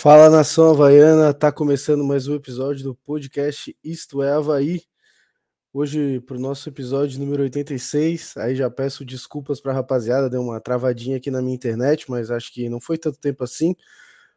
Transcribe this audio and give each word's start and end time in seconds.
Fala 0.00 0.30
nação 0.30 0.70
havaiana, 0.70 1.34
tá 1.34 1.50
começando 1.50 2.04
mais 2.04 2.28
um 2.28 2.36
episódio 2.36 2.84
do 2.84 2.94
podcast 2.94 3.76
Isto 3.82 4.22
é 4.22 4.30
Havaí. 4.30 4.82
Hoje, 5.72 6.20
para 6.20 6.36
o 6.36 6.40
nosso 6.40 6.68
episódio 6.68 7.18
número 7.18 7.42
86, 7.42 8.36
aí 8.36 8.54
já 8.54 8.70
peço 8.70 9.04
desculpas 9.04 9.60
para 9.60 9.72
a 9.72 9.74
rapaziada, 9.74 10.30
deu 10.30 10.40
uma 10.40 10.60
travadinha 10.60 11.16
aqui 11.16 11.32
na 11.32 11.42
minha 11.42 11.56
internet, 11.56 12.08
mas 12.08 12.30
acho 12.30 12.52
que 12.54 12.68
não 12.68 12.80
foi 12.80 12.96
tanto 12.96 13.18
tempo 13.18 13.42
assim. 13.42 13.74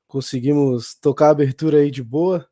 Conseguimos 0.08 0.96
tocar 0.96 1.28
a 1.28 1.30
abertura 1.30 1.78
aí 1.78 1.92
de 1.92 2.02
boa. 2.02 2.44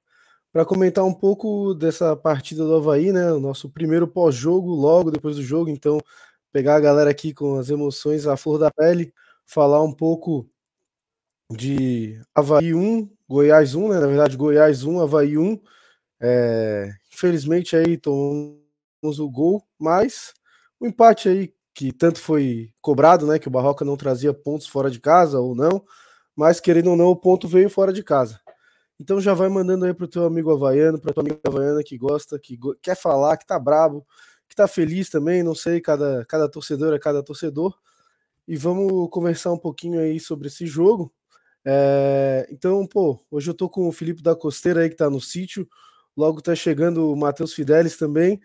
Para 0.53 0.63
comentar 0.63 1.03
um 1.03 1.13
pouco 1.13 1.73
dessa 1.73 2.15
partida 2.15 2.63
do 2.63 2.75
Havaí, 2.75 3.11
né? 3.11 3.33
O 3.33 3.39
nosso 3.39 3.71
primeiro 3.71 4.07
pós-jogo, 4.07 4.69
logo 4.69 5.09
depois 5.09 5.35
do 5.35 5.41
jogo, 5.41 5.71
então 5.71 5.99
pegar 6.51 6.75
a 6.75 6.79
galera 6.79 7.09
aqui 7.09 7.33
com 7.33 7.57
as 7.57 7.71
emoções 7.71 8.27
à 8.27 8.37
flor 8.37 8.59
da 8.59 8.69
pele, 8.69 9.11
falar 9.47 9.81
um 9.81 9.91
pouco 9.91 10.47
de 11.51 12.21
Havaí 12.33 12.73
1, 12.73 13.09
Goiás 13.27 13.73
1, 13.75 13.89
né? 13.89 13.99
Na 13.99 14.07
verdade, 14.07 14.37
Goiás 14.37 14.83
1, 14.83 14.99
Havaí 15.01 15.37
1. 15.37 15.59
É, 16.21 16.91
infelizmente 17.13 17.75
aí 17.75 17.97
tomamos 17.97 19.19
o 19.19 19.29
gol, 19.29 19.63
mas 19.79 20.33
o 20.79 20.85
empate 20.85 21.29
aí 21.29 21.53
que 21.73 21.91
tanto 21.93 22.19
foi 22.19 22.71
cobrado, 22.81 23.25
né? 23.25 23.39
Que 23.39 23.47
o 23.47 23.51
Barroca 23.51 23.85
não 23.85 23.97
trazia 23.97 24.33
pontos 24.33 24.67
fora 24.67 24.91
de 24.91 24.99
casa 24.99 25.39
ou 25.39 25.55
não, 25.55 25.83
mas 26.35 26.59
querendo 26.59 26.91
ou 26.91 26.97
não, 26.97 27.07
o 27.07 27.15
ponto 27.15 27.47
veio 27.47 27.69
fora 27.69 27.93
de 27.93 28.03
casa. 28.03 28.39
Então 28.99 29.21
já 29.21 29.33
vai 29.33 29.49
mandando 29.49 29.85
aí 29.85 29.93
pro 29.93 30.07
teu 30.07 30.25
amigo 30.25 30.51
havaiano, 30.51 30.99
pra 30.99 31.13
tua 31.13 31.23
amiga 31.23 31.39
havaiana 31.45 31.83
que 31.83 31.97
gosta, 31.97 32.37
que 32.39 32.57
go 32.57 32.75
quer 32.81 32.95
falar, 32.97 33.37
que 33.37 33.45
tá 33.47 33.57
brabo, 33.59 34.05
que 34.47 34.55
tá 34.55 34.67
feliz 34.67 35.09
também, 35.09 35.43
não 35.43 35.55
sei, 35.55 35.81
cada, 35.81 36.25
cada 36.25 36.49
torcedor 36.49 36.93
é 36.93 36.99
cada 36.99 37.23
torcedor. 37.23 37.77
E 38.47 38.57
vamos 38.57 39.09
conversar 39.11 39.53
um 39.53 39.57
pouquinho 39.57 39.99
aí 40.01 40.19
sobre 40.19 40.47
esse 40.49 40.65
jogo. 40.67 41.13
É, 41.65 42.47
então, 42.51 42.85
pô, 42.87 43.19
hoje 43.29 43.49
eu 43.49 43.53
tô 43.53 43.69
com 43.69 43.87
o 43.87 43.91
Felipe 43.91 44.21
da 44.21 44.35
Costeira 44.35 44.81
aí 44.81 44.89
que 44.89 44.95
tá 44.95 45.09
no 45.09 45.19
sítio, 45.19 45.67
logo 46.15 46.41
tá 46.41 46.55
chegando 46.55 47.11
o 47.11 47.15
Matheus 47.15 47.53
Fidelis 47.53 47.97
também. 47.97 48.39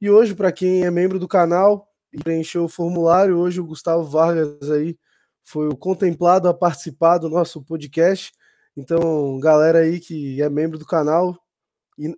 E 0.00 0.10
hoje, 0.10 0.34
para 0.34 0.52
quem 0.52 0.84
é 0.84 0.90
membro 0.90 1.18
do 1.18 1.28
canal 1.28 1.88
e 2.12 2.18
preencheu 2.18 2.64
o 2.64 2.68
formulário, 2.68 3.38
hoje 3.38 3.60
o 3.60 3.66
Gustavo 3.66 4.04
Vargas 4.04 4.70
aí 4.70 4.98
foi 5.44 5.68
o 5.68 5.76
contemplado 5.76 6.48
a 6.48 6.54
participar 6.54 7.18
do 7.18 7.28
nosso 7.28 7.62
podcast. 7.62 8.32
Então, 8.76 9.38
galera 9.40 9.80
aí 9.80 9.98
que 10.00 10.40
é 10.40 10.48
membro 10.48 10.78
do 10.78 10.86
canal, 10.86 11.36
e 11.98 12.14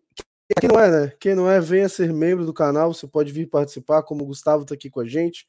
quem 0.60 0.68
não 0.68 0.80
é, 0.80 0.90
né? 0.90 1.12
Quem 1.20 1.34
não 1.34 1.50
é, 1.50 1.60
venha 1.60 1.88
ser 1.88 2.12
membro 2.12 2.44
do 2.44 2.52
canal, 2.52 2.92
você 2.92 3.06
pode 3.06 3.32
vir 3.32 3.46
participar, 3.48 4.02
como 4.02 4.24
o 4.24 4.26
Gustavo 4.26 4.64
tá 4.64 4.74
aqui 4.74 4.90
com 4.90 5.00
a 5.00 5.06
gente. 5.06 5.46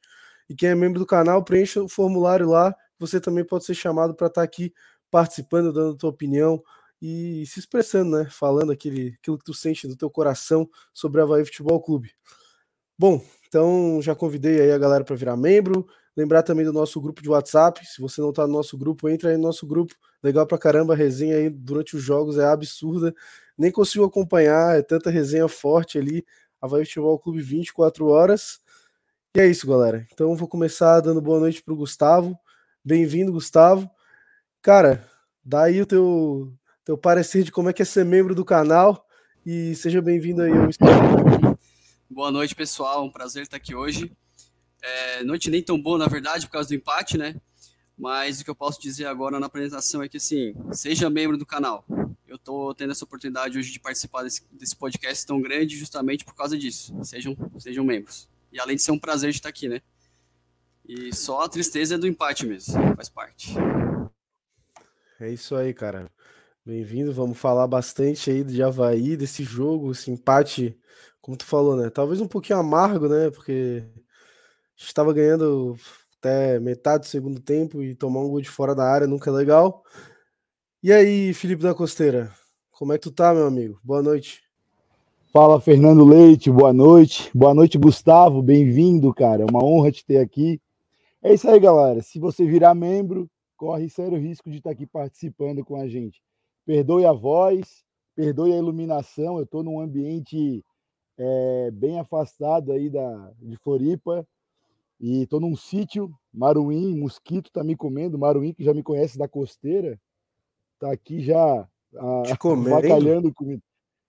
E 0.50 0.56
quem 0.56 0.69
é 0.69 0.75
membro 0.75 1.00
do 1.00 1.06
canal, 1.06 1.44
preencha 1.44 1.81
o 1.81 1.90
formulário 1.90 2.48
lá 2.48 2.75
você 3.01 3.19
também 3.19 3.44
pode 3.44 3.66
ser 3.66 3.73
chamado 3.73 4.16
para 4.16 4.28
estar 4.28 4.41
tá 4.41 4.45
aqui 4.45 4.73
participando, 5.09 5.73
dando 5.73 5.95
a 5.95 5.97
tua 5.97 6.09
opinião 6.09 6.63
e 7.01 7.44
se 7.47 7.59
expressando, 7.59 8.17
né? 8.17 8.28
Falando 8.29 8.72
aquele, 8.72 9.16
aquilo 9.19 9.38
que 9.38 9.44
tu 9.44 9.53
sente 9.53 9.88
do 9.88 9.97
teu 9.97 10.09
coração 10.09 10.69
sobre 10.94 11.19
a 11.19 11.23
Havaí 11.23 11.44
Futebol 11.44 11.81
Clube. 11.81 12.13
Bom, 12.97 13.23
então 13.47 14.00
já 14.01 14.13
convidei 14.13 14.62
aí 14.62 14.72
a 14.72 14.78
galera 14.78 15.03
para 15.03 15.16
virar 15.16 15.35
membro. 15.35 15.88
Lembrar 16.16 16.44
também 16.44 16.66
do 16.66 16.73
nosso 16.73 17.01
grupo 17.01 17.22
de 17.22 17.29
WhatsApp. 17.29 17.85
Se 17.85 18.01
você 18.01 18.22
não 18.22 18.29
está 18.29 18.45
no 18.45 18.53
nosso 18.53 18.78
grupo, 18.78 19.09
entra 19.09 19.31
aí 19.31 19.38
no 19.38 19.44
nosso 19.44 19.66
grupo. 19.66 19.95
Legal 20.22 20.45
pra 20.45 20.57
caramba, 20.57 20.94
a 20.94 20.95
resenha 20.95 21.38
aí 21.38 21.50
durante 21.50 21.95
os 21.95 22.03
jogos 22.03 22.38
é 22.38 22.45
absurda. 22.45 23.16
Nem 23.57 23.72
consigo 23.72 24.06
acompanhar, 24.06 24.78
é 24.78 24.83
tanta 24.83 25.09
resenha 25.09 25.47
forte 25.47 25.97
ali. 25.97 26.23
Havaí 26.62 26.85
Futebol 26.85 27.18
Clube 27.18 27.41
24 27.41 28.06
horas. 28.07 28.59
E 29.35 29.39
é 29.39 29.47
isso, 29.47 29.66
galera. 29.66 30.06
Então 30.12 30.35
vou 30.35 30.47
começar 30.47 31.00
dando 31.00 31.22
boa 31.22 31.39
noite 31.39 31.63
pro 31.63 31.75
Gustavo. 31.75 32.38
Bem-vindo, 32.84 33.31
Gustavo. 33.31 33.88
Cara, 34.59 35.07
dá 35.45 35.66
aí 35.66 35.80
o 35.80 35.86
teu, 35.86 36.51
teu 36.83 36.98
parecer 36.98 37.44
de 37.44 37.51
como 37.51 37.69
é 37.69 37.74
que 37.74 37.83
é 37.83 37.86
ser 37.86 38.04
membro 38.04 38.33
do 38.33 38.44
canal 38.44 39.06
e 39.45 39.75
seja 39.75 40.01
bem-vindo 40.01 40.42
aí 40.42 40.51
Boa 42.10 42.31
noite, 42.31 42.56
pessoal. 42.56 43.06
Um 43.06 43.12
prazer 43.12 43.44
estar 43.44 43.57
aqui 43.57 43.75
hoje. 43.75 44.12
É, 44.81 45.24
noite 45.24 45.51
nem 45.51 45.62
tão 45.62 45.80
boa, 45.80 46.00
na 46.00 46.07
verdade, 46.07 46.48
por 46.48 46.54
causa 46.54 46.69
do 46.69 46.74
empate, 46.74 47.19
né? 47.19 47.36
Mas 47.95 48.42
o 48.42 48.44
que 48.44 48.50
eu 48.50 48.56
posso 48.56 48.81
dizer 48.81 49.06
agora 49.06 49.39
na 49.39 49.45
apresentação 49.45 50.01
é 50.01 50.10
que, 50.10 50.18
assim, 50.18 50.56
seja 50.72 51.07
membro 51.07 51.38
do 51.38 51.45
canal. 51.45 51.86
Eu 52.27 52.38
estou 52.38 52.74
tendo 52.74 52.94
essa 52.94 53.06
oportunidade 53.06 53.60
hoje 53.60 53.72
de 53.72 53.80
participar 53.80 54.24
desse, 54.24 54.42
desse 54.51 54.75
podcast 54.75 55.24
tão 55.24 55.39
grande 55.39 55.77
justamente 55.77 56.25
por 56.25 56.34
causa 56.34 56.57
disso. 56.57 56.98
Sejam, 57.04 57.38
sejam 57.60 57.86
membros. 57.86 58.27
E 58.51 58.60
além 58.60 58.75
de 58.75 58.81
ser 58.81 58.92
um 58.92 58.98
prazer 58.98 59.30
de 59.30 59.38
estar 59.38 59.50
aqui, 59.50 59.69
né? 59.69 59.84
E 60.93 61.15
só 61.15 61.39
a 61.39 61.47
tristeza 61.47 61.95
é 61.95 61.97
do 61.97 62.05
empate 62.05 62.45
mesmo, 62.45 62.73
faz 62.97 63.07
parte. 63.07 63.55
É 65.21 65.29
isso 65.29 65.55
aí, 65.55 65.73
cara. 65.73 66.11
Bem-vindo. 66.65 67.13
Vamos 67.13 67.38
falar 67.38 67.65
bastante 67.65 68.29
aí 68.29 68.43
de 68.43 68.61
Havaí, 68.61 69.15
desse 69.15 69.41
jogo, 69.41 69.93
esse 69.93 70.11
empate, 70.11 70.77
como 71.21 71.38
tu 71.38 71.45
falou, 71.45 71.77
né? 71.77 71.89
Talvez 71.89 72.19
um 72.19 72.27
pouquinho 72.27 72.59
amargo, 72.59 73.07
né? 73.07 73.31
Porque 73.31 73.85
a 73.85 73.99
gente 74.75 74.88
estava 74.88 75.13
ganhando 75.13 75.77
até 76.17 76.59
metade 76.59 77.03
do 77.03 77.09
segundo 77.09 77.39
tempo 77.39 77.81
e 77.81 77.95
tomar 77.95 78.19
um 78.19 78.27
gol 78.27 78.41
de 78.41 78.49
fora 78.49 78.75
da 78.75 78.83
área 78.83 79.07
nunca 79.07 79.29
é 79.29 79.33
legal. 79.33 79.85
E 80.83 80.91
aí, 80.91 81.33
Felipe 81.33 81.63
da 81.63 81.73
Costeira, 81.73 82.29
como 82.69 82.91
é 82.91 82.97
que 82.97 83.03
tu 83.03 83.11
tá, 83.11 83.33
meu 83.33 83.47
amigo? 83.47 83.79
Boa 83.81 84.03
noite. 84.03 84.43
Fala, 85.31 85.61
Fernando 85.61 86.03
Leite, 86.03 86.51
boa 86.51 86.73
noite. 86.73 87.31
Boa 87.33 87.53
noite, 87.53 87.77
Gustavo, 87.77 88.41
bem-vindo, 88.41 89.13
cara. 89.13 89.43
É 89.43 89.45
uma 89.45 89.63
honra 89.63 89.89
te 89.89 90.05
ter 90.05 90.17
aqui. 90.17 90.59
É 91.23 91.33
isso 91.33 91.47
aí, 91.47 91.59
galera. 91.59 92.01
Se 92.01 92.19
você 92.19 92.45
virar 92.45 92.73
membro, 92.73 93.29
corre 93.56 93.89
sério 93.89 94.18
risco 94.18 94.50
de 94.50 94.57
estar 94.57 94.71
aqui 94.71 94.88
participando 94.88 95.63
com 95.63 95.75
a 95.75 95.88
gente. 95.88 96.19
Perdoe 96.65 97.06
a 97.06 97.13
voz, 97.13 97.83
perdoe 98.15 98.53
a 98.53 98.57
iluminação. 98.57 99.38
Eu 99.38 99.44
estou 99.44 99.62
num 99.62 99.79
ambiente 99.79 100.65
é, 101.18 101.69
bem 101.71 102.00
afastado 102.00 102.71
aí 102.71 102.89
da, 102.89 103.31
de 103.39 103.56
Floripa 103.57 104.27
e 105.00 105.23
estou 105.23 105.39
num 105.39 105.56
sítio, 105.56 106.12
Maruim, 106.33 106.97
mosquito 106.97 107.47
está 107.47 107.63
me 107.63 107.75
comendo. 107.75 108.17
Maruim, 108.17 108.53
que 108.53 108.63
já 108.63 108.74
me 108.74 108.81
conhece 108.81 109.17
da 109.17 109.27
costeira, 109.27 110.00
está 110.74 110.91
aqui 110.91 111.21
já 111.21 111.67
a, 111.97 112.24
bacalhando 112.67 113.31
comigo. 113.35 113.62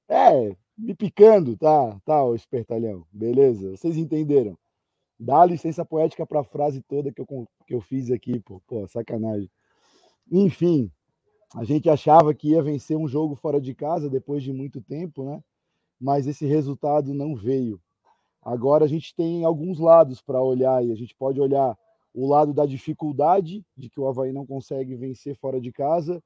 É, 0.08 0.56
me 0.76 0.94
picando, 0.94 1.56
tá, 1.56 1.99
tá, 2.05 2.25
o 2.25 2.35
espertalhão. 2.35 3.06
Beleza, 3.12 3.76
vocês 3.76 3.97
entenderam. 3.97 4.56
Dá 5.25 5.45
licença 5.47 5.85
poética 5.85 6.27
para 6.27 6.41
a 6.41 6.45
frase 6.45 6.83
toda 6.83 7.13
que 7.13 7.21
eu, 7.21 7.49
que 7.65 7.75
eu 7.75 7.81
fiz 7.81 8.11
aqui, 8.11 8.41
pô. 8.41 8.61
pô, 8.67 8.89
sacanagem. 8.89 9.49
Enfim, 10.29 10.91
a 11.55 11.63
gente 11.63 11.89
achava 11.89 12.35
que 12.35 12.51
ia 12.51 12.63
vencer 12.63 12.97
um 12.97 13.07
jogo 13.07 13.37
fora 13.37 13.61
de 13.61 13.73
casa 13.73 14.11
depois 14.11 14.43
de 14.43 14.53
muito 14.53 14.81
tempo, 14.81 15.25
né? 15.25 15.41
Mas 16.01 16.27
esse 16.27 16.45
resultado 16.45 17.15
não 17.15 17.37
veio. 17.37 17.81
Agora 18.43 18.85
a 18.85 18.89
gente 18.89 19.15
tem 19.15 19.45
alguns 19.45 19.79
lados 19.79 20.21
para 20.21 20.43
olhar 20.43 20.85
e 20.85 20.91
a 20.91 20.97
gente 20.97 21.15
pode 21.15 21.41
olhar 21.41 21.79
o 22.13 22.29
lado 22.29 22.53
da 22.53 22.67
dificuldade 22.67 23.65
de 23.77 23.89
que 23.89 24.01
o 24.01 24.09
Havaí 24.09 24.33
não 24.33 24.45
consegue 24.45 24.97
vencer 24.97 25.37
fora 25.37 25.61
de 25.61 25.71
casa 25.71 26.21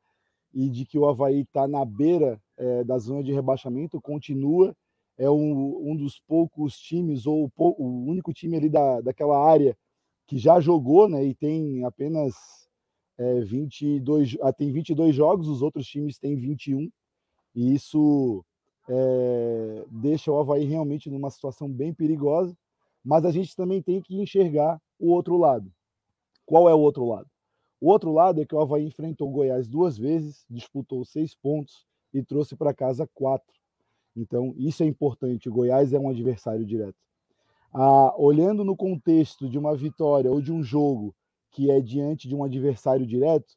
e 0.54 0.70
de 0.70 0.86
que 0.86 0.98
o 0.98 1.06
Havaí 1.06 1.42
está 1.42 1.68
na 1.68 1.84
beira 1.84 2.40
é, 2.56 2.82
da 2.82 2.96
zona 2.96 3.22
de 3.22 3.30
rebaixamento, 3.30 4.00
continua 4.00 4.74
é 5.18 5.30
um, 5.30 5.90
um 5.90 5.96
dos 5.96 6.18
poucos 6.20 6.78
times, 6.78 7.26
ou 7.26 7.50
o, 7.56 7.84
o, 7.84 8.04
único 8.06 8.32
time 8.32 8.56
ali 8.56 8.68
da, 8.68 9.00
daquela 9.00 9.38
área 9.38 9.76
que 10.26 10.38
já 10.38 10.60
jogou, 10.60 11.08
né? 11.08 11.24
E 11.24 11.34
tem 11.34 11.84
apenas 11.84 12.34
é, 13.18 13.40
22, 13.40 14.36
ah, 14.42 14.52
tem 14.52 14.72
22 14.72 15.14
jogos, 15.14 15.48
os 15.48 15.62
outros 15.62 15.86
times 15.86 16.18
têm 16.18 16.36
21, 16.36 16.90
e 17.54 17.74
isso 17.74 18.44
é, 18.88 19.84
deixa 19.90 20.30
o 20.30 20.38
Havaí 20.38 20.64
realmente 20.64 21.10
numa 21.10 21.30
situação 21.30 21.68
bem 21.68 21.94
perigosa, 21.94 22.56
mas 23.04 23.24
a 23.24 23.30
gente 23.30 23.56
também 23.56 23.80
tem 23.82 24.00
que 24.00 24.20
enxergar 24.20 24.80
o 24.98 25.10
outro 25.12 25.36
lado. 25.36 25.72
Qual 26.44 26.68
é 26.68 26.74
o 26.74 26.78
outro 26.78 27.06
lado? 27.06 27.28
O 27.80 27.90
outro 27.90 28.12
lado 28.12 28.40
é 28.40 28.46
que 28.46 28.54
o 28.54 28.60
Havaí 28.60 28.84
enfrentou 28.84 29.28
o 29.28 29.32
Goiás 29.32 29.68
duas 29.68 29.96
vezes, 29.96 30.44
disputou 30.48 31.04
seis 31.04 31.34
pontos 31.34 31.86
e 32.12 32.22
trouxe 32.22 32.56
para 32.56 32.74
casa 32.74 33.08
quatro. 33.14 33.55
Então, 34.16 34.54
isso 34.56 34.82
é 34.82 34.86
importante. 34.86 35.48
O 35.48 35.52
Goiás 35.52 35.92
é 35.92 35.98
um 35.98 36.08
adversário 36.08 36.64
direto. 36.64 36.96
Ah, 37.72 38.14
olhando 38.16 38.64
no 38.64 38.74
contexto 38.74 39.48
de 39.48 39.58
uma 39.58 39.76
vitória 39.76 40.30
ou 40.30 40.40
de 40.40 40.50
um 40.50 40.62
jogo 40.62 41.14
que 41.50 41.70
é 41.70 41.80
diante 41.80 42.26
de 42.26 42.34
um 42.34 42.42
adversário 42.42 43.06
direto, 43.06 43.54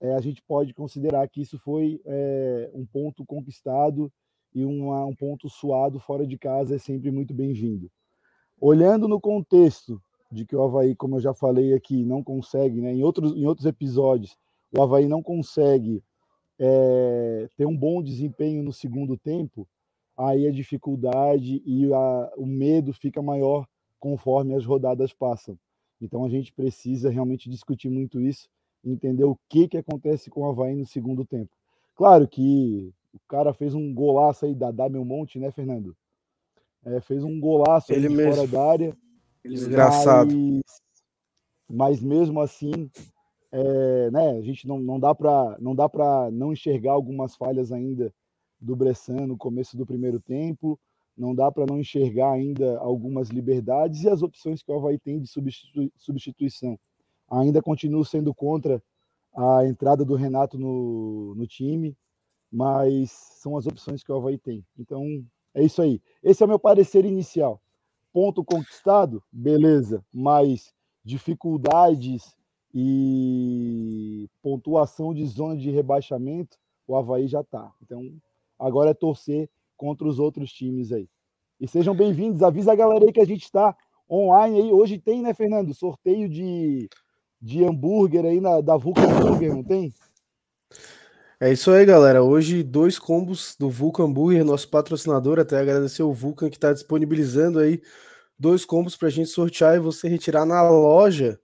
é, 0.00 0.14
a 0.14 0.20
gente 0.20 0.42
pode 0.42 0.72
considerar 0.72 1.28
que 1.28 1.42
isso 1.42 1.58
foi 1.58 2.00
é, 2.06 2.70
um 2.72 2.86
ponto 2.86 3.24
conquistado 3.26 4.10
e 4.54 4.64
uma, 4.64 5.04
um 5.04 5.14
ponto 5.14 5.48
suado 5.48 6.00
fora 6.00 6.26
de 6.26 6.38
casa 6.38 6.74
é 6.74 6.78
sempre 6.78 7.10
muito 7.10 7.34
bem-vindo. 7.34 7.90
Olhando 8.58 9.06
no 9.06 9.20
contexto 9.20 10.00
de 10.32 10.46
que 10.46 10.56
o 10.56 10.62
Havaí, 10.62 10.94
como 10.94 11.16
eu 11.16 11.20
já 11.20 11.34
falei 11.34 11.74
aqui, 11.74 12.04
não 12.04 12.22
consegue, 12.22 12.80
né, 12.80 12.92
em, 12.92 13.02
outros, 13.02 13.36
em 13.36 13.46
outros 13.46 13.66
episódios, 13.66 14.36
o 14.76 14.82
Havaí 14.82 15.06
não 15.06 15.22
consegue 15.22 16.02
é, 16.58 17.48
ter 17.56 17.66
um 17.66 17.76
bom 17.76 18.02
desempenho 18.02 18.62
no 18.62 18.72
segundo 18.72 19.16
tempo, 19.16 19.66
aí 20.20 20.46
a 20.46 20.52
dificuldade 20.52 21.62
e 21.64 21.92
a, 21.92 22.32
o 22.36 22.46
medo 22.46 22.92
fica 22.92 23.22
maior 23.22 23.66
conforme 23.98 24.54
as 24.54 24.64
rodadas 24.64 25.12
passam. 25.12 25.58
Então 26.00 26.24
a 26.24 26.28
gente 26.28 26.52
precisa 26.52 27.10
realmente 27.10 27.48
discutir 27.48 27.88
muito 27.88 28.20
isso, 28.20 28.48
entender 28.84 29.24
o 29.24 29.38
que, 29.48 29.68
que 29.68 29.78
acontece 29.78 30.30
com 30.30 30.42
o 30.42 30.50
Havaí 30.50 30.74
no 30.74 30.86
segundo 30.86 31.24
tempo. 31.24 31.50
Claro 31.94 32.28
que 32.28 32.92
o 33.12 33.18
cara 33.28 33.52
fez 33.52 33.74
um 33.74 33.92
golaço 33.92 34.46
aí 34.46 34.54
da 34.54 34.70
Damel 34.70 35.04
Monte, 35.04 35.38
né, 35.38 35.50
Fernando? 35.50 35.96
É, 36.84 37.00
fez 37.00 37.22
um 37.22 37.38
golaço 37.38 37.92
Ele 37.92 38.08
mesmo. 38.08 38.34
fora 38.34 38.46
da 38.46 38.70
área. 38.70 38.96
Desgraçado. 39.44 40.34
Mas, 40.34 40.62
mas 41.68 42.02
mesmo 42.02 42.40
assim, 42.40 42.90
é, 43.52 44.10
né, 44.10 44.30
a 44.32 44.40
gente 44.40 44.66
não, 44.66 44.78
não 44.78 44.98
dá 44.98 45.14
para 45.14 45.56
não 45.58 45.74
dá 45.74 45.88
para 45.88 46.30
não 46.30 46.52
enxergar 46.52 46.92
algumas 46.92 47.36
falhas 47.36 47.72
ainda 47.72 48.12
do 48.60 48.76
Bressan 48.76 49.26
no 49.26 49.36
começo 49.36 49.76
do 49.76 49.86
primeiro 49.86 50.20
tempo, 50.20 50.78
não 51.16 51.34
dá 51.34 51.50
para 51.50 51.66
não 51.66 51.78
enxergar 51.78 52.32
ainda 52.32 52.78
algumas 52.78 53.28
liberdades 53.28 54.02
e 54.02 54.08
as 54.08 54.22
opções 54.22 54.62
que 54.62 54.70
o 54.70 54.76
Havaí 54.76 54.98
tem 54.98 55.20
de 55.20 55.26
substitu 55.26 55.90
substituição. 55.96 56.78
Ainda 57.30 57.62
continuo 57.62 58.04
sendo 58.04 58.34
contra 58.34 58.82
a 59.36 59.66
entrada 59.66 60.04
do 60.04 60.14
Renato 60.14 60.58
no, 60.58 61.34
no 61.34 61.46
time, 61.46 61.96
mas 62.50 63.10
são 63.10 63.56
as 63.56 63.66
opções 63.66 64.02
que 64.02 64.10
o 64.10 64.16
Havaí 64.16 64.38
tem. 64.38 64.64
Então, 64.78 65.04
é 65.54 65.62
isso 65.62 65.80
aí. 65.80 66.00
Esse 66.22 66.42
é 66.42 66.46
o 66.46 66.48
meu 66.48 66.58
parecer 66.58 67.04
inicial. 67.04 67.60
Ponto 68.12 68.44
conquistado, 68.44 69.22
beleza, 69.30 70.04
mas 70.12 70.74
dificuldades 71.04 72.36
e 72.74 74.28
pontuação 74.42 75.14
de 75.14 75.24
zona 75.26 75.56
de 75.56 75.70
rebaixamento, 75.70 76.58
o 76.86 76.96
Havaí 76.96 77.28
já 77.28 77.40
está. 77.40 77.72
Então, 77.82 78.02
agora 78.60 78.90
é 78.90 78.94
torcer 78.94 79.48
contra 79.76 80.06
os 80.06 80.18
outros 80.18 80.52
times 80.52 80.92
aí. 80.92 81.08
E 81.58 81.66
sejam 81.66 81.94
bem-vindos. 81.94 82.42
Avisa 82.42 82.72
a 82.72 82.76
galera 82.76 83.04
aí 83.04 83.12
que 83.12 83.20
a 83.20 83.26
gente 83.26 83.44
está 83.44 83.74
online 84.08 84.60
aí. 84.60 84.72
Hoje 84.72 84.98
tem, 84.98 85.22
né, 85.22 85.32
Fernando? 85.32 85.72
Sorteio 85.74 86.28
de, 86.28 86.88
de 87.40 87.64
hambúrguer 87.64 88.24
aí 88.24 88.40
na, 88.40 88.60
da 88.60 88.76
Vulcan 88.76 89.08
Burger, 89.20 89.54
não 89.54 89.64
tem? 89.64 89.92
É 91.40 91.50
isso 91.50 91.70
aí, 91.70 91.86
galera. 91.86 92.22
Hoje, 92.22 92.62
dois 92.62 92.98
combos 92.98 93.56
do 93.58 93.70
Vulcan 93.70 94.12
Burger, 94.12 94.44
nosso 94.44 94.68
patrocinador. 94.68 95.38
Até 95.38 95.58
agradecer 95.58 96.02
o 96.02 96.12
Vulcan 96.12 96.50
que 96.50 96.56
está 96.56 96.72
disponibilizando 96.72 97.58
aí 97.58 97.80
dois 98.38 98.64
combos 98.64 98.96
para 98.96 99.08
a 99.08 99.10
gente 99.10 99.28
sortear 99.28 99.76
e 99.76 99.80
você 99.80 100.08
retirar 100.08 100.44
na 100.44 100.62
loja. 100.68 101.38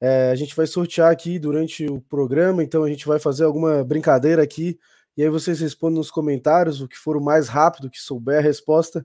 É, 0.00 0.30
a 0.30 0.34
gente 0.36 0.54
vai 0.54 0.66
sortear 0.66 1.10
aqui 1.10 1.38
durante 1.38 1.86
o 1.86 2.00
programa, 2.00 2.62
então 2.62 2.84
a 2.84 2.88
gente 2.88 3.06
vai 3.06 3.18
fazer 3.18 3.44
alguma 3.44 3.82
brincadeira 3.82 4.42
aqui. 4.42 4.78
E 5.18 5.22
aí 5.24 5.28
vocês 5.28 5.58
respondem 5.58 5.98
nos 5.98 6.12
comentários, 6.12 6.80
o 6.80 6.86
que 6.86 6.96
for 6.96 7.16
o 7.16 7.20
mais 7.20 7.48
rápido 7.48 7.90
que 7.90 8.00
souber 8.00 8.38
a 8.38 8.40
resposta, 8.40 9.04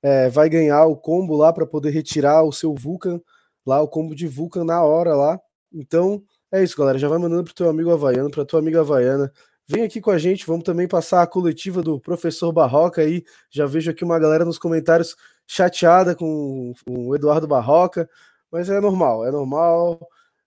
é, 0.00 0.28
vai 0.28 0.48
ganhar 0.48 0.86
o 0.86 0.96
combo 0.96 1.36
lá 1.36 1.52
para 1.52 1.66
poder 1.66 1.90
retirar 1.90 2.44
o 2.44 2.52
seu 2.52 2.72
Vulcan, 2.76 3.20
lá 3.66 3.82
o 3.82 3.88
combo 3.88 4.14
de 4.14 4.28
Vulcan 4.28 4.62
na 4.62 4.84
hora 4.84 5.16
lá. 5.16 5.40
Então 5.72 6.22
é 6.52 6.62
isso, 6.62 6.78
galera. 6.78 6.96
Já 6.96 7.08
vai 7.08 7.18
mandando 7.18 7.42
pro 7.42 7.54
teu 7.54 7.68
amigo 7.68 7.90
havaiano, 7.90 8.30
pra 8.30 8.44
tua 8.44 8.60
amiga 8.60 8.82
havaiana. 8.82 9.32
Vem 9.66 9.82
aqui 9.82 10.00
com 10.00 10.12
a 10.12 10.18
gente, 10.18 10.46
vamos 10.46 10.62
também 10.62 10.86
passar 10.86 11.22
a 11.22 11.26
coletiva 11.26 11.82
do 11.82 11.98
professor 12.00 12.52
Barroca 12.52 13.02
aí. 13.02 13.24
Já 13.50 13.66
vejo 13.66 13.90
aqui 13.90 14.04
uma 14.04 14.18
galera 14.20 14.44
nos 14.44 14.58
comentários 14.58 15.16
chateada 15.44 16.14
com, 16.14 16.72
com 16.86 17.08
o 17.08 17.16
Eduardo 17.16 17.48
Barroca, 17.48 18.08
mas 18.48 18.70
é 18.70 18.80
normal, 18.80 19.26
é 19.26 19.32
normal. 19.32 19.98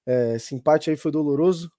É, 0.06 0.36
esse 0.38 0.56
empate 0.56 0.90
aí 0.90 0.96
foi 0.96 1.12
doloroso. 1.12 1.70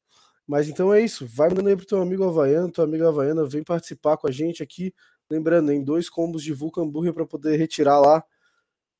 Mas 0.46 0.68
então 0.68 0.92
é 0.92 1.00
isso. 1.00 1.26
Vai 1.26 1.48
mandando 1.48 1.68
aí 1.68 1.76
pro 1.76 1.86
teu 1.86 2.00
amigo 2.00 2.24
Havaiano, 2.24 2.70
tua 2.70 2.84
amiga 2.84 3.08
Havaiana, 3.08 3.44
vem 3.46 3.62
participar 3.62 4.16
com 4.16 4.26
a 4.26 4.30
gente 4.30 4.62
aqui. 4.62 4.94
Lembrando, 5.30 5.72
em 5.72 5.82
dois 5.82 6.10
combos 6.10 6.42
de 6.42 6.52
Vulcan 6.52 6.88
Burger 6.88 7.14
para 7.14 7.26
poder 7.26 7.56
retirar 7.56 8.00
lá 8.00 8.22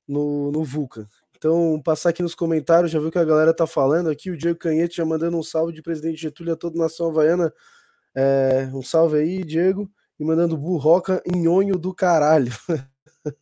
no, 0.06 0.50
no 0.52 0.64
Vulcan. 0.64 1.06
Então, 1.36 1.80
passar 1.82 2.10
aqui 2.10 2.22
nos 2.22 2.36
comentários, 2.36 2.92
já 2.92 3.00
viu 3.00 3.10
que 3.10 3.18
a 3.18 3.24
galera 3.24 3.52
tá 3.52 3.66
falando 3.66 4.08
aqui. 4.08 4.30
O 4.30 4.36
Diego 4.36 4.58
Canhete 4.58 4.96
já 4.96 5.04
mandando 5.04 5.36
um 5.36 5.42
salve 5.42 5.72
de 5.72 5.82
presidente 5.82 6.22
Getúlio 6.22 6.52
a 6.52 6.56
toda 6.56 6.78
a 6.78 6.82
nação 6.82 7.08
havaiana. 7.10 7.52
É, 8.14 8.70
um 8.72 8.82
salve 8.82 9.18
aí, 9.18 9.44
Diego. 9.44 9.90
E 10.20 10.24
mandando 10.24 10.56
burroca 10.56 11.20
nhonho 11.26 11.76
do 11.76 11.92
caralho. 11.92 12.52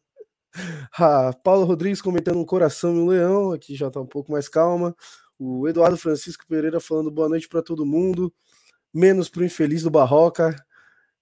ah, 0.98 1.32
Paulo 1.44 1.66
Rodrigues 1.66 2.00
comentando 2.00 2.38
um 2.38 2.44
coração 2.44 2.96
e 2.96 2.98
um 3.00 3.06
leão. 3.06 3.52
Aqui 3.52 3.74
já 3.74 3.90
tá 3.90 4.00
um 4.00 4.06
pouco 4.06 4.32
mais 4.32 4.48
calma. 4.48 4.96
O 5.42 5.66
Eduardo 5.66 5.96
Francisco 5.96 6.46
Pereira 6.46 6.78
falando 6.78 7.10
boa 7.10 7.26
noite 7.26 7.48
para 7.48 7.62
todo 7.62 7.86
mundo, 7.86 8.30
menos 8.92 9.26
para 9.26 9.40
o 9.40 9.44
infeliz 9.46 9.82
do 9.82 9.90
Barroca. 9.90 10.54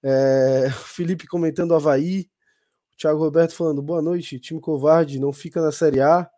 É, 0.03 0.69
Felipe 0.93 1.25
comentando 1.29 1.73
Havaí. 1.73 2.29
Thiago 2.97 3.21
Roberto 3.21 3.55
falando 3.55 3.81
boa 3.81 4.03
noite, 4.03 4.41
time 4.41 4.61
covarde, 4.61 5.21
não 5.21 5.33
fica 5.33 5.63
na 5.63 5.71
Série 5.71 6.01
A. 6.01 6.29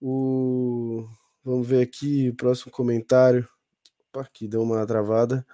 O... 0.00 1.06
Vamos 1.44 1.66
ver 1.68 1.82
aqui 1.82 2.30
o 2.30 2.34
próximo 2.34 2.72
comentário. 2.72 3.46
Opa, 4.08 4.22
aqui 4.22 4.48
deu 4.48 4.62
uma 4.62 4.86
travada. 4.86 5.46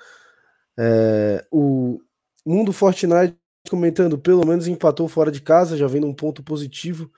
É, 0.78 1.44
o 1.50 2.00
Mundo 2.46 2.72
Fortnite 2.72 3.36
comentando, 3.68 4.16
pelo 4.16 4.46
menos 4.46 4.68
empatou 4.68 5.08
fora 5.08 5.32
de 5.32 5.40
casa, 5.40 5.76
já 5.76 5.88
vendo 5.88 6.06
um 6.06 6.14
ponto 6.14 6.40
positivo 6.40 7.10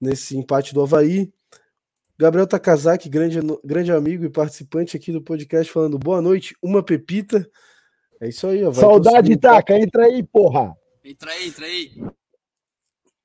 nesse 0.00 0.36
empate 0.36 0.74
do 0.74 0.82
Havaí. 0.82 1.32
Gabriel 2.20 2.46
Takazaki, 2.46 3.08
grande, 3.08 3.38
grande 3.64 3.90
amigo 3.90 4.26
e 4.26 4.28
participante 4.28 4.94
aqui 4.94 5.10
do 5.10 5.22
podcast, 5.22 5.72
falando 5.72 5.98
boa 5.98 6.20
noite, 6.20 6.54
uma 6.62 6.82
pepita. 6.82 7.48
É 8.20 8.28
isso 8.28 8.46
aí, 8.46 8.62
ó. 8.62 8.70
Saudade, 8.74 9.34
Taka, 9.38 9.78
entra 9.78 10.04
aí, 10.04 10.22
porra. 10.22 10.76
Entra 11.02 11.30
aí, 11.30 11.48
entra 11.48 11.64
aí. 11.64 11.90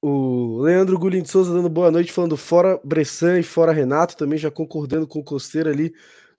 O 0.01 0.61
Leandro 0.61 0.97
Gulim 0.97 1.23
de 1.23 1.29
Souza 1.29 1.53
dando 1.53 1.67
boa 1.67 1.91
noite, 1.91 2.13
falando 2.13 2.37
fora 2.37 2.79
Bressan 2.85 3.37
e 3.37 3.43
fora 3.43 3.73
Renato, 3.73 4.15
também 4.15 4.39
já 4.39 4.49
concordando 4.49 5.05
com 5.05 5.19
o 5.19 5.23
Costeiro 5.25 5.69
ali 5.69 5.93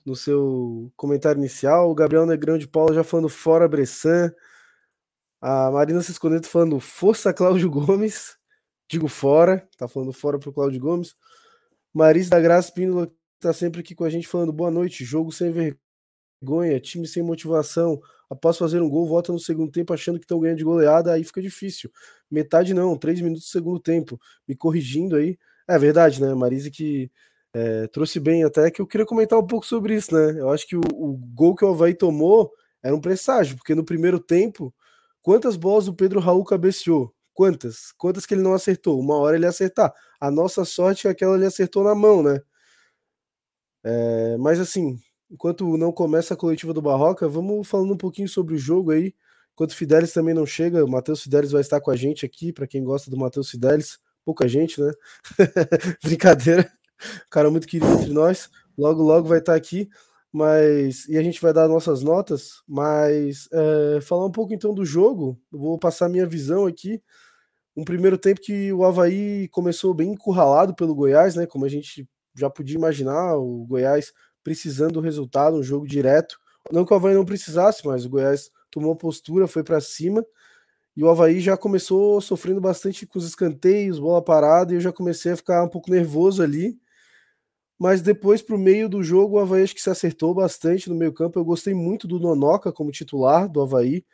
no 0.06 0.16
seu 0.16 0.90
comentário 0.96 1.38
inicial. 1.38 1.90
O 1.90 1.94
Gabriel 1.94 2.24
Negrão 2.24 2.56
de 2.56 2.66
Paula 2.66 2.94
já 2.94 3.04
falando 3.04 3.28
fora 3.28 3.68
Bressan. 3.68 4.32
A 5.42 5.70
Marina 5.70 6.00
Cisconeto 6.00 6.48
falando 6.48 6.80
força 6.80 7.34
Cláudio 7.34 7.68
Gomes. 7.68 8.38
Digo 8.88 9.08
fora, 9.08 9.68
tá 9.76 9.86
falando 9.86 10.14
fora 10.14 10.38
pro 10.38 10.54
Cláudio 10.54 10.80
Gomes. 10.80 11.14
Marisa 11.96 12.28
da 12.28 12.38
Graça 12.38 12.70
Píndola 12.70 13.10
tá 13.40 13.54
sempre 13.54 13.80
aqui 13.80 13.94
com 13.94 14.04
a 14.04 14.10
gente 14.10 14.28
falando 14.28 14.52
boa 14.52 14.70
noite. 14.70 15.02
Jogo 15.02 15.32
sem 15.32 15.50
vergonha, 15.50 16.78
time 16.78 17.08
sem 17.08 17.22
motivação. 17.22 17.98
Após 18.28 18.58
fazer 18.58 18.82
um 18.82 18.88
gol, 18.90 19.06
volta 19.06 19.32
no 19.32 19.38
segundo 19.38 19.72
tempo 19.72 19.94
achando 19.94 20.18
que 20.18 20.26
estão 20.26 20.38
ganhando 20.38 20.58
de 20.58 20.64
goleada, 20.64 21.14
aí 21.14 21.24
fica 21.24 21.40
difícil. 21.40 21.90
Metade 22.30 22.74
não, 22.74 22.98
três 22.98 23.18
minutos 23.22 23.46
do 23.46 23.48
segundo 23.48 23.80
tempo. 23.80 24.20
Me 24.46 24.54
corrigindo 24.54 25.16
aí. 25.16 25.38
É 25.66 25.78
verdade, 25.78 26.20
né? 26.20 26.34
Marisa 26.34 26.70
que 26.70 27.10
é, 27.54 27.86
trouxe 27.86 28.20
bem 28.20 28.44
até 28.44 28.70
que 28.70 28.82
eu 28.82 28.86
queria 28.86 29.06
comentar 29.06 29.38
um 29.38 29.46
pouco 29.46 29.64
sobre 29.64 29.94
isso, 29.94 30.14
né? 30.14 30.38
Eu 30.38 30.50
acho 30.50 30.66
que 30.66 30.76
o, 30.76 30.82
o 30.92 31.16
gol 31.16 31.56
que 31.56 31.64
o 31.64 31.70
Havaí 31.70 31.94
tomou 31.94 32.52
era 32.82 32.94
um 32.94 33.00
presságio, 33.00 33.56
porque 33.56 33.74
no 33.74 33.82
primeiro 33.82 34.20
tempo, 34.20 34.70
quantas 35.22 35.56
bolas 35.56 35.88
o 35.88 35.94
Pedro 35.94 36.20
Raul 36.20 36.44
cabeceou? 36.44 37.15
Quantas? 37.36 37.92
Quantas 37.98 38.24
que 38.24 38.32
ele 38.32 38.42
não 38.42 38.54
acertou? 38.54 38.98
Uma 38.98 39.16
hora 39.16 39.36
ele 39.36 39.44
acertar. 39.44 39.92
A 40.18 40.30
nossa 40.30 40.64
sorte 40.64 41.06
é 41.06 41.10
aquela 41.10 41.36
ele 41.36 41.44
acertou 41.44 41.84
na 41.84 41.94
mão, 41.94 42.22
né? 42.22 42.40
É, 43.84 44.38
mas 44.38 44.58
assim, 44.58 44.98
enquanto 45.30 45.76
não 45.76 45.92
começa 45.92 46.32
a 46.32 46.36
coletiva 46.36 46.72
do 46.72 46.80
Barroca, 46.80 47.28
vamos 47.28 47.68
falando 47.68 47.92
um 47.92 47.96
pouquinho 47.96 48.26
sobre 48.26 48.54
o 48.54 48.58
jogo 48.58 48.90
aí. 48.90 49.14
Enquanto 49.52 49.72
o 49.72 49.76
Fidelis 49.76 50.14
também 50.14 50.34
não 50.34 50.46
chega, 50.46 50.82
o 50.82 50.88
Matheus 50.88 51.22
Fidelis 51.22 51.52
vai 51.52 51.60
estar 51.60 51.78
com 51.78 51.90
a 51.90 51.96
gente 51.96 52.24
aqui, 52.24 52.54
para 52.54 52.66
quem 52.66 52.82
gosta 52.82 53.10
do 53.10 53.18
Matheus 53.18 53.50
Fidelis. 53.50 53.98
Pouca 54.24 54.48
gente, 54.48 54.80
né? 54.80 54.90
Brincadeira. 56.02 56.72
cara 57.30 57.50
muito 57.50 57.66
querido 57.66 57.92
entre 57.92 58.14
nós. 58.14 58.48
Logo, 58.78 59.02
logo 59.02 59.28
vai 59.28 59.40
estar 59.40 59.54
aqui. 59.54 59.90
Mas. 60.32 61.06
E 61.06 61.18
a 61.18 61.22
gente 61.22 61.40
vai 61.40 61.52
dar 61.52 61.68
nossas 61.68 62.02
notas. 62.02 62.62
Mas 62.66 63.46
é, 63.52 64.00
falar 64.00 64.24
um 64.24 64.32
pouco 64.32 64.54
então 64.54 64.72
do 64.74 64.86
jogo. 64.86 65.38
vou 65.50 65.78
passar 65.78 66.08
minha 66.08 66.26
visão 66.26 66.66
aqui 66.66 67.02
um 67.76 67.84
primeiro 67.84 68.16
tempo 68.16 68.40
que 68.40 68.72
o 68.72 68.84
Havaí 68.84 69.48
começou 69.48 69.92
bem 69.92 70.12
encurralado 70.12 70.74
pelo 70.74 70.94
Goiás, 70.94 71.34
né? 71.36 71.46
Como 71.46 71.64
a 71.64 71.68
gente 71.68 72.08
já 72.34 72.48
podia 72.48 72.76
imaginar, 72.76 73.36
o 73.36 73.66
Goiás 73.66 74.12
precisando 74.42 74.94
do 74.94 75.00
resultado, 75.00 75.56
um 75.56 75.62
jogo 75.62 75.86
direto. 75.86 76.38
Não 76.72 76.84
que 76.84 76.92
o 76.92 76.96
Havaí 76.96 77.14
não 77.14 77.24
precisasse, 77.24 77.86
mas 77.86 78.04
o 78.04 78.08
Goiás 78.08 78.50
tomou 78.70 78.96
postura, 78.96 79.46
foi 79.46 79.62
para 79.62 79.80
cima. 79.80 80.24
E 80.96 81.04
o 81.04 81.10
Havaí 81.10 81.40
já 81.40 81.56
começou 81.56 82.20
sofrendo 82.20 82.60
bastante 82.60 83.06
com 83.06 83.18
os 83.18 83.26
escanteios, 83.26 83.98
bola 83.98 84.22
parada, 84.24 84.72
e 84.72 84.76
eu 84.76 84.80
já 84.80 84.92
comecei 84.92 85.32
a 85.32 85.36
ficar 85.36 85.62
um 85.62 85.68
pouco 85.68 85.90
nervoso 85.90 86.42
ali. 86.42 86.78
Mas 87.78 88.00
depois, 88.00 88.40
para 88.40 88.56
o 88.56 88.58
meio 88.58 88.88
do 88.88 89.02
jogo, 89.02 89.36
o 89.36 89.38
Havaí 89.38 89.62
acho 89.62 89.74
que 89.74 89.82
se 89.82 89.90
acertou 89.90 90.34
bastante 90.34 90.88
no 90.88 90.94
meio 90.94 91.12
campo. 91.12 91.38
Eu 91.38 91.44
gostei 91.44 91.74
muito 91.74 92.08
do 92.08 92.18
Nonoca 92.18 92.72
como 92.72 92.90
titular 92.90 93.48
do 93.48 93.60
Havaí. 93.60 94.04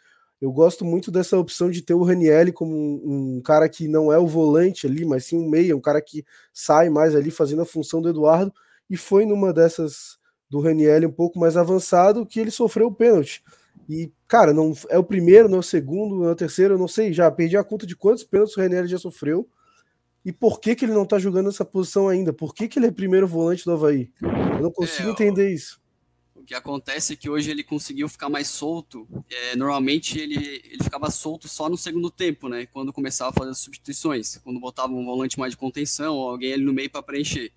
Eu 0.43 0.51
gosto 0.51 0.85
muito 0.85 1.09
dessa 1.13 1.39
opção 1.39 1.71
de 1.71 1.83
ter 1.83 1.95
o 1.95 2.03
Ranielli 2.03 2.51
como 2.51 2.75
um, 2.75 3.37
um, 3.37 3.41
cara 3.41 3.69
que 3.69 3.87
não 3.87 4.13
é 4.13 4.19
o 4.19 4.27
volante 4.27 4.89
ali, 4.89 5.05
mas 5.05 5.25
sim 5.25 5.39
um 5.39 5.49
meia, 5.49 5.77
um 5.77 5.81
cara 5.81 6.03
que 6.03 6.25
sai 6.53 6.91
mais 6.91 7.15
ali 7.15 7.31
fazendo 7.31 7.63
a 7.63 7.65
função 7.65 8.03
do 8.03 8.09
Eduardo. 8.09 8.53
E 8.91 8.97
foi 8.97 9.25
numa 9.25 9.53
dessas 9.53 10.19
do 10.51 10.61
Ranielli 10.61 11.07
um 11.07 11.13
pouco 11.13 11.39
mais 11.39 11.57
avançado 11.57 12.27
que 12.27 12.41
ele 12.41 12.51
sofreu 12.51 12.89
o 12.89 12.95
pênalti. 12.95 13.41
E, 13.89 14.13
cara, 14.27 14.53
não 14.53 14.75
é 14.89 14.99
o 14.99 15.05
primeiro, 15.05 15.49
não 15.49 15.59
é 15.59 15.61
o 15.61 15.63
segundo, 15.63 16.17
não 16.17 16.29
é 16.29 16.33
o 16.33 16.37
terceiro, 16.37 16.75
eu 16.75 16.79
não 16.79 16.89
sei, 16.89 17.13
já 17.13 17.31
perdi 17.31 17.57
a 17.57 17.63
conta 17.63 17.87
de 17.87 17.95
quantos 17.95 18.25
pênaltis 18.25 18.57
o 18.57 18.61
Ranielli 18.61 18.89
já 18.89 18.99
sofreu. 18.99 19.49
E 20.25 20.33
por 20.33 20.61
que, 20.61 20.75
que 20.75 20.85
ele 20.85 20.93
não 20.93 21.07
tá 21.07 21.21
jogando 21.21 21.51
essa 21.51 21.65
posição 21.65 22.09
ainda? 22.09 22.33
Por 22.33 22.53
que, 22.53 22.67
que 22.67 22.81
ele 22.81 22.87
é 22.87 22.91
primeiro 22.91 23.29
volante 23.29 23.65
do 23.65 23.73
Havaí? 23.73 24.11
Eu 24.21 24.63
não 24.63 24.73
consigo 24.73 25.09
é, 25.09 25.13
entender 25.13 25.51
isso. 25.51 25.81
O 26.43 26.45
que 26.45 26.55
acontece 26.55 27.13
é 27.13 27.17
que 27.17 27.31
hoje 27.31 27.53
ele 27.53 27.63
conseguiu 27.63 28.09
ficar 28.09 28.29
mais 28.29 28.49
solto. 28.49 29.07
É, 29.31 29.55
normalmente 29.55 30.19
ele, 30.19 30.61
ele 30.65 30.83
ficava 30.83 31.09
solto 31.09 31.49
só 31.49 31.69
no 31.69 31.77
segundo 31.77 32.11
tempo, 32.11 32.49
né? 32.49 32.67
Quando 32.67 32.93
começava 32.93 33.31
a 33.31 33.33
fazer 33.33 33.51
as 33.53 33.59
substituições, 33.59 34.39
quando 34.39 34.59
botava 34.59 34.93
um 34.93 35.05
volante 35.05 35.39
mais 35.39 35.53
de 35.53 35.57
contenção 35.57 36.17
ou 36.17 36.29
alguém 36.29 36.53
ali 36.53 36.65
no 36.65 36.73
meio 36.73 36.91
para 36.91 37.01
preencher. 37.01 37.53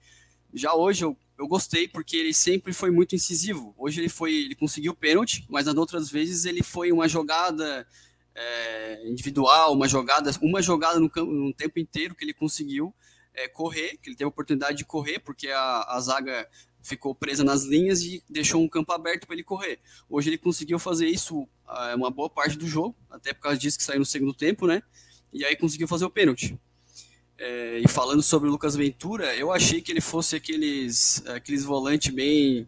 Já 0.54 0.76
hoje 0.76 1.04
eu, 1.04 1.18
eu 1.36 1.48
gostei 1.48 1.88
porque 1.88 2.16
ele 2.16 2.32
sempre 2.32 2.74
foi 2.74 2.92
muito 2.92 3.16
incisivo. 3.16 3.74
Hoje 3.76 4.00
ele 4.02 4.08
foi, 4.08 4.36
ele 4.36 4.56
conseguiu 4.56 4.94
pênalti, 4.94 5.44
mas 5.50 5.66
nas 5.66 5.76
outras 5.76 6.12
vezes 6.12 6.46
ele 6.46 6.62
foi 6.62 6.92
uma 6.92 7.08
jogada 7.08 7.88
é, 8.36 9.10
individual, 9.10 9.74
uma 9.74 9.88
jogada, 9.88 10.30
uma 10.44 10.62
jogada 10.62 11.00
no, 11.00 11.10
campo, 11.10 11.32
no 11.32 11.52
tempo 11.52 11.80
inteiro 11.80 12.14
que 12.14 12.24
ele 12.24 12.36
conseguiu 12.36 12.94
é, 13.34 13.48
correr, 13.48 13.98
que 13.98 14.10
ele 14.10 14.16
teve 14.16 14.26
a 14.26 14.30
oportunidade 14.30 14.78
de 14.78 14.86
correr, 14.86 15.18
porque 15.18 15.48
a, 15.50 15.86
a 15.88 16.00
zaga 16.00 16.48
ficou 16.86 17.16
presa 17.16 17.44
nas 17.44 17.64
linhas 17.64 18.02
e 18.04 18.24
deixou 18.30 18.62
um 18.62 18.70
campo 18.70 18.94
aberto 18.94 19.26
para 19.26 19.36
ele 19.36 19.44
correr. 19.44 19.80
Hoje 20.10 20.30
ele 20.30 20.38
conseguiu 20.38 20.78
fazer 20.78 21.08
isso 21.08 21.48
é, 21.68 21.96
uma 21.96 22.12
boa 22.12 22.30
parte 22.30 22.58
do 22.58 22.68
jogo, 22.68 22.96
até 23.10 23.34
por 23.34 23.42
causa 23.42 23.58
disso 23.58 23.78
que 23.78 23.84
saiu 23.84 24.00
no 24.00 24.06
segundo 24.06 24.34
tempo, 24.34 24.68
né? 24.68 24.84
E 25.34 25.44
aí 25.44 25.56
conseguiu 25.56 25.88
fazer 25.88 26.06
o 26.06 26.10
pênalti. 26.10 26.58
É, 27.38 27.80
e 27.80 27.88
falando 27.88 28.22
sobre 28.22 28.48
o 28.48 28.52
Lucas 28.52 28.76
Ventura, 28.76 29.36
eu 29.36 29.52
achei 29.52 29.82
que 29.82 29.92
ele 29.92 30.00
fosse 30.00 30.36
aqueles, 30.36 31.26
aqueles 31.28 31.64
volantes 31.64 32.14
bem. 32.14 32.68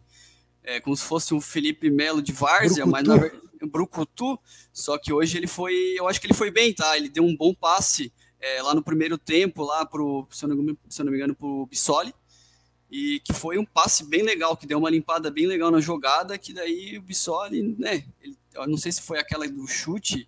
É, 0.64 0.82
como 0.82 0.98
se 0.98 1.04
fosse 1.04 1.34
um 1.34 1.40
Felipe 1.40 1.90
Melo 1.90 2.22
de 2.22 2.34
Várzea, 2.34 2.86
Brucutu. 2.86 2.92
mas 2.92 3.08
na 3.08 3.16
verdade. 3.16 3.48
Brucutu, 3.72 4.38
só 4.74 4.98
que 4.98 5.14
hoje 5.14 5.38
ele 5.38 5.48
foi. 5.48 5.74
Eu 5.96 6.08
acho 6.08 6.20
que 6.20 6.28
ele 6.28 6.34
foi 6.34 6.52
bem, 6.52 6.74
tá? 6.74 6.98
Ele 6.98 7.08
deu 7.08 7.24
um 7.24 7.36
bom 7.36 7.54
passe 7.54 8.12
é, 8.40 8.62
lá 8.62 8.76
no 8.76 8.84
primeiro 8.84 9.18
tempo, 9.18 9.64
lá 9.64 9.86
pro, 9.86 10.28
se 10.30 10.44
eu 10.44 10.50
não, 10.50 10.78
se 10.90 11.02
eu 11.02 11.06
não 11.06 11.12
me 11.12 11.18
engano, 11.18 11.34
pro 11.34 11.66
Bissoli 11.68 12.14
e 12.90 13.20
que 13.20 13.34
foi 13.34 13.58
um 13.58 13.66
passe 13.66 14.06
bem 14.06 14.24
legal, 14.24 14.56
que 14.56 14.66
deu 14.66 14.78
uma 14.78 14.90
limpada 14.90 15.30
bem 15.30 15.46
legal 15.46 15.70
na 15.70 15.82
jogada, 15.82 16.38
que 16.38 16.54
daí 16.54 16.98
o 16.98 17.02
Bissoli, 17.02 17.76
né, 17.78 18.06
ele, 18.22 18.38
não 18.68 18.78
sei 18.78 18.92
se 18.92 19.02
foi 19.02 19.20
aquela 19.20 19.48
do 19.48 19.68
chute, 19.68 20.28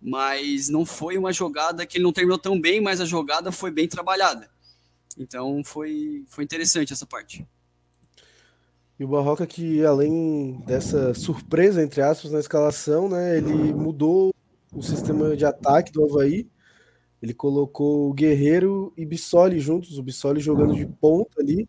mas 0.00 0.68
não 0.68 0.84
foi 0.84 1.16
uma 1.16 1.32
jogada 1.32 1.86
que 1.86 1.98
ele 1.98 2.04
não 2.04 2.12
terminou 2.12 2.38
tão 2.38 2.60
bem, 2.60 2.80
mas 2.80 3.00
a 3.00 3.04
jogada 3.04 3.52
foi 3.52 3.70
bem 3.70 3.86
trabalhada. 3.86 4.50
Então 5.16 5.62
foi, 5.64 6.24
foi 6.28 6.44
interessante 6.44 6.92
essa 6.92 7.06
parte. 7.06 7.46
E 8.98 9.04
o 9.04 9.08
Barroca 9.08 9.46
que 9.46 9.84
além 9.84 10.62
dessa 10.66 11.14
surpresa, 11.14 11.82
entre 11.82 12.02
aspas, 12.02 12.32
na 12.32 12.40
escalação, 12.40 13.08
né, 13.08 13.38
ele 13.38 13.72
mudou 13.72 14.34
o 14.72 14.82
sistema 14.82 15.36
de 15.36 15.44
ataque 15.44 15.92
do 15.92 16.04
Havaí, 16.04 16.48
ele 17.22 17.34
colocou 17.34 18.08
o 18.08 18.12
Guerreiro 18.14 18.92
e 18.96 19.04
Bissoli 19.04 19.58
juntos, 19.58 19.98
o 19.98 20.02
Bissoli 20.02 20.40
jogando 20.40 20.74
de 20.74 20.86
ponta 20.86 21.40
ali, 21.40 21.68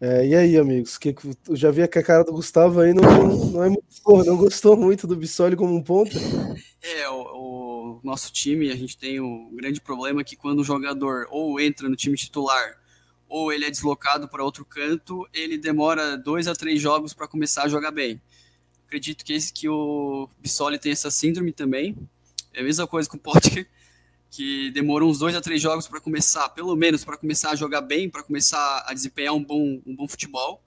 é, 0.00 0.26
e 0.26 0.34
aí, 0.34 0.56
amigos? 0.56 0.96
Que, 0.96 1.14
eu 1.48 1.56
já 1.56 1.70
vi 1.70 1.86
que 1.88 1.98
a 1.98 2.02
cara 2.02 2.22
do 2.22 2.32
Gustavo 2.32 2.80
aí 2.80 2.94
não, 2.94 3.02
não, 3.50 3.64
é, 3.64 3.76
porra, 4.04 4.24
não 4.24 4.36
gostou 4.36 4.76
muito 4.76 5.06
do 5.06 5.16
Bissoli 5.16 5.56
como 5.56 5.74
um 5.74 5.82
ponta. 5.82 6.16
É, 6.80 7.08
o, 7.08 7.96
o, 7.96 8.00
nosso 8.04 8.32
time, 8.32 8.70
a 8.70 8.76
gente 8.76 8.96
tem 8.96 9.20
um 9.20 9.50
grande 9.54 9.80
problema 9.80 10.22
que 10.22 10.36
quando 10.36 10.60
o 10.60 10.64
jogador 10.64 11.26
ou 11.30 11.60
entra 11.60 11.88
no 11.88 11.96
time 11.96 12.16
titular 12.16 12.78
ou 13.28 13.52
ele 13.52 13.64
é 13.64 13.70
deslocado 13.70 14.28
para 14.28 14.44
outro 14.44 14.64
canto, 14.64 15.28
ele 15.34 15.58
demora 15.58 16.16
dois 16.16 16.46
a 16.46 16.54
três 16.54 16.80
jogos 16.80 17.12
para 17.12 17.28
começar 17.28 17.64
a 17.64 17.68
jogar 17.68 17.90
bem. 17.90 18.22
Acredito 18.86 19.24
que 19.24 19.32
esse 19.32 19.52
que 19.52 19.68
o 19.68 20.28
Bissoli 20.40 20.78
tem 20.78 20.92
essa 20.92 21.10
síndrome 21.10 21.52
também. 21.52 21.96
É 22.54 22.60
a 22.60 22.64
mesma 22.64 22.86
coisa 22.86 23.08
com 23.08 23.16
o 23.16 23.20
Potker 23.20 23.68
que 24.30 24.70
demorou 24.70 25.10
uns 25.10 25.18
dois 25.18 25.34
a 25.34 25.40
três 25.40 25.60
jogos 25.60 25.88
para 25.88 26.00
começar, 26.00 26.48
pelo 26.50 26.74
menos 26.76 27.04
para 27.04 27.16
começar 27.16 27.50
a 27.50 27.56
jogar 27.56 27.80
bem, 27.80 28.10
para 28.10 28.22
começar 28.22 28.84
a 28.86 28.92
desempenhar 28.92 29.34
um 29.34 29.42
bom, 29.42 29.80
um 29.86 29.96
bom 29.96 30.06
futebol. 30.06 30.62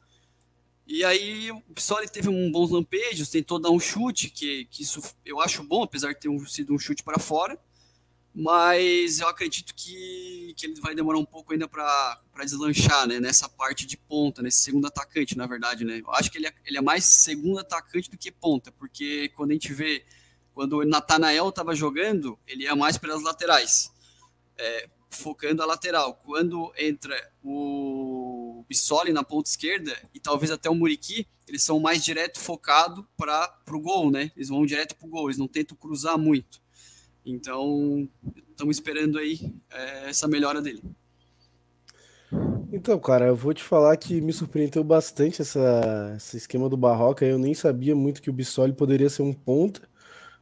E 0.87 1.05
aí 1.05 1.51
o 1.51 1.61
Pissoli 1.73 2.09
teve 2.09 2.27
um 2.27 2.51
bons 2.51 2.69
lampejos, 2.69 3.29
tentou 3.29 3.59
dar 3.59 3.69
um 3.69 3.79
chute, 3.79 4.29
que, 4.29 4.65
que 4.65 4.83
isso 4.83 5.01
eu 5.25 5.39
acho 5.39 5.63
bom, 5.63 5.83
apesar 5.83 6.11
de 6.13 6.19
ter 6.19 6.29
um, 6.29 6.45
sido 6.45 6.73
um 6.73 6.79
chute 6.79 7.03
para 7.03 7.19
fora. 7.19 7.57
Mas 8.33 9.19
eu 9.19 9.27
acredito 9.27 9.75
que, 9.75 10.53
que 10.55 10.65
ele 10.65 10.79
vai 10.79 10.95
demorar 10.95 11.19
um 11.19 11.25
pouco 11.25 11.51
ainda 11.51 11.67
para 11.67 12.21
deslanchar 12.43 13.05
né, 13.05 13.19
nessa 13.19 13.47
parte 13.47 13.85
de 13.85 13.97
ponta, 13.97 14.41
nesse 14.41 14.59
segundo 14.59 14.87
atacante, 14.87 15.37
na 15.37 15.45
verdade. 15.45 15.83
Né? 15.83 15.99
Eu 15.99 16.11
acho 16.13 16.31
que 16.31 16.37
ele 16.37 16.47
é, 16.47 16.53
ele 16.65 16.77
é 16.77 16.81
mais 16.81 17.03
segundo 17.03 17.59
atacante 17.59 18.09
do 18.09 18.17
que 18.17 18.31
ponta, 18.31 18.71
porque 18.71 19.29
quando 19.35 19.51
a 19.51 19.53
gente 19.53 19.73
vê 19.73 20.03
quando 20.61 20.77
o 20.77 20.85
Natanael 20.85 21.49
estava 21.49 21.73
jogando, 21.73 22.37
ele 22.47 22.65
ia 22.65 22.75
mais 22.75 22.95
pelas 22.95 23.23
laterais, 23.23 23.91
é, 24.55 24.87
focando 25.09 25.63
a 25.63 25.65
lateral. 25.65 26.13
Quando 26.23 26.71
entra 26.77 27.15
o 27.43 28.63
Bissoli 28.69 29.11
na 29.11 29.23
ponta 29.23 29.49
esquerda 29.49 29.91
e 30.13 30.19
talvez 30.19 30.51
até 30.51 30.69
o 30.69 30.75
Muriqui, 30.75 31.25
eles 31.47 31.63
são 31.63 31.79
mais 31.79 32.03
direto 32.03 32.39
focado 32.39 33.07
para 33.17 33.51
o 33.71 33.79
gol, 33.79 34.11
né? 34.11 34.31
Eles 34.35 34.49
vão 34.49 34.63
direto 34.63 34.95
para 34.95 35.07
o 35.07 35.09
gol, 35.09 35.29
eles 35.29 35.39
não 35.39 35.47
tentam 35.47 35.75
cruzar 35.75 36.15
muito. 36.15 36.61
Então, 37.25 38.07
estamos 38.51 38.77
esperando 38.77 39.17
aí 39.17 39.51
é, 39.71 40.09
essa 40.11 40.27
melhora 40.27 40.61
dele. 40.61 40.83
Então, 42.71 42.99
cara, 42.99 43.25
eu 43.25 43.35
vou 43.35 43.51
te 43.51 43.63
falar 43.63 43.97
que 43.97 44.21
me 44.21 44.31
surpreendeu 44.31 44.83
bastante 44.83 45.41
essa, 45.41 46.13
esse 46.15 46.37
esquema 46.37 46.69
do 46.69 46.77
Barroca. 46.77 47.25
Eu 47.25 47.39
nem 47.39 47.55
sabia 47.55 47.95
muito 47.95 48.21
que 48.21 48.29
o 48.29 48.33
Bissoli 48.33 48.73
poderia 48.73 49.09
ser 49.09 49.23
um 49.23 49.33
ponta. 49.33 49.89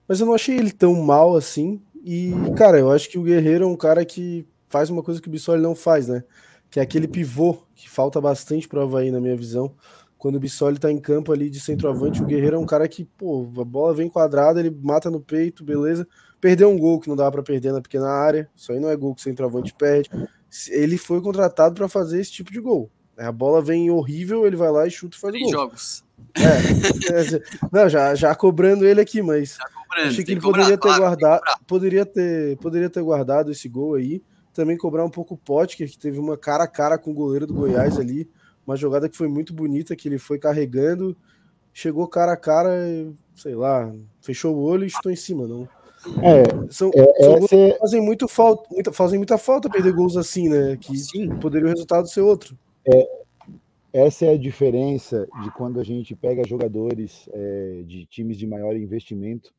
Mas 0.09 0.19
eu 0.19 0.25
não 0.25 0.33
achei 0.33 0.57
ele 0.57 0.71
tão 0.71 0.95
mal 0.95 1.37
assim. 1.37 1.79
E, 2.03 2.33
cara, 2.57 2.79
eu 2.79 2.91
acho 2.91 3.07
que 3.07 3.19
o 3.19 3.21
Guerreiro 3.21 3.63
é 3.65 3.67
um 3.67 3.75
cara 3.75 4.03
que 4.03 4.43
faz 4.67 4.89
uma 4.89 5.03
coisa 5.03 5.21
que 5.21 5.27
o 5.27 5.31
Bissoli 5.31 5.61
não 5.61 5.75
faz, 5.75 6.07
né? 6.07 6.23
Que 6.71 6.79
é 6.79 6.83
aquele 6.83 7.07
pivô 7.07 7.59
que 7.75 7.87
falta 7.87 8.19
bastante 8.19 8.67
pro 8.67 8.81
Havaí, 8.81 9.11
na 9.11 9.21
minha 9.21 9.35
visão. 9.35 9.75
Quando 10.17 10.37
o 10.37 10.39
Bissoli 10.39 10.79
tá 10.79 10.91
em 10.91 10.99
campo 10.99 11.31
ali 11.31 11.47
de 11.47 11.59
centroavante, 11.59 12.23
o 12.23 12.25
Guerreiro 12.25 12.55
é 12.55 12.59
um 12.59 12.65
cara 12.65 12.87
que, 12.87 13.05
pô, 13.05 13.47
a 13.59 13.63
bola 13.63 13.93
vem 13.93 14.09
quadrada, 14.09 14.59
ele 14.59 14.75
mata 14.81 15.11
no 15.11 15.21
peito, 15.21 15.63
beleza. 15.63 16.07
Perdeu 16.41 16.69
um 16.69 16.77
gol 16.77 16.99
que 16.99 17.07
não 17.07 17.15
dava 17.15 17.31
para 17.31 17.43
perder 17.43 17.71
na 17.71 17.81
pequena 17.81 18.09
área. 18.09 18.49
Isso 18.55 18.71
aí 18.71 18.79
não 18.79 18.89
é 18.89 18.95
gol 18.95 19.13
que 19.13 19.21
o 19.21 19.23
centroavante 19.23 19.75
perde. 19.75 20.09
Ele 20.69 20.97
foi 20.97 21.21
contratado 21.21 21.75
para 21.75 21.87
fazer 21.87 22.19
esse 22.19 22.31
tipo 22.31 22.51
de 22.51 22.59
gol. 22.59 22.89
A 23.19 23.31
bola 23.31 23.61
vem 23.61 23.91
horrível, 23.91 24.45
ele 24.45 24.55
vai 24.55 24.71
lá 24.71 24.88
e 24.88 24.91
chuta 24.91 25.17
e 25.17 25.19
faz 25.19 25.35
o 25.35 25.39
gol. 25.39 25.51
jogos. 25.51 26.03
É, 26.35 27.38
é, 27.38 27.41
não, 27.71 27.89
já, 27.89 28.15
já 28.15 28.33
cobrando 28.35 28.85
ele 28.85 29.01
aqui, 29.01 29.21
mas 29.21 29.57
cobrando. 29.57 30.09
Achei 30.09 30.23
que 30.23 30.31
ele 30.31 30.41
poderia 30.41 30.77
ter 30.77 30.77
claro, 30.77 31.01
guardado, 31.01 31.41
poderia 31.67 32.05
ter, 32.05 32.57
poderia 32.57 32.89
ter 32.89 33.01
guardado 33.01 33.51
esse 33.51 33.67
gol 33.67 33.95
aí. 33.95 34.21
Também 34.53 34.77
cobrar 34.77 35.05
um 35.05 35.09
pouco 35.09 35.35
o 35.35 35.38
Potker, 35.38 35.89
que 35.89 35.97
teve 35.97 36.19
uma 36.19 36.38
cara 36.38 36.63
a 36.63 36.67
cara 36.67 36.97
com 36.97 37.11
o 37.11 37.13
goleiro 37.13 37.47
do 37.47 37.53
Goiás 37.53 37.97
ali. 37.99 38.29
Uma 38.65 38.75
jogada 38.75 39.09
que 39.09 39.17
foi 39.17 39.27
muito 39.27 39.53
bonita, 39.53 39.95
que 39.95 40.07
ele 40.07 40.19
foi 40.19 40.38
carregando, 40.38 41.15
chegou 41.73 42.07
cara 42.07 42.33
a 42.33 42.38
cara, 42.38 42.71
sei 43.35 43.55
lá, 43.55 43.91
fechou 44.21 44.55
o 44.55 44.61
olho 44.61 44.83
e 44.83 44.88
estou 44.88 45.11
em 45.11 45.15
cima, 45.15 45.47
não. 45.47 45.67
É, 46.21 46.71
são, 46.71 46.91
é, 46.93 47.23
são 47.23 47.45
é... 47.51 47.77
fazem 47.79 48.01
muito 48.01 48.27
falta, 48.27 48.67
muita, 48.71 48.93
fazem 48.93 49.17
muita 49.17 49.38
falta 49.38 49.69
perder 49.69 49.91
gols 49.91 50.15
assim, 50.15 50.47
né? 50.47 50.77
Que 50.79 50.97
Sim. 50.97 51.29
poderia 51.39 51.67
o 51.67 51.69
resultado 51.69 52.07
ser 52.07 52.21
outro. 52.21 52.57
É, 52.88 53.19
essa 53.91 54.25
é 54.25 54.33
a 54.33 54.38
diferença 54.38 55.27
de 55.43 55.51
quando 55.51 55.79
a 55.79 55.83
gente 55.83 56.15
pega 56.15 56.48
jogadores 56.48 57.27
é, 57.33 57.83
de 57.86 58.05
times 58.05 58.38
de 58.38 58.45
maior 58.45 58.75
investimento 58.75 59.53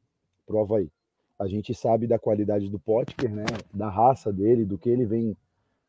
prova 0.46 0.78
aí. 0.78 0.90
A 1.38 1.46
gente 1.46 1.72
sabe 1.74 2.06
da 2.06 2.18
qualidade 2.18 2.68
do 2.68 2.78
Potker, 2.78 3.32
né? 3.32 3.44
Da 3.72 3.88
raça 3.88 4.32
dele, 4.32 4.64
do 4.64 4.76
que 4.76 4.90
ele 4.90 5.06
vem 5.06 5.36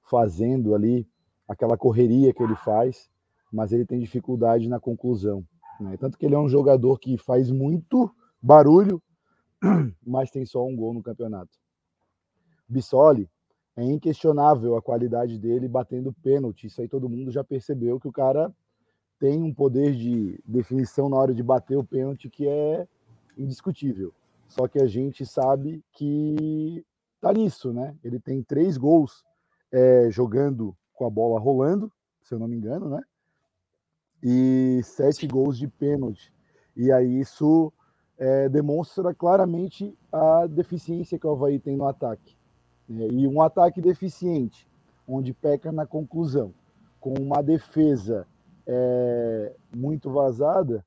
fazendo 0.04 0.74
ali, 0.74 1.08
aquela 1.48 1.78
correria 1.78 2.34
que 2.34 2.42
ele 2.42 2.56
faz, 2.56 3.10
mas 3.52 3.72
ele 3.72 3.86
tem 3.86 4.00
dificuldade 4.00 4.70
na 4.70 4.80
conclusão. 4.80 5.44
Né? 5.80 5.98
Tanto 5.98 6.18
que 6.18 6.26
ele 6.26 6.36
é 6.36 6.40
um 6.40 6.48
jogador 6.48 7.00
que 7.00 7.18
faz 7.18 7.52
muito 7.52 8.10
barulho, 8.42 9.02
mas 10.06 10.32
tem 10.32 10.46
só 10.46 10.66
um 10.66 10.76
gol 10.76 10.94
no 10.94 11.04
campeonato. 11.04 11.52
Bissoli 12.68 13.30
é 13.76 13.84
inquestionável 13.84 14.76
a 14.76 14.82
qualidade 14.82 15.40
dele 15.40 15.68
batendo 15.68 16.14
pênalti. 16.14 16.68
Isso 16.68 16.82
aí 16.82 16.88
todo 16.88 17.10
mundo 17.10 17.32
já 17.32 17.44
percebeu 17.44 18.00
que 18.00 18.08
o 18.08 18.12
cara 18.12 18.54
tem 19.20 19.42
um 19.42 19.54
poder 19.54 19.96
de 19.96 20.40
definição 20.46 21.08
na 21.08 21.18
hora 21.18 21.34
de 21.34 21.44
bater 21.44 21.78
o 21.78 21.84
pênalti 21.84 22.30
que 22.30 22.48
é 22.48 22.88
indiscutível. 23.38 24.14
Só 24.48 24.68
que 24.68 24.82
a 24.82 24.88
gente 24.88 25.26
sabe 25.26 25.84
que 25.94 26.84
tá 27.22 27.32
nisso, 27.32 27.72
né? 27.72 27.96
Ele 28.04 28.20
tem 28.20 28.44
três 28.44 28.78
gols 28.78 29.24
é, 29.72 30.10
jogando 30.10 30.76
com 30.94 31.06
a 31.06 31.10
bola 31.10 31.40
rolando, 31.40 31.92
se 32.22 32.34
eu 32.34 32.40
não 32.40 32.48
me 32.48 32.58
engano, 32.58 32.90
né? 32.90 33.02
E 34.22 34.82
sete 34.84 35.26
gols 35.28 35.58
de 35.58 35.68
pênalti. 35.68 36.34
E 36.76 36.92
aí 36.92 37.20
isso 37.20 37.72
é, 38.18 38.50
demonstra 38.50 39.14
claramente 39.14 39.98
a 40.12 40.48
deficiência 40.48 41.18
que 41.18 41.26
o 41.26 41.32
Havaí 41.32 41.60
tem 41.60 41.78
no 41.78 41.88
ataque. 41.88 42.36
Né? 42.92 43.08
E 43.10 43.28
um 43.28 43.42
ataque 43.42 43.82
deficiente, 43.82 44.68
onde 45.08 45.34
peca 45.34 45.72
na 45.72 45.86
conclusão, 45.86 46.54
com 47.00 47.14
uma 47.14 47.42
defesa 47.42 48.28
é, 48.68 49.56
muito 49.76 50.12
vazada, 50.12 50.86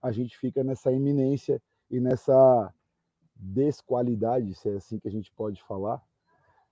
a 0.00 0.12
gente 0.12 0.38
fica 0.38 0.64
nessa 0.64 0.90
iminência 0.90 1.60
e 1.90 2.00
nessa 2.00 2.72
desqualidade, 3.34 4.54
se 4.54 4.68
é 4.68 4.76
assim 4.76 4.98
que 4.98 5.08
a 5.08 5.10
gente 5.10 5.30
pode 5.32 5.62
falar, 5.62 6.00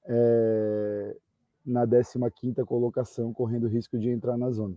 é, 0.06 1.16
na 1.64 1.84
15 1.84 2.64
colocação, 2.64 3.32
correndo 3.32 3.66
risco 3.66 3.98
de 3.98 4.08
entrar 4.08 4.36
na 4.38 4.50
zona. 4.50 4.74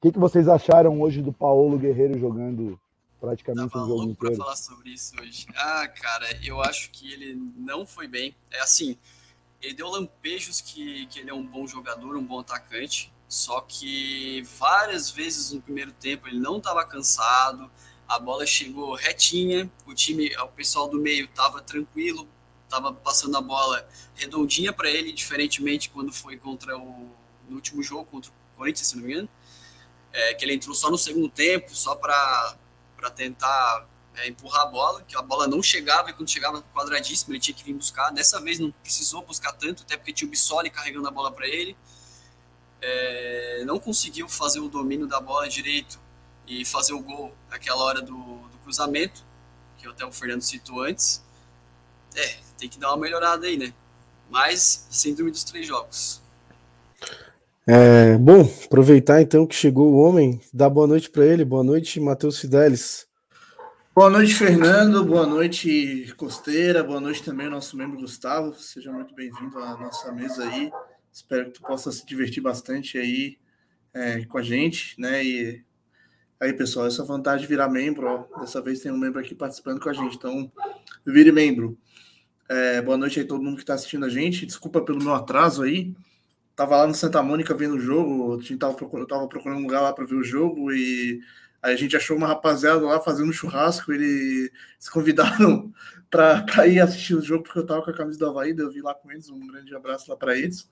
que, 0.00 0.12
que 0.12 0.18
vocês 0.18 0.48
acharam 0.48 1.00
hoje 1.00 1.22
do 1.22 1.32
Paulo 1.32 1.78
Guerreiro 1.78 2.18
jogando 2.18 2.78
praticamente 3.18 3.70
Tava 3.70 3.84
o 3.84 3.88
jogo 3.88 3.98
louco 4.02 4.12
inteiro? 4.12 4.36
falar 4.36 4.56
sobre 4.56 4.90
isso 4.90 5.14
hoje. 5.20 5.46
Ah, 5.54 5.86
cara, 5.88 6.26
eu 6.44 6.60
acho 6.60 6.90
que 6.90 7.12
ele 7.12 7.34
não 7.56 7.86
foi 7.86 8.08
bem. 8.08 8.34
É 8.50 8.60
assim, 8.60 8.96
ele 9.60 9.74
deu 9.74 9.88
lampejos 9.88 10.60
que, 10.60 11.06
que 11.06 11.20
ele 11.20 11.30
é 11.30 11.34
um 11.34 11.44
bom 11.44 11.66
jogador, 11.66 12.16
um 12.16 12.24
bom 12.24 12.40
atacante, 12.40 13.12
só 13.28 13.60
que 13.60 14.42
várias 14.58 15.10
vezes 15.10 15.52
no 15.52 15.60
primeiro 15.60 15.92
tempo 15.92 16.26
ele 16.26 16.38
não 16.38 16.58
estava 16.58 16.84
cansado, 16.84 17.70
a 18.08 18.18
bola 18.18 18.44
chegou 18.44 18.94
retinha, 18.94 19.70
o 19.86 19.94
time, 19.94 20.34
o 20.36 20.48
pessoal 20.48 20.88
do 20.88 20.98
meio 20.98 21.26
estava 21.26 21.60
tranquilo, 21.60 22.28
estava 22.64 22.92
passando 22.92 23.36
a 23.36 23.40
bola 23.40 23.88
redondinha 24.16 24.72
para 24.72 24.90
ele, 24.90 25.12
diferentemente 25.12 25.90
quando 25.90 26.12
foi 26.12 26.36
contra 26.36 26.76
o 26.76 27.10
no 27.50 27.56
último 27.56 27.82
jogo 27.82 28.04
contra 28.04 28.30
o 28.30 28.34
Corinthians, 28.56 28.86
se 28.86 28.96
não 28.96 29.02
me 29.02 29.12
engano, 29.12 29.28
é, 30.12 30.34
que 30.34 30.44
ele 30.44 30.54
entrou 30.54 30.74
só 30.74 30.90
no 30.90 30.96
segundo 30.96 31.28
tempo, 31.28 31.74
só 31.74 31.94
para 31.94 32.56
tentar 33.14 33.86
é, 34.16 34.28
empurrar 34.28 34.62
a 34.62 34.66
bola, 34.66 35.02
que 35.02 35.16
a 35.16 35.22
bola 35.22 35.46
não 35.46 35.62
chegava 35.62 36.10
e 36.10 36.12
quando 36.12 36.28
chegava 36.28 36.62
quadradíssimo 36.74 37.32
ele 37.32 37.40
tinha 37.40 37.54
que 37.54 37.64
vir 37.64 37.74
buscar. 37.74 38.10
Dessa 38.10 38.40
vez 38.40 38.58
não 38.58 38.70
precisou 38.70 39.22
buscar 39.22 39.52
tanto, 39.52 39.82
até 39.82 39.96
porque 39.96 40.12
tinha 40.12 40.26
o 40.26 40.30
Bissoli 40.30 40.70
carregando 40.70 41.08
a 41.08 41.10
bola 41.10 41.30
para 41.30 41.46
ele. 41.46 41.76
É, 42.82 43.62
não 43.66 43.78
conseguiu 43.78 44.28
fazer 44.28 44.60
o 44.60 44.68
domínio 44.68 45.06
da 45.06 45.20
bola 45.20 45.48
direito 45.48 45.98
e 46.46 46.64
fazer 46.64 46.92
o 46.92 47.00
gol 47.00 47.32
naquela 47.50 47.82
hora 47.84 48.02
do, 48.02 48.14
do 48.14 48.58
cruzamento, 48.62 49.24
que 49.78 49.86
até 49.86 50.04
o 50.04 50.12
Fernando 50.12 50.42
citou 50.42 50.82
antes. 50.82 51.22
É, 52.14 52.36
tem 52.58 52.68
que 52.68 52.78
dar 52.78 52.88
uma 52.88 52.96
melhorada 52.96 53.46
aí, 53.46 53.56
né? 53.56 53.72
Mas, 54.28 54.86
sem 54.90 55.12
dúvida, 55.12 55.32
dos 55.32 55.44
três 55.44 55.66
jogos. 55.66 56.20
É, 57.66 58.16
bom, 58.18 58.50
aproveitar 58.64 59.20
então 59.20 59.46
que 59.46 59.54
chegou 59.54 59.92
o 59.92 59.98
homem, 59.98 60.40
dar 60.52 60.68
boa 60.68 60.86
noite 60.86 61.10
para 61.10 61.24
ele. 61.24 61.44
Boa 61.44 61.62
noite, 61.62 62.00
Matheus 62.00 62.38
Fidelis. 62.38 63.09
Boa 63.92 64.08
noite, 64.08 64.34
Fernando. 64.34 65.04
Boa 65.04 65.26
noite, 65.26 66.14
Costeira. 66.16 66.84
Boa 66.84 67.00
noite 67.00 67.24
também 67.24 67.46
ao 67.46 67.52
nosso 67.52 67.76
membro 67.76 67.98
Gustavo. 67.98 68.54
Seja 68.54 68.92
muito 68.92 69.12
bem-vindo 69.12 69.58
à 69.58 69.76
nossa 69.76 70.12
mesa 70.12 70.48
aí. 70.48 70.70
Espero 71.12 71.46
que 71.46 71.58
tu 71.58 71.60
possa 71.60 71.90
se 71.90 72.06
divertir 72.06 72.40
bastante 72.40 72.96
aí 72.96 73.36
é, 73.92 74.24
com 74.26 74.38
a 74.38 74.42
gente, 74.42 74.98
né? 74.98 75.24
E 75.24 75.64
aí, 76.38 76.52
pessoal, 76.52 76.86
essa 76.86 77.04
vantagem 77.04 77.40
de 77.40 77.48
virar 77.48 77.68
membro, 77.68 78.06
ó, 78.06 78.40
dessa 78.40 78.62
vez 78.62 78.78
tem 78.78 78.92
um 78.92 78.96
membro 78.96 79.20
aqui 79.20 79.34
participando 79.34 79.80
com 79.80 79.88
a 79.88 79.92
gente, 79.92 80.14
então 80.14 80.50
vire 81.04 81.32
membro. 81.32 81.76
É, 82.48 82.80
boa 82.80 82.96
noite 82.96 83.18
aí 83.18 83.26
todo 83.26 83.42
mundo 83.42 83.56
que 83.56 83.62
está 83.64 83.74
assistindo 83.74 84.06
a 84.06 84.08
gente. 84.08 84.46
Desculpa 84.46 84.80
pelo 84.80 85.02
meu 85.02 85.14
atraso 85.14 85.64
aí. 85.64 85.92
Tava 86.54 86.76
lá 86.76 86.86
no 86.86 86.94
Santa 86.94 87.20
Mônica 87.24 87.52
vendo 87.54 87.74
o 87.74 87.80
jogo, 87.80 88.38
procurando, 88.76 89.08
tava 89.08 89.26
procurando 89.26 89.58
um 89.58 89.62
lugar 89.62 89.80
lá 89.80 89.92
para 89.92 90.06
ver 90.06 90.14
o 90.14 90.22
jogo 90.22 90.70
e 90.70 91.20
aí 91.62 91.74
a 91.74 91.76
gente 91.76 91.96
achou 91.96 92.16
uma 92.16 92.26
rapaziada 92.26 92.84
lá 92.84 93.00
fazendo 93.00 93.32
churrasco, 93.32 93.92
eles 93.92 94.50
se 94.78 94.90
convidaram 94.90 95.72
para 96.10 96.66
ir 96.66 96.80
assistir 96.80 97.14
o 97.14 97.22
jogo 97.22 97.44
porque 97.44 97.58
eu 97.58 97.66
tava 97.66 97.82
com 97.82 97.90
a 97.90 97.96
camisa 97.96 98.18
do 98.18 98.26
Havaí, 98.26 98.54
eu 98.56 98.70
vi 98.70 98.80
lá 98.80 98.94
com 98.94 99.10
eles, 99.10 99.28
um 99.30 99.46
grande 99.46 99.74
abraço 99.74 100.10
lá 100.10 100.16
para 100.16 100.36
eles. 100.36 100.68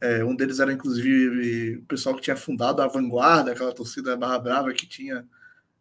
É, 0.00 0.24
um 0.24 0.34
deles 0.34 0.58
era 0.58 0.72
inclusive 0.72 1.76
o 1.76 1.84
pessoal 1.84 2.14
que 2.16 2.22
tinha 2.22 2.34
fundado 2.34 2.82
a 2.82 2.88
Vanguarda, 2.88 3.52
aquela 3.52 3.72
torcida 3.72 4.16
Barra 4.16 4.38
Brava 4.38 4.72
que 4.72 4.86
tinha 4.86 5.24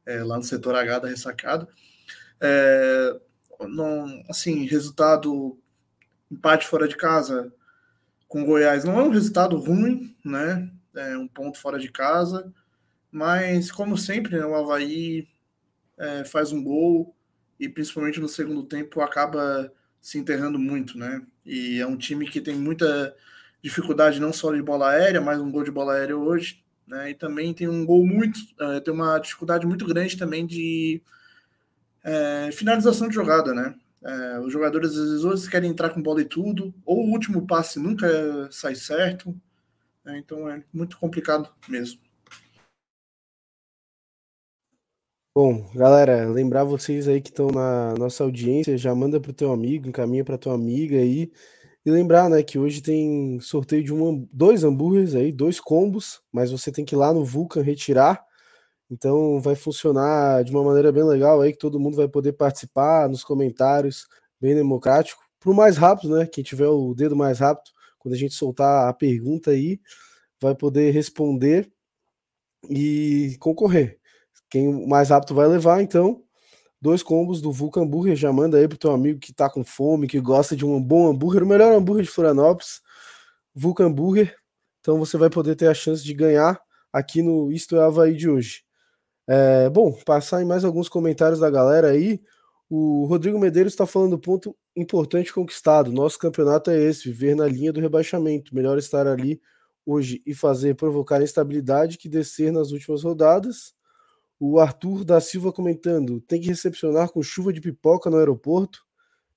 é, 0.06 0.24
lá 0.24 0.38
no 0.38 0.44
setor 0.44 0.76
H 0.76 1.00
da 1.00 1.08
ressacada. 1.08 1.68
É, 2.40 3.20
não, 3.68 4.24
assim, 4.30 4.66
resultado 4.66 5.58
empate 6.32 6.68
fora 6.68 6.88
de 6.88 6.96
casa 6.96 7.54
com 8.32 8.46
Goiás 8.46 8.86
não 8.86 8.98
é 8.98 9.04
um 9.04 9.10
resultado 9.10 9.58
ruim, 9.58 10.16
né? 10.24 10.72
É 10.96 11.18
um 11.18 11.28
ponto 11.28 11.60
fora 11.60 11.78
de 11.78 11.92
casa, 11.92 12.54
mas 13.12 13.72
como 13.72 13.98
sempre, 13.98 14.38
né, 14.38 14.46
o 14.46 14.56
Havaí 14.56 15.28
é, 15.98 16.24
faz 16.24 16.52
um 16.52 16.64
gol 16.64 17.16
e 17.60 17.70
principalmente 17.70 18.20
no 18.20 18.28
segundo 18.28 18.64
tempo 18.64 19.02
acaba 19.02 19.72
se 20.02 20.18
enterrando 20.18 20.58
muito, 20.58 20.98
né? 20.98 21.22
E 21.46 21.80
é 21.80 21.86
um 21.86 21.98
time 21.98 22.28
que 22.28 22.42
tem 22.42 22.56
muita 22.56 23.16
dificuldade 23.62 24.20
não 24.20 24.34
só 24.34 24.52
de 24.54 24.62
bola 24.62 24.90
aérea, 24.90 25.22
mas 25.22 25.40
um 25.40 25.52
gol 25.52 25.64
de 25.64 25.72
bola 25.72 25.94
aérea 25.94 26.18
hoje, 26.18 26.64
né? 26.88 27.12
E 27.12 27.14
também 27.14 27.54
tem 27.54 27.68
um 27.68 27.86
gol 27.86 28.06
muito, 28.06 28.40
é, 28.60 28.80
tem 28.80 28.94
uma 28.94 29.20
dificuldade 29.20 29.68
muito 29.68 29.86
grande 29.86 30.18
também 30.18 30.46
de 30.46 31.02
é, 32.04 32.50
finalização 32.52 33.08
de 33.08 33.16
jogada, 33.16 33.54
né? 33.54 33.76
É, 34.04 34.40
os 34.40 34.52
jogadores 34.52 34.98
às 34.98 35.22
vezes 35.22 35.48
querem 35.48 35.70
entrar 35.70 35.92
com 35.92 36.02
bola 36.02 36.22
e 36.22 36.26
tudo, 36.26 36.74
ou 36.84 37.06
o 37.06 37.12
último 37.12 37.46
passe 37.46 37.80
nunca 37.80 38.08
sai 38.52 38.74
certo. 38.74 39.36
Né? 40.04 40.18
Então 40.18 40.50
é 40.50 40.64
muito 40.74 40.98
complicado 40.98 41.50
mesmo. 41.70 42.00
Bom, 45.34 45.70
galera, 45.74 46.26
lembrar 46.30 46.66
vocês 46.66 47.08
aí 47.08 47.22
que 47.22 47.30
estão 47.30 47.48
na 47.48 47.94
nossa 47.94 48.22
audiência, 48.24 48.78
já 48.78 48.94
manda 48.94 49.18
para 49.20 49.32
o 49.32 49.34
teu 49.34 49.52
amigo, 49.54 49.88
encaminha 49.88 50.26
para 50.26 50.38
tua 50.38 50.54
amiga 50.54 50.98
aí. 50.98 51.32
E 51.86 51.92
lembrar, 51.92 52.30
né, 52.30 52.44
que 52.44 52.60
hoje 52.60 52.82
tem 52.82 53.40
sorteio 53.42 53.84
de 53.84 53.94
um, 53.94 54.28
dois 54.34 54.64
hambúrgueres 54.64 55.16
aí, 55.16 55.34
dois 55.34 55.60
combos, 55.60 56.22
mas 56.32 56.52
você 56.52 56.72
tem 56.72 56.86
que 56.86 56.96
ir 56.96 56.98
lá 56.98 57.14
no 57.14 57.26
Vulcan 57.26 57.62
retirar. 57.62 58.24
Então 58.92 59.42
vai 59.42 59.56
funcionar 59.56 60.44
de 60.44 60.52
uma 60.52 60.64
maneira 60.64 60.92
bem 60.92 61.04
legal 61.06 61.42
aí, 61.42 61.54
que 61.54 61.60
todo 61.60 61.80
mundo 61.80 61.98
vai 61.98 62.08
poder 62.10 62.34
participar 62.34 63.10
nos 63.10 63.24
comentários, 63.24 64.08
bem 64.42 64.56
democrático. 64.56 65.22
Pro 65.40 65.54
mais 65.56 65.78
rápido, 65.78 66.18
né? 66.18 66.28
Quem 66.28 66.44
tiver 66.44 66.68
o 66.70 66.94
dedo 66.96 67.16
mais 67.16 67.40
rápido, 67.40 67.72
quando 68.00 68.16
a 68.16 68.18
gente 68.18 68.36
soltar 68.36 68.90
a 68.90 68.94
pergunta 68.94 69.52
aí, 69.52 69.80
vai 70.42 70.56
poder 70.56 70.92
responder 70.92 71.72
e 72.70 73.38
concorrer. 73.40 74.01
Quem 74.52 74.86
mais 74.88 75.10
rápido 75.10 75.34
vai 75.34 75.48
levar, 75.48 75.82
então, 75.82 76.22
dois 76.82 77.02
combos 77.02 77.42
do 77.42 77.52
Vulcan 77.52 77.84
Hambúrguer. 77.84 78.16
Já 78.16 78.34
manda 78.34 78.58
aí 78.58 78.68
pro 78.68 78.78
teu 78.78 78.92
amigo 78.92 79.20
que 79.20 79.34
tá 79.34 79.50
com 79.50 79.64
fome, 79.64 80.08
que 80.08 80.20
gosta 80.20 80.56
de 80.56 80.66
um 80.66 80.82
bom 80.82 81.10
hambúrguer, 81.10 81.42
o 81.44 81.48
melhor 81.48 81.72
hambúrguer 81.72 82.04
de 82.04 82.12
Florianópolis, 82.12 82.82
Vulcan 83.56 83.86
Hambúrguer. 83.86 84.36
Então 84.82 85.00
você 85.00 85.18
vai 85.18 85.30
poder 85.30 85.56
ter 85.56 85.68
a 85.68 85.74
chance 85.74 86.04
de 86.04 86.14
ganhar 86.14 86.60
aqui 86.92 87.22
no 87.22 87.52
Isto 87.52 87.78
é 87.78 87.84
Havaí 87.84 88.16
de 88.16 88.30
hoje. 88.30 88.64
É, 89.28 89.70
bom, 89.70 89.94
passar 90.06 90.42
em 90.42 90.46
mais 90.46 90.66
alguns 90.66 90.90
comentários 90.90 91.40
da 91.40 91.50
galera 91.50 91.90
aí. 91.90 92.22
O 92.70 93.06
Rodrigo 93.06 93.40
Medeiros 93.40 93.74
está 93.74 93.86
falando 93.86 94.20
ponto 94.20 94.56
importante 94.76 95.34
conquistado. 95.34 95.92
Nosso 95.92 96.20
campeonato 96.20 96.72
é 96.72 96.82
esse, 96.82 97.10
viver 97.10 97.36
na 97.36 97.48
linha 97.48 97.72
do 97.72 97.80
rebaixamento. 97.80 98.54
Melhor 98.54 98.78
estar 98.78 99.08
ali 99.08 99.42
hoje 99.86 100.22
e 100.26 100.34
fazer 100.34 100.76
provocar 100.76 101.22
instabilidade 101.22 101.98
que 101.98 102.10
descer 102.10 102.52
nas 102.52 102.72
últimas 102.72 103.04
rodadas. 103.04 103.74
O 104.44 104.58
Arthur 104.58 105.04
da 105.04 105.22
Silva 105.22 105.54
comentando: 105.54 106.20
tem 106.20 106.42
que 106.42 106.48
recepcionar 106.48 107.12
com 107.12 107.22
chuva 107.22 107.54
de 107.54 107.62
pipoca 107.62 108.10
no 108.10 108.18
aeroporto. 108.18 108.84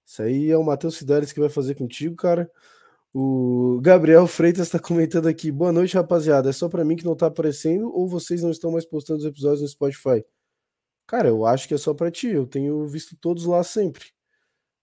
Isso 0.03 0.23
aí 0.23 0.51
é 0.51 0.57
o 0.57 0.65
Matheus 0.65 0.97
Cidares 0.97 1.31
que 1.31 1.39
vai 1.39 1.51
fazer 1.51 1.75
contigo, 1.75 2.17
cara. 2.17 2.51
O 3.13 3.81
Gabriel 3.83 4.27
Freitas 4.27 4.67
está 4.69 4.79
comentando 4.79 5.27
aqui. 5.29 5.53
Boa 5.53 5.71
noite, 5.71 5.95
rapaziada. 5.95 6.49
É 6.49 6.53
só 6.55 6.71
para 6.71 6.87
mim 6.87 6.97
que 6.97 7.05
não 7.05 7.13
está 7.13 7.27
aparecendo 7.27 7.95
ou 7.95 8.09
vocês 8.09 8.43
não 8.43 8.51
estão 8.51 8.73
mais 8.73 8.87
postando 8.87 9.19
os 9.19 9.27
episódios 9.27 9.61
no 9.61 9.69
Spotify? 9.69 10.25
Cara, 11.07 11.29
eu 11.29 11.45
acho 11.45 11.69
que 11.69 11.75
é 11.75 11.79
só 11.79 11.93
para 11.93 12.11
ti. 12.11 12.29
Eu 12.29 12.47
tenho 12.47 12.87
visto 12.87 13.15
todos 13.15 13.45
lá 13.45 13.63
sempre. 13.63 14.07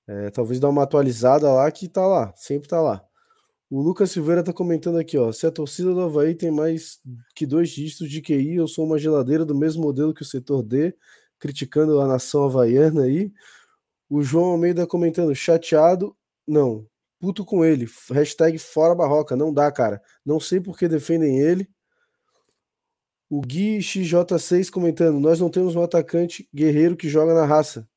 É, 0.06 0.30
talvez 0.30 0.60
dar 0.60 0.70
uma 0.70 0.84
atualizada 0.84 1.52
lá 1.52 1.72
que 1.72 1.90
tá 1.90 2.06
lá, 2.06 2.32
sempre 2.36 2.70
tá 2.70 2.80
lá. 2.80 3.04
O 3.72 3.82
Lucas 3.82 4.12
Silveira 4.12 4.44
tá 4.44 4.52
comentando 4.52 4.98
aqui, 4.98 5.18
ó. 5.18 5.32
Se 5.32 5.48
a 5.48 5.52
torcida 5.52 5.94
do 5.94 6.02
Havaí 6.02 6.36
tem 6.36 6.52
mais 6.52 7.00
que 7.34 7.46
dois 7.46 7.70
dígitos 7.70 8.10
de 8.10 8.22
QI, 8.22 8.56
eu 8.56 8.68
sou 8.68 8.86
uma 8.86 9.00
geladeira 9.00 9.46
do 9.46 9.56
mesmo 9.56 9.82
modelo 9.82 10.14
que 10.14 10.24
o 10.24 10.26
setor 10.26 10.62
D, 10.62 10.94
criticando 11.40 12.02
a 12.02 12.06
nação 12.06 12.44
havaiana 12.44 13.04
aí. 13.04 13.32
O 14.10 14.22
João 14.24 14.48
Almeida 14.52 14.86
comentando, 14.86 15.34
chateado. 15.34 16.14
Não, 16.46 16.86
puto 17.18 17.46
com 17.46 17.64
ele. 17.64 17.88
Hashtag 18.10 18.58
fora 18.58 18.94
barroca. 18.94 19.38
Não 19.38 19.54
dá, 19.54 19.72
cara. 19.72 20.02
Não 20.26 20.38
sei 20.38 20.60
por 20.60 20.78
que 20.78 20.90
defendem 20.90 21.40
ele. 21.40 21.66
O 23.30 23.40
Gui 23.40 23.80
XJ6 23.80 24.70
comentando: 24.70 25.18
Nós 25.18 25.40
não 25.40 25.50
temos 25.50 25.78
um 25.78 25.82
atacante 25.82 26.46
guerreiro 26.54 26.98
que 26.98 27.08
joga 27.08 27.34
na 27.34 27.46
raça. 27.46 27.88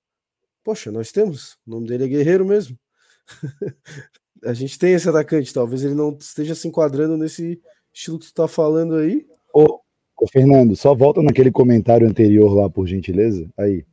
Poxa, 0.62 0.92
nós 0.92 1.10
temos. 1.10 1.58
O 1.66 1.70
nome 1.72 1.88
dele 1.88 2.04
é 2.04 2.08
Guerreiro 2.08 2.46
mesmo. 2.46 2.78
a 4.44 4.52
gente 4.52 4.78
tem 4.78 4.94
esse 4.94 5.08
atacante. 5.08 5.52
Talvez 5.52 5.84
ele 5.84 5.94
não 5.94 6.16
esteja 6.18 6.54
se 6.54 6.68
enquadrando 6.68 7.16
nesse 7.16 7.60
estilo 7.92 8.18
que 8.18 8.26
tu 8.26 8.34
tá 8.34 8.48
falando 8.48 8.96
aí. 8.96 9.26
Ô, 9.52 9.80
ô 10.20 10.26
Fernando, 10.30 10.76
só 10.76 10.94
volta 10.94 11.22
naquele 11.22 11.50
comentário 11.50 12.08
anterior 12.08 12.52
lá, 12.54 12.68
por 12.68 12.86
gentileza. 12.86 13.48
Aí. 13.58 13.84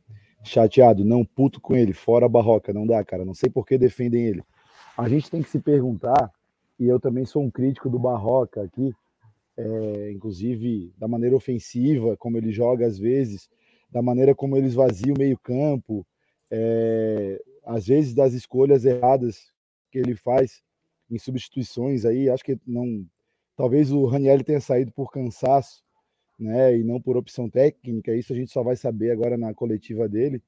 Chateado, 0.44 1.04
não 1.04 1.24
puto 1.24 1.60
com 1.60 1.76
ele, 1.76 1.92
fora 1.92 2.26
a 2.26 2.28
barroca, 2.28 2.72
não 2.72 2.84
dá, 2.84 3.04
cara. 3.04 3.24
Não 3.24 3.32
sei 3.32 3.48
por 3.48 3.64
que 3.64 3.78
defendem 3.78 4.26
ele 4.26 4.42
a 4.96 5.08
gente 5.08 5.30
tem 5.30 5.42
que 5.42 5.50
se 5.50 5.58
perguntar, 5.58 6.30
e 6.78 6.86
eu 6.86 7.00
também 7.00 7.24
sou 7.24 7.42
um 7.42 7.50
crítico 7.50 7.88
do 7.88 7.98
Barroca 7.98 8.62
aqui, 8.62 8.92
é, 9.56 10.10
inclusive 10.12 10.92
da 10.98 11.08
maneira 11.08 11.36
ofensiva, 11.36 12.16
como 12.16 12.36
ele 12.36 12.52
joga 12.52 12.86
às 12.86 12.98
vezes, 12.98 13.48
da 13.90 14.02
maneira 14.02 14.34
como 14.34 14.56
ele 14.56 14.66
esvazia 14.66 15.12
o 15.12 15.18
meio-campo, 15.18 16.06
é, 16.50 17.40
às 17.64 17.86
vezes 17.86 18.14
das 18.14 18.32
escolhas 18.32 18.84
erradas 18.84 19.51
que 19.92 19.98
ele 19.98 20.16
faz 20.16 20.62
em 21.10 21.18
substituições 21.18 22.04
aí, 22.04 22.30
acho 22.30 22.42
que 22.42 22.58
não. 22.66 23.06
Talvez 23.54 23.92
o 23.92 24.06
Raniel 24.06 24.42
tenha 24.42 24.60
saído 24.60 24.90
por 24.90 25.12
cansaço, 25.12 25.84
né? 26.38 26.76
E 26.76 26.82
não 26.82 27.00
por 27.00 27.16
opção 27.16 27.48
técnica. 27.50 28.16
Isso 28.16 28.32
a 28.32 28.36
gente 28.36 28.50
só 28.50 28.62
vai 28.62 28.74
saber 28.74 29.10
agora 29.12 29.36
na 29.36 29.52
coletiva 29.54 30.08
dele. 30.08 30.42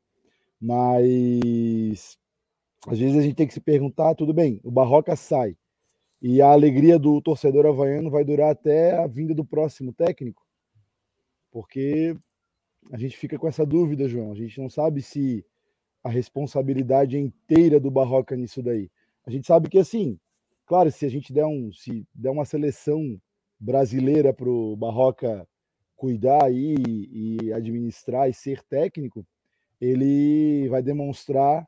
Mas 0.58 2.18
às 2.86 2.98
vezes 2.98 3.16
a 3.16 3.20
gente 3.20 3.34
tem 3.34 3.46
que 3.46 3.54
se 3.54 3.60
perguntar, 3.60 4.14
tudo 4.14 4.32
bem, 4.32 4.60
o 4.64 4.70
Barroca 4.70 5.14
sai. 5.14 5.56
E 6.20 6.40
a 6.40 6.50
alegria 6.50 6.98
do 6.98 7.20
torcedor 7.20 7.66
havaiano 7.66 8.10
vai 8.10 8.24
durar 8.24 8.50
até 8.50 8.96
a 8.96 9.06
vinda 9.06 9.34
do 9.34 9.44
próximo 9.44 9.92
técnico. 9.92 10.42
Porque 11.50 12.16
a 12.90 12.96
gente 12.96 13.16
fica 13.16 13.38
com 13.38 13.46
essa 13.46 13.66
dúvida, 13.66 14.08
João. 14.08 14.32
A 14.32 14.34
gente 14.34 14.58
não 14.58 14.70
sabe 14.70 15.02
se 15.02 15.44
a 16.02 16.08
responsabilidade 16.08 17.16
é 17.16 17.20
inteira 17.20 17.78
do 17.78 17.90
Barroca 17.90 18.34
nisso 18.36 18.62
daí. 18.62 18.90
A 19.26 19.30
gente 19.30 19.46
sabe 19.46 19.68
que 19.68 19.78
assim, 19.78 20.18
claro, 20.66 20.90
se 20.90 21.06
a 21.06 21.08
gente 21.08 21.32
der 21.32 21.46
um, 21.46 21.72
se 21.72 22.06
der 22.14 22.30
uma 22.30 22.44
seleção 22.44 23.20
brasileira 23.58 24.32
para 24.32 24.48
o 24.48 24.76
Barroca 24.76 25.46
cuidar 25.96 26.44
aí 26.44 26.74
e 27.10 27.52
administrar 27.52 28.28
e 28.28 28.34
ser 28.34 28.62
técnico, 28.62 29.26
ele 29.80 30.68
vai 30.68 30.82
demonstrar 30.82 31.66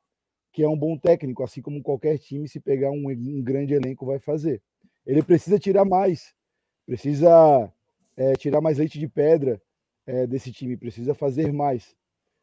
que 0.53 0.63
é 0.63 0.69
um 0.69 0.77
bom 0.77 0.97
técnico, 0.97 1.43
assim 1.43 1.61
como 1.61 1.83
qualquer 1.83 2.19
time, 2.19 2.49
se 2.49 2.59
pegar 2.59 2.91
um, 2.91 3.11
um 3.11 3.43
grande 3.43 3.75
elenco, 3.75 4.07
vai 4.07 4.19
fazer. 4.19 4.63
Ele 5.07 5.23
precisa 5.23 5.59
tirar 5.59 5.85
mais, 5.85 6.35
precisa 6.87 7.73
é, 8.17 8.33
tirar 8.35 8.61
mais 8.61 8.79
leite 8.79 8.99
de 8.99 9.07
pedra 9.07 9.61
é, 10.07 10.27
desse 10.27 10.51
time, 10.51 10.77
precisa 10.77 11.15
fazer 11.15 11.53
mais. 11.53 11.95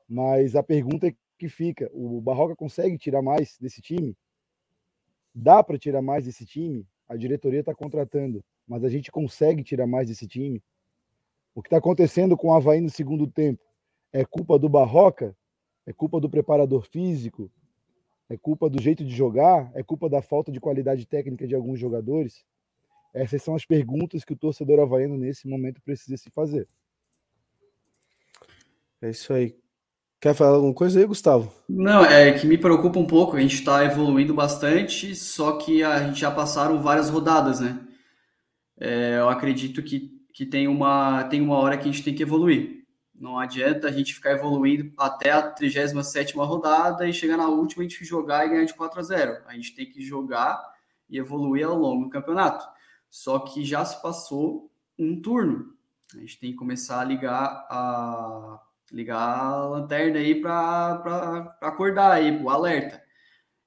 Mas 0.08 0.56
a 0.56 0.62
pergunta 0.62 1.14
que 1.40 1.50
fica: 1.50 1.90
o 1.92 2.22
Barroca 2.22 2.56
consegue 2.56 2.98
tirar 2.98 3.22
mais 3.22 3.58
desse 3.60 3.82
time? 3.82 4.16
Dá 5.34 5.64
para 5.64 5.78
tirar 5.78 6.02
mais 6.02 6.26
desse 6.26 6.46
time? 6.46 6.86
A 7.08 7.16
diretoria 7.16 7.62
está 7.62 7.74
contratando, 7.74 8.44
mas 8.68 8.84
a 8.84 8.90
gente 8.90 9.12
consegue 9.12 9.64
tirar 9.64 9.88
mais 9.88 10.08
desse 10.08 10.28
time? 10.28 10.62
O 11.56 11.62
que 11.62 11.68
está 11.68 11.78
acontecendo 11.78 12.38
com 12.38 12.48
o 12.50 12.54
Havaí 12.54 12.82
no 12.82 12.90
segundo 12.90 13.28
tempo 13.28 13.64
é 14.12 14.24
culpa 14.26 14.58
do 14.58 14.70
Barroca? 14.70 15.36
É 15.86 15.94
culpa 15.94 16.20
do 16.20 16.30
preparador 16.30 16.88
físico? 16.88 17.52
É 18.30 18.38
culpa 18.38 18.70
do 18.70 18.82
jeito 18.82 19.04
de 19.04 19.14
jogar? 19.14 19.72
É 19.76 19.84
culpa 19.84 20.10
da 20.10 20.22
falta 20.22 20.52
de 20.52 20.60
qualidade 20.60 21.06
técnica 21.06 21.48
de 21.48 21.56
alguns 21.56 21.80
jogadores? 21.80 22.46
Essas 23.14 23.44
são 23.44 23.54
as 23.54 23.66
perguntas 23.66 24.24
que 24.24 24.34
o 24.34 24.38
torcedor 24.38 24.80
havaiano 24.80 25.18
nesse 25.18 25.48
momento 25.48 25.82
precisa 25.82 26.18
se 26.18 26.32
fazer. 26.32 26.68
É 29.02 29.10
isso 29.10 29.34
aí. 29.34 29.63
Quer 30.24 30.34
falar 30.34 30.56
alguma 30.56 30.74
coisa 30.74 30.98
aí, 30.98 31.06
Gustavo? 31.06 31.54
Não, 31.68 32.06
é 32.06 32.32
que 32.32 32.48
me 32.48 32.58
preocupa 32.58 32.98
um 32.98 33.06
pouco. 33.06 33.36
A 33.36 33.42
gente 33.42 33.56
está 33.56 33.84
evoluindo 33.84 34.34
bastante, 34.34 35.14
só 35.14 35.58
que 35.58 35.84
a 35.84 36.02
gente 36.02 36.22
já 36.22 36.32
passaram 36.32 36.82
várias 36.82 37.10
rodadas, 37.10 37.60
né? 37.60 37.86
É, 38.80 39.18
eu 39.18 39.28
acredito 39.28 39.84
que, 39.84 40.26
que 40.34 40.46
tem, 40.46 40.66
uma, 40.66 41.26
tem 41.26 41.42
uma 41.42 41.58
hora 41.58 41.78
que 41.78 41.90
a 41.90 41.92
gente 41.92 42.06
tem 42.06 42.16
que 42.16 42.24
evoluir. 42.24 42.86
Não 43.14 43.38
adianta 43.38 43.90
a 43.90 43.92
gente 43.92 44.14
ficar 44.14 44.32
evoluindo 44.32 44.94
até 44.98 45.32
a 45.32 45.42
37 45.42 46.38
rodada 46.38 47.06
e 47.06 47.12
chegar 47.12 47.36
na 47.36 47.50
última 47.50 47.84
a 47.84 47.86
gente 47.86 48.06
jogar 48.06 48.46
e 48.46 48.50
ganhar 48.50 48.64
de 48.64 48.74
4 48.74 48.98
a 48.98 49.04
0. 49.04 49.44
A 49.46 49.54
gente 49.56 49.76
tem 49.76 49.92
que 49.92 50.02
jogar 50.02 50.58
e 51.10 51.18
evoluir 51.18 51.68
ao 51.68 51.76
longo 51.76 52.06
do 52.06 52.10
campeonato. 52.10 52.66
Só 53.10 53.40
que 53.40 53.66
já 53.66 53.84
se 53.84 54.02
passou 54.02 54.72
um 54.98 55.22
turno. 55.22 55.74
A 56.16 56.20
gente 56.20 56.40
tem 56.40 56.52
que 56.52 56.58
começar 56.58 57.02
a 57.02 57.04
ligar 57.04 57.68
a 57.70 58.62
ligar 58.92 59.18
a 59.18 59.68
lanterna 59.68 60.20
aí 60.20 60.40
para 60.40 61.58
acordar 61.62 62.12
aí, 62.12 62.42
o 62.42 62.50
alerta. 62.50 63.02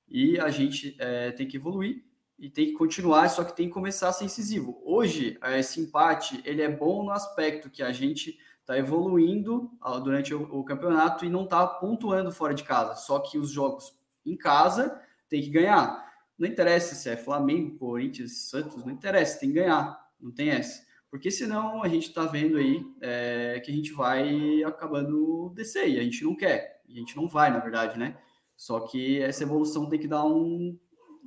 E 0.09 0.39
a 0.39 0.51
gente 0.51 0.97
é, 0.99 1.33
tem 1.33 1.47
que 1.49 1.57
evoluir 1.57 2.05
e 2.39 2.51
tem 2.51 2.67
que 2.67 2.73
continuar, 2.73 3.29
só 3.29 3.43
que 3.43 3.57
tem 3.57 3.67
que 3.67 3.75
começar 3.75 4.09
a 4.09 4.13
ser 4.13 4.25
incisivo. 4.25 4.81
Hoje, 4.85 5.39
esse 5.57 5.81
empate, 5.81 6.41
ele 6.45 6.63
é 6.63 6.69
bom 6.69 7.05
no 7.05 7.11
aspecto 7.11 7.71
que 7.71 7.83
a 7.83 7.93
gente 7.93 8.39
está 8.61 8.77
evoluindo 8.77 9.71
durante 10.03 10.35
o, 10.35 10.43
o, 10.43 10.65
campeonato 10.65 11.25
e 11.25 11.31
não 11.31 11.45
está 11.45 11.67
pontuando 11.67 12.33
fora 12.33 12.53
de 12.53 12.65
casa. 12.65 12.97
Só 12.97 13.21
que 13.21 13.39
os 13.39 13.51
jogos 13.51 13.95
em 14.25 14.37
casa 14.37 15.01
tem 15.29 15.41
que 15.41 15.51
ganhar. 15.51 16.05
Não 16.37 16.47
interessa 16.47 16.95
se 16.95 17.09
é 17.09 17.17
Flamengo, 17.17 17.79
Corinthians, 17.79 18.49
Santos, 18.49 18.85
não 18.85 18.93
interessa, 18.93 19.39
tem 19.39 19.49
que 19.51 19.55
ganhar. 19.55 19.99
Não 20.21 20.33
tem 20.33 20.51
essa. 20.51 20.86
Porque 21.11 21.31
senão 21.31 21.83
a 21.83 21.89
gente 21.89 22.09
está 22.09 22.25
vendo 22.25 22.57
aí 22.57 22.85
é, 23.01 23.61
que 23.65 23.71
a 23.71 23.75
gente 23.75 23.93
vai 23.93 24.63
acabando 24.65 25.53
descer 25.55 25.89
e 25.89 25.99
a 25.99 26.03
gente 26.03 26.25
não 26.25 26.37
quer. 26.37 26.83
A 26.89 26.93
gente 26.93 27.17
não 27.17 27.29
vai, 27.29 27.51
na 27.51 27.59
verdade, 27.59 27.99
né? 27.99 28.17
Só 28.57 28.81
que 28.81 29.21
essa 29.21 29.43
evolução 29.43 29.89
tem 29.89 29.99
que 29.99 30.09
dar 30.09 30.25
um. 30.25 30.79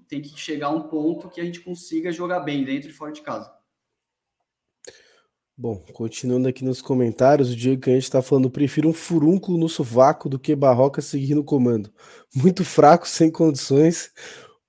tem 0.08 0.22
que 0.22 0.38
chegar 0.38 0.68
a 0.68 0.72
um 0.72 0.88
ponto 0.88 1.30
que 1.30 1.40
a 1.40 1.44
gente 1.44 1.62
consiga 1.62 2.12
jogar 2.12 2.40
bem 2.42 2.64
dentro 2.64 2.90
e 2.90 2.94
fora 2.94 3.12
de 3.12 3.22
casa. 3.22 3.54
Bom, 5.56 5.84
continuando 5.94 6.48
aqui 6.48 6.64
nos 6.64 6.82
comentários, 6.82 7.52
o 7.52 7.56
Diego 7.56 7.82
Canhete 7.82 8.06
está 8.06 8.22
falando: 8.22 8.50
prefiro 8.50 8.88
um 8.90 8.94
furúnculo 8.94 9.58
no 9.58 9.68
sovaco 9.70 10.30
do 10.30 10.40
que 10.40 10.56
Barroca 10.56 11.02
seguir 11.02 11.36
no 11.36 11.44
comando. 11.44 11.94
Muito 12.34 12.64
fraco, 12.64 13.08
sem 13.08 13.30
condições. 13.30 14.12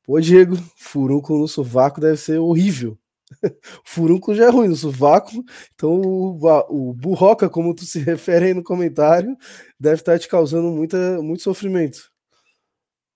Pô, 0.03 0.21
Diego, 0.21 0.57
furúnculo 0.77 1.39
no 1.39 1.49
sovaco 1.49 2.01
deve 2.01 2.17
ser 2.17 2.39
horrível. 2.39 2.99
Furúnculo 3.85 4.37
já 4.37 4.47
é 4.47 4.51
ruim 4.51 4.69
no 4.69 4.77
sovaco, 4.77 5.31
então 5.75 6.01
o, 6.01 6.91
o 6.91 6.95
burroca, 6.95 7.49
como 7.49 7.75
tu 7.75 7.85
se 7.85 7.99
refere 8.05 8.47
aí 8.47 8.55
no 8.55 8.63
comentário, 8.63 9.37
deve 9.79 9.97
estar 9.97 10.19
te 10.19 10.29
causando 10.29 10.71
muita, 10.71 11.23
muito 11.23 11.43
sofrimento. 11.43 12.11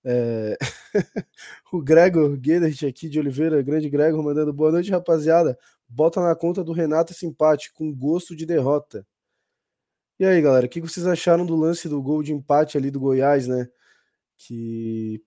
É... 0.03 0.57
o 1.73 1.81
Gregor 1.81 2.37
Guedert 2.37 2.83
aqui 2.87 3.09
de 3.09 3.19
Oliveira, 3.19 3.61
grande 3.61 3.89
Gregor, 3.89 4.23
mandando 4.23 4.53
boa 4.53 4.71
noite, 4.71 4.91
rapaziada. 4.91 5.57
Bota 5.87 6.21
na 6.21 6.35
conta 6.35 6.63
do 6.63 6.73
Renato 6.73 7.11
esse 7.11 7.25
empate, 7.25 7.73
com 7.73 7.93
gosto 7.93 8.35
de 8.35 8.45
derrota. 8.45 9.05
E 10.19 10.25
aí, 10.25 10.41
galera, 10.41 10.65
o 10.65 10.69
que 10.69 10.79
vocês 10.79 11.05
acharam 11.05 11.45
do 11.45 11.55
lance 11.55 11.89
do 11.89 12.01
gol 12.01 12.23
de 12.23 12.33
empate 12.33 12.77
ali 12.77 12.89
do 12.89 12.99
Goiás, 12.99 13.47
né? 13.47 13.67
Que, 14.37 15.21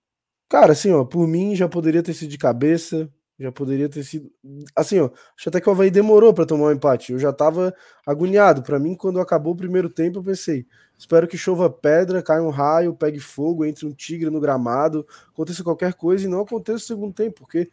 cara, 0.49 0.73
assim, 0.73 0.93
ó, 0.93 1.05
por 1.05 1.27
mim 1.29 1.55
já 1.57 1.69
poderia 1.69 2.03
ter 2.03 2.15
sido 2.15 2.31
de 2.31 2.39
cabeça, 2.39 3.11
já 3.39 3.53
poderia 3.53 3.89
ter 3.89 4.03
sido. 4.03 4.31
Assim, 4.75 4.99
ó, 4.99 5.11
acho 5.37 5.49
até 5.49 5.61
que 5.61 5.69
o 5.69 5.73
Havaí 5.73 5.91
demorou 5.91 6.35
para 6.35 6.45
tomar 6.45 6.65
o 6.65 6.69
um 6.69 6.73
empate. 6.73 7.13
Eu 7.13 7.19
já 7.19 7.33
tava 7.33 7.73
agoniado. 8.05 8.63
Para 8.63 8.79
mim, 8.79 8.95
quando 8.95 9.21
acabou 9.21 9.53
o 9.53 9.57
primeiro 9.57 9.89
tempo, 9.89 10.19
eu 10.19 10.23
pensei: 10.25 10.67
espero 10.97 11.29
que 11.29 11.39
chova 11.39 11.71
pedra, 11.71 12.23
caia 12.23 12.43
um 12.43 12.51
raio, 12.51 12.95
pegue 12.95 13.21
fogo, 13.21 13.65
entre 13.65 13.87
um 13.87 13.93
tigre 13.93 14.29
no 14.29 14.41
gramado, 14.41 15.07
aconteça 15.33 15.63
qualquer 15.63 15.95
coisa 15.95 16.25
e 16.25 16.29
não 16.29 16.41
aconteça 16.41 16.79
o 16.79 16.87
segundo 16.87 17.15
tempo, 17.15 17.41
porque 17.41 17.71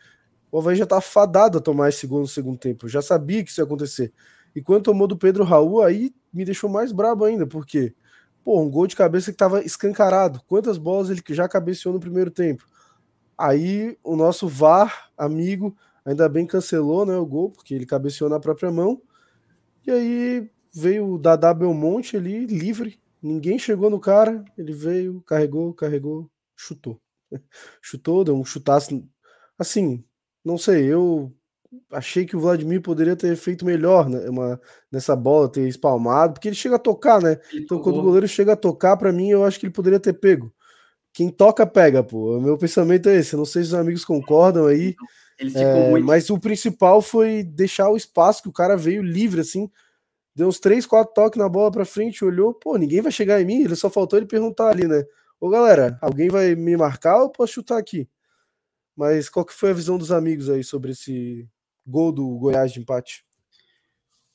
o 0.51 0.59
Havaí 0.59 0.75
já 0.75 0.85
tá 0.85 1.01
fadado 1.01 1.57
a 1.57 1.61
tomar 1.61 1.89
esse 1.89 2.05
gol 2.05 2.21
no 2.21 2.27
segundo 2.27 2.59
tempo. 2.59 2.85
Eu 2.85 2.89
já 2.89 3.01
sabia 3.01 3.43
que 3.43 3.49
isso 3.49 3.59
ia 3.59 3.65
acontecer. 3.65 4.13
E 4.55 4.61
quando 4.61 4.83
tomou 4.83 5.07
do 5.07 5.17
Pedro 5.17 5.43
Raul, 5.43 5.81
aí 5.81 6.13
me 6.31 6.45
deixou 6.45 6.69
mais 6.69 6.91
brabo 6.91 7.25
ainda, 7.25 7.45
porque, 7.45 7.93
pô, 8.43 8.61
um 8.61 8.69
gol 8.69 8.87
de 8.87 8.95
cabeça 8.95 9.31
que 9.31 9.37
tava 9.37 9.61
escancarado. 9.63 10.41
Quantas 10.47 10.77
bolas 10.77 11.09
ele 11.09 11.21
já 11.29 11.49
cabeceou 11.49 11.93
no 11.93 11.99
primeiro 11.99 12.31
tempo? 12.31 12.65
Aí 13.37 13.97
o 14.03 14.15
nosso 14.15 14.47
VAR, 14.47 15.11
amigo, 15.17 15.75
ainda 16.05 16.29
bem 16.29 16.45
cancelou 16.45 17.05
né, 17.05 17.17
o 17.17 17.25
gol, 17.25 17.51
porque 17.51 17.73
ele 17.73 17.85
cabeceou 17.85 18.29
na 18.29 18.39
própria 18.39 18.71
mão. 18.71 19.01
E 19.85 19.91
aí 19.91 20.49
veio 20.73 21.13
o 21.13 21.17
Dadá 21.17 21.53
Belmonte 21.53 22.15
ali, 22.15 22.45
livre. 22.45 22.99
Ninguém 23.21 23.59
chegou 23.59 23.89
no 23.89 23.99
cara. 23.99 24.43
Ele 24.57 24.73
veio, 24.73 25.21
carregou, 25.21 25.73
carregou, 25.73 26.29
chutou. 26.55 26.99
chutou, 27.81 28.23
deu 28.23 28.35
um 28.35 28.45
chutaço. 28.45 29.03
Assim, 29.59 30.03
não 30.43 30.57
sei, 30.57 30.85
eu 30.85 31.33
achei 31.91 32.25
que 32.25 32.37
o 32.37 32.39
Vladimir 32.39 32.81
poderia 32.81 33.15
ter 33.17 33.35
feito 33.35 33.65
melhor 33.65 34.07
né, 34.07 34.29
uma, 34.29 34.61
nessa 34.89 35.15
bola, 35.15 35.51
ter 35.51 35.67
espalmado, 35.67 36.33
porque 36.33 36.47
ele 36.47 36.55
chega 36.55 36.77
a 36.77 36.79
tocar, 36.79 37.21
né? 37.21 37.37
Então, 37.53 37.79
quando 37.81 37.99
o 37.99 38.03
goleiro 38.03 38.27
chega 38.27 38.53
a 38.53 38.57
tocar, 38.57 38.95
para 38.95 39.11
mim, 39.11 39.29
eu 39.29 39.43
acho 39.43 39.59
que 39.59 39.65
ele 39.65 39.73
poderia 39.73 39.99
ter 39.99 40.13
pego 40.13 40.53
quem 41.15 41.29
toca 41.29 41.65
pega, 41.65 42.03
pô. 42.03 42.37
O 42.37 42.41
meu 42.41 42.57
pensamento 42.57 43.07
é 43.07 43.15
esse. 43.15 43.37
Não 43.37 43.45
sei 43.45 43.63
se 43.63 43.69
os 43.69 43.73
amigos 43.73 44.03
concordam 44.03 44.67
aí. 44.67 44.93
É, 45.39 45.89
muito... 45.89 46.05
Mas 46.05 46.29
o 46.29 46.37
principal 46.37 47.01
foi 47.01 47.41
deixar 47.41 47.89
o 47.89 47.95
espaço 47.95 48.43
que 48.43 48.49
o 48.49 48.53
cara 48.53 48.75
veio 48.75 49.01
livre, 49.01 49.39
assim. 49.39 49.71
Deu 50.35 50.49
uns 50.49 50.59
três, 50.59 50.85
quatro 50.85 51.13
toques 51.13 51.39
na 51.39 51.47
bola 51.47 51.71
pra 51.71 51.85
frente, 51.85 52.25
olhou, 52.25 52.53
pô, 52.53 52.75
ninguém 52.77 52.99
vai 52.99 53.13
chegar 53.13 53.41
em 53.41 53.45
mim. 53.45 53.63
Ele 53.63 53.77
só 53.77 53.89
faltou 53.89 54.19
ele 54.19 54.25
perguntar 54.25 54.67
ali, 54.67 54.85
né? 54.85 55.05
Ô 55.39 55.47
galera, 55.49 55.97
alguém 56.01 56.27
vai 56.27 56.53
me 56.53 56.75
marcar 56.75 57.21
ou 57.21 57.29
posso 57.29 57.53
chutar 57.53 57.77
aqui? 57.77 58.09
Mas 58.93 59.29
qual 59.29 59.45
que 59.45 59.53
foi 59.53 59.69
a 59.69 59.73
visão 59.73 59.97
dos 59.97 60.11
amigos 60.11 60.49
aí 60.49 60.65
sobre 60.65 60.91
esse 60.91 61.47
gol 61.87 62.11
do 62.11 62.27
Goiás 62.37 62.73
de 62.73 62.81
empate? 62.81 63.23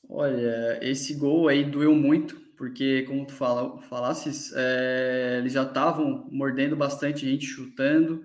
Olha, 0.09 0.79
esse 0.81 1.13
gol 1.13 1.47
aí 1.47 1.63
doeu 1.63 1.93
muito, 1.93 2.41
porque, 2.61 3.01
como 3.07 3.25
tu 3.25 3.33
fala, 3.33 3.81
falasses, 3.81 4.53
é, 4.55 5.37
eles 5.39 5.53
já 5.53 5.63
estavam 5.63 6.27
mordendo 6.31 6.75
bastante 6.75 7.25
gente, 7.27 7.43
chutando. 7.43 8.23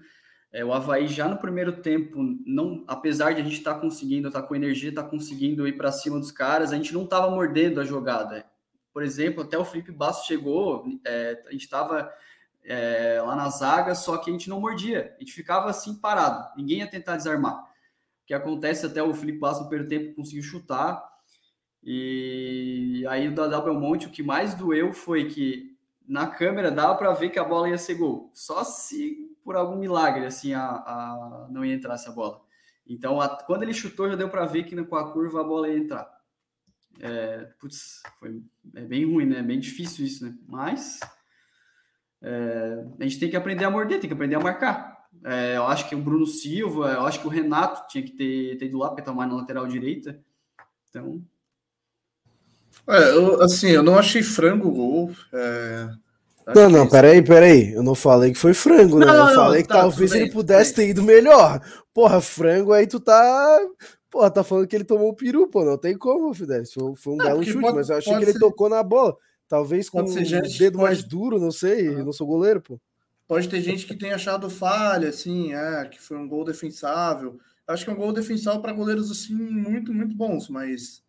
É, 0.52 0.62
o 0.62 0.74
Havaí 0.74 1.08
já 1.08 1.26
no 1.26 1.38
primeiro 1.38 1.80
tempo, 1.80 2.18
não, 2.44 2.84
apesar 2.86 3.32
de 3.32 3.40
a 3.40 3.44
gente 3.44 3.56
estar 3.56 3.76
tá 3.76 3.80
conseguindo, 3.80 4.28
estar 4.28 4.42
tá 4.42 4.46
com 4.46 4.54
energia, 4.54 4.90
estar 4.90 5.04
tá 5.04 5.08
conseguindo 5.08 5.66
ir 5.66 5.78
para 5.78 5.90
cima 5.90 6.18
dos 6.18 6.30
caras, 6.30 6.70
a 6.70 6.76
gente 6.76 6.92
não 6.92 7.04
estava 7.04 7.30
mordendo 7.30 7.80
a 7.80 7.84
jogada. 7.84 8.44
Por 8.92 9.02
exemplo, 9.02 9.42
até 9.42 9.56
o 9.56 9.64
Felipe 9.64 9.90
Basso 9.90 10.26
chegou, 10.26 10.84
é, 11.06 11.42
a 11.48 11.52
gente 11.52 11.62
estava 11.62 12.12
é, 12.62 13.18
lá 13.22 13.34
na 13.34 13.48
zaga, 13.48 13.94
só 13.94 14.18
que 14.18 14.28
a 14.28 14.34
gente 14.34 14.50
não 14.50 14.60
mordia, 14.60 15.14
a 15.16 15.20
gente 15.20 15.32
ficava 15.32 15.70
assim 15.70 15.94
parado, 15.98 16.46
ninguém 16.58 16.80
ia 16.80 16.86
tentar 16.86 17.16
desarmar. 17.16 17.54
O 17.54 18.26
que 18.26 18.34
acontece 18.34 18.84
até 18.84 19.02
o 19.02 19.14
Felipe 19.14 19.38
Basso 19.38 19.62
no 19.62 19.70
primeiro 19.70 19.88
tempo 19.88 20.14
conseguiu 20.14 20.42
chutar, 20.42 21.15
E 21.88 23.06
aí 23.08 23.28
o 23.28 23.34
Dadá 23.34 23.60
Belmonte, 23.60 24.08
o 24.08 24.10
que 24.10 24.20
mais 24.20 24.54
doeu 24.54 24.92
foi 24.92 25.26
que 25.26 25.78
na 26.06 26.26
câmera 26.26 26.68
dava 26.68 26.96
para 26.96 27.12
ver 27.12 27.30
que 27.30 27.38
a 27.38 27.44
bola 27.44 27.68
ia 27.68 27.78
ser 27.78 27.94
gol. 27.94 28.28
Só 28.34 28.64
se 28.64 29.32
por 29.44 29.54
algum 29.54 29.76
milagre 29.76 30.26
assim 30.26 30.52
a, 30.52 30.64
a 30.64 31.46
não 31.48 31.64
ia 31.64 31.74
entrar 31.74 31.94
essa 31.94 32.10
bola. 32.10 32.42
Então, 32.84 33.20
a, 33.20 33.28
quando 33.28 33.62
ele 33.62 33.72
chutou, 33.72 34.10
já 34.10 34.16
deu 34.16 34.28
para 34.28 34.44
ver 34.46 34.64
que 34.64 34.84
com 34.84 34.96
a 34.96 35.12
curva 35.12 35.40
a 35.40 35.44
bola 35.44 35.68
ia 35.68 35.78
entrar. 35.78 36.12
É, 36.98 37.44
putz, 37.60 38.02
foi 38.18 38.42
é 38.74 38.80
bem 38.80 39.04
ruim, 39.04 39.26
né? 39.26 39.38
É 39.38 39.42
bem 39.42 39.60
difícil 39.60 40.04
isso, 40.04 40.24
né? 40.24 40.36
Mas 40.48 40.98
é, 42.20 42.84
a 42.98 43.02
gente 43.04 43.20
tem 43.20 43.30
que 43.30 43.36
aprender 43.36 43.64
a 43.64 43.70
morder, 43.70 44.00
tem 44.00 44.08
que 44.08 44.14
aprender 44.14 44.34
a 44.34 44.40
marcar. 44.40 45.06
É, 45.24 45.56
eu 45.56 45.68
acho 45.68 45.88
que 45.88 45.94
o 45.94 46.02
Bruno 46.02 46.26
Silva, 46.26 46.90
eu 46.94 47.06
acho 47.06 47.20
que 47.20 47.28
o 47.28 47.30
Renato 47.30 47.86
tinha 47.86 48.02
que 48.02 48.10
ter, 48.10 48.58
ter 48.58 48.66
ido 48.66 48.78
lá, 48.78 48.88
porque 48.88 49.02
tá 49.02 49.12
mais 49.12 49.30
na 49.30 49.36
lateral 49.36 49.68
direita. 49.68 50.20
Então. 50.90 51.24
É, 52.88 53.10
eu, 53.10 53.42
assim, 53.42 53.68
eu 53.68 53.82
não 53.82 53.98
achei 53.98 54.22
frango 54.22 54.68
o 54.68 54.72
gol. 54.72 55.10
É, 55.32 55.88
não, 56.54 56.70
não, 56.70 56.88
peraí, 56.88 57.22
peraí. 57.22 57.72
Eu 57.72 57.82
não 57.82 57.94
falei 57.94 58.32
que 58.32 58.38
foi 58.38 58.54
frango, 58.54 59.00
né? 59.00 59.06
Não, 59.06 59.28
eu 59.28 59.34
falei 59.34 59.62
que 59.62 59.68
tá, 59.68 59.80
talvez 59.80 60.12
ele 60.12 60.30
pudesse 60.30 60.74
ter 60.74 60.88
ido 60.88 61.02
melhor. 61.02 61.60
Porra, 61.92 62.20
frango 62.20 62.72
aí 62.72 62.86
tu 62.86 63.00
tá. 63.00 63.58
Porra, 64.08 64.30
tá 64.30 64.44
falando 64.44 64.68
que 64.68 64.76
ele 64.76 64.84
tomou 64.84 65.10
um 65.10 65.14
peru, 65.14 65.48
pô. 65.48 65.64
Não 65.64 65.76
tem 65.76 65.98
como, 65.98 66.32
Fidesz. 66.32 66.72
Foi, 66.72 67.14
um 67.14 67.16
belo 67.16 67.42
chute, 67.42 67.60
pode, 67.60 67.76
mas 67.76 67.90
eu 67.90 67.96
achei 67.96 68.16
que 68.16 68.22
ele 68.22 68.32
ser... 68.32 68.38
tocou 68.38 68.68
na 68.68 68.82
bola. 68.82 69.16
Talvez 69.48 69.90
com 69.90 70.02
o 70.02 70.08
um 70.08 70.14
dedo 70.14 70.48
pode... 70.48 70.76
mais 70.76 71.02
duro, 71.02 71.40
não 71.40 71.50
sei. 71.50 71.88
Ah. 71.88 71.92
Eu 71.92 72.04
não 72.04 72.12
sou 72.12 72.26
goleiro, 72.26 72.60
pô. 72.60 72.80
Pode 73.26 73.48
ter 73.48 73.60
gente 73.60 73.84
que 73.84 73.96
tenha 73.96 74.14
achado 74.14 74.48
falha, 74.48 75.08
assim, 75.08 75.52
é, 75.52 75.84
que 75.86 76.00
foi 76.00 76.16
um 76.16 76.28
gol 76.28 76.44
defensável. 76.44 77.40
Acho 77.66 77.84
que 77.84 77.90
é 77.90 77.92
um 77.92 77.96
gol 77.96 78.12
defensável 78.12 78.60
para 78.60 78.72
goleiros, 78.72 79.10
assim, 79.10 79.34
muito, 79.34 79.92
muito 79.92 80.14
bons, 80.14 80.48
mas 80.48 81.02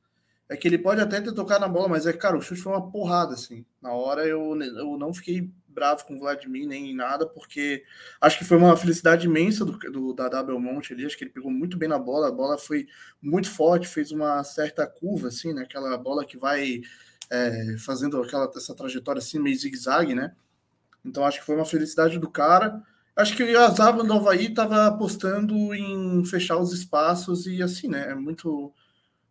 é 0.50 0.56
que 0.56 0.68
ele 0.68 0.78
pode 0.78 1.02
até 1.02 1.20
ter 1.20 1.34
tocado 1.34 1.62
na 1.62 1.68
bola, 1.68 1.90
mas 1.90 2.06
é, 2.06 2.14
cara, 2.14 2.38
o 2.38 2.42
chute 2.42 2.62
foi 2.62 2.72
uma 2.72 2.90
porrada, 2.90 3.34
assim. 3.34 3.66
Na 3.82 3.92
hora 3.92 4.26
eu, 4.26 4.58
eu 4.62 4.98
não 4.98 5.14
fiquei 5.14 5.52
bravo 5.68 6.06
com 6.06 6.16
o 6.16 6.20
Vladimir 6.20 6.66
nem 6.68 6.96
nada, 6.96 7.28
porque 7.28 7.84
acho 8.20 8.40
que 8.40 8.46
foi 8.46 8.58
uma 8.58 8.76
felicidade 8.76 9.28
imensa 9.28 9.64
do, 9.64 9.78
do 9.78 10.14
da 10.14 10.42
Belmonte 10.42 10.94
ali. 10.94 11.06
Acho 11.06 11.18
que 11.18 11.24
ele 11.24 11.32
pegou 11.32 11.52
muito 11.52 11.78
bem 11.78 11.88
na 11.88 12.00
bola, 12.00 12.30
a 12.30 12.32
bola 12.32 12.58
foi 12.58 12.88
muito 13.22 13.50
forte, 13.50 13.88
fez 13.88 14.12
uma 14.12 14.44
certa 14.44 14.88
curva, 14.88 15.28
assim, 15.28 15.54
né? 15.54 15.62
Aquela 15.64 15.96
bola 15.98 16.26
que 16.26 16.38
vai 16.38 16.82
é, 17.30 17.76
fazendo 17.78 18.22
aquela, 18.22 18.52
essa 18.56 18.74
trajetória 18.74 19.20
assim, 19.20 19.40
meio 19.40 19.58
zigue-zague, 19.58 20.16
né? 20.16 20.34
Então 21.06 21.24
acho 21.26 21.40
que 21.40 21.46
foi 21.46 21.56
uma 21.56 21.66
felicidade 21.66 22.18
do 22.18 22.30
cara. 22.30 22.82
Acho 23.16 23.36
que 23.36 23.44
a 23.44 23.70
Zaga 23.70 24.04
do 24.04 24.14
Havaí 24.14 24.48
estava 24.48 24.88
apostando 24.88 25.74
em 25.74 26.24
fechar 26.26 26.58
os 26.58 26.72
espaços 26.72 27.48
e 27.48 27.62
assim, 27.62 27.88
né? 27.88 28.12
É 28.12 28.16
muito 28.16 28.74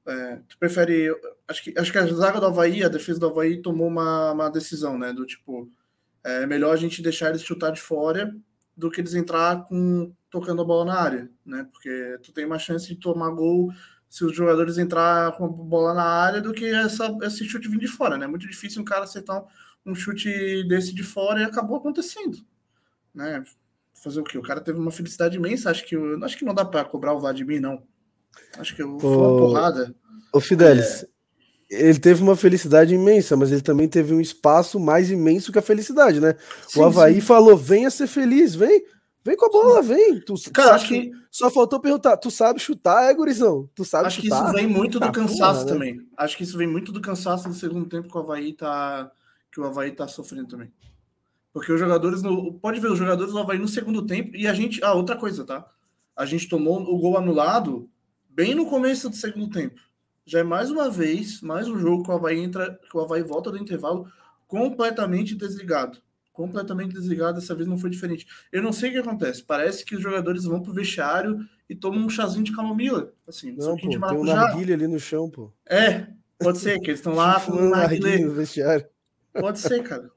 é, 0.06 0.36
tu 0.48 0.56
prefere. 0.58 1.10
Acho 1.48 1.64
que, 1.64 1.74
acho 1.76 1.92
que 1.92 1.98
a 1.98 2.06
zaga 2.06 2.40
do 2.40 2.46
Havaí, 2.46 2.82
a 2.84 2.88
defesa 2.88 3.18
do 3.18 3.26
Havaí, 3.26 3.60
tomou 3.60 3.88
uma, 3.88 4.32
uma 4.32 4.50
decisão, 4.50 4.98
né? 4.98 5.12
Do 5.12 5.26
tipo, 5.26 5.70
é 6.24 6.46
melhor 6.46 6.72
a 6.72 6.76
gente 6.76 7.02
deixar 7.02 7.30
eles 7.30 7.42
chutar 7.42 7.72
de 7.72 7.80
fora 7.80 8.34
do 8.76 8.90
que 8.90 9.00
eles 9.00 9.14
entrar 9.14 9.64
com 9.64 10.12
tocando 10.30 10.62
a 10.62 10.64
bola 10.64 10.84
na 10.84 11.00
área, 11.00 11.30
né? 11.44 11.66
Porque 11.72 12.18
tu 12.22 12.32
tem 12.32 12.44
uma 12.44 12.58
chance 12.58 12.86
de 12.86 12.96
tomar 12.96 13.30
gol 13.30 13.72
se 14.08 14.24
os 14.24 14.34
jogadores 14.34 14.78
entrar 14.78 15.32
com 15.36 15.46
a 15.46 15.48
bola 15.48 15.94
na 15.94 16.04
área 16.04 16.40
do 16.40 16.52
que 16.52 16.66
essa, 16.66 17.16
esse 17.22 17.44
chute 17.44 17.68
vir 17.68 17.78
de 17.78 17.88
fora, 17.88 18.16
né? 18.16 18.26
É 18.26 18.28
muito 18.28 18.46
difícil 18.48 18.82
um 18.82 18.84
cara 18.84 19.04
acertar 19.04 19.44
um 19.84 19.94
chute 19.94 20.64
desse 20.68 20.94
de 20.94 21.02
fora 21.02 21.40
e 21.40 21.44
acabou 21.44 21.76
acontecendo, 21.76 22.38
né? 23.14 23.42
Fazer 23.94 24.20
o 24.20 24.24
quê? 24.24 24.38
O 24.38 24.42
cara 24.42 24.60
teve 24.60 24.78
uma 24.78 24.90
felicidade 24.90 25.36
imensa, 25.36 25.70
acho 25.70 25.84
que 25.86 25.96
acho 26.22 26.36
que 26.38 26.44
não 26.44 26.54
dá 26.54 26.64
para 26.64 26.84
cobrar 26.84 27.14
o 27.14 27.20
Vladimir 27.20 27.60
não. 27.60 27.82
Acho 28.58 28.74
que 28.74 28.82
eu, 28.82 28.98
foi 28.98 29.10
uma 29.10 29.38
porrada. 29.38 29.94
Ô, 30.32 30.40
Fidelis, 30.40 31.04
é... 31.70 31.88
ele 31.88 31.98
teve 31.98 32.22
uma 32.22 32.36
felicidade 32.36 32.94
imensa, 32.94 33.36
mas 33.36 33.52
ele 33.52 33.62
também 33.62 33.88
teve 33.88 34.14
um 34.14 34.20
espaço 34.20 34.78
mais 34.78 35.10
imenso 35.10 35.52
que 35.52 35.58
a 35.58 35.62
felicidade, 35.62 36.20
né? 36.20 36.36
Sim, 36.68 36.80
o 36.80 36.84
Havaí 36.84 37.16
sim. 37.16 37.20
falou: 37.20 37.56
venha 37.56 37.90
ser 37.90 38.06
feliz, 38.06 38.54
vem. 38.54 38.84
Vem 39.26 39.36
com 39.36 39.46
a 39.46 39.50
bola, 39.50 39.82
vem. 39.82 40.20
Tu, 40.20 40.34
Cara, 40.52 40.76
acho 40.76 40.86
que, 40.86 41.10
só 41.32 41.50
faltou 41.50 41.80
perguntar. 41.80 42.16
Tu 42.16 42.30
sabe 42.30 42.60
chutar, 42.60 43.10
é, 43.10 43.12
gurizão? 43.12 43.68
Tu 43.74 43.84
sabe 43.84 44.06
acho 44.06 44.22
chutar? 44.22 44.36
Acho 44.36 44.44
que 44.44 44.52
isso 44.52 44.56
vem 44.56 44.72
muito 44.72 45.00
do 45.00 45.10
cansaço 45.10 45.38
porra, 45.38 45.64
né? 45.64 45.72
também. 45.72 45.96
Né? 45.96 46.04
Acho 46.16 46.36
que 46.36 46.44
isso 46.44 46.56
vem 46.56 46.68
muito 46.68 46.92
do 46.92 47.00
cansaço 47.00 47.48
do 47.48 47.54
segundo 47.54 47.88
tempo 47.88 48.08
que 48.08 48.16
o 48.16 48.20
Havaí 48.20 48.52
tá, 48.52 49.10
que 49.50 49.60
o 49.60 49.64
Havaí 49.64 49.90
tá 49.90 50.06
sofrendo 50.06 50.46
também. 50.46 50.70
Porque 51.52 51.72
os 51.72 51.80
jogadores. 51.80 52.22
No, 52.22 52.52
pode 52.52 52.78
ver, 52.78 52.92
os 52.92 52.98
jogadores 52.98 53.32
do 53.32 53.38
Havaí 53.40 53.58
no 53.58 53.66
segundo 53.66 54.06
tempo. 54.06 54.36
E 54.36 54.46
a 54.46 54.54
gente. 54.54 54.82
Ah, 54.84 54.92
outra 54.92 55.16
coisa, 55.16 55.44
tá? 55.44 55.66
A 56.14 56.24
gente 56.24 56.48
tomou 56.48 56.80
o 56.82 56.96
gol 56.96 57.18
anulado 57.18 57.90
bem 58.36 58.54
no 58.54 58.66
começo 58.66 59.08
do 59.08 59.16
segundo 59.16 59.48
tempo. 59.48 59.80
Já 60.26 60.40
é 60.40 60.42
mais 60.42 60.70
uma 60.70 60.90
vez, 60.90 61.40
mais 61.40 61.66
um 61.68 61.78
jogo 61.78 62.02
que 62.02 62.10
o 62.10 62.12
Havaí 62.12 62.38
entra, 62.38 62.78
que 62.90 62.94
o 62.94 63.00
Havaí 63.00 63.22
volta 63.22 63.50
do 63.50 63.56
intervalo 63.56 64.06
completamente 64.46 65.34
desligado. 65.34 65.98
Completamente 66.34 66.92
desligado, 66.92 67.40
dessa 67.40 67.54
vez 67.54 67.66
não 67.66 67.78
foi 67.78 67.88
diferente. 67.88 68.26
Eu 68.52 68.62
não 68.62 68.74
sei 68.74 68.90
o 68.90 68.92
que 68.92 68.98
acontece. 68.98 69.42
Parece 69.42 69.86
que 69.86 69.96
os 69.96 70.02
jogadores 70.02 70.44
vão 70.44 70.62
pro 70.62 70.74
vestiário 70.74 71.48
e 71.66 71.74
tomam 71.74 72.04
um 72.04 72.10
chazinho 72.10 72.44
de 72.44 72.54
camomila. 72.54 73.10
Assim, 73.26 73.52
não, 73.52 73.74
pô, 73.74 73.88
de 73.88 73.98
tem 73.98 74.18
um 74.18 74.24
narguilha 74.24 74.74
ali 74.74 74.86
no 74.86 75.00
chão, 75.00 75.30
pô. 75.30 75.50
É, 75.66 76.06
pode 76.38 76.58
ser, 76.58 76.78
que 76.80 76.90
eles 76.90 77.00
estão 77.00 77.14
lá 77.14 77.40
com 77.40 77.52
um 77.52 77.70
narguilha 77.70 78.18
no 78.26 78.34
vestiário. 78.34 78.86
Pode 79.32 79.60
ser, 79.60 79.82
cara. 79.82 80.10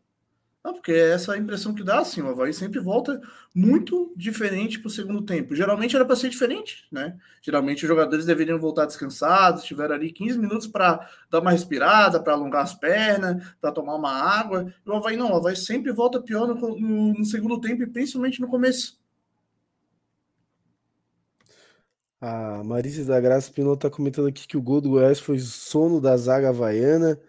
Não, 0.69 0.73
porque 0.75 0.91
é 0.91 1.13
essa 1.13 1.33
a 1.33 1.37
impressão 1.37 1.73
que 1.73 1.83
dá, 1.83 1.97
assim, 1.99 2.21
o 2.21 2.27
Havaí 2.27 2.53
sempre 2.53 2.79
volta 2.79 3.19
muito 3.55 4.13
diferente 4.15 4.77
para 4.77 4.87
o 4.87 4.91
segundo 4.91 5.23
tempo. 5.23 5.55
Geralmente 5.55 5.95
era 5.95 6.05
para 6.05 6.15
ser 6.15 6.29
diferente, 6.29 6.85
né? 6.91 7.17
Geralmente 7.41 7.83
os 7.83 7.87
jogadores 7.87 8.23
deveriam 8.23 8.59
voltar 8.59 8.85
descansados, 8.85 9.63
tiveram 9.63 9.95
ali 9.95 10.11
15 10.11 10.37
minutos 10.37 10.67
para 10.67 11.09
dar 11.27 11.39
uma 11.39 11.49
respirada, 11.49 12.21
para 12.21 12.33
alongar 12.33 12.63
as 12.63 12.75
pernas, 12.75 13.43
para 13.59 13.71
tomar 13.71 13.95
uma 13.95 14.11
água. 14.11 14.71
E 14.85 14.89
o 14.89 14.93
Havaí 14.93 15.17
não, 15.17 15.31
o 15.31 15.37
Havaí 15.37 15.55
sempre 15.55 15.91
volta 15.91 16.21
pior 16.21 16.47
no, 16.47 16.53
no, 16.53 17.13
no 17.15 17.25
segundo 17.25 17.59
tempo 17.59 17.81
e 17.81 17.87
principalmente 17.87 18.39
no 18.39 18.47
começo. 18.47 18.99
A 22.21 22.63
Marisa 22.63 23.03
da 23.05 23.19
Graça 23.19 23.51
Pinot 23.51 23.75
está 23.75 23.89
comentando 23.89 24.27
aqui 24.27 24.47
que 24.47 24.57
o 24.57 24.61
gol 24.61 24.81
do 24.81 24.89
Goiás 24.91 25.19
foi 25.19 25.39
sono 25.39 25.99
da 25.99 26.15
zaga 26.15 26.49
havaiana. 26.49 27.19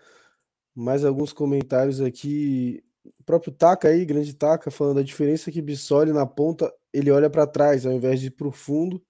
Mais 0.74 1.06
alguns 1.06 1.32
comentários 1.32 2.02
aqui. 2.02 2.84
Próprio 3.30 3.52
Taka 3.52 3.86
aí, 3.86 4.04
grande 4.04 4.34
Taka, 4.34 4.72
falando 4.72 4.98
a 4.98 5.04
diferença 5.04 5.52
que 5.52 5.62
Bissoli 5.62 6.12
na 6.12 6.26
ponta, 6.26 6.72
ele 6.92 7.12
olha 7.12 7.30
para 7.30 7.46
trás 7.46 7.86
ao 7.86 7.92
invés 7.92 8.18
de 8.18 8.26
ir 8.26 8.32
para 8.32 8.48
o 8.48 8.50
fundo. 8.50 9.00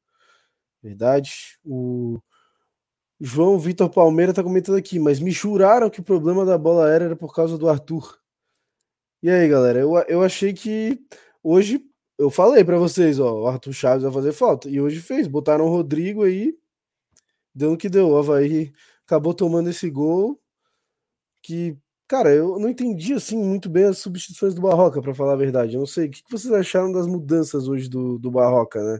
Verdade. 0.82 1.58
O 1.64 2.20
João 3.18 3.58
Vitor 3.58 3.88
Palmeira 3.88 4.34
tá 4.34 4.42
comentando 4.42 4.76
aqui, 4.76 4.98
mas 4.98 5.20
me 5.20 5.30
juraram 5.30 5.88
que 5.88 6.00
o 6.00 6.04
problema 6.04 6.44
da 6.44 6.58
bola 6.58 6.86
aérea 6.86 7.06
era 7.06 7.16
por 7.16 7.34
causa 7.34 7.56
do 7.56 7.66
Arthur. 7.66 8.18
E 9.22 9.30
aí, 9.30 9.48
galera, 9.48 9.78
eu, 9.78 9.96
eu 10.06 10.22
achei 10.22 10.52
que 10.52 11.00
hoje 11.42 11.82
eu 12.18 12.28
falei 12.28 12.62
para 12.62 12.76
vocês, 12.76 13.18
ó, 13.18 13.44
o 13.44 13.46
Arthur 13.46 13.72
Chaves 13.72 14.02
vai 14.02 14.12
fazer 14.12 14.32
falta. 14.32 14.68
E 14.68 14.82
hoje 14.82 15.00
fez, 15.00 15.26
botaram 15.26 15.64
o 15.64 15.70
Rodrigo 15.70 16.24
aí, 16.24 16.54
deu 17.54 17.72
o 17.72 17.78
que 17.78 17.88
deu. 17.88 18.10
O 18.10 18.18
Havaí 18.18 18.70
acabou 19.06 19.32
tomando 19.32 19.70
esse 19.70 19.88
gol 19.88 20.38
que 21.42 21.78
Cara, 22.10 22.34
eu 22.34 22.58
não 22.58 22.68
entendi 22.68 23.14
assim 23.14 23.40
muito 23.40 23.68
bem 23.70 23.84
as 23.84 23.98
substituições 23.98 24.52
do 24.52 24.60
Barroca, 24.60 25.00
para 25.00 25.14
falar 25.14 25.34
a 25.34 25.36
verdade. 25.36 25.74
Eu 25.74 25.78
não 25.78 25.86
sei. 25.86 26.08
O 26.08 26.10
que 26.10 26.24
vocês 26.28 26.52
acharam 26.52 26.90
das 26.90 27.06
mudanças 27.06 27.68
hoje 27.68 27.88
do, 27.88 28.18
do 28.18 28.32
Barroca, 28.32 28.82
né? 28.82 28.98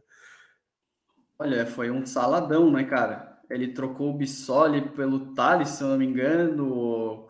Olha, 1.37 1.67
foi 1.67 1.91
um 1.91 2.07
saladão, 2.07 2.71
né, 2.71 2.85
cara? 2.85 3.41
Ele 3.51 3.73
trocou 3.73 4.11
o 4.11 4.17
Bissoli 4.17 4.91
pelo 4.91 5.35
Thales, 5.35 5.71
se 5.71 5.83
eu 5.83 5.89
não 5.89 5.99
me 5.99 6.07
engano. 6.07 7.27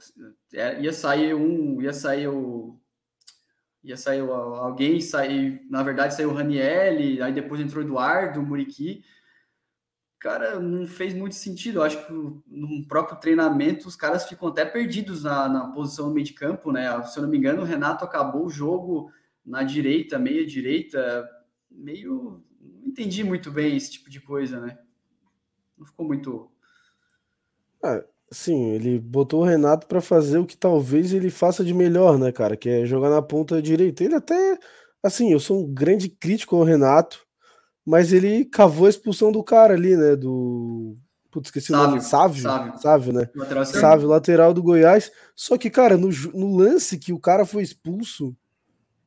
É, 0.52 0.82
ia 0.82 0.92
sair 0.92 1.32
um, 1.32 1.80
ia 1.80 1.94
sair 1.94 2.28
o. 2.28 2.78
Ia 3.82 3.96
sair 3.96 4.20
alguém, 4.20 5.00
sair, 5.00 5.66
na 5.70 5.82
verdade 5.82 6.14
saiu 6.14 6.28
o 6.28 6.34
Ranielli, 6.34 7.22
aí 7.22 7.32
depois 7.32 7.58
entrou 7.58 7.82
o 7.82 7.86
Eduardo, 7.86 8.40
o 8.40 8.42
Muriqui 8.42 9.02
cara, 10.20 10.61
não 10.61 10.87
fez 10.87 11.14
muito 11.14 11.35
sentido. 11.35 11.78
Eu 11.78 11.83
acho 11.83 12.06
que 12.06 12.12
no 12.12 12.87
próprio 12.87 13.18
treinamento 13.18 13.88
os 13.88 13.96
caras 13.96 14.28
ficam 14.28 14.48
até 14.48 14.64
perdidos 14.66 15.24
na, 15.24 15.48
na 15.48 15.68
posição 15.68 16.09
no 16.09 16.14
meio 16.14 16.26
de 16.26 16.35
campo, 16.35 16.70
né? 16.70 17.02
Se 17.04 17.18
eu 17.18 17.22
não 17.22 17.30
me 17.30 17.38
engano, 17.38 17.62
o 17.62 17.64
Renato 17.64 18.04
acabou 18.04 18.44
o 18.44 18.50
jogo 18.50 19.11
na 19.44 19.62
direita, 19.62 20.18
meia 20.18 20.46
direita, 20.46 21.28
meio. 21.70 22.44
Não 22.61 22.88
entendi 22.88 23.24
muito 23.24 23.50
bem 23.50 23.76
esse 23.76 23.92
tipo 23.92 24.11
de 24.11 24.20
coisa, 24.20 24.61
né? 24.61 24.78
Não 25.76 25.87
ficou 25.87 26.06
muito. 26.06 26.50
Ah, 27.83 28.04
sim, 28.30 28.72
ele 28.72 28.98
botou 28.98 29.40
o 29.40 29.46
Renato 29.46 29.87
para 29.87 30.02
fazer 30.02 30.37
o 30.37 30.46
que 30.46 30.56
talvez 30.56 31.14
ele 31.14 31.30
faça 31.30 31.64
de 31.64 31.72
melhor, 31.72 32.18
né, 32.18 32.30
cara? 32.30 32.59
Que 32.59 32.68
é 32.68 32.87
jogar 32.87 33.09
na 33.09 33.22
ponta 33.22 33.62
direita. 33.62 34.04
Ele 34.04 34.14
até. 34.14 34.59
Assim, 35.02 35.33
eu 35.33 35.40
sou 35.40 35.64
um 35.64 35.72
grande 35.72 36.11
crítico 36.11 36.56
ao 36.56 36.62
Renato 36.62 37.26
mas 37.86 38.12
ele 38.12 38.44
cavou 38.44 38.86
a 38.86 38.90
expulsão 38.90 39.32
do 39.32 39.42
cara 39.42 39.74
ali, 39.74 39.96
né? 39.96 40.16
Do. 40.16 40.96
Putz, 41.30 41.48
esqueci 41.48 41.68
Sávio, 41.68 41.86
o 41.86 41.90
nome. 41.90 42.00
Sávio? 42.02 42.42
Sávio, 42.42 42.78
Sávio 42.78 43.12
né? 43.12 43.28
Lateral 43.34 43.66
Sávio, 43.66 44.08
lateral 44.08 44.54
do 44.54 44.62
Goiás. 44.62 45.12
Só 45.36 45.56
que, 45.56 45.70
cara, 45.70 45.96
no, 45.96 46.08
no 46.34 46.56
lance 46.56 46.98
que 46.98 47.12
o 47.12 47.20
cara 47.20 47.46
foi 47.46 47.62
expulso, 47.62 48.34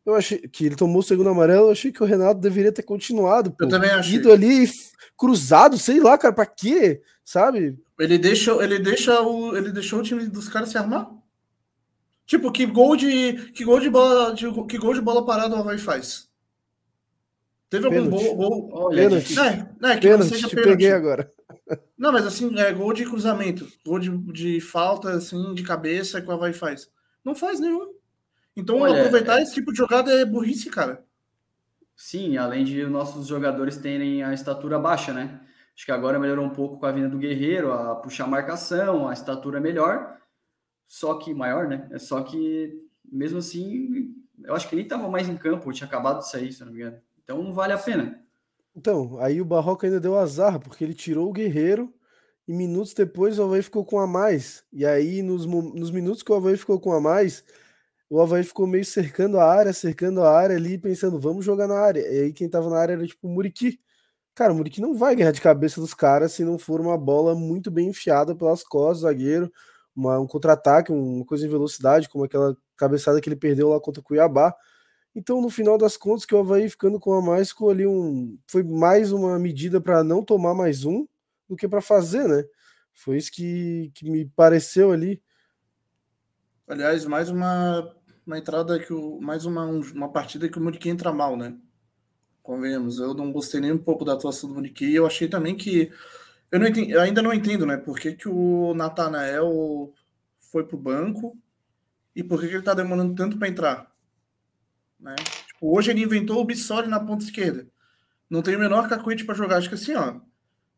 eu 0.05 0.15
achei 0.15 0.38
que 0.39 0.65
ele 0.65 0.75
tomou 0.75 0.99
o 0.99 1.03
segundo 1.03 1.29
amarelo, 1.29 1.67
eu 1.67 1.71
achei 1.71 1.91
que 1.91 2.01
o 2.01 2.05
Renato 2.05 2.39
deveria 2.39 2.71
ter 2.71 2.83
continuado. 2.83 3.51
Pô, 3.51 3.65
eu 3.65 3.69
também 3.69 3.89
achei. 3.89 4.15
Ido 4.15 4.31
ali 4.31 4.69
cruzado, 5.17 5.77
sei 5.77 5.99
lá, 5.99 6.17
cara, 6.17 6.33
pra 6.33 6.45
quê? 6.45 7.01
sabe? 7.23 7.79
Ele 7.99 8.17
deixa, 8.17 8.51
ele 8.63 8.79
deixa 8.79 9.21
o, 9.21 9.55
ele 9.55 9.71
deixou 9.71 9.99
o 9.99 10.03
time 10.03 10.25
dos 10.27 10.49
caras 10.49 10.69
se 10.69 10.77
armar? 10.77 11.09
Tipo, 12.25 12.51
que 12.51 12.65
gol 12.65 12.95
de 12.95 13.51
que 13.51 13.63
gol 13.63 13.79
de 13.79 13.89
bola, 13.89 14.33
de, 14.33 14.51
que 14.65 14.77
gol 14.77 14.93
de 14.93 15.01
bola 15.01 15.25
parada 15.25 15.55
o 15.55 15.59
Havaí 15.59 15.77
faz? 15.77 16.29
Teve 17.73 17.88
algum 17.88 18.07
gol, 18.07 18.36
gol 18.36 18.69
Olha, 18.71 19.09
pênalti. 19.09 19.39
É, 19.39 19.67
né, 19.81 19.95
que 19.95 20.01
pênalti, 20.07 20.19
não 20.19 20.29
seja 20.29 20.49
pênalti. 20.49 20.69
peguei 20.69 20.91
agora. 20.91 21.33
Não, 21.97 22.12
mas 22.12 22.27
assim, 22.27 22.53
é 22.59 22.71
gol 22.73 22.93
de 22.93 23.05
cruzamento, 23.05 23.67
gol 23.86 23.97
de, 23.97 24.09
de 24.33 24.59
falta 24.59 25.12
assim 25.12 25.53
de 25.53 25.63
cabeça 25.63 26.21
que 26.21 26.27
o 26.27 26.31
Havaí 26.31 26.51
faz. 26.51 26.91
Não 27.23 27.33
faz 27.33 27.59
nenhum. 27.59 27.93
Então, 28.55 28.81
Olha, 28.81 28.99
aproveitar 28.99 29.39
é... 29.39 29.43
esse 29.43 29.53
tipo 29.53 29.71
de 29.71 29.77
jogada 29.77 30.12
é 30.12 30.25
burrice, 30.25 30.69
cara. 30.69 31.03
Sim, 31.95 32.38
além 32.38 32.63
de 32.63 32.86
nossos 32.86 33.25
jogadores 33.25 33.77
terem 33.77 34.21
a 34.21 34.33
estatura 34.33 34.77
baixa, 34.77 35.13
né? 35.13 35.39
Acho 35.75 35.86
que 35.86 35.91
agora 35.91 36.19
melhorou 36.19 36.45
um 36.45 36.51
pouco 36.51 36.77
com 36.77 36.86
a 36.86 36.91
vinda 36.91 37.09
do 37.09 37.17
Guerreiro, 37.17 37.71
a 37.71 37.95
puxar 37.95 38.25
a 38.25 38.27
marcação, 38.27 39.07
a 39.07 39.13
estatura 39.13 39.57
é 39.57 39.62
melhor, 39.62 40.17
só 40.86 41.15
que 41.15 41.33
maior, 41.33 41.67
né? 41.67 41.88
É 41.91 41.97
só 41.97 42.21
que, 42.21 42.71
mesmo 43.03 43.39
assim, 43.39 44.13
eu 44.43 44.53
acho 44.53 44.69
que 44.69 44.75
nem 44.75 44.83
estava 44.83 45.09
mais 45.09 45.27
em 45.27 45.38
campo, 45.38 45.71
tinha 45.71 45.88
acabado 45.88 46.19
de 46.19 46.29
sair, 46.29 46.51
se 46.51 46.63
não 46.63 46.71
me 46.71 46.79
engano. 46.79 47.01
Então 47.23 47.41
não 47.41 47.53
vale 47.53 47.73
a 47.73 47.77
pena. 47.77 48.21
Então, 48.75 49.19
aí 49.19 49.39
o 49.39 49.45
Barroca 49.45 49.86
ainda 49.86 49.99
deu 49.99 50.17
azar, 50.17 50.59
porque 50.59 50.83
ele 50.83 50.93
tirou 50.93 51.29
o 51.29 51.33
Guerreiro 51.33 51.93
e 52.47 52.53
minutos 52.53 52.93
depois 52.93 53.39
o 53.39 53.43
Havaí 53.43 53.62
ficou 53.62 53.86
com 53.86 53.99
a 53.99 54.07
mais. 54.07 54.63
E 54.71 54.86
aí, 54.86 55.21
nos, 55.21 55.45
nos 55.45 55.91
minutos 55.91 56.23
que 56.23 56.31
o 56.31 56.36
Havaí 56.36 56.57
ficou 56.57 56.79
com 56.79 56.91
a 56.91 56.99
mais, 56.99 57.43
o 58.09 58.21
Havaí 58.21 58.43
ficou 58.43 58.67
meio 58.67 58.86
cercando 58.86 59.39
a 59.39 59.45
área, 59.45 59.73
cercando 59.73 60.21
a 60.21 60.31
área 60.31 60.55
ali, 60.55 60.77
pensando, 60.77 61.19
vamos 61.19 61.45
jogar 61.45 61.67
na 61.67 61.79
área. 61.79 62.01
E 62.01 62.21
aí 62.25 62.33
quem 62.33 62.49
tava 62.49 62.69
na 62.69 62.77
área 62.77 62.93
era 62.93 63.07
tipo 63.07 63.27
o 63.27 63.31
Muriqui. 63.31 63.79
Cara, 64.36 64.53
o 64.53 64.55
Muriqui 64.55 64.81
não 64.81 64.95
vai 64.95 65.15
ganhar 65.15 65.31
de 65.31 65.41
cabeça 65.41 65.79
dos 65.79 65.93
caras 65.93 66.31
se 66.33 66.43
não 66.43 66.57
for 66.57 66.81
uma 66.81 66.97
bola 66.97 67.36
muito 67.36 67.71
bem 67.71 67.89
enfiada 67.89 68.36
pelas 68.36 68.63
costas 68.63 68.99
do 68.99 69.01
zagueiro, 69.03 69.51
uma, 69.95 70.19
um 70.19 70.27
contra-ataque, 70.27 70.91
uma 70.91 71.25
coisa 71.25 71.45
em 71.45 71.49
velocidade, 71.49 72.09
como 72.09 72.23
aquela 72.25 72.57
cabeçada 72.77 73.21
que 73.21 73.29
ele 73.29 73.36
perdeu 73.36 73.69
lá 73.69 73.79
contra 73.79 74.01
o 74.01 74.03
Cuiabá. 74.03 74.55
Então, 75.15 75.41
no 75.41 75.49
final 75.49 75.78
das 75.78 75.95
contas, 75.95 76.26
que 76.26 76.34
o 76.34 76.39
Havaí 76.39 76.67
ficando 76.67 76.99
com 76.99 77.13
a 77.13 77.21
mais, 77.21 77.49
ficou 77.49 77.69
ali 77.69 77.86
um. 77.86 78.38
Foi 78.47 78.63
mais 78.63 79.12
uma 79.12 79.38
medida 79.38 79.80
para 79.80 80.04
não 80.04 80.23
tomar 80.23 80.56
mais 80.56 80.86
um 80.86 81.08
do 81.47 81.56
que 81.56 81.67
para 81.67 81.82
fazer, 81.82 82.28
né? 82.28 82.43
Foi 82.93 83.17
isso 83.17 83.32
que, 83.32 83.91
que 83.93 84.10
me 84.10 84.26
pareceu 84.26 84.91
ali. 84.91 85.21
Aliás, 86.67 87.06
mais 87.06 87.30
uma, 87.30 87.95
uma 88.26 88.39
entrada 88.39 88.80
que 88.80 88.91
o. 88.91 89.19
Mais 89.21 89.45
uma, 89.45 89.65
uma 89.65 90.12
partida 90.12 90.49
que 90.49 90.58
o 90.58 90.62
Muriqui 90.62 90.89
entra 90.89 91.13
mal, 91.13 91.38
né? 91.38 91.56
Convenhamos. 92.41 92.97
Eu 92.97 93.13
não 93.13 93.32
gostei 93.32 93.62
nem 93.62 93.71
um 93.71 93.78
pouco 93.78 94.04
da 94.04 94.13
atuação 94.13 94.49
do 94.49 94.56
Muriqui. 94.56 94.93
Eu 94.95 95.06
achei 95.06 95.28
também 95.28 95.56
que. 95.56 95.91
Eu, 96.52 96.60
não 96.60 96.67
entendi, 96.67 96.91
eu 96.91 97.02
ainda 97.02 97.21
não 97.21 97.34
entendo, 97.34 97.65
né? 97.65 97.78
Por 97.78 97.99
que, 97.99 98.13
que 98.13 98.30
o 98.30 98.73
Natanael 98.73 99.93
foi 100.52 100.65
pro 100.65 100.78
banco 100.78 101.38
e 102.15 102.23
por 102.23 102.39
que, 102.39 102.47
que 102.47 102.56
ele 102.56 102.63
tá 102.63 102.73
demorando 102.73 103.15
tanto 103.15 103.38
para 103.38 103.47
entrar? 103.47 103.92
Né? 105.04 105.16
Tipo, 105.48 105.78
hoje 105.78 105.92
ele 105.92 106.02
inventou 106.02 106.39
o 106.39 106.46
Bissoli 106.46 106.88
na 106.88 107.00
ponta 107.00 107.26
esquerda. 107.26 107.68
Não 108.30 108.42
tem 108.42 108.56
o 108.56 108.60
menor 108.60 108.88
cacuete 108.88 109.26
para 109.26 109.36
jogar. 109.36 109.58
Acho 109.58 109.70
que 109.70 109.76
assim, 109.76 109.94
ó. 109.94 110.22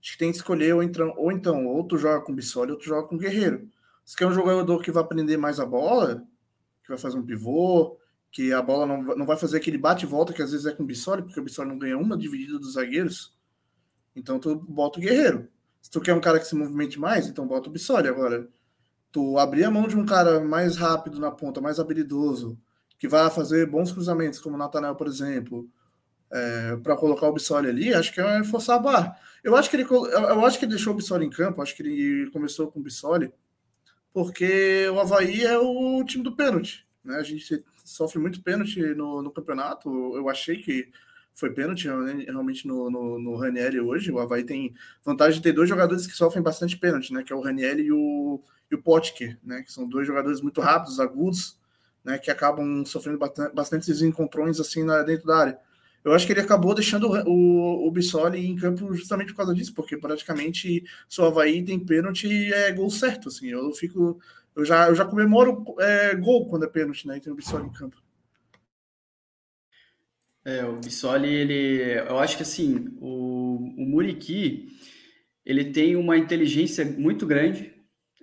Acho 0.02 0.12
que 0.14 0.18
tem 0.18 0.32
que 0.32 0.38
escolher 0.38 0.74
ou 0.74 0.84
então, 0.84 1.14
ou 1.16 1.32
então, 1.32 1.68
ou 1.68 1.84
tu 1.84 1.98
joga 1.98 2.22
com 2.22 2.32
o 2.32 2.36
Bissoli 2.36 2.72
ou 2.72 2.78
tu 2.78 2.86
joga 2.86 3.08
com 3.08 3.16
o 3.16 3.20
Guerreiro. 3.20 3.70
Se 4.04 4.16
quer 4.16 4.28
um 4.28 4.34
jogador 4.34 4.82
que 4.82 4.92
vai 4.92 5.04
aprender 5.04 5.38
mais 5.38 5.60
a 5.60 5.66
bola, 5.66 6.24
que 6.84 6.90
vai 6.90 6.98
fazer 6.98 7.18
um 7.18 7.26
pivô, 7.26 7.98
que 8.32 8.52
a 8.52 8.62
bola 8.62 8.86
não, 8.86 9.02
não 9.16 9.26
vai 9.26 9.38
fazer 9.38 9.58
aquele 9.58 9.78
bate 9.78 10.06
e 10.06 10.08
volta 10.08 10.34
que 10.34 10.42
às 10.42 10.52
vezes 10.52 10.66
é 10.66 10.72
com 10.72 10.84
o 10.84 10.86
Bissoli, 10.86 11.24
porque 11.24 11.40
o 11.40 11.44
Bissoli 11.44 11.70
não 11.70 11.80
ganha 11.80 11.98
uma 11.98 12.18
dividida 12.18 12.60
dos 12.60 12.74
zagueiros. 12.74 13.36
Então 14.16 14.40
tu 14.40 14.56
bota 14.56 15.00
o 15.00 15.02
Guerreiro. 15.02 15.48
Se 15.82 15.90
tu 15.90 16.02
quer 16.02 16.14
um 16.14 16.22
cara 16.22 16.40
que 16.40 16.48
se 16.48 16.56
movimente 16.56 17.00
mais, 17.00 17.28
então 17.28 17.48
bota 17.48 17.70
o 17.70 17.72
Bissoli. 17.72 18.08
Agora, 18.08 18.48
tu 19.12 19.38
abrir 19.38 19.64
a 19.64 19.72
mão 19.72 19.88
de 19.88 19.96
um 19.96 20.06
cara 20.06 20.40
mais 20.40 20.76
rápido 20.76 21.20
na 21.20 21.32
ponta, 21.32 21.62
mais 21.62 21.80
habilidoso, 21.80 22.60
que 22.98 23.08
vai 23.08 23.30
fazer 23.30 23.66
bons 23.66 23.92
cruzamentos, 23.92 24.40
como 24.40 24.56
o 24.56 24.58
Natanel, 24.58 24.96
por 24.96 25.08
exemplo, 25.08 25.70
é, 26.32 26.76
para 26.78 26.96
colocar 26.96 27.28
o 27.28 27.34
Bissoli 27.34 27.70
ali, 27.70 27.94
acho 27.94 28.14
que 28.14 28.22
é 28.22 28.44
forçar 28.44 28.78
a 28.78 28.80
barra. 28.80 29.16
Eu 29.44 29.56
acho 29.56 29.70
que 29.70 29.76
ele, 29.76 29.86
eu 29.90 30.46
acho 30.46 30.60
que 30.60 30.66
deixou 30.66 30.94
o 30.94 30.96
Bissoli 30.96 31.26
em 31.26 31.30
campo, 31.30 31.62
acho 31.62 31.76
que 31.76 31.84
ele 31.84 32.30
começou 32.32 32.72
com 32.72 32.80
o 32.80 32.84
Bissoli, 32.84 33.32
porque 34.14 34.88
o 34.90 35.00
Havaí 35.00 35.44
é 35.44 35.58
o 35.58 36.04
time 36.06 36.24
do 36.24 36.36
pênalti. 36.36 36.88
Né? 37.04 37.18
A 37.18 37.24
gente 37.24 37.64
sofre 37.84 38.18
muito 38.18 38.42
pênalti 38.42 38.80
no, 38.96 39.22
no 39.22 39.30
campeonato. 39.30 39.90
Eu 40.16 40.30
achei 40.30 40.58
que 40.58 40.90
foi 41.34 41.52
pênalti 41.52 41.86
realmente 41.86 42.66
no, 42.66 42.90
no, 42.90 43.20
no 43.20 43.36
Ranieri 43.36 43.80
hoje. 43.80 44.12
O 44.12 44.20
Havaí 44.20 44.44
tem 44.44 44.74
vantagem 45.04 45.36
de 45.36 45.44
ter 45.44 45.52
dois 45.52 45.68
jogadores 45.70 46.08
que 46.08 46.14
sofrem 46.14 46.42
bastante 46.42 46.78
pênalti, 46.78 47.14
né? 47.14 47.24
Que 47.24 47.34
é 47.34 47.36
o 47.36 47.42
Ranieri 47.42 47.84
e 47.84 47.92
o, 47.92 48.42
e 48.72 48.76
o 48.76 48.82
Potker, 48.82 49.38
né? 49.44 49.62
Que 49.62 49.72
são 49.72 49.88
dois 49.88 50.08
jogadores 50.08 50.42
muito 50.42 50.62
rápidos, 50.62 51.00
agudos, 51.00 51.60
né? 52.06 52.20
Que 52.20 52.32
acabam 52.32 52.86
sofrendo 52.86 53.18
bastante, 53.18 53.54
bastante 53.54 53.92
encontrões 54.06 54.60
assim 54.60 54.84
na, 54.84 55.02
dentro 55.02 55.26
da 55.26 55.38
área. 55.38 55.60
Eu 56.04 56.14
acho 56.14 56.28
que 56.28 56.34
ele 56.34 56.42
acabou 56.42 56.76
deixando 56.76 57.10
o, 57.28 57.88
o 57.88 57.92
Bissoli 57.92 58.46
em 58.46 58.56
campo 58.56 58.94
justamente 58.94 59.32
por 59.32 59.38
causa 59.38 59.56
disso, 59.56 59.74
porque 59.74 59.98
praticamente 59.98 60.84
se 61.10 61.20
o 61.20 61.26
Havaí 61.26 61.66
tem 61.66 61.80
pênalti 61.80 62.54
é 62.54 62.72
gol 62.72 62.92
certo, 62.92 63.30
assim. 63.30 63.48
Eu 63.48 63.72
fico. 63.74 64.20
Eu 64.56 64.64
já, 64.64 64.88
eu 64.88 64.96
já 64.96 65.04
comemoro 65.04 65.66
é, 65.80 66.16
gol 66.16 66.48
quando 66.48 66.64
é 66.64 66.68
pênalti, 66.68 67.08
né? 67.08 67.18
E 67.18 67.22
tem 67.22 67.34
o 67.34 67.36
Bissoli 67.36 67.66
em 67.66 67.74
campo. 67.74 67.98
É, 70.46 70.64
o 70.64 70.78
Bissoli, 70.78 71.28
ele. 71.28 72.00
Eu 72.08 72.20
acho 72.20 72.38
que 72.38 72.44
assim, 72.44 72.96
o, 73.02 73.74
o 73.76 73.86
Muriqui 73.86 74.70
ele 75.44 75.66
tem 75.72 75.96
uma 75.96 76.18
inteligência 76.18 76.86
muito 76.86 77.26
grande 77.26 77.75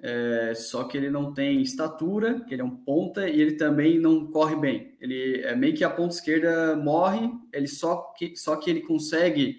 é, 0.02 0.52
só 0.54 0.82
que 0.82 0.96
ele 0.96 1.08
não 1.08 1.32
tem 1.32 1.62
estatura, 1.62 2.40
que 2.40 2.52
ele 2.52 2.60
é 2.60 2.64
um 2.64 2.76
ponta 2.76 3.28
e 3.28 3.40
ele 3.40 3.52
também 3.52 4.00
não 4.00 4.26
corre 4.26 4.56
bem. 4.56 4.96
Ele 5.00 5.40
é 5.42 5.54
meio 5.54 5.74
que 5.74 5.84
a 5.84 5.90
ponta 5.90 6.14
esquerda 6.14 6.74
morre, 6.74 7.30
ele 7.52 7.68
só 7.68 8.12
que, 8.18 8.34
só 8.36 8.56
que 8.56 8.68
ele 8.68 8.80
consegue 8.80 9.58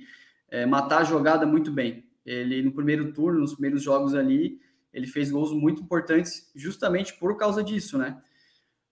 é, 0.51 0.65
matar 0.65 0.99
a 0.99 1.03
jogada 1.05 1.45
muito 1.45 1.71
bem. 1.71 2.03
Ele 2.25 2.61
no 2.61 2.73
primeiro 2.73 3.13
turno, 3.13 3.39
nos 3.39 3.53
primeiros 3.53 3.81
jogos 3.81 4.13
ali, 4.13 4.59
ele 4.93 5.07
fez 5.07 5.31
gols 5.31 5.53
muito 5.53 5.81
importantes 5.81 6.51
justamente 6.53 7.13
por 7.13 7.37
causa 7.37 7.63
disso, 7.63 7.97
né? 7.97 8.21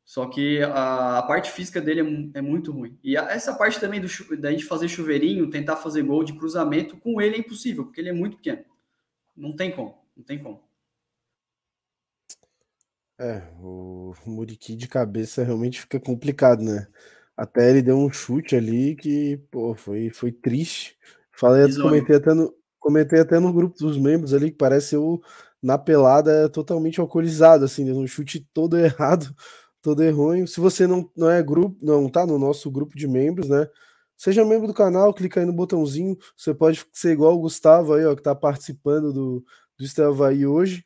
Só 0.06 0.28
que 0.28 0.62
a, 0.62 1.20
a 1.20 1.24
parte 1.24 1.52
física 1.52 1.82
dele 1.82 2.32
é, 2.34 2.39
é 2.39 2.41
muito 2.41 2.72
ruim. 2.72 2.97
E 3.04 3.18
a, 3.18 3.30
essa 3.30 3.54
parte 3.54 3.78
também 3.78 3.99
do, 3.99 4.08
da 4.38 4.52
gente 4.52 4.64
fazer 4.64 4.88
chuveirinho, 4.88 5.49
tentar 5.49 5.76
fazer 5.76 6.02
gol 6.04 6.24
de 6.24 6.34
cruzamento, 6.34 6.95
com 6.95 7.22
ele 7.22 7.36
é 7.36 7.39
impossível, 7.39 7.84
porque 7.84 7.99
ele 7.99 8.10
é 8.10 8.14
muito 8.14 8.38
pequeno. 8.38 8.64
Não 9.36 9.54
tem 9.54 9.72
como, 9.72 9.97
não 10.16 10.24
tem 10.24 10.39
como. 10.39 10.70
É, 13.22 13.43
o 13.61 14.13
Muriqui 14.26 14.76
de 14.76 14.88
cabeça 14.88 15.43
realmente 15.43 15.82
fica 15.82 15.99
complicado, 15.99 16.63
né? 16.63 16.88
Até 17.38 17.69
ele 17.69 17.82
deu 17.84 17.95
um 17.95 18.11
chute 18.11 18.55
ali 18.55 18.95
que, 18.95 19.38
pô, 19.51 19.76
foi, 19.76 20.09
foi 20.09 20.32
triste. 20.32 20.97
Falei, 21.32 21.72
comentei 21.76 22.15
até, 22.15 22.34
no, 22.34 22.53
comentei 22.80 23.19
até 23.19 23.39
no 23.39 23.53
grupo 23.53 23.78
dos 23.78 23.97
membros 23.97 24.34
ali 24.34 24.51
que 24.51 24.57
parece 24.57 24.95
eu 24.95 25.22
na 25.61 25.78
pelada 25.78 26.49
totalmente 26.49 26.99
alcoolizado, 26.99 27.63
assim, 27.65 27.91
um 27.91 28.07
chute 28.07 28.47
todo 28.53 28.78
errado, 28.80 29.36
todo 29.82 30.03
errôneo. 30.03 30.47
Se 30.47 30.59
você 30.59 30.88
não, 30.88 31.09
não 31.15 31.30
é 31.30 31.43
grupo, 31.43 31.78
não 31.82 32.09
tá 32.09 32.26
no 32.26 32.39
nosso 32.39 32.72
grupo 32.72 32.97
de 32.97 33.07
membros, 33.07 33.47
né? 33.49 33.67
Seja 34.17 34.45
membro 34.45 34.67
do 34.67 34.74
canal, 34.74 35.13
clica 35.13 35.39
aí 35.39 35.45
no 35.45 35.53
botãozinho. 35.53 36.17
Você 36.36 36.53
pode 36.53 36.86
ser 36.93 37.11
igual 37.13 37.36
o 37.36 37.41
Gustavo 37.41 37.93
aí, 37.93 38.05
ó, 38.05 38.15
que 38.15 38.24
tá 38.24 38.36
participando 38.36 39.13
do, 39.13 39.45
do 39.78 39.86
Estava 39.86 40.30
aí 40.30 40.45
hoje 40.45 40.84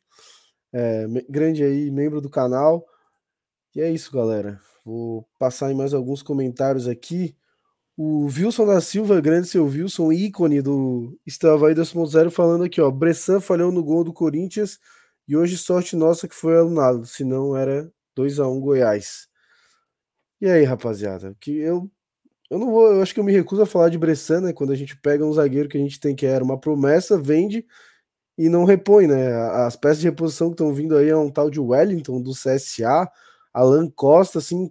é, 0.76 1.06
grande 1.26 1.64
aí, 1.64 1.90
membro 1.90 2.20
do 2.20 2.28
canal. 2.28 2.86
E 3.74 3.80
é 3.80 3.90
isso, 3.90 4.12
galera. 4.12 4.60
Vou 4.84 5.26
passar 5.38 5.72
em 5.72 5.74
mais 5.74 5.94
alguns 5.94 6.22
comentários 6.22 6.86
aqui. 6.86 7.34
O 7.96 8.26
Wilson 8.26 8.66
da 8.66 8.78
Silva, 8.78 9.18
grande 9.22 9.48
seu 9.48 9.64
Wilson, 9.64 10.12
ícone 10.12 10.60
do 10.60 11.18
Estava 11.24 11.68
aí 11.68 11.74
2.0, 11.74 12.30
falando 12.30 12.64
aqui, 12.64 12.78
ó. 12.78 12.90
Bressan 12.90 13.40
falhou 13.40 13.72
no 13.72 13.82
gol 13.82 14.04
do 14.04 14.12
Corinthians 14.12 14.78
e 15.26 15.34
hoje 15.34 15.56
sorte 15.56 15.96
nossa 15.96 16.28
que 16.28 16.34
foi 16.34 16.58
alunado, 16.58 17.06
senão 17.06 17.56
era 17.56 17.90
2 18.14 18.38
a 18.38 18.46
1 18.46 18.60
Goiás. 18.60 19.28
E 20.42 20.46
aí, 20.46 20.62
rapaziada? 20.64 21.34
Que 21.40 21.56
eu 21.56 21.90
eu 22.50 22.58
não 22.58 22.70
vou, 22.70 22.92
eu 22.92 23.02
acho 23.02 23.14
que 23.14 23.18
eu 23.18 23.24
me 23.24 23.32
recuso 23.32 23.62
a 23.62 23.66
falar 23.66 23.88
de 23.88 23.98
Bressan, 23.98 24.42
né? 24.42 24.52
Quando 24.52 24.72
a 24.72 24.76
gente 24.76 24.96
pega 25.00 25.24
um 25.24 25.32
zagueiro 25.32 25.68
que 25.68 25.78
a 25.78 25.80
gente 25.80 25.98
tem 25.98 26.14
que 26.14 26.26
era 26.26 26.44
uma 26.44 26.60
promessa, 26.60 27.18
vende 27.18 27.66
e 28.38 28.48
não 28.48 28.64
repõe, 28.64 29.06
né? 29.06 29.32
As 29.66 29.76
peças 29.76 30.00
de 30.00 30.08
reposição 30.08 30.48
que 30.48 30.54
estão 30.54 30.72
vindo 30.74 30.96
aí 30.96 31.08
é 31.08 31.16
um 31.16 31.30
tal 31.30 31.50
de 31.50 31.60
Wellington 31.60 32.20
do 32.20 32.32
CSA, 32.32 33.10
Alan 33.52 33.88
Costa, 33.90 34.38
assim, 34.38 34.70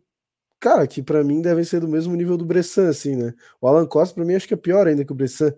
cara, 0.59 0.87
que 0.87 1.01
para 1.01 1.23
mim 1.23 1.41
devem 1.41 1.63
ser 1.63 1.79
do 1.81 1.87
mesmo 1.87 2.15
nível 2.15 2.37
do 2.37 2.45
Bressan, 2.45 2.89
assim, 2.89 3.15
né? 3.15 3.33
O 3.61 3.67
Alan 3.67 3.87
Costa 3.87 4.15
para 4.15 4.25
mim 4.25 4.35
acho 4.35 4.47
que 4.47 4.53
é 4.53 4.57
pior 4.57 4.87
ainda 4.87 5.05
que 5.05 5.11
o 5.11 5.15
Bressan. 5.15 5.53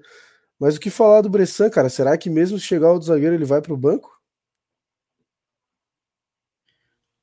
Mas 0.60 0.78
o 0.78 0.80
que 0.80 0.90
falar 0.90 1.22
do 1.22 1.30
Bressan, 1.30 1.70
cara? 1.70 1.90
Será 1.90 2.18
que 2.18 2.30
mesmo 2.30 2.58
se 2.60 2.66
chegar 2.66 2.94
o 2.94 3.02
zagueiro 3.02 3.36
ele 3.36 3.46
vai 3.46 3.62
para 3.62 3.74
o 3.74 3.78
banco? 3.78 4.18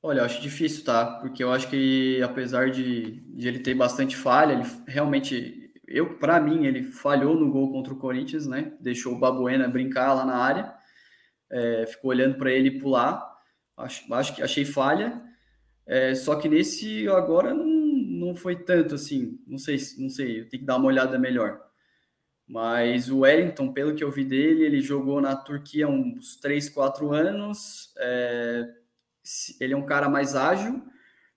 Olha, 0.01 0.19
eu 0.19 0.25
acho 0.25 0.39
difícil, 0.39 0.83
tá? 0.85 1.03
Porque 1.19 1.43
eu 1.43 1.51
acho 1.51 1.67
que 1.67 2.21
apesar 2.21 2.69
de, 2.69 3.21
de 3.35 3.47
ele 3.47 3.59
ter 3.59 3.73
bastante 3.73 4.15
falha, 4.15 4.53
ele 4.53 4.63
realmente 4.87 5.64
eu, 5.87 6.17
para 6.17 6.39
mim, 6.39 6.65
ele 6.65 6.83
falhou 6.83 7.35
no 7.35 7.51
gol 7.51 7.71
contra 7.71 7.93
o 7.93 7.97
Corinthians, 7.97 8.47
né? 8.47 8.73
Deixou 8.79 9.13
o 9.13 9.19
Babuena 9.19 9.67
brincar 9.67 10.13
lá 10.13 10.25
na 10.25 10.37
área. 10.37 10.73
é, 11.51 11.85
ficou 11.87 12.11
olhando 12.11 12.37
para 12.37 12.51
ele 12.51 12.79
pular. 12.79 13.23
Acho, 13.77 14.13
acho 14.13 14.35
que 14.35 14.43
achei 14.43 14.65
falha. 14.65 15.21
É, 15.85 16.15
só 16.15 16.35
que 16.35 16.49
nesse 16.49 17.07
agora 17.09 17.53
não, 17.53 17.65
não 17.65 18.35
foi 18.35 18.55
tanto 18.63 18.95
assim. 18.95 19.39
Não 19.47 19.57
sei, 19.57 19.77
não 19.97 20.09
sei, 20.09 20.41
eu 20.41 20.49
tenho 20.49 20.61
que 20.61 20.65
dar 20.67 20.77
uma 20.77 20.87
olhada 20.87 21.19
melhor. 21.19 21.61
Mas 22.47 23.09
o 23.09 23.19
Wellington, 23.19 23.73
pelo 23.73 23.95
que 23.95 24.03
eu 24.03 24.11
vi 24.11 24.23
dele, 24.23 24.63
ele 24.65 24.81
jogou 24.81 25.19
na 25.21 25.35
Turquia 25.35 25.87
uns 25.87 26.37
3, 26.37 26.69
4 26.69 27.11
anos. 27.13 27.93
É, 27.97 28.67
ele 29.59 29.73
é 29.73 29.77
um 29.77 29.85
cara 29.85 30.09
mais 30.09 30.35
ágil. 30.35 30.83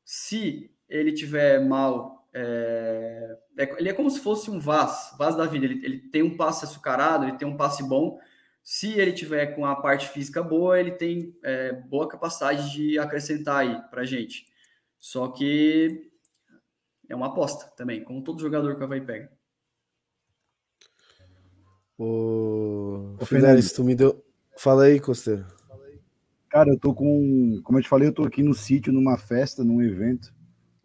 Se 0.05 0.71
ele 0.89 1.13
tiver 1.13 1.65
mal, 1.65 2.18
é, 2.33 3.39
é, 3.57 3.81
ele 3.81 3.89
é 3.89 3.93
como 3.93 4.11
se 4.11 4.21
fosse 4.21 4.51
um 4.51 4.59
Vaz, 4.59 5.15
Vaz 5.19 5.37
da 5.37 5.47
vida. 5.47 5.65
Ele, 5.65 5.85
ele 5.85 5.99
tem 6.11 6.23
um 6.23 6.37
passe 6.37 6.65
açucarado, 6.65 7.25
ele 7.25 7.37
tem 7.37 7.49
um 7.49 7.57
passe 7.57 7.83
bom. 7.83 8.19
Se 8.63 8.99
ele 8.99 9.13
tiver 9.13 9.47
com 9.55 9.65
a 9.65 9.77
parte 9.77 10.09
física 10.09 10.43
boa, 10.43 10.79
ele 10.79 10.93
tem 10.93 11.35
é, 11.43 11.73
boa 11.73 12.09
capacidade 12.09 12.71
de 12.71 12.99
acrescentar 12.99 13.61
aí 13.61 13.81
para 13.91 14.05
gente. 14.05 14.47
Só 14.99 15.29
que 15.29 16.11
é 17.09 17.17
uma 17.17 17.29
aposta 17.29 17.73
também, 17.77 18.05
como 18.05 18.23
todo 18.23 18.41
jogador 18.41 18.77
que 18.77 18.87
vai 18.87 19.01
pega. 19.01 19.31
O 21.97 23.17
Fidelis, 23.25 23.73
tu 23.73 23.83
me 23.83 23.95
deu. 23.95 24.25
Fala 24.57 24.85
aí, 24.85 25.01
Costeiro. 25.01 25.47
Cara, 26.49 26.71
eu 26.71 26.79
tô 26.79 26.95
com. 26.95 27.61
Como 27.65 27.79
eu 27.79 27.83
te 27.83 27.89
falei, 27.89 28.09
eu 28.09 28.13
tô 28.13 28.25
aqui 28.25 28.43
no 28.43 28.55
sítio, 28.55 28.93
numa 28.93 29.19
festa, 29.19 29.65
num 29.65 29.83
evento. 29.83 30.33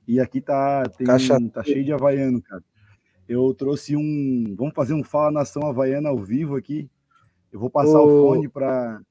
E 0.07 0.19
aqui 0.19 0.41
tá, 0.41 0.83
tem, 0.97 1.07
tá 1.49 1.63
cheio 1.63 1.83
de 1.83 1.93
havaiano, 1.93 2.41
cara. 2.41 2.63
Eu 3.27 3.53
trouxe 3.53 3.95
um. 3.95 4.55
Vamos 4.57 4.73
fazer 4.73 4.93
um 4.93 5.03
Fala 5.03 5.31
Nação 5.31 5.65
Havaiana 5.65 6.09
ao 6.09 6.17
vivo 6.17 6.55
aqui. 6.55 6.89
Eu 7.51 7.59
vou 7.59 7.69
passar 7.69 7.99
o, 7.99 8.05
o 8.05 8.27
fone 8.27 8.49
para. 8.49 9.01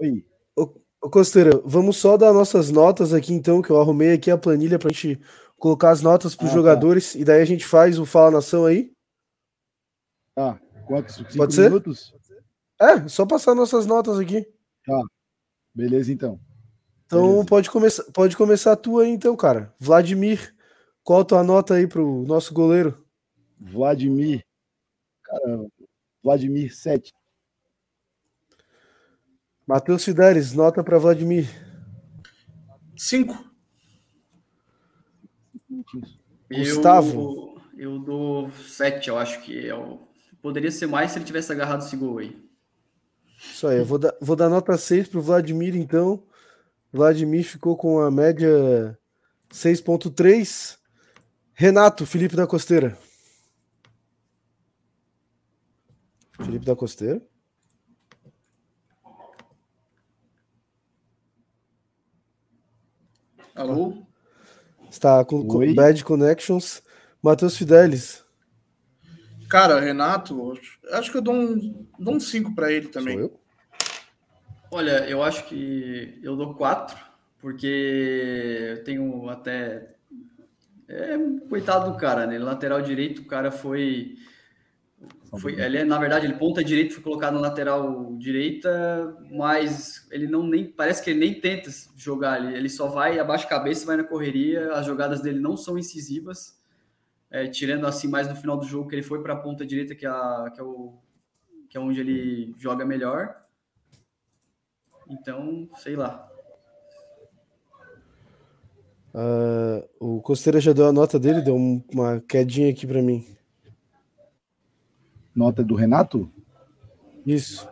Oi. 0.00 0.24
Ô, 0.56 1.08
Costeira, 1.08 1.50
vamos 1.64 1.96
só 1.96 2.16
dar 2.16 2.32
nossas 2.32 2.70
notas 2.70 3.14
aqui, 3.14 3.32
então, 3.32 3.62
que 3.62 3.70
eu 3.70 3.80
arrumei 3.80 4.12
aqui 4.12 4.30
a 4.30 4.36
planilha 4.36 4.78
para 4.78 4.90
a 4.90 4.92
gente 4.92 5.18
colocar 5.56 5.90
as 5.90 6.02
notas 6.02 6.34
para 6.34 6.44
os 6.44 6.50
ah, 6.50 6.54
tá. 6.54 6.58
jogadores 6.58 7.12
tá. 7.12 7.18
e 7.18 7.24
daí 7.24 7.40
a 7.40 7.44
gente 7.44 7.64
faz 7.64 7.98
o 7.98 8.04
Fala 8.04 8.32
Nação 8.32 8.66
aí. 8.66 8.92
Tá. 10.34 10.60
Quantos? 10.86 11.14
Cinco 11.14 11.36
Pode 11.36 11.54
ser? 11.54 11.70
minutos? 11.70 12.12
É, 12.80 13.06
só 13.08 13.24
passar 13.24 13.54
nossas 13.54 13.86
notas 13.86 14.18
aqui. 14.18 14.46
Tá. 14.84 15.02
Beleza, 15.74 16.12
então. 16.12 16.40
Então 17.10 17.26
Beleza. 17.26 17.46
pode 17.46 17.70
começar, 17.72 18.04
pode 18.12 18.36
começar 18.36 18.70
a 18.70 18.76
tua 18.76 19.02
aí, 19.02 19.10
então, 19.10 19.34
cara. 19.34 19.74
Vladimir, 19.80 20.54
qual 21.02 21.22
a 21.22 21.24
tua 21.24 21.42
nota 21.42 21.74
aí 21.74 21.88
pro 21.88 22.22
nosso 22.22 22.54
goleiro? 22.54 23.04
Vladimir. 23.58 24.46
Cara, 25.24 25.66
Vladimir 26.22 26.72
7. 26.72 27.12
Matheus 29.66 30.04
Fidelis, 30.04 30.52
nota 30.52 30.84
para 30.84 31.00
Vladimir. 31.00 31.48
5. 32.96 33.50
Gustavo. 36.48 37.60
Eu, 37.72 37.94
eu 37.94 37.98
dou 37.98 38.50
7, 38.52 39.08
eu 39.08 39.18
acho 39.18 39.42
que 39.42 39.66
é 39.66 39.74
o 39.74 40.08
Poderia 40.40 40.70
ser 40.70 40.86
mais 40.86 41.10
se 41.10 41.18
ele 41.18 41.24
tivesse 41.24 41.50
agarrado 41.50 41.82
esse 41.82 41.96
gol 41.96 42.18
aí. 42.18 42.40
Isso 43.52 43.66
aí, 43.66 43.78
eu 43.78 43.84
vou 43.84 43.98
dar, 43.98 44.14
vou 44.20 44.36
dar 44.36 44.48
nota 44.48 44.78
6 44.78 45.08
pro 45.08 45.20
Vladimir, 45.20 45.76
então. 45.76 46.22
Vladimir 46.92 47.44
ficou 47.44 47.76
com 47.76 48.00
a 48.00 48.10
média 48.10 48.98
6.3. 49.52 50.78
Renato, 51.54 52.06
Felipe 52.06 52.34
da 52.34 52.46
Costeira. 52.46 52.98
Felipe 56.36 56.64
da 56.64 56.74
Costeira. 56.74 57.22
Alô? 63.54 64.06
Está 64.90 65.24
com 65.24 65.46
Oi? 65.56 65.74
Bad 65.74 66.02
Connections. 66.02 66.82
Matheus 67.22 67.56
Fidelis. 67.56 68.24
Cara, 69.48 69.78
Renato, 69.80 70.58
acho 70.92 71.10
que 71.10 71.18
eu 71.18 71.22
dou 71.22 71.34
um 71.34 71.60
5 71.60 71.86
dou 71.98 72.14
um 72.14 72.20
cinco 72.20 72.54
para 72.54 72.72
ele 72.72 72.88
também. 72.88 73.18
Sou 73.18 73.22
eu? 73.24 73.39
Olha, 74.70 75.08
eu 75.08 75.22
acho 75.22 75.46
que 75.46 76.18
eu 76.22 76.36
dou 76.36 76.54
4, 76.54 76.96
porque 77.40 77.66
eu 78.76 78.84
tenho 78.84 79.28
até. 79.28 79.94
É, 80.88 81.16
coitado 81.48 81.92
do 81.92 81.98
cara, 81.98 82.26
né? 82.26 82.38
Lateral 82.38 82.80
direito, 82.82 83.22
o 83.22 83.26
cara 83.26 83.50
foi. 83.50 84.16
foi 85.38 85.60
ele, 85.60 85.78
é, 85.78 85.84
na 85.84 85.98
verdade, 85.98 86.26
ele 86.26 86.34
ponta 86.34 86.62
direito, 86.62 86.94
foi 86.94 87.02
colocado 87.02 87.34
na 87.34 87.40
lateral 87.40 88.16
direita, 88.18 89.16
mas 89.30 90.06
ele 90.10 90.26
não 90.26 90.42
nem. 90.46 90.64
Parece 90.64 91.02
que 91.02 91.10
ele 91.10 91.20
nem 91.20 91.40
tenta 91.40 91.70
jogar 91.96 92.34
ali. 92.34 92.54
Ele 92.54 92.68
só 92.68 92.88
vai 92.88 93.18
abaixo 93.18 93.48
cabeça, 93.48 93.86
vai 93.86 93.96
na 93.96 94.04
correria. 94.04 94.72
As 94.74 94.86
jogadas 94.86 95.20
dele 95.20 95.40
não 95.40 95.56
são 95.56 95.78
incisivas 95.78 96.60
é, 97.30 97.46
tirando 97.46 97.86
assim 97.86 98.08
mais 98.08 98.28
no 98.28 98.34
final 98.34 98.56
do 98.56 98.66
jogo 98.66 98.88
que 98.88 98.96
ele 98.96 99.02
foi 99.02 99.22
para 99.22 99.34
a 99.34 99.36
ponta 99.36 99.64
direita, 99.64 99.94
que 99.94 100.04
é, 100.04 100.08
a, 100.08 100.50
que, 100.52 100.60
é 100.60 100.64
o, 100.64 100.98
que 101.68 101.76
é 101.78 101.80
onde 101.80 102.00
ele 102.00 102.54
joga 102.58 102.84
melhor. 102.84 103.39
Então, 105.10 105.68
sei 105.78 105.96
lá. 105.96 106.30
Uh, 109.12 109.88
o 109.98 110.22
Costeira 110.22 110.60
já 110.60 110.72
deu 110.72 110.86
a 110.86 110.92
nota 110.92 111.18
dele, 111.18 111.40
deu 111.40 111.56
uma 111.56 112.20
quedinha 112.20 112.70
aqui 112.70 112.86
para 112.86 113.02
mim. 113.02 113.26
Nota 115.34 115.64
do 115.64 115.74
Renato? 115.74 116.30
Isso. 117.26 117.68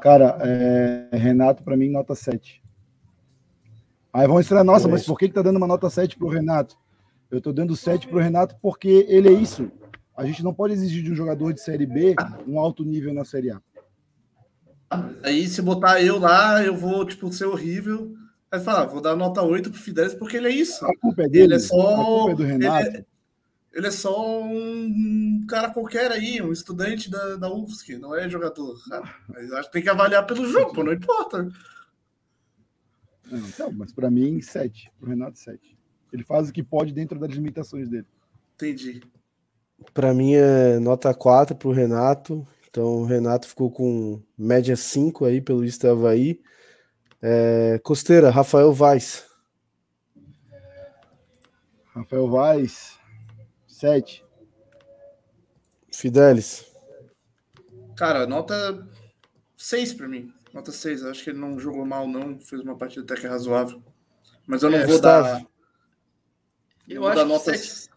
Cara, 0.00 0.38
é, 0.40 1.16
Renato, 1.16 1.64
para 1.64 1.76
mim, 1.76 1.90
nota 1.90 2.14
7. 2.14 2.62
Aí 4.12 4.26
vão 4.26 4.40
estranhar, 4.40 4.64
nossa, 4.64 4.88
mas 4.88 5.04
por 5.04 5.18
que, 5.18 5.28
que 5.28 5.34
tá 5.34 5.42
dando 5.42 5.56
uma 5.56 5.66
nota 5.66 5.90
7 5.90 6.16
pro 6.16 6.28
Renato? 6.28 6.76
Eu 7.30 7.38
estou 7.38 7.52
dando 7.52 7.76
7 7.76 8.08
para 8.08 8.16
o 8.16 8.20
Renato 8.20 8.56
porque 8.62 9.06
ele 9.08 9.28
é 9.28 9.32
isso. 9.32 9.70
A 10.16 10.24
gente 10.24 10.42
não 10.42 10.54
pode 10.54 10.74
exigir 10.74 11.02
de 11.02 11.12
um 11.12 11.14
jogador 11.14 11.52
de 11.52 11.60
Série 11.60 11.86
B 11.86 12.14
um 12.46 12.58
alto 12.58 12.84
nível 12.84 13.12
na 13.12 13.24
Série 13.24 13.50
A. 13.50 13.60
Aí, 15.22 15.46
se 15.48 15.62
botar 15.62 16.02
eu 16.02 16.18
lá, 16.18 16.62
eu 16.64 16.76
vou, 16.76 17.04
tipo, 17.04 17.32
ser 17.32 17.44
horrível. 17.44 18.16
Aí 18.50 18.58
falar, 18.58 18.86
vou 18.86 19.00
dar 19.00 19.14
nota 19.14 19.42
8 19.42 19.70
pro 19.70 19.78
Fidelis 19.78 20.14
porque 20.14 20.36
ele 20.36 20.48
é 20.48 20.52
isso. 20.52 20.84
A 20.84 20.96
culpa 20.96 21.22
é 21.22 21.28
dele. 21.28 21.44
Ele 21.44 21.54
é 21.54 21.58
só. 21.60 21.92
A 21.92 22.04
culpa 22.04 22.32
é 22.32 22.34
do 22.34 22.42
Renato. 22.42 22.86
Ele 22.88 22.96
é, 22.96 23.04
ele 23.72 23.86
é 23.86 23.90
só 23.90 24.42
um 24.42 25.46
cara 25.48 25.70
qualquer 25.70 26.10
aí, 26.10 26.42
um 26.42 26.52
estudante 26.52 27.08
da, 27.08 27.36
da 27.36 27.52
UFSC, 27.52 27.96
não 27.98 28.16
é 28.16 28.28
jogador. 28.28 28.76
Mas 29.28 29.52
acho 29.52 29.68
que 29.68 29.72
tem 29.74 29.82
que 29.82 29.88
avaliar 29.88 30.26
pelo 30.26 30.44
jogo, 30.46 30.74
pô, 30.74 30.82
não 30.82 30.92
importa. 30.92 31.48
Não, 33.30 33.38
então, 33.46 33.70
mas 33.72 33.92
para 33.92 34.10
mim, 34.10 34.40
7. 34.40 34.90
Pro 34.98 35.08
Renato, 35.08 35.38
7. 35.38 35.78
Ele 36.12 36.24
faz 36.24 36.48
o 36.48 36.52
que 36.52 36.64
pode 36.64 36.92
dentro 36.92 37.16
das 37.18 37.30
limitações 37.30 37.88
dele. 37.88 38.06
Entendi. 38.56 39.00
Para 39.94 40.12
mim 40.12 40.34
é 40.34 40.80
nota 40.80 41.14
4 41.14 41.54
para 41.54 41.68
o 41.68 41.72
Renato. 41.72 42.46
Então 42.70 43.00
o 43.00 43.04
Renato 43.04 43.48
ficou 43.48 43.70
com 43.70 44.22
média 44.38 44.76
5 44.76 45.24
aí 45.24 45.40
pelo 45.40 45.64
Ista 45.64 45.90
Havaí. 45.90 46.40
É, 47.20 47.80
Costeira, 47.82 48.30
Rafael 48.30 48.72
Vaz. 48.72 49.28
Rafael 51.92 52.30
Vaz, 52.30 52.96
7. 53.66 54.24
Fidelis. 55.92 56.64
Cara, 57.96 58.26
nota 58.26 58.88
6 59.56 59.94
para 59.94 60.08
mim. 60.08 60.32
Nota 60.54 60.70
6. 60.70 61.04
Acho 61.04 61.24
que 61.24 61.30
ele 61.30 61.38
não 61.38 61.58
jogou 61.58 61.84
mal, 61.84 62.06
não. 62.06 62.38
Fez 62.40 62.62
uma 62.62 62.76
partida 62.76 63.02
até 63.02 63.20
que 63.20 63.26
razoável. 63.26 63.82
Mas 64.46 64.62
eu 64.62 64.70
não 64.70 64.78
é, 64.78 64.86
vou 64.86 65.00
dar. 65.00 65.44
Eu 66.88 67.06
acho 67.06 67.24
nota... 67.26 67.52
que 67.52 67.58
7. 67.58 67.89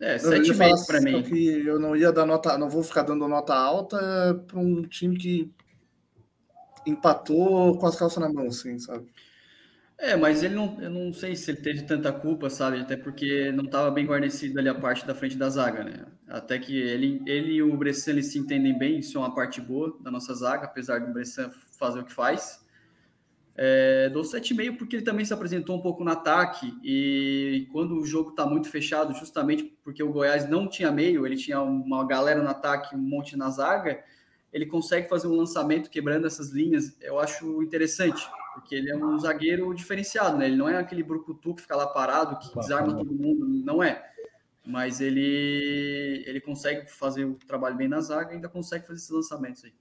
É, 0.00 0.16
7,5 0.16 0.86
para 0.86 1.00
mim. 1.00 1.22
Que 1.22 1.66
eu 1.66 1.78
não 1.78 1.96
ia 1.96 2.12
dar 2.12 2.24
nota, 2.24 2.56
não 2.56 2.68
vou 2.68 2.82
ficar 2.82 3.02
dando 3.02 3.26
nota 3.26 3.54
alta 3.54 4.44
para 4.46 4.58
um 4.58 4.82
time 4.82 5.16
que 5.16 5.50
empatou 6.86 7.76
com 7.76 7.86
as 7.86 7.96
calças 7.96 8.22
na 8.22 8.32
mão, 8.32 8.46
assim, 8.46 8.78
sabe? 8.78 9.06
É, 10.00 10.14
mas 10.14 10.44
ele 10.44 10.54
não, 10.54 10.80
eu 10.80 10.88
não 10.88 11.12
sei 11.12 11.34
se 11.34 11.50
ele 11.50 11.60
teve 11.60 11.82
tanta 11.82 12.12
culpa, 12.12 12.48
sabe? 12.48 12.78
Até 12.78 12.96
porque 12.96 13.50
não 13.50 13.64
estava 13.64 13.90
bem 13.90 14.06
guarnecido 14.06 14.56
ali 14.58 14.68
a 14.68 14.74
parte 14.74 15.04
da 15.04 15.14
frente 15.14 15.36
da 15.36 15.50
zaga, 15.50 15.82
né? 15.82 16.06
Até 16.28 16.56
que 16.56 16.76
ele, 16.76 17.20
ele 17.26 17.54
e 17.54 17.62
o 17.62 17.76
Bressan 17.76 18.12
eles 18.12 18.26
se 18.30 18.38
entendem 18.38 18.78
bem, 18.78 19.00
isso 19.00 19.18
é 19.18 19.20
uma 19.20 19.34
parte 19.34 19.60
boa 19.60 19.98
da 20.00 20.10
nossa 20.10 20.32
zaga, 20.34 20.66
apesar 20.66 21.00
do 21.00 21.12
Bressan 21.12 21.50
fazer 21.76 21.98
o 21.98 22.04
que 22.04 22.12
faz. 22.12 22.64
É, 23.60 24.08
dou 24.10 24.22
7,5 24.22 24.76
porque 24.78 24.94
ele 24.94 25.04
também 25.04 25.24
se 25.24 25.34
apresentou 25.34 25.76
um 25.76 25.82
pouco 25.82 26.04
no 26.04 26.12
ataque 26.12 26.72
e 26.80 27.66
quando 27.72 27.98
o 27.98 28.06
jogo 28.06 28.30
está 28.30 28.46
muito 28.46 28.70
fechado, 28.70 29.12
justamente 29.14 29.64
porque 29.82 30.00
o 30.00 30.12
Goiás 30.12 30.48
não 30.48 30.68
tinha 30.68 30.92
meio, 30.92 31.26
ele 31.26 31.34
tinha 31.34 31.60
uma 31.60 32.06
galera 32.06 32.40
no 32.40 32.48
ataque, 32.48 32.94
um 32.94 33.00
monte 33.00 33.36
na 33.36 33.50
zaga, 33.50 34.00
ele 34.52 34.64
consegue 34.64 35.08
fazer 35.08 35.26
um 35.26 35.34
lançamento 35.34 35.90
quebrando 35.90 36.24
essas 36.24 36.50
linhas. 36.50 36.96
Eu 37.00 37.18
acho 37.18 37.60
interessante, 37.60 38.30
porque 38.54 38.76
ele 38.76 38.92
é 38.92 38.96
um 38.96 39.18
zagueiro 39.18 39.74
diferenciado, 39.74 40.38
né? 40.38 40.46
Ele 40.46 40.56
não 40.56 40.68
é 40.68 40.76
aquele 40.76 41.02
brucutu 41.02 41.56
que 41.56 41.62
fica 41.62 41.74
lá 41.74 41.88
parado, 41.88 42.38
que 42.38 42.54
desarma 42.56 42.96
todo 42.96 43.12
mundo, 43.12 43.44
não 43.44 43.82
é. 43.82 44.08
Mas 44.64 45.00
ele 45.00 46.22
ele 46.24 46.40
consegue 46.40 46.88
fazer 46.88 47.24
o 47.24 47.34
trabalho 47.34 47.76
bem 47.76 47.88
na 47.88 48.00
zaga 48.00 48.30
e 48.30 48.34
ainda 48.36 48.48
consegue 48.48 48.86
fazer 48.86 48.98
esses 48.98 49.10
lançamentos 49.10 49.64
aí. 49.64 49.72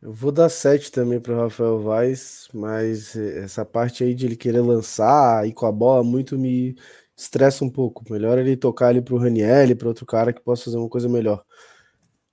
Eu 0.00 0.12
vou 0.12 0.30
dar 0.30 0.48
7 0.48 0.92
também 0.92 1.18
para 1.18 1.34
o 1.34 1.40
Rafael 1.40 1.80
Vaz, 1.80 2.48
mas 2.54 3.16
essa 3.16 3.64
parte 3.64 4.04
aí 4.04 4.14
de 4.14 4.26
ele 4.26 4.36
querer 4.36 4.60
lançar 4.60 5.46
e 5.46 5.52
com 5.52 5.66
a 5.66 5.72
bola 5.72 6.04
muito 6.04 6.38
me 6.38 6.76
estressa 7.16 7.64
um 7.64 7.70
pouco. 7.70 8.04
Melhor 8.08 8.38
ele 8.38 8.56
tocar 8.56 8.88
ali 8.88 9.02
para 9.02 9.14
o 9.14 9.18
Raniel, 9.18 9.76
para 9.76 9.88
outro 9.88 10.06
cara 10.06 10.32
que 10.32 10.40
possa 10.40 10.66
fazer 10.66 10.76
uma 10.76 10.88
coisa 10.88 11.08
melhor. 11.08 11.44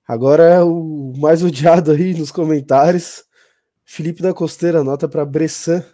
Agora 0.06 0.44
é 0.44 0.62
o 0.62 1.12
mais 1.16 1.42
odiado 1.42 1.90
aí 1.90 2.14
nos 2.14 2.30
comentários. 2.30 3.24
Felipe 3.84 4.22
da 4.22 4.32
Costeira, 4.32 4.84
nota 4.84 5.08
para 5.08 5.24
Bressan. 5.24 5.84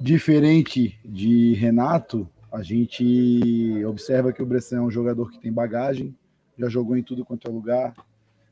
Diferente 0.00 1.00
de 1.04 1.54
Renato, 1.54 2.28
a 2.52 2.62
gente 2.62 3.84
observa 3.84 4.32
que 4.32 4.42
o 4.42 4.46
Bressan 4.46 4.76
é 4.76 4.82
um 4.82 4.90
jogador 4.90 5.32
que 5.32 5.40
tem 5.40 5.52
bagagem, 5.52 6.16
já 6.56 6.68
jogou 6.68 6.96
em 6.96 7.02
tudo 7.02 7.24
quanto 7.24 7.48
é 7.48 7.50
lugar, 7.50 7.92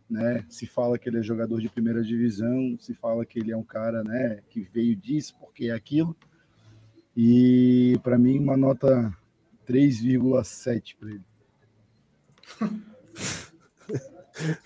né? 0.09 0.45
Se 0.49 0.67
fala 0.67 0.99
que 0.99 1.09
ele 1.09 1.19
é 1.19 1.23
jogador 1.23 1.61
de 1.61 1.69
primeira 1.69 2.03
divisão, 2.03 2.77
se 2.79 2.95
fala 2.95 3.25
que 3.25 3.39
ele 3.39 3.53
é 3.53 3.57
um 3.57 3.63
cara, 3.63 4.03
né, 4.05 4.41
que 4.49 4.61
veio 4.73 4.95
disso 4.97 5.35
porque 5.41 5.67
é 5.67 5.73
aquilo. 5.73 6.17
E 7.17 7.99
para 8.03 8.19
mim 8.19 8.39
uma 8.39 8.57
nota 8.57 9.17
3,7 9.69 10.97
para 10.99 11.11
ele. 11.11 11.25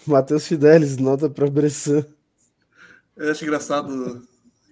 Matheus 0.07 0.47
Fidelis, 0.47 0.97
nota 0.97 1.28
para 1.28 1.51
Bressan. 1.51 2.05
Eu 3.16 3.30
acho 3.30 3.45
engraçado 3.45 4.26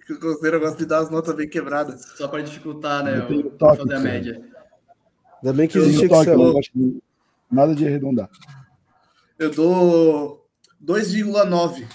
que 0.05 0.13
o 0.13 0.19
Cruzeiro 0.19 0.59
gosta 0.59 0.77
de 0.77 0.85
dar 0.85 0.99
as 0.99 1.09
notas 1.09 1.35
bem 1.35 1.47
quebradas. 1.47 2.01
Só 2.15 2.27
para 2.27 2.41
dificultar, 2.41 3.03
né? 3.03 3.19
O, 3.27 3.51
toque, 3.51 3.77
fazer 3.77 3.93
a 3.93 3.99
média. 3.99 4.41
Ainda 5.43 5.53
bem 5.53 5.67
que 5.67 5.77
existe 5.77 6.05
Excel. 6.05 6.53
nada 7.51 7.75
de 7.75 7.85
arredondar. 7.85 8.29
Eu 9.37 9.51
dou 9.51 10.46
2,9 10.83 11.87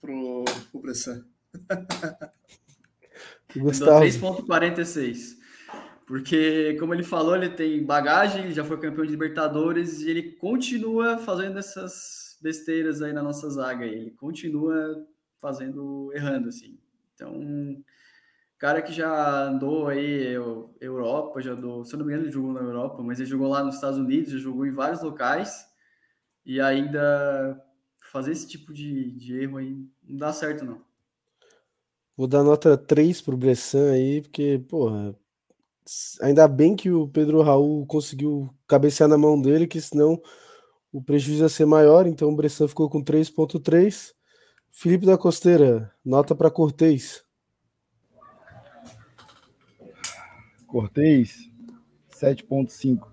pro, 0.00 0.44
pro 0.70 0.80
Bressan. 0.80 1.24
Gustavo. 3.56 4.04
3,46. 4.04 5.36
Porque, 6.06 6.76
como 6.78 6.94
ele 6.94 7.02
falou, 7.02 7.34
ele 7.34 7.48
tem 7.48 7.84
bagagem, 7.84 8.44
ele 8.44 8.54
já 8.54 8.64
foi 8.64 8.78
campeão 8.78 9.04
de 9.04 9.10
Libertadores 9.10 10.02
e 10.02 10.10
ele 10.10 10.32
continua 10.32 11.18
fazendo 11.18 11.58
essas 11.58 12.38
besteiras 12.40 13.02
aí 13.02 13.12
na 13.12 13.22
nossa 13.22 13.50
zaga. 13.50 13.84
Ele 13.84 14.12
continua 14.12 15.04
fazendo, 15.40 16.12
errando, 16.14 16.48
assim. 16.48 16.78
Então, 17.14 17.82
cara 18.56 18.82
que 18.82 18.92
já 18.92 19.44
andou 19.46 19.88
aí 19.88 20.32
Europa, 20.80 21.40
já 21.40 21.52
andou, 21.52 21.84
se 21.84 21.94
eu 21.94 21.98
não 21.98 22.06
me 22.06 22.12
engano, 22.12 22.26
ele 22.26 22.32
jogou 22.32 22.52
na 22.52 22.60
Europa, 22.60 23.02
mas 23.02 23.18
ele 23.18 23.28
jogou 23.28 23.48
lá 23.48 23.64
nos 23.64 23.74
Estados 23.74 23.98
Unidos, 23.98 24.32
já 24.32 24.38
jogou 24.38 24.64
em 24.64 24.70
vários 24.70 25.02
locais 25.02 25.66
e 26.44 26.60
ainda 26.60 27.60
fazer 28.16 28.32
esse 28.32 28.46
tipo 28.46 28.72
de, 28.72 29.10
de 29.10 29.38
erro 29.38 29.58
aí 29.58 29.86
não 30.02 30.16
dá 30.16 30.32
certo, 30.32 30.64
não. 30.64 30.80
Vou 32.16 32.26
dar 32.26 32.42
nota 32.42 32.74
3 32.78 33.20
pro 33.20 33.36
Bressan 33.36 33.92
aí, 33.92 34.22
porque, 34.22 34.58
porra, 34.70 35.14
ainda 36.22 36.48
bem 36.48 36.74
que 36.74 36.90
o 36.90 37.06
Pedro 37.06 37.42
Raul 37.42 37.84
conseguiu 37.84 38.48
cabecear 38.66 39.06
na 39.06 39.18
mão 39.18 39.38
dele, 39.38 39.66
que 39.66 39.78
senão 39.78 40.18
o 40.90 41.02
prejuízo 41.02 41.42
ia 41.42 41.48
ser 41.50 41.66
maior, 41.66 42.06
então 42.06 42.30
o 42.30 42.34
Bressan 42.34 42.66
ficou 42.66 42.88
com 42.88 43.04
3.3. 43.04 44.14
Felipe 44.70 45.04
da 45.04 45.18
Costeira, 45.18 45.94
nota 46.02 46.34
para 46.34 46.50
Cortez. 46.50 47.22
Cortez, 50.66 51.50
7.5. 52.12 53.08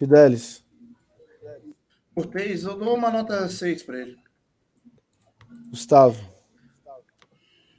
Fidelis. 0.00 0.64
Cortez, 2.14 2.64
eu 2.64 2.76
dou 2.76 2.96
uma 2.96 3.10
nota 3.10 3.48
6 3.48 3.82
para 3.82 4.00
ele. 4.00 4.16
Gustavo. 5.70 6.20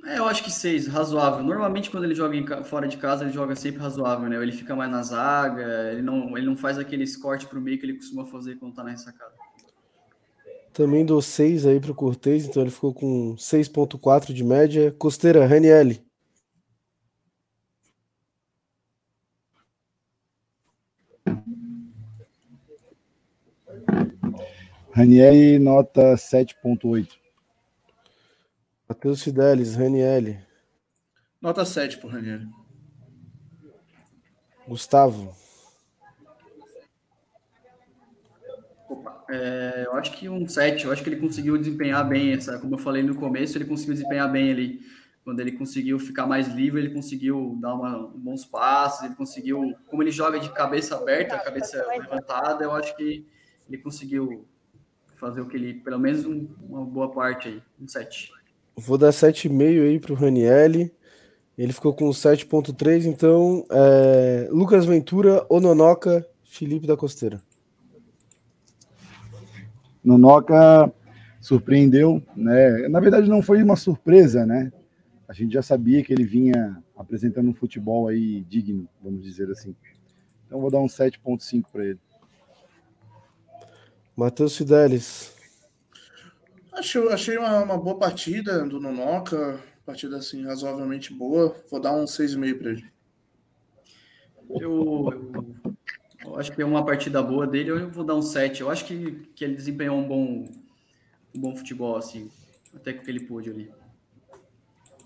É, 0.05 0.17
eu 0.17 0.25
acho 0.25 0.43
que 0.43 0.49
6, 0.49 0.87
razoável. 0.87 1.43
Normalmente 1.43 1.91
quando 1.91 2.05
ele 2.05 2.15
joga 2.15 2.35
em, 2.35 2.45
fora 2.63 2.87
de 2.87 2.97
casa, 2.97 3.23
ele 3.23 3.33
joga 3.33 3.55
sempre 3.55 3.81
razoável, 3.81 4.27
né? 4.27 4.41
Ele 4.41 4.51
fica 4.51 4.75
mais 4.75 4.89
na 4.89 5.03
zaga, 5.03 5.91
ele 5.91 6.01
não, 6.01 6.35
ele 6.37 6.47
não 6.47 6.57
faz 6.57 6.79
aqueles 6.79 7.15
cortes 7.15 7.47
pro 7.47 7.61
meio 7.61 7.77
que 7.77 7.85
ele 7.85 7.95
costuma 7.95 8.25
fazer 8.25 8.55
quando 8.55 8.73
tá 8.73 8.83
na 8.83 8.91
ressacada. 8.91 9.33
Também 10.73 11.05
dou 11.05 11.21
6 11.21 11.67
aí 11.67 11.79
pro 11.79 11.93
Cortez, 11.93 12.45
então 12.45 12.63
ele 12.63 12.71
ficou 12.71 12.93
com 12.93 13.35
6.4 13.35 14.33
de 14.33 14.43
média. 14.43 14.91
Costeira, 14.97 15.45
Ranielli. 15.45 16.03
Raniel, 24.93 25.59
nota 25.61 26.15
7.8. 26.15 27.07
Matheus 28.89 29.23
Fidelis, 29.23 29.75
Raniel. 29.75 30.37
Nota 31.41 31.63
7 31.63 31.97
pro 31.97 32.09
Raniel. 32.09 32.41
Gustavo. 34.67 35.33
É, 39.29 39.83
eu 39.85 39.93
acho 39.93 40.11
que 40.11 40.27
um 40.27 40.45
7. 40.45 40.83
Eu 40.83 40.91
acho 40.91 41.01
que 41.01 41.09
ele 41.09 41.21
conseguiu 41.21 41.57
desempenhar 41.57 42.07
bem 42.07 42.33
essa, 42.33 42.59
como 42.59 42.75
eu 42.75 42.79
falei 42.79 43.01
no 43.01 43.15
começo, 43.15 43.57
ele 43.57 43.65
conseguiu 43.65 43.93
desempenhar 43.93 44.29
bem 44.29 44.51
ali. 44.51 44.81
Quando 45.23 45.39
ele 45.39 45.53
conseguiu 45.53 45.97
ficar 45.99 46.25
mais 46.27 46.49
livre, 46.49 46.81
ele 46.81 46.93
conseguiu 46.93 47.57
dar 47.61 47.75
uma, 47.75 48.07
bons 48.13 48.43
passos, 48.43 49.05
ele 49.05 49.15
conseguiu, 49.15 49.73
como 49.87 50.03
ele 50.03 50.11
joga 50.11 50.37
de 50.37 50.49
cabeça 50.51 50.97
aberta, 50.97 51.39
cabeça 51.39 51.85
levantada, 51.87 52.65
eu 52.65 52.73
acho 52.73 52.93
que 52.97 53.25
ele 53.69 53.77
conseguiu 53.77 54.47
fazer 55.21 55.39
o 55.39 55.45
que 55.45 55.55
ele, 55.55 55.75
pelo 55.75 55.99
menos 55.99 56.25
um, 56.25 56.47
uma 56.67 56.83
boa 56.83 57.11
parte 57.11 57.47
aí, 57.47 57.61
um 57.79 57.87
7. 57.87 58.31
Vou 58.75 58.97
dar 58.97 59.11
7,5 59.11 59.83
aí 59.83 59.99
para 59.99 60.13
o 60.13 60.15
Ranielli. 60.15 60.91
Ele 61.55 61.71
ficou 61.71 61.93
com 61.93 62.09
7,3. 62.09 63.05
Então, 63.05 63.63
é... 63.69 64.49
Lucas 64.51 64.83
Ventura, 64.83 65.45
Ononoca, 65.47 66.27
Felipe 66.43 66.87
da 66.87 66.97
Costeira. 66.97 67.39
Nonoca 70.03 70.91
surpreendeu, 71.39 72.23
né? 72.35 72.87
Na 72.89 72.99
verdade, 72.99 73.29
não 73.29 73.43
foi 73.43 73.61
uma 73.61 73.75
surpresa, 73.75 74.43
né? 74.43 74.71
A 75.27 75.33
gente 75.33 75.53
já 75.53 75.61
sabia 75.61 76.03
que 76.03 76.11
ele 76.11 76.23
vinha 76.23 76.81
apresentando 76.97 77.49
um 77.49 77.53
futebol 77.53 78.07
aí 78.07 78.41
digno, 78.49 78.89
vamos 79.01 79.21
dizer 79.21 79.49
assim. 79.51 79.75
Então, 80.47 80.59
vou 80.59 80.71
dar 80.71 80.79
um 80.79 80.87
7,5 80.87 81.65
para 81.71 81.85
ele. 81.85 81.99
Matheus 84.15 84.57
Fidelis. 84.57 85.33
Achei, 86.71 87.07
achei 87.09 87.37
uma, 87.37 87.63
uma, 87.63 87.77
boa 87.77 87.97
partida 87.97 88.65
do 88.65 88.79
Nonoca, 88.79 89.59
partida 89.85 90.17
assim 90.17 90.45
razoavelmente 90.45 91.13
boa. 91.13 91.55
Vou 91.69 91.79
dar 91.79 91.93
um 91.93 92.05
6,5 92.05 92.57
para 92.57 92.71
ele. 92.71 92.85
Eu, 94.49 94.61
eu, 94.61 95.55
eu, 96.25 96.39
acho 96.39 96.51
que 96.51 96.61
é 96.61 96.65
uma 96.65 96.85
partida 96.85 97.21
boa 97.21 97.47
dele, 97.47 97.71
eu 97.71 97.89
vou 97.89 98.03
dar 98.03 98.15
um 98.15 98.21
7. 98.21 98.61
Eu 98.61 98.69
acho 98.69 98.85
que, 98.85 99.29
que 99.35 99.43
ele 99.43 99.55
desempenhou 99.55 99.97
um 99.97 100.07
bom, 100.07 100.47
um 101.35 101.39
bom 101.39 101.55
futebol, 101.55 101.95
assim, 101.95 102.29
até 102.75 102.93
que 102.93 103.09
ele 103.09 103.21
pôde 103.21 103.49
ali. 103.49 103.71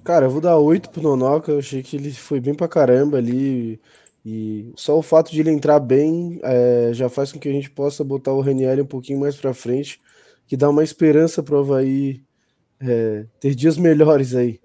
Cara, 0.03 0.27
eu 0.27 0.29
vou 0.29 0.41
dar 0.41 0.57
8 0.57 0.91
pro 0.91 1.01
Nonoca, 1.01 1.51
eu 1.51 1.59
achei 1.59 1.81
que 1.81 1.95
ele 1.95 2.11
foi 2.13 2.39
bem 2.39 2.53
pra 2.53 2.67
caramba 2.67 3.17
ali. 3.17 3.79
E 4.25 4.73
só 4.75 4.97
o 4.97 5.03
fato 5.03 5.31
de 5.31 5.39
ele 5.39 5.51
entrar 5.51 5.79
bem 5.79 6.39
é, 6.41 6.89
já 6.93 7.07
faz 7.07 7.31
com 7.31 7.39
que 7.39 7.47
a 7.47 7.51
gente 7.51 7.69
possa 7.69 8.03
botar 8.03 8.33
o 8.33 8.41
Renieri 8.41 8.81
um 8.81 8.85
pouquinho 8.85 9.19
mais 9.19 9.35
para 9.35 9.53
frente, 9.53 10.01
que 10.47 10.57
dá 10.57 10.67
uma 10.67 10.83
esperança 10.83 11.43
para 11.43 11.55
o 11.55 11.59
Havaí 11.59 12.23
é, 12.79 13.27
ter 13.39 13.53
dias 13.53 13.77
melhores 13.77 14.33
aí. 14.33 14.59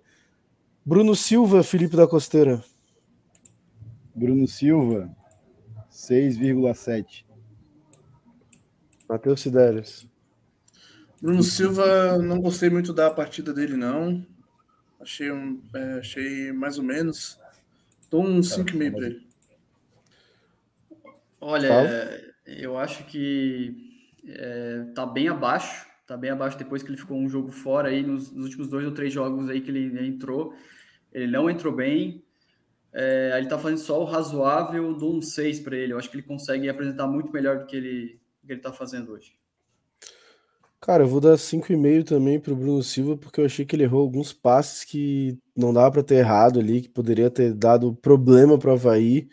Bruno 0.83 1.15
Silva, 1.15 1.63
Felipe 1.63 1.95
da 1.95 2.07
Costeira. 2.07 2.65
Bruno 4.15 4.49
Silva, 4.49 5.15
6,7. 5.93 7.27
Matheus 9.07 9.43
Sidérios. 9.43 10.07
Bruno 11.21 11.43
Silva, 11.43 12.17
não 12.17 12.41
gostei 12.41 12.71
muito 12.71 12.95
da 12.95 13.11
partida 13.11 13.53
dele, 13.53 13.77
não. 13.77 14.25
Achei, 14.99 15.31
um, 15.31 15.61
é, 15.75 15.99
achei 15.99 16.51
mais 16.53 16.79
ou 16.79 16.85
menos. 16.85 17.39
Dou 18.11 18.25
um 18.25 18.41
5,5 18.41 18.93
para 18.93 19.07
ele. 19.07 19.30
Olha, 21.41 22.32
eu 22.47 22.78
acho 22.78 23.05
que 23.05 23.74
é, 24.26 24.84
tá 24.95 25.07
bem 25.07 25.28
abaixo, 25.28 25.86
tá 26.07 26.16
bem 26.16 26.30
abaixo 26.30 26.59
depois 26.59 26.82
que 26.82 26.91
ele 26.91 26.99
ficou 26.99 27.16
um 27.16 27.28
jogo 27.28 27.51
fora 27.51 27.88
aí 27.88 28.03
nos, 28.03 28.30
nos 28.30 28.45
últimos 28.45 28.68
dois 28.68 28.84
ou 28.84 28.93
três 28.93 29.12
jogos 29.12 29.49
aí 29.49 29.61
que 29.61 29.70
ele 29.70 30.07
entrou, 30.07 30.55
ele 31.12 31.26
não 31.28 31.49
entrou 31.49 31.74
bem. 31.74 32.22
É, 32.93 33.34
ele 33.38 33.47
tá 33.47 33.57
fazendo 33.59 33.78
só 33.78 34.01
o 34.01 34.05
razoável 34.05 34.93
do 34.95 35.16
um 35.16 35.22
6 35.22 35.61
para 35.61 35.76
ele. 35.76 35.93
Eu 35.93 35.99
acho 35.99 36.11
que 36.11 36.16
ele 36.16 36.26
consegue 36.26 36.68
apresentar 36.68 37.07
muito 37.07 37.32
melhor 37.32 37.59
do 37.59 37.66
que 37.66 37.76
ele, 37.76 38.20
do 38.43 38.47
que 38.47 38.53
ele 38.53 38.61
tá 38.61 38.72
fazendo 38.72 39.12
hoje. 39.12 39.32
Cara, 40.80 41.05
eu 41.05 41.09
vou 41.09 41.20
dar 41.20 41.36
5,5 41.36 42.05
também 42.05 42.41
pro 42.41 42.57
Bruno 42.57 42.82
Silva, 42.82 43.16
porque 43.16 43.41
eu 43.41 43.45
achei 43.45 43.66
que 43.66 43.76
ele 43.76 43.84
errou 43.84 44.01
alguns 44.01 44.32
passes 44.32 44.82
que 44.82 45.38
não 45.55 45.72
dava 45.72 45.91
para 45.93 46.03
ter 46.03 46.16
errado 46.16 46.59
ali, 46.59 46.80
que 46.80 46.88
poderia 46.88 47.30
ter 47.30 47.53
dado 47.53 47.95
problema 47.95 48.59
para 48.59 48.70
o 48.70 48.72
Havaí. 48.72 49.28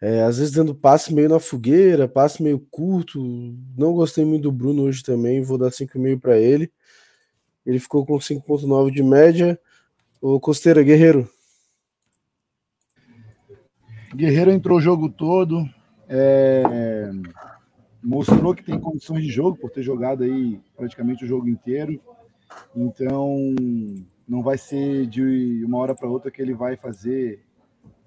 É, 0.00 0.22
às 0.22 0.38
vezes 0.38 0.52
dando 0.52 0.74
passe 0.74 1.12
meio 1.12 1.28
na 1.28 1.40
fogueira, 1.40 2.08
passe 2.08 2.42
meio 2.42 2.60
curto. 2.70 3.20
Não 3.76 3.92
gostei 3.92 4.24
muito 4.24 4.44
do 4.44 4.52
Bruno 4.52 4.82
hoje 4.82 5.02
também, 5.02 5.42
vou 5.42 5.58
dar 5.58 5.70
5,5 5.70 6.20
para 6.20 6.38
ele. 6.38 6.70
Ele 7.66 7.78
ficou 7.78 8.06
com 8.06 8.18
5,9 8.18 8.90
de 8.90 9.02
média. 9.02 9.60
O 10.20 10.40
Costeira, 10.40 10.82
Guerreiro. 10.82 11.28
Guerreiro 14.14 14.50
entrou 14.50 14.78
o 14.78 14.80
jogo 14.80 15.08
todo, 15.08 15.68
é, 16.08 17.10
mostrou 18.02 18.54
que 18.54 18.64
tem 18.64 18.80
condições 18.80 19.22
de 19.22 19.30
jogo 19.30 19.58
por 19.58 19.70
ter 19.70 19.82
jogado 19.82 20.24
aí 20.24 20.58
praticamente 20.74 21.24
o 21.24 21.28
jogo 21.28 21.48
inteiro. 21.48 22.00
Então, 22.74 23.54
não 24.26 24.42
vai 24.42 24.56
ser 24.56 25.06
de 25.06 25.62
uma 25.64 25.78
hora 25.78 25.94
para 25.94 26.08
outra 26.08 26.30
que 26.30 26.40
ele 26.40 26.54
vai 26.54 26.76
fazer 26.76 27.44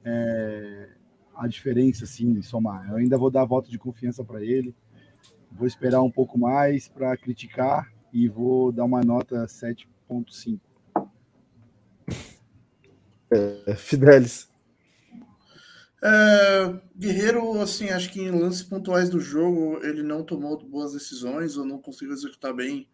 é, 0.04 0.90
a 1.42 1.48
diferença, 1.48 2.04
assim, 2.04 2.40
somar. 2.44 2.88
Eu 2.88 2.98
ainda 2.98 3.18
vou 3.18 3.32
dar 3.32 3.44
voto 3.46 3.70
de 3.70 3.80
confiança 3.80 4.24
para 4.24 4.44
ele. 4.44 4.76
Vou 5.52 5.66
esperar 5.66 6.02
um 6.04 6.12
pouco 6.12 6.38
mais 6.38 6.88
para 6.88 7.18
criticar 7.18 7.92
e 8.14 8.28
vou 8.28 8.72
dar 8.72 8.86
uma 8.86 9.02
nota 9.02 9.48
7.5. 9.48 10.60
É, 13.32 13.76
Fidelis. 13.76 14.48
É, 16.04 16.80
Guerreiro, 16.96 17.60
assim, 17.60 17.90
acho 17.90 18.12
que 18.12 18.22
em 18.22 18.30
lances 18.30 18.62
pontuais 18.62 19.10
do 19.10 19.20
jogo 19.20 19.80
ele 19.84 20.04
não 20.04 20.24
tomou 20.24 20.64
boas 20.64 20.94
decisões 20.94 21.58
ou 21.58 21.66
não 21.66 21.80
conseguiu 21.80 22.14
executar 22.14 22.54
bem. 22.54 22.88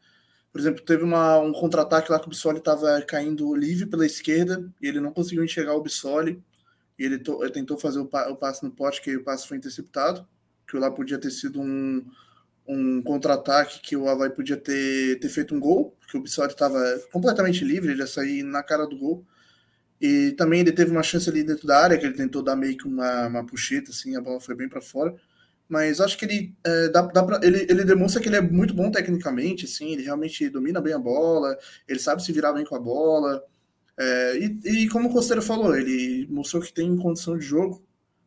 Por 0.53 0.61
exemplo, 0.61 0.85
teve 0.85 1.03
uma, 1.03 1.37
um 1.39 1.51
contra-ataque 1.51 2.09
lá 2.09 2.19
que 2.19 2.27
o 2.27 2.29
Bissoli 2.29 2.59
estava 2.59 3.01
caindo 3.01 3.53
livre 3.53 3.85
pela 3.87 4.05
esquerda 4.05 4.71
e 4.81 4.87
ele 4.87 5.01
não 5.01 5.11
conseguiu 5.11 5.43
enxergar 5.43 5.75
o 5.75 5.81
Bissoli. 5.81 6.41
E 6.97 7.05
ele, 7.05 7.21
ele 7.41 7.51
tentou 7.51 7.77
fazer 7.77 7.99
o, 7.99 8.05
pa, 8.05 8.27
o, 8.29 8.35
passe 8.35 8.63
no 8.63 8.71
poste, 8.71 9.01
que 9.01 9.15
o 9.15 9.23
passe 9.23 9.47
foi 9.47 9.57
interceptado. 9.57 10.27
Que 10.67 10.77
lá 10.77 10.91
podia 10.91 11.17
ter 11.17 11.31
sido 11.31 11.61
um, 11.61 12.05
um 12.67 13.01
contra-ataque 13.01 13.79
que 13.81 13.95
o 13.95 14.09
Havaí 14.09 14.29
podia 14.29 14.57
ter, 14.57 15.19
ter 15.19 15.29
feito 15.29 15.55
um 15.55 15.59
gol, 15.59 15.95
porque 15.99 16.17
o 16.17 16.21
Bissoli 16.21 16.51
estava 16.51 16.79
completamente 17.11 17.63
livre, 17.63 17.91
ele 17.91 18.01
ia 18.01 18.07
sair 18.07 18.43
na 18.43 18.61
cara 18.61 18.85
do 18.85 18.97
gol. 18.97 19.25
E 19.99 20.33
também 20.33 20.59
ele 20.61 20.71
teve 20.71 20.91
uma 20.91 21.01
chance 21.01 21.29
ali 21.29 21.43
dentro 21.43 21.65
da 21.65 21.79
área, 21.81 21.97
que 21.97 22.05
ele 22.05 22.13
tentou 22.15 22.43
dar 22.43 22.55
meio 22.55 22.77
que 22.77 22.87
uma, 22.87 23.27
uma 23.27 23.45
puxeta, 23.45 23.91
assim, 23.91 24.15
a 24.15 24.21
bola 24.21 24.39
foi 24.39 24.55
bem 24.55 24.69
para 24.69 24.81
fora. 24.81 25.15
Mas 25.67 25.99
acho 25.99 26.17
que 26.17 26.25
ele, 26.25 26.55
é, 26.63 26.89
dá, 26.89 27.01
dá 27.01 27.23
pra, 27.23 27.39
ele, 27.43 27.65
ele 27.69 27.83
demonstra 27.83 28.21
que 28.21 28.29
ele 28.29 28.37
é 28.37 28.41
muito 28.41 28.73
bom 28.73 28.91
tecnicamente, 28.91 29.65
assim, 29.65 29.93
ele 29.93 30.03
realmente 30.03 30.49
domina 30.49 30.79
bem 30.79 30.93
a 30.93 30.99
bola, 30.99 31.57
ele 31.87 31.99
sabe 31.99 32.23
se 32.23 32.31
virar 32.31 32.53
bem 32.53 32.63
com 32.65 32.75
a 32.75 32.79
bola. 32.79 33.43
É, 33.99 34.37
e, 34.37 34.83
e, 34.83 34.89
como 34.89 35.09
o 35.09 35.11
Costeiro 35.11 35.41
falou, 35.41 35.75
ele 35.75 36.27
mostrou 36.29 36.61
que 36.61 36.71
tem 36.71 36.95
condição 36.97 37.37
de 37.37 37.43
jogo, 37.43 37.83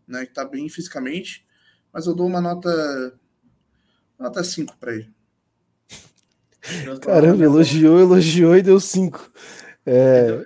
né, 0.07 0.27
que 0.27 0.33
tá 0.33 0.45
bem 0.45 0.69
fisicamente, 0.69 1.47
mas 1.93 2.07
eu 2.07 2.15
dou 2.15 2.27
uma 2.27 2.41
nota 2.41 3.19
nota 4.19 4.43
5 4.43 4.77
para 4.79 4.95
ele. 4.95 5.11
Caramba, 7.03 7.45
elogiou, 7.45 8.01
elogiou 8.01 8.57
e 8.57 8.63
deu 8.63 8.79
5. 8.79 9.33
É... 9.87 10.45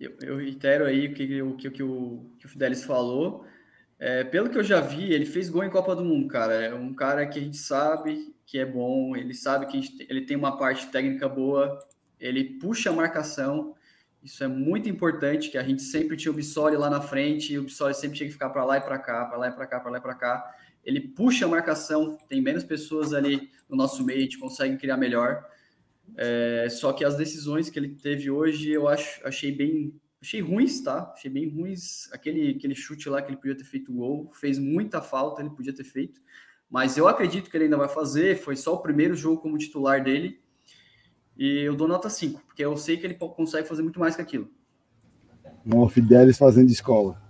Eu, 0.00 0.12
eu 0.20 0.36
reitero 0.36 0.84
aí 0.84 1.06
o 1.06 1.14
que, 1.14 1.42
o, 1.42 1.56
que, 1.56 1.70
que, 1.70 1.82
o, 1.82 2.26
que 2.38 2.46
o 2.46 2.48
Fidelis 2.48 2.84
falou. 2.84 3.46
É, 3.98 4.24
pelo 4.24 4.50
que 4.50 4.58
eu 4.58 4.64
já 4.64 4.80
vi, 4.80 5.12
ele 5.12 5.24
fez 5.24 5.48
gol 5.48 5.64
em 5.64 5.70
Copa 5.70 5.94
do 5.94 6.04
Mundo, 6.04 6.28
cara. 6.28 6.54
É 6.54 6.74
um 6.74 6.92
cara 6.92 7.26
que 7.26 7.38
a 7.38 7.42
gente 7.42 7.56
sabe 7.56 8.34
que 8.44 8.58
é 8.58 8.66
bom, 8.66 9.16
ele 9.16 9.32
sabe 9.32 9.66
que 9.66 9.80
gente, 9.80 10.06
ele 10.10 10.22
tem 10.22 10.36
uma 10.36 10.58
parte 10.58 10.88
técnica 10.88 11.28
boa, 11.28 11.78
ele 12.20 12.44
puxa 12.58 12.90
a 12.90 12.92
marcação. 12.92 13.74
Isso 14.24 14.42
é 14.42 14.48
muito 14.48 14.88
importante, 14.88 15.50
que 15.50 15.58
a 15.58 15.62
gente 15.62 15.82
sempre 15.82 16.16
tinha 16.16 16.32
o 16.32 16.34
Bissoli 16.34 16.78
lá 16.78 16.88
na 16.88 17.02
frente, 17.02 17.52
e 17.52 17.58
o 17.58 17.64
Bissoli 17.64 17.92
sempre 17.92 18.16
tinha 18.16 18.26
que 18.26 18.32
ficar 18.32 18.48
para 18.48 18.64
lá 18.64 18.78
e 18.78 18.80
para 18.80 18.98
cá, 18.98 19.26
para 19.26 19.36
lá 19.36 19.48
e 19.48 19.52
para 19.52 19.66
cá, 19.66 19.78
para 19.78 19.90
lá 19.90 19.98
e 19.98 20.00
para 20.00 20.14
cá. 20.14 20.54
Ele 20.82 20.98
puxa 20.98 21.44
a 21.44 21.48
marcação, 21.48 22.16
tem 22.26 22.40
menos 22.40 22.64
pessoas 22.64 23.12
ali 23.12 23.50
no 23.68 23.76
nosso 23.76 24.02
meio, 24.02 24.20
a 24.20 24.22
gente 24.22 24.38
consegue 24.38 24.78
criar 24.78 24.96
melhor. 24.96 25.46
É, 26.16 26.68
só 26.70 26.94
que 26.94 27.04
as 27.04 27.18
decisões 27.18 27.68
que 27.68 27.78
ele 27.78 27.90
teve 27.90 28.30
hoje 28.30 28.70
eu 28.70 28.88
acho, 28.88 29.20
achei 29.26 29.52
bem. 29.52 29.94
Achei 30.22 30.40
ruins, 30.40 30.80
tá? 30.80 31.12
Achei 31.14 31.30
bem 31.30 31.46
ruins. 31.50 32.10
Aquele, 32.10 32.52
aquele 32.52 32.74
chute 32.74 33.10
lá 33.10 33.20
que 33.20 33.28
ele 33.28 33.36
podia 33.36 33.54
ter 33.54 33.64
feito 33.64 33.92
gol, 33.92 34.30
fez 34.32 34.58
muita 34.58 35.02
falta, 35.02 35.42
ele 35.42 35.50
podia 35.50 35.74
ter 35.74 35.84
feito. 35.84 36.18
Mas 36.70 36.96
eu 36.96 37.06
acredito 37.06 37.50
que 37.50 37.56
ele 37.58 37.64
ainda 37.64 37.76
vai 37.76 37.88
fazer. 37.88 38.38
Foi 38.38 38.56
só 38.56 38.72
o 38.72 38.80
primeiro 38.80 39.14
jogo 39.14 39.42
como 39.42 39.58
titular 39.58 40.02
dele. 40.02 40.42
E 41.36 41.62
eu 41.62 41.74
dou 41.74 41.88
nota 41.88 42.08
5, 42.08 42.40
porque 42.46 42.64
eu 42.64 42.76
sei 42.76 42.96
que 42.96 43.06
ele 43.06 43.14
consegue 43.14 43.66
fazer 43.66 43.82
muito 43.82 43.98
mais 43.98 44.14
que 44.14 44.22
aquilo. 44.22 44.48
Um 45.66 45.88
Fidelis 45.88 46.38
fazendo 46.38 46.70
escola. 46.70 47.20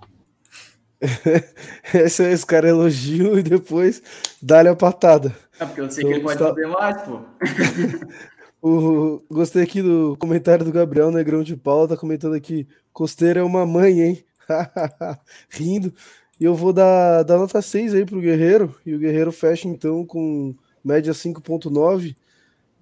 esse, 1.95 2.23
esse 2.25 2.47
cara 2.47 2.69
elogia 2.69 3.33
e 3.39 3.43
depois 3.43 4.03
dá-lhe 4.41 4.69
a 4.69 4.77
patada. 4.77 5.35
É 5.59 5.65
porque 5.65 5.81
eu 5.81 5.91
sei 5.91 6.05
então, 6.05 6.13
que 6.13 6.19
ele 6.19 6.25
pode 6.25 6.39
fazer 6.39 6.67
mais, 6.67 7.03
pô. 7.03 7.21
O, 8.67 9.23
gostei 9.31 9.63
aqui 9.63 9.83
do 9.83 10.17
comentário 10.19 10.65
do 10.65 10.73
Gabriel 10.73 11.11
Negrão 11.11 11.43
de 11.43 11.55
Paula, 11.55 11.87
tá 11.87 11.99
comentando 11.99 12.35
aqui, 12.35 12.67
Costeira 12.95 13.41
é 13.41 13.43
uma 13.43 13.67
mãe, 13.67 14.01
hein? 14.01 14.25
Rindo. 15.51 15.93
E 16.41 16.45
eu 16.45 16.55
vou 16.55 16.73
dar, 16.73 17.25
dar 17.25 17.37
nota 17.37 17.61
6 17.61 17.93
aí 17.93 18.07
pro 18.07 18.23
Guerreiro, 18.23 18.75
e 18.87 18.95
o 18.95 18.99
Guerreiro 18.99 19.31
fecha 19.31 19.69
então 19.69 20.07
com 20.07 20.55
média 20.83 21.13
5.9. 21.13 22.17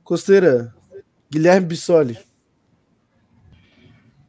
Costeira, 0.05 0.73
Guilherme 1.33 1.67
Bissoli. 1.67 2.19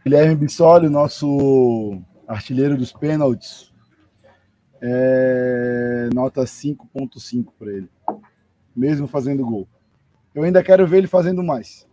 Guilherme 0.06 0.36
Bissoli, 0.36 0.88
nosso 0.88 2.02
artilheiro 2.26 2.78
dos 2.78 2.94
pênaltis, 2.94 3.74
é, 4.82 6.08
nota 6.14 6.44
5.5 6.44 7.52
para 7.60 7.74
ele, 7.74 7.90
mesmo 8.74 9.06
fazendo 9.06 9.46
gol. 9.46 9.68
Eu 10.34 10.44
ainda 10.44 10.64
quero 10.64 10.88
ver 10.88 11.00
ele 11.00 11.08
fazendo 11.08 11.44
mais. 11.44 11.86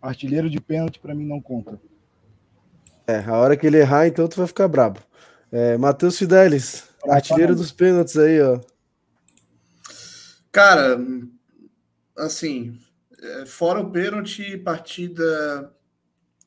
Artilheiro 0.00 0.48
de 0.48 0.60
pênalti 0.60 1.00
para 1.00 1.12
mim 1.12 1.26
não 1.26 1.40
conta. 1.40 1.80
É, 3.04 3.18
a 3.18 3.36
hora 3.36 3.56
que 3.56 3.66
ele 3.66 3.78
errar, 3.78 4.06
então 4.06 4.28
tu 4.28 4.36
vai 4.36 4.46
ficar 4.46 4.68
brabo. 4.68 5.00
É, 5.50 5.76
Matheus 5.76 6.16
Fidelis, 6.16 6.88
artilheiro 7.08 7.56
dos 7.56 7.72
pênaltis 7.72 8.16
aí, 8.16 8.40
ó. 8.40 8.60
Cara, 10.52 11.04
assim, 12.16 12.78
fora 13.46 13.80
o 13.80 13.90
pênalti, 13.90 14.56
partida 14.58 15.74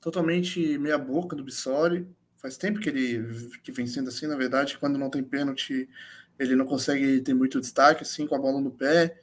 totalmente 0.02 0.78
meia 0.78 0.98
boca 0.98 1.36
do 1.36 1.44
Bissoli. 1.44 2.08
Faz 2.38 2.58
tempo 2.58 2.80
que 2.80 2.90
ele 2.90 3.50
que 3.64 3.72
vem 3.72 3.88
sendo 3.88 4.10
assim, 4.10 4.28
na 4.28 4.36
verdade, 4.36 4.78
quando 4.78 5.00
não 5.00 5.10
tem 5.10 5.24
pênalti, 5.24 5.90
ele 6.38 6.56
não 6.56 6.66
consegue 6.66 7.22
ter 7.22 7.34
muito 7.34 7.60
destaque, 7.60 8.04
assim, 8.04 8.28
com 8.28 8.36
a 8.36 8.40
bola 8.40 8.62
no 8.62 8.72
pé. 8.72 9.20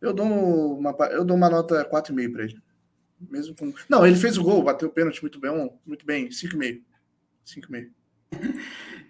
Eu 0.00 0.12
dou 0.12 0.26
uma, 0.26 0.94
eu 1.10 1.24
dou 1.24 1.36
uma 1.36 1.48
nota 1.48 1.84
4,5 1.84 2.32
para 2.32 2.44
ele. 2.44 2.62
Mesmo 3.20 3.54
com... 3.54 3.72
Não, 3.88 4.06
ele 4.06 4.16
fez 4.16 4.38
o 4.38 4.42
gol, 4.42 4.62
bateu 4.62 4.88
o 4.88 4.92
pênalti 4.92 5.20
muito 5.20 5.38
bem, 5.38 5.70
muito 5.86 6.06
bem, 6.06 6.28
5,5. 6.28 6.82
5,5. 7.46 7.90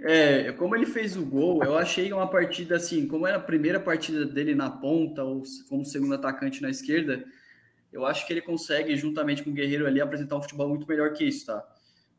É, 0.00 0.52
como 0.52 0.74
ele 0.74 0.86
fez 0.86 1.16
o 1.16 1.24
gol, 1.24 1.62
eu 1.62 1.76
achei 1.76 2.12
uma 2.12 2.28
partida 2.28 2.76
assim, 2.76 3.06
como 3.06 3.26
era 3.26 3.36
a 3.36 3.40
primeira 3.42 3.78
partida 3.78 4.24
dele 4.24 4.54
na 4.54 4.70
ponta, 4.70 5.22
ou 5.22 5.42
como 5.68 5.84
segundo 5.84 6.14
atacante 6.14 6.62
na 6.62 6.70
esquerda, 6.70 7.24
eu 7.92 8.06
acho 8.06 8.26
que 8.26 8.32
ele 8.32 8.42
consegue, 8.42 8.96
juntamente 8.96 9.42
com 9.42 9.50
o 9.50 9.52
Guerreiro 9.52 9.86
ali, 9.86 10.00
apresentar 10.00 10.36
um 10.36 10.42
futebol 10.42 10.68
muito 10.68 10.86
melhor 10.86 11.12
que 11.12 11.24
isso, 11.24 11.46
tá? 11.46 11.66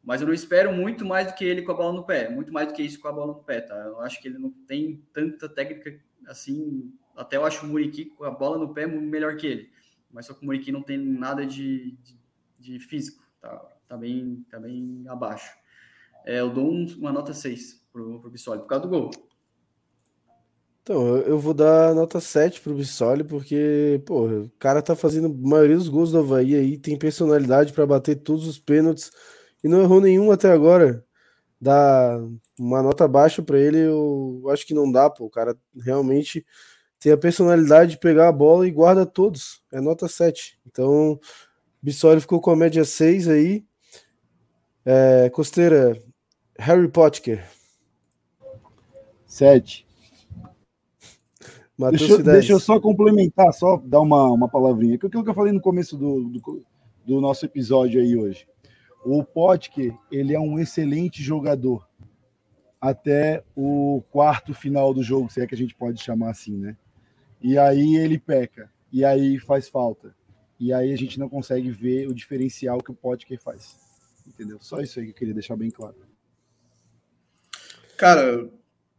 Mas 0.04 0.22
eu 0.22 0.28
não 0.28 0.34
espero 0.34 0.74
muito 0.74 1.06
mais 1.06 1.28
do 1.28 1.36
que 1.36 1.46
ele 1.46 1.62
com 1.62 1.72
a 1.72 1.76
bola 1.76 1.94
no 1.94 2.06
pé, 2.06 2.30
muito 2.30 2.52
mais 2.52 2.68
do 2.68 2.74
que 2.74 2.82
isso 2.82 3.00
com 3.00 3.08
a 3.08 3.12
bola 3.12 3.34
no 3.34 3.44
pé, 3.44 3.62
tá? 3.62 3.76
Eu 3.76 4.02
acho 4.02 4.22
que 4.22 4.28
ele 4.28 4.38
não 4.38 4.50
tem 4.50 5.04
tanta 5.14 5.48
técnica 5.48 6.00
assim 6.28 6.92
até 7.16 7.38
eu 7.38 7.46
acho 7.46 7.66
o 7.66 7.70
Muriqui 7.70 8.06
com 8.06 8.24
a 8.24 8.32
bola 8.32 8.58
no 8.58 8.74
pé 8.74 8.88
melhor 8.88 9.36
que 9.38 9.48
ele. 9.48 9.70
Mas 10.12 10.26
só 10.26 10.34
que 10.34 10.42
o 10.42 10.46
Muriqui 10.46 10.72
não 10.72 10.82
tem 10.82 10.98
nada 10.98 11.46
de, 11.46 11.92
de, 12.04 12.20
de 12.60 12.80
físico. 12.80 13.24
Tá, 13.40 13.58
tá, 13.88 13.98
bem, 13.98 14.46
tá 14.50 14.60
bem 14.60 15.04
abaixo. 15.08 15.52
É, 16.26 16.40
eu 16.40 16.50
dou 16.50 16.72
um, 16.72 16.86
uma 16.98 17.12
nota 17.12 17.34
6 17.34 17.88
pro, 17.92 18.20
pro 18.20 18.30
Bissoli, 18.30 18.62
por 18.62 18.68
causa 18.68 18.84
do 18.84 18.90
gol. 18.90 19.12
Então, 20.84 21.18
eu 21.18 21.38
vou 21.38 21.54
dar 21.54 21.94
nota 21.94 22.20
7 22.20 22.60
pro 22.60 22.74
Bissoli, 22.74 23.24
porque, 23.24 24.02
pô, 24.06 24.26
o 24.28 24.52
cara 24.58 24.82
tá 24.82 24.96
fazendo 24.96 25.28
a 25.28 25.50
maioria 25.50 25.78
dos 25.78 25.88
gols 25.88 26.12
do 26.12 26.18
Havaí 26.20 26.56
aí, 26.56 26.78
tem 26.78 26.98
personalidade 26.98 27.72
para 27.72 27.86
bater 27.86 28.16
todos 28.16 28.48
os 28.48 28.58
pênaltis 28.58 29.12
e 29.64 29.68
não 29.68 29.82
errou 29.82 30.02
nenhum 30.02 30.32
até 30.32 30.52
agora. 30.52 31.06
Dá 31.60 32.20
uma 32.58 32.82
nota 32.82 33.08
baixa 33.08 33.44
para 33.44 33.60
ele, 33.60 33.78
eu 33.80 34.44
acho 34.50 34.66
que 34.66 34.74
não 34.74 34.92
dá, 34.92 35.08
pô. 35.10 35.26
O 35.26 35.30
cara 35.30 35.56
realmente 35.80 36.44
tem 37.00 37.12
a 37.12 37.18
personalidade 37.18 37.92
de 37.92 38.00
pegar 38.00 38.28
a 38.28 38.32
bola 38.32 38.68
e 38.68 38.72
guarda 38.72 39.06
todos. 39.06 39.64
É 39.72 39.80
nota 39.80 40.08
7. 40.08 40.60
Então, 40.66 41.20
Bissoli 41.82 42.22
ficou 42.22 42.42
com 42.42 42.52
a 42.52 42.56
média 42.56 42.84
6 42.84 43.28
aí. 43.28 43.64
É, 44.84 45.30
Costeira, 45.30 45.96
Harry 46.58 46.88
Potter. 46.88 47.48
7. 49.28 49.91
Deixa, 51.90 52.22
deixa, 52.22 52.54
eu 52.54 52.60
só 52.60 52.80
complementar, 52.80 53.52
só 53.54 53.78
dar 53.78 54.02
uma, 54.02 54.30
uma 54.32 54.48
palavrinha. 54.50 54.96
Aquilo 54.96 55.24
que 55.24 55.30
eu 55.30 55.34
falei 55.34 55.52
no 55.52 55.62
começo 55.62 55.98
do, 55.98 56.30
do, 56.30 56.66
do 57.06 57.22
nosso 57.22 57.46
episódio 57.46 58.02
aí 58.02 58.16
hoje. 58.16 58.48
O 59.04 59.24
Potker, 59.24 59.98
ele 60.12 60.36
é 60.36 60.40
um 60.40 60.60
excelente 60.60 61.24
jogador. 61.24 61.88
até 62.82 63.44
o 63.56 64.04
quarto 64.10 64.54
final 64.56 64.92
do 64.92 65.04
jogo, 65.04 65.32
se 65.32 65.40
é 65.40 65.46
que 65.46 65.54
a 65.54 65.58
gente 65.58 65.76
pode 65.76 66.02
chamar 66.02 66.32
assim, 66.32 66.58
né? 66.58 66.76
E 67.40 67.58
aí 67.58 67.96
ele 67.96 68.18
peca, 68.18 68.72
e 68.92 69.06
aí 69.06 69.40
faz 69.40 69.70
falta. 69.70 70.16
E 70.60 70.74
aí 70.74 70.92
a 70.92 70.98
gente 70.98 71.20
não 71.20 71.30
consegue 71.30 71.70
ver 71.70 72.08
o 72.08 72.14
diferencial 72.14 72.80
que 72.80 72.92
o 72.92 72.96
Potker 72.96 73.40
faz. 73.40 73.76
Entendeu? 74.28 74.58
Só 74.60 74.80
isso 74.80 75.00
aí 75.00 75.06
que 75.06 75.12
eu 75.12 75.16
queria 75.16 75.34
deixar 75.34 75.56
bem 75.56 75.70
claro. 75.70 75.96
Cara, 77.98 78.50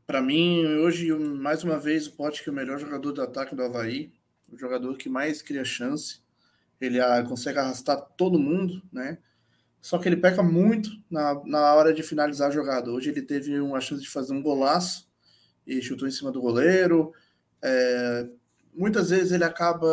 para 0.06 0.20
mim, 0.20 0.64
hoje, 0.66 1.12
mais 1.12 1.62
uma 1.64 1.78
vez, 1.78 2.06
o 2.06 2.12
Potker 2.12 2.48
é 2.48 2.50
o 2.50 2.54
melhor 2.54 2.78
jogador 2.78 3.12
do 3.12 3.22
ataque 3.22 3.54
do 3.54 3.62
Havaí, 3.62 4.12
o 4.52 4.58
jogador 4.58 4.96
que 4.96 5.08
mais 5.08 5.42
cria 5.42 5.64
chance. 5.64 6.20
Ele 6.80 7.00
ah, 7.00 7.22
consegue 7.22 7.58
arrastar 7.58 8.00
todo 8.16 8.38
mundo, 8.38 8.82
né? 8.92 9.18
Só 9.80 9.98
que 9.98 10.08
ele 10.08 10.16
peca 10.16 10.42
muito 10.42 10.90
na, 11.10 11.42
na 11.44 11.74
hora 11.74 11.92
de 11.92 12.02
finalizar 12.02 12.48
a 12.48 12.52
jogada. 12.52 12.90
Hoje 12.90 13.10
ele 13.10 13.22
teve 13.22 13.58
uma 13.60 13.80
chance 13.80 14.02
de 14.02 14.08
fazer 14.08 14.32
um 14.32 14.42
golaço 14.42 15.08
e 15.66 15.82
chutou 15.82 16.06
em 16.06 16.12
cima 16.12 16.30
do 16.30 16.40
goleiro. 16.40 17.12
É, 17.60 18.28
muitas 18.72 19.10
vezes 19.10 19.32
ele 19.32 19.44
acaba. 19.44 19.88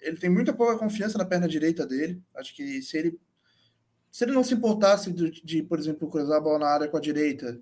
Ele 0.00 0.16
tem 0.16 0.30
muita 0.30 0.52
pouca 0.52 0.78
confiança 0.78 1.16
na 1.16 1.24
perna 1.24 1.48
direita 1.48 1.86
dele. 1.86 2.22
Acho 2.34 2.54
que 2.54 2.82
se 2.82 2.96
ele. 2.96 3.20
Se 4.10 4.24
ele 4.24 4.32
não 4.32 4.42
se 4.42 4.54
importasse 4.54 5.12
de, 5.12 5.30
de 5.44 5.62
por 5.62 5.78
exemplo, 5.78 6.10
cruzar 6.10 6.38
a 6.38 6.40
bola 6.40 6.58
na 6.60 6.68
área 6.68 6.88
com 6.88 6.96
a 6.96 7.00
direita, 7.00 7.60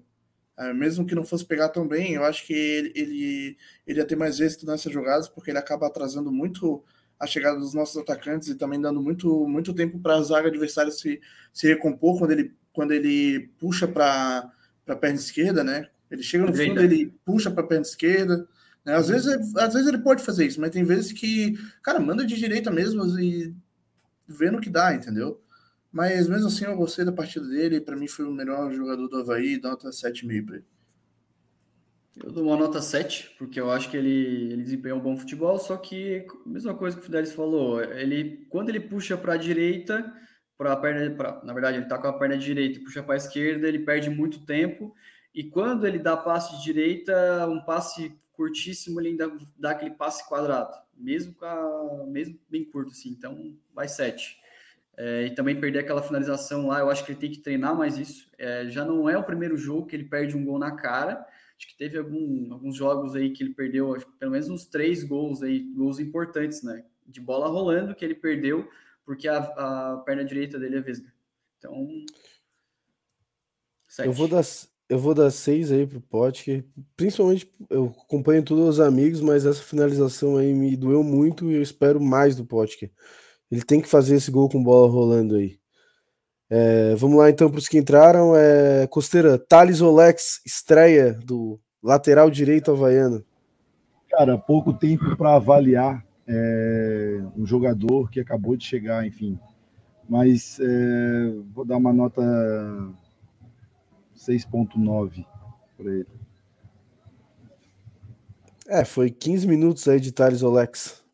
mesmo 0.75 1.07
que 1.07 1.15
não 1.15 1.25
fosse 1.25 1.45
pegar 1.45 1.69
tão 1.69 1.87
bem, 1.87 2.15
eu 2.15 2.25
acho 2.25 2.47
que 2.47 2.53
ele, 2.55 2.93
ele, 2.95 3.57
ele 3.87 3.99
ia 3.99 4.07
ter 4.07 4.17
mais 4.17 4.41
êxito 4.41 4.67
nessas 4.67 4.93
jogadas, 4.93 5.29
porque 5.29 5.51
ele 5.51 5.59
acaba 5.59 5.87
atrasando 5.87 6.33
muito 6.33 6.83
a 7.19 7.27
chegada 7.27 7.59
dos 7.59 7.75
nossos 7.75 7.97
atacantes 7.97 8.49
e 8.49 8.55
também 8.55 8.81
dando 8.81 9.01
muito, 9.01 9.47
muito 9.47 9.75
tempo 9.75 9.99
para 9.99 10.17
a 10.17 10.23
zaga 10.23 10.49
adversária 10.49 10.91
se, 10.91 11.21
se 11.53 11.67
recompor 11.67 12.19
quando 12.19 12.31
ele, 12.31 12.55
quando 12.73 12.93
ele 12.93 13.51
puxa 13.59 13.89
para 13.89 14.51
a 14.87 14.97
perna 14.97 15.19
esquerda, 15.19 15.65
né? 15.65 15.89
Ele 16.11 16.23
chega 16.23 16.45
no 16.45 16.55
fundo, 16.55 16.81
ele 16.81 17.13
puxa 17.25 17.51
para 17.51 17.65
a 17.65 17.67
perna 17.67 17.83
esquerda. 17.83 18.47
Né? 18.85 18.95
Às, 18.95 19.09
vezes, 19.09 19.57
às 19.57 19.75
vezes 19.75 19.89
ele 19.89 19.99
pode 19.99 20.23
fazer 20.23 20.47
isso, 20.47 20.61
mas 20.61 20.71
tem 20.71 20.85
vezes 20.85 21.13
que, 21.13 21.59
cara, 21.83 21.99
manda 21.99 22.25
de 22.25 22.37
direita 22.37 22.71
mesmo 22.71 23.05
e 23.19 23.55
vendo 24.29 24.59
o 24.59 24.61
que 24.61 24.71
dá, 24.71 24.95
entendeu? 24.95 25.41
Mas 25.97 26.29
mesmo 26.29 26.49
assim 26.49 26.67
eu 26.67 26.77
gostei 26.77 27.07
da 27.07 27.11
partida 27.11 27.49
dele, 27.49 27.81
para 27.81 27.97
mim 27.97 28.07
foi 28.07 28.27
o 28.27 28.31
melhor 28.31 28.71
jogador 28.71 29.09
do 29.09 29.17
Havaí, 29.17 29.59
nota 29.59 29.89
7,5 29.89 30.45
para 30.45 30.57
ele. 30.57 30.65
Eu 32.23 32.31
dou 32.31 32.45
uma 32.45 32.57
nota 32.59 32.83
7, 32.83 33.35
porque 33.39 33.59
eu 33.59 33.71
acho 33.71 33.91
que 33.91 33.97
ele, 33.97 34.53
ele 34.53 34.63
desempenhou 34.63 34.99
um 34.99 35.03
bom 35.03 35.17
futebol, 35.17 35.59
só 35.59 35.75
que, 35.79 36.27
mesma 36.45 36.75
coisa 36.75 36.95
que 36.95 37.03
o 37.03 37.05
Fidelis 37.07 37.33
falou, 37.33 37.83
ele, 37.83 38.47
quando 38.51 38.69
ele 38.69 38.79
puxa 38.79 39.17
para 39.17 39.33
a 39.33 39.37
direita, 39.39 40.13
para 40.59 40.75
a 40.75 40.77
perna, 40.77 41.17
pra, 41.17 41.43
na 41.43 41.55
verdade, 41.55 41.79
ele 41.79 41.85
está 41.85 41.97
com 41.97 42.09
a 42.09 42.19
perna 42.19 42.37
direita 42.37 42.79
e 42.79 42.85
puxa 42.85 43.03
para 43.03 43.15
a 43.15 43.17
esquerda, 43.17 43.67
ele 43.67 43.79
perde 43.79 44.11
muito 44.11 44.45
tempo, 44.45 44.95
e 45.35 45.45
quando 45.45 45.87
ele 45.87 45.99
dá 45.99 46.15
passe 46.15 46.59
de 46.59 46.63
direita, 46.63 47.49
um 47.49 47.65
passe 47.65 48.15
curtíssimo, 48.35 49.01
ele 49.01 49.09
ainda 49.09 49.35
dá 49.59 49.71
aquele 49.71 49.93
passe 49.93 50.29
quadrado, 50.29 50.77
mesmo, 50.95 51.35
a, 51.41 52.05
mesmo 52.07 52.39
bem 52.51 52.67
curto, 52.67 52.91
assim, 52.91 53.09
então 53.09 53.57
vai 53.75 53.89
7. 53.89 54.45
É, 54.97 55.27
e 55.27 55.35
também 55.35 55.61
perder 55.61 55.81
aquela 55.81 56.03
finalização 56.03 56.69
lá, 56.69 56.81
eu 56.81 56.89
acho 56.89 57.05
que 57.05 57.13
ele 57.13 57.19
tem 57.19 57.31
que 57.31 57.41
treinar 57.41 57.77
mais 57.77 57.99
isso. 57.99 58.31
É, 58.39 58.67
já 58.69 58.85
não 58.85 59.09
é 59.09 59.19
o 59.19 59.25
primeiro 59.25 59.57
jogo 59.57 59.87
que 59.87 59.95
ele 59.95 60.05
perde 60.05 60.37
um 60.37 60.45
gol 60.45 60.59
na 60.59 60.73
cara, 60.73 61.27
Acho 61.59 61.69
que 61.69 61.77
teve 61.77 61.97
algum, 61.97 62.53
alguns 62.53 62.77
jogos 62.77 63.15
aí 63.15 63.31
que 63.31 63.43
ele 63.43 63.55
perdeu, 63.55 63.95
acho, 63.95 64.07
pelo 64.19 64.33
menos 64.33 64.49
uns 64.51 64.67
três 64.67 65.03
gols 65.03 65.43
aí, 65.43 65.61
gols 65.75 65.99
importantes, 65.99 66.63
né? 66.63 66.85
De 67.07 67.19
bola 67.19 67.49
rolando 67.49 67.95
que 67.95 68.05
ele 68.05 68.15
perdeu 68.15 68.69
porque 69.07 69.27
a, 69.27 69.39
a 69.39 70.03
perna 70.05 70.25
direita 70.25 70.59
dele 70.59 70.77
é 70.77 70.81
vesga. 70.81 71.11
Então. 71.57 71.89
Sete. 73.89 74.09
Eu 74.09 74.13
vou 74.13 74.29
dar, 74.29 74.43
eu 74.89 74.99
vou 74.99 75.15
dar 75.15 75.31
seis 75.31 75.73
aí 75.73 75.87
pro 75.87 76.01
Pote, 76.01 76.63
principalmente 76.95 77.51
eu 77.71 77.95
acompanho 78.05 78.45
todos 78.45 78.69
os 78.69 78.81
amigos, 78.81 79.23
mas 79.23 79.47
essa 79.47 79.63
finalização 79.63 80.37
aí 80.37 80.53
me 80.53 80.77
doeu 80.77 81.03
muito 81.03 81.51
e 81.51 81.55
eu 81.55 81.63
espero 81.63 81.99
mais 81.99 82.37
do 82.37 82.45
Pote. 82.45 82.93
Ele 83.51 83.63
tem 83.63 83.81
que 83.81 83.89
fazer 83.89 84.17
esse 84.17 84.31
gol 84.31 84.49
com 84.49 84.63
bola 84.63 84.91
rolando 84.91 85.37
aí. 85.37 85.59
É, 86.49 86.95
vamos 86.95 87.19
lá 87.19 87.29
então 87.29 87.51
para 87.51 87.59
os 87.59 87.69
que 87.69 87.79
entraram. 87.79 88.35
É, 88.37 88.87
Costeira, 88.87 89.39
Thales 89.39 89.81
Olex, 89.81 90.41
estreia 90.45 91.15
do 91.15 91.61
lateral 91.83 92.31
direito 92.31 92.71
havaiano. 92.71 93.25
Cara, 94.11 94.39
pouco 94.39 94.73
tempo 94.73 95.17
para 95.17 95.35
avaliar 95.35 96.05
é, 96.27 97.23
um 97.37 97.47
jogador 97.47 98.11
que 98.11 98.21
acabou 98.21 98.57
de 98.57 98.65
chegar, 98.65 99.07
enfim. 99.07 99.39
Mas 100.09 100.59
é, 100.61 101.33
vou 101.53 101.65
dar 101.65 101.77
uma 101.77 101.93
nota 101.93 102.23
6.9 104.17 105.25
para 105.77 105.91
ele. 105.91 106.07
É, 108.69 108.85
foi 108.85 109.11
15 109.11 109.47
minutos 109.47 109.87
aí 109.87 110.01
de 110.01 110.11
Thales 110.13 110.43
Olex. 110.43 111.05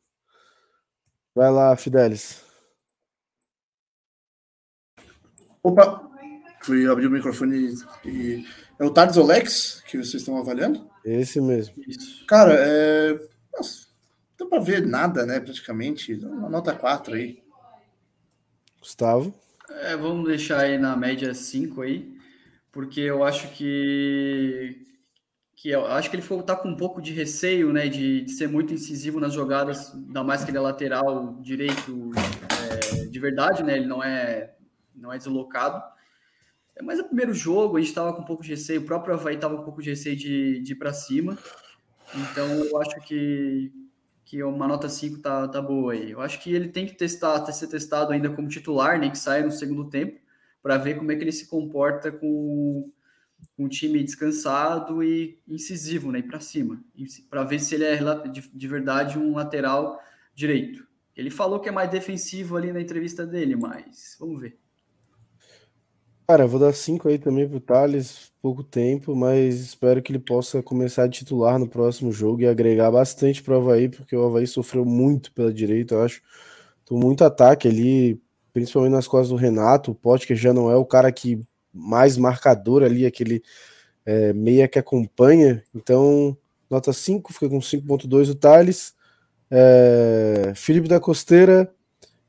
Vai 1.35 1.51
lá, 1.51 1.75
Fidelis. 1.77 2.43
Opa! 5.63 6.11
Fui 6.63 6.87
abrir 6.87 7.07
o 7.07 7.11
microfone 7.11 7.75
e. 8.05 8.47
É 8.79 8.85
o 8.85 8.91
Tardes 8.91 9.17
Olex 9.17 9.83
que 9.87 9.97
vocês 9.97 10.15
estão 10.15 10.37
avaliando? 10.37 10.89
Esse 11.05 11.41
mesmo. 11.41 11.75
Isso. 11.87 12.25
Cara, 12.27 12.55
é. 12.55 13.19
Nossa, 13.53 13.87
não 14.39 14.49
dá 14.49 14.57
pra 14.57 14.65
ver 14.65 14.87
nada, 14.87 15.25
né? 15.25 15.41
Praticamente. 15.41 16.15
Uma 16.15 16.49
nota 16.49 16.75
4 16.75 17.15
aí. 17.15 17.43
Gustavo? 18.79 19.35
É, 19.71 19.97
vamos 19.97 20.29
deixar 20.29 20.61
aí 20.61 20.77
na 20.77 20.97
média 20.97 21.33
5 21.33 21.83
aí, 21.83 22.17
porque 22.71 23.01
eu 23.01 23.25
acho 23.25 23.49
que. 23.53 24.92
Que 25.63 25.71
eu 25.71 25.87
acho 25.87 26.11
que 26.11 26.17
ele 26.17 26.25
foi, 26.25 26.43
tá 26.43 26.57
com 26.57 26.71
um 26.71 26.77
pouco 26.77 27.01
de 27.01 27.13
receio, 27.13 27.73
né? 27.73 27.87
De, 27.87 28.23
de 28.23 28.33
ser 28.33 28.49
muito 28.49 28.75
incisivo 28.75 29.21
nas 29.21 29.33
jogadas, 29.33 29.95
ainda 29.95 30.25
mais 30.25 30.43
que 30.43 30.51
ele 30.51 30.59
é 30.59 30.61
lateral 30.61 31.37
direito 31.41 32.11
é, 32.99 33.05
de 33.05 33.21
verdade, 33.21 33.63
né? 33.63 33.77
Ele 33.77 33.87
não 33.87 34.03
é 34.03 34.57
não 34.93 35.13
é 35.13 35.19
deslocado. 35.19 35.81
É, 36.75 36.83
mas 36.83 36.99
é 36.99 37.03
o 37.03 37.07
primeiro 37.07 37.33
jogo, 37.33 37.77
a 37.77 37.81
gente 37.81 37.91
estava 37.91 38.13
com 38.13 38.23
um 38.23 38.25
pouco 38.25 38.43
de 38.43 38.51
receio, 38.51 38.81
o 38.81 38.85
próprio 38.85 39.15
Havaí 39.15 39.37
estava 39.37 39.55
com 39.55 39.63
um 39.63 39.65
pouco 39.65 39.81
de 39.81 39.91
receio 39.91 40.17
de, 40.17 40.61
de 40.63 40.73
ir 40.73 40.75
para 40.75 40.93
cima. 40.93 41.39
Então 42.13 42.45
eu 42.45 42.81
acho 42.81 43.01
que, 43.03 43.73
que 44.25 44.43
uma 44.43 44.67
nota 44.67 44.89
5 44.89 45.23
tá, 45.23 45.47
tá 45.47 45.63
boa 45.63 45.93
aí. 45.93 46.11
Eu 46.11 46.21
acho 46.21 46.41
que 46.41 46.53
ele 46.53 46.71
tem 46.71 46.87
que 46.87 46.97
testar, 46.97 47.39
ter 47.39 47.53
ser 47.53 47.69
testado 47.69 48.13
ainda 48.13 48.29
como 48.31 48.49
titular, 48.49 48.99
nem 48.99 49.13
que 49.13 49.19
saia 49.19 49.45
no 49.45 49.53
segundo 49.53 49.89
tempo, 49.89 50.19
para 50.61 50.77
ver 50.77 50.99
como 50.99 51.13
é 51.13 51.15
que 51.15 51.23
ele 51.23 51.31
se 51.31 51.47
comporta 51.47 52.11
com, 52.11 52.91
o 53.65 53.69
time 53.69 54.03
descansado 54.03 55.03
e 55.03 55.39
incisivo, 55.47 56.11
né? 56.11 56.23
Para 56.23 56.41
cima, 56.41 56.83
para 57.29 57.45
ver 57.45 57.59
se 57.59 57.75
ele 57.75 57.85
é 57.85 57.99
de, 58.29 58.41
de 58.53 58.69
verdade 58.69 59.19
um 59.19 59.35
lateral 59.35 60.01
direito. 60.35 60.87
Ele 61.17 61.31
falou 61.31 61.61
que 61.61 61.69
é 61.69 61.73
mais 61.73 61.91
defensivo 61.91 62.57
ali 62.57 62.73
na 62.73 62.81
entrevista 62.81 63.27
dele, 63.27 63.55
mas 63.55 64.17
vamos 64.19 64.41
ver. 64.41 64.59
Cara, 66.27 66.47
vou 66.47 66.59
dar 66.59 66.73
cinco 66.73 67.09
aí 67.09 67.19
também 67.19 67.49
pro 67.49 67.61
Thales, 67.61 68.33
pouco 68.41 68.63
tempo, 68.63 69.15
mas 69.15 69.57
espero 69.57 70.01
que 70.01 70.13
ele 70.13 70.19
possa 70.19 70.63
começar 70.63 71.05
a 71.05 71.09
titular 71.09 71.59
no 71.59 71.69
próximo 71.69 72.11
jogo 72.11 72.41
e 72.41 72.47
agregar 72.47 72.91
bastante 72.91 73.43
pro 73.43 73.57
Havaí, 73.57 73.89
porque 73.89 74.17
o 74.17 74.25
Havaí 74.25 74.47
sofreu 74.47 74.85
muito 74.85 75.33
pela 75.33 75.53
direita, 75.53 75.95
eu 75.95 76.03
acho. 76.03 76.23
Tô 76.87 76.97
muito 76.97 77.25
ataque 77.25 77.69
ali, 77.69 78.21
principalmente 78.53 78.93
nas 78.93 79.07
costas 79.07 79.29
do 79.29 79.37
Renato, 79.37 79.99
o 80.03 80.19
que 80.19 80.35
já 80.35 80.55
não 80.55 80.71
é 80.71 80.77
o 80.77 80.87
cara 80.87 81.13
que 81.13 81.41
mais 81.73 82.17
marcador 82.17 82.83
ali, 82.83 83.07
aquele 83.07 83.43
é, 84.05 84.33
meia 84.33 84.69
que 84.69 84.79
acompanha, 84.79 85.63
então 85.75 86.37
nota 86.71 86.93
5, 86.93 87.33
fica 87.33 87.49
com 87.49 87.59
5.2 87.59 88.31
o 88.31 88.35
Thales. 88.35 88.95
É, 89.51 90.53
Felipe 90.55 90.89
da 90.89 90.99
Costeira, 90.99 91.71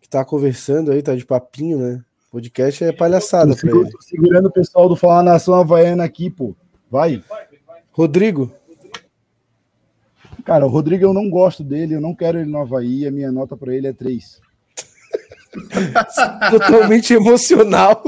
que 0.01 0.09
tá 0.09 0.25
conversando 0.25 0.91
aí, 0.91 1.01
tá 1.01 1.15
de 1.15 1.25
papinho, 1.25 1.79
né? 1.79 2.03
Podcast 2.29 2.83
é 2.83 2.91
palhaçada 2.91 3.55
para 3.55 3.69
ele. 3.69 3.91
Segurando 4.01 4.47
o 4.47 4.51
pessoal 4.51 4.89
do 4.89 4.95
Falar 4.95 5.23
Nação 5.23 5.53
Havaiana 5.53 6.03
aqui, 6.03 6.29
pô. 6.29 6.55
Vai. 6.89 7.23
Rodrigo. 7.91 8.51
Cara, 10.43 10.65
o 10.65 10.69
Rodrigo 10.69 11.05
eu 11.05 11.13
não 11.13 11.29
gosto 11.29 11.63
dele, 11.63 11.95
eu 11.95 12.01
não 12.01 12.13
quero 12.13 12.39
ele 12.39 12.49
no 12.49 12.57
Havaí, 12.57 13.07
a 13.07 13.11
minha 13.11 13.31
nota 13.31 13.55
para 13.55 13.73
ele 13.73 13.87
é 13.87 13.93
3. 13.93 14.41
Totalmente 16.51 17.13
emocional. 17.13 18.03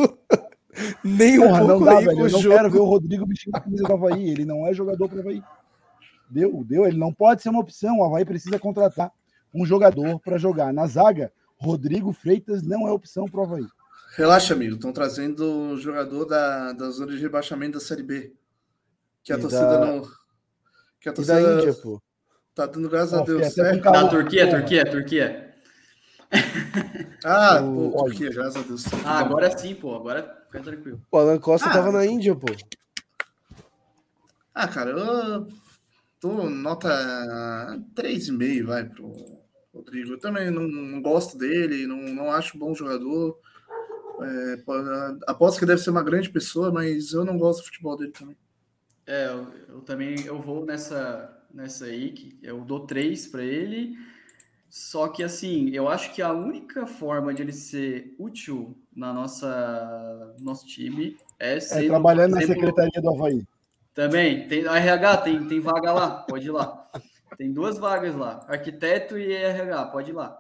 Nem 1.04 1.40
Porra, 1.40 1.64
um 1.64 1.68
não 1.68 1.84
dá, 1.84 2.00
velho. 2.00 2.12
Eu 2.12 2.30
não 2.30 2.42
jogo. 2.42 2.56
quero 2.56 2.72
ver 2.72 2.80
o 2.80 2.86
Rodrigo 2.86 3.26
vestindo 3.26 3.56
a 3.56 3.60
camisa 3.60 3.84
do 3.84 3.94
Havaí. 3.94 4.30
Ele 4.30 4.46
não 4.46 4.68
é 4.68 4.74
jogador 4.74 5.08
para 5.08 5.20
Havaí. 5.20 5.42
Deu, 6.30 6.64
deu. 6.64 6.86
Ele 6.86 6.98
não 6.98 7.14
pode 7.14 7.42
ser 7.42 7.50
uma 7.50 7.60
opção. 7.62 8.00
O 8.00 8.04
Havaí 8.04 8.26
precisa 8.26 8.60
contratar 8.60 9.12
um 9.54 9.66
jogador 9.66 10.20
para 10.20 10.38
jogar. 10.38 10.74
Na 10.74 10.88
zaga, 10.88 11.32
Rodrigo 11.58 12.12
Freitas 12.12 12.62
não 12.62 12.88
é 12.88 12.92
opção 12.92 13.26
para 13.26 13.40
o 13.40 13.44
Havaí. 13.44 13.68
Relaxa, 14.16 14.54
amigo. 14.54 14.76
Estão 14.76 14.92
trazendo 14.92 15.44
o 15.44 15.78
jogador 15.78 16.26
da, 16.26 16.74
da 16.74 16.90
zona 16.90 17.12
de 17.12 17.22
rebaixamento 17.22 17.78
da 17.78 17.84
Série 17.84 18.04
B. 18.04 18.34
Que 19.24 19.34
a 19.34 19.38
e 19.38 19.42
torcida 19.42 19.68
da... 19.68 19.86
não. 19.86 20.02
Que 21.00 21.10
a 21.10 21.14
torcida. 21.14 21.40
E 21.40 21.44
da 21.44 21.54
Índia, 21.54 21.74
pô. 21.74 22.02
Tá 22.54 22.66
dando 22.66 22.90
graças 22.90 23.14
a 23.14 23.22
Deus. 23.24 23.54
Certo? 23.54 23.84
Da 23.84 24.08
Turquia, 24.08 24.50
Turquia, 24.50 24.90
Turquia. 24.90 25.45
Ah, 27.24 27.60
o... 27.62 27.92
pô, 27.92 28.04
Turquia, 28.06 28.30
graças 28.30 28.56
a 28.56 28.62
Deus. 28.62 28.86
Ah, 29.04 29.20
agora 29.20 29.58
sim, 29.58 29.74
pô. 29.74 29.96
Agora 29.96 30.46
fica 30.46 30.62
tranquilo. 30.62 31.02
O 31.12 31.18
Alan 31.18 31.40
Costa 31.40 31.70
ah, 31.70 31.74
tava 31.74 31.92
na 31.92 32.06
Índia, 32.06 32.36
pô. 32.36 32.48
Ah, 34.54 34.68
cara, 34.68 34.92
eu 34.92 35.48
tô 36.20 36.50
nota 36.50 36.90
3,5, 37.96 38.66
vai, 38.66 38.86
pro 38.86 39.12
Rodrigo. 39.74 40.14
Eu 40.14 40.20
também 40.20 40.52
não, 40.52 40.68
não 40.68 41.02
gosto 41.02 41.38
dele, 41.38 41.88
não, 41.88 41.98
não 41.98 42.32
acho 42.32 42.58
bom 42.58 42.74
jogador. 42.74 43.40
É, 44.22 44.64
aposto 45.28 45.60
que 45.60 45.66
deve 45.66 45.82
ser 45.82 45.90
uma 45.90 46.04
grande 46.04 46.30
pessoa, 46.30 46.72
mas 46.72 47.12
eu 47.12 47.26
não 47.26 47.38
gosto 47.38 47.60
do 47.60 47.66
futebol 47.66 47.98
dele 47.98 48.12
também. 48.12 48.38
É, 49.06 49.28
eu, 49.28 49.48
eu 49.68 49.82
também 49.82 50.26
eu 50.26 50.40
vou 50.40 50.66
nessa, 50.66 51.38
nessa 51.54 51.86
aí, 51.86 52.12
que 52.12 52.40
eu 52.42 52.62
dou 52.62 52.86
três 52.86 53.28
para 53.28 53.44
ele. 53.44 53.98
Só 54.76 55.08
que 55.08 55.24
assim, 55.24 55.70
eu 55.70 55.88
acho 55.88 56.14
que 56.14 56.22
a 56.22 56.34
única 56.34 56.86
forma 56.86 57.34
de 57.34 57.42
ele 57.42 57.54
ser 57.54 58.14
útil 58.20 58.78
na 58.94 59.14
nossa 59.14 60.36
nosso 60.42 60.68
time 60.68 61.16
é, 61.40 61.58
é 61.58 61.88
trabalhando 61.88 62.36
na 62.36 62.42
secretaria 62.42 63.02
do 63.02 63.10
Havaí. 63.10 63.42
Também, 63.94 64.50
tem 64.50 64.66
RH, 64.66 65.18
tem, 65.18 65.48
tem 65.48 65.62
vaga 65.62 65.94
lá, 65.94 66.10
pode 66.30 66.48
ir 66.48 66.52
lá. 66.52 66.92
Tem 67.38 67.54
duas 67.54 67.78
vagas 67.78 68.16
lá, 68.16 68.46
arquiteto 68.50 69.18
e 69.18 69.32
RH, 69.32 69.86
pode 69.86 70.10
ir 70.10 70.14
lá. 70.14 70.38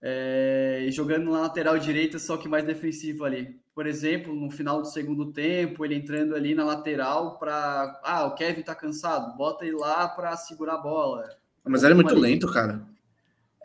É, 0.00 0.86
jogando 0.90 1.32
na 1.32 1.40
lateral 1.40 1.76
direita, 1.76 2.20
só 2.20 2.36
que 2.36 2.48
mais 2.48 2.64
defensivo 2.64 3.24
ali. 3.24 3.60
Por 3.74 3.84
exemplo, 3.84 4.32
no 4.32 4.48
final 4.48 4.80
do 4.80 4.86
segundo 4.86 5.32
tempo, 5.32 5.84
ele 5.84 5.96
entrando 5.96 6.36
ali 6.36 6.54
na 6.54 6.64
lateral 6.64 7.36
para. 7.36 8.00
Ah, 8.04 8.26
o 8.26 8.34
Kevin 8.36 8.62
tá 8.62 8.76
cansado, 8.76 9.36
bota 9.36 9.66
ele 9.66 9.74
lá 9.74 10.06
para 10.06 10.36
segurar 10.36 10.74
a 10.74 10.78
bola. 10.78 11.28
Mas 11.64 11.82
ele 11.82 11.94
é 11.94 11.96
muito 11.96 12.12
ali. 12.12 12.20
lento, 12.20 12.46
cara. 12.52 12.88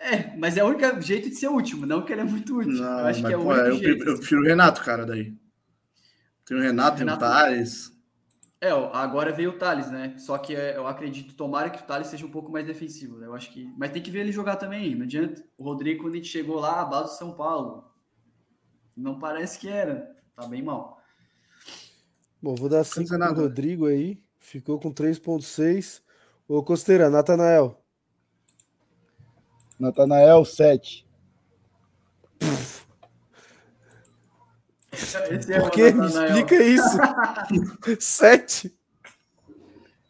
É, 0.05 0.37
mas 0.37 0.55
é 0.55 0.63
o 0.63 0.67
único 0.67 1.01
jeito 1.01 1.29
de 1.29 1.35
ser 1.35 1.47
último, 1.47 1.83
não 1.83 2.05
que 2.05 2.13
ele 2.13 2.21
é 2.21 2.25
muito 2.25 2.59
útil. 2.59 2.73
Não, 2.73 2.99
eu 2.99 3.05
acho 3.07 3.25
que 3.25 3.33
é 3.33 3.35
o 3.35 3.41
único 3.41 3.65
eu, 3.65 3.77
jeito. 3.77 4.07
Eu 4.07 4.17
prefiro 4.17 4.41
o 4.41 4.45
Renato, 4.45 4.83
cara, 4.83 5.03
daí. 5.03 5.35
Tem 6.45 6.55
o 6.55 6.61
Renato, 6.61 6.99
Renato 6.99 7.19
tem 7.19 7.27
o 7.27 7.31
Thales. 7.31 7.91
É, 8.61 8.69
agora 8.69 9.33
veio 9.33 9.49
o 9.49 9.57
Thales, 9.57 9.89
né? 9.89 10.15
Só 10.19 10.37
que 10.37 10.55
é, 10.55 10.77
eu 10.77 10.85
acredito, 10.85 11.33
tomara 11.33 11.71
que 11.71 11.81
o 11.81 11.85
Thales 11.87 12.05
seja 12.05 12.23
um 12.23 12.29
pouco 12.29 12.51
mais 12.51 12.67
defensivo, 12.67 13.17
né? 13.17 13.25
Eu 13.25 13.33
acho 13.33 13.51
que. 13.51 13.67
Mas 13.75 13.91
tem 13.91 14.01
que 14.01 14.11
ver 14.11 14.19
ele 14.19 14.31
jogar 14.31 14.57
também, 14.57 14.93
não 14.93 15.05
adianta. 15.05 15.43
O 15.57 15.63
Rodrigo, 15.63 16.03
quando 16.03 16.13
a 16.13 16.17
gente 16.17 16.29
chegou 16.29 16.59
lá, 16.59 16.81
a 16.81 16.85
base 16.85 17.13
do 17.13 17.17
São 17.17 17.33
Paulo. 17.33 17.91
Não 18.95 19.17
parece 19.17 19.57
que 19.57 19.67
era. 19.67 20.15
Tá 20.35 20.45
bem 20.45 20.61
mal. 20.61 21.01
Bom, 22.39 22.53
vou 22.53 22.69
dar 22.69 22.83
5 22.83 23.09
pro 23.09 23.33
Rodrigo 23.33 23.87
aí. 23.87 24.21
Ficou 24.37 24.79
com 24.79 24.93
3,6. 24.93 26.03
Ô, 26.47 26.61
Costeira, 26.61 27.09
Natanael. 27.09 27.83
Natanael, 29.79 30.45
7. 30.45 31.05
É 35.49 35.59
Por 35.59 35.71
que? 35.71 35.91
Me 35.91 36.07
explica 36.07 36.63
isso. 36.63 36.97
Sete. 37.99 38.73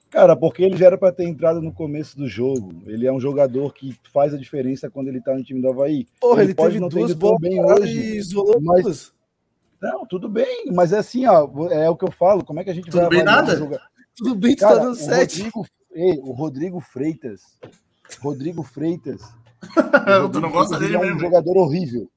Cara, 0.10 0.36
porque 0.36 0.64
ele 0.64 0.78
já 0.78 0.86
era 0.86 0.98
para 0.98 1.12
ter 1.12 1.26
entrado 1.26 1.62
no 1.62 1.74
começo 1.74 2.18
do 2.18 2.28
jogo. 2.28 2.72
Ele 2.86 3.06
é 3.06 3.12
um 3.12 3.20
jogador 3.20 3.74
que 3.74 4.00
faz 4.14 4.34
a 4.34 4.38
diferença 4.38 4.90
quando 4.90 5.10
ele 5.10 5.20
tá 5.20 5.34
no 5.36 5.44
time 5.44 5.62
do 5.62 5.70
Havaí. 5.70 6.08
Porra, 6.22 6.42
ele, 6.42 6.52
ele 6.52 6.56
pode 6.56 6.80
não 6.80 6.88
ter 6.88 7.02
ido 7.02 7.40
bem 7.40 7.64
hoje, 7.64 8.22
mas... 8.62 9.14
Não, 9.82 10.06
tudo 10.06 10.30
bem, 10.30 10.72
mas 10.74 10.94
é 10.94 11.00
assim, 11.00 11.26
ó, 11.26 11.70
é 11.70 11.90
o 11.90 11.98
que 11.98 12.06
eu 12.06 12.12
falo, 12.12 12.46
como 12.46 12.60
é 12.60 12.64
que 12.64 12.70
a 12.70 12.74
gente 12.74 12.86
tudo 12.90 13.02
vai 13.02 13.10
bem 13.10 13.24
nada? 13.24 13.58
Jogar? 13.58 13.82
Tudo 14.16 14.34
bem, 14.34 14.56
tá 14.56 14.70
Cara, 14.70 14.80
tá 14.80 14.86
dando 14.86 14.96
sete. 14.96 15.42
Rodrigo, 15.42 15.68
ei, 15.92 16.18
o 16.24 16.32
Rodrigo 16.32 16.80
Freitas, 16.80 17.42
Rodrigo 18.22 18.64
Freitas, 18.64 19.22
tu 20.32 20.40
não 20.40 20.52
gosta 20.52 20.80
dele 20.80 20.96
é 20.96 21.00
um 21.00 21.02
mesmo. 21.02 21.20
jogador 21.20 21.58
horrível. 21.58 22.10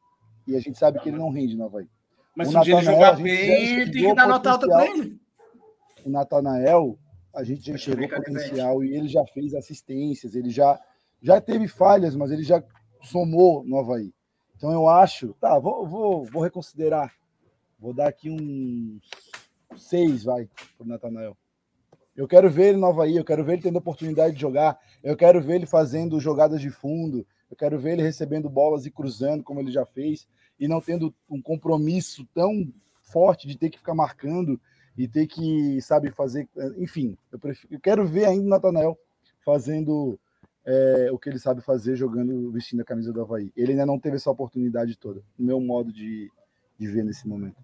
E 0.46 0.57
a 0.57 0.61
gente 0.61 0.78
sabe 0.78 0.99
que 1.01 1.09
ele 1.09 1.18
não 1.18 1.30
rende 1.30 1.57
no 1.57 1.64
Havaí. 1.64 1.86
Mas 2.34 2.49
o 2.49 2.53
se 2.53 2.59
um 2.59 2.62
dia 2.62 2.76
ele 2.76 2.84
jogar 2.84 3.16
bem, 3.16 3.90
tem 3.90 4.09
que 4.09 4.14
dar 4.14 4.28
nota 4.28 4.51
alta 4.51 4.66
para 4.66 4.86
ele. 4.86 5.20
O 6.05 6.11
Natanael, 6.11 6.99
a 7.34 7.44
gente 7.44 7.66
já 7.66 7.74
enxergou 7.74 8.09
potencial 8.09 8.82
e 8.84 8.96
ele 8.96 9.09
já 9.09 9.24
fez 9.26 9.55
assistências, 9.55 10.34
ele 10.34 10.51
já, 10.51 10.80
já 11.20 11.40
teve 11.40 11.68
falhas, 11.68 12.14
mas 12.16 12.30
ele 12.30 12.42
já 12.42 12.62
somou 13.03 13.64
no 13.64 13.78
Havaí. 13.78 14.12
Então 14.57 14.72
eu 14.72 14.88
acho, 14.88 15.34
tá, 15.34 15.59
vou, 15.59 15.86
vou, 15.86 16.24
vou 16.24 16.42
reconsiderar. 16.42 17.12
Vou 17.78 17.92
dar 17.92 18.09
aqui 18.09 18.28
um 18.28 18.99
seis, 19.76 20.24
vai, 20.24 20.49
pro 20.76 20.86
Natanael. 20.86 21.36
Eu 22.16 22.26
quero 22.26 22.51
ver 22.51 22.70
ele 22.70 22.78
no 22.78 22.86
Havaí, 22.86 23.16
eu 23.16 23.24
quero 23.24 23.44
ver 23.44 23.55
ele 23.55 23.62
tendo 23.62 23.76
oportunidade 23.76 24.34
de 24.34 24.40
jogar, 24.40 24.76
eu 25.03 25.16
quero 25.16 25.40
ver 25.40 25.57
ele 25.57 25.66
fazendo 25.66 26.18
jogadas 26.18 26.61
de 26.61 26.70
fundo, 26.70 27.24
eu 27.51 27.57
quero 27.57 27.78
ver 27.78 27.92
ele 27.92 28.03
recebendo 28.03 28.49
bolas 28.49 28.86
e 28.86 28.90
cruzando, 28.90 29.42
como 29.42 29.61
ele 29.61 29.70
já 29.70 29.86
fez 29.86 30.26
e 30.59 30.66
não 30.66 30.80
tendo 30.80 31.14
um 31.28 31.40
compromisso 31.40 32.26
tão 32.34 32.72
forte 33.03 33.46
de 33.46 33.57
ter 33.57 33.70
que 33.70 33.78
ficar 33.78 33.94
marcando 33.94 34.61
e 34.96 35.07
ter 35.07 35.26
que, 35.26 35.80
sabe, 35.80 36.11
fazer. 36.11 36.49
Enfim, 36.76 37.16
eu, 37.30 37.38
prefiro, 37.38 37.74
eu 37.74 37.80
quero 37.80 38.07
ver 38.07 38.24
ainda 38.24 38.44
o 38.44 38.49
Natanael 38.49 38.99
fazendo 39.44 40.18
é, 40.64 41.09
o 41.12 41.18
que 41.18 41.28
ele 41.28 41.38
sabe 41.38 41.62
fazer, 41.62 41.96
jogando, 41.96 42.51
vestindo 42.51 42.80
a 42.80 42.84
camisa 42.84 43.12
do 43.12 43.20
Havaí. 43.22 43.53
Ele 43.57 43.72
ainda 43.72 43.86
não 43.86 43.99
teve 43.99 44.16
essa 44.16 44.30
oportunidade 44.30 44.96
toda, 44.96 45.22
no 45.38 45.46
meu 45.46 45.61
modo 45.61 45.92
de, 45.92 46.30
de 46.76 46.88
ver 46.88 47.05
nesse 47.05 47.26
momento. 47.26 47.57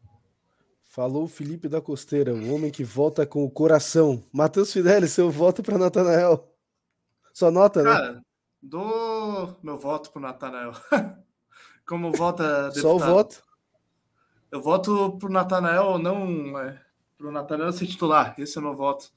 Falou 0.85 1.27
Felipe 1.27 1.69
da 1.69 1.81
Costeira, 1.81 2.33
o 2.33 2.55
homem 2.55 2.71
que 2.71 2.85
volta 2.85 3.27
com 3.27 3.45
o 3.45 3.51
coração. 3.51 4.23
Matheus 4.33 4.73
Fidelis, 4.73 5.11
seu 5.11 5.29
voto 5.29 5.61
para 5.61 5.77
Natanael. 5.77 6.49
Só 7.33 7.51
nota, 7.51 7.83
né? 7.83 7.91
Cara, 7.91 8.23
dou 8.65 9.57
meu 9.63 9.77
voto 9.77 10.11
para 10.11 10.23
Natanael. 10.23 10.73
como 11.87 12.13
vota 12.13 12.71
deputado. 12.71 12.81
Só 12.81 12.97
o 12.97 12.99
voto? 12.99 13.43
Eu 14.51 14.63
voto 14.63 15.19
pro 15.19 15.31
Natanael, 15.31 15.99
não 15.99 16.59
é, 16.59 16.81
pro 17.19 17.33
Natanael 17.33 17.73
ser 17.73 17.87
titular. 17.87 18.35
Esse 18.39 18.57
é 18.57 18.61
o 18.61 18.65
meu 18.65 18.75
voto. 18.75 19.11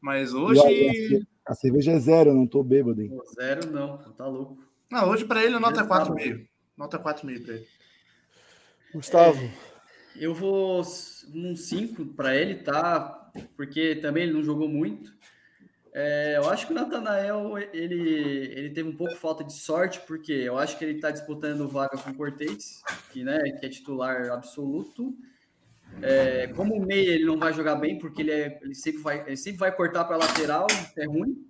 Mas 0.00 0.32
hoje. 0.34 1.26
A, 1.46 1.54
cerveja 1.54 1.92
é 1.92 1.98
zero, 1.98 2.34
não 2.34 2.46
tô 2.46 2.62
bêbado, 2.62 3.00
hein? 3.02 3.10
Zero 3.34 3.70
não, 3.70 3.98
tá 4.12 4.26
louco. 4.26 4.58
Não, 4.90 5.08
hoje 5.08 5.24
para 5.24 5.42
ele 5.44 5.58
nota 5.58 5.84
4,5. 5.84 6.46
Nota 6.76 6.98
4,5 6.98 7.44
para 7.44 7.54
ele. 7.54 7.66
Gustavo. 8.94 9.42
É, 9.42 9.52
eu 10.16 10.34
vou 10.34 10.82
um 11.34 11.56
5 11.56 12.04
para 12.14 12.36
ele, 12.36 12.56
tá? 12.56 13.30
Porque 13.56 13.96
também 13.96 14.24
ele 14.24 14.34
não 14.34 14.44
jogou 14.44 14.68
muito. 14.68 15.12
É, 15.94 16.38
eu 16.38 16.48
acho 16.48 16.66
que 16.66 16.72
o 16.72 16.74
Natanael 16.74 17.58
ele, 17.58 18.00
ele 18.54 18.70
teve 18.70 18.88
um 18.88 18.96
pouco 18.96 19.14
falta 19.14 19.44
de 19.44 19.52
sorte, 19.52 20.00
porque 20.06 20.32
eu 20.32 20.56
acho 20.56 20.78
que 20.78 20.84
ele 20.84 20.94
está 20.94 21.10
disputando 21.10 21.68
vaga 21.68 21.98
com 21.98 22.10
o 22.10 22.14
Cortez, 22.14 22.82
que, 23.10 23.22
né, 23.22 23.38
que 23.60 23.66
é 23.66 23.68
titular 23.68 24.30
absoluto. 24.30 25.14
É, 26.00 26.46
como 26.56 26.74
o 26.74 26.86
meia 26.86 27.10
ele 27.10 27.26
não 27.26 27.38
vai 27.38 27.52
jogar 27.52 27.76
bem, 27.76 27.98
porque 27.98 28.22
ele, 28.22 28.30
é, 28.30 28.58
ele, 28.62 28.74
sempre, 28.74 29.02
vai, 29.02 29.20
ele 29.26 29.36
sempre 29.36 29.60
vai 29.60 29.70
cortar 29.70 30.04
para 30.04 30.16
lateral, 30.16 30.66
é 30.96 31.04
ruim. 31.04 31.46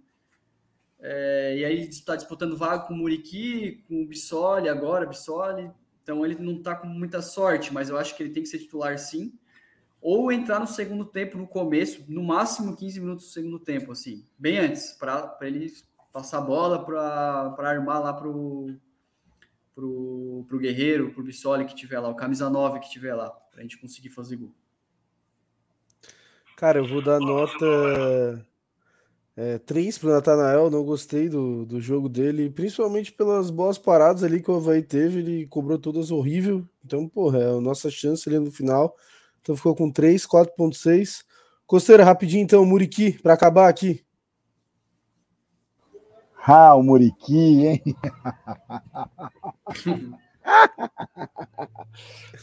É, 0.99 1.57
e 1.59 1.64
aí 1.64 1.88
está 1.88 2.16
disputando 2.16 2.57
vaga 2.57 2.84
com 2.84 2.95
o 2.95 2.97
Muriqui, 2.97 3.84
com 3.88 4.03
o 4.03 4.07
Bissoli 4.07 4.68
agora, 4.68 5.07
Bissoli. 5.07 5.70
Então 6.03 6.24
ele 6.24 6.34
não 6.34 6.57
está 6.57 6.74
com 6.74 6.88
muita 6.88 7.22
sorte, 7.22 7.72
mas 7.72 7.88
eu 7.88 7.97
acho 7.97 8.16
que 8.16 8.22
ele 8.24 8.32
tem 8.32 8.43
que 8.43 8.49
ser 8.49 8.59
titular 8.59 8.99
sim 8.99 9.32
ou 10.03 10.33
entrar 10.33 10.59
no 10.59 10.67
segundo 10.67 11.05
tempo 11.05 11.39
no 11.39 11.47
começo, 11.47 12.05
no 12.09 12.25
máximo 12.25 12.77
15 12.77 13.01
minutos 13.01 13.27
do 13.27 13.31
segundo 13.31 13.61
tempo, 13.61 13.93
assim, 13.93 14.27
bem 14.37 14.59
antes, 14.59 14.93
para 14.95 15.39
ele 15.43 15.73
passar 16.13 16.39
a 16.39 16.41
bola 16.43 16.85
para 16.85 17.71
armar 17.71 18.03
lá 18.03 18.13
pro, 18.13 18.75
pro, 19.73 20.45
pro 20.49 20.59
Guerreiro, 20.59 21.13
pro 21.13 21.23
Bissoli 21.23 21.65
que 21.65 21.77
tiver 21.77 22.01
lá, 22.01 22.09
o 22.09 22.17
camisa 22.17 22.51
9 22.51 22.81
que 22.81 22.91
tiver 22.91 23.15
lá, 23.15 23.31
para 23.31 23.61
a 23.61 23.63
gente 23.63 23.79
conseguir 23.79 24.09
fazer 24.09 24.37
gol. 24.37 24.53
Cara, 26.57 26.81
eu 26.81 26.87
vou 26.87 27.01
dar 27.01 27.21
nota 27.21 28.45
é, 29.37 29.59
3 29.59 29.99
pro 29.99 30.11
Natanael, 30.11 30.69
não 30.69 30.85
gostei 30.85 31.29
do, 31.29 31.65
do 31.65 31.81
jogo 31.81 32.09
dele, 32.09 32.51
principalmente 32.51 33.13
pelas 33.13 33.51
boas 33.51 33.79
paradas 33.79 34.25
ali 34.25 34.43
que 34.43 34.51
o 34.51 34.57
Havaí 34.57 34.83
teve, 34.83 35.21
ele 35.21 35.47
cobrou 35.47 35.79
todas 35.79 36.11
horrível, 36.11 36.69
então, 36.85 37.09
porra, 37.09 37.39
é 37.39 37.51
a 37.57 37.61
nossa 37.61 37.89
chance 37.89 38.29
ali 38.29 38.41
no 38.41 38.51
final 38.51 38.97
então 39.43 39.55
ficou 39.57 39.74
com 39.74 39.90
3, 39.90 40.24
4.6. 40.24 41.24
Costeira, 41.66 42.05
rapidinho 42.05 42.45
então, 42.45 42.64
Muriqui, 42.64 43.20
para 43.20 43.34
acabar 43.34 43.68
aqui. 43.68 44.05
Ah, 46.47 46.76
o 46.76 46.82
Muriqui, 46.82 47.66
hein? 47.66 47.82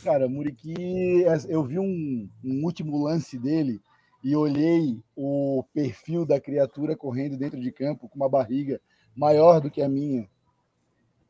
Cara, 0.04 0.28
o 0.28 0.30
Muriqui, 0.30 1.24
eu 1.48 1.64
vi 1.64 1.80
um, 1.80 2.30
um, 2.44 2.66
último 2.66 3.02
lance 3.02 3.38
dele 3.38 3.80
e 4.22 4.36
olhei 4.36 5.02
o 5.16 5.64
perfil 5.74 6.26
da 6.26 6.38
criatura 6.40 6.96
correndo 6.96 7.38
dentro 7.38 7.60
de 7.60 7.72
campo 7.72 8.08
com 8.10 8.16
uma 8.16 8.30
barriga 8.30 8.82
maior 9.16 9.62
do 9.62 9.72
que 9.72 9.82
a 9.82 9.88
minha. 9.88 10.30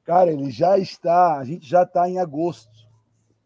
Cara, 0.03 0.31
ele 0.31 0.49
já 0.49 0.79
está, 0.79 1.37
a 1.37 1.43
gente 1.43 1.67
já 1.67 1.83
está 1.83 2.09
em 2.09 2.17
agosto 2.17 2.88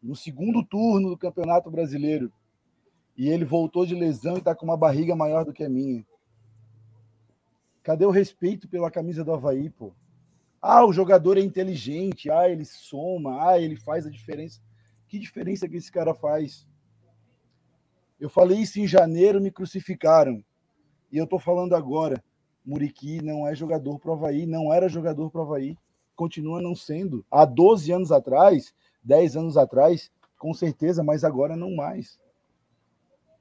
no 0.04 0.16
segundo 0.16 0.64
turno 0.64 1.10
do 1.10 1.18
Campeonato 1.18 1.72
Brasileiro. 1.72 2.32
E 3.16 3.30
ele 3.30 3.46
voltou 3.46 3.86
de 3.86 3.96
lesão 3.96 4.36
e 4.36 4.40
está 4.40 4.54
com 4.54 4.66
uma 4.66 4.76
barriga 4.76 5.16
maior 5.16 5.46
do 5.46 5.54
que 5.54 5.64
a 5.64 5.70
minha. 5.70 6.06
Cadê 7.82 8.06
o 8.06 8.12
respeito 8.12 8.68
pela 8.68 8.92
camisa 8.92 9.24
do 9.24 9.34
Havaí, 9.34 9.70
pô? 9.70 9.94
Ah, 10.62 10.86
o 10.86 10.94
jogador 10.94 11.38
é 11.38 11.42
inteligente, 11.42 12.30
ah, 12.30 12.50
ele 12.50 12.66
soma, 12.66 13.50
ah, 13.50 13.60
ele 13.60 13.76
faz 13.76 14.06
a 14.06 14.10
diferença. 14.10 14.62
Que 15.08 15.20
diferença 15.20 15.68
que 15.68 15.78
esse 15.78 15.92
cara 15.92 16.14
faz? 16.14 16.68
Eu 18.20 18.30
falei 18.30 18.60
isso 18.60 18.80
em 18.80 18.88
janeiro, 18.88 19.42
me 19.42 19.52
crucificaram. 19.52 20.44
E 21.12 21.18
eu 21.18 21.28
tô 21.28 21.38
falando 21.38 21.76
agora, 21.76 22.24
Muriqui 22.66 23.22
não 23.22 23.46
é 23.46 23.54
jogador 23.54 24.00
pro 24.00 24.14
Havaí, 24.14 24.46
não 24.46 24.74
era 24.74 24.88
jogador 24.88 25.30
pro 25.30 25.42
Havaí, 25.42 25.78
continua 26.16 26.62
não 26.62 26.74
sendo. 26.74 27.26
Há 27.30 27.44
12 27.44 27.92
anos 27.92 28.12
atrás, 28.12 28.74
10 29.04 29.38
anos 29.38 29.58
atrás, 29.58 30.12
com 30.38 30.54
certeza, 30.54 31.04
mas 31.04 31.24
agora 31.24 31.56
não 31.56 31.76
mais. 31.76 32.20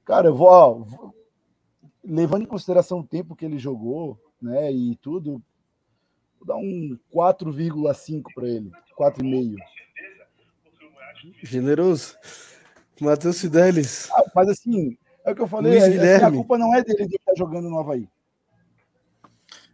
Cara, 0.05 0.27
eu 0.27 0.35
vou, 0.35 0.47
ó, 0.47 0.73
vou 0.73 1.15
levando 2.03 2.43
em 2.43 2.47
consideração 2.47 2.99
o 2.99 3.07
tempo 3.07 3.35
que 3.35 3.45
ele 3.45 3.57
jogou, 3.57 4.19
né, 4.41 4.71
e 4.71 4.95
tudo, 4.97 5.41
vou 6.37 6.47
dar 6.47 6.57
um 6.57 6.97
4,5 7.13 8.23
para 8.35 8.47
ele, 8.47 8.71
4,5. 8.97 9.55
Generoso. 11.41 12.17
Matheus 12.99 13.39
Fidelis. 13.39 14.09
Ah, 14.11 14.23
mas 14.35 14.49
assim, 14.49 14.97
é 15.25 15.31
o 15.31 15.35
que 15.35 15.41
eu 15.41 15.47
falei, 15.47 15.77
é, 15.77 16.15
assim, 16.15 16.25
a 16.25 16.31
culpa 16.31 16.57
não 16.57 16.75
é 16.75 16.83
dele 16.83 17.07
de 17.07 17.15
estar 17.15 17.33
jogando 17.35 17.69
no 17.69 17.79
Havaí. 17.79 18.07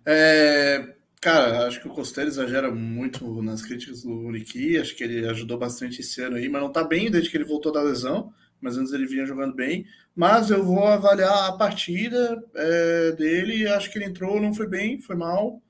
É, 0.05 0.95
cara, 1.21 1.67
acho 1.67 1.81
que 1.81 1.87
o 1.87 1.93
Costello 1.93 2.27
exagera 2.29 2.71
muito 2.71 3.41
nas 3.41 3.61
críticas 3.61 4.03
do 4.03 4.11
Uriqui, 4.11 4.77
acho 4.77 4.95
que 4.95 5.03
ele 5.03 5.27
ajudou 5.27 5.57
bastante 5.57 6.01
esse 6.01 6.21
ano 6.21 6.37
aí, 6.37 6.47
mas 6.49 6.61
não 6.61 6.71
tá 6.71 6.83
bem 6.83 7.11
desde 7.11 7.29
que 7.29 7.37
ele 7.37 7.43
voltou 7.43 7.71
da 7.71 7.81
lesão, 7.81 8.33
mas 8.61 8.77
antes 8.77 8.93
ele 8.93 9.05
vinha 9.05 9.25
jogando 9.25 9.53
bem. 9.53 9.85
Mas 10.15 10.49
eu 10.49 10.63
vou 10.63 10.85
avaliar 10.85 11.49
a 11.49 11.53
partida 11.53 12.43
é, 12.55 13.11
dele, 13.13 13.67
acho 13.67 13.91
que 13.91 13.97
ele 13.97 14.05
entrou, 14.05 14.41
não 14.41 14.53
foi 14.53 14.67
bem, 14.67 14.99
foi 14.99 15.15
mal. 15.15 15.61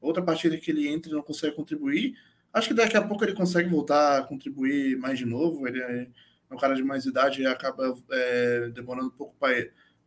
Outra 0.00 0.22
partida 0.22 0.56
que 0.58 0.70
ele 0.70 0.88
entra 0.88 1.10
e 1.10 1.14
não 1.14 1.22
consegue 1.22 1.56
contribuir. 1.56 2.14
Acho 2.52 2.68
que 2.68 2.74
daqui 2.74 2.96
a 2.96 3.02
pouco 3.02 3.24
ele 3.24 3.32
consegue 3.34 3.68
voltar 3.68 4.18
a 4.18 4.22
contribuir 4.22 4.96
mais 4.98 5.18
de 5.18 5.24
novo. 5.24 5.66
Ele 5.66 5.80
é 5.80 6.08
um 6.50 6.56
cara 6.58 6.74
de 6.74 6.82
mais 6.84 7.06
idade 7.06 7.42
e 7.42 7.46
acaba 7.46 7.96
é, 8.10 8.68
demorando 8.74 9.08
um 9.08 9.10
pouco 9.10 9.34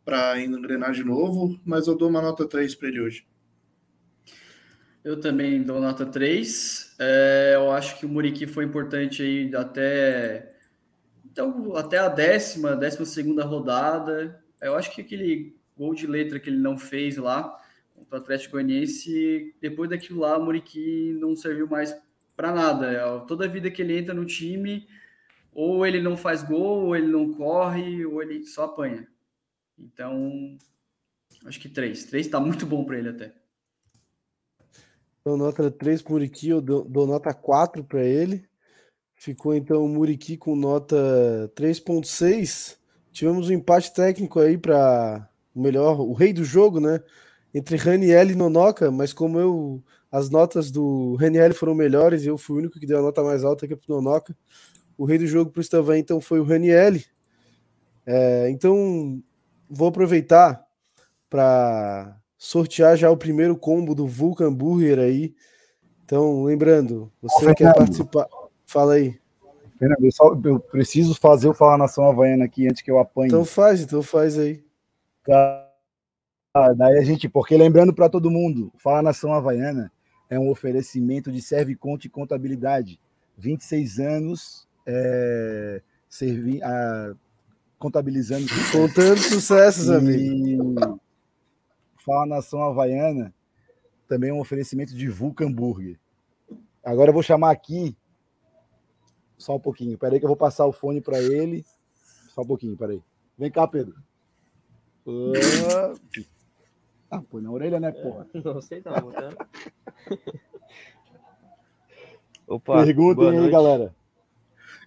para 0.05 0.39
engrenar 0.41 0.93
de 0.93 1.03
novo, 1.03 1.59
mas 1.65 1.87
eu 1.87 1.97
dou 1.97 2.09
uma 2.09 2.21
nota 2.21 2.47
3 2.47 2.75
para 2.75 2.87
ele 2.89 3.01
hoje. 3.01 3.25
Eu 5.07 5.21
também 5.21 5.63
dou 5.63 5.79
nota 5.79 6.05
3. 6.05 6.97
É, 6.99 7.53
eu 7.55 7.71
acho 7.71 7.97
que 7.97 8.05
o 8.05 8.09
Muriqui 8.09 8.45
foi 8.45 8.65
importante 8.65 9.23
aí 9.23 9.55
até, 9.55 10.53
então, 11.23 11.77
até 11.77 11.97
a 11.97 12.09
décima, 12.09 12.75
décima 12.75 13.05
segunda 13.05 13.45
rodada. 13.45 14.43
Eu 14.61 14.75
acho 14.75 14.93
que 14.93 14.99
aquele 14.99 15.55
gol 15.77 15.95
de 15.95 16.05
letra 16.05 16.41
que 16.41 16.49
ele 16.49 16.57
não 16.57 16.77
fez 16.77 17.15
lá 17.15 17.57
contra 17.95 18.19
o 18.19 18.21
Atlético 18.21 18.53
Goianiense, 18.53 19.55
depois 19.61 19.89
daquilo 19.89 20.19
lá, 20.19 20.37
o 20.37 20.43
Muriqui 20.43 21.17
não 21.21 21.37
serviu 21.37 21.69
mais 21.69 21.95
para 22.35 22.51
nada. 22.51 22.91
É, 22.91 23.19
toda 23.27 23.47
vida 23.47 23.71
que 23.71 23.81
ele 23.81 23.97
entra 23.97 24.13
no 24.13 24.25
time, 24.25 24.89
ou 25.53 25.85
ele 25.85 26.01
não 26.01 26.17
faz 26.17 26.43
gol, 26.43 26.87
ou 26.87 26.95
ele 26.97 27.07
não 27.07 27.31
corre, 27.33 28.05
ou 28.05 28.21
ele 28.21 28.45
só 28.45 28.65
apanha. 28.65 29.07
Então, 29.79 30.57
acho 31.45 31.61
que 31.61 31.69
três. 31.69 32.03
Três 32.03 32.25
está 32.25 32.41
muito 32.41 32.65
bom 32.65 32.83
para 32.83 32.97
ele 32.97 33.07
até. 33.07 33.46
Então, 35.27 35.35
nota 35.35 35.69
3 35.69 36.01
para 36.01 36.11
o 36.11 36.13
Muriqui, 36.13 36.47
eu 36.47 36.61
dou, 36.61 36.85
dou 36.85 37.05
nota 37.05 37.33
4 37.33 37.83
para 37.83 38.01
ele. 38.01 38.45
Ficou 39.13 39.53
então 39.53 39.83
o 39.83 39.89
Muriqui 39.89 40.37
com 40.37 40.55
nota 40.55 41.51
3.6. 41.53 42.77
Tivemos 43.11 43.49
um 43.49 43.51
empate 43.51 43.93
técnico 43.93 44.39
aí 44.39 44.57
para 44.57 45.29
o 45.53 45.61
melhor, 45.61 45.99
o 45.99 46.13
rei 46.13 46.31
do 46.31 46.45
jogo, 46.45 46.79
né? 46.79 47.03
Entre 47.53 47.75
Raniel 47.75 48.29
e 48.31 48.35
Nonoca, 48.35 48.89
mas 48.89 49.11
como 49.11 49.37
eu 49.37 49.83
as 50.09 50.29
notas 50.29 50.71
do 50.71 51.15
Raniel 51.15 51.53
foram 51.53 51.75
melhores, 51.75 52.25
eu 52.25 52.37
fui 52.37 52.55
o 52.55 52.59
único 52.59 52.79
que 52.79 52.87
deu 52.87 52.99
a 52.99 53.01
nota 53.01 53.21
mais 53.21 53.43
alta 53.43 53.67
para 53.67 53.77
o 53.89 53.95
Nonoca. 54.01 54.33
O 54.97 55.03
rei 55.03 55.17
do 55.17 55.27
jogo 55.27 55.51
para 55.51 55.59
o 55.59 55.61
Estavan, 55.61 55.97
então, 55.97 56.21
foi 56.21 56.39
o 56.39 56.45
Raniel. 56.45 56.93
É, 58.05 58.49
então, 58.49 59.21
vou 59.69 59.89
aproveitar 59.89 60.65
para 61.29 62.16
sortear 62.37 62.95
já 62.95 63.09
o 63.09 63.17
primeiro 63.17 63.57
combo 63.57 63.95
do 63.95 64.07
Vulcan 64.07 64.53
Burger 64.53 64.99
aí. 64.99 65.33
Então, 66.05 66.43
lembrando, 66.43 67.11
você 67.21 67.53
quer 67.53 67.73
participar. 67.73 68.27
Fala 68.65 68.93
aí. 68.93 69.19
Fernando, 69.77 70.05
eu, 70.05 70.11
só, 70.11 70.39
eu 70.43 70.59
preciso 70.59 71.13
fazer 71.15 71.47
o 71.47 71.53
Fala 71.53 71.77
Nação 71.77 72.09
Havaiana 72.09 72.45
aqui 72.45 72.67
antes 72.67 72.81
que 72.81 72.89
eu 72.89 72.99
apanhe. 72.99 73.27
Então 73.27 73.45
faz, 73.45 73.81
então 73.81 74.01
faz 74.01 74.37
aí. 74.37 74.63
Tá. 75.23 75.63
Daí 76.75 76.97
a 76.97 77.03
gente, 77.03 77.29
porque 77.29 77.55
lembrando 77.55 77.93
para 77.93 78.09
todo 78.09 78.31
mundo, 78.31 78.71
Fala 78.77 79.01
Nação 79.01 79.33
Havaiana 79.33 79.91
é 80.29 80.39
um 80.39 80.49
oferecimento 80.49 81.31
de 81.31 81.41
Serviconte 81.41 82.07
e 82.07 82.09
Contabilidade. 82.09 82.99
26 83.37 83.99
anos 83.99 84.67
é, 84.85 85.81
servi, 86.09 86.61
a, 86.63 87.13
contabilizando. 87.77 88.47
Contando 88.71 89.19
sucessos, 89.19 89.89
amigo. 89.89 90.99
Fala 92.07 92.25
Nação 92.25 92.63
Havaiana, 92.63 93.33
também 94.07 94.29
é 94.29 94.33
um 94.33 94.39
oferecimento 94.39 94.95
de 94.95 95.09
Vulcan 95.09 95.51
Burger. 95.51 95.99
Agora 96.81 97.09
eu 97.09 97.13
vou 97.13 97.21
chamar 97.21 97.51
aqui, 97.51 97.93
só 99.37 99.57
um 99.57 99.59
pouquinho, 99.59 99.97
peraí 99.97 100.17
que 100.17 100.23
eu 100.23 100.29
vou 100.29 100.37
passar 100.37 100.65
o 100.65 100.71
fone 100.71 101.01
para 101.01 101.21
ele. 101.21 101.65
Só 102.29 102.43
um 102.43 102.47
pouquinho, 102.47 102.77
peraí. 102.77 103.03
Vem 103.37 103.51
cá, 103.51 103.67
Pedro. 103.67 103.93
Ah, 107.11 107.21
põe 107.29 107.41
na 107.41 107.51
orelha, 107.51 107.77
né, 107.77 107.91
porra? 107.91 108.25
Não 108.33 108.61
sei 108.61 108.81
não, 108.85 109.11
tá? 109.11 109.29
Opa, 112.47 112.85
Perguntem 112.85 113.31
aí, 113.31 113.35
noite. 113.35 113.51
galera. 113.51 113.93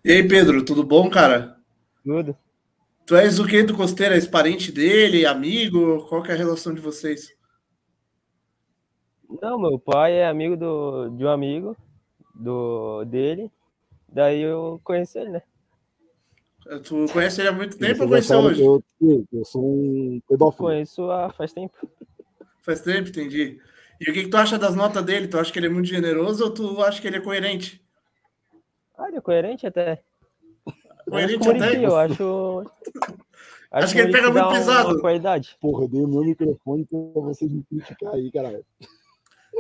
E 0.03 0.11
aí, 0.11 0.27
Pedro, 0.27 0.65
tudo 0.65 0.83
bom, 0.83 1.11
cara? 1.11 1.59
Tudo. 2.03 2.35
Tu 3.11 3.17
és 3.17 3.41
o 3.41 3.45
que 3.45 3.65
do 3.65 3.75
Costeiro? 3.75 4.15
És 4.15 4.29
parente 4.29 4.71
dele, 4.71 5.27
amigo? 5.27 6.07
Qual 6.09 6.23
que 6.23 6.31
é 6.31 6.35
a 6.35 6.37
relação 6.37 6.73
de 6.73 6.81
vocês? 6.81 7.37
Não, 9.43 9.59
meu 9.59 9.81
pai 9.81 10.13
é 10.13 10.29
amigo 10.29 10.57
do, 10.57 11.09
de 11.09 11.25
um 11.25 11.29
amigo 11.29 11.77
do, 12.33 13.05
dele. 13.07 13.51
Daí 14.09 14.41
eu 14.43 14.81
conheci 14.85 15.19
ele, 15.19 15.31
né? 15.31 15.43
Tu 16.85 17.07
conhece 17.13 17.41
ele 17.41 17.49
há 17.49 17.53
muito 17.53 17.77
tempo 17.77 18.05
ou 18.05 18.09
conheceu 18.09 18.39
hoje? 18.39 18.63
Eu, 18.63 18.81
eu 19.33 19.45
sou 19.45 19.61
um 19.61 20.21
pedófilo. 20.29 20.69
Conheço 20.69 21.11
há 21.11 21.33
faz 21.33 21.53
tempo. 21.53 21.75
Faz 22.63 22.81
tempo, 22.81 23.09
entendi. 23.09 23.59
E 24.01 24.09
o 24.09 24.15
que, 24.15 24.23
que 24.23 24.31
tu 24.31 24.37
acha 24.37 24.57
das 24.57 24.77
notas 24.77 25.03
dele? 25.03 25.27
Tu 25.27 25.37
acha 25.37 25.53
que 25.53 25.59
ele 25.59 25.67
é 25.67 25.71
muito 25.71 25.89
generoso 25.89 26.45
ou 26.45 26.55
tu 26.55 26.81
acha 26.81 27.03
que 27.03 27.09
ele 27.09 27.17
é 27.17 27.21
coerente? 27.21 27.85
Ah, 28.97 29.09
ele 29.09 29.17
é 29.17 29.21
coerente 29.21 29.67
até. 29.67 30.01
Coerente 31.11 31.49
até? 31.49 31.85
Eu 31.85 31.97
acho. 31.97 32.61
Acho, 32.63 32.71
acho 33.85 33.95
que 33.95 34.01
ele 34.01 34.13
pega 34.13 34.31
muito 34.31 34.51
pesado. 34.51 35.01
Qualidade. 35.01 35.57
Porra, 35.61 35.89
dei 35.89 36.03
o 36.03 36.09
meu 36.09 36.23
microfone 36.23 36.87
pra 36.87 37.23
vocês 37.23 37.51
me 37.51 37.63
criticar 37.65 38.15
aí, 38.15 38.31
caralho. 38.31 38.65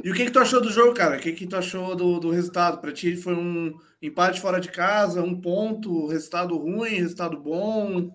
E 0.02 0.10
o 0.10 0.14
que, 0.14 0.24
que 0.24 0.30
tu 0.30 0.38
achou 0.38 0.60
do 0.60 0.70
jogo, 0.70 0.94
cara? 0.94 1.16
O 1.16 1.20
que, 1.20 1.32
que 1.32 1.46
tu 1.46 1.56
achou 1.56 1.94
do, 1.94 2.18
do 2.18 2.30
resultado? 2.30 2.80
Para 2.80 2.92
ti 2.92 3.16
foi 3.16 3.34
um 3.34 3.78
empate 4.00 4.40
fora 4.40 4.60
de 4.60 4.70
casa, 4.70 5.22
um 5.22 5.38
ponto, 5.38 6.06
resultado 6.06 6.56
ruim, 6.56 6.90
resultado 6.90 7.38
bom? 7.38 8.10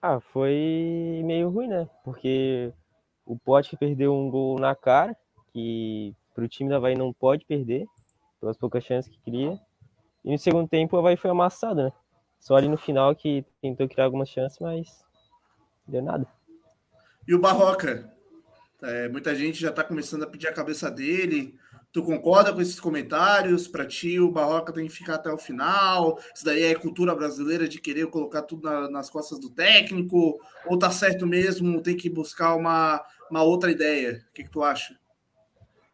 Ah, 0.00 0.20
foi 0.20 1.20
meio 1.24 1.48
ruim, 1.48 1.66
né? 1.66 1.88
Porque 2.04 2.72
o 3.24 3.36
Pote 3.36 3.76
perdeu 3.76 4.14
um 4.14 4.30
gol 4.30 4.58
na 4.58 4.74
cara, 4.76 5.16
que 5.52 6.14
para 6.32 6.44
o 6.44 6.48
time 6.48 6.70
da 6.70 6.76
Havaí 6.76 6.94
não 6.94 7.12
pode 7.12 7.44
perder, 7.44 7.86
pelas 8.40 8.56
poucas 8.56 8.84
chances 8.84 9.10
que 9.10 9.18
cria. 9.20 9.58
E 10.26 10.32
no 10.32 10.38
segundo 10.38 10.68
tempo 10.68 10.96
o 10.96 10.98
Havaí 10.98 11.16
foi 11.16 11.30
amassado, 11.30 11.84
né? 11.84 11.92
Só 12.40 12.56
ali 12.56 12.68
no 12.68 12.76
final 12.76 13.14
que 13.14 13.44
tentou 13.62 13.88
criar 13.88 14.06
algumas 14.06 14.28
chances, 14.28 14.58
mas 14.58 14.88
não 15.86 15.92
deu 15.92 16.02
nada. 16.02 16.26
E 17.26 17.32
o 17.32 17.38
Barroca? 17.38 18.12
É, 18.82 19.08
muita 19.08 19.34
gente 19.36 19.60
já 19.60 19.70
está 19.70 19.84
começando 19.84 20.24
a 20.24 20.26
pedir 20.26 20.48
a 20.48 20.52
cabeça 20.52 20.90
dele. 20.90 21.54
Tu 21.92 22.02
concorda 22.02 22.52
com 22.52 22.60
esses 22.60 22.80
comentários? 22.80 23.68
Para 23.68 23.86
ti, 23.86 24.18
o 24.18 24.30
Barroca 24.30 24.72
tem 24.72 24.86
que 24.86 24.92
ficar 24.92 25.14
até 25.14 25.32
o 25.32 25.38
final? 25.38 26.18
Isso 26.34 26.44
daí 26.44 26.64
é 26.64 26.74
cultura 26.74 27.14
brasileira 27.14 27.68
de 27.68 27.80
querer 27.80 28.08
colocar 28.08 28.42
tudo 28.42 28.64
na, 28.64 28.90
nas 28.90 29.08
costas 29.08 29.38
do 29.38 29.48
técnico? 29.48 30.38
Ou 30.66 30.76
tá 30.76 30.90
certo 30.90 31.24
mesmo, 31.24 31.80
tem 31.80 31.96
que 31.96 32.10
buscar 32.10 32.56
uma, 32.56 33.00
uma 33.30 33.44
outra 33.44 33.70
ideia? 33.70 34.24
O 34.28 34.32
que, 34.34 34.42
que 34.42 34.50
tu 34.50 34.62
acha? 34.62 34.94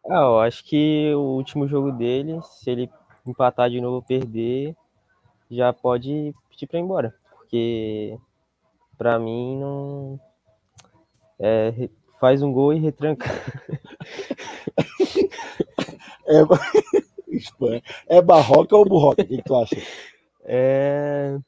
Ah, 0.09 0.23
eu 0.25 0.41
acho 0.41 0.65
que 0.65 1.13
o 1.15 1.37
último 1.37 1.69
jogo 1.69 1.93
dele, 1.93 2.41
se 2.43 2.69
ele 2.71 2.91
empatar 3.27 3.71
de 3.71 3.81
novo, 3.81 4.05
perder, 4.07 4.75
já 5.51 5.73
pode 5.73 6.35
pedir 6.51 6.67
para 6.67 6.79
ir 6.79 6.83
embora, 6.83 7.15
porque 7.31 8.19
para 8.97 9.19
mim 9.19 9.59
não 9.59 10.21
é, 11.39 11.89
faz 12.21 12.43
um 12.43 12.53
gol 12.53 12.73
e 12.73 12.79
retranca. 12.79 13.29
É, 16.25 18.17
é 18.19 18.23
barroca 18.23 18.77
ou 18.77 18.85
burroca? 18.85 19.23
O 19.23 19.27
que, 19.27 19.37
que 19.37 19.43
tu 19.43 19.57
acha? 19.57 19.77
É. 20.45 21.39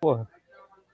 Porra, 0.00 0.28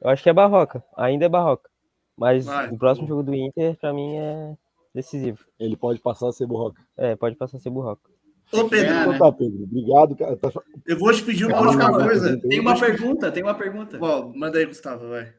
eu 0.01 0.11
acho 0.11 0.23
que 0.23 0.31
é 0.31 0.33
barroca. 0.33 0.85
Ainda 0.97 1.25
é 1.25 1.29
barroca. 1.29 1.71
Mas 2.17 2.45
Vai, 2.45 2.69
o 2.69 2.79
próximo 2.79 3.07
jogo 3.07 3.23
do 3.23 3.35
Inter, 3.35 3.77
para 3.77 3.93
mim, 3.93 4.17
é 4.17 4.57
decisivo. 4.95 5.39
Ele 5.59 5.77
pode 5.77 6.01
passar 6.01 6.29
a 6.29 6.33
ser 6.33 6.47
burroca. 6.47 6.83
É, 6.97 7.17
pode 7.17 7.37
passar 7.37 7.57
a 7.57 7.61
ser 7.61 7.71
burroca. 7.71 8.11
Ô, 8.53 8.69
Pedro. 8.69 8.93
É, 8.93 9.07
né? 9.07 9.19
tá, 9.19 9.33
Pedro. 9.33 9.63
Obrigado, 9.63 10.17
cara. 10.17 10.39
Eu 10.87 10.99
vou 10.99 11.13
te 11.13 11.23
pedir 11.23 11.47
uma 11.47 11.61
última 11.61 11.93
coisa. 11.93 12.41
Tem 12.41 12.61
uma 12.61 12.79
pergunta, 12.79 13.31
tem 13.31 13.43
uma 13.43 13.55
pergunta. 13.55 13.99
Bom, 13.99 14.33
manda 14.35 14.59
aí, 14.59 14.67
Gustavo, 14.67 15.09
vai. 15.09 15.33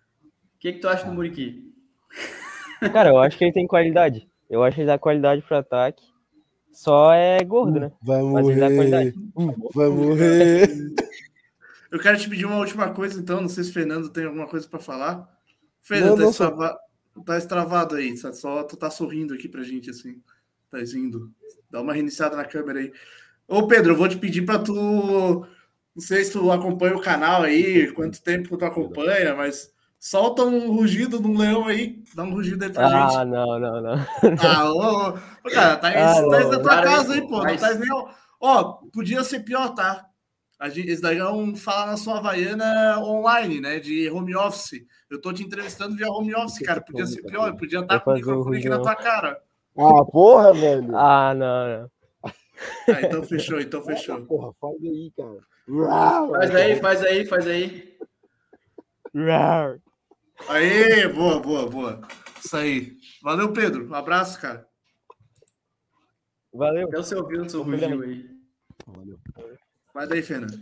que, 0.60 0.74
que 0.74 0.80
tu 0.80 0.88
acha 0.88 1.06
do 1.06 1.14
Muriqui? 1.14 1.70
Cara, 2.94 3.10
eu 3.10 3.20
acho 3.20 3.38
que 3.38 3.44
ele 3.44 3.54
tem 3.54 3.68
qualidade. 3.68 4.28
Eu 4.50 4.64
acho 4.64 4.76
que 4.76 4.82
ele 4.82 4.88
dá 4.88 4.98
qualidade 4.98 5.42
pro 5.42 5.58
ataque. 5.58 6.04
Só 6.72 7.14
é 7.14 7.44
gordo, 7.44 7.80
né? 7.80 7.92
Vai 8.02 8.22
Mas 8.24 8.48
ele 8.48 8.60
dá 8.60 8.70
morrer. 8.70 8.76
qualidade. 8.76 9.14
Vai 9.76 9.90
morrer. 9.90 10.70
Eu 11.92 12.00
quero 12.00 12.18
te 12.18 12.30
pedir 12.30 12.46
uma 12.46 12.58
última 12.58 12.90
coisa, 12.90 13.20
então. 13.20 13.42
Não 13.42 13.50
sei 13.50 13.64
se 13.64 13.70
o 13.70 13.74
Fernando 13.74 14.10
tem 14.10 14.26
alguma 14.26 14.48
coisa 14.48 14.68
para 14.68 14.80
falar. 14.80 15.16
Não, 15.16 15.28
Fernando, 15.82 16.16
tá, 16.16 16.22
não, 16.22 16.30
extrava... 16.30 16.80
tá 17.26 17.38
extravado 17.38 17.96
aí. 17.96 18.16
Só, 18.18 18.64
tu 18.64 18.78
tá 18.78 18.90
sorrindo 18.90 19.34
aqui 19.34 19.48
pra 19.48 19.64
gente, 19.64 19.90
assim. 19.90 20.22
Tá 20.70 20.80
indo. 20.82 21.32
Dá 21.70 21.82
uma 21.82 21.94
reiniciada 21.94 22.36
na 22.36 22.46
câmera 22.46 22.80
aí. 22.80 22.92
Ô, 23.48 23.68
Pedro, 23.68 23.92
eu 23.94 23.98
vou 23.98 24.08
te 24.08 24.18
pedir 24.18 24.44
para 24.46 24.60
tu. 24.60 25.46
Não 25.94 26.02
sei 26.02 26.24
se 26.24 26.32
tu 26.32 26.50
acompanha 26.52 26.96
o 26.96 27.02
canal 27.02 27.44
aí, 27.44 27.92
quanto 27.92 28.22
tempo 28.22 28.56
tu 28.58 28.64
acompanha, 28.64 29.36
mas 29.36 29.70
solta 30.00 30.44
um 30.44 30.72
rugido 30.72 31.20
de 31.20 31.28
um 31.28 31.38
leão 31.38 31.68
aí. 31.68 32.02
Dá 32.16 32.24
um 32.24 32.32
rugido 32.34 32.64
aí 32.64 32.72
pra 32.72 32.88
Ah, 32.88 33.10
gente. 33.10 33.26
não, 33.32 33.60
não, 33.60 33.82
não. 33.82 33.96
Ah, 34.42 34.72
ô, 34.72 34.78
ô, 34.78 35.10
ô, 35.46 35.52
cara, 35.52 35.76
tá, 35.76 35.90
Ah, 35.90 36.14
tá 36.16 36.22
não, 36.22 36.50
na 36.52 36.60
tua 36.60 36.82
casa 36.82 37.14
aí, 37.14 37.22
pô, 37.22 37.28
pô. 37.28 37.38
Não 37.40 37.44
mas- 37.44 37.60
tá 37.60 37.74
nem. 37.76 37.90
Ó, 38.40 38.64
podia 38.94 39.24
ser 39.24 39.42
pior, 39.42 39.70
tá? 39.76 40.06
A 40.62 40.70
gente, 40.70 40.92
esse 40.92 41.02
daí 41.02 41.18
é 41.18 41.28
um 41.28 41.56
fala 41.56 41.88
na 41.88 41.98
sua 41.98 42.20
Havaiana 42.20 43.00
online, 43.00 43.60
né? 43.60 43.80
De 43.80 44.08
home 44.12 44.36
office. 44.36 44.86
Eu 45.10 45.20
tô 45.20 45.34
te 45.34 45.42
entrevistando 45.42 45.96
via 45.96 46.08
home 46.08 46.36
office, 46.36 46.60
cara. 46.60 46.80
Podia 46.80 47.08
ser 47.08 47.24
pior, 47.24 47.58
podia 47.58 47.80
estar 47.80 48.00
com 48.00 48.12
o 48.12 48.14
microfone 48.14 48.58
aqui 48.60 48.70
na 48.70 48.80
tua 48.80 48.96
cara. 48.96 49.42
Ah, 49.76 50.06
porra, 50.06 50.54
velho. 50.54 50.96
Ah, 50.96 51.34
não, 51.34 51.68
não. 51.68 51.92
Ah, 52.24 53.02
então 53.02 53.24
fechou, 53.24 53.60
então 53.60 53.82
fechou. 53.82 54.24
Porra, 54.28 54.54
faz 54.62 54.76
aí, 54.84 55.12
cara. 55.18 55.40
Faz 56.30 56.56
aí, 56.56 56.76
faz 56.80 57.04
aí, 57.04 57.26
faz 57.26 57.48
aí. 57.48 57.98
Aê, 60.48 61.08
boa, 61.08 61.40
boa, 61.40 61.68
boa. 61.68 62.02
Isso 62.40 62.56
aí. 62.56 62.98
Valeu, 63.24 63.52
Pedro. 63.52 63.90
Um 63.90 63.96
abraço, 63.96 64.40
cara. 64.40 64.68
Valeu. 66.54 66.88
Até 66.88 67.00
o 67.00 67.04
seu 67.04 67.24
rugido 67.24 68.04
aí. 68.04 68.30
Valeu. 68.86 69.20
Vai 69.94 70.08
daí, 70.08 70.22
Fernando. 70.22 70.60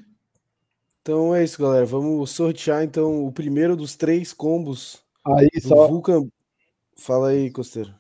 Então 1.01 1.33
é 1.35 1.43
isso, 1.43 1.61
galera. 1.61 1.85
Vamos 1.85 2.29
sortear 2.31 2.83
então 2.83 3.25
o 3.25 3.31
primeiro 3.31 3.75
dos 3.75 3.95
três 3.95 4.33
combos 4.33 5.01
Aí 5.25 5.47
do 5.53 5.67
só, 5.67 5.87
Vulcan. 5.87 6.27
Fala 6.97 7.29
aí, 7.29 7.49
Costeiro. 7.51 7.93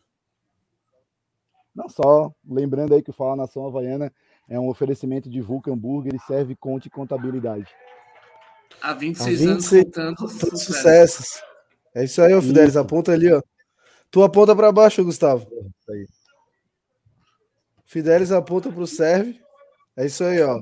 não 1.73 1.87
só, 1.87 2.31
lembrando 2.47 2.93
aí 2.93 3.01
que 3.01 3.09
o 3.09 3.13
Fala 3.13 3.35
Nação 3.35 3.65
Havaiana 3.65 4.11
é 4.47 4.59
um 4.59 4.67
oferecimento 4.67 5.29
de 5.29 5.39
Vulcan 5.41 5.77
Burger 5.77 6.13
e 6.13 6.19
serve 6.19 6.55
conte 6.55 6.87
e 6.87 6.91
contabilidade. 6.91 7.67
Há 8.81 8.93
26, 8.93 9.41
Há 9.41 9.53
26 9.53 9.83
anos 9.97 10.17
contando 10.19 10.39
Todos 10.39 10.63
sucesso. 10.63 10.73
sucessos. 10.73 11.43
É 11.95 12.03
isso 12.03 12.21
aí, 12.21 12.33
ô 12.33 12.41
Fidelis. 12.41 12.75
Aponta 12.77 13.11
ali, 13.13 13.31
ó. 13.31 13.41
Tu 14.11 14.21
aponta 14.23 14.55
pra 14.55 14.71
baixo, 14.71 15.03
Gustavo. 15.03 15.47
Isso 15.79 15.91
aí. 15.91 16.07
Fidelis 17.85 18.31
aponta 18.31 18.71
pro 18.71 18.85
Serve. 18.85 19.39
É 19.95 20.05
isso 20.05 20.23
aí, 20.23 20.41
ó. 20.41 20.61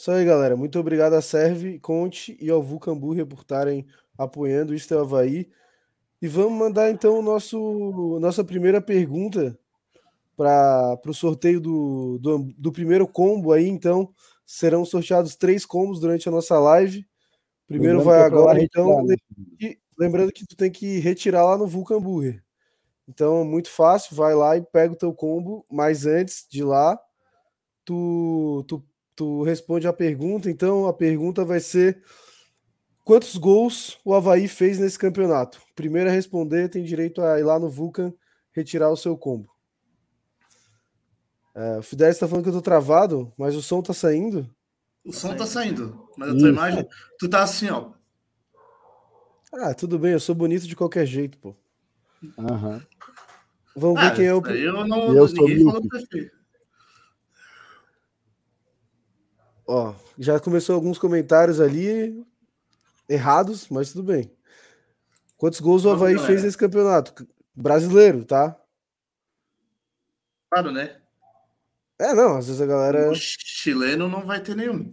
Isso 0.00 0.10
aí, 0.10 0.24
galera. 0.24 0.56
Muito 0.56 0.78
obrigado 0.78 1.12
a 1.12 1.20
Serve, 1.20 1.78
Conte 1.78 2.34
e 2.40 2.48
ao 2.48 2.62
Vulcan 2.62 2.96
Burger 2.96 3.26
por 3.26 3.40
estarem 3.40 3.86
apoiando 4.16 4.72
o 4.72 4.74
Isto 4.74 4.94
é 4.94 4.96
o 4.96 5.00
Havaí. 5.00 5.46
E 6.22 6.26
vamos 6.26 6.58
mandar 6.58 6.90
então 6.90 7.18
o 7.18 7.22
nosso 7.22 8.18
nossa 8.18 8.42
primeira 8.42 8.80
pergunta 8.80 9.58
para 10.34 10.98
o 11.06 11.12
sorteio 11.12 11.60
do, 11.60 12.18
do, 12.18 12.50
do 12.56 12.72
primeiro 12.72 13.06
combo 13.06 13.52
aí. 13.52 13.68
Então, 13.68 14.10
serão 14.46 14.86
sorteados 14.86 15.36
três 15.36 15.66
combos 15.66 16.00
durante 16.00 16.26
a 16.30 16.32
nossa 16.32 16.58
live. 16.58 17.06
Primeiro 17.68 17.98
Lembrando 17.98 18.10
vai 18.10 18.22
é 18.22 18.24
agora, 18.24 18.62
então. 18.62 19.04
né? 19.04 19.16
E 19.60 19.78
lembrando 19.98 20.32
que 20.32 20.46
tu 20.46 20.56
tem 20.56 20.70
que 20.70 20.98
retirar 21.00 21.44
lá 21.44 21.58
no 21.58 21.66
Vulcan 21.66 22.00
Burger. 22.00 22.42
Então, 23.06 23.44
muito 23.44 23.68
fácil, 23.70 24.16
vai 24.16 24.34
lá 24.34 24.56
e 24.56 24.62
pega 24.62 24.94
o 24.94 24.98
teu 24.98 25.12
combo, 25.12 25.62
mas 25.70 26.06
antes 26.06 26.46
de 26.48 26.64
lá, 26.64 26.98
tu, 27.84 28.64
tu, 28.66 28.82
tu 29.20 29.42
responde 29.42 29.86
a 29.86 29.92
pergunta. 29.92 30.50
Então, 30.50 30.86
a 30.86 30.94
pergunta 30.94 31.44
vai 31.44 31.60
ser: 31.60 32.02
quantos 33.04 33.36
gols 33.36 33.98
o 34.02 34.14
Havaí 34.14 34.48
fez 34.48 34.78
nesse 34.78 34.98
campeonato? 34.98 35.60
Primeiro 35.74 36.08
a 36.08 36.12
responder 36.12 36.70
tem 36.70 36.82
direito 36.82 37.20
a 37.20 37.38
ir 37.38 37.42
lá 37.42 37.58
no 37.58 37.68
Vulcan 37.68 38.14
retirar 38.50 38.88
o 38.88 38.96
seu 38.96 39.18
combo. 39.18 39.50
É, 41.54 41.78
o 41.78 41.82
Fidel 41.82 42.08
está 42.08 42.26
falando 42.26 42.44
que 42.44 42.48
eu 42.48 42.54
tô 42.54 42.62
travado, 42.62 43.30
mas 43.36 43.54
o 43.54 43.60
som 43.60 43.82
tá 43.82 43.92
saindo. 43.92 44.48
O 45.04 45.12
som 45.12 45.36
tá 45.36 45.44
saindo, 45.44 46.08
mas 46.16 46.30
a 46.30 46.38
tua 46.38 46.48
imagem, 46.48 46.88
tu 47.18 47.28
tá 47.28 47.42
assim, 47.42 47.68
ó. 47.68 47.92
Ah, 49.52 49.74
tudo 49.74 49.98
bem, 49.98 50.12
eu 50.12 50.20
sou 50.20 50.34
bonito 50.34 50.66
de 50.66 50.74
qualquer 50.76 51.04
jeito, 51.04 51.36
pô. 51.38 51.54
Aham. 52.38 52.80
Vamos 53.76 54.00
Ah, 54.00 54.08
ver 54.08 54.16
quem 54.16 54.26
é 54.26 54.34
o. 54.34 54.40
eu 54.46 54.86
não, 54.86 55.12
Eu 55.14 55.26
ninguém 55.26 55.64
falou 55.64 55.86
perfeito. 55.88 56.39
Ó, 59.72 59.94
já 60.18 60.40
começou 60.40 60.74
alguns 60.74 60.98
comentários 60.98 61.60
ali 61.60 62.26
errados, 63.08 63.68
mas 63.68 63.92
tudo 63.92 64.02
bem. 64.02 64.28
Quantos 65.38 65.60
gols 65.60 65.84
o 65.84 65.90
Havaí 65.90 66.18
fez 66.18 66.42
nesse 66.42 66.58
campeonato? 66.58 67.24
Brasileiro, 67.54 68.24
tá? 68.24 68.60
Claro, 70.50 70.72
né? 70.72 71.00
É, 72.00 72.12
não, 72.12 72.36
às 72.36 72.48
vezes 72.48 72.60
a 72.60 72.66
galera. 72.66 73.12
O 73.12 73.14
chileno 73.14 74.08
não 74.08 74.26
vai 74.26 74.42
ter 74.42 74.56
nenhum. 74.56 74.92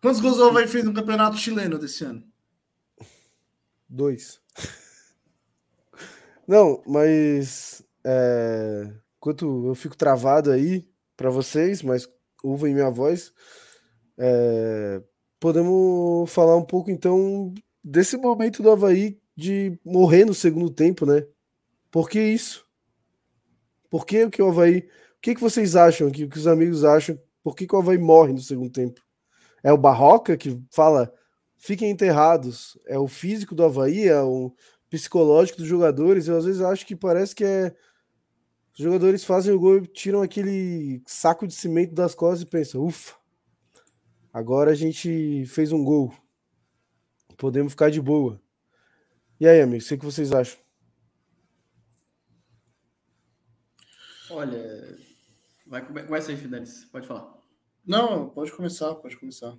Quantos 0.00 0.22
gols 0.22 0.38
o 0.38 0.44
Havaí 0.44 0.66
fez 0.66 0.82
no 0.82 0.94
campeonato 0.94 1.36
chileno 1.36 1.78
desse 1.78 2.04
ano? 2.04 2.26
Dois. 3.86 4.40
Não, 6.48 6.82
mas. 6.86 7.82
É... 8.02 8.90
Enquanto 9.18 9.66
eu 9.66 9.74
fico 9.74 9.96
travado 9.96 10.52
aí 10.52 10.88
para 11.16 11.28
vocês, 11.28 11.82
mas 11.82 12.08
ouvem 12.42 12.74
minha 12.74 12.90
voz, 12.90 13.32
é, 14.18 15.02
podemos 15.40 16.30
falar 16.30 16.56
um 16.56 16.64
pouco 16.64 16.90
então 16.90 17.52
desse 17.82 18.16
momento 18.16 18.62
do 18.62 18.70
Havaí 18.70 19.18
de 19.36 19.78
morrer 19.84 20.24
no 20.24 20.34
segundo 20.34 20.70
tempo, 20.70 21.04
né? 21.04 21.26
Por 21.90 22.08
que 22.08 22.20
isso? 22.20 22.66
Por 23.90 24.06
que 24.06 24.24
o 24.24 24.30
que 24.30 24.42
o 24.42 24.48
Havaí. 24.48 24.78
O 24.78 25.20
que, 25.20 25.34
que 25.34 25.40
vocês 25.40 25.76
acham? 25.76 26.10
Que, 26.10 26.26
que 26.26 26.38
os 26.38 26.46
amigos 26.46 26.84
acham? 26.84 27.18
Por 27.42 27.54
que, 27.54 27.66
que 27.66 27.74
o 27.74 27.78
Havaí 27.78 27.98
morre 27.98 28.32
no 28.32 28.40
segundo 28.40 28.70
tempo? 28.70 29.00
É 29.62 29.72
o 29.72 29.78
Barroca 29.78 30.36
que 30.36 30.60
fala 30.70 31.12
fiquem 31.58 31.90
enterrados? 31.90 32.78
É 32.86 32.98
o 32.98 33.08
físico 33.08 33.54
do 33.54 33.64
Havaí? 33.64 34.08
É 34.08 34.20
o 34.20 34.52
psicológico 34.90 35.58
dos 35.58 35.68
jogadores? 35.68 36.28
Eu 36.28 36.36
às 36.36 36.44
vezes 36.44 36.60
acho 36.60 36.86
que 36.86 36.96
parece 36.96 37.34
que 37.34 37.44
é. 37.44 37.74
Os 38.76 38.84
jogadores 38.84 39.24
fazem 39.24 39.54
o 39.54 39.58
gol 39.58 39.78
e 39.78 39.86
tiram 39.86 40.20
aquele 40.20 41.02
saco 41.06 41.46
de 41.46 41.54
cimento 41.54 41.94
das 41.94 42.14
costas 42.14 42.42
e 42.42 42.46
pensam, 42.46 42.84
ufa, 42.84 43.16
agora 44.30 44.70
a 44.70 44.74
gente 44.74 45.46
fez 45.46 45.72
um 45.72 45.82
gol. 45.82 46.12
Podemos 47.38 47.72
ficar 47.72 47.90
de 47.90 48.02
boa. 48.02 48.38
E 49.40 49.46
aí, 49.48 49.62
amigos, 49.62 49.90
o 49.90 49.98
que 49.98 50.04
vocês 50.04 50.30
acham? 50.30 50.58
Olha, 54.30 54.98
vai, 55.66 55.86
começa 55.86 56.30
aí, 56.30 56.36
Fidelis. 56.36 56.84
Pode 56.86 57.06
falar. 57.06 57.34
Não, 57.86 58.28
pode 58.28 58.52
começar, 58.52 58.94
pode 58.96 59.16
começar. 59.16 59.56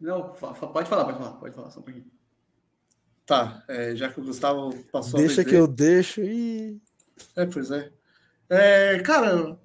Não, 0.00 0.34
fa- 0.34 0.54
fa- 0.54 0.68
pode 0.68 0.88
falar, 0.88 1.04
pode 1.06 1.18
falar, 1.18 1.32
pode 1.38 1.54
falar, 1.54 1.70
só 1.70 1.80
um 1.80 1.82
pouquinho. 1.82 2.15
Tá, 3.26 3.64
é, 3.68 3.94
já 3.96 4.08
que 4.08 4.20
o 4.20 4.24
Gustavo 4.24 4.72
passou 4.92 5.18
a 5.20 5.22
Deixa 5.22 5.44
que 5.44 5.54
eu 5.56 5.66
deixo 5.66 6.22
e. 6.22 6.80
É, 7.36 7.46
pois 7.46 7.70
é. 7.70 7.92
É, 8.48 9.00
cara, 9.00 9.58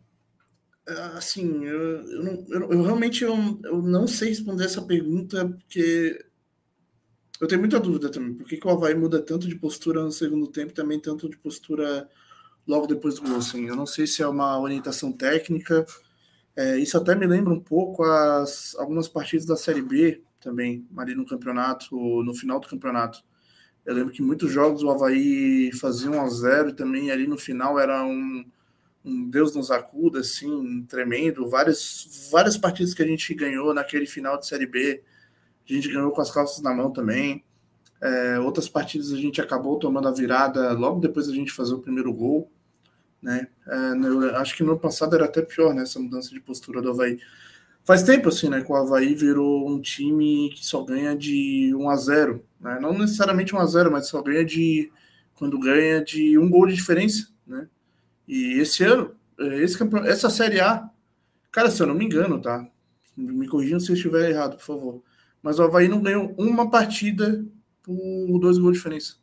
é, 0.88 0.94
assim, 1.18 1.66
eu, 1.66 2.02
eu, 2.12 2.24
não- 2.24 2.46
eu- 2.50 2.72
eu 2.74 2.84
realmente 2.84 3.24
eu, 3.24 3.36
eu 3.66 3.82
não 3.82 4.08
sei 4.08 4.30
responder 4.30 4.66
essa 4.66 4.82
pergunta, 4.82 5.48
porque 5.50 6.26
eu 7.40 7.48
tenho 7.48 7.60
muita 7.62 7.80
dúvida 7.80 8.10
também. 8.12 8.34
Por 8.36 8.46
que, 8.48 8.58
que 8.58 8.68
o 8.68 8.70
Havaí 8.70 8.94
muda 8.94 9.22
tanto 9.22 9.48
de 9.48 9.56
postura 9.56 10.04
no 10.04 10.12
segundo 10.12 10.48
tempo 10.48 10.72
e 10.72 10.76
também 10.76 11.00
tanto 11.00 11.28
de 11.30 11.38
postura 11.38 12.08
logo 12.68 12.88
depois 12.88 13.16
do 13.16 13.24
gol? 13.24 13.38
Assim? 13.38 13.68
Eu 13.68 13.76
não 13.76 13.86
sei 13.86 14.08
se 14.08 14.22
é 14.24 14.28
uma 14.28 14.60
orientação 14.60 15.12
técnica. 15.14 15.86
É, 16.56 16.78
isso 16.80 16.98
até 16.98 17.16
me 17.16 17.28
lembra 17.28 17.54
um 17.54 17.60
pouco 17.62 18.04
as, 18.04 18.76
algumas 18.78 19.08
partidas 19.08 19.46
da 19.46 19.58
Série 19.58 19.82
B 19.82 20.24
também, 20.42 20.88
ali 20.98 21.16
no 21.16 21.26
campeonato, 21.26 21.96
no 22.24 22.34
final 22.36 22.60
do 22.60 22.68
campeonato. 22.68 23.24
Eu 23.86 23.96
lembro 23.96 24.14
que 24.14 24.22
muitos 24.22 24.52
jogos 24.52 24.84
o 24.84 24.90
Havaí 24.90 25.72
fazia 25.74 26.12
1 26.12 26.22
a 26.22 26.30
0 26.30 26.70
e 26.70 26.74
também 26.74 27.12
ali 27.12 27.28
no 27.28 27.38
final 27.38 27.80
era 27.80 28.04
um, 28.04 28.46
um 29.04 29.30
Deus 29.30 29.56
nos 29.56 29.72
acuda, 29.72 30.20
assim, 30.20 30.86
tremendo. 30.88 31.50
Várias, 31.50 32.30
várias 32.32 32.58
partidas 32.58 32.94
que 32.94 33.02
a 33.02 33.08
gente 33.08 33.34
ganhou 33.34 33.74
naquele 33.74 34.06
final 34.06 34.38
de 34.38 34.48
Série 34.48 34.68
B, 34.68 35.04
a 35.68 35.74
gente 35.74 35.92
ganhou 35.92 36.12
com 36.12 36.22
as 36.22 36.32
calças 36.32 36.62
na 36.62 36.74
mão 36.74 36.92
também. 36.92 37.44
É, 38.00 38.40
outras 38.40 38.68
partidas 38.68 39.12
a 39.12 39.18
gente 39.18 39.40
acabou 39.40 39.78
tomando 39.78 40.08
a 40.08 40.12
virada 40.12 40.74
logo 40.74 41.00
depois 41.00 41.28
da 41.28 41.34
gente 41.34 41.52
fazer 41.52 41.74
o 41.74 41.80
primeiro 41.80 42.14
gol. 42.14 42.52
Né? 43.22 43.48
É, 43.68 43.92
eu 43.94 44.36
acho 44.38 44.56
que 44.56 44.64
no 44.64 44.72
ano 44.72 44.80
passado 44.80 45.16
era 45.16 45.26
até 45.26 45.42
pior, 45.42 45.74
né, 45.74 45.84
essa 45.84 46.00
mudança 46.00 46.30
de 46.30 46.40
postura 46.40 46.82
do 46.82 46.90
Havaí. 46.90 47.20
Faz 47.84 48.04
tempo 48.04 48.30
assim, 48.30 48.50
né, 48.50 48.62
que 48.62 48.72
o 48.72 48.76
Havaí 48.76 49.14
virou 49.16 49.70
um 49.70 49.82
time 49.82 50.50
que 50.50 50.66
só 50.66 50.84
ganha 50.84 51.16
de 51.16 51.74
1 51.76 51.90
a 51.90 51.96
0, 51.96 52.46
né? 52.60 52.80
Não 52.80 52.98
necessariamente 52.98 53.56
1 53.56 53.60
a 53.60 53.66
0, 53.66 53.92
mas 53.92 54.08
só 54.08 54.22
ganha 54.22 54.46
de 54.46 54.92
quando 55.36 55.60
ganha 55.60 56.04
de 56.04 56.38
um 56.38 56.50
gol 56.50 56.68
de 56.68 56.76
diferença, 56.76 57.28
né? 57.46 57.68
E 58.28 58.60
esse 58.60 58.84
ano, 58.84 59.16
é, 59.40 59.64
esse 59.64 59.78
essa 60.06 60.30
série 60.30 60.60
A, 60.60 60.90
cara, 61.52 61.72
se 61.72 61.82
eu 61.82 61.88
não 61.88 61.96
me 61.96 62.06
engano, 62.06 62.40
tá? 62.40 62.66
Me 63.18 63.48
corrijam 63.48 63.80
se 63.80 63.92
eu 63.92 63.96
estiver 63.96 64.30
errado, 64.30 64.58
por 64.58 64.64
favor. 64.64 65.04
Mas 65.42 65.60
o 65.60 65.64
Havaí 65.64 65.88
não 65.88 66.02
ganhou 66.02 66.34
uma 66.38 66.70
partida 66.70 67.46
por 67.84 68.40
dois 68.40 68.58
gols 68.58 68.74
de 68.74 68.78
diferença. 68.78 69.16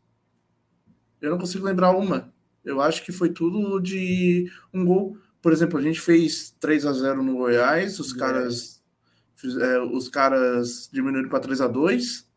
Eu 1.20 1.30
não 1.30 1.39
consigo 1.39 1.64
lembrar 1.64 1.93
uma. 1.93 2.32
Eu 2.64 2.80
acho 2.80 3.05
que 3.05 3.12
foi 3.12 3.30
tudo 3.30 3.80
de 3.80 4.51
um 4.72 4.85
gol. 4.85 5.16
Por 5.40 5.52
exemplo, 5.52 5.78
a 5.78 5.82
gente 5.82 6.01
fez 6.01 6.51
3 6.59 6.86
a 6.86 6.93
0 6.93 7.23
no 7.23 7.36
Goiás, 7.36 7.98
os 8.01 8.12
caras 8.12 8.78
é, 9.44 9.78
os 9.78 10.09
caras 10.09 10.89
diminuíram 10.93 11.28
para 11.28 11.40
3 11.40 11.60
a 11.60 11.69
2. 11.69 12.28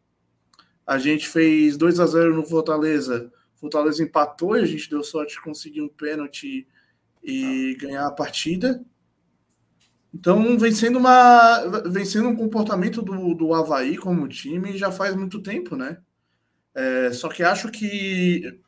A 0.85 0.97
gente 0.97 1.27
fez 1.27 1.77
2 1.77 1.99
a 1.99 2.05
0 2.05 2.35
no 2.35 2.43
Fortaleza. 2.43 3.31
Fortaleza 3.55 4.03
empatou 4.03 4.57
e 4.57 4.61
a 4.61 4.65
gente 4.65 4.89
deu 4.89 5.03
sorte 5.03 5.35
de 5.35 5.41
conseguir 5.41 5.81
um 5.81 5.87
pênalti 5.87 6.67
e 7.23 7.75
ganhar 7.79 8.05
a 8.05 8.11
partida. 8.11 8.83
Então, 10.13 10.57
vem 10.57 10.73
sendo, 10.73 10.99
uma, 10.99 11.81
vem 11.87 12.03
sendo 12.03 12.27
um 12.29 12.35
comportamento 12.35 13.01
do, 13.01 13.33
do 13.33 13.53
Havaí 13.53 13.95
como 13.97 14.27
time 14.27 14.77
já 14.77 14.91
faz 14.91 15.15
muito 15.15 15.41
tempo, 15.41 15.75
né? 15.75 15.99
É, 16.75 17.11
só 17.13 17.29
que 17.29 17.43
acho 17.43 17.69
que 17.69 18.59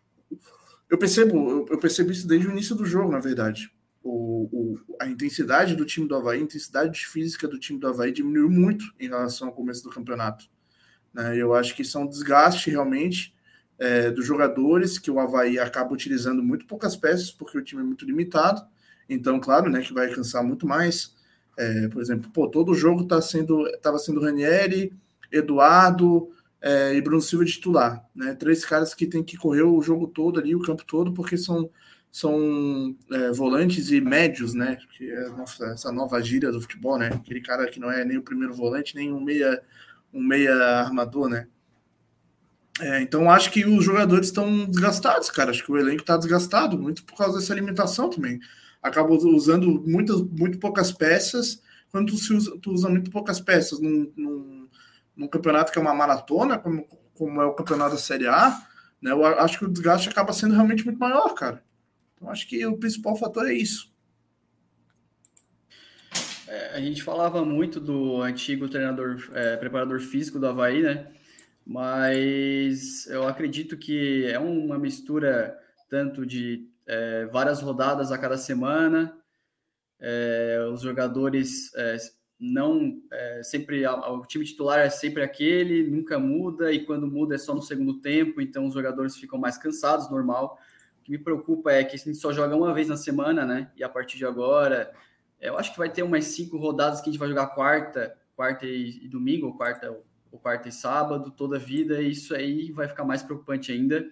eu 0.89 0.97
percebo, 0.97 1.65
eu 1.69 1.77
percebi 1.77 2.13
isso 2.13 2.27
desde 2.27 2.47
o 2.47 2.51
início 2.51 2.75
do 2.75 2.85
jogo, 2.85 3.11
na 3.11 3.19
verdade. 3.19 3.71
O, 4.03 4.49
o, 4.51 4.95
a 4.99 5.07
intensidade 5.07 5.75
do 5.75 5.85
time 5.85 6.07
do 6.07 6.15
Havaí, 6.15 6.39
a 6.39 6.43
intensidade 6.43 7.07
física 7.07 7.47
do 7.47 7.57
time 7.57 7.79
do 7.79 7.87
Havaí 7.87 8.11
diminuiu 8.11 8.49
muito 8.49 8.85
em 8.99 9.07
relação 9.07 9.47
ao 9.47 9.53
começo 9.53 9.81
do 9.83 9.89
campeonato. 9.89 10.45
Né? 11.13 11.37
Eu 11.37 11.53
acho 11.53 11.73
que 11.75 11.83
isso 11.83 11.97
é 11.97 12.01
um 12.01 12.07
desgaste 12.07 12.69
realmente 12.69 13.33
é, 13.79 14.11
dos 14.11 14.25
jogadores, 14.25 14.99
que 14.99 15.09
o 15.09 15.19
Havaí 15.19 15.57
acaba 15.57 15.93
utilizando 15.93 16.43
muito 16.43 16.65
poucas 16.65 16.95
peças, 16.95 17.31
porque 17.31 17.57
o 17.57 17.63
time 17.63 17.81
é 17.81 17.85
muito 17.85 18.05
limitado. 18.05 18.61
Então, 19.09 19.39
claro, 19.39 19.69
né, 19.69 19.81
que 19.81 19.93
vai 19.93 20.13
cansar 20.13 20.43
muito 20.43 20.67
mais. 20.67 21.15
É, 21.57 21.87
por 21.87 22.01
exemplo, 22.01 22.29
pô, 22.31 22.49
todo 22.49 22.73
jogo 22.73 23.05
tá 23.05 23.21
sendo, 23.21 23.65
sendo 23.99 24.21
Ranieri, 24.21 24.91
Eduardo, 25.31 26.29
é, 26.61 26.95
e 26.95 27.01
Bruno 27.01 27.21
Silva 27.21 27.43
titular. 27.45 28.03
Né? 28.15 28.33
Três 28.35 28.63
caras 28.63 28.93
que 28.93 29.05
tem 29.05 29.23
que 29.23 29.37
correr 29.37 29.63
o 29.63 29.81
jogo 29.81 30.07
todo 30.07 30.39
ali, 30.39 30.55
o 30.55 30.61
campo 30.61 30.85
todo, 30.85 31.13
porque 31.13 31.37
são, 31.37 31.69
são 32.13 32.95
é, 33.11 33.31
volantes 33.31 33.89
e 33.89 33.99
médios, 33.99 34.53
né? 34.53 34.77
Que 34.95 35.11
é 35.11 35.29
nossa, 35.29 35.65
essa 35.65 35.91
nova 35.91 36.21
gíria 36.21 36.51
do 36.51 36.61
futebol, 36.61 36.95
né? 36.99 37.07
Aquele 37.07 37.41
cara 37.41 37.65
que 37.65 37.79
não 37.79 37.91
é 37.91 38.05
nem 38.05 38.17
o 38.17 38.21
primeiro 38.21 38.53
volante, 38.53 38.95
nem 38.95 39.11
um 39.11 39.19
meia, 39.19 39.59
um 40.13 40.21
meia 40.21 40.53
armador, 40.53 41.27
né? 41.27 41.47
É, 42.79 43.01
então 43.01 43.31
acho 43.31 43.51
que 43.51 43.65
os 43.65 43.83
jogadores 43.83 44.27
estão 44.27 44.65
desgastados, 44.65 45.31
cara. 45.31 45.49
Acho 45.49 45.65
que 45.65 45.71
o 45.71 45.77
elenco 45.77 46.01
está 46.01 46.15
desgastado, 46.15 46.77
muito 46.77 47.03
por 47.03 47.17
causa 47.17 47.39
dessa 47.39 47.55
limitação 47.55 48.09
também. 48.11 48.39
Acaba 48.81 49.11
usando 49.11 49.83
muitas, 49.87 50.21
muito 50.21 50.59
poucas 50.59 50.91
peças. 50.91 51.63
Quando 51.91 52.11
tu, 52.15 52.35
usa, 52.35 52.59
tu 52.61 52.71
usa 52.71 52.89
muito 52.89 53.09
poucas 53.09 53.41
peças 53.41 53.79
num, 53.79 54.11
num 54.15 54.63
num 55.15 55.27
campeonato 55.27 55.71
que 55.71 55.77
é 55.77 55.81
uma 55.81 55.93
maratona, 55.93 56.57
como, 56.57 56.87
como 57.13 57.41
é 57.41 57.45
o 57.45 57.53
campeonato 57.53 57.91
da 57.91 58.01
Série 58.01 58.27
A, 58.27 58.59
né, 59.01 59.11
eu 59.11 59.25
acho 59.25 59.59
que 59.59 59.65
o 59.65 59.69
desgaste 59.69 60.09
acaba 60.09 60.33
sendo 60.33 60.53
realmente 60.53 60.83
muito 60.83 60.99
maior, 60.99 61.33
cara. 61.33 61.63
Então, 62.23 62.31
acho 62.31 62.47
que 62.47 62.65
o 62.65 62.77
principal 62.77 63.17
fator 63.17 63.49
é 63.49 63.53
isso. 63.53 63.91
É, 66.47 66.69
a 66.69 66.79
gente 66.79 67.03
falava 67.03 67.43
muito 67.43 67.81
do 67.81 68.21
antigo 68.21 68.69
treinador, 68.69 69.29
é, 69.33 69.57
preparador 69.57 69.99
físico 69.99 70.39
do 70.39 70.47
Havaí, 70.47 70.81
né? 70.81 71.11
Mas 71.65 73.05
eu 73.07 73.27
acredito 73.27 73.77
que 73.77 74.25
é 74.25 74.39
uma 74.39 74.77
mistura 74.79 75.59
tanto 75.89 76.25
de 76.25 76.69
é, 76.87 77.25
várias 77.25 77.61
rodadas 77.61 78.09
a 78.09 78.17
cada 78.17 78.37
semana, 78.37 79.17
é, 79.99 80.65
os 80.71 80.81
jogadores 80.81 81.73
é, 81.75 81.97
não 82.39 83.01
é, 83.11 83.43
sempre 83.43 83.85
o 83.85 84.21
time 84.25 84.45
titular 84.45 84.79
é 84.79 84.89
sempre 84.89 85.23
aquele, 85.23 85.89
nunca 85.89 86.17
muda 86.19 86.71
e 86.71 86.85
quando 86.85 87.05
muda 87.05 87.35
é 87.35 87.37
só 87.37 87.53
no 87.53 87.61
segundo 87.61 87.99
tempo, 87.99 88.41
então 88.41 88.65
os 88.65 88.73
jogadores 88.73 89.17
ficam 89.17 89.37
mais 89.37 89.57
cansados, 89.57 90.09
normal. 90.09 90.57
Que 91.03 91.11
me 91.11 91.17
preocupa 91.17 91.71
é 91.71 91.83
que 91.83 91.95
a 91.95 91.99
gente 91.99 92.15
só 92.15 92.31
joga 92.31 92.55
uma 92.55 92.73
vez 92.73 92.87
na 92.87 92.97
semana, 92.97 93.45
né? 93.45 93.71
E 93.75 93.83
a 93.83 93.89
partir 93.89 94.17
de 94.17 94.25
agora, 94.25 94.93
eu 95.39 95.57
acho 95.57 95.71
que 95.71 95.77
vai 95.77 95.89
ter 95.89 96.03
umas 96.03 96.25
cinco 96.25 96.57
rodadas 96.57 97.01
que 97.01 97.09
a 97.09 97.11
gente 97.11 97.19
vai 97.19 97.27
jogar 97.27 97.47
quarta, 97.47 98.15
quarta 98.35 98.65
e, 98.65 99.07
domingo, 99.07 99.47
ou 99.47 99.57
quarta 99.57 99.95
ou 100.31 100.39
quarta 100.39 100.67
e 100.67 100.71
sábado, 100.71 101.29
toda 101.29 101.57
a 101.57 101.59
vida, 101.59 102.01
e 102.01 102.09
isso 102.09 102.33
aí 102.33 102.71
vai 102.71 102.87
ficar 102.87 103.03
mais 103.05 103.21
preocupante 103.21 103.71
ainda. 103.71 104.03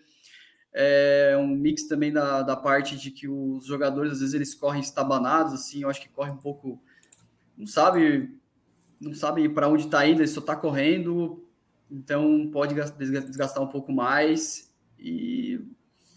É 0.72 1.36
um 1.38 1.48
mix 1.48 1.84
também 1.88 2.14
da, 2.14 2.44
da 2.44 2.56
parte 2.56 2.96
de 2.96 3.10
que 3.10 3.28
os 3.28 3.66
jogadores 3.66 4.12
às 4.12 4.20
vezes 4.20 4.36
eles 4.36 4.54
correm 4.54 4.82
estabanados, 4.82 5.54
assim, 5.54 5.82
eu 5.82 5.90
acho 5.90 6.00
que 6.00 6.10
corre 6.10 6.32
um 6.32 6.38
pouco 6.38 6.82
não 7.58 7.68
sabe 7.68 8.30
não 9.00 9.14
sabe 9.16 9.50
para 9.50 9.68
onde 9.68 9.86
está 9.86 10.06
indo, 10.06 10.22
ele 10.22 10.28
só 10.28 10.40
está 10.40 10.56
correndo, 10.56 11.44
então 11.90 12.50
pode 12.54 12.76
desgastar 12.76 13.64
um 13.64 13.68
pouco 13.68 13.92
mais 13.92 14.72
e 15.00 15.60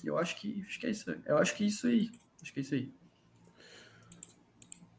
eu 0.04 0.18
acho 0.18 0.40
que 0.40 0.64
acho 0.66 0.80
que 0.80 0.86
é 0.86 0.90
isso, 0.90 1.14
eu 1.26 1.38
acho 1.38 1.54
que 1.54 1.64
é 1.64 1.66
isso 1.66 1.86
aí, 1.86 2.10
acho 2.42 2.52
que 2.52 2.60
é 2.60 2.62
isso 2.62 2.74
aí. 2.74 2.92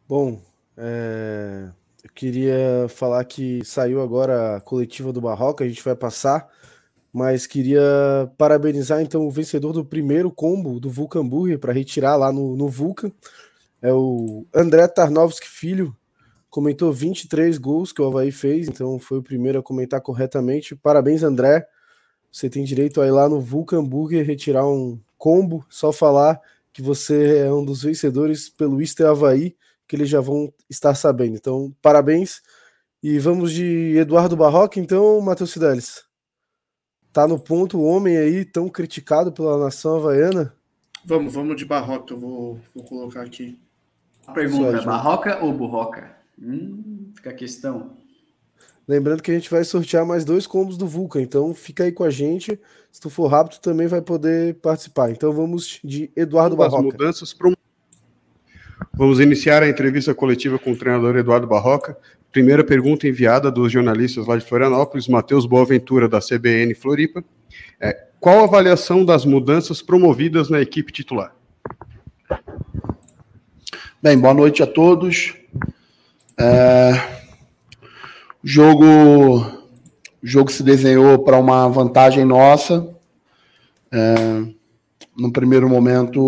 Bom, 0.07 0.41
é... 0.77 1.69
eu 2.03 2.10
queria 2.14 2.88
falar 2.90 3.23
que 3.26 3.64
saiu 3.64 4.02
agora 4.02 4.57
a 4.57 4.61
coletiva 4.61 5.11
do 5.11 5.22
Barroca, 5.22 5.64
a 5.64 5.68
gente 5.68 5.84
vai 5.84 5.95
passar, 5.95 6.49
mas 7.11 7.48
queria 7.48 7.82
parabenizar 8.38 9.02
então 9.02 9.26
o 9.26 9.32
vencedor 9.32 9.73
do 9.73 9.86
primeiro 9.86 10.32
combo 10.32 10.80
do 10.80 10.90
Vulcan 10.90 11.26
Burger 11.26 11.60
para 11.60 11.73
retirar 11.73 12.15
lá 12.15 12.32
no, 12.32 12.56
no 12.56 12.68
Vulcan, 12.68 13.11
é 13.82 13.94
o 13.94 14.45
André 14.53 14.88
Tarnovski 14.88 15.48
Filho, 15.48 15.95
comentou 16.56 16.94
23 16.94 17.57
gols 17.57 17.91
que 17.91 18.02
o 18.02 18.07
Havaí 18.07 18.32
fez, 18.32 18.69
então 18.69 18.98
foi 18.98 19.18
o 19.18 19.22
primeiro 19.22 19.60
a 19.60 19.61
comentar 19.61 19.99
corretamente. 19.99 20.73
Parabéns, 20.73 21.22
André. 21.22 21.68
Você 22.36 22.49
tem 22.49 22.66
direito 22.66 22.99
a 22.99 23.07
ir 23.07 23.12
lá 23.12 23.30
no 23.30 23.40
Vulcan 23.40 23.82
Burger 23.82 24.26
retirar 24.26 24.68
um 24.68 24.99
combo, 25.18 25.66
só 25.70 25.94
falar 25.94 26.38
que 26.74 26.82
você 26.82 27.38
é 27.38 27.53
um 27.53 27.64
dos 27.64 27.84
vencedores 27.84 28.49
pelo 28.49 28.82
Easter 28.82 29.07
Havaí, 29.07 29.56
que 29.88 29.95
eles 29.95 30.10
já 30.10 30.20
vão 30.20 30.53
estar 30.70 30.94
sabendo. 30.95 31.38
Então, 31.38 31.74
parabéns. 31.82 32.41
E 33.02 33.18
vamos 33.20 33.53
de 33.53 33.95
Eduardo 33.95 34.36
Barroca, 34.36 34.82
então, 34.82 35.22
Matheus 35.22 35.53
Fidelis. 35.53 36.03
Tá 37.14 37.26
no 37.26 37.40
ponto 37.40 37.78
o 37.78 37.86
homem 37.86 38.18
aí 38.18 38.44
tão 38.44 38.68
criticado 38.68 39.32
pela 39.32 39.57
nação 39.57 39.95
havaiana? 39.95 40.53
Vamos, 41.06 41.34
vamos 41.34 41.56
de 41.56 41.64
Barroca, 41.64 42.14
eu 42.14 42.20
vou, 42.20 42.60
vou 42.76 42.84
colocar 42.84 43.22
aqui. 43.22 43.57
A 44.28 44.34
pergunta, 44.34 44.82
Barroca 44.82 45.41
ou 45.41 45.53
Burroca? 45.53 46.18
Hum, 46.38 47.14
fica 47.16 47.30
a 47.30 47.34
questão. 47.34 47.95
Lembrando 48.88 49.24
que 49.24 49.32
a 49.32 49.34
gente 49.34 49.49
vai 49.49 49.64
sortear 49.64 50.06
mais 50.06 50.24
dois 50.24 50.45
combos 50.45 50.78
do 50.78 50.88
Vulcan, 50.88 51.22
então 51.22 51.53
fica 51.53 51.86
aí 51.86 51.91
com 51.91 52.03
a 52.03 52.10
gente. 52.10 52.60
Se 52.91 53.02
tu 53.02 53.10
for 53.10 53.28
rápido, 53.28 53.60
também 53.60 53.88
vai 53.88 54.02
poder 54.02 54.56
participar. 54.56 55.10
Então 55.10 55.34
vamos 55.34 55.80
de 55.84 56.12
Eduardo 56.16 56.56
Barroca. 56.56 56.84
mudanças 56.84 57.34
pro... 57.34 57.56
Vamos 58.94 59.20
iniciar 59.20 59.64
a 59.64 59.68
entrevista 59.68 60.14
coletiva 60.14 60.60
com 60.60 60.72
o 60.72 60.78
treinador 60.78 61.18
Eduardo 61.18 61.48
Barroca. 61.48 61.98
Primeira 62.32 62.64
pergunta 62.64 63.07
enviada 63.07 63.49
dos 63.49 63.72
jornalistas 63.72 64.28
lá 64.28 64.38
de 64.38 64.45
Florianópolis, 64.45 65.07
Matheus 65.07 65.45
Boaventura, 65.45 66.07
da 66.07 66.20
CBN 66.20 66.74
Floripa. 66.76 67.24
É, 67.80 68.06
qual 68.20 68.41
a 68.41 68.44
avaliação 68.44 69.03
das 69.03 69.26
mudanças 69.26 69.82
promovidas 69.82 70.49
na 70.49 70.62
equipe 70.62 70.91
titular? 70.91 71.36
Bem, 74.02 74.18
boa 74.18 74.34
noite 74.34 74.62
a 74.62 74.68
todos. 74.68 75.34
É, 76.38 77.24
o 78.46 78.48
jogo, 78.48 79.44
jogo 80.22 80.52
se 80.52 80.62
desenhou 80.62 81.18
para 81.18 81.36
uma 81.36 81.68
vantagem 81.68 82.24
nossa. 82.24 82.88
É, 83.92 84.46
no 85.18 85.32
primeiro 85.32 85.68
momento, 85.68 86.22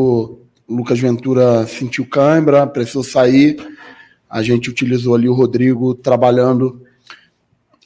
o 0.68 0.76
Lucas 0.76 1.00
Ventura 1.00 1.68
sentiu 1.68 2.08
cãibra, 2.08 2.66
precisou 2.66 3.04
sair. 3.04 3.58
A 4.28 4.42
gente 4.42 4.68
utilizou 4.68 5.14
ali 5.14 5.30
o 5.30 5.34
Rodrigo 5.36 5.94
trabalhando 5.94 6.82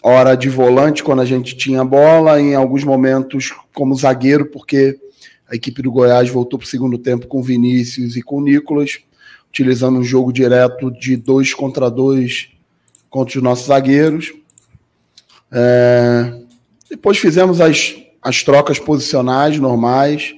hora 0.02 0.34
de 0.34 0.48
volante 0.48 1.04
quando 1.04 1.22
a 1.22 1.26
gente 1.26 1.58
tinha 1.58 1.84
bola, 1.84 2.40
em 2.40 2.56
alguns 2.56 2.86
momentos 2.86 3.54
como 3.76 3.94
zagueiro, 3.96 4.46
porque 4.46 4.98
a 5.46 5.56
equipe 5.56 5.82
do 5.82 5.92
Goiás 5.92 6.30
voltou 6.30 6.58
para 6.58 6.66
o 6.66 6.70
segundo 6.70 6.98
tempo 6.98 7.28
com 7.28 7.44
Vinícius 7.44 8.16
e 8.16 8.22
com 8.22 8.40
Nicolas 8.40 9.00
utilizando 9.50 10.00
um 10.00 10.04
jogo 10.04 10.32
direto 10.32 10.90
de 10.90 11.18
dois 11.18 11.54
contra 11.54 11.92
dois 11.92 12.48
contra 13.12 13.38
os 13.38 13.44
nossos 13.44 13.68
zagueiros. 13.68 14.34
É, 15.52 16.34
depois 16.90 17.20
fizemos 17.20 17.62
as, 17.62 17.96
as 18.22 18.42
trocas 18.42 18.80
posicionais 18.80 19.60
normais, 19.60 20.34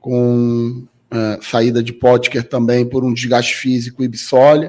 com 0.00 0.84
é, 1.10 1.38
saída 1.40 1.82
de 1.82 1.92
Potker 1.92 2.46
também 2.46 2.84
por 2.84 3.04
um 3.04 3.14
desgaste 3.14 3.54
físico 3.54 4.02
e 4.02 4.08
Bissoli. 4.08 4.68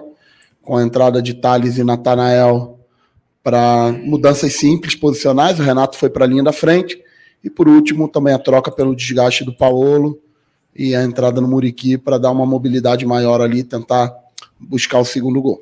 com 0.61 0.77
a 0.77 0.83
entrada 0.83 1.21
de 1.21 1.33
Thales 1.33 1.77
e 1.77 1.83
Natanael 1.83 2.79
para 3.43 3.91
mudanças 3.91 4.53
simples, 4.53 4.95
posicionais. 4.95 5.59
O 5.59 5.63
Renato 5.63 5.97
foi 5.97 6.09
para 6.09 6.23
a 6.23 6.27
linha 6.27 6.43
da 6.43 6.53
frente. 6.53 6.97
E 7.43 7.49
por 7.49 7.67
último, 7.67 8.07
também 8.07 8.33
a 8.33 8.39
troca 8.39 8.71
pelo 8.71 8.95
desgaste 8.95 9.43
do 9.43 9.53
Paulo 9.53 10.17
e 10.73 10.95
a 10.95 11.03
entrada 11.03 11.41
no 11.41 11.47
Muriqui 11.47 11.97
para 11.97 12.17
dar 12.17 12.31
uma 12.31 12.45
mobilidade 12.45 13.05
maior 13.05 13.41
ali, 13.41 13.63
tentar 13.63 14.13
buscar 14.57 14.99
o 14.99 15.05
segundo 15.05 15.41
gol. 15.41 15.61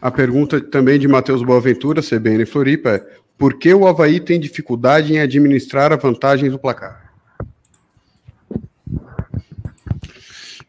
A 0.00 0.10
pergunta 0.10 0.60
também 0.60 0.98
de 0.98 1.08
Matheus 1.08 1.42
Boaventura, 1.42 2.02
CBN 2.02 2.46
Floripa, 2.46 2.90
é 2.90 3.06
por 3.36 3.54
que 3.54 3.72
o 3.74 3.86
Havaí 3.86 4.20
tem 4.20 4.38
dificuldade 4.38 5.12
em 5.12 5.20
administrar 5.20 5.92
a 5.92 5.96
vantagem 5.96 6.50
do 6.50 6.58
placar? 6.58 7.12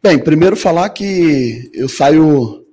Bem, 0.02 0.18
primeiro 0.18 0.56
falar 0.56 0.90
que 0.90 1.70
eu 1.74 1.90
saio 1.90 2.66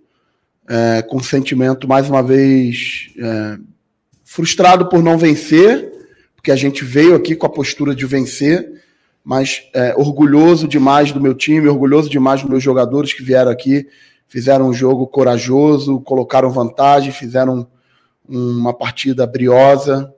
é, 0.69 1.03
com 1.03 1.21
sentimento, 1.21 1.89
mais 1.89 2.09
uma 2.09 2.23
vez, 2.23 3.11
é, 3.19 3.59
frustrado 4.25 4.89
por 4.89 5.03
não 5.03 5.19
vencer, 5.19 5.93
porque 6.35 6.51
a 6.51 6.57
gente 6.57 6.85
veio 6.85 7.15
aqui 7.15 7.35
com 7.35 7.47
a 7.47 7.51
postura 7.51 7.95
de 7.95 8.07
vencer, 8.07 8.83
mas 9.25 9.69
é, 9.75 9.95
orgulhoso 9.97 10.69
demais 10.69 11.11
do 11.11 11.21
meu 11.21 11.35
time, 11.35 11.69
orgulhoso 11.69 12.09
demais 12.09 12.41
dos 12.41 12.51
meus 12.51 12.63
jogadores 12.63 13.13
que 13.13 13.23
vieram 13.23 13.51
aqui, 13.51 13.87
fizeram 14.29 14.69
um 14.69 14.75
jogo 14.75 15.07
corajoso, 15.07 16.01
colocaram 16.01 16.51
vantagem, 16.51 17.13
fizeram 17.13 17.67
uma 18.29 18.75
partida 18.75 19.27
briosa, 19.27 20.13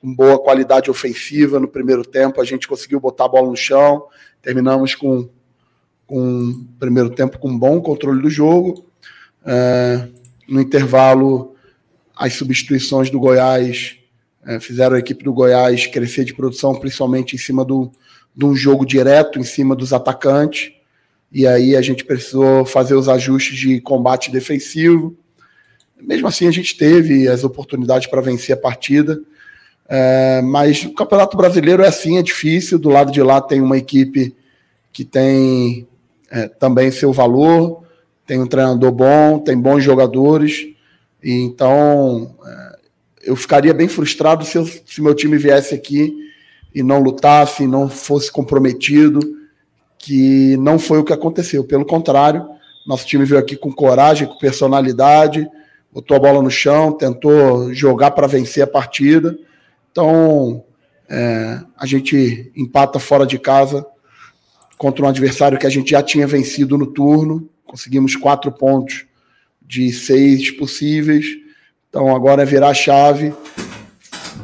com 0.00 0.14
boa 0.14 0.38
qualidade 0.38 0.90
ofensiva 0.90 1.60
no 1.60 1.68
primeiro 1.68 2.04
tempo. 2.04 2.40
A 2.40 2.44
gente 2.44 2.66
conseguiu 2.66 3.00
botar 3.00 3.26
a 3.26 3.28
bola 3.28 3.48
no 3.48 3.56
chão, 3.56 4.04
terminamos 4.42 4.94
com, 4.94 5.28
com 6.06 6.66
primeiro 6.78 7.10
tempo 7.10 7.38
com 7.38 7.56
bom 7.56 7.80
controle 7.80 8.20
do 8.20 8.30
jogo. 8.30 8.84
É, 9.44 10.08
no 10.48 10.60
intervalo, 10.60 11.54
as 12.14 12.34
substituições 12.34 13.10
do 13.10 13.20
Goiás 13.20 13.96
é, 14.44 14.60
fizeram 14.60 14.96
a 14.96 14.98
equipe 14.98 15.24
do 15.24 15.32
Goiás 15.32 15.86
crescer 15.86 16.24
de 16.24 16.34
produção, 16.34 16.74
principalmente 16.74 17.34
em 17.34 17.38
cima 17.38 17.64
do, 17.64 17.90
de 18.34 18.44
um 18.44 18.54
jogo 18.54 18.84
direto, 18.84 19.38
em 19.38 19.44
cima 19.44 19.74
dos 19.74 19.92
atacantes. 19.92 20.72
E 21.30 21.46
aí 21.46 21.76
a 21.76 21.82
gente 21.82 22.04
precisou 22.04 22.64
fazer 22.64 22.94
os 22.94 23.08
ajustes 23.08 23.58
de 23.58 23.80
combate 23.80 24.30
defensivo. 24.30 25.16
Mesmo 26.00 26.28
assim, 26.28 26.46
a 26.46 26.50
gente 26.50 26.76
teve 26.76 27.28
as 27.28 27.44
oportunidades 27.44 28.06
para 28.06 28.20
vencer 28.20 28.54
a 28.54 28.60
partida. 28.60 29.20
É, 29.88 30.40
mas 30.42 30.84
o 30.84 30.92
Campeonato 30.92 31.36
Brasileiro 31.36 31.82
é 31.82 31.88
assim, 31.88 32.18
é 32.18 32.22
difícil. 32.22 32.78
Do 32.78 32.88
lado 32.88 33.12
de 33.12 33.22
lá 33.22 33.40
tem 33.40 33.60
uma 33.60 33.76
equipe 33.76 34.34
que 34.92 35.04
tem 35.04 35.86
é, 36.30 36.48
também 36.48 36.90
seu 36.90 37.12
valor, 37.12 37.82
tem 38.26 38.40
um 38.40 38.46
treinador 38.46 38.90
bom, 38.92 39.38
tem 39.38 39.58
bons 39.58 39.82
jogadores. 39.82 40.66
E 41.22 41.32
então 41.32 42.34
é, 42.44 42.78
eu 43.24 43.36
ficaria 43.36 43.74
bem 43.74 43.88
frustrado 43.88 44.44
se, 44.44 44.56
eu, 44.56 44.66
se 44.66 45.02
meu 45.02 45.14
time 45.14 45.36
viesse 45.36 45.74
aqui 45.74 46.14
e 46.74 46.82
não 46.82 47.00
lutasse, 47.00 47.66
não 47.66 47.88
fosse 47.88 48.30
comprometido, 48.30 49.20
que 50.06 50.56
não 50.58 50.78
foi 50.78 51.00
o 51.00 51.04
que 51.04 51.12
aconteceu. 51.12 51.64
Pelo 51.64 51.84
contrário, 51.84 52.48
nosso 52.86 53.04
time 53.04 53.24
veio 53.24 53.40
aqui 53.40 53.56
com 53.56 53.72
coragem, 53.72 54.28
com 54.28 54.38
personalidade, 54.38 55.48
botou 55.92 56.16
a 56.16 56.20
bola 56.20 56.40
no 56.40 56.50
chão, 56.50 56.92
tentou 56.92 57.74
jogar 57.74 58.12
para 58.12 58.28
vencer 58.28 58.62
a 58.62 58.68
partida. 58.68 59.36
Então, 59.90 60.62
é, 61.08 61.58
a 61.76 61.84
gente 61.86 62.52
empata 62.54 63.00
fora 63.00 63.26
de 63.26 63.36
casa 63.36 63.84
contra 64.78 65.04
um 65.04 65.08
adversário 65.08 65.58
que 65.58 65.66
a 65.66 65.70
gente 65.70 65.90
já 65.90 66.00
tinha 66.04 66.24
vencido 66.24 66.78
no 66.78 66.86
turno. 66.86 67.50
Conseguimos 67.66 68.14
quatro 68.14 68.52
pontos 68.52 69.06
de 69.60 69.92
seis 69.92 70.52
possíveis. 70.52 71.26
Então 71.90 72.14
agora 72.14 72.42
é 72.42 72.46
virar 72.46 72.68
a 72.68 72.74
chave 72.74 73.34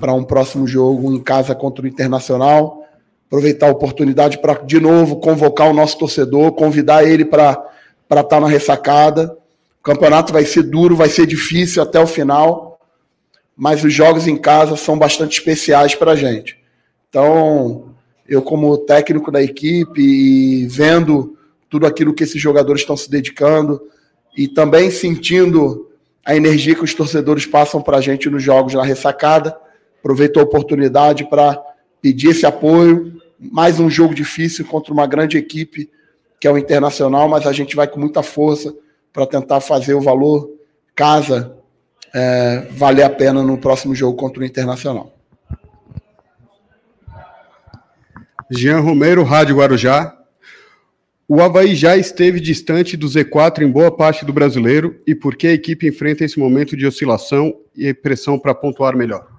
para 0.00 0.12
um 0.12 0.24
próximo 0.24 0.66
jogo 0.66 1.12
em 1.12 1.22
casa 1.22 1.54
contra 1.54 1.84
o 1.84 1.88
Internacional. 1.88 2.81
Aproveitar 3.32 3.68
a 3.68 3.72
oportunidade 3.72 4.36
para, 4.36 4.52
de 4.62 4.78
novo, 4.78 5.16
convocar 5.16 5.70
o 5.70 5.72
nosso 5.72 5.96
torcedor, 5.96 6.52
convidar 6.52 7.02
ele 7.02 7.24
para 7.24 7.52
estar 8.10 8.24
tá 8.24 8.38
na 8.38 8.46
ressacada. 8.46 9.34
O 9.80 9.82
campeonato 9.82 10.34
vai 10.34 10.44
ser 10.44 10.64
duro, 10.64 10.94
vai 10.94 11.08
ser 11.08 11.24
difícil 11.24 11.82
até 11.82 11.98
o 11.98 12.06
final, 12.06 12.78
mas 13.56 13.82
os 13.82 13.94
jogos 13.94 14.28
em 14.28 14.36
casa 14.36 14.76
são 14.76 14.98
bastante 14.98 15.38
especiais 15.38 15.94
para 15.94 16.12
a 16.12 16.14
gente. 16.14 16.58
Então, 17.08 17.94
eu 18.28 18.42
como 18.42 18.76
técnico 18.76 19.32
da 19.32 19.42
equipe 19.42 20.02
e 20.02 20.66
vendo 20.66 21.34
tudo 21.70 21.86
aquilo 21.86 22.12
que 22.12 22.24
esses 22.24 22.38
jogadores 22.38 22.82
estão 22.82 22.98
se 22.98 23.10
dedicando 23.10 23.80
e 24.36 24.46
também 24.46 24.90
sentindo 24.90 25.88
a 26.22 26.36
energia 26.36 26.74
que 26.74 26.84
os 26.84 26.92
torcedores 26.92 27.46
passam 27.46 27.80
para 27.80 27.96
a 27.96 28.00
gente 28.02 28.28
nos 28.28 28.42
jogos 28.42 28.74
na 28.74 28.84
ressacada. 28.84 29.56
Aproveito 30.00 30.38
a 30.38 30.42
oportunidade 30.42 31.24
para 31.30 31.58
pedir 32.02 32.28
esse 32.28 32.44
apoio. 32.44 33.21
Mais 33.50 33.80
um 33.80 33.90
jogo 33.90 34.14
difícil 34.14 34.64
contra 34.64 34.92
uma 34.92 35.06
grande 35.06 35.36
equipe 35.36 35.90
que 36.38 36.48
é 36.48 36.50
o 36.50 36.58
Internacional, 36.58 37.28
mas 37.28 37.46
a 37.46 37.52
gente 37.52 37.76
vai 37.76 37.86
com 37.86 38.00
muita 38.00 38.20
força 38.20 38.74
para 39.12 39.24
tentar 39.24 39.60
fazer 39.60 39.94
o 39.94 40.00
valor 40.00 40.50
casa 40.92 41.56
é, 42.12 42.66
valer 42.72 43.04
a 43.04 43.10
pena 43.10 43.42
no 43.42 43.56
próximo 43.56 43.94
jogo 43.94 44.16
contra 44.16 44.42
o 44.42 44.44
Internacional. 44.44 45.16
Jean 48.50 48.80
Romero, 48.80 49.22
Rádio 49.22 49.56
Guarujá. 49.56 50.18
O 51.28 51.40
Havaí 51.40 51.74
já 51.74 51.96
esteve 51.96 52.40
distante 52.40 52.96
do 52.96 53.06
Z4 53.06 53.62
em 53.62 53.70
boa 53.70 53.90
parte 53.90 54.24
do 54.24 54.32
brasileiro 54.32 55.00
e 55.06 55.14
por 55.14 55.36
que 55.36 55.46
a 55.46 55.52
equipe 55.52 55.86
enfrenta 55.86 56.24
esse 56.24 56.38
momento 56.38 56.76
de 56.76 56.86
oscilação 56.86 57.54
e 57.74 57.94
pressão 57.94 58.38
para 58.38 58.54
pontuar 58.54 58.96
melhor? 58.96 59.31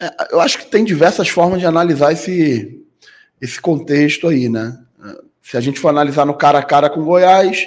É, 0.00 0.10
eu 0.32 0.40
acho 0.40 0.58
que 0.58 0.66
tem 0.66 0.84
diversas 0.84 1.28
formas 1.28 1.60
de 1.60 1.66
analisar 1.66 2.12
esse, 2.12 2.82
esse 3.40 3.60
contexto 3.60 4.28
aí, 4.28 4.48
né? 4.48 4.78
Se 5.42 5.56
a 5.56 5.60
gente 5.60 5.78
for 5.78 5.88
analisar 5.88 6.26
no 6.26 6.34
cara 6.34 6.58
a 6.58 6.62
cara 6.62 6.90
com 6.90 7.04
Goiás, 7.04 7.66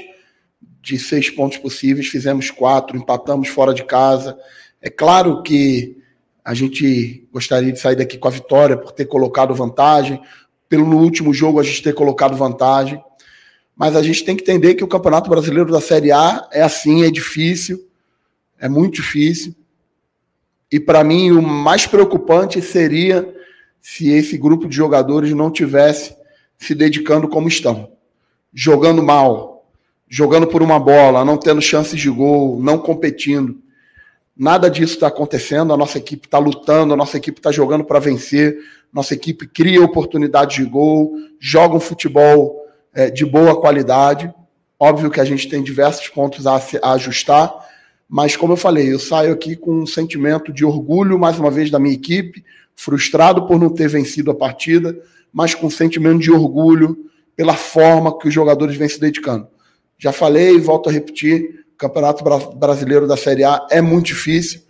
de 0.81 0.99
seis 0.99 1.29
pontos 1.29 1.57
possíveis, 1.57 2.07
fizemos 2.07 2.51
quatro, 2.51 2.97
empatamos 2.97 3.47
fora 3.47 3.73
de 3.73 3.83
casa. 3.83 4.37
É 4.81 4.89
claro 4.89 5.41
que 5.43 5.97
a 6.43 6.53
gente 6.53 7.27
gostaria 7.31 7.71
de 7.71 7.79
sair 7.79 7.95
daqui 7.95 8.17
com 8.17 8.27
a 8.27 8.31
vitória 8.31 8.77
por 8.77 8.91
ter 8.91 9.05
colocado 9.05 9.53
vantagem, 9.53 10.21
pelo 10.67 10.97
último 10.97 11.33
jogo 11.33 11.59
a 11.59 11.63
gente 11.63 11.81
ter 11.81 11.93
colocado 11.93 12.35
vantagem. 12.35 13.01
Mas 13.75 13.95
a 13.95 14.03
gente 14.03 14.25
tem 14.25 14.35
que 14.35 14.41
entender 14.41 14.75
que 14.75 14.83
o 14.83 14.87
Campeonato 14.87 15.29
Brasileiro 15.29 15.71
da 15.71 15.79
Série 15.79 16.11
A 16.11 16.47
é 16.51 16.61
assim, 16.61 17.03
é 17.05 17.09
difícil, 17.09 17.87
é 18.59 18.67
muito 18.67 18.95
difícil. 18.95 19.55
E 20.71 20.79
para 20.79 21.03
mim 21.03 21.31
o 21.31 21.41
mais 21.41 21.85
preocupante 21.87 22.61
seria 22.61 23.33
se 23.81 24.11
esse 24.11 24.37
grupo 24.37 24.67
de 24.67 24.75
jogadores 24.75 25.33
não 25.33 25.51
tivesse 25.51 26.15
se 26.57 26.75
dedicando 26.75 27.27
como 27.27 27.47
estão, 27.47 27.91
jogando 28.53 29.01
mal, 29.01 29.65
jogando 30.07 30.47
por 30.47 30.61
uma 30.61 30.79
bola, 30.79 31.23
não 31.23 31.37
tendo 31.37 31.61
chances 31.61 31.99
de 31.99 32.09
gol, 32.09 32.59
não 32.59 32.77
competindo. 32.77 33.61
Nada 34.35 34.69
disso 34.69 34.93
está 34.93 35.07
acontecendo. 35.07 35.73
A 35.73 35.77
nossa 35.77 35.97
equipe 35.97 36.25
está 36.25 36.37
lutando, 36.37 36.93
a 36.93 36.97
nossa 36.97 37.17
equipe 37.17 37.39
está 37.39 37.51
jogando 37.51 37.83
para 37.83 37.99
vencer, 37.99 38.57
nossa 38.91 39.13
equipe 39.13 39.47
cria 39.47 39.83
oportunidades 39.83 40.55
de 40.55 40.65
gol, 40.65 41.13
joga 41.39 41.75
um 41.75 41.79
futebol 41.79 42.65
é, 42.93 43.09
de 43.09 43.25
boa 43.25 43.59
qualidade. 43.59 44.33
Óbvio 44.79 45.11
que 45.11 45.19
a 45.19 45.25
gente 45.25 45.47
tem 45.47 45.61
diversos 45.61 46.07
pontos 46.07 46.47
a, 46.47 46.55
a 46.81 46.93
ajustar, 46.93 47.53
mas 48.09 48.35
como 48.35 48.53
eu 48.53 48.57
falei, 48.57 48.91
eu 48.91 48.97
saio 48.97 49.31
aqui 49.31 49.55
com 49.55 49.71
um 49.71 49.85
sentimento 49.85 50.51
de 50.51 50.65
orgulho, 50.65 51.19
mais 51.19 51.37
uma 51.37 51.51
vez, 51.51 51.69
da 51.69 51.77
minha 51.77 51.93
equipe, 51.93 52.43
frustrado 52.75 53.45
por 53.45 53.59
não 53.59 53.69
ter 53.69 53.87
vencido 53.87 54.31
a 54.31 54.35
partida, 54.35 54.99
mas 55.31 55.53
com 55.53 55.67
um 55.67 55.69
sentimento 55.69 56.19
de 56.19 56.31
orgulho 56.31 56.97
pela 57.35 57.53
forma 57.53 58.17
que 58.17 58.27
os 58.27 58.33
jogadores 58.33 58.75
vêm 58.75 58.89
se 58.89 58.99
dedicando. 58.99 59.47
Já 59.95 60.11
falei 60.11 60.55
e 60.55 60.59
volto 60.59 60.89
a 60.89 60.91
repetir: 60.91 61.65
Campeonato 61.77 62.23
Brasileiro 62.55 63.07
da 63.07 63.15
Série 63.15 63.43
A 63.43 63.67
é 63.69 63.79
muito 63.79 64.07
difícil. 64.07 64.61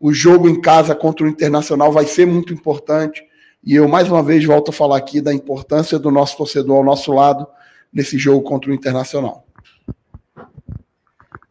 O 0.00 0.10
jogo 0.10 0.48
em 0.48 0.58
casa 0.58 0.94
contra 0.94 1.26
o 1.26 1.28
Internacional 1.28 1.92
vai 1.92 2.06
ser 2.06 2.26
muito 2.26 2.54
importante. 2.54 3.22
E 3.62 3.74
eu, 3.74 3.86
mais 3.86 4.08
uma 4.08 4.22
vez, 4.22 4.42
volto 4.42 4.70
a 4.70 4.72
falar 4.72 4.96
aqui 4.96 5.20
da 5.20 5.34
importância 5.34 5.98
do 5.98 6.10
nosso 6.10 6.38
torcedor 6.38 6.78
ao 6.78 6.84
nosso 6.84 7.12
lado 7.12 7.46
nesse 7.92 8.16
jogo 8.16 8.40
contra 8.40 8.70
o 8.70 8.74
Internacional. 8.74 9.44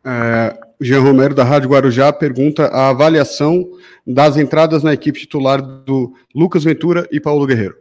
É, 0.04 0.69
Jean 0.82 1.02
Romero, 1.02 1.36
da 1.36 1.44
Rádio 1.44 1.70
Guarujá, 1.70 2.14
pergunta 2.14 2.68
a 2.68 2.88
avaliação 2.88 3.70
das 4.08 4.38
entradas 4.38 4.82
na 4.82 4.94
equipe 4.94 5.20
titular 5.20 5.62
do 5.62 6.14
Lucas 6.34 6.64
Ventura 6.64 7.06
e 7.12 7.20
Paulo 7.20 7.46
Guerreiro. 7.46 7.76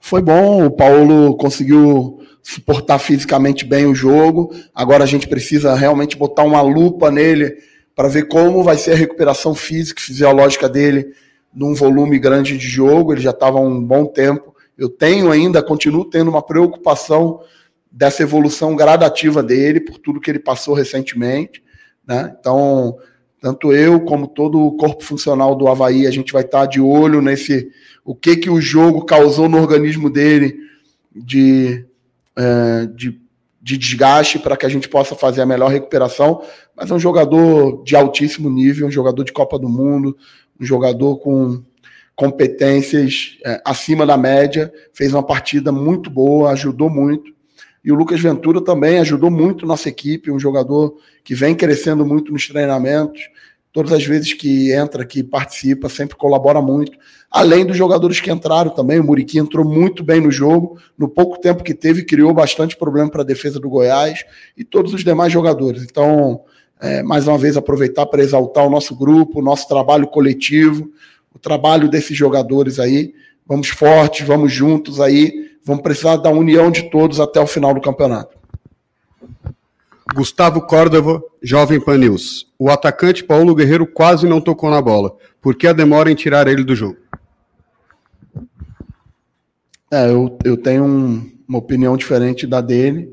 Foi 0.00 0.22
bom, 0.22 0.64
o 0.64 0.70
Paulo 0.70 1.36
conseguiu 1.36 2.20
suportar 2.40 3.00
fisicamente 3.00 3.64
bem 3.64 3.86
o 3.86 3.96
jogo. 3.96 4.54
Agora 4.72 5.02
a 5.02 5.06
gente 5.06 5.26
precisa 5.26 5.74
realmente 5.74 6.16
botar 6.16 6.44
uma 6.44 6.60
lupa 6.60 7.10
nele 7.10 7.56
para 7.96 8.06
ver 8.06 8.28
como 8.28 8.62
vai 8.62 8.76
ser 8.76 8.92
a 8.92 8.96
recuperação 8.96 9.56
física 9.56 10.00
e 10.00 10.04
fisiológica 10.04 10.68
dele 10.68 11.08
num 11.52 11.74
volume 11.74 12.16
grande 12.16 12.56
de 12.56 12.68
jogo. 12.68 13.12
Ele 13.12 13.20
já 13.20 13.30
estava 13.30 13.58
há 13.58 13.62
um 13.62 13.82
bom 13.82 14.06
tempo 14.06 14.54
Eu 14.78 14.88
tenho 14.88 15.32
ainda, 15.32 15.62
continuo 15.62 16.04
tendo 16.04 16.30
uma 16.30 16.42
preocupação 16.42 17.40
dessa 17.94 18.24
evolução 18.24 18.74
gradativa 18.74 19.40
dele, 19.40 19.78
por 19.78 19.98
tudo 19.98 20.20
que 20.20 20.28
ele 20.28 20.40
passou 20.40 20.74
recentemente. 20.74 21.62
Né? 22.04 22.34
Então, 22.40 22.98
tanto 23.40 23.72
eu 23.72 24.00
como 24.00 24.26
todo 24.26 24.60
o 24.60 24.76
corpo 24.76 25.04
funcional 25.04 25.54
do 25.54 25.68
Havaí, 25.68 26.04
a 26.04 26.10
gente 26.10 26.32
vai 26.32 26.42
estar 26.42 26.66
de 26.66 26.80
olho 26.80 27.22
nesse 27.22 27.70
o 28.04 28.12
que 28.12 28.36
que 28.36 28.50
o 28.50 28.60
jogo 28.60 29.04
causou 29.04 29.48
no 29.48 29.58
organismo 29.58 30.10
dele 30.10 30.56
de, 31.14 31.86
é, 32.36 32.86
de, 32.86 33.20
de 33.62 33.78
desgaste 33.78 34.40
para 34.40 34.56
que 34.56 34.66
a 34.66 34.68
gente 34.68 34.88
possa 34.88 35.14
fazer 35.14 35.42
a 35.42 35.46
melhor 35.46 35.70
recuperação. 35.70 36.42
Mas 36.76 36.90
é 36.90 36.94
um 36.94 36.98
jogador 36.98 37.84
de 37.84 37.94
altíssimo 37.94 38.50
nível, 38.50 38.88
um 38.88 38.90
jogador 38.90 39.22
de 39.22 39.32
Copa 39.32 39.56
do 39.56 39.68
Mundo, 39.68 40.16
um 40.60 40.64
jogador 40.64 41.18
com 41.18 41.62
competências 42.16 43.38
é, 43.46 43.62
acima 43.64 44.04
da 44.04 44.16
média, 44.16 44.72
fez 44.92 45.14
uma 45.14 45.22
partida 45.22 45.70
muito 45.70 46.10
boa, 46.10 46.50
ajudou 46.50 46.90
muito. 46.90 47.33
E 47.84 47.92
o 47.92 47.94
Lucas 47.94 48.20
Ventura 48.20 48.62
também 48.62 48.98
ajudou 48.98 49.30
muito 49.30 49.66
nossa 49.66 49.90
equipe, 49.90 50.30
um 50.30 50.38
jogador 50.38 50.96
que 51.22 51.34
vem 51.34 51.54
crescendo 51.54 52.04
muito 52.04 52.32
nos 52.32 52.48
treinamentos. 52.48 53.20
Todas 53.70 53.92
as 53.92 54.04
vezes 54.06 54.32
que 54.32 54.72
entra 54.72 55.02
aqui, 55.02 55.22
participa, 55.22 55.88
sempre 55.88 56.16
colabora 56.16 56.62
muito. 56.62 56.96
Além 57.30 57.66
dos 57.66 57.76
jogadores 57.76 58.20
que 58.20 58.30
entraram 58.30 58.70
também, 58.70 59.00
o 59.00 59.04
Muriqui 59.04 59.38
entrou 59.38 59.66
muito 59.66 60.02
bem 60.02 60.20
no 60.20 60.30
jogo. 60.30 60.78
No 60.96 61.08
pouco 61.08 61.38
tempo 61.38 61.62
que 61.62 61.74
teve, 61.74 62.04
criou 62.04 62.32
bastante 62.32 62.76
problema 62.76 63.10
para 63.10 63.20
a 63.20 63.24
defesa 63.24 63.60
do 63.60 63.68
Goiás 63.68 64.24
e 64.56 64.64
todos 64.64 64.94
os 64.94 65.04
demais 65.04 65.32
jogadores. 65.32 65.82
Então, 65.82 66.42
é, 66.80 67.02
mais 67.02 67.26
uma 67.26 67.36
vez, 67.36 67.56
aproveitar 67.56 68.06
para 68.06 68.22
exaltar 68.22 68.64
o 68.66 68.70
nosso 68.70 68.96
grupo, 68.96 69.40
o 69.40 69.44
nosso 69.44 69.68
trabalho 69.68 70.06
coletivo, 70.06 70.90
o 71.34 71.38
trabalho 71.38 71.88
desses 71.88 72.16
jogadores 72.16 72.78
aí. 72.78 73.12
Vamos 73.46 73.68
fortes, 73.68 74.26
vamos 74.26 74.52
juntos 74.52 75.00
aí 75.00 75.53
Vamos 75.64 75.82
precisar 75.82 76.16
da 76.16 76.30
união 76.30 76.70
de 76.70 76.90
todos 76.90 77.18
até 77.18 77.40
o 77.40 77.46
final 77.46 77.72
do 77.72 77.80
campeonato. 77.80 78.36
Gustavo 80.14 80.60
Córdova, 80.60 81.22
Jovem 81.42 81.80
Pan 81.80 81.96
News. 81.96 82.46
O 82.58 82.70
atacante 82.70 83.24
Paulo 83.24 83.54
Guerreiro 83.54 83.86
quase 83.86 84.28
não 84.28 84.40
tocou 84.40 84.70
na 84.70 84.80
bola. 84.82 85.16
Por 85.40 85.54
que 85.54 85.66
a 85.66 85.72
demora 85.72 86.10
em 86.10 86.14
tirar 86.14 86.46
ele 86.46 86.62
do 86.62 86.76
jogo? 86.76 86.98
É, 89.90 90.10
eu, 90.10 90.38
eu 90.44 90.56
tenho 90.56 90.84
um, 90.84 91.32
uma 91.48 91.58
opinião 91.58 91.96
diferente 91.96 92.46
da 92.46 92.60
dele. 92.60 93.12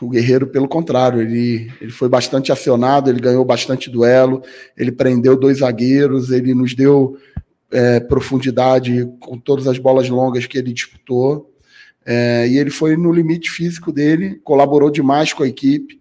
O 0.00 0.08
Guerreiro, 0.08 0.46
pelo 0.46 0.68
contrário, 0.68 1.20
ele, 1.20 1.70
ele 1.80 1.92
foi 1.92 2.08
bastante 2.08 2.50
acionado, 2.50 3.10
ele 3.10 3.20
ganhou 3.20 3.44
bastante 3.44 3.90
duelo, 3.90 4.42
ele 4.76 4.90
prendeu 4.90 5.36
dois 5.36 5.58
zagueiros, 5.58 6.30
ele 6.30 6.54
nos 6.54 6.74
deu 6.74 7.16
é, 7.70 8.00
profundidade 8.00 9.08
com 9.20 9.38
todas 9.38 9.66
as 9.66 9.78
bolas 9.78 10.08
longas 10.08 10.46
que 10.46 10.58
ele 10.58 10.72
disputou. 10.72 11.51
É, 12.04 12.48
e 12.48 12.58
ele 12.58 12.70
foi 12.70 12.96
no 12.96 13.12
limite 13.12 13.50
físico 13.50 13.92
dele, 13.92 14.40
colaborou 14.42 14.90
demais 14.90 15.32
com 15.32 15.42
a 15.42 15.48
equipe 15.48 16.00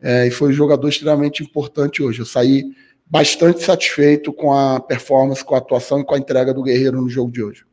é, 0.00 0.26
e 0.26 0.30
foi 0.30 0.50
um 0.50 0.52
jogador 0.52 0.88
extremamente 0.88 1.42
importante 1.42 2.02
hoje. 2.02 2.20
Eu 2.20 2.26
saí 2.26 2.64
bastante 3.08 3.62
satisfeito 3.62 4.32
com 4.32 4.52
a 4.52 4.80
performance, 4.80 5.44
com 5.44 5.54
a 5.54 5.58
atuação 5.58 6.00
e 6.00 6.04
com 6.04 6.14
a 6.14 6.18
entrega 6.18 6.52
do 6.52 6.62
Guerreiro 6.62 7.00
no 7.00 7.08
jogo 7.08 7.30
de 7.30 7.42
hoje. 7.42 7.64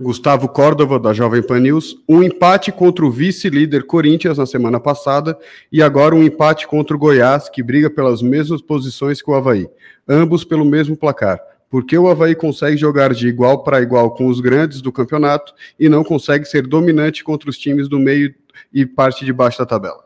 Gustavo 0.00 0.48
Córdova, 0.48 0.98
da 0.98 1.12
Jovem 1.12 1.40
Pan 1.40 1.60
News, 1.60 1.96
um 2.08 2.20
empate 2.20 2.72
contra 2.72 3.04
o 3.04 3.10
vice-líder 3.12 3.86
Corinthians 3.86 4.38
na 4.38 4.46
semana 4.46 4.80
passada 4.80 5.38
e 5.70 5.80
agora 5.80 6.16
um 6.16 6.22
empate 6.22 6.66
contra 6.66 6.96
o 6.96 6.98
Goiás, 6.98 7.48
que 7.48 7.62
briga 7.62 7.88
pelas 7.88 8.20
mesmas 8.20 8.60
posições 8.60 9.22
que 9.22 9.30
o 9.30 9.34
Havaí, 9.34 9.68
ambos 10.08 10.44
pelo 10.44 10.64
mesmo 10.64 10.96
placar 10.96 11.40
porque 11.74 11.98
o 11.98 12.06
Havaí 12.06 12.36
consegue 12.36 12.76
jogar 12.76 13.12
de 13.12 13.26
igual 13.26 13.64
para 13.64 13.82
igual 13.82 14.12
com 14.12 14.28
os 14.28 14.38
grandes 14.38 14.80
do 14.80 14.92
campeonato 14.92 15.52
e 15.76 15.88
não 15.88 16.04
consegue 16.04 16.44
ser 16.44 16.68
dominante 16.68 17.24
contra 17.24 17.50
os 17.50 17.58
times 17.58 17.88
do 17.88 17.98
meio 17.98 18.32
e 18.72 18.86
parte 18.86 19.24
de 19.24 19.32
baixo 19.32 19.58
da 19.58 19.66
tabela? 19.66 20.04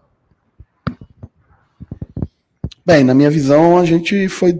Bem, 2.86 3.05
na 3.05 3.12
minha 3.12 3.31
visão, 3.31 3.77
a 3.77 3.85
gente 3.85 4.31
foi 4.31 4.59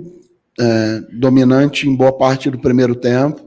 é, 0.61 1.03
dominante 1.11 1.89
em 1.89 1.97
boa 1.97 2.13
parte 2.13 2.51
do 2.51 2.59
primeiro 2.59 2.95
tempo. 2.95 3.41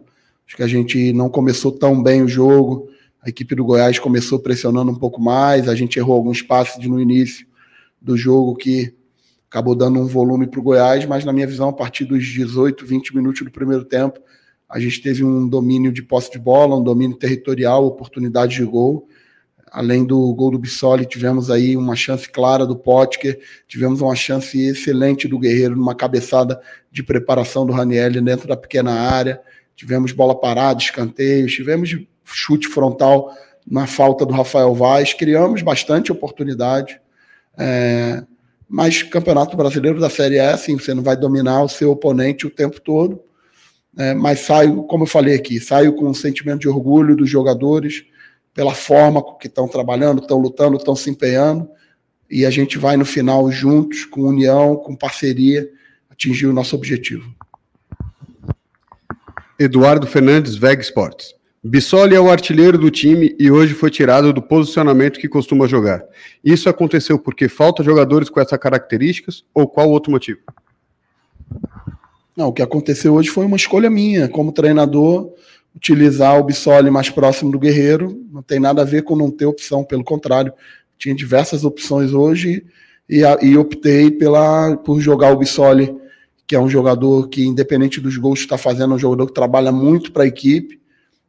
Acho 0.48 0.56
que 0.56 0.64
a 0.64 0.68
gente 0.68 1.14
não 1.14 1.30
começou 1.30 1.72
tão 1.72 2.02
bem 2.02 2.24
o 2.24 2.28
jogo. 2.28 2.90
A 3.22 3.30
equipe 3.30 3.54
do 3.54 3.64
Goiás 3.64 4.00
começou 4.00 4.40
pressionando 4.40 4.90
um 4.90 4.98
pouco 4.98 5.22
mais. 5.22 5.70
A 5.70 5.76
gente 5.76 6.00
errou 6.00 6.16
alguns 6.16 6.42
passes 6.42 6.84
no 6.84 7.00
início 7.00 7.46
do 8.02 8.18
jogo 8.18 8.56
que 8.56 8.96
acabou 9.52 9.76
dando 9.76 10.00
um 10.00 10.06
volume 10.06 10.48
para 10.48 10.62
o 10.62 10.64
Goiás, 10.64 11.06
mas 11.06 11.26
na 11.26 11.34
minha 11.34 11.46
visão, 11.46 11.68
a 11.68 11.74
partir 11.74 12.06
dos 12.06 12.26
18, 12.26 12.86
20 12.86 13.14
minutos 13.14 13.42
do 13.42 13.52
primeiro 13.52 13.84
tempo, 13.84 14.18
a 14.70 14.80
gente 14.80 15.02
teve 15.02 15.26
um 15.26 15.46
domínio 15.46 15.92
de 15.92 16.02
posse 16.02 16.32
de 16.32 16.40
bola, 16.40 16.78
um 16.78 16.82
domínio 16.82 17.18
territorial, 17.18 17.86
oportunidade 17.86 18.56
de 18.56 18.64
gol. 18.64 19.10
Além 19.70 20.06
do 20.06 20.34
gol 20.34 20.52
do 20.52 20.58
Bissoli, 20.58 21.06
tivemos 21.06 21.52
aí 21.52 21.76
uma 21.76 21.98
chance 21.98 22.30
clara 22.30 22.66
do 22.66 22.78
Potker, 22.78 23.42
tivemos 23.68 24.00
uma 24.00 24.16
chance 24.16 24.58
excelente 24.58 25.28
do 25.28 25.38
Guerreiro 25.38 25.76
numa 25.76 25.96
cabeçada 25.96 26.58
de 26.90 27.04
preparação 27.04 27.66
do 27.66 27.74
Raniel 27.74 28.22
dentro 28.22 28.48
da 28.48 28.56
pequena 28.56 28.94
área. 28.94 29.42
Tivemos 29.76 30.14
bola 30.14 30.40
parada, 30.40 30.80
escanteios, 30.80 31.52
tivemos 31.52 31.94
chute 32.24 32.70
frontal 32.70 33.36
na 33.70 33.86
falta 33.86 34.26
do 34.26 34.34
Rafael 34.34 34.74
Vaz, 34.74 35.14
criamos 35.14 35.62
bastante 35.62 36.10
oportunidade. 36.10 37.02
É, 37.58 38.24
mas 38.74 39.04
Campeonato 39.04 39.58
Brasileiro 39.58 40.00
da 40.00 40.10
Série 40.10 40.40
A 40.40 40.54
assim, 40.54 40.80
você 40.80 40.94
não 40.94 41.04
vai 41.04 41.18
dominar 41.18 41.62
o 41.62 41.68
seu 41.68 41.92
oponente 41.92 42.48
o 42.48 42.50
tempo 42.50 42.80
todo. 42.80 43.22
É, 43.98 44.14
mas 44.14 44.40
saio, 44.40 44.84
como 44.84 45.04
eu 45.04 45.08
falei 45.08 45.36
aqui, 45.36 45.60
saio 45.60 45.94
com 45.94 46.08
um 46.08 46.14
sentimento 46.14 46.62
de 46.62 46.70
orgulho 46.70 47.14
dos 47.14 47.30
jogadores 47.30 48.06
pela 48.54 48.74
forma 48.74 49.22
que 49.38 49.48
estão 49.48 49.68
trabalhando, 49.68 50.22
estão 50.22 50.38
lutando, 50.38 50.78
estão 50.78 50.96
se 50.96 51.10
empenhando. 51.10 51.68
E 52.30 52.46
a 52.46 52.50
gente 52.50 52.78
vai 52.78 52.96
no 52.96 53.04
final 53.04 53.52
juntos, 53.52 54.06
com 54.06 54.22
união, 54.22 54.78
com 54.78 54.96
parceria, 54.96 55.70
atingir 56.10 56.48
o 56.48 56.54
nosso 56.54 56.74
objetivo. 56.74 57.30
Eduardo 59.60 60.08
Fernandes, 60.08 60.56
Veg 60.56 60.80
Sports. 60.80 61.36
Bissoli 61.64 62.16
é 62.16 62.20
o 62.20 62.32
artilheiro 62.32 62.76
do 62.76 62.90
time 62.90 63.36
e 63.38 63.52
hoje 63.52 63.76
foi 63.76 63.92
tirado 63.92 64.34
do 64.34 64.42
posicionamento 64.42 65.20
que 65.20 65.30
costuma 65.30 65.68
jogar. 65.68 66.04
Isso 66.44 66.68
aconteceu 66.68 67.20
porque 67.20 67.48
falta 67.48 67.84
jogadores 67.84 68.32
com 68.32 68.40
essas 68.40 68.58
características 68.58 69.44
ou 69.54 69.68
qual 69.68 69.88
outro 69.92 70.12
motivo? 70.12 70.40
Não, 72.36 72.48
o 72.48 72.54
que 72.54 72.64
aconteceu 72.64 73.14
hoje 73.14 73.30
foi 73.30 73.46
uma 73.46 73.58
escolha 73.58 73.92
minha, 73.92 74.28
como 74.28 74.52
treinador, 74.52 75.32
utilizar 75.76 76.40
o 76.40 76.44
Bissoli 76.44 76.90
mais 76.90 77.12
próximo 77.12 77.52
do 77.52 77.60
Guerreiro. 77.60 78.20
Não 78.32 78.42
tem 78.42 78.60
nada 78.60 78.82
a 78.82 78.86
ver 78.86 79.04
com 79.04 79.16
não 79.16 79.30
ter 79.30 79.46
opção, 79.46 79.84
pelo 79.84 80.04
contrário, 80.04 80.52
tinha 80.98 81.14
diversas 81.14 81.64
opções 81.64 82.12
hoje 82.12 82.66
e, 83.08 83.22
e 83.44 83.56
optei 83.56 84.10
pela, 84.10 84.78
por 84.78 85.00
jogar 85.00 85.32
o 85.32 85.38
Bissoli, 85.38 85.96
que 86.48 86.56
é 86.56 86.60
um 86.60 86.68
jogador 86.68 87.30
que, 87.30 87.46
independente 87.46 88.02
dos 88.02 88.18
gols 88.18 88.40
que 88.40 88.46
está 88.46 88.58
fazendo, 88.58 88.94
é 88.94 88.96
um 88.96 89.00
jogador 89.00 89.28
que 89.28 89.34
trabalha 89.34 89.72
muito 89.72 90.12
para 90.12 90.24
a 90.24 90.28
equipe 90.28 90.81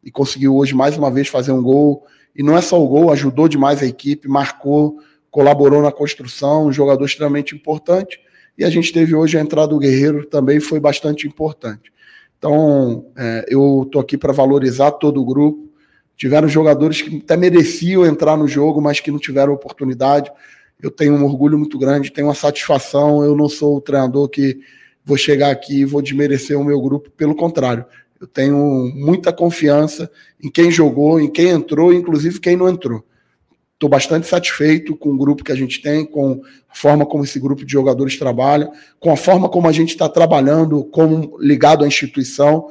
e 0.02 0.10
conseguiu 0.10 0.56
hoje 0.56 0.74
mais 0.74 0.96
uma 0.96 1.10
vez 1.10 1.28
fazer 1.28 1.52
um 1.52 1.62
gol. 1.62 2.04
E 2.34 2.42
não 2.42 2.56
é 2.56 2.60
só 2.60 2.82
o 2.82 2.88
gol, 2.88 3.10
ajudou 3.12 3.46
demais 3.46 3.82
a 3.82 3.86
equipe, 3.86 4.28
marcou, 4.28 4.98
colaborou 5.30 5.82
na 5.82 5.92
construção, 5.92 6.66
um 6.66 6.72
jogador 6.72 7.04
extremamente 7.04 7.54
importante. 7.54 8.18
E 8.56 8.64
a 8.64 8.70
gente 8.70 8.92
teve 8.92 9.14
hoje 9.14 9.38
a 9.38 9.40
entrada 9.40 9.68
do 9.68 9.78
Guerreiro, 9.78 10.26
também 10.26 10.60
foi 10.60 10.78
bastante 10.78 11.26
importante. 11.26 11.92
Então, 12.38 13.06
é, 13.16 13.46
eu 13.48 13.84
estou 13.86 14.00
aqui 14.00 14.18
para 14.18 14.32
valorizar 14.32 14.90
todo 14.92 15.20
o 15.20 15.24
grupo. 15.24 15.70
Tiveram 16.16 16.48
jogadores 16.48 17.00
que 17.00 17.18
até 17.18 17.36
mereciam 17.36 18.04
entrar 18.04 18.36
no 18.36 18.48
jogo, 18.48 18.80
mas 18.80 19.00
que 19.00 19.10
não 19.10 19.18
tiveram 19.18 19.52
oportunidade. 19.52 20.30
Eu 20.82 20.90
tenho 20.90 21.14
um 21.14 21.24
orgulho 21.24 21.56
muito 21.56 21.78
grande, 21.78 22.12
tenho 22.12 22.26
uma 22.26 22.34
satisfação. 22.34 23.22
Eu 23.22 23.36
não 23.36 23.48
sou 23.48 23.76
o 23.76 23.80
treinador 23.80 24.28
que 24.28 24.58
vou 25.04 25.16
chegar 25.16 25.50
aqui 25.50 25.80
e 25.80 25.84
vou 25.84 26.02
desmerecer 26.02 26.58
o 26.58 26.64
meu 26.64 26.80
grupo, 26.80 27.10
pelo 27.10 27.34
contrário. 27.34 27.84
Eu 28.22 28.28
tenho 28.28 28.92
muita 28.94 29.32
confiança 29.32 30.08
em 30.40 30.48
quem 30.48 30.70
jogou, 30.70 31.20
em 31.20 31.28
quem 31.28 31.48
entrou, 31.48 31.92
inclusive 31.92 32.38
quem 32.38 32.56
não 32.56 32.68
entrou. 32.68 33.04
Estou 33.74 33.90
bastante 33.90 34.28
satisfeito 34.28 34.94
com 34.94 35.08
o 35.08 35.18
grupo 35.18 35.42
que 35.42 35.50
a 35.50 35.56
gente 35.56 35.82
tem, 35.82 36.06
com 36.06 36.40
a 36.70 36.74
forma 36.74 37.04
como 37.04 37.24
esse 37.24 37.40
grupo 37.40 37.66
de 37.66 37.72
jogadores 37.72 38.16
trabalha, 38.16 38.70
com 39.00 39.10
a 39.10 39.16
forma 39.16 39.48
como 39.48 39.66
a 39.66 39.72
gente 39.72 39.88
está 39.88 40.08
trabalhando, 40.08 40.84
como 40.84 41.36
ligado 41.40 41.82
à 41.82 41.88
instituição. 41.88 42.68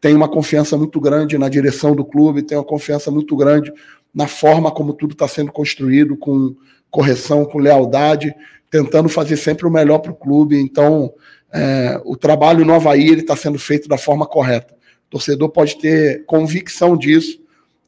Tenho 0.00 0.16
uma 0.16 0.28
confiança 0.28 0.78
muito 0.78 1.00
grande 1.00 1.36
na 1.36 1.48
direção 1.48 1.96
do 1.96 2.04
clube, 2.04 2.44
tenho 2.44 2.60
uma 2.60 2.66
confiança 2.66 3.10
muito 3.10 3.34
grande 3.34 3.72
na 4.14 4.28
forma 4.28 4.70
como 4.70 4.92
tudo 4.92 5.14
está 5.14 5.26
sendo 5.26 5.50
construído, 5.50 6.16
com 6.16 6.54
correção, 6.92 7.44
com 7.44 7.58
lealdade, 7.58 8.32
tentando 8.70 9.08
fazer 9.08 9.36
sempre 9.36 9.66
o 9.66 9.70
melhor 9.70 9.98
para 9.98 10.12
o 10.12 10.16
clube. 10.16 10.60
Então, 10.60 11.12
é, 11.52 12.00
o 12.04 12.16
trabalho 12.16 12.64
no 12.64 12.72
Havaí 12.72 13.14
está 13.14 13.34
sendo 13.34 13.58
feito 13.58 13.88
da 13.88 13.98
forma 13.98 14.28
correta 14.28 14.80
torcedor 15.12 15.50
pode 15.50 15.76
ter 15.76 16.24
convicção 16.24 16.96
disso, 16.96 17.38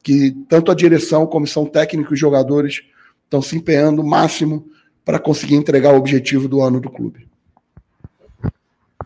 que 0.03 0.31
tanto 0.47 0.71
a 0.71 0.75
direção, 0.75 1.25
comissão 1.25 1.65
técnica 1.65 2.11
e 2.11 2.13
os 2.13 2.19
jogadores 2.19 2.83
estão 3.23 3.41
se 3.41 3.57
empenhando 3.57 4.03
o 4.03 4.07
máximo 4.07 4.67
para 5.03 5.17
conseguir 5.17 5.55
entregar 5.55 5.91
o 5.91 5.97
objetivo 5.97 6.47
do 6.47 6.61
ano 6.61 6.79
do 6.79 6.87
clube. 6.87 7.27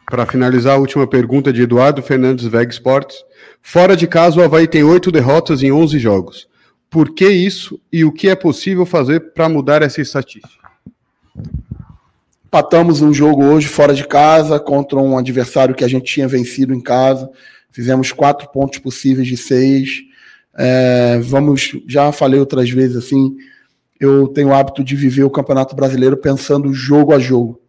Para 0.05 0.25
finalizar, 0.25 0.75
a 0.75 0.79
última 0.79 1.07
pergunta 1.07 1.53
de 1.53 1.61
Eduardo 1.61 2.01
Fernandes 2.01 2.45
Veg 2.45 2.69
Sports. 2.71 3.23
Fora 3.61 3.95
de 3.95 4.05
casa, 4.05 4.41
o 4.41 4.43
Havaí 4.43 4.67
tem 4.67 4.83
oito 4.83 5.13
derrotas 5.13 5.63
em 5.63 5.71
11 5.71 5.97
jogos. 5.97 6.49
Por 6.89 7.13
que 7.13 7.29
isso 7.29 7.79
e 7.93 8.03
o 8.03 8.11
que 8.11 8.27
é 8.27 8.35
possível 8.35 8.85
fazer 8.85 9.31
para 9.33 9.47
mudar 9.47 9.81
essa 9.81 10.01
estatística? 10.01 10.67
Patamos 12.51 13.01
um 13.01 13.13
jogo 13.13 13.45
hoje 13.45 13.67
fora 13.67 13.93
de 13.93 14.05
casa 14.05 14.59
contra 14.59 14.99
um 14.99 15.17
adversário 15.17 15.75
que 15.75 15.85
a 15.85 15.87
gente 15.87 16.11
tinha 16.11 16.27
vencido 16.27 16.73
em 16.73 16.81
casa. 16.81 17.29
Fizemos 17.71 18.11
quatro 18.11 18.49
pontos 18.49 18.79
possíveis 18.79 19.27
de 19.27 19.37
seis. 19.37 20.01
É, 20.57 21.19
vamos, 21.19 21.71
já 21.87 22.11
falei 22.11 22.39
outras 22.39 22.69
vezes 22.69 22.97
assim, 22.97 23.37
eu 23.99 24.27
tenho 24.27 24.49
o 24.49 24.53
hábito 24.53 24.83
de 24.83 24.95
viver 24.95 25.23
o 25.23 25.29
Campeonato 25.29 25.75
Brasileiro 25.75 26.17
pensando 26.17 26.73
jogo 26.73 27.13
a 27.13 27.19
jogo. 27.19 27.61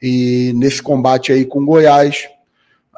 E 0.00 0.52
nesse 0.54 0.82
combate 0.82 1.32
aí 1.32 1.44
com 1.44 1.64
Goiás, 1.64 2.28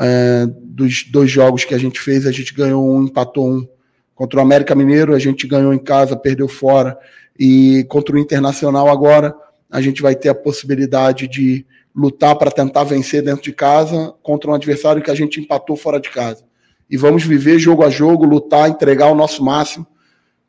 é, 0.01 0.47
dos 0.62 1.05
dois 1.05 1.31
jogos 1.31 1.65
que 1.65 1.74
a 1.74 1.78
gente 1.78 2.01
fez, 2.01 2.27
a 2.27 2.32
gente 2.32 2.55
ganhou 2.55 2.85
um, 2.85 3.05
empatou 3.05 3.48
um. 3.48 3.69
Contra 4.15 4.40
o 4.40 4.43
América 4.43 4.74
Mineiro, 4.74 5.15
a 5.15 5.19
gente 5.19 5.47
ganhou 5.47 5.73
em 5.73 5.78
casa, 5.78 6.16
perdeu 6.16 6.48
fora. 6.48 6.98
E 7.39 7.86
contra 7.89 8.16
o 8.16 8.19
Internacional 8.19 8.89
agora, 8.89 9.35
a 9.70 9.81
gente 9.81 10.03
vai 10.03 10.15
ter 10.15 10.28
a 10.28 10.35
possibilidade 10.35 11.28
de 11.28 11.66
lutar 11.95 12.36
para 12.36 12.51
tentar 12.51 12.85
vencer 12.85 13.23
dentro 13.23 13.43
de 13.43 13.53
casa 13.53 14.15
contra 14.23 14.51
um 14.51 14.55
adversário 14.55 15.03
que 15.03 15.11
a 15.11 15.15
gente 15.15 15.40
empatou 15.40 15.77
fora 15.77 16.01
de 16.01 16.11
casa. 16.11 16.45
E 16.89 16.97
vamos 16.97 17.24
viver 17.24 17.59
jogo 17.59 17.85
a 17.85 17.90
jogo, 17.90 18.24
lutar, 18.24 18.69
entregar 18.69 19.11
o 19.11 19.15
nosso 19.15 19.45
máximo 19.45 19.86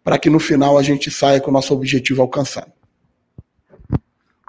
para 0.03 0.17
que 0.17 0.29
no 0.29 0.39
final 0.39 0.77
a 0.77 0.83
gente 0.83 1.11
saia 1.11 1.41
com 1.41 1.49
o 1.49 1.53
nosso 1.53 1.73
objetivo 1.73 2.21
alcançado. 2.21 2.71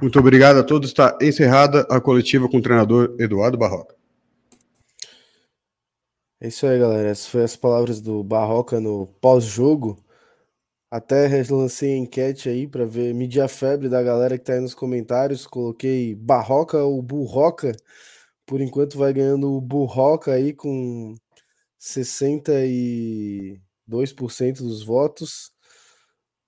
Muito 0.01 0.19
obrigado 0.19 0.59
a 0.59 0.63
todos. 0.63 0.89
Está 0.89 1.19
encerrada 1.21 1.87
a 1.91 2.01
coletiva 2.01 2.49
com 2.49 2.59
o 2.59 2.63
treinador 2.63 3.15
Eduardo 3.19 3.59
Barroca. 3.59 3.95
É 6.41 6.49
isso 6.49 6.67
aí, 6.67 6.79
galera. 6.79 7.09
Essas 7.09 7.27
foram 7.27 7.45
as 7.45 7.57
palavras 7.57 8.01
do 8.01 8.25
Barroca 8.25 8.81
no 8.81 9.07
pós-jogo. 9.21 9.99
Até 10.91 11.29
lancei 11.51 11.95
a 11.95 11.97
enquete 11.99 12.49
aí 12.49 12.67
para 12.67 12.85
ver, 12.85 13.15
medir 13.15 13.41
a 13.41 13.49
febre 13.49 13.89
da 13.89 14.03
galera 14.03 14.37
que 14.37 14.45
tá 14.45 14.55
aí 14.55 14.61
nos 14.61 14.75
comentários. 14.75 15.47
Coloquei 15.47 16.15
Barroca 16.17 16.83
ou 16.83 17.01
Burroca. 17.01 17.73
Por 18.47 18.61
enquanto 18.61 18.99
vai 18.99 19.13
ganhando 19.13 19.53
o 19.53 19.61
Burroca 19.61 20.33
aí 20.33 20.53
com 20.53 21.15
62% 21.81 24.59
dos 24.59 24.83
votos. 24.85 25.53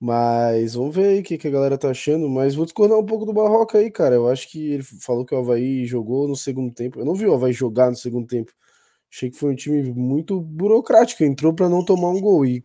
Mas 0.01 0.75
vamos 0.75 0.95
ver 0.97 1.07
aí 1.07 1.21
o 1.21 1.23
que, 1.23 1.39
que 1.39 1.47
a 1.49 1.51
galera 1.51 1.79
tá 1.79 1.91
achando. 1.91 2.29
Mas 2.29 2.55
vou 2.57 2.65
discordar 2.65 2.99
um 2.99 3.07
pouco 3.07 3.25
do 3.25 3.33
Barroca 3.33 3.79
aí, 3.79 3.91
cara. 3.91 4.15
Eu 4.17 4.29
acho 4.29 4.49
que 4.51 4.73
ele 4.73 4.83
falou 4.83 5.25
que 5.25 5.35
o 5.35 5.39
Havaí 5.39 5.87
jogou 5.87 6.27
no 6.29 6.37
segundo 6.37 6.75
tempo. 6.75 6.99
Eu 7.01 7.05
não 7.05 7.15
vi 7.15 7.27
o 7.27 7.35
Havaí 7.35 7.53
jogar 7.53 7.91
no 7.91 7.97
segundo 7.97 8.27
tempo. 8.27 8.53
Achei 9.13 9.31
que 9.31 9.39
foi 9.39 9.53
um 9.53 9.57
time 9.57 9.83
muito 9.93 10.41
burocrático. 10.41 11.25
Entrou 11.25 11.55
para 11.55 11.69
não 11.69 11.85
tomar 11.85 12.11
um 12.11 12.21
gol. 12.21 12.47
E 12.47 12.65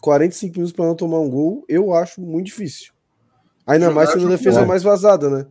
45 0.00 0.54
minutos 0.54 0.72
para 0.72 0.86
não 0.86 0.94
tomar 0.94 1.18
um 1.20 1.30
gol, 1.30 1.64
eu 1.68 1.92
acho 1.92 2.20
muito 2.20 2.46
difícil. 2.46 2.92
Ainda 3.66 3.90
mais 3.90 4.10
sendo 4.10 4.26
a 4.26 4.30
defesa 4.30 4.64
mais 4.64 4.82
vazada, 4.82 5.28
né? 5.28 5.46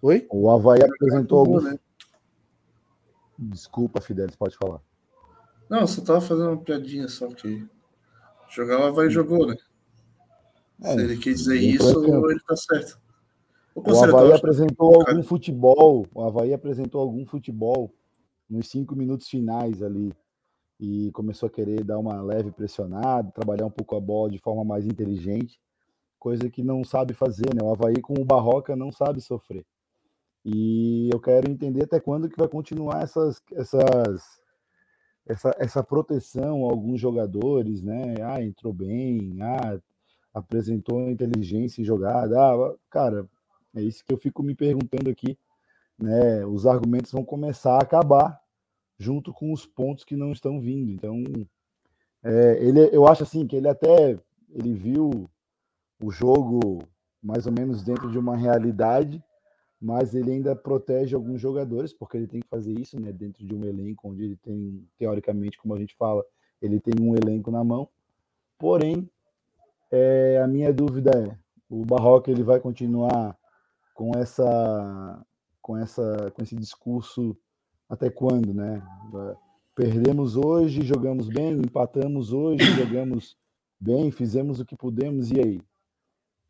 Oi? 0.00 0.26
O 0.30 0.50
Havaí 0.50 0.80
apresentou 0.82 1.40
algum. 1.40 1.60
Né? 1.60 1.78
Desculpa, 3.36 4.00
Fidelis, 4.00 4.36
pode 4.36 4.56
falar. 4.56 4.80
Não, 5.68 5.86
você 5.86 6.00
tava 6.00 6.20
fazendo 6.20 6.50
uma 6.50 6.62
piadinha 6.62 7.08
só 7.08 7.26
que 7.28 7.66
jogar 8.48 8.80
o 8.80 8.84
Havaí 8.84 9.10
jogou, 9.10 9.48
né? 9.48 9.56
É, 10.82 10.94
Se 10.94 11.00
ele 11.00 11.16
quis 11.16 11.38
dizer 11.40 11.58
isso, 11.58 12.04
ele 12.30 12.40
tá 12.46 12.56
certo. 12.56 13.00
O, 13.74 13.80
o 13.80 14.04
Havaí 14.04 14.32
apresentou 14.32 14.94
algum 14.94 15.22
futebol. 15.22 16.06
O 16.14 16.22
Havaí 16.22 16.54
apresentou 16.54 17.00
algum 17.00 17.26
futebol 17.26 17.92
nos 18.48 18.68
cinco 18.68 18.94
minutos 18.94 19.28
finais 19.28 19.82
ali 19.82 20.14
e 20.78 21.10
começou 21.12 21.46
a 21.46 21.50
querer 21.50 21.82
dar 21.82 21.98
uma 21.98 22.20
leve 22.20 22.50
pressionada, 22.50 23.30
trabalhar 23.32 23.66
um 23.66 23.70
pouco 23.70 23.96
a 23.96 24.00
bola 24.00 24.30
de 24.30 24.38
forma 24.38 24.64
mais 24.64 24.86
inteligente, 24.86 25.58
coisa 26.18 26.50
que 26.50 26.62
não 26.62 26.84
sabe 26.84 27.14
fazer, 27.14 27.54
né? 27.54 27.62
O 27.62 27.72
Havaí 27.72 28.00
com 28.00 28.14
o 28.14 28.24
Barroca 28.24 28.76
não 28.76 28.92
sabe 28.92 29.20
sofrer. 29.20 29.64
E 30.44 31.08
eu 31.12 31.18
quero 31.18 31.50
entender 31.50 31.84
até 31.84 31.98
quando 31.98 32.28
que 32.28 32.38
vai 32.38 32.48
continuar 32.48 33.02
essas, 33.02 33.42
essas, 33.52 34.22
essa, 35.26 35.54
essa 35.58 35.82
proteção 35.82 36.64
a 36.64 36.70
alguns 36.70 37.00
jogadores, 37.00 37.82
né? 37.82 38.14
Ah, 38.22 38.42
entrou 38.42 38.72
bem, 38.72 39.38
ah, 39.42 39.78
apresentou 40.34 41.10
inteligência 41.10 41.80
em 41.80 41.84
jogada. 41.84 42.38
Ah, 42.38 42.74
cara, 42.90 43.26
é 43.74 43.82
isso 43.82 44.04
que 44.04 44.12
eu 44.12 44.18
fico 44.18 44.42
me 44.42 44.54
perguntando 44.54 45.10
aqui, 45.10 45.38
né? 45.98 46.44
Os 46.46 46.66
argumentos 46.66 47.12
vão 47.12 47.24
começar 47.24 47.74
a 47.74 47.82
acabar 47.82 48.40
junto 48.98 49.32
com 49.32 49.52
os 49.52 49.66
pontos 49.66 50.04
que 50.04 50.16
não 50.16 50.32
estão 50.32 50.60
vindo. 50.60 50.90
Então, 50.90 51.22
é, 52.22 52.58
ele, 52.64 52.88
eu 52.92 53.06
acho 53.06 53.22
assim 53.22 53.46
que 53.46 53.56
ele 53.56 53.68
até 53.68 54.18
ele 54.50 54.72
viu 54.72 55.28
o 56.00 56.10
jogo 56.10 56.82
mais 57.22 57.46
ou 57.46 57.52
menos 57.52 57.82
dentro 57.82 58.10
de 58.10 58.18
uma 58.18 58.36
realidade, 58.36 59.22
mas 59.80 60.14
ele 60.14 60.32
ainda 60.32 60.54
protege 60.54 61.14
alguns 61.14 61.40
jogadores, 61.40 61.92
porque 61.92 62.16
ele 62.16 62.26
tem 62.26 62.40
que 62.40 62.48
fazer 62.48 62.72
isso 62.72 62.98
né, 63.00 63.12
dentro 63.12 63.44
de 63.44 63.54
um 63.54 63.64
elenco 63.64 64.08
onde 64.08 64.24
ele 64.24 64.36
tem, 64.36 64.86
teoricamente, 64.96 65.58
como 65.58 65.74
a 65.74 65.78
gente 65.78 65.94
fala, 65.96 66.24
ele 66.62 66.80
tem 66.80 66.94
um 67.00 67.14
elenco 67.14 67.50
na 67.50 67.62
mão. 67.62 67.88
Porém, 68.58 69.08
é, 69.90 70.40
a 70.42 70.46
minha 70.46 70.72
dúvida 70.72 71.10
é, 71.10 71.36
o 71.68 71.84
Barroca 71.84 72.30
ele 72.30 72.42
vai 72.42 72.60
continuar 72.60 73.36
com 73.94 74.12
essa 74.16 75.24
com 75.60 75.76
essa 75.76 76.30
com 76.32 76.42
esse 76.42 76.54
discurso 76.54 77.36
até 77.88 78.10
quando, 78.10 78.52
né? 78.52 78.82
Perdemos 79.74 80.36
hoje, 80.36 80.82
jogamos 80.82 81.28
bem, 81.28 81.52
empatamos 81.52 82.32
hoje, 82.32 82.64
jogamos 82.72 83.36
bem, 83.78 84.10
fizemos 84.10 84.58
o 84.60 84.64
que 84.64 84.76
pudemos, 84.76 85.30
e 85.30 85.40
aí? 85.40 85.60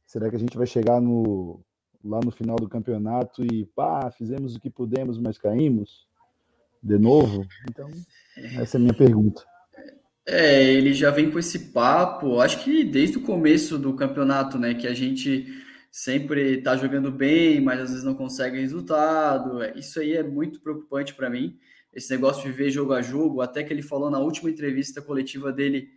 Será 0.06 0.30
que 0.30 0.36
a 0.36 0.38
gente 0.38 0.56
vai 0.56 0.66
chegar 0.66 1.00
no, 1.00 1.60
lá 2.04 2.20
no 2.24 2.30
final 2.30 2.56
do 2.56 2.68
campeonato 2.68 3.44
e 3.44 3.66
pá, 3.66 4.10
fizemos 4.10 4.54
o 4.54 4.60
que 4.60 4.70
pudemos, 4.70 5.18
mas 5.18 5.36
caímos? 5.36 6.06
De 6.82 6.98
novo? 6.98 7.44
Então, 7.68 7.90
essa 8.60 8.76
é 8.76 8.78
a 8.78 8.80
minha 8.80 8.94
pergunta. 8.94 9.42
É, 10.24 10.72
ele 10.72 10.92
já 10.92 11.10
vem 11.10 11.30
com 11.30 11.38
esse 11.38 11.70
papo, 11.72 12.40
acho 12.40 12.62
que 12.62 12.84
desde 12.84 13.18
o 13.18 13.22
começo 13.22 13.78
do 13.78 13.94
campeonato, 13.94 14.58
né? 14.58 14.74
Que 14.74 14.86
a 14.86 14.94
gente 14.94 15.46
sempre 15.96 16.58
está 16.58 16.76
jogando 16.76 17.10
bem, 17.10 17.58
mas 17.58 17.80
às 17.80 17.88
vezes 17.88 18.04
não 18.04 18.14
consegue 18.14 18.60
resultado. 18.60 19.62
É, 19.62 19.72
isso 19.78 19.98
aí 19.98 20.14
é 20.14 20.22
muito 20.22 20.60
preocupante 20.60 21.14
para 21.14 21.30
mim. 21.30 21.58
Esse 21.90 22.10
negócio 22.10 22.42
de 22.42 22.52
ver 22.52 22.68
jogo 22.68 22.92
a 22.92 23.00
jogo, 23.00 23.40
até 23.40 23.64
que 23.64 23.72
ele 23.72 23.80
falou 23.80 24.10
na 24.10 24.18
última 24.18 24.50
entrevista 24.50 25.00
coletiva 25.00 25.50
dele 25.50 25.88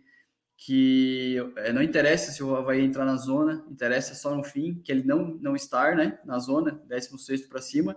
que 0.56 1.36
é, 1.56 1.70
não 1.70 1.82
interessa 1.82 2.32
se 2.32 2.42
o 2.42 2.56
Havaí 2.56 2.82
entrar 2.82 3.04
na 3.04 3.16
zona, 3.16 3.62
interessa 3.70 4.14
só 4.14 4.34
no 4.34 4.42
fim, 4.42 4.80
que 4.82 4.90
ele 4.90 5.02
não, 5.04 5.38
não 5.38 5.54
estar 5.54 5.94
né, 5.94 6.18
na 6.24 6.38
zona, 6.38 6.82
16 6.88 7.46
para 7.46 7.60
cima. 7.60 7.94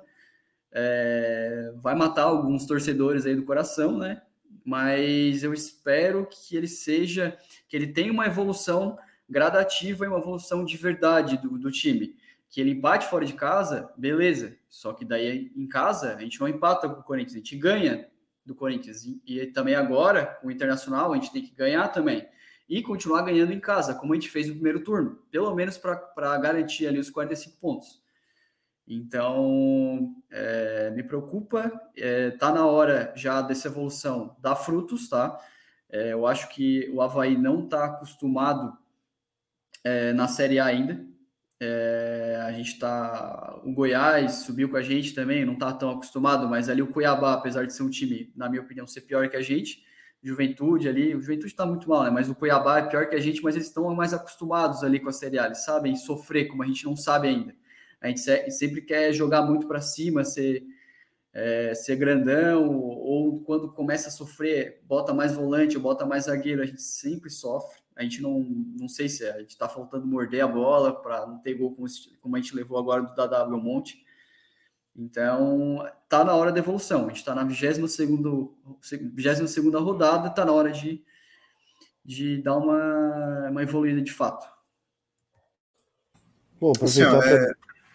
É, 0.74 1.72
vai 1.82 1.96
matar 1.96 2.24
alguns 2.24 2.66
torcedores 2.66 3.26
aí 3.26 3.34
do 3.34 3.46
coração, 3.46 3.98
né? 3.98 4.22
Mas 4.66 5.42
eu 5.42 5.54
espero 5.54 6.28
que 6.30 6.58
ele 6.58 6.68
seja, 6.68 7.38
que 7.70 7.78
ele 7.78 7.88
tenha 7.88 8.12
uma 8.12 8.26
evolução 8.26 8.98
gradativa 9.34 10.06
e 10.06 10.08
uma 10.08 10.20
evolução 10.20 10.64
de 10.64 10.78
verdade 10.78 11.38
do, 11.38 11.58
do 11.58 11.72
time. 11.72 12.16
Que 12.50 12.62
ele 12.62 12.72
empate 12.72 13.08
fora 13.08 13.26
de 13.26 13.34
casa, 13.34 13.92
beleza. 13.98 14.56
Só 14.70 14.94
que 14.94 15.04
daí 15.04 15.52
em 15.56 15.68
casa 15.68 16.16
a 16.16 16.22
gente 16.22 16.40
não 16.40 16.48
empata 16.48 16.88
com 16.88 17.02
o 17.02 17.04
Corinthians, 17.04 17.34
a 17.34 17.38
gente 17.38 17.58
ganha 17.58 18.08
do 18.46 18.56
Corinthians. 18.56 19.04
E, 19.04 19.22
e 19.26 19.48
também 19.48 19.76
agora, 19.76 20.38
com 20.40 20.48
o 20.48 20.52
Internacional, 20.52 21.12
a 21.12 21.16
gente 21.16 21.34
tem 21.34 21.42
que 21.42 21.54
ganhar 21.54 21.88
também. 21.90 22.26
E 22.70 22.82
continuar 22.82 23.24
ganhando 23.24 23.52
em 23.52 23.60
casa, 23.60 23.94
como 23.96 24.14
a 24.14 24.16
gente 24.16 24.30
fez 24.30 24.48
no 24.48 24.54
primeiro 24.54 24.84
turno. 24.84 25.20
Pelo 25.30 25.54
menos 25.54 25.78
para 25.78 26.38
garantir 26.38 26.88
ali 26.88 27.00
os 27.00 27.10
45 27.10 27.58
pontos. 27.60 28.02
Então, 28.88 30.14
é, 30.30 30.92
me 30.92 31.04
preocupa, 31.04 31.72
é, 31.96 32.32
tá 32.32 32.52
na 32.52 32.66
hora 32.66 33.14
já 33.16 33.42
dessa 33.42 33.68
evolução 33.68 34.36
dar 34.40 34.56
frutos, 34.56 35.08
tá? 35.08 35.40
É, 35.90 36.12
eu 36.12 36.26
acho 36.26 36.50
que 36.50 36.90
o 36.94 37.02
Havaí 37.02 37.38
não 37.38 37.64
está 37.64 37.86
acostumado 37.86 38.78
é, 39.84 40.14
na 40.14 40.28
Série 40.28 40.60
A 40.60 40.66
ainda. 40.66 41.06
É, 41.60 42.40
a 42.46 42.52
gente 42.52 42.74
está. 42.74 43.60
O 43.64 43.74
Goiás 43.74 44.44
subiu 44.46 44.70
com 44.70 44.78
a 44.78 44.82
gente 44.82 45.14
também, 45.14 45.46
não 45.46 45.54
está 45.54 45.72
tão 45.72 45.92
acostumado, 45.92 46.48
mas 46.48 46.68
ali 46.68 46.82
o 46.82 46.92
Cuiabá, 46.92 47.34
apesar 47.34 47.66
de 47.66 47.74
ser 47.74 47.84
um 47.84 47.90
time, 47.90 48.32
na 48.36 48.50
minha 48.50 48.62
opinião, 48.62 48.86
ser 48.86 49.02
pior 49.02 49.30
que 49.30 49.38
a 49.38 49.42
gente, 49.42 49.82
Juventude 50.22 50.88
ali, 50.88 51.14
o 51.14 51.22
Juventude 51.22 51.48
está 51.48 51.66
muito 51.66 51.90
mal, 51.90 52.04
né? 52.04 52.10
Mas 52.10 52.30
o 52.30 52.36
Cuiabá 52.36 52.80
é 52.80 52.90
pior 52.90 53.08
que 53.08 53.16
a 53.16 53.20
gente, 53.20 53.42
mas 53.42 53.56
eles 53.56 53.68
estão 53.68 53.94
mais 53.94 54.14
acostumados 54.14 54.84
ali 54.84 55.00
com 55.00 55.10
a 55.10 55.14
Série 55.14 55.38
A, 55.38 55.46
eles 55.46 55.66
sabem 55.66 55.96
sofrer 55.96 56.48
como 56.48 56.64
a 56.64 56.66
gente 56.66 56.86
não 56.86 56.96
sabe 56.96 57.28
ainda. 57.28 57.54
A 58.02 58.08
gente 58.08 58.22
sempre 58.52 58.82
quer 58.82 59.14
jogar 59.14 59.42
muito 59.44 59.68
para 59.68 59.82
cima, 59.82 60.24
ser, 60.24 60.64
é, 61.34 61.74
ser 61.74 61.98
grandão, 61.98 62.78
ou 62.78 63.42
quando 63.44 63.72
começa 63.74 64.08
a 64.08 64.12
sofrer, 64.12 64.82
bota 64.86 65.14
mais 65.14 65.34
volante, 65.34 65.78
bota 65.78 66.06
mais 66.06 66.26
zagueiro, 66.26 66.62
a 66.62 66.66
gente 66.66 66.82
sempre 66.82 67.30
sofre. 67.30 67.83
A 67.96 68.04
gente 68.04 68.22
não, 68.22 68.40
não 68.40 68.88
sei 68.90 69.08
se 69.08 69.24
é, 69.24 69.34
a 69.34 69.40
gente 69.40 69.52
está 69.52 69.70
faltando 69.70 70.08
morder 70.08 70.44
a 70.44 70.48
bola 70.48 70.94
para 70.94 71.26
não 71.28 71.38
ter 71.40 71.54
gol 71.54 71.76
como, 71.76 71.88
como, 72.22 72.36
a 72.36 72.40
gente 72.40 72.56
levou 72.56 72.78
agora 72.78 73.04
do 73.04 73.16
Dada 73.16 73.46
Monte. 73.48 74.04
Então, 74.96 75.88
tá 76.08 76.24
na 76.24 76.36
hora 76.36 76.52
da 76.52 76.60
evolução. 76.60 77.06
A 77.06 77.08
gente 77.08 77.18
está 77.18 77.34
na 77.34 77.44
22 77.44 77.90
segunda 79.50 79.80
rodada, 79.80 80.30
tá 80.30 80.46
na 80.46 80.52
hora 80.52 80.72
de, 80.72 81.04
de 82.04 82.42
dar 82.42 82.58
uma, 82.58 83.50
uma 83.50 83.64
evoluída 83.64 84.02
de 84.02 84.12
fato. 84.12 84.48
Bom, 86.60 86.72
aproveitar 86.72 87.18
Assim, 87.18 87.30
pra... 87.30 87.32
é, 87.32 87.54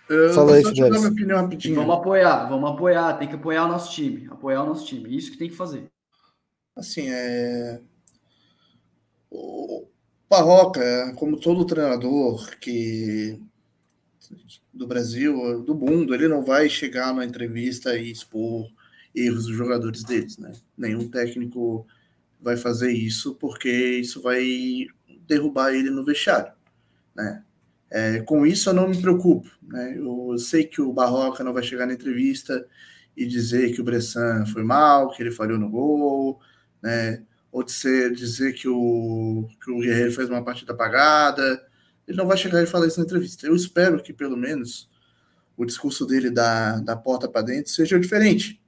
eu 0.08 0.32
Fala 0.32 0.54
aí, 0.54 0.62
só 0.62 0.72
te 0.72 0.80
dar 0.80 0.86
Fidelis. 0.86 1.00
minha 1.00 1.12
opinião 1.12 1.40
rapidinho. 1.42 1.74
Vamos 1.76 1.96
apoiar, 1.96 2.46
vamos 2.48 2.70
apoiar, 2.70 3.18
tem 3.18 3.28
que 3.28 3.34
apoiar 3.34 3.64
o 3.64 3.68
nosso 3.68 3.92
time, 3.92 4.26
apoiar 4.30 4.62
o 4.62 4.66
nosso 4.66 4.86
time. 4.86 5.14
Isso 5.14 5.30
que 5.30 5.38
tem 5.38 5.50
que 5.50 5.56
fazer. 5.56 5.90
Assim, 6.74 7.08
é. 7.10 7.80
O 9.30 9.86
Barroca, 10.28 11.14
como 11.16 11.38
todo 11.38 11.66
treinador 11.66 12.58
que 12.58 13.40
do 14.72 14.86
Brasil, 14.86 15.62
do 15.62 15.74
mundo, 15.74 16.14
ele 16.14 16.28
não 16.28 16.44
vai 16.44 16.68
chegar 16.68 17.14
na 17.14 17.24
entrevista 17.24 17.96
e 17.96 18.10
expor 18.10 18.70
erros 19.14 19.46
dos 19.46 19.56
jogadores 19.56 20.04
deles, 20.04 20.38
né? 20.38 20.52
Nenhum 20.76 21.08
técnico 21.08 21.86
vai 22.40 22.56
fazer 22.56 22.92
isso 22.92 23.34
porque 23.34 23.68
isso 23.68 24.22
vai 24.22 24.86
derrubar 25.26 25.74
ele 25.74 25.90
no 25.90 26.04
vestiário, 26.04 26.52
né? 27.14 27.42
É, 27.90 28.20
com 28.20 28.46
isso 28.46 28.68
eu 28.68 28.74
não 28.74 28.88
me 28.88 29.00
preocupo, 29.00 29.48
né? 29.62 29.96
Eu 29.96 30.38
sei 30.38 30.64
que 30.64 30.80
o 30.80 30.92
Barroca 30.92 31.42
não 31.42 31.52
vai 31.52 31.62
chegar 31.62 31.86
na 31.86 31.94
entrevista 31.94 32.66
e 33.16 33.26
dizer 33.26 33.72
que 33.74 33.80
o 33.80 33.84
Bressan 33.84 34.46
foi 34.46 34.62
mal, 34.62 35.10
que 35.10 35.22
ele 35.22 35.32
falhou 35.32 35.58
no 35.58 35.70
gol, 35.70 36.40
né? 36.82 37.24
Ou 37.50 37.62
de 37.62 37.72
ser, 37.72 38.12
dizer 38.12 38.52
que 38.52 38.68
o, 38.68 39.48
que 39.62 39.70
o 39.70 39.80
Guerreiro 39.80 40.12
fez 40.12 40.28
uma 40.28 40.44
partida 40.44 40.72
apagada. 40.72 41.66
Ele 42.06 42.16
não 42.16 42.26
vai 42.26 42.36
chegar 42.36 42.62
e 42.62 42.66
falar 42.66 42.86
isso 42.86 42.98
na 42.98 43.04
entrevista. 43.04 43.46
Eu 43.46 43.56
espero 43.56 44.02
que, 44.02 44.12
pelo 44.12 44.36
menos, 44.36 44.88
o 45.56 45.64
discurso 45.64 46.06
dele 46.06 46.30
da, 46.30 46.78
da 46.80 46.96
porta 46.96 47.28
para 47.28 47.42
dentro 47.42 47.72
seja 47.72 47.98
diferente, 47.98 48.62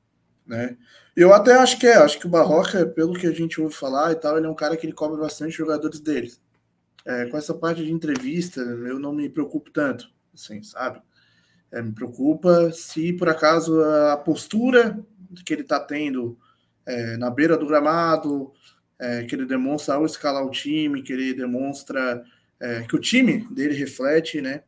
né? 0.44 0.76
Eu 1.14 1.32
até 1.32 1.54
acho 1.54 1.78
que 1.78 1.86
é, 1.86 1.96
acho 1.96 2.18
que 2.18 2.26
o 2.26 2.30
Barroca, 2.30 2.86
pelo 2.86 3.14
que 3.14 3.26
a 3.26 3.32
gente 3.32 3.60
ouve 3.60 3.74
falar 3.74 4.12
e 4.12 4.14
tal, 4.14 4.36
ele 4.36 4.46
é 4.46 4.50
um 4.50 4.54
cara 4.54 4.76
que 4.76 4.86
ele 4.86 4.92
cobra 4.92 5.18
bastante 5.18 5.56
jogadores 5.56 6.00
dele. 6.00 6.32
É, 7.04 7.26
com 7.26 7.36
essa 7.36 7.54
parte 7.54 7.84
de 7.84 7.92
entrevista, 7.92 8.60
eu 8.60 8.98
não 8.98 9.12
me 9.12 9.28
preocupo 9.28 9.70
tanto, 9.70 10.10
assim, 10.34 10.62
sabe? 10.62 11.00
É, 11.72 11.80
me 11.80 11.92
preocupa 11.92 12.72
se 12.72 13.12
por 13.12 13.28
acaso 13.28 13.80
a 13.82 14.16
postura 14.16 14.98
que 15.44 15.52
ele 15.52 15.62
está 15.62 15.78
tendo 15.78 16.38
é, 16.84 17.16
na 17.16 17.30
beira 17.30 17.56
do 17.56 17.66
gramado, 17.66 18.52
é, 19.00 19.24
que 19.24 19.34
ele 19.34 19.46
demonstra 19.46 19.94
ao 19.94 20.04
escalar 20.04 20.44
o 20.44 20.50
time, 20.50 21.02
que 21.02 21.12
ele 21.12 21.32
demonstra 21.32 22.22
é, 22.60 22.82
que 22.82 22.94
o 22.94 23.00
time 23.00 23.46
dele 23.50 23.74
reflete, 23.74 24.42
né? 24.42 24.62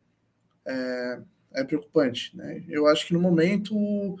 É, 0.65 1.19
é 1.53 1.63
preocupante, 1.63 2.35
né? 2.35 2.63
Eu 2.67 2.87
acho 2.87 3.05
que 3.05 3.13
no 3.13 3.19
momento 3.21 4.17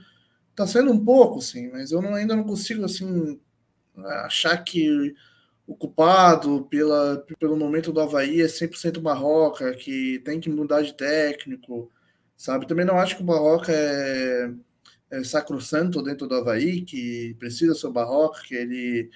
tá 0.55 0.67
sendo 0.67 0.91
um 0.91 1.03
pouco, 1.03 1.39
assim, 1.39 1.71
mas 1.71 1.91
eu 1.91 2.01
não, 2.01 2.13
ainda 2.13 2.35
não 2.35 2.43
consigo, 2.43 2.85
assim, 2.85 3.39
achar 4.25 4.55
que 4.63 5.15
o 5.65 5.75
culpado 5.75 6.67
pela, 6.69 7.25
pelo 7.39 7.57
momento 7.57 7.91
do 7.91 7.99
Havaí 7.99 8.41
é 8.41 8.47
100% 8.47 8.99
Barroca, 9.01 9.73
que 9.73 10.19
tem 10.23 10.39
que 10.39 10.49
mudar 10.49 10.83
de 10.83 10.93
técnico, 10.93 11.91
sabe? 12.37 12.67
Também 12.67 12.85
não 12.85 12.99
acho 12.99 13.15
que 13.15 13.23
o 13.23 13.25
Barroca 13.25 13.71
é, 13.71 14.51
é 15.09 15.23
sacrossanto 15.23 16.03
dentro 16.03 16.27
do 16.27 16.35
Havaí, 16.35 16.81
que 16.81 17.35
precisa 17.39 17.73
ser 17.73 17.87
o 17.87 17.91
Barroca, 17.91 18.41
que 18.47 18.53
ele 18.53 19.09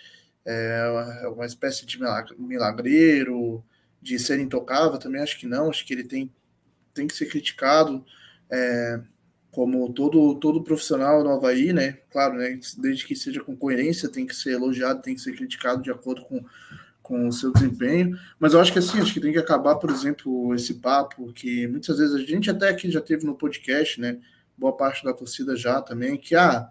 é 0.48 1.28
uma 1.28 1.46
espécie 1.46 1.86
de 1.86 2.00
milagreiro, 2.40 3.64
de 4.02 4.18
ser 4.18 4.40
intocável, 4.40 4.98
também 4.98 5.22
acho 5.22 5.38
que 5.38 5.46
não, 5.46 5.70
acho 5.70 5.86
que 5.86 5.94
ele 5.94 6.06
tem, 6.06 6.34
tem 6.94 7.06
que 7.06 7.14
ser 7.14 7.26
criticado 7.26 8.06
é, 8.50 9.02
como 9.52 9.92
todo, 9.92 10.36
todo 10.36 10.64
profissional 10.64 11.22
no 11.22 11.32
Havaí, 11.32 11.74
né? 11.74 11.98
Claro, 12.12 12.36
né? 12.36 12.58
Desde 12.78 13.06
que 13.06 13.16
seja 13.16 13.44
com 13.44 13.58
coerência, 13.58 14.08
tem 14.08 14.26
que 14.26 14.36
ser 14.36 14.52
elogiado, 14.52 15.02
tem 15.02 15.16
que 15.16 15.22
ser 15.22 15.36
criticado 15.36 15.82
de 15.82 15.92
acordo 15.92 16.22
com, 16.22 16.46
com 17.02 17.28
o 17.28 17.34
seu 17.34 17.52
desempenho. 17.52 18.18
Mas 18.40 18.54
eu 18.54 18.62
acho 18.62 18.72
que 18.72 18.80
assim, 18.80 19.02
acho 19.02 19.14
que 19.14 19.20
tem 19.20 19.34
que 19.34 19.40
acabar, 19.40 19.76
por 19.76 19.90
exemplo, 19.90 20.56
esse 20.56 20.76
papo 20.76 21.34
que 21.34 21.68
muitas 21.68 21.98
vezes 21.98 22.16
a 22.16 22.20
gente 22.20 22.50
até 22.50 22.70
aqui 22.70 22.90
já 22.90 23.02
teve 23.02 23.26
no 23.26 23.36
podcast, 23.36 24.00
né? 24.00 24.18
Boa 24.58 24.78
parte 24.78 25.04
da 25.04 25.14
torcida 25.14 25.58
já 25.58 25.82
também, 25.82 26.18
que 26.18 26.36
ah, 26.36 26.70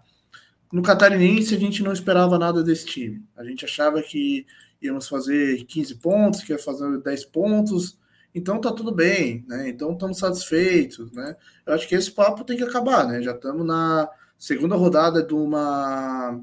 no 0.71 0.81
Catarinense 0.81 1.55
a 1.55 1.59
gente 1.59 1.83
não 1.83 1.93
esperava 1.93 2.37
nada 2.37 2.63
desse 2.63 2.85
time. 2.85 3.23
A 3.35 3.43
gente 3.43 3.65
achava 3.65 4.01
que 4.01 4.45
íamos 4.81 5.07
fazer 5.07 5.63
15 5.65 5.95
pontos, 5.95 6.43
que 6.43 6.51
ia 6.51 6.59
fazer 6.59 6.99
10 6.99 7.25
pontos, 7.25 7.97
então 8.33 8.61
tá 8.61 8.71
tudo 8.71 8.91
bem, 8.91 9.43
né? 9.47 9.69
Então 9.69 9.93
estamos 9.93 10.19
satisfeitos, 10.19 11.11
né? 11.11 11.35
Eu 11.65 11.73
acho 11.73 11.87
que 11.87 11.95
esse 11.95 12.11
papo 12.11 12.43
tem 12.43 12.57
que 12.57 12.63
acabar, 12.63 13.07
né? 13.07 13.21
Já 13.21 13.31
estamos 13.31 13.65
na 13.65 14.09
segunda 14.37 14.75
rodada 14.75 15.23
de 15.23 15.33
uma 15.33 16.39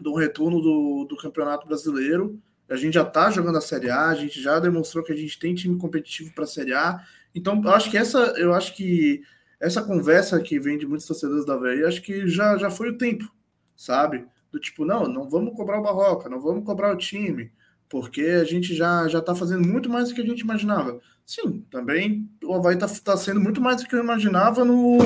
de 0.00 0.08
um 0.08 0.14
retorno 0.14 0.60
do, 0.60 1.06
do 1.08 1.16
Campeonato 1.16 1.66
Brasileiro. 1.66 2.40
A 2.68 2.76
gente 2.76 2.94
já 2.94 3.04
tá 3.04 3.30
jogando 3.30 3.58
a 3.58 3.60
Série 3.60 3.90
A, 3.90 4.08
a 4.08 4.14
gente 4.14 4.40
já 4.40 4.60
demonstrou 4.60 5.02
que 5.02 5.12
a 5.12 5.16
gente 5.16 5.38
tem 5.38 5.54
time 5.54 5.76
competitivo 5.76 6.32
para 6.34 6.44
a 6.44 6.46
Série 6.46 6.74
A. 6.74 7.02
Então, 7.34 7.60
eu 7.64 7.70
acho 7.70 7.90
que 7.90 7.98
essa, 7.98 8.18
eu 8.36 8.52
acho 8.52 8.76
que 8.76 9.22
essa 9.58 9.82
conversa 9.82 10.40
que 10.40 10.60
vem 10.60 10.78
de 10.78 10.86
muitos 10.86 11.06
torcedores 11.06 11.44
da 11.44 11.54
Havaí, 11.54 11.84
acho 11.84 12.02
que 12.02 12.28
já, 12.28 12.56
já 12.56 12.70
foi 12.70 12.90
o 12.90 12.98
tempo, 12.98 13.28
sabe? 13.78 14.26
Do 14.50 14.58
tipo, 14.58 14.84
não, 14.84 15.04
não 15.06 15.30
vamos 15.30 15.54
cobrar 15.54 15.78
o 15.78 15.82
Barroca, 15.82 16.28
não 16.28 16.40
vamos 16.40 16.64
cobrar 16.64 16.92
o 16.92 16.96
time, 16.98 17.52
porque 17.88 18.22
a 18.22 18.44
gente 18.44 18.74
já 18.74 19.06
já 19.08 19.20
está 19.20 19.34
fazendo 19.34 19.66
muito 19.66 19.88
mais 19.88 20.08
do 20.08 20.14
que 20.14 20.20
a 20.20 20.26
gente 20.26 20.40
imaginava. 20.40 21.00
Sim, 21.24 21.64
também 21.70 22.28
o 22.42 22.54
Havaí 22.54 22.74
está 22.74 22.88
tá 22.88 23.16
sendo 23.16 23.40
muito 23.40 23.60
mais 23.60 23.80
do 23.80 23.88
que 23.88 23.94
eu 23.94 24.02
imaginava 24.02 24.64
no, 24.64 24.98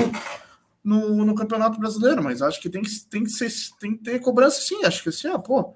no, 0.83 1.25
no, 1.25 1.35
Campeonato 1.35 1.79
Brasileiro, 1.79 2.23
mas 2.23 2.41
acho 2.41 2.61
que 2.61 2.69
tem 2.69 2.81
que, 2.81 2.89
tem 3.09 3.23
que, 3.23 3.29
ser, 3.29 3.49
tem 3.79 3.95
que 3.95 4.03
ter 4.03 4.19
cobrança 4.19 4.61
sim. 4.61 4.83
Acho 4.85 5.03
que 5.03 5.09
assim, 5.09 5.27
ah, 5.27 5.37
pô, 5.37 5.75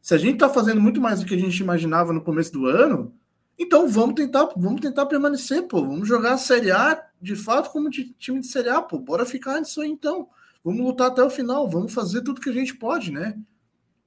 se 0.00 0.14
a 0.14 0.18
gente 0.18 0.34
está 0.34 0.48
fazendo 0.48 0.80
muito 0.80 1.00
mais 1.00 1.20
do 1.20 1.26
que 1.26 1.34
a 1.34 1.38
gente 1.38 1.58
imaginava 1.58 2.12
no 2.12 2.20
começo 2.22 2.52
do 2.52 2.66
ano, 2.66 3.14
então 3.58 3.88
vamos 3.88 4.14
tentar, 4.14 4.50
vamos 4.56 4.80
tentar 4.80 5.06
permanecer, 5.06 5.62
pô. 5.66 5.80
Vamos 5.80 6.06
jogar 6.06 6.34
a 6.34 6.38
Série 6.38 6.70
A 6.70 7.02
de 7.20 7.34
fato 7.34 7.70
como 7.72 7.88
de, 7.90 8.12
time 8.14 8.40
de 8.40 8.46
Série 8.46 8.68
A, 8.68 8.82
pô. 8.82 8.98
Bora 8.98 9.24
ficar 9.24 9.58
nisso 9.58 9.80
aí 9.80 9.90
então. 9.90 10.28
Vamos 10.66 10.84
lutar 10.84 11.06
até 11.06 11.22
o 11.22 11.30
final, 11.30 11.70
vamos 11.70 11.94
fazer 11.94 12.22
tudo 12.22 12.40
que 12.40 12.50
a 12.50 12.52
gente 12.52 12.74
pode, 12.74 13.12
né? 13.12 13.38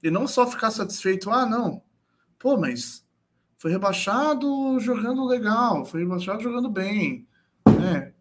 E 0.04 0.12
não 0.12 0.28
só 0.28 0.46
ficar 0.46 0.72
satisfeito, 0.72 1.32
ah, 1.32 1.46
não, 1.46 1.82
pô, 2.38 2.58
mas 2.58 3.02
foi 3.58 3.72
rebaixado 3.72 4.78
jogando 4.82 5.26
legal, 5.26 5.86
foi 5.86 6.02
rebaixado 6.02 6.44
jogando 6.44 6.70
bem, 6.70 7.26
né? 7.66 8.12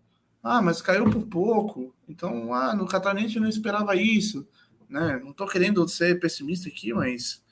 Ah, 0.41 0.63
mas 0.63 0.81
caiu 0.81 1.11
por 1.11 1.27
pouco. 1.27 1.93
Então, 2.09 2.55
ah, 2.55 2.77
no 2.77 2.87
Catarinense 2.87 3.41
não 3.41 3.49
esperava 3.49 3.97
isso, 3.97 4.47
né? 4.89 5.21
Não 5.25 5.33
tô 5.33 5.45
querendo 5.45 5.89
ser 5.89 6.21
pessimista 6.21 6.69
aqui, 6.69 6.93
mas 6.93 7.43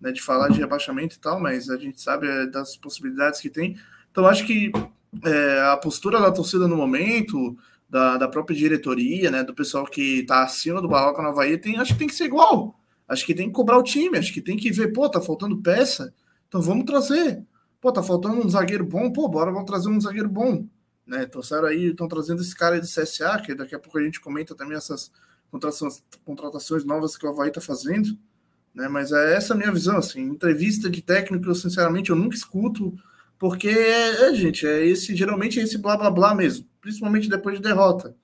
né, 0.00 0.10
de 0.10 0.20
falar 0.20 0.48
de 0.48 0.58
rebaixamento 0.58 1.14
e 1.14 1.20
tal, 1.20 1.38
mas 1.38 1.70
a 1.70 1.76
gente 1.76 2.00
sabe 2.00 2.26
é, 2.26 2.46
das 2.48 2.76
possibilidades 2.76 3.40
que 3.40 3.48
tem. 3.48 3.78
Então, 4.10 4.26
acho 4.26 4.44
que 4.44 4.72
é, 5.24 5.60
a 5.72 5.76
postura 5.76 6.20
da 6.20 6.32
torcida 6.32 6.66
no 6.66 6.76
momento, 6.76 7.56
da, 7.92 8.16
da 8.16 8.26
própria 8.26 8.56
diretoria, 8.56 9.30
né, 9.30 9.44
do 9.44 9.54
pessoal 9.54 9.84
que 9.84 10.20
está 10.20 10.42
acima 10.42 10.80
do 10.80 10.88
Barroca 10.88 11.20
no 11.20 11.28
Havaí, 11.28 11.58
tem, 11.58 11.76
acho 11.76 11.92
que 11.92 11.98
tem 11.98 12.08
que 12.08 12.14
ser 12.14 12.24
igual. 12.24 12.74
Acho 13.06 13.26
que 13.26 13.34
tem 13.34 13.48
que 13.48 13.52
cobrar 13.52 13.76
o 13.76 13.82
time, 13.82 14.16
acho 14.16 14.32
que 14.32 14.40
tem 14.40 14.56
que 14.56 14.72
ver, 14.72 14.94
pô, 14.94 15.06
tá 15.10 15.20
faltando 15.20 15.60
peça, 15.60 16.14
então 16.48 16.62
vamos 16.62 16.86
trazer. 16.86 17.44
Pô, 17.82 17.92
tá 17.92 18.02
faltando 18.02 18.40
um 18.40 18.48
zagueiro 18.48 18.82
bom, 18.82 19.12
pô, 19.12 19.28
bora 19.28 19.52
vamos 19.52 19.68
trazer 19.68 19.90
um 19.90 20.00
zagueiro 20.00 20.30
bom. 20.30 20.66
Né? 21.06 21.26
Trouxeram 21.26 21.66
aí, 21.66 21.88
estão 21.88 22.08
trazendo 22.08 22.40
esse 22.40 22.56
cara 22.56 22.76
aí 22.76 22.80
do 22.80 22.86
CSA, 22.86 23.38
que 23.44 23.54
daqui 23.54 23.74
a 23.74 23.78
pouco 23.78 23.98
a 23.98 24.02
gente 24.02 24.22
comenta 24.22 24.54
também 24.54 24.74
essas 24.74 25.12
contratações, 25.50 26.02
contratações 26.24 26.86
novas 26.86 27.14
que 27.14 27.26
o 27.26 27.28
Havaí 27.28 27.50
tá 27.52 27.60
fazendo. 27.60 28.16
Né? 28.74 28.88
Mas 28.88 29.12
é 29.12 29.34
essa 29.34 29.52
a 29.52 29.56
minha 29.56 29.70
visão, 29.70 29.98
assim, 29.98 30.22
entrevista 30.22 30.88
de 30.88 31.02
técnico, 31.02 31.46
eu, 31.46 31.54
sinceramente, 31.54 32.08
eu 32.08 32.16
nunca 32.16 32.34
escuto, 32.34 32.94
porque, 33.38 33.68
é, 33.68 34.34
gente, 34.34 34.66
é 34.66 34.86
esse, 34.86 35.14
geralmente 35.14 35.60
é 35.60 35.62
esse 35.62 35.76
blá 35.76 35.94
blá 35.94 36.10
blá 36.10 36.34
mesmo, 36.34 36.66
principalmente 36.82 37.30
depois 37.30 37.56
de 37.56 37.62
derrota. 37.62 38.14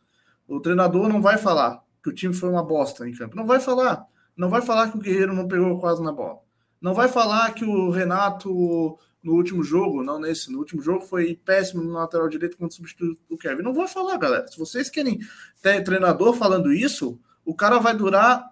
O 0.46 0.60
treinador 0.60 1.08
não 1.08 1.22
vai 1.22 1.38
falar 1.38 1.82
que 2.02 2.10
o 2.10 2.14
time 2.14 2.34
foi 2.34 2.50
uma 2.50 2.62
bosta 2.62 3.08
em 3.08 3.14
campo, 3.14 3.36
não 3.36 3.46
vai 3.46 3.60
falar. 3.60 4.04
Não 4.36 4.50
vai 4.50 4.60
falar 4.60 4.90
que 4.90 4.96
o 4.96 5.00
Guerreiro 5.00 5.34
não 5.34 5.48
pegou 5.48 5.80
quase 5.80 6.02
na 6.02 6.12
bola. 6.12 6.40
Não 6.80 6.94
vai 6.94 7.08
falar 7.08 7.52
que 7.54 7.64
o 7.64 7.90
Renato, 7.90 8.96
no 9.22 9.32
último 9.32 9.64
jogo, 9.64 10.02
não 10.02 10.20
nesse, 10.20 10.50
no 10.52 10.58
último 10.58 10.80
jogo, 10.80 11.04
foi 11.04 11.34
péssimo 11.34 11.82
no 11.82 11.92
lateral 11.92 12.28
direito 12.28 12.56
quando 12.56 12.72
substituiu 12.72 13.16
o 13.28 13.36
Kevin. 13.36 13.62
Não 13.62 13.74
vai 13.74 13.88
falar, 13.88 14.16
galera. 14.16 14.46
Se 14.46 14.56
vocês 14.56 14.88
querem 14.88 15.18
ter 15.60 15.82
treinador 15.82 16.34
falando 16.34 16.72
isso, 16.72 17.18
o 17.44 17.54
cara 17.54 17.78
vai 17.78 17.96
durar 17.96 18.48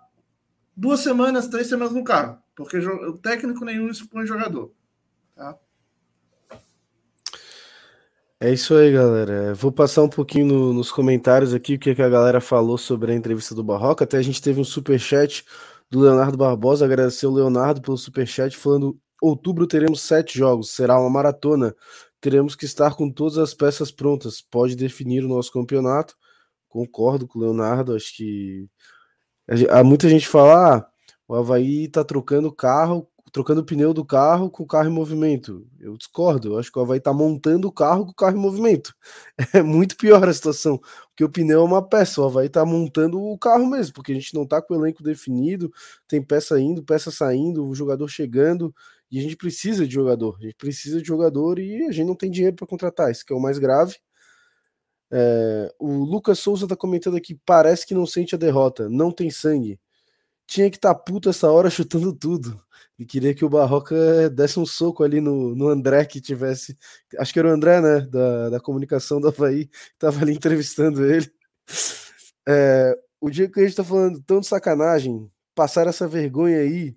duas 0.77 1.01
semanas, 1.01 1.47
três 1.47 1.69
semanas 1.69 1.95
no 1.95 2.03
carro. 2.03 2.39
Porque 2.57 2.79
o 2.79 3.17
técnico 3.19 3.65
nenhum 3.65 3.89
expõe 3.89 4.27
jogador. 4.27 4.73
Tá? 5.37 5.57
É 8.39 8.53
isso 8.53 8.75
aí, 8.75 8.93
galera. 8.93 9.55
Vou 9.55 9.73
passar 9.73 10.03
um 10.03 10.09
pouquinho 10.11 10.45
no, 10.47 10.73
nos 10.75 10.93
comentários 10.93 11.55
aqui 11.55 11.75
o 11.75 11.79
que, 11.79 11.95
que 11.95 12.03
a 12.03 12.09
galera 12.09 12.39
falou 12.39 12.77
sobre 12.77 13.13
a 13.13 13.15
entrevista 13.15 13.55
do 13.55 13.65
Barroca. 13.65 14.05
Até 14.05 14.19
a 14.19 14.23
gente 14.23 14.43
teve 14.43 14.61
um 14.61 14.65
super 14.65 14.99
chat 15.01 15.43
do 15.91 16.01
Leonardo 16.01 16.37
Barbosa, 16.37 16.85
agradecer 16.85 17.27
o 17.27 17.33
Leonardo 17.33 17.81
pelo 17.81 17.97
superchat, 17.97 18.55
falando: 18.55 18.99
outubro 19.23 19.67
teremos 19.67 20.03
sete 20.03 20.39
jogos, 20.39 20.71
será 20.75 21.01
uma 21.01 21.09
maratona. 21.09 21.75
Teremos 22.21 22.55
que 22.55 22.67
estar 22.67 22.95
com 22.95 23.11
todas 23.11 23.39
as 23.39 23.55
peças 23.55 23.91
prontas, 23.91 24.43
pode 24.43 24.77
definir 24.77 25.25
o 25.25 25.29
nosso 25.29 25.53
campeonato. 25.53 26.15
concordo 26.69 27.27
com 27.27 27.39
o 27.39 27.43
Leonardo, 27.43 27.97
acho 27.97 28.15
que 28.17 28.69
há 29.71 29.85
muita 29.85 30.09
gente 30.09 30.29
fala, 30.29 30.77
ah, 30.79 30.87
o 31.29 31.35
Havaí 31.35 31.89
tá 31.89 32.05
trocando 32.05 32.53
carro, 32.53 33.09
trocando 33.37 33.61
o 33.61 33.65
pneu 33.67 33.93
do 33.93 34.03
carro 34.03 34.51
com 34.51 34.63
o 34.63 34.67
carro 34.67 34.89
em 34.89 34.93
movimento. 34.93 35.69
Eu 35.79 35.95
discordo, 35.95 36.55
eu 36.55 36.59
acho 36.59 36.73
que 36.73 36.79
o 36.79 36.81
Havaí 36.81 36.99
tá 36.99 37.13
montando 37.13 37.69
o 37.69 37.73
carro 37.73 38.07
com 38.07 38.13
o 38.13 38.15
carro 38.15 38.35
em 38.35 38.41
movimento. 38.41 38.95
É 39.53 39.63
muito 39.63 39.95
pior 39.99 40.27
a 40.27 40.33
situação, 40.33 40.81
porque 41.09 41.23
o 41.23 41.29
pneu 41.29 41.61
é 41.61 41.63
uma 41.63 41.87
peça, 41.87 42.23
o 42.23 42.25
Havaí 42.25 42.49
tá 42.49 42.65
montando 42.65 43.21
o 43.21 43.37
carro 43.39 43.67
mesmo, 43.67 43.93
porque 43.93 44.13
a 44.13 44.15
gente 44.15 44.33
não 44.33 44.47
tá 44.47 44.63
com 44.63 44.73
o 44.73 44.79
elenco 44.79 45.03
definido, 45.03 45.71
tem 46.09 46.23
peça 46.23 46.59
indo, 46.59 46.83
peça 46.83 47.11
saindo, 47.11 47.69
o 47.69 47.75
jogador 47.75 48.09
chegando, 48.09 48.75
e 49.11 49.19
a 49.19 49.23
gente 49.23 49.37
precisa 49.37 49.87
de 49.87 49.93
jogador, 49.93 50.39
a 50.41 50.43
gente 50.43 50.55
precisa 50.57 50.99
de 51.03 51.07
jogador 51.07 51.59
e 51.59 51.85
a 51.89 51.93
gente 51.93 52.07
não 52.07 52.15
tem 52.15 52.31
dinheiro 52.31 52.57
para 52.57 52.67
contratar, 52.67 53.11
isso 53.11 53.23
que 53.27 53.35
é 53.35 53.37
o 53.37 53.41
mais 53.41 53.59
grave. 53.59 53.97
É, 55.13 55.75
o 55.79 55.93
Lucas 55.93 56.39
Souza 56.39 56.67
tá 56.67 56.75
comentando 56.75 57.19
aqui, 57.19 57.39
parece 57.45 57.87
que 57.87 57.93
não 57.95 58.07
sente 58.07 58.35
a 58.35 58.39
derrota, 58.39 58.89
não 58.89 59.13
tem 59.13 59.29
sangue. 59.31 59.79
Tinha 60.47 60.71
que 60.71 60.77
estar 60.77 60.95
tá 60.95 61.01
puto 61.01 61.29
essa 61.29 61.51
hora 61.51 61.71
chutando 61.71 62.13
tudo. 62.13 62.61
E 62.99 63.05
queria 63.05 63.35
que 63.35 63.45
o 63.45 63.49
Barroca 63.49 64.31
desse 64.31 64.59
um 64.59 64.65
soco 64.65 65.05
ali 65.05 65.21
no, 65.21 65.55
no 65.55 65.69
André 65.69 66.05
que 66.07 66.21
tivesse. 66.21 66.77
Acho 67.19 67.33
que 67.33 67.39
era 67.39 67.49
o 67.49 67.53
André, 67.53 67.81
né? 67.81 68.01
Da, 68.01 68.51
da 68.51 68.61
comunicação 68.61 69.21
do 69.21 69.29
Havaí, 69.29 69.67
que 69.67 69.99
tava 69.99 70.23
ali 70.23 70.33
entrevistando 70.33 71.05
ele. 71.05 71.31
É, 72.49 72.95
o 73.21 73.29
dia 73.29 73.51
que 73.51 73.61
a 73.61 73.65
gente 73.65 73.77
tá 73.77 73.85
falando 73.85 74.23
tão 74.23 74.41
de 74.41 74.47
sacanagem, 74.47 75.29
passar 75.55 75.87
essa 75.87 76.07
vergonha 76.09 76.59
aí, 76.59 76.97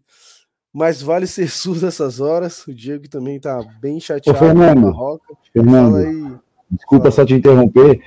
mas 0.71 1.01
vale 1.01 1.27
ser 1.27 1.49
surdo 1.49 1.87
essas 1.87 2.19
horas. 2.21 2.65
O 2.65 2.73
Diego 2.73 3.09
também 3.09 3.39
tá 3.39 3.61
bem 3.81 3.99
chateado 3.99 4.37
Ô, 4.37 4.39
Fernando, 4.39 4.83
Barroca. 4.83 5.33
Fernando 5.51 5.95
aí, 5.97 6.37
desculpa 6.71 7.05
fala. 7.05 7.15
só 7.15 7.25
te 7.25 7.33
interromper. 7.33 8.01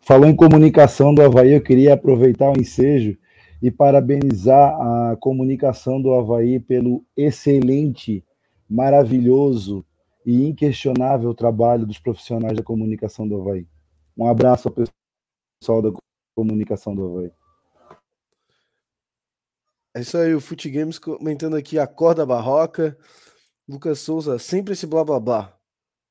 Falou 0.00 0.26
em 0.26 0.36
comunicação 0.36 1.14
do 1.14 1.20
Havaí, 1.20 1.52
eu 1.52 1.62
queria 1.62 1.94
aproveitar 1.94 2.50
o 2.50 2.60
ensejo 2.60 3.18
e 3.62 3.70
parabenizar 3.70 4.74
a 4.80 5.16
comunicação 5.16 6.00
do 6.00 6.12
Havaí 6.12 6.60
pelo 6.60 7.04
excelente, 7.16 8.24
maravilhoso 8.68 9.84
e 10.24 10.46
inquestionável 10.46 11.34
trabalho 11.34 11.86
dos 11.86 11.98
profissionais 11.98 12.56
da 12.56 12.62
comunicação 12.62 13.26
do 13.26 13.40
Havaí. 13.40 13.66
Um 14.16 14.26
abraço 14.26 14.68
ao 14.68 14.74
pessoal 14.74 15.82
da 15.82 15.92
comunicação 16.34 16.94
do 16.94 17.06
Havaí. 17.06 17.32
É 19.96 20.00
isso 20.00 20.18
aí, 20.18 20.34
o 20.34 20.40
Fute 20.40 20.68
Games 20.68 20.98
comentando 20.98 21.54
aqui 21.54 21.78
a 21.78 21.86
corda 21.86 22.26
barroca. 22.26 22.98
Lucas 23.68 24.00
Souza, 24.00 24.38
sempre 24.38 24.72
esse 24.72 24.86
blá 24.86 25.04
blá 25.04 25.20
blá. 25.20 25.56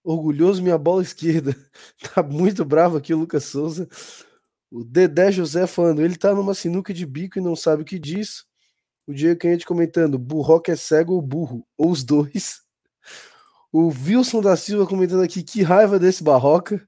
Orgulhoso 0.04 0.64
minha 0.64 0.78
bola 0.78 1.02
esquerda. 1.02 1.56
tá 2.14 2.24
muito 2.24 2.64
bravo 2.64 2.98
aqui 2.98 3.14
o 3.14 3.18
Lucas 3.18 3.44
Souza. 3.44 3.88
O 4.74 4.84
Dedé 4.84 5.32
José 5.32 5.68
falando, 5.68 6.02
ele 6.02 6.18
tá 6.18 6.34
numa 6.34 6.56
sinuca 6.56 6.92
de 6.92 7.06
bico 7.06 7.38
e 7.38 7.42
não 7.42 7.56
sabe 7.56 7.84
o 7.84 7.86
que 7.86 8.00
diz. 8.00 8.44
O 9.06 9.14
Diego 9.14 9.40
Canhete 9.40 9.68
comentando, 9.68 10.18
burroca 10.18 10.72
é 10.72 10.76
cego 10.76 11.14
ou 11.14 11.22
burro, 11.22 11.64
ou 11.78 11.92
os 11.92 12.04
dois. 12.04 12.64
O 13.72 13.90
Wilson 13.90 14.42
da 14.42 14.58
Silva 14.58 14.88
comentando 14.88 15.22
aqui, 15.22 15.44
que 15.44 15.62
raiva 15.62 16.00
desse 16.00 16.24
barroca. 16.24 16.88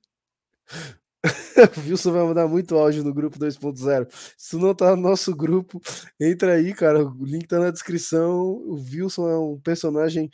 o 1.78 1.80
Wilson 1.88 2.12
vai 2.12 2.24
mandar 2.24 2.48
muito 2.48 2.76
áudio 2.76 3.04
no 3.04 3.14
grupo 3.14 3.38
2.0. 3.38 4.08
Se 4.36 4.56
não 4.56 4.74
tá 4.74 4.96
no 4.96 5.04
nosso 5.04 5.36
grupo, 5.36 5.80
entra 6.20 6.54
aí, 6.54 6.74
cara. 6.74 7.06
O 7.06 7.24
link 7.24 7.48
tá 7.48 7.60
na 7.60 7.70
descrição. 7.70 8.48
O 8.48 8.74
Wilson 8.76 9.30
é 9.30 9.38
um 9.38 9.60
personagem 9.60 10.32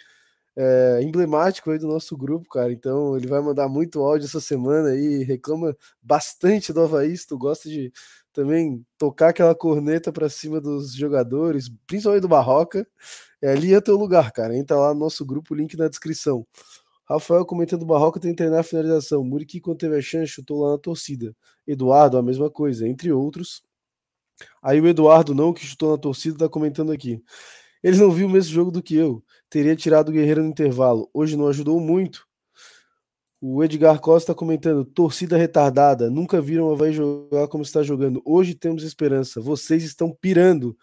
é, 0.56 1.00
emblemático 1.02 1.72
aí 1.72 1.80
do 1.80 1.88
nosso 1.88 2.16
grupo, 2.18 2.50
cara. 2.50 2.72
Então 2.72 3.18
ele 3.18 3.28
vai 3.28 3.42
mandar 3.42 3.68
muito 3.70 4.02
áudio 4.02 4.26
essa 4.26 4.42
semana 4.42 4.90
aí. 4.90 5.24
Reclama 5.24 5.76
bastante 6.02 6.74
do 6.74 6.82
Havaí. 6.82 7.16
Tu 7.28 7.38
gosta 7.38 7.70
de 7.70 7.92
também 8.34 8.86
tocar 8.98 9.30
aquela 9.30 9.56
corneta 9.56 10.12
para 10.12 10.30
cima 10.30 10.62
dos 10.62 10.94
jogadores, 10.94 11.70
principalmente 11.86 12.22
do 12.22 12.28
Barroca, 12.28 12.88
é, 13.42 13.52
ali 13.52 13.74
é 13.74 13.82
teu 13.82 13.98
lugar, 13.98 14.32
cara. 14.32 14.56
Entra 14.56 14.78
lá 14.78 14.94
no 14.94 15.00
nosso 15.02 15.26
grupo, 15.26 15.56
link 15.56 15.76
na 15.78 15.88
descrição. 15.88 16.46
Rafael 17.06 17.46
comentando 17.46 17.86
Barroca 17.86 18.20
tem 18.20 18.32
que 18.32 18.38
treinar 18.38 18.60
a 18.62 18.64
finalização. 18.64 19.24
Muriqui, 19.24 19.60
quando 19.60 19.80
teve 19.80 19.98
a 19.98 20.02
chance, 20.02 20.28
chutou 20.32 20.64
lá 20.64 20.72
na 20.72 20.78
torcida. 20.78 21.36
Eduardo, 21.68 22.18
a 22.18 22.24
mesma 22.24 22.50
coisa, 22.50 22.88
entre 22.88 23.12
outros. 23.12 23.64
Aí 24.62 24.80
o 24.80 24.88
Eduardo, 24.88 25.36
não, 25.36 25.54
que 25.54 25.66
chutou 25.66 25.92
na 25.92 25.98
torcida, 25.98 26.38
tá 26.38 26.50
comentando 26.50 26.92
aqui. 26.92 27.22
Ele 27.84 27.98
não 27.98 28.12
viu 28.12 28.28
o 28.28 28.30
mesmo 28.30 28.54
jogo 28.54 28.72
do 28.72 28.82
que 28.82 28.96
eu. 28.96 29.24
Teria 29.52 29.76
tirado 29.76 30.08
o 30.08 30.12
Guerreiro 30.14 30.42
no 30.42 30.50
intervalo. 30.50 31.10
Hoje 31.14 31.36
não 31.36 31.46
ajudou 31.50 31.78
muito. 31.78 32.26
O 33.42 33.62
Edgar 33.62 34.00
Costa 34.00 34.34
tá 34.34 34.38
comentando: 34.40 34.86
torcida 34.86 35.36
retardada. 35.36 36.10
Nunca 36.10 36.40
viram 36.40 36.72
a 36.72 36.76
vai 36.76 36.94
jogar 36.94 37.50
como 37.50 37.62
está 37.62 37.84
jogando. 37.84 38.22
Hoje 38.24 38.56
temos 38.56 38.82
esperança. 38.82 39.42
Vocês 39.42 39.84
estão 39.84 40.10
pirando 40.10 40.78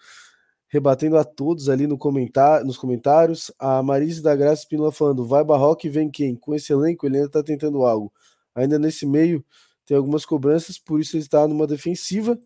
rebatendo 0.69 1.17
a 1.17 1.25
todos 1.25 1.71
ali 1.71 1.87
no 1.87 1.97
comentar, 1.97 2.63
nos 2.63 2.77
comentários. 2.77 3.51
A 3.59 3.83
Marise 3.83 4.23
da 4.23 4.37
Graça 4.37 4.65
Espínola 4.65 4.93
falando: 4.93 5.27
vai 5.27 5.43
Barroca 5.43 5.87
e 5.87 5.91
vem 5.91 6.11
quem? 6.11 6.37
Com 6.37 6.55
esse 6.55 6.71
elenco, 6.71 7.07
ele 7.07 7.17
ainda 7.17 7.29
está 7.29 7.43
tentando 7.43 7.87
algo. 7.87 8.13
Ainda 8.55 8.79
nesse 8.79 9.07
meio 9.07 9.43
tem 9.87 9.97
algumas 9.97 10.27
cobranças, 10.27 10.79
por 10.79 11.01
isso 11.01 11.17
ele 11.17 11.23
está 11.23 11.49
numa 11.49 11.67
defensiva. 11.67 12.39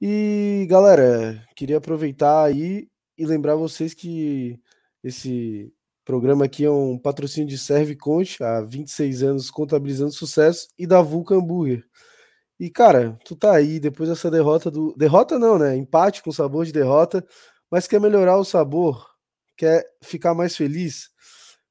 E 0.00 0.64
galera, 0.70 1.44
queria 1.56 1.78
aproveitar 1.78 2.44
aí 2.44 2.88
e 3.18 3.26
lembrar 3.26 3.56
vocês 3.56 3.94
que 3.94 4.60
esse 5.02 5.72
programa 6.04 6.44
aqui 6.44 6.64
é 6.64 6.70
um 6.70 6.98
patrocínio 6.98 7.48
de 7.48 7.58
Serve 7.58 7.96
Conte, 7.96 8.42
há 8.42 8.60
26 8.60 9.22
anos 9.22 9.50
contabilizando 9.50 10.12
sucesso, 10.12 10.68
e 10.78 10.86
da 10.86 11.00
Vulcan 11.00 11.40
Burger. 11.40 11.84
E, 12.58 12.70
cara, 12.70 13.18
tu 13.24 13.34
tá 13.34 13.54
aí 13.54 13.80
depois 13.80 14.08
dessa 14.08 14.30
derrota 14.30 14.70
do. 14.70 14.94
Derrota 14.96 15.38
não, 15.38 15.58
né? 15.58 15.76
Empate 15.76 16.22
com 16.22 16.30
sabor 16.30 16.64
de 16.64 16.72
derrota, 16.72 17.26
mas 17.70 17.88
quer 17.88 18.00
melhorar 18.00 18.36
o 18.36 18.44
sabor, 18.44 19.04
quer 19.56 19.84
ficar 20.02 20.34
mais 20.34 20.56
feliz, 20.56 21.10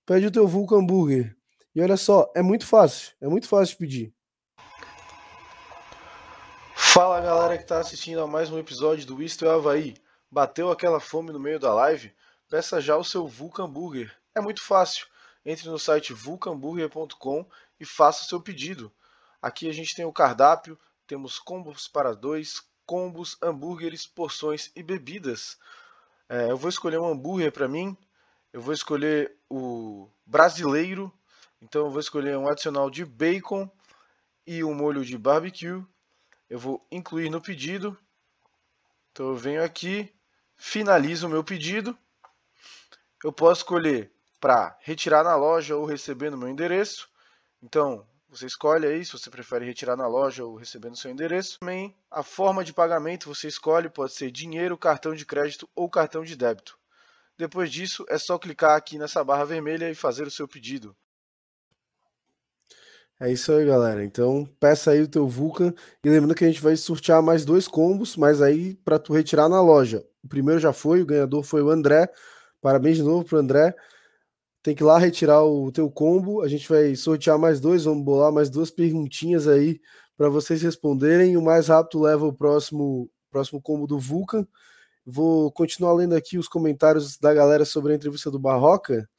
pede 0.06 0.26
o 0.28 0.32
teu 0.32 0.48
Vulcan 0.48 0.86
Burger. 0.86 1.36
E 1.74 1.82
olha 1.82 1.96
só, 1.96 2.30
é 2.36 2.42
muito 2.42 2.66
fácil, 2.66 3.14
é 3.22 3.28
muito 3.28 3.48
fácil 3.48 3.74
de 3.74 3.78
pedir. 3.78 4.14
Fala 6.76 7.22
galera 7.22 7.58
que 7.58 7.64
tá 7.64 7.80
assistindo 7.80 8.20
a 8.20 8.28
mais 8.28 8.52
um 8.52 8.60
episódio 8.60 9.06
do 9.06 9.24
Isto 9.24 9.46
é 9.46 9.50
Havaí. 9.50 9.94
Bateu 10.30 10.70
aquela 10.70 11.00
fome 11.00 11.32
no 11.32 11.40
meio 11.40 11.58
da 11.58 11.74
live? 11.74 12.14
Peça 12.52 12.82
já 12.82 12.98
o 12.98 13.04
seu 13.06 13.30
Vulcan 13.30 13.70
Burger. 13.70 14.14
É 14.36 14.42
muito 14.42 14.62
fácil. 14.62 15.08
Entre 15.46 15.70
no 15.70 15.80
site 15.80 16.12
vulcanburger.com 16.12 17.50
e 17.80 17.86
faça 17.86 18.26
o 18.26 18.28
seu 18.28 18.42
pedido. 18.42 18.92
Aqui 19.42 19.70
a 19.70 19.72
gente 19.72 19.96
tem 19.96 20.04
o 20.04 20.12
cardápio, 20.12 20.78
temos 21.08 21.40
combos 21.40 21.88
para 21.88 22.14
dois, 22.14 22.62
combos, 22.86 23.38
hambúrgueres, 23.42 24.06
porções 24.06 24.70
e 24.76 24.84
bebidas. 24.84 25.58
É, 26.28 26.52
eu 26.52 26.58
vou 26.58 26.68
escolher 26.68 27.00
um 27.00 27.08
hambúrguer 27.08 27.54
para 27.54 27.70
mim, 27.70 27.96
eu 28.52 28.60
vou 28.60 28.74
escolher 28.74 29.34
o 29.50 30.10
brasileiro, 30.26 31.10
então 31.62 31.86
eu 31.86 31.90
vou 31.90 32.02
escolher 32.02 32.38
um 32.38 32.50
adicional 32.50 32.90
de 32.90 33.06
bacon 33.06 33.72
e 34.46 34.62
um 34.62 34.74
molho 34.74 35.06
de 35.06 35.18
barbecue. 35.18 35.82
Eu 36.50 36.60
vou 36.60 36.86
incluir 36.92 37.30
no 37.30 37.40
pedido. 37.40 37.98
Então 39.10 39.30
eu 39.30 39.38
venho 39.38 39.64
aqui, 39.64 40.14
finalizo 40.58 41.28
o 41.28 41.30
meu 41.30 41.46
pedido. 41.46 41.98
Eu 43.24 43.32
posso 43.32 43.62
escolher 43.62 44.12
para 44.40 44.76
retirar 44.82 45.24
na 45.24 45.36
loja 45.36 45.76
ou 45.76 45.86
receber 45.86 46.32
no 46.32 46.38
meu 46.38 46.50
endereço. 46.50 47.08
Então, 47.62 48.06
você 48.28 48.48
escolhe 48.48 48.88
aí 48.88 49.06
se 49.06 49.12
você 49.12 49.30
prefere 49.30 49.66
retirar 49.66 49.96
na 49.96 50.08
loja 50.08 50.44
ou 50.44 50.56
receber 50.56 50.90
no 50.90 50.96
seu 50.96 51.12
endereço. 51.12 51.60
Também 51.60 51.96
a 52.10 52.24
forma 52.24 52.64
de 52.64 52.74
pagamento 52.74 53.28
você 53.28 53.48
escolhe, 53.48 53.90
pode 53.90 54.14
ser 54.14 54.32
dinheiro, 54.32 54.78
cartão 54.78 55.14
de 55.14 55.26
crédito 55.26 55.70
ou 55.76 55.90
cartão 55.90 56.24
de 56.24 56.36
débito. 56.36 56.80
Depois 57.38 57.72
disso, 57.72 58.06
é 58.10 58.18
só 58.18 58.40
clicar 58.40 58.76
aqui 58.76 58.98
nessa 58.98 59.24
barra 59.24 59.46
vermelha 59.46 59.90
e 59.90 59.96
fazer 59.96 60.26
o 60.26 60.32
seu 60.32 60.48
pedido. 60.48 60.96
É 63.20 63.32
isso 63.32 63.52
aí, 63.52 63.66
galera. 63.66 64.04
Então, 64.04 64.50
peça 64.60 64.92
aí 64.92 65.02
o 65.02 65.08
teu 65.08 65.28
Vulcan 65.28 65.74
e 66.04 66.10
lembrando 66.10 66.34
que 66.34 66.44
a 66.44 66.48
gente 66.48 66.62
vai 66.62 66.76
sortear 66.76 67.22
mais 67.22 67.46
dois 67.46 67.68
combos, 67.68 68.18
mas 68.18 68.42
aí 68.42 68.74
para 68.76 68.98
tu 68.98 69.14
retirar 69.14 69.48
na 69.48 69.62
loja. 69.62 70.04
O 70.24 70.28
primeiro 70.28 70.60
já 70.60 70.74
foi, 70.74 71.02
o 71.02 71.06
ganhador 71.06 71.44
foi 71.44 71.62
o 71.62 71.70
André. 71.70 72.10
Parabéns 72.62 72.98
de 72.98 73.04
novo 73.04 73.26
pro 73.26 73.38
André 73.38 73.76
tem 74.64 74.76
que 74.76 74.84
ir 74.84 74.86
lá 74.86 74.98
retirar 74.98 75.44
o 75.44 75.72
teu 75.72 75.90
combo. 75.90 76.42
A 76.42 76.48
gente 76.48 76.68
vai 76.70 76.96
sortear 76.96 77.38
mais 77.40 77.60
dois, 77.60 77.86
vamos 77.86 78.04
bolar 78.04 78.32
mais 78.32 78.50
duas 78.50 78.70
perguntinhas 78.70 79.48
aí 79.48 79.80
para 80.16 80.30
vocês 80.30 80.62
responderem. 80.62 81.36
O 81.36 81.42
mais 81.42 81.68
rápido 81.68 82.02
leva 82.02 82.26
o 82.26 82.34
próximo, 82.34 83.10
próximo 83.32 83.62
combo 83.62 83.88
do 83.88 84.00
Vulcan. 84.00 84.46
Vou 85.06 85.52
continuar 85.52 85.94
lendo 85.94 86.14
aqui 86.16 86.38
os 86.38 86.48
comentários 86.48 87.18
da 87.18 87.34
galera 87.34 87.66
sobre 87.66 87.94
a 87.94 87.96
entrevista 87.96 88.30
do 88.30 88.40
Barroca. 88.40 89.10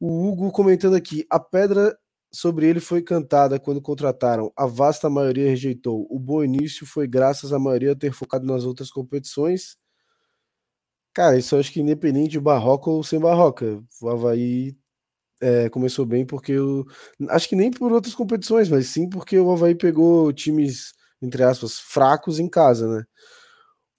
O 0.00 0.26
Hugo 0.26 0.50
comentando 0.50 0.96
aqui: 0.96 1.26
a 1.30 1.38
pedra 1.38 1.96
sobre 2.32 2.66
ele 2.66 2.80
foi 2.80 3.02
cantada 3.02 3.60
quando 3.60 3.80
contrataram, 3.80 4.52
a 4.56 4.66
vasta 4.66 5.08
maioria 5.10 5.48
rejeitou. 5.50 6.06
O 6.10 6.18
bom 6.18 6.42
início 6.42 6.86
foi 6.86 7.06
graças 7.06 7.52
à 7.52 7.58
maioria 7.58 7.96
ter 7.96 8.12
focado 8.12 8.46
nas 8.46 8.64
outras 8.64 8.90
competições. 8.90 9.76
Cara, 11.16 11.38
isso 11.38 11.54
eu 11.54 11.60
acho 11.60 11.72
que 11.72 11.80
independente 11.80 12.32
de 12.32 12.40
barroca 12.40 12.90
ou 12.90 13.02
sem 13.02 13.18
barroca, 13.18 13.82
o 14.02 14.08
Havaí 14.10 14.76
é, 15.40 15.70
começou 15.70 16.06
bem 16.06 16.26
porque 16.26 16.52
eu. 16.52 16.86
Acho 17.30 17.48
que 17.48 17.56
nem 17.56 17.70
por 17.70 17.92
outras 17.92 18.14
competições, 18.14 18.68
mas 18.68 18.88
sim 18.88 19.08
porque 19.08 19.38
o 19.38 19.50
Havaí 19.50 19.74
pegou 19.74 20.32
times 20.32 20.94
entre 21.22 21.42
aspas, 21.42 21.78
fracos 21.78 22.38
em 22.38 22.48
casa, 22.48 22.86
né? 22.88 23.04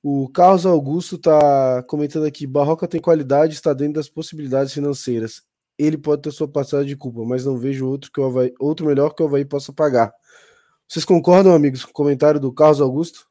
O 0.03 0.29
Carlos 0.29 0.65
Augusto 0.65 1.17
tá 1.17 1.83
comentando 1.87 2.25
aqui: 2.25 2.45
Barroca 2.47 2.87
tem 2.87 3.01
qualidade, 3.01 3.55
está 3.55 3.73
dentro 3.73 3.95
das 3.95 4.09
possibilidades 4.09 4.73
financeiras. 4.73 5.41
Ele 5.77 5.97
pode 5.97 6.23
ter 6.23 6.31
sua 6.31 6.47
passagem 6.47 6.87
de 6.87 6.95
culpa, 6.97 7.23
mas 7.25 7.45
não 7.45 7.57
vejo 7.57 7.87
outro 7.87 8.11
que 8.11 8.19
o 8.21 8.25
Havaí, 8.25 8.53
outro 8.59 8.85
melhor 8.85 9.15
que 9.15 9.23
o 9.23 9.25
Havaí 9.27 9.45
possa 9.45 9.73
pagar. 9.73 10.13
Vocês 10.87 11.05
concordam, 11.05 11.53
amigos, 11.53 11.83
com 11.83 11.91
o 11.91 11.93
comentário 11.93 12.39
do 12.39 12.53
Carlos 12.53 12.81
Augusto? 12.81 13.27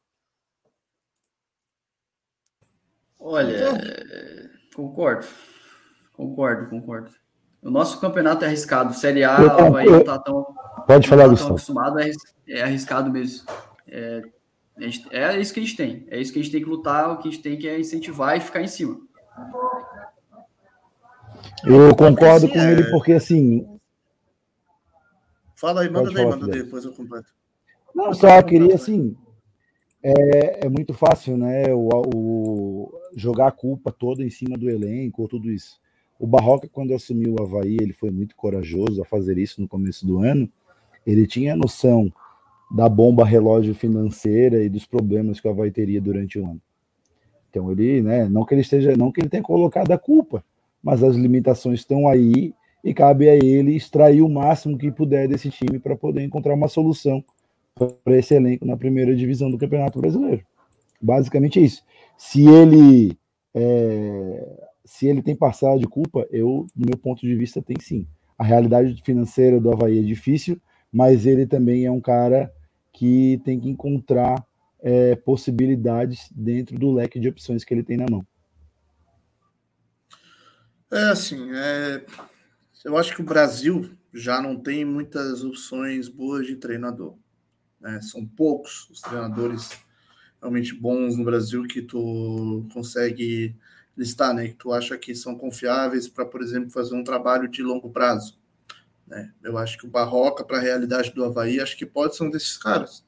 Olha, 3.29 4.49
concordo. 4.75 5.25
Concordo, 6.13 6.69
concordo. 6.69 7.11
O 7.61 7.69
nosso 7.69 7.99
campeonato 7.99 8.45
é 8.45 8.47
arriscado. 8.47 8.93
Série 8.93 9.23
A, 9.23 9.41
o 9.41 9.49
Havaí 9.49 9.89
não 9.89 10.03
tá 10.03 10.17
tão. 10.19 10.45
Pode 10.87 11.07
falar, 11.07 11.23
tá 11.23 11.29
Gustavo. 11.29 11.51
acostumado, 11.51 11.97
é 12.47 12.61
arriscado 12.61 13.11
mesmo. 13.11 13.45
É, 13.87 14.21
Gente, 14.79 15.07
é 15.11 15.39
isso 15.39 15.53
que 15.53 15.59
a 15.59 15.63
gente 15.63 15.75
tem. 15.75 16.07
É 16.09 16.19
isso 16.19 16.31
que 16.31 16.39
a 16.39 16.41
gente 16.41 16.51
tem 16.51 16.61
que 16.61 16.69
lutar, 16.69 17.11
o 17.11 17.17
que 17.17 17.27
a 17.27 17.31
gente 17.31 17.41
tem 17.41 17.57
que 17.57 17.67
é 17.67 17.79
incentivar 17.79 18.37
e 18.37 18.41
ficar 18.41 18.61
em 18.61 18.67
cima. 18.67 18.99
Eu 21.65 21.95
concordo 21.95 22.45
assim, 22.45 22.53
com 22.53 22.59
é... 22.59 22.71
ele 22.71 22.83
porque 22.91 23.13
assim. 23.13 23.67
Fala 25.55 25.81
aí, 25.81 25.89
manda 25.89 26.11
daí, 26.11 26.25
manda 26.25 26.47
daí, 26.47 26.61
depois 26.61 26.85
eu 26.85 26.93
completo. 26.93 27.33
Não, 27.95 28.13
só 28.13 28.41
queria 28.43 28.75
assim. 28.75 29.17
É, 30.03 30.67
é 30.67 30.69
muito 30.69 30.93
fácil, 30.93 31.35
né? 31.35 31.73
O, 31.73 31.89
o, 32.15 32.96
jogar 33.15 33.47
a 33.47 33.51
culpa 33.51 33.91
toda 33.91 34.23
em 34.23 34.29
cima 34.29 34.57
do 34.57 34.69
elenco, 34.69 35.21
ou 35.21 35.27
tudo 35.27 35.51
isso. 35.51 35.79
O 36.19 36.25
Barroca, 36.25 36.67
quando 36.67 36.93
assumiu 36.93 37.35
o 37.35 37.41
Havaí, 37.41 37.77
ele 37.79 37.93
foi 37.93 38.09
muito 38.09 38.35
corajoso 38.35 39.01
a 39.01 39.05
fazer 39.05 39.37
isso 39.37 39.61
no 39.61 39.67
começo 39.67 40.05
do 40.05 40.19
ano. 40.19 40.49
Ele 41.05 41.27
tinha 41.27 41.55
noção 41.55 42.11
da 42.69 42.89
bomba 42.89 43.23
relógio 43.23 43.73
financeira 43.75 44.63
e 44.63 44.69
dos 44.69 44.85
problemas 44.85 45.39
que 45.39 45.47
o 45.47 45.51
Havaí 45.51 45.71
teria 45.71 46.01
durante 46.01 46.39
o 46.39 46.45
ano. 46.45 46.61
Então 47.49 47.71
ele, 47.71 48.01
né, 48.01 48.27
não 48.27 48.45
que 48.45 48.53
ele 48.53 48.61
esteja, 48.61 48.95
não 48.97 49.11
que 49.11 49.21
ele 49.21 49.29
tenha 49.29 49.43
colocado 49.43 49.91
a 49.91 49.97
culpa, 49.97 50.43
mas 50.83 51.03
as 51.03 51.15
limitações 51.15 51.79
estão 51.79 52.07
aí 52.07 52.53
e 52.83 52.93
cabe 52.93 53.29
a 53.29 53.35
ele 53.35 53.75
extrair 53.75 54.21
o 54.21 54.29
máximo 54.29 54.77
que 54.77 54.91
puder 54.91 55.27
desse 55.27 55.49
time 55.49 55.79
para 55.79 55.95
poder 55.95 56.23
encontrar 56.23 56.53
uma 56.53 56.67
solução 56.67 57.23
para 58.03 58.17
esse 58.17 58.33
elenco 58.33 58.65
na 58.65 58.75
primeira 58.75 59.15
divisão 59.15 59.49
do 59.49 59.57
Campeonato 59.57 59.99
Brasileiro. 59.99 60.43
Basicamente 61.01 61.63
isso. 61.63 61.83
Se 62.17 62.45
ele 62.47 63.17
é, 63.53 64.67
se 64.87 65.05
ele 65.05 65.21
tem 65.21 65.35
parcela 65.35 65.77
de 65.77 65.85
culpa, 65.85 66.25
eu, 66.31 66.65
do 66.73 66.85
meu 66.87 66.97
ponto 66.97 67.21
de 67.21 67.35
vista, 67.35 67.61
tem 67.61 67.77
sim. 67.79 68.07
A 68.37 68.43
realidade 68.43 69.01
financeira 69.03 69.59
do 69.59 69.71
Havaí 69.71 69.99
é 69.99 70.01
difícil, 70.03 70.61
mas 70.91 71.25
ele 71.25 71.45
também 71.45 71.85
é 71.85 71.91
um 71.91 71.99
cara 71.99 72.51
que 72.93 73.41
tem 73.43 73.59
que 73.59 73.69
encontrar 73.69 74.45
é, 74.79 75.15
possibilidades 75.15 76.29
dentro 76.31 76.79
do 76.79 76.91
leque 76.91 77.19
de 77.19 77.27
opções 77.27 77.63
que 77.63 77.73
ele 77.73 77.83
tem 77.83 77.97
na 77.97 78.05
mão. 78.09 78.25
É 80.89 81.09
assim, 81.09 81.49
é... 81.53 82.05
eu 82.85 82.97
acho 82.97 83.13
que 83.13 83.21
o 83.21 83.25
Brasil 83.25 83.91
já 84.13 84.41
não 84.41 84.55
tem 84.55 84.85
muitas 84.85 85.43
opções 85.43 86.07
boas 86.07 86.47
de 86.47 86.55
treinador. 86.55 87.15
Né? 87.81 87.99
São 88.01 88.25
poucos 88.25 88.89
os 88.89 89.01
treinadores 89.01 89.69
realmente 90.41 90.73
bons 90.73 91.17
no 91.17 91.23
Brasil 91.23 91.63
que 91.63 91.81
tu 91.81 92.65
consegue 92.73 93.55
listar, 93.95 94.33
né? 94.33 94.49
Que 94.49 94.55
tu 94.55 94.71
acha 94.71 94.97
que 94.97 95.15
são 95.15 95.35
confiáveis 95.35 96.07
para, 96.07 96.25
por 96.25 96.41
exemplo, 96.41 96.69
fazer 96.69 96.95
um 96.95 97.03
trabalho 97.03 97.47
de 97.47 97.63
longo 97.63 97.89
prazo. 97.89 98.37
Né? 99.07 99.31
Eu 99.41 99.57
acho 99.57 99.77
que 99.77 99.85
o 99.85 99.89
Barroca, 99.89 100.43
para 100.43 100.57
a 100.57 100.61
realidade 100.61 101.11
do 101.13 101.23
Havaí, 101.23 101.59
acho 101.59 101.77
que 101.77 101.85
pode 101.85 102.15
ser 102.15 102.23
um 102.23 102.29
desses 102.29 102.57
caras. 102.57 103.03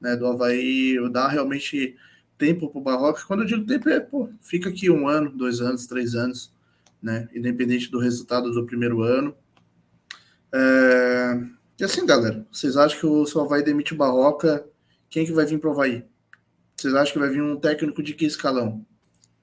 Né? 0.00 0.14
Do 0.14 0.26
Havaí 0.26 0.96
dar 1.10 1.28
realmente 1.28 1.96
tempo 2.38 2.68
para 2.68 2.78
o 2.78 2.82
Barroca. 2.82 3.24
Quando 3.26 3.42
eu 3.42 3.46
digo 3.46 3.66
tempo, 3.66 3.88
é, 3.88 3.98
pô, 3.98 4.30
fica 4.40 4.68
aqui 4.68 4.90
um 4.90 5.08
ano, 5.08 5.30
dois 5.30 5.60
anos, 5.60 5.86
três 5.86 6.14
anos, 6.14 6.52
né? 7.02 7.28
independente 7.34 7.90
do 7.90 7.98
resultado 7.98 8.52
do 8.52 8.66
primeiro 8.66 9.02
ano. 9.02 9.34
É... 10.52 11.40
E 11.78 11.84
assim, 11.84 12.04
galera, 12.04 12.46
vocês 12.52 12.76
acham 12.76 13.00
que 13.00 13.06
o 13.06 13.26
seu 13.26 13.40
Havaí 13.40 13.62
demite 13.62 13.94
o 13.94 13.96
Barroca, 13.96 14.66
quem 15.08 15.24
que 15.24 15.32
vai 15.32 15.46
vir 15.46 15.58
para 15.58 15.70
o 15.70 15.72
Havaí? 15.72 16.04
Vocês 16.80 16.94
acham 16.94 17.12
que 17.12 17.18
vai 17.18 17.28
vir 17.28 17.42
um 17.42 17.56
técnico 17.56 18.02
de 18.02 18.14
que 18.14 18.24
escalão? 18.24 18.86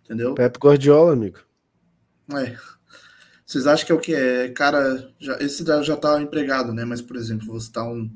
Entendeu? 0.03 0.33
Pepe 0.33 0.57
Guardiola, 0.57 1.13
amigo. 1.13 1.37
É, 2.33 2.57
vocês 3.45 3.67
acham 3.67 3.85
que 3.85 3.91
é 3.91 3.95
o 3.95 3.99
que 3.99 4.15
é? 4.15 4.49
Cara, 4.49 5.13
já, 5.19 5.37
esse 5.37 5.63
já 5.63 5.93
está 5.93 6.19
empregado, 6.19 6.73
né? 6.73 6.83
Mas, 6.83 6.99
por 6.99 7.15
exemplo, 7.15 7.45
você 7.45 7.71
tá 7.71 7.87
um. 7.87 8.09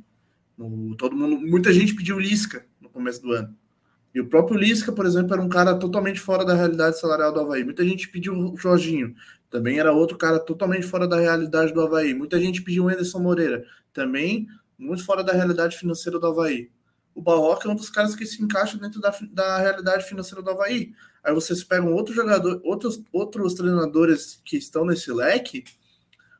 No, 0.57 0.95
todo 0.97 1.15
mundo. 1.15 1.39
Muita 1.39 1.71
gente 1.71 1.93
pediu 1.93 2.17
Lisca 2.19 2.65
no 2.81 2.89
começo 2.89 3.21
do 3.21 3.31
ano. 3.31 3.55
E 4.13 4.19
o 4.19 4.27
próprio 4.27 4.57
Lisca, 4.57 4.91
por 4.91 5.05
exemplo, 5.05 5.33
era 5.33 5.41
um 5.41 5.49
cara 5.49 5.75
totalmente 5.75 6.19
fora 6.19 6.43
da 6.43 6.55
realidade 6.55 6.99
salarial 6.99 7.31
do 7.31 7.41
Havaí. 7.41 7.63
Muita 7.63 7.85
gente 7.85 8.09
pediu 8.09 8.33
o 8.33 8.57
Jorginho, 8.57 9.13
também 9.51 9.77
era 9.77 9.93
outro 9.93 10.17
cara 10.17 10.39
totalmente 10.39 10.87
fora 10.87 11.07
da 11.07 11.19
realidade 11.19 11.71
do 11.71 11.81
Havaí. 11.81 12.15
Muita 12.15 12.39
gente 12.39 12.63
pediu 12.63 12.85
o 12.85 12.89
Anderson 12.89 13.19
Moreira, 13.19 13.63
também 13.93 14.47
muito 14.79 15.05
fora 15.05 15.23
da 15.23 15.31
realidade 15.31 15.77
financeira 15.77 16.19
do 16.19 16.25
Havaí. 16.25 16.71
O 17.13 17.21
Barroca 17.21 17.67
é 17.67 17.71
um 17.71 17.75
dos 17.75 17.89
caras 17.89 18.15
que 18.15 18.25
se 18.25 18.41
encaixa 18.41 18.77
dentro 18.77 19.01
da, 19.01 19.13
da 19.31 19.57
realidade 19.59 20.05
financeira 20.05 20.41
do 20.41 20.49
Havaí. 20.49 20.93
Aí 21.23 21.33
vocês 21.33 21.63
pegam 21.63 21.93
outro 21.93 22.13
jogador, 22.13 22.61
outros, 22.63 23.01
outros 23.11 23.53
treinadores 23.53 24.41
que 24.43 24.57
estão 24.57 24.85
nesse 24.85 25.11
leque. 25.11 25.63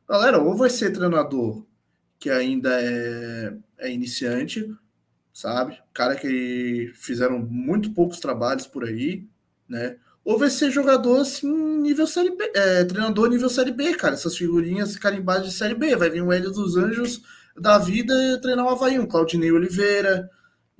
Galera, 0.08 0.38
ou 0.38 0.56
vai 0.56 0.70
ser 0.70 0.92
treinador 0.92 1.64
que 2.18 2.30
ainda 2.30 2.70
é, 2.80 3.54
é 3.78 3.90
iniciante, 3.90 4.72
sabe? 5.32 5.78
Cara 5.92 6.14
que 6.14 6.92
fizeram 6.94 7.38
muito 7.38 7.92
poucos 7.92 8.20
trabalhos 8.20 8.66
por 8.66 8.84
aí, 8.84 9.26
né? 9.68 9.96
Ou 10.24 10.38
vai 10.38 10.50
ser 10.50 10.70
jogador 10.70 11.20
assim, 11.20 11.50
nível 11.80 12.06
série 12.06 12.30
B, 12.36 12.52
é, 12.54 12.84
treinador 12.84 13.28
nível 13.28 13.50
série 13.50 13.72
B, 13.72 13.94
cara. 13.94 14.14
Essas 14.14 14.36
figurinhas 14.36 14.96
carimbadas 14.96 15.46
de 15.46 15.52
série 15.52 15.74
B. 15.74 15.96
Vai 15.96 16.10
vir 16.10 16.22
o 16.22 16.32
Hélio 16.32 16.52
dos 16.52 16.76
Anjos 16.76 17.22
da 17.58 17.76
vida 17.78 18.40
treinar 18.40 18.64
o 18.64 18.68
Havaí, 18.68 18.98
um 18.98 19.06
Claudinei 19.06 19.50
Oliveira, 19.50 20.30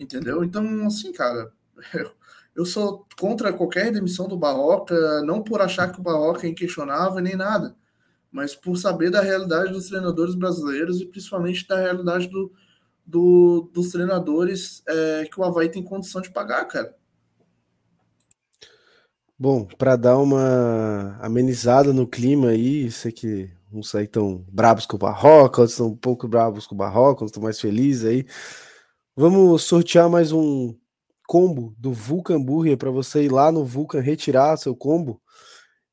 entendeu? 0.02 0.44
Então, 0.44 0.86
assim, 0.86 1.12
cara, 1.12 1.52
eu, 2.54 2.64
sou 2.64 3.06
contra 3.18 3.52
qualquer 3.52 3.92
demissão 3.92 4.28
do 4.28 4.36
Barroca, 4.36 5.22
não 5.22 5.42
por 5.42 5.60
achar 5.60 5.90
que 5.90 6.00
o 6.00 6.02
Barroca 6.02 6.46
é 6.46 6.50
inquestionável 6.50 7.20
nem 7.20 7.36
nada, 7.36 7.74
mas 8.30 8.54
por 8.54 8.76
saber 8.76 9.10
da 9.10 9.20
realidade 9.20 9.72
dos 9.72 9.88
treinadores 9.88 10.34
brasileiros 10.34 11.00
e 11.00 11.06
principalmente 11.06 11.66
da 11.66 11.76
realidade 11.76 12.28
do, 12.28 12.52
do 13.06 13.70
dos 13.72 13.90
treinadores 13.90 14.82
é, 14.86 15.28
que 15.30 15.40
o 15.40 15.44
Havaí 15.44 15.68
tem 15.68 15.82
condição 15.82 16.20
de 16.20 16.30
pagar, 16.30 16.64
cara. 16.66 16.94
Bom, 19.38 19.64
para 19.64 19.96
dar 19.96 20.18
uma 20.18 21.18
amenizada 21.20 21.92
no 21.92 22.06
clima 22.06 22.50
aí, 22.50 22.90
sei 22.92 23.10
que 23.10 23.50
uns 23.72 23.88
saem 23.90 24.06
tão 24.06 24.44
brabos 24.48 24.86
com 24.86 24.96
o 24.96 24.98
Barroca, 24.98 25.60
outros 25.62 25.72
estão 25.72 25.88
um 25.88 25.96
pouco 25.96 26.28
bravos 26.28 26.66
com 26.66 26.74
o 26.74 26.78
Barroca, 26.78 27.24
outros 27.24 27.30
estão 27.30 27.42
mais 27.42 27.58
felizes 27.58 28.04
aí. 28.04 28.26
Vamos 29.14 29.64
sortear 29.64 30.08
mais 30.08 30.32
um 30.32 30.74
combo 31.26 31.74
do 31.76 31.92
Vulcan 31.92 32.40
Burger 32.40 32.78
para 32.78 32.90
você 32.90 33.24
ir 33.24 33.30
lá 33.30 33.52
no 33.52 33.62
Vulcan 33.62 34.00
retirar 34.00 34.56
seu 34.56 34.74
combo. 34.74 35.20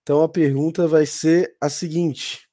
Então 0.01 0.23
a 0.23 0.29
pergunta 0.29 0.87
vai 0.87 1.05
ser 1.05 1.53
a 1.59 1.67
seguinte: 1.67 2.47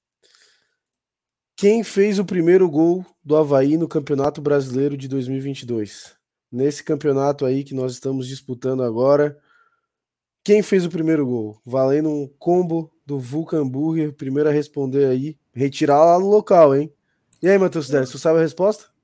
Quem 1.56 1.84
fez 1.84 2.18
o 2.18 2.24
primeiro 2.24 2.68
gol 2.68 3.06
do 3.22 3.36
Havaí 3.36 3.76
no 3.76 3.86
Campeonato 3.86 4.42
Brasileiro 4.42 4.96
de 4.96 5.06
2022? 5.06 6.16
Nesse 6.50 6.82
campeonato 6.82 7.46
aí 7.46 7.62
que 7.62 7.72
nós 7.72 7.92
estamos 7.92 8.26
disputando 8.26 8.82
agora, 8.82 9.38
quem 10.42 10.64
fez 10.64 10.84
o 10.84 10.90
primeiro 10.90 11.24
gol? 11.24 11.60
Valendo 11.64 12.08
um 12.08 12.26
combo 12.40 12.92
do 13.06 13.20
Vulcan 13.20 13.68
Burger, 13.68 14.12
primeiro 14.12 14.48
a 14.48 14.52
responder 14.52 15.06
aí, 15.06 15.38
retirar 15.54 16.04
lá 16.04 16.18
no 16.18 16.28
local, 16.28 16.74
hein? 16.74 16.92
E 17.40 17.48
aí, 17.48 17.56
Matheus 17.56 17.88
Dez, 17.88 18.10
você 18.10 18.18
sabe 18.18 18.40
a 18.40 18.42
resposta? 18.42 18.95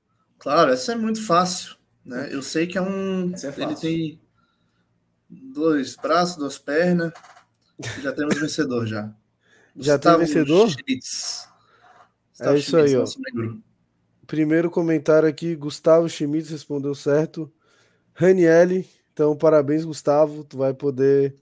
Claro, 0.43 0.73
essa 0.73 0.91
é 0.91 0.95
muito 0.95 1.25
fácil. 1.25 1.77
Né? 2.05 2.27
Eu 2.29 2.43
sei 2.43 2.67
que 2.67 2.77
é 2.77 2.81
um. 2.81 3.31
É 3.31 3.61
ele 3.61 3.75
tem 3.75 4.21
dois 5.29 5.95
braços, 5.95 6.35
duas 6.35 6.59
pernas. 6.59 7.13
Já 8.01 8.11
temos 8.11 8.37
vencedor 8.37 8.85
já. 8.85 9.09
Já 9.73 9.97
tem 9.97 10.17
vencedor? 10.17 10.69
Schmitz. 10.69 11.47
É 12.41 12.57
isso 12.57 12.71
Schmitz, 12.71 12.93
aí, 12.93 12.97
ó. 12.97 13.57
Primeiro 14.27 14.69
comentário 14.69 15.29
aqui, 15.29 15.55
Gustavo 15.55 16.09
Schmitz 16.09 16.49
respondeu 16.49 16.93
certo. 16.93 17.51
Raniele, 18.13 18.87
então 19.13 19.37
parabéns, 19.37 19.85
Gustavo. 19.85 20.43
Tu 20.43 20.57
vai 20.57 20.73
poder 20.73 21.37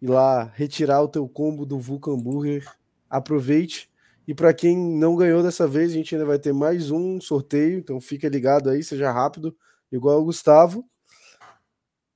ir 0.00 0.08
lá 0.08 0.44
retirar 0.54 1.02
o 1.02 1.08
teu 1.08 1.28
combo 1.28 1.66
do 1.66 1.78
Vulcan 1.78 2.18
Burger. 2.18 2.66
Aproveite. 3.10 3.90
E 4.26 4.34
para 4.34 4.54
quem 4.54 4.76
não 4.76 5.16
ganhou 5.16 5.42
dessa 5.42 5.68
vez, 5.68 5.90
a 5.90 5.94
gente 5.94 6.14
ainda 6.14 6.26
vai 6.26 6.38
ter 6.38 6.52
mais 6.52 6.90
um 6.90 7.20
sorteio, 7.20 7.78
então 7.78 8.00
fica 8.00 8.28
ligado 8.28 8.70
aí, 8.70 8.82
seja 8.82 9.12
rápido 9.12 9.54
igual 9.92 10.20
o 10.20 10.24
Gustavo. 10.24 10.88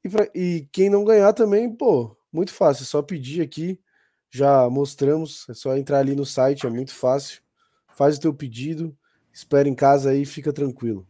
E, 0.03 0.09
pra, 0.09 0.29
e 0.35 0.67
quem 0.73 0.89
não 0.89 1.05
ganhar 1.05 1.33
também, 1.35 1.71
pô, 1.75 2.17
muito 2.33 2.53
fácil, 2.53 2.83
é 2.83 2.87
só 2.87 3.03
pedir 3.03 3.43
aqui. 3.43 3.79
Já 4.31 4.69
mostramos, 4.71 5.47
é 5.49 5.55
só 5.55 5.77
entrar 5.77 5.99
ali 5.99 6.15
no 6.15 6.25
site, 6.25 6.67
é 6.67 6.71
muito 6.71 6.95
fácil. 6.95 7.43
Faz 7.95 8.17
o 8.17 8.21
teu 8.21 8.33
pedido, 8.33 8.97
espera 9.33 9.69
em 9.69 9.75
casa 9.75 10.11
aí, 10.11 10.25
fica 10.25 10.53
tranquilo. 10.53 11.07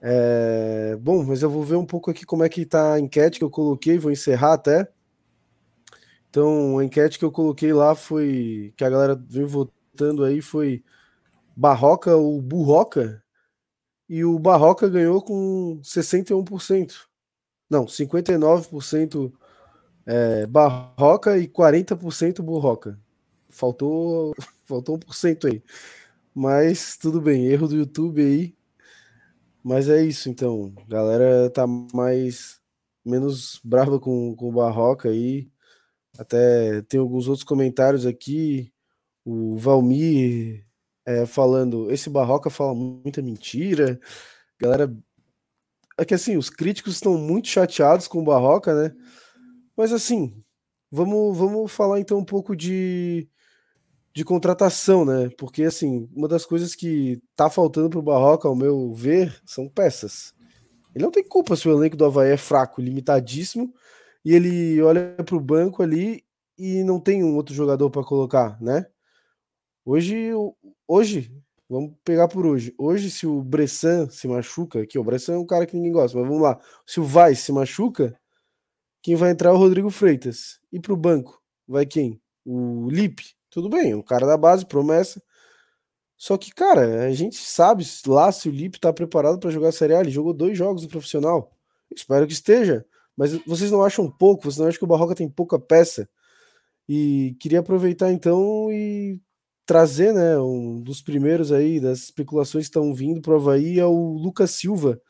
É, 0.00 0.96
bom, 1.00 1.24
mas 1.24 1.42
eu 1.42 1.50
vou 1.50 1.62
ver 1.62 1.76
um 1.76 1.86
pouco 1.86 2.10
aqui 2.10 2.26
como 2.26 2.42
é 2.42 2.48
que 2.48 2.66
tá 2.66 2.94
a 2.94 3.00
enquete 3.00 3.38
que 3.38 3.44
eu 3.44 3.50
coloquei, 3.50 3.98
vou 3.98 4.10
encerrar 4.10 4.54
até. 4.54 4.88
Então, 6.28 6.78
a 6.78 6.84
enquete 6.84 7.18
que 7.18 7.24
eu 7.24 7.30
coloquei 7.30 7.72
lá 7.72 7.94
foi 7.94 8.72
que 8.76 8.84
a 8.84 8.90
galera 8.90 9.14
veio 9.14 9.46
votando 9.92 10.24
aí 10.24 10.40
foi 10.40 10.82
Barroca 11.56 12.16
ou 12.16 12.40
Burroca, 12.40 13.22
e 14.08 14.24
o 14.24 14.38
Barroca 14.38 14.88
ganhou 14.88 15.22
com 15.22 15.80
61%. 15.82 17.06
Não, 17.70 17.86
59% 17.86 19.32
é, 20.06 20.46
Barroca 20.46 21.38
e 21.38 21.48
40% 21.48 22.42
Burroca. 22.42 22.98
Faltou, 23.48 24.34
faltou 24.66 24.98
1% 24.98 25.46
aí. 25.46 25.62
Mas 26.34 26.96
tudo 26.96 27.20
bem, 27.20 27.46
erro 27.46 27.68
do 27.68 27.76
YouTube 27.76 28.22
aí. 28.22 28.54
Mas 29.62 29.88
é 29.88 30.02
isso, 30.04 30.28
então. 30.28 30.74
A 30.86 30.88
galera 30.90 31.50
tá 31.50 31.66
mais 31.66 32.60
menos 33.04 33.60
brava 33.64 33.98
com, 34.00 34.34
com 34.36 34.48
o 34.48 34.52
Barroca 34.52 35.08
aí. 35.08 35.50
Até 36.18 36.82
tem 36.82 37.00
alguns 37.00 37.28
outros 37.28 37.44
comentários 37.44 38.06
aqui. 38.06 38.71
O 39.24 39.56
Valmir 39.56 40.66
é, 41.04 41.26
falando, 41.26 41.90
esse 41.90 42.08
Barroca 42.10 42.50
fala 42.50 42.74
muita 42.74 43.22
mentira. 43.22 44.00
Galera. 44.60 44.94
É 45.98 46.04
que 46.04 46.14
assim, 46.14 46.36
os 46.36 46.48
críticos 46.48 46.94
estão 46.94 47.18
muito 47.18 47.48
chateados 47.48 48.08
com 48.08 48.20
o 48.20 48.24
Barroca, 48.24 48.74
né? 48.74 48.94
Mas 49.76 49.92
assim, 49.92 50.34
vamos, 50.90 51.36
vamos 51.36 51.70
falar 51.72 52.00
então 52.00 52.18
um 52.18 52.24
pouco 52.24 52.56
de, 52.56 53.28
de 54.14 54.24
contratação, 54.24 55.04
né? 55.04 55.30
Porque 55.38 55.64
assim, 55.64 56.08
uma 56.14 56.28
das 56.28 56.46
coisas 56.46 56.74
que 56.74 57.20
tá 57.36 57.50
faltando 57.50 57.90
pro 57.90 58.02
Barroca, 58.02 58.48
ao 58.48 58.56
meu 58.56 58.92
ver, 58.94 59.40
são 59.44 59.68
peças. 59.68 60.34
Ele 60.94 61.04
não 61.04 61.10
tem 61.10 61.24
culpa 61.24 61.56
se 61.56 61.68
o 61.68 61.72
elenco 61.72 61.96
do 61.96 62.04
Havaí 62.04 62.30
é 62.30 62.36
fraco, 62.36 62.80
limitadíssimo, 62.80 63.72
e 64.24 64.34
ele 64.34 64.80
olha 64.82 65.16
pro 65.24 65.40
banco 65.40 65.82
ali 65.82 66.24
e 66.58 66.82
não 66.84 67.00
tem 67.00 67.24
um 67.24 67.34
outro 67.34 67.54
jogador 67.54 67.90
para 67.90 68.04
colocar, 68.04 68.60
né? 68.60 68.86
Hoje, 69.84 70.30
hoje, 70.86 71.32
vamos 71.68 71.94
pegar 72.04 72.28
por 72.28 72.46
hoje. 72.46 72.72
Hoje, 72.78 73.10
se 73.10 73.26
o 73.26 73.42
Bressan 73.42 74.08
se 74.08 74.28
machuca, 74.28 74.86
que 74.86 74.96
o 74.96 75.02
Bressan 75.02 75.34
é 75.34 75.38
um 75.38 75.46
cara 75.46 75.66
que 75.66 75.74
ninguém 75.74 75.90
gosta, 75.90 76.16
mas 76.16 76.28
vamos 76.28 76.42
lá. 76.42 76.60
Se 76.86 77.00
o 77.00 77.04
Vai 77.04 77.34
se 77.34 77.50
machuca, 77.50 78.16
quem 79.02 79.16
vai 79.16 79.32
entrar 79.32 79.50
é 79.50 79.52
o 79.52 79.56
Rodrigo 79.56 79.90
Freitas. 79.90 80.60
E 80.70 80.78
pro 80.78 80.96
banco, 80.96 81.42
vai 81.66 81.84
quem? 81.84 82.20
O 82.44 82.88
Lipe. 82.90 83.34
Tudo 83.50 83.68
bem, 83.68 83.92
um 83.94 84.02
cara 84.02 84.24
da 84.24 84.36
base, 84.36 84.64
promessa. 84.64 85.20
Só 86.16 86.38
que, 86.38 86.52
cara, 86.52 87.04
a 87.04 87.12
gente 87.12 87.36
sabe 87.36 87.84
lá 88.06 88.30
se 88.30 88.48
o 88.48 88.52
Lipe 88.52 88.78
tá 88.78 88.92
preparado 88.92 89.40
para 89.40 89.50
jogar 89.50 89.70
a 89.70 89.72
Série 89.72 89.94
A. 89.94 90.00
Ele 90.00 90.10
jogou 90.10 90.32
dois 90.32 90.56
jogos 90.56 90.84
no 90.84 90.88
profissional. 90.88 91.52
Espero 91.90 92.26
que 92.26 92.32
esteja. 92.32 92.86
Mas 93.16 93.32
vocês 93.44 93.72
não 93.72 93.82
acham 93.82 94.08
pouco? 94.08 94.44
Vocês 94.44 94.58
não 94.58 94.68
acham 94.68 94.78
que 94.78 94.84
o 94.84 94.88
Barroca 94.88 95.16
tem 95.16 95.28
pouca 95.28 95.58
peça? 95.58 96.08
E 96.88 97.36
queria 97.40 97.60
aproveitar 97.60 98.12
então 98.12 98.70
e 98.70 99.20
trazer, 99.66 100.12
né, 100.12 100.38
um 100.38 100.80
dos 100.80 101.00
primeiros 101.00 101.52
aí 101.52 101.80
das 101.80 102.00
especulações 102.00 102.66
que 102.66 102.70
estão 102.70 102.94
vindo 102.94 103.20
para 103.20 103.32
o 103.32 103.36
Havaí 103.36 103.78
é 103.78 103.86
o 103.86 104.14
Lucas 104.14 104.50
Silva, 104.52 105.00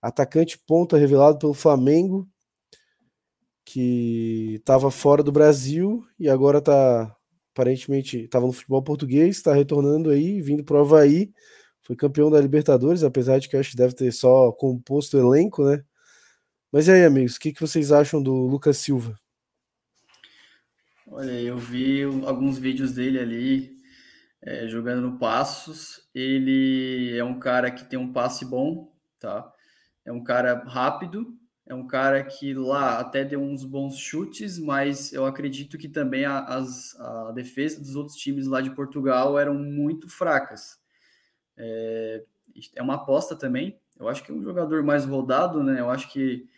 atacante 0.00 0.58
ponta 0.58 0.96
revelado 0.96 1.38
pelo 1.38 1.54
Flamengo, 1.54 2.28
que 3.64 4.54
estava 4.56 4.90
fora 4.90 5.22
do 5.22 5.32
Brasil 5.32 6.06
e 6.18 6.28
agora 6.28 6.58
está 6.58 7.14
aparentemente 7.52 8.18
estava 8.20 8.46
no 8.46 8.52
futebol 8.52 8.82
português, 8.82 9.36
está 9.36 9.52
retornando 9.52 10.10
aí, 10.10 10.40
vindo 10.40 10.62
para 10.62 10.76
o 10.76 10.80
Havaí, 10.80 11.32
foi 11.82 11.96
campeão 11.96 12.30
da 12.30 12.40
Libertadores, 12.40 13.02
apesar 13.02 13.38
de 13.38 13.48
que 13.48 13.56
acho 13.56 13.72
que 13.72 13.76
deve 13.76 13.94
ter 13.94 14.12
só 14.12 14.52
composto 14.52 15.16
o 15.16 15.20
elenco, 15.20 15.64
né? 15.64 15.82
Mas 16.70 16.86
e 16.86 16.92
aí, 16.92 17.04
amigos, 17.04 17.36
o 17.36 17.40
que, 17.40 17.52
que 17.52 17.60
vocês 17.60 17.90
acham 17.90 18.22
do 18.22 18.32
Lucas 18.46 18.76
Silva? 18.76 19.18
Olha, 21.06 21.32
eu 21.32 21.56
vi 21.56 22.02
alguns 22.26 22.58
vídeos 22.58 22.92
dele 22.92 23.18
ali, 23.18 23.77
é, 24.42 24.68
jogando 24.68 25.02
no 25.02 25.18
Passos. 25.18 26.08
Ele 26.14 27.16
é 27.16 27.24
um 27.24 27.38
cara 27.38 27.70
que 27.70 27.84
tem 27.84 27.98
um 27.98 28.12
passe 28.12 28.44
bom, 28.44 28.92
tá? 29.18 29.52
É 30.04 30.12
um 30.12 30.22
cara 30.22 30.64
rápido, 30.66 31.36
é 31.66 31.74
um 31.74 31.86
cara 31.86 32.24
que 32.24 32.54
lá 32.54 32.98
até 32.98 33.24
deu 33.24 33.40
uns 33.42 33.64
bons 33.64 33.98
chutes, 33.98 34.58
mas 34.58 35.12
eu 35.12 35.26
acredito 35.26 35.76
que 35.76 35.88
também 35.88 36.24
a, 36.24 36.40
as, 36.40 36.98
a 36.98 37.32
defesa 37.32 37.80
dos 37.80 37.94
outros 37.94 38.16
times 38.16 38.46
lá 38.46 38.60
de 38.60 38.70
Portugal 38.70 39.38
eram 39.38 39.54
muito 39.54 40.08
fracas. 40.08 40.78
É, 41.56 42.24
é 42.74 42.82
uma 42.82 42.94
aposta 42.94 43.36
também. 43.36 43.78
Eu 43.98 44.08
acho 44.08 44.22
que 44.24 44.30
é 44.30 44.34
um 44.34 44.42
jogador 44.42 44.82
mais 44.82 45.04
rodado, 45.04 45.62
né? 45.62 45.80
Eu 45.80 45.90
acho 45.90 46.10
que 46.10 46.48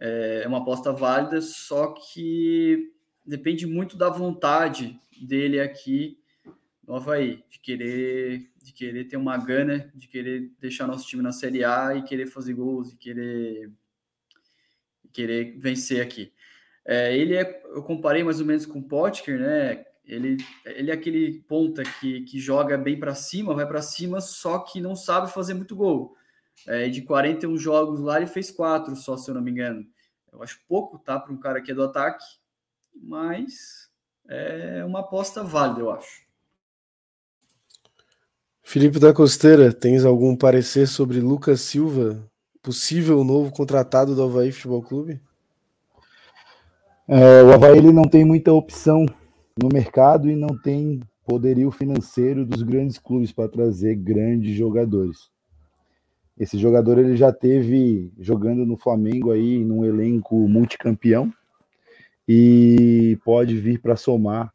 é, 0.00 0.42
é 0.44 0.48
uma 0.48 0.58
aposta 0.58 0.92
válida, 0.92 1.40
só 1.40 1.92
que 1.92 2.92
depende 3.24 3.66
muito 3.66 3.96
da 3.96 4.08
vontade 4.08 4.98
dele 5.22 5.60
aqui 5.60 6.19
no 6.90 6.96
Havaí, 6.96 7.44
de 7.48 7.60
querer, 7.60 8.50
de 8.60 8.72
querer 8.72 9.04
ter 9.04 9.16
uma 9.16 9.36
gana, 9.36 9.92
de 9.94 10.08
querer 10.08 10.50
deixar 10.58 10.88
nosso 10.88 11.06
time 11.06 11.22
na 11.22 11.30
Série 11.30 11.64
A 11.64 11.94
e 11.94 12.02
querer 12.02 12.26
fazer 12.26 12.52
gols, 12.52 12.90
e 12.90 12.96
querer, 12.96 13.70
querer 15.12 15.56
vencer 15.56 16.02
aqui. 16.02 16.32
É, 16.84 17.16
ele 17.16 17.36
é, 17.36 17.62
eu 17.66 17.84
comparei 17.84 18.24
mais 18.24 18.40
ou 18.40 18.46
menos 18.46 18.66
com 18.66 18.80
o 18.80 18.82
Potker, 18.82 19.38
né? 19.38 19.84
Ele, 20.04 20.38
ele 20.64 20.90
é 20.90 20.94
aquele 20.94 21.40
ponta 21.42 21.84
que, 21.84 22.22
que 22.22 22.40
joga 22.40 22.76
bem 22.76 22.98
para 22.98 23.14
cima, 23.14 23.54
vai 23.54 23.68
para 23.68 23.82
cima, 23.82 24.20
só 24.20 24.58
que 24.58 24.80
não 24.80 24.96
sabe 24.96 25.32
fazer 25.32 25.54
muito 25.54 25.76
gol. 25.76 26.16
É, 26.66 26.88
de 26.88 27.02
41 27.02 27.56
jogos 27.56 28.00
lá, 28.00 28.16
ele 28.16 28.26
fez 28.26 28.50
quatro 28.50 28.96
só, 28.96 29.16
se 29.16 29.30
eu 29.30 29.36
não 29.36 29.42
me 29.42 29.52
engano. 29.52 29.86
Eu 30.32 30.42
acho 30.42 30.58
pouco, 30.66 30.98
tá? 30.98 31.20
Para 31.20 31.32
um 31.32 31.38
cara 31.38 31.62
que 31.62 31.70
é 31.70 31.74
do 31.74 31.84
ataque, 31.84 32.24
mas 32.92 33.88
é 34.26 34.84
uma 34.84 35.00
aposta 35.00 35.44
válida, 35.44 35.82
eu 35.82 35.92
acho. 35.92 36.29
Felipe 38.70 39.00
da 39.00 39.12
Costeira, 39.12 39.72
tens 39.72 40.04
algum 40.04 40.36
parecer 40.36 40.86
sobre 40.86 41.18
Lucas 41.18 41.60
Silva, 41.60 42.24
possível 42.62 43.24
novo 43.24 43.50
contratado 43.50 44.14
do 44.14 44.22
Havaí 44.22 44.52
Futebol 44.52 44.80
Clube? 44.80 45.20
É, 47.08 47.42
o 47.42 47.52
Havaí 47.52 47.78
ele 47.78 47.90
não 47.90 48.04
tem 48.04 48.24
muita 48.24 48.52
opção 48.52 49.06
no 49.60 49.68
mercado 49.72 50.30
e 50.30 50.36
não 50.36 50.56
tem 50.56 51.00
poderio 51.26 51.72
financeiro 51.72 52.46
dos 52.46 52.62
grandes 52.62 52.96
clubes 52.96 53.32
para 53.32 53.48
trazer 53.48 53.96
grandes 53.96 54.56
jogadores. 54.56 55.28
Esse 56.38 56.56
jogador 56.56 56.96
ele 56.96 57.16
já 57.16 57.32
teve 57.32 58.12
jogando 58.20 58.64
no 58.64 58.76
Flamengo 58.76 59.32
aí 59.32 59.64
num 59.64 59.84
elenco 59.84 60.36
multicampeão 60.46 61.32
e 62.28 63.18
pode 63.24 63.56
vir 63.56 63.80
para 63.80 63.96
somar 63.96 64.54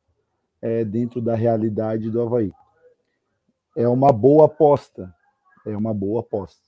é, 0.62 0.86
dentro 0.86 1.20
da 1.20 1.36
realidade 1.36 2.10
do 2.10 2.22
Havaí 2.22 2.54
é 3.76 3.88
uma 3.88 4.11
boa 4.11 4.45
aposta. 4.45 5.14
É 5.65 5.76
uma 5.76 5.93
boa 5.93 6.22
aposta. 6.22 6.61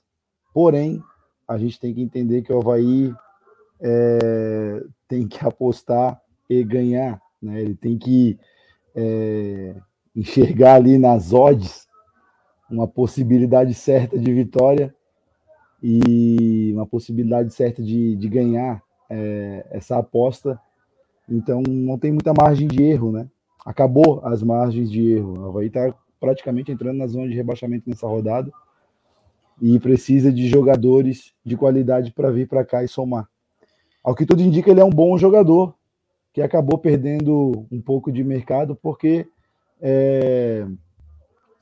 Porém, 0.54 1.02
a 1.48 1.58
gente 1.58 1.80
tem 1.80 1.94
que 1.94 2.02
entender 2.02 2.42
que 2.42 2.52
o 2.52 2.60
Havaí 2.60 3.14
é, 3.80 4.84
tem 5.08 5.28
que 5.28 5.46
apostar 5.46 6.22
e 6.50 6.64
ganhar. 6.64 7.22
Né? 7.42 7.62
Ele 7.62 7.76
tem 7.76 7.98
que 7.98 8.40
é, 8.96 9.76
enxergar 10.16 10.76
ali 10.76 10.98
nas 10.98 11.32
odds 11.32 11.88
uma 12.70 12.88
possibilidade 12.88 13.74
certa 13.74 14.18
de 14.18 14.34
vitória 14.34 14.94
e 15.82 16.72
uma 16.74 16.86
possibilidade 16.86 17.54
certa 17.54 17.82
de, 17.82 18.16
de 18.16 18.28
ganhar 18.28 18.82
é, 19.10 19.66
essa 19.70 19.98
aposta. 19.98 20.60
Então 21.30 21.62
não 21.62 21.98
tem 21.98 22.12
muita 22.12 22.34
margem 22.34 22.68
de 22.68 22.82
erro, 22.84 23.12
né? 23.12 23.30
Acabou 23.66 24.22
as 24.24 24.42
margens 24.42 24.90
de 24.90 25.12
erro. 25.12 25.40
O 25.40 25.46
Havaí 25.46 25.68
está 25.68 25.94
praticamente 26.20 26.72
entrando 26.72 26.98
na 26.98 27.08
zona 27.08 27.28
de 27.28 27.36
rebaixamento 27.36 27.90
nessa 27.90 28.08
rodada 28.08 28.52
e 29.62 29.80
precisa 29.80 30.32
de 30.32 30.48
jogadores 30.48 31.34
de 31.44 31.58
qualidade 31.58 32.12
para 32.12 32.32
vir 32.32 32.48
para 32.48 32.66
cá 32.66 32.84
e 32.84 32.88
somar. 32.88 33.28
Ao 34.04 34.16
que 34.16 34.26
tudo 34.26 34.42
indica, 34.42 34.72
ele 34.72 34.80
é 34.80 34.86
um 34.86 34.90
bom 34.90 35.18
jogador 35.18 35.76
que 36.32 36.42
acabou 36.42 36.78
perdendo 36.78 37.66
um 37.72 37.82
pouco 37.82 38.12
de 38.12 38.24
mercado 38.24 38.76
porque 38.76 39.28
é, 39.82 40.68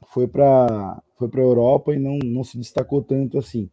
foi 0.07 0.27
para 0.27 1.01
foi 1.17 1.29
a 1.33 1.39
Europa 1.39 1.93
e 1.93 1.99
não, 1.99 2.19
não 2.19 2.43
se 2.43 2.57
destacou 2.57 3.01
tanto 3.01 3.37
assim. 3.37 3.69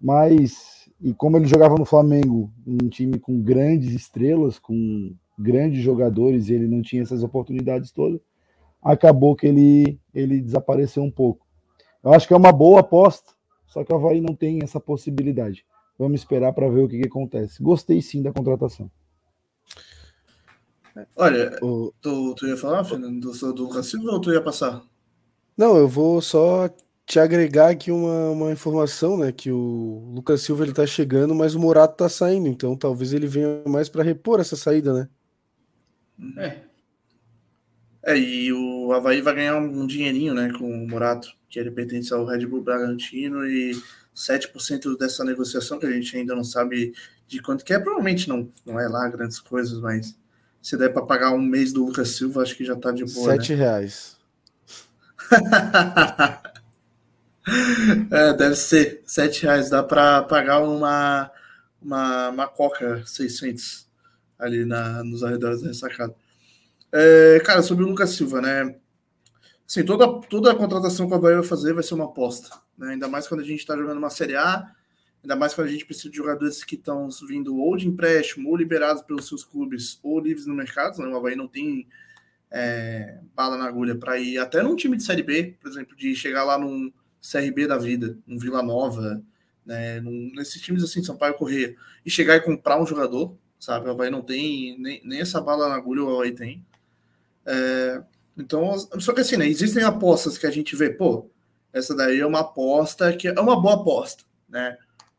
Mas, 0.00 0.90
e 1.00 1.14
como 1.14 1.36
ele 1.36 1.46
jogava 1.46 1.76
no 1.76 1.84
Flamengo, 1.84 2.50
um 2.66 2.88
time 2.88 3.18
com 3.18 3.40
grandes 3.40 3.92
estrelas, 3.92 4.58
com 4.58 5.14
grandes 5.38 5.82
jogadores, 5.82 6.48
e 6.48 6.54
ele 6.54 6.66
não 6.66 6.82
tinha 6.82 7.02
essas 7.02 7.22
oportunidades 7.22 7.92
todas, 7.92 8.20
acabou 8.82 9.36
que 9.36 9.46
ele, 9.46 10.00
ele 10.12 10.40
desapareceu 10.40 11.02
um 11.02 11.10
pouco. 11.10 11.46
Eu 12.02 12.12
acho 12.12 12.26
que 12.26 12.34
é 12.34 12.36
uma 12.36 12.52
boa 12.52 12.80
aposta, 12.80 13.32
só 13.66 13.84
que 13.84 13.92
o 13.92 13.96
Havaí 13.96 14.20
não 14.20 14.34
tem 14.34 14.60
essa 14.62 14.80
possibilidade. 14.80 15.64
Vamos 15.98 16.20
esperar 16.20 16.52
para 16.52 16.68
ver 16.68 16.82
o 16.82 16.88
que, 16.88 16.98
que, 16.98 17.06
acontece. 17.06 17.62
Gostei 17.62 18.02
sim 18.02 18.22
da 18.22 18.32
contratação. 18.32 18.90
Olha, 21.16 21.56
o... 21.62 21.92
tu, 22.02 22.34
tu 22.34 22.46
ia 22.46 22.56
falar, 22.56 22.84
Fernando, 22.84 23.20
do, 23.20 23.52
do 23.52 23.62
Lucas 23.62 23.86
Silva 23.86 24.10
ou 24.10 24.20
tu 24.20 24.32
ia 24.32 24.42
passar? 24.42 24.82
Não, 25.56 25.76
eu 25.76 25.86
vou 25.86 26.20
só 26.20 26.68
te 27.06 27.18
agregar 27.18 27.70
aqui 27.70 27.90
uma, 27.90 28.30
uma 28.30 28.52
informação, 28.52 29.16
né? 29.16 29.30
Que 29.32 29.50
o 29.50 30.12
Lucas 30.14 30.42
Silva 30.42 30.64
ele 30.64 30.72
tá 30.72 30.86
chegando, 30.86 31.34
mas 31.34 31.54
o 31.54 31.60
Morato 31.60 31.96
tá 31.96 32.08
saindo, 32.08 32.48
então 32.48 32.76
talvez 32.76 33.12
ele 33.12 33.26
venha 33.26 33.62
mais 33.66 33.88
para 33.88 34.02
repor 34.02 34.40
essa 34.40 34.56
saída, 34.56 34.92
né? 34.92 35.08
É. 36.38 36.71
É, 38.04 38.18
e 38.18 38.52
o 38.52 38.92
Havaí 38.92 39.20
vai 39.20 39.34
ganhar 39.34 39.56
um 39.56 39.86
dinheirinho, 39.86 40.34
né, 40.34 40.52
com 40.58 40.68
o 40.68 40.88
Morato, 40.88 41.32
que 41.48 41.58
ele 41.58 41.70
pertence 41.70 42.12
ao 42.12 42.26
Red 42.26 42.46
Bull 42.46 42.62
Bragantino 42.62 43.46
e 43.46 43.80
7% 44.14 44.98
dessa 44.98 45.24
negociação, 45.24 45.78
que 45.78 45.86
a 45.86 45.90
gente 45.90 46.14
ainda 46.16 46.34
não 46.34 46.44
sabe 46.44 46.92
de 47.28 47.40
quanto 47.40 47.64
que 47.64 47.72
é, 47.72 47.78
provavelmente 47.78 48.28
não, 48.28 48.48
não 48.66 48.78
é 48.78 48.88
lá 48.88 49.08
grandes 49.08 49.38
coisas, 49.38 49.80
mas 49.80 50.14
se 50.60 50.76
der 50.76 50.92
para 50.92 51.06
pagar 51.06 51.32
um 51.32 51.40
mês 51.40 51.72
do 51.72 51.84
Lucas 51.84 52.10
Silva, 52.10 52.42
acho 52.42 52.56
que 52.56 52.64
já 52.64 52.76
tá 52.76 52.92
de 52.92 53.04
boa. 53.04 53.32
7 53.32 53.52
né? 53.52 53.58
reais. 53.58 54.16
é, 58.10 58.32
deve 58.34 58.56
ser 58.56 59.02
7 59.06 59.44
reais, 59.44 59.70
dá 59.70 59.82
para 59.82 60.22
pagar 60.22 60.60
uma, 60.60 61.30
uma, 61.80 62.28
uma 62.28 62.48
Coca 62.48 63.02
600 63.06 63.88
ali 64.38 64.64
na, 64.64 65.02
nos 65.04 65.24
arredores 65.24 65.62
da 65.62 65.68
ressacada. 65.68 66.14
É, 66.92 67.40
cara, 67.44 67.62
sobre 67.62 67.84
o 67.84 67.88
Lucas 67.88 68.10
Silva, 68.10 68.40
né? 68.40 68.76
Assim, 69.66 69.84
toda, 69.84 70.20
toda 70.28 70.52
a 70.52 70.54
contratação 70.54 71.06
que 71.06 71.14
o 71.14 71.16
Havaí 71.16 71.34
vai 71.34 71.44
fazer 71.44 71.72
vai 71.72 71.82
ser 71.82 71.94
uma 71.94 72.04
aposta. 72.04 72.50
Né? 72.76 72.90
Ainda 72.92 73.08
mais 73.08 73.26
quando 73.26 73.40
a 73.40 73.44
gente 73.44 73.60
está 73.60 73.76
jogando 73.76 73.96
uma 73.96 74.10
Série 74.10 74.36
A, 74.36 74.70
ainda 75.22 75.34
mais 75.34 75.54
quando 75.54 75.68
a 75.68 75.70
gente 75.70 75.86
precisa 75.86 76.10
de 76.10 76.16
jogadores 76.16 76.62
que 76.62 76.74
estão 76.74 77.08
vindo 77.26 77.56
ou 77.58 77.76
de 77.76 77.88
empréstimo, 77.88 78.50
ou 78.50 78.56
liberados 78.56 79.02
pelos 79.02 79.26
seus 79.26 79.44
clubes, 79.44 79.98
ou 80.02 80.20
livres 80.20 80.46
no 80.46 80.54
mercado. 80.54 80.98
Né? 80.98 81.06
O 81.06 81.16
Havaí 81.16 81.34
não 81.34 81.48
tem 81.48 81.88
é, 82.50 83.18
bala 83.34 83.56
na 83.56 83.64
agulha 83.64 83.94
para 83.94 84.18
ir 84.18 84.36
até 84.36 84.62
num 84.62 84.76
time 84.76 84.96
de 84.96 85.02
Série 85.02 85.22
B, 85.22 85.56
por 85.58 85.70
exemplo, 85.70 85.96
de 85.96 86.14
chegar 86.14 86.44
lá 86.44 86.58
num 86.58 86.92
CRB 87.22 87.66
da 87.66 87.78
vida, 87.78 88.18
um 88.28 88.36
Vila 88.36 88.62
Nova, 88.62 89.22
né? 89.64 90.00
Num, 90.00 90.32
nesses 90.34 90.60
times 90.60 90.82
assim, 90.82 91.02
Sampaio 91.02 91.34
Correia, 91.34 91.74
e 92.04 92.10
chegar 92.10 92.36
e 92.36 92.40
comprar 92.40 92.80
um 92.80 92.86
jogador, 92.86 93.34
sabe? 93.58 93.86
O 93.86 93.92
Havaí 93.92 94.10
não 94.10 94.20
tem, 94.20 94.78
nem, 94.78 95.00
nem 95.04 95.20
essa 95.20 95.40
bala 95.40 95.68
na 95.68 95.76
agulha 95.76 96.02
o 96.02 96.14
Havaí 96.14 96.32
tem. 96.32 96.62
É, 97.46 98.02
então, 98.36 98.78
só 98.98 99.12
que 99.12 99.20
assim, 99.20 99.36
né, 99.36 99.46
existem 99.46 99.82
apostas 99.82 100.38
que 100.38 100.46
a 100.46 100.50
gente 100.50 100.74
vê, 100.74 100.90
pô, 100.90 101.26
essa 101.72 101.94
daí 101.94 102.20
é 102.20 102.26
uma 102.26 102.40
aposta 102.40 103.12
que 103.14 103.28
é 103.28 103.40
uma 103.40 103.60
boa 103.60 103.74
aposta, 103.74 104.24
né? 104.48 104.76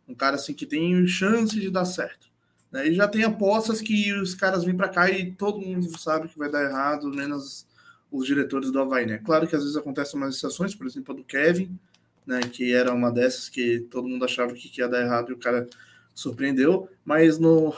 Um 0.07 0.13
cara 0.13 0.35
assim 0.35 0.53
que 0.53 0.65
tem 0.65 1.05
chance 1.07 1.59
de 1.59 1.69
dar 1.69 1.85
certo. 1.85 2.27
Né? 2.71 2.87
E 2.87 2.93
já 2.93 3.07
tem 3.07 3.23
apostas 3.23 3.81
que 3.81 4.11
os 4.13 4.35
caras 4.35 4.63
vêm 4.63 4.75
para 4.75 4.89
cá 4.89 5.09
e 5.09 5.31
todo 5.31 5.61
mundo 5.61 5.97
sabe 5.97 6.27
que 6.27 6.37
vai 6.37 6.49
dar 6.49 6.63
errado, 6.63 7.07
menos 7.07 7.65
os 8.11 8.27
diretores 8.27 8.71
do 8.71 8.79
Havaí, 8.79 9.05
né? 9.05 9.19
Claro 9.23 9.47
que 9.47 9.55
às 9.55 9.61
vezes 9.61 9.77
acontecem 9.77 10.19
umas 10.19 10.35
exceções, 10.35 10.75
por 10.75 10.85
exemplo, 10.85 11.13
a 11.13 11.17
do 11.17 11.23
Kevin, 11.23 11.79
né? 12.25 12.41
Que 12.41 12.73
era 12.73 12.93
uma 12.93 13.11
dessas 13.11 13.49
que 13.49 13.79
todo 13.91 14.07
mundo 14.07 14.25
achava 14.25 14.53
que 14.53 14.71
ia 14.77 14.87
dar 14.87 15.01
errado 15.01 15.31
e 15.31 15.33
o 15.33 15.37
cara 15.37 15.67
surpreendeu, 16.13 16.87
mas 17.03 17.39
no, 17.39 17.73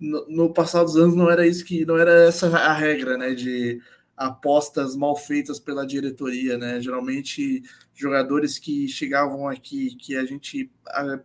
no, 0.00 0.26
no 0.28 0.52
passar 0.52 0.84
dos 0.84 0.96
anos 0.96 1.14
não 1.14 1.30
era 1.30 1.46
isso 1.46 1.64
que 1.64 1.84
não 1.84 1.96
era 1.98 2.12
essa 2.26 2.48
a 2.56 2.72
regra, 2.72 3.16
né? 3.16 3.34
De 3.34 3.80
apostas 4.16 4.96
mal 4.96 5.16
feitas 5.16 5.60
pela 5.60 5.86
diretoria, 5.86 6.56
né? 6.56 6.80
Geralmente 6.80 7.62
jogadores 7.94 8.58
que 8.58 8.88
chegavam 8.88 9.48
aqui, 9.48 9.94
que 9.96 10.16
a 10.16 10.24
gente 10.24 10.70
a, 10.86 11.20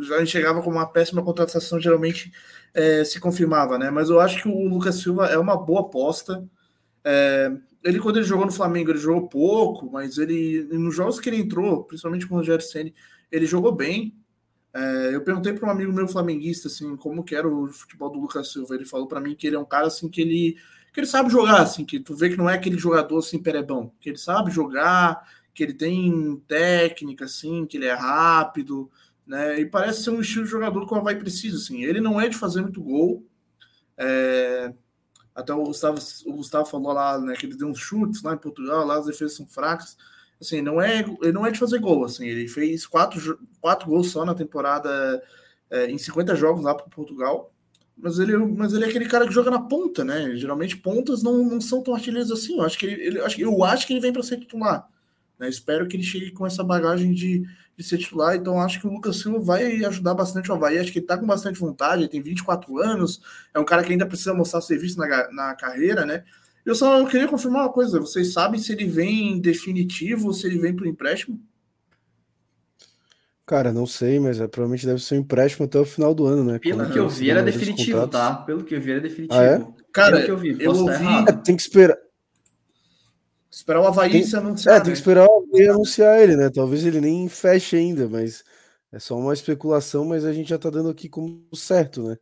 já 0.00 0.24
chegava 0.24 0.62
com 0.62 0.70
uma 0.70 0.86
péssima 0.86 1.22
contratação, 1.22 1.80
geralmente 1.80 2.32
é, 2.74 3.04
se 3.04 3.20
confirmava, 3.20 3.78
né? 3.78 3.90
Mas 3.90 4.08
eu 4.08 4.20
acho 4.20 4.42
que 4.42 4.48
o 4.48 4.68
Lucas 4.68 4.96
Silva 4.96 5.26
é 5.26 5.38
uma 5.38 5.56
boa 5.56 5.82
aposta. 5.82 6.44
É, 7.04 7.52
ele, 7.84 7.98
quando 7.98 8.16
ele 8.16 8.24
jogou 8.24 8.46
no 8.46 8.52
Flamengo, 8.52 8.90
ele 8.90 8.98
jogou 8.98 9.28
pouco, 9.28 9.90
mas 9.90 10.16
ele, 10.16 10.68
nos 10.70 10.94
jogos 10.94 11.20
que 11.20 11.28
ele 11.28 11.40
entrou, 11.40 11.84
principalmente 11.84 12.26
com 12.26 12.34
o 12.34 12.38
Rogério 12.38 12.64
Senni, 12.64 12.94
ele 13.30 13.46
jogou 13.46 13.72
bem. 13.72 14.14
É, 14.74 15.14
eu 15.14 15.22
perguntei 15.22 15.52
para 15.52 15.68
um 15.68 15.70
amigo 15.70 15.92
meu 15.92 16.08
flamenguista 16.08 16.68
assim, 16.68 16.96
como 16.96 17.22
que 17.22 17.34
era 17.34 17.46
o 17.46 17.68
futebol 17.68 18.10
do 18.10 18.20
Lucas 18.20 18.52
Silva. 18.52 18.74
Ele 18.74 18.86
falou 18.86 19.06
para 19.06 19.20
mim 19.20 19.34
que 19.34 19.46
ele 19.46 19.56
é 19.56 19.58
um 19.58 19.64
cara 19.64 19.86
assim 19.86 20.08
que 20.08 20.20
ele 20.20 20.56
que 20.92 21.00
ele 21.00 21.06
sabe 21.06 21.30
jogar, 21.30 21.62
assim, 21.62 21.86
que 21.86 21.98
tu 21.98 22.14
vê 22.14 22.28
que 22.28 22.36
não 22.36 22.50
é 22.50 22.54
aquele 22.54 22.76
jogador 22.76 23.18
assim 23.18 23.38
perebão, 23.42 23.92
que 23.98 24.10
ele 24.10 24.18
sabe 24.18 24.50
jogar, 24.50 25.26
que 25.54 25.62
ele 25.62 25.72
tem 25.72 26.36
técnica, 26.46 27.24
assim, 27.24 27.64
que 27.66 27.78
ele 27.78 27.86
é 27.86 27.94
rápido, 27.94 28.90
né? 29.26 29.58
E 29.60 29.66
parece 29.66 30.02
ser 30.02 30.10
um 30.10 30.20
estilo 30.20 30.44
de 30.44 30.50
jogador 30.50 30.86
que 30.86 30.92
o 30.92 30.96
Havaí 30.96 31.16
precisa, 31.16 31.56
assim. 31.56 31.82
Ele 31.82 32.00
não 32.00 32.20
é 32.20 32.28
de 32.28 32.36
fazer 32.36 32.60
muito 32.60 32.82
gol. 32.82 33.26
É... 33.96 34.72
Até 35.34 35.54
o 35.54 35.64
Gustavo, 35.64 35.98
o 36.26 36.32
Gustavo 36.34 36.66
falou 36.66 36.92
lá, 36.92 37.18
né, 37.18 37.34
que 37.34 37.46
ele 37.46 37.56
deu 37.56 37.68
uns 37.68 37.78
chutes 37.78 38.22
lá 38.22 38.34
em 38.34 38.38
Portugal, 38.38 38.84
lá 38.84 38.98
as 38.98 39.06
defesas 39.06 39.34
são 39.34 39.46
fracas. 39.46 39.96
Assim, 40.42 40.60
não 40.60 40.82
é, 40.82 41.04
ele 41.22 41.32
não 41.32 41.46
é 41.46 41.52
de 41.52 41.58
fazer 41.58 41.78
gol, 41.78 42.04
assim. 42.04 42.26
Ele 42.26 42.48
fez 42.48 42.84
quatro, 42.84 43.38
quatro 43.60 43.88
gols 43.88 44.10
só 44.10 44.24
na 44.24 44.34
temporada, 44.34 45.22
é, 45.70 45.86
em 45.86 45.96
50 45.96 46.34
jogos 46.34 46.64
lá 46.64 46.74
para 46.74 46.86
Portugal. 46.86 47.52
Mas 47.96 48.18
ele, 48.18 48.36
mas 48.36 48.72
ele 48.74 48.84
é 48.84 48.88
aquele 48.88 49.06
cara 49.06 49.24
que 49.24 49.32
joga 49.32 49.52
na 49.52 49.60
ponta, 49.60 50.02
né? 50.02 50.34
Geralmente 50.34 50.76
pontas 50.76 51.22
não, 51.22 51.44
não 51.44 51.60
são 51.60 51.80
tão 51.80 51.94
artilheiros 51.94 52.32
assim. 52.32 52.58
Eu 52.58 52.64
acho 52.64 52.76
que 52.76 52.86
ele, 52.86 53.00
ele 53.00 53.20
acho, 53.20 53.40
eu 53.40 53.62
acho 53.62 53.86
que 53.86 53.92
ele 53.92 54.00
vem 54.00 54.12
para 54.12 54.24
ser 54.24 54.38
titular. 54.38 54.88
Né? 55.38 55.48
Espero 55.48 55.86
que 55.86 55.96
ele 55.96 56.02
chegue 56.02 56.32
com 56.32 56.44
essa 56.44 56.64
bagagem 56.64 57.12
de, 57.12 57.46
de 57.76 57.84
ser 57.84 57.98
titular. 57.98 58.34
Então 58.34 58.60
acho 58.60 58.80
que 58.80 58.86
o 58.88 58.92
Lucas 58.92 59.18
Silva 59.18 59.38
vai 59.38 59.84
ajudar 59.84 60.14
bastante 60.14 60.50
o 60.50 60.54
Havaí. 60.54 60.78
Acho 60.78 60.90
que 60.90 60.98
ele 60.98 61.06
tá 61.06 61.16
com 61.16 61.26
bastante 61.26 61.60
vontade. 61.60 62.02
Ele 62.02 62.08
tem 62.08 62.20
24 62.20 62.78
anos. 62.78 63.20
É 63.54 63.60
um 63.60 63.64
cara 63.64 63.84
que 63.84 63.92
ainda 63.92 64.06
precisa 64.06 64.34
mostrar 64.34 64.60
serviço 64.60 64.98
na, 64.98 65.30
na 65.30 65.54
carreira, 65.54 66.04
né? 66.04 66.24
Eu 66.64 66.74
só 66.74 67.04
queria 67.06 67.28
confirmar 67.28 67.62
uma 67.62 67.72
coisa. 67.72 67.98
Vocês 67.98 68.32
sabem 68.32 68.60
se 68.60 68.72
ele 68.72 68.86
vem 68.86 69.40
definitivo 69.40 70.28
ou 70.28 70.32
se 70.32 70.46
ele 70.46 70.58
vem 70.58 70.74
para 70.74 70.88
empréstimo? 70.88 71.40
Cara, 73.44 73.72
não 73.72 73.86
sei, 73.86 74.20
mas 74.20 74.40
é, 74.40 74.46
provavelmente 74.46 74.86
deve 74.86 75.02
ser 75.02 75.16
um 75.16 75.18
empréstimo 75.18 75.66
até 75.66 75.78
o 75.78 75.84
final 75.84 76.14
do 76.14 76.24
ano, 76.24 76.44
né? 76.44 76.58
Pelo 76.60 76.88
que 76.88 76.98
eu 76.98 77.08
vi, 77.08 77.28
era 77.28 77.42
definitivo, 77.42 78.06
tá? 78.06 78.34
Pelo 78.36 78.62
que 78.62 78.74
eu 78.74 78.80
vi, 78.80 78.92
era 78.92 79.00
definitivo. 79.00 79.38
Ah, 79.38 79.44
é? 79.44 79.66
Cara, 79.92 80.22
que 80.24 80.30
eu 80.30 80.38
vi, 80.38 80.56
eu 80.62 80.70
ouvi... 80.70 81.04
É, 81.28 81.32
tem 81.32 81.56
que 81.56 81.62
esperar. 81.62 81.98
Esperar 83.50 83.82
o 83.82 83.86
Havaí 83.86 84.12
tem... 84.12 84.24
se 84.24 84.36
anunciar. 84.36 84.76
É, 84.76 84.78
tem 84.78 84.84
que 84.84 84.90
né? 84.90 84.94
esperar 84.94 85.26
o 85.26 85.44
Havaí 85.44 85.68
anunciar 85.68 86.22
ele, 86.22 86.36
né? 86.36 86.48
Talvez 86.48 86.86
ele 86.86 87.00
nem 87.00 87.28
feche 87.28 87.76
ainda, 87.76 88.08
mas 88.08 88.44
é 88.92 88.98
só 88.98 89.18
uma 89.18 89.34
especulação, 89.34 90.04
mas 90.04 90.24
a 90.24 90.32
gente 90.32 90.48
já 90.48 90.58
tá 90.58 90.70
dando 90.70 90.88
aqui 90.88 91.08
como 91.08 91.44
certo, 91.54 92.02
né? 92.04 92.16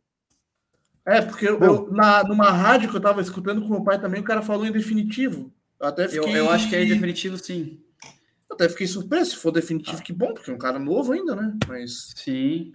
É, 1.05 1.21
porque 1.21 1.47
eu, 1.47 1.59
eu 1.59 1.91
na, 1.91 2.23
numa 2.23 2.51
rádio 2.51 2.89
que 2.89 2.95
eu 2.95 3.01
tava 3.01 3.21
escutando 3.21 3.61
com 3.61 3.69
meu 3.69 3.83
pai 3.83 3.99
também, 3.99 4.21
o 4.21 4.25
cara 4.25 4.41
falou 4.41 4.65
em 4.65 4.71
definitivo. 4.71 5.51
Eu 5.79 5.87
até 5.87 6.07
fiquei... 6.07 6.31
eu, 6.33 6.37
eu 6.37 6.49
acho 6.49 6.69
que 6.69 6.75
é 6.75 6.85
definitivo, 6.85 7.37
sim. 7.37 7.79
Eu 8.49 8.55
até 8.55 8.69
fiquei 8.69 8.85
surpreso. 8.85 9.31
Se 9.31 9.37
for 9.37 9.51
definitivo, 9.51 9.97
ah. 9.97 10.01
que 10.01 10.13
bom, 10.13 10.33
porque 10.33 10.51
é 10.51 10.53
um 10.53 10.59
cara 10.59 10.77
novo 10.77 11.13
ainda, 11.13 11.35
né? 11.35 11.57
Mas. 11.67 12.13
Sim. 12.15 12.73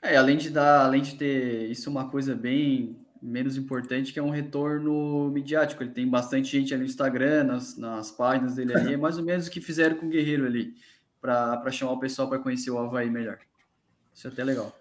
É, 0.00 0.16
além 0.16 0.36
de 0.36 0.50
dar, 0.50 0.84
além 0.84 1.02
de 1.02 1.14
ter 1.14 1.70
isso 1.70 1.88
uma 1.88 2.08
coisa 2.08 2.34
bem 2.34 2.96
menos 3.22 3.56
importante, 3.56 4.12
que 4.12 4.18
é 4.18 4.22
um 4.22 4.30
retorno 4.30 5.30
midiático. 5.30 5.82
Ele 5.82 5.92
tem 5.92 6.08
bastante 6.08 6.50
gente 6.50 6.74
ali 6.74 6.82
no 6.82 6.88
Instagram, 6.88 7.44
nas, 7.44 7.76
nas 7.76 8.10
páginas 8.10 8.56
dele 8.56 8.74
ali. 8.74 8.94
É 8.94 8.96
mais 8.96 9.16
ou 9.16 9.24
menos 9.24 9.46
o 9.46 9.50
que 9.50 9.60
fizeram 9.60 9.96
com 9.96 10.06
o 10.06 10.08
Guerreiro 10.08 10.44
ali, 10.44 10.74
para 11.20 11.70
chamar 11.70 11.92
o 11.92 12.00
pessoal 12.00 12.28
para 12.28 12.40
conhecer 12.40 12.70
o 12.70 12.78
Havaí 12.78 13.08
melhor. 13.08 13.38
Isso 14.12 14.26
é 14.26 14.30
até 14.30 14.42
legal. 14.42 14.76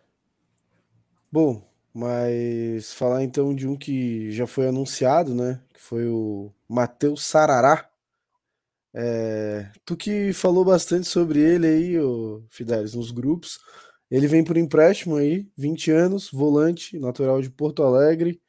Bom, 1.31 1.70
mas 1.93 2.93
falar 2.93 3.23
então 3.23 3.53
de 3.55 3.67
um 3.67 3.75
que 3.77 4.31
já 4.31 4.47
foi 4.47 4.67
anunciado, 4.67 5.35
né? 5.35 5.61
Que 5.73 5.81
foi 5.81 6.07
o 6.07 6.51
Matheus 6.67 7.23
Sarará 7.23 7.91
é, 8.93 9.71
tu 9.85 9.95
que 9.95 10.33
falou 10.33 10.65
bastante 10.65 11.07
sobre 11.07 11.39
ele 11.39 11.67
aí, 11.67 11.99
ô 11.99 12.43
Fidelis, 12.49 12.93
nos 12.93 13.11
grupos. 13.11 13.59
Ele 14.09 14.27
vem 14.27 14.43
por 14.43 14.57
empréstimo 14.57 15.15
aí, 15.15 15.49
20 15.57 15.91
anos, 15.91 16.29
volante, 16.31 16.99
natural 16.99 17.41
de 17.41 17.49
Porto 17.49 17.83
Alegre, 17.83 18.41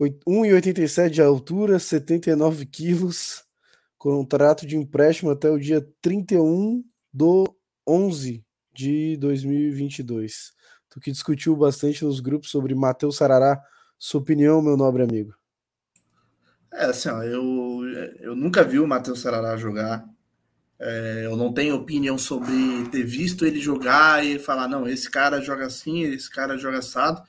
1,87 0.00 1.10
de 1.10 1.22
altura, 1.22 1.78
79 1.78 2.66
quilos, 2.66 3.44
contrato 3.98 4.64
de 4.64 4.76
empréstimo 4.76 5.30
até 5.30 5.50
o 5.50 5.58
dia 5.58 5.84
31 6.00 6.84
do 7.12 7.52
11 7.86 8.44
de 8.72 9.16
2022. 9.16 10.52
Tu 10.98 11.00
que 11.00 11.12
discutiu 11.12 11.54
bastante 11.54 12.04
nos 12.04 12.18
grupos 12.18 12.50
sobre 12.50 12.74
Matheus 12.74 13.16
Sarará, 13.16 13.62
sua 13.96 14.20
opinião, 14.20 14.60
meu 14.60 14.76
nobre 14.76 15.04
amigo. 15.04 15.32
É, 16.72 16.86
assim, 16.86 17.08
ó, 17.08 17.22
eu, 17.22 17.82
eu 18.18 18.34
nunca 18.34 18.64
vi 18.64 18.80
o 18.80 18.86
Matheus 18.86 19.20
Sarará 19.20 19.56
jogar. 19.56 20.04
É, 20.76 21.22
eu 21.24 21.36
não 21.36 21.52
tenho 21.52 21.76
opinião 21.76 22.18
sobre 22.18 22.52
ter 22.90 23.04
visto 23.04 23.46
ele 23.46 23.60
jogar 23.60 24.26
e 24.26 24.40
falar, 24.40 24.66
não, 24.66 24.88
esse 24.88 25.08
cara 25.08 25.40
joga 25.40 25.66
assim, 25.66 26.02
esse 26.02 26.28
cara 26.28 26.58
joga 26.58 26.78
assado. 26.78 27.22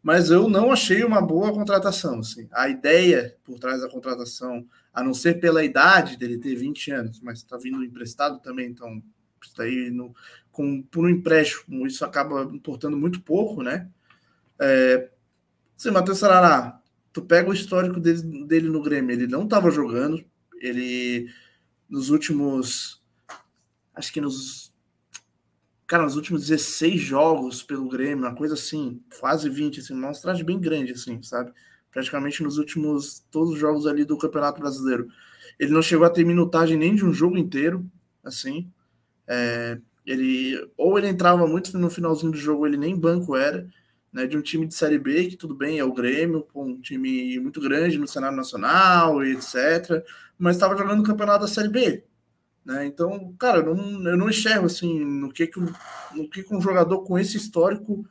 Mas 0.00 0.30
eu 0.30 0.48
não 0.48 0.70
achei 0.70 1.02
uma 1.02 1.20
boa 1.20 1.52
contratação. 1.52 2.20
Assim. 2.20 2.48
A 2.52 2.68
ideia 2.68 3.36
por 3.42 3.58
trás 3.58 3.80
da 3.80 3.88
contratação, 3.88 4.64
a 4.94 5.02
não 5.02 5.12
ser 5.12 5.40
pela 5.40 5.64
idade 5.64 6.16
dele 6.16 6.38
ter 6.38 6.54
20 6.54 6.92
anos, 6.92 7.20
mas 7.20 7.38
está 7.38 7.56
vindo 7.56 7.82
emprestado 7.84 8.38
também, 8.38 8.68
então 8.68 9.02
está 9.42 9.64
aí 9.64 9.90
no, 9.90 10.14
com, 10.60 10.82
por 10.82 11.06
um 11.06 11.08
empréstimo, 11.08 11.86
isso 11.86 12.04
acaba 12.04 12.42
importando 12.42 12.96
muito 12.98 13.22
pouco, 13.22 13.62
né? 13.62 13.88
É, 14.60 15.08
assim, 15.76 15.90
Matheus 15.90 16.18
Sarará, 16.18 16.80
tu 17.12 17.22
pega 17.22 17.48
o 17.48 17.54
histórico 17.54 17.98
dele, 17.98 18.44
dele 18.44 18.68
no 18.68 18.82
Grêmio, 18.82 19.12
ele 19.12 19.26
não 19.26 19.44
estava 19.44 19.70
jogando, 19.70 20.22
ele 20.60 21.30
nos 21.88 22.10
últimos 22.10 23.00
acho 23.94 24.12
que 24.12 24.20
nos. 24.20 24.72
Cara, 25.86 26.04
nos 26.04 26.14
últimos 26.14 26.46
16 26.46 27.00
jogos 27.00 27.62
pelo 27.62 27.88
Grêmio, 27.88 28.24
uma 28.24 28.34
coisa 28.34 28.54
assim, 28.54 29.00
quase 29.18 29.48
20, 29.48 29.80
assim, 29.80 29.92
uma 29.92 30.06
amostragem 30.06 30.44
bem 30.44 30.60
grande, 30.60 30.92
assim, 30.92 31.20
sabe? 31.22 31.52
Praticamente 31.90 32.42
nos 32.42 32.58
últimos. 32.58 33.24
Todos 33.30 33.54
os 33.54 33.58
jogos 33.58 33.86
ali 33.86 34.04
do 34.04 34.18
Campeonato 34.18 34.60
Brasileiro. 34.60 35.08
Ele 35.58 35.72
não 35.72 35.82
chegou 35.82 36.06
a 36.06 36.10
ter 36.10 36.24
minutagem 36.24 36.76
nem 36.76 36.94
de 36.94 37.04
um 37.04 37.12
jogo 37.12 37.36
inteiro, 37.36 37.84
assim. 38.22 38.70
É, 39.26 39.78
ele 40.10 40.72
ou 40.76 40.98
ele 40.98 41.08
entrava 41.08 41.46
muito 41.46 41.76
no 41.78 41.90
finalzinho 41.90 42.32
do 42.32 42.38
jogo, 42.38 42.66
ele 42.66 42.76
nem 42.76 42.98
banco 42.98 43.36
era, 43.36 43.68
né, 44.12 44.26
de 44.26 44.36
um 44.36 44.42
time 44.42 44.66
de 44.66 44.74
série 44.74 44.98
B 44.98 45.28
que 45.28 45.36
tudo 45.36 45.54
bem 45.54 45.78
é 45.78 45.84
o 45.84 45.92
Grêmio, 45.92 46.46
um 46.54 46.80
time 46.80 47.38
muito 47.38 47.60
grande 47.60 47.98
no 47.98 48.08
cenário 48.08 48.36
nacional 48.36 49.24
e 49.24 49.32
etc, 49.32 50.04
mas 50.38 50.56
estava 50.56 50.76
jogando 50.76 51.00
o 51.00 51.04
campeonato 51.04 51.42
da 51.42 51.48
série 51.48 51.68
B, 51.68 52.04
né? 52.64 52.86
Então, 52.86 53.34
cara, 53.38 53.58
eu 53.58 53.74
não, 53.74 54.10
eu 54.10 54.16
não 54.16 54.28
enxergo 54.28 54.66
assim 54.66 55.04
no 55.04 55.32
que 55.32 55.46
que, 55.46 55.60
no 55.60 56.28
que 56.28 56.42
que 56.42 56.54
um 56.54 56.60
jogador 56.60 57.02
com 57.04 57.18
esse 57.18 57.36
histórico 57.36 58.04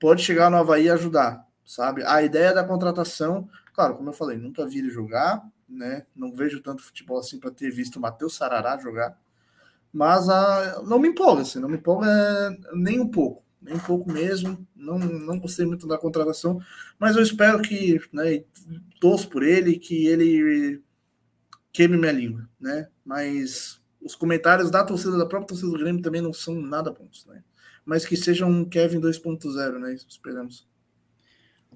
pode 0.00 0.22
chegar 0.22 0.50
no 0.50 0.56
Havaí 0.56 0.84
e 0.86 0.90
ajudar, 0.90 1.46
sabe? 1.64 2.02
A 2.04 2.22
ideia 2.22 2.52
da 2.52 2.64
contratação, 2.64 3.48
claro, 3.72 3.94
como 3.96 4.10
eu 4.10 4.12
falei, 4.14 4.36
nunca 4.38 4.66
vi 4.66 4.78
ele 4.78 4.90
jogar, 4.90 5.42
né? 5.68 6.04
Não 6.16 6.32
vejo 6.32 6.60
tanto 6.60 6.82
futebol 6.82 7.18
assim 7.18 7.38
para 7.38 7.50
ter 7.50 7.70
visto 7.70 7.96
o 7.96 8.00
Matheus 8.00 8.36
Sarará 8.36 8.78
jogar 8.78 9.16
mas 9.94 10.28
a, 10.28 10.82
não 10.82 10.98
me 10.98 11.06
empolga, 11.06 11.42
assim, 11.42 11.60
não 11.60 11.68
me 11.68 11.76
empolga 11.76 12.08
nem 12.74 12.98
um 12.98 13.08
pouco, 13.08 13.44
nem 13.62 13.76
um 13.76 13.78
pouco 13.78 14.12
mesmo. 14.12 14.66
Não, 14.74 14.98
não 14.98 15.38
gostei 15.38 15.64
muito 15.64 15.86
da 15.86 15.96
contratação, 15.96 16.60
mas 16.98 17.14
eu 17.14 17.22
espero 17.22 17.62
que, 17.62 18.00
né, 18.12 18.42
torço 19.00 19.28
por 19.30 19.44
ele, 19.44 19.78
que 19.78 20.08
ele 20.08 20.82
queime 21.72 21.96
minha 21.96 22.10
língua, 22.10 22.48
né? 22.60 22.88
Mas 23.04 23.80
os 24.02 24.16
comentários 24.16 24.68
da 24.68 24.82
torcida, 24.82 25.16
da 25.16 25.26
própria 25.26 25.46
torcida 25.46 25.70
do 25.70 25.78
Grêmio 25.78 26.02
também 26.02 26.20
não 26.20 26.32
são 26.32 26.60
nada 26.60 26.90
bons, 26.90 27.24
né? 27.26 27.44
Mas 27.86 28.04
que 28.04 28.16
seja 28.16 28.44
um 28.44 28.64
Kevin 28.64 29.00
2.0, 29.00 29.78
né? 29.78 29.94
Esperamos. 29.94 30.66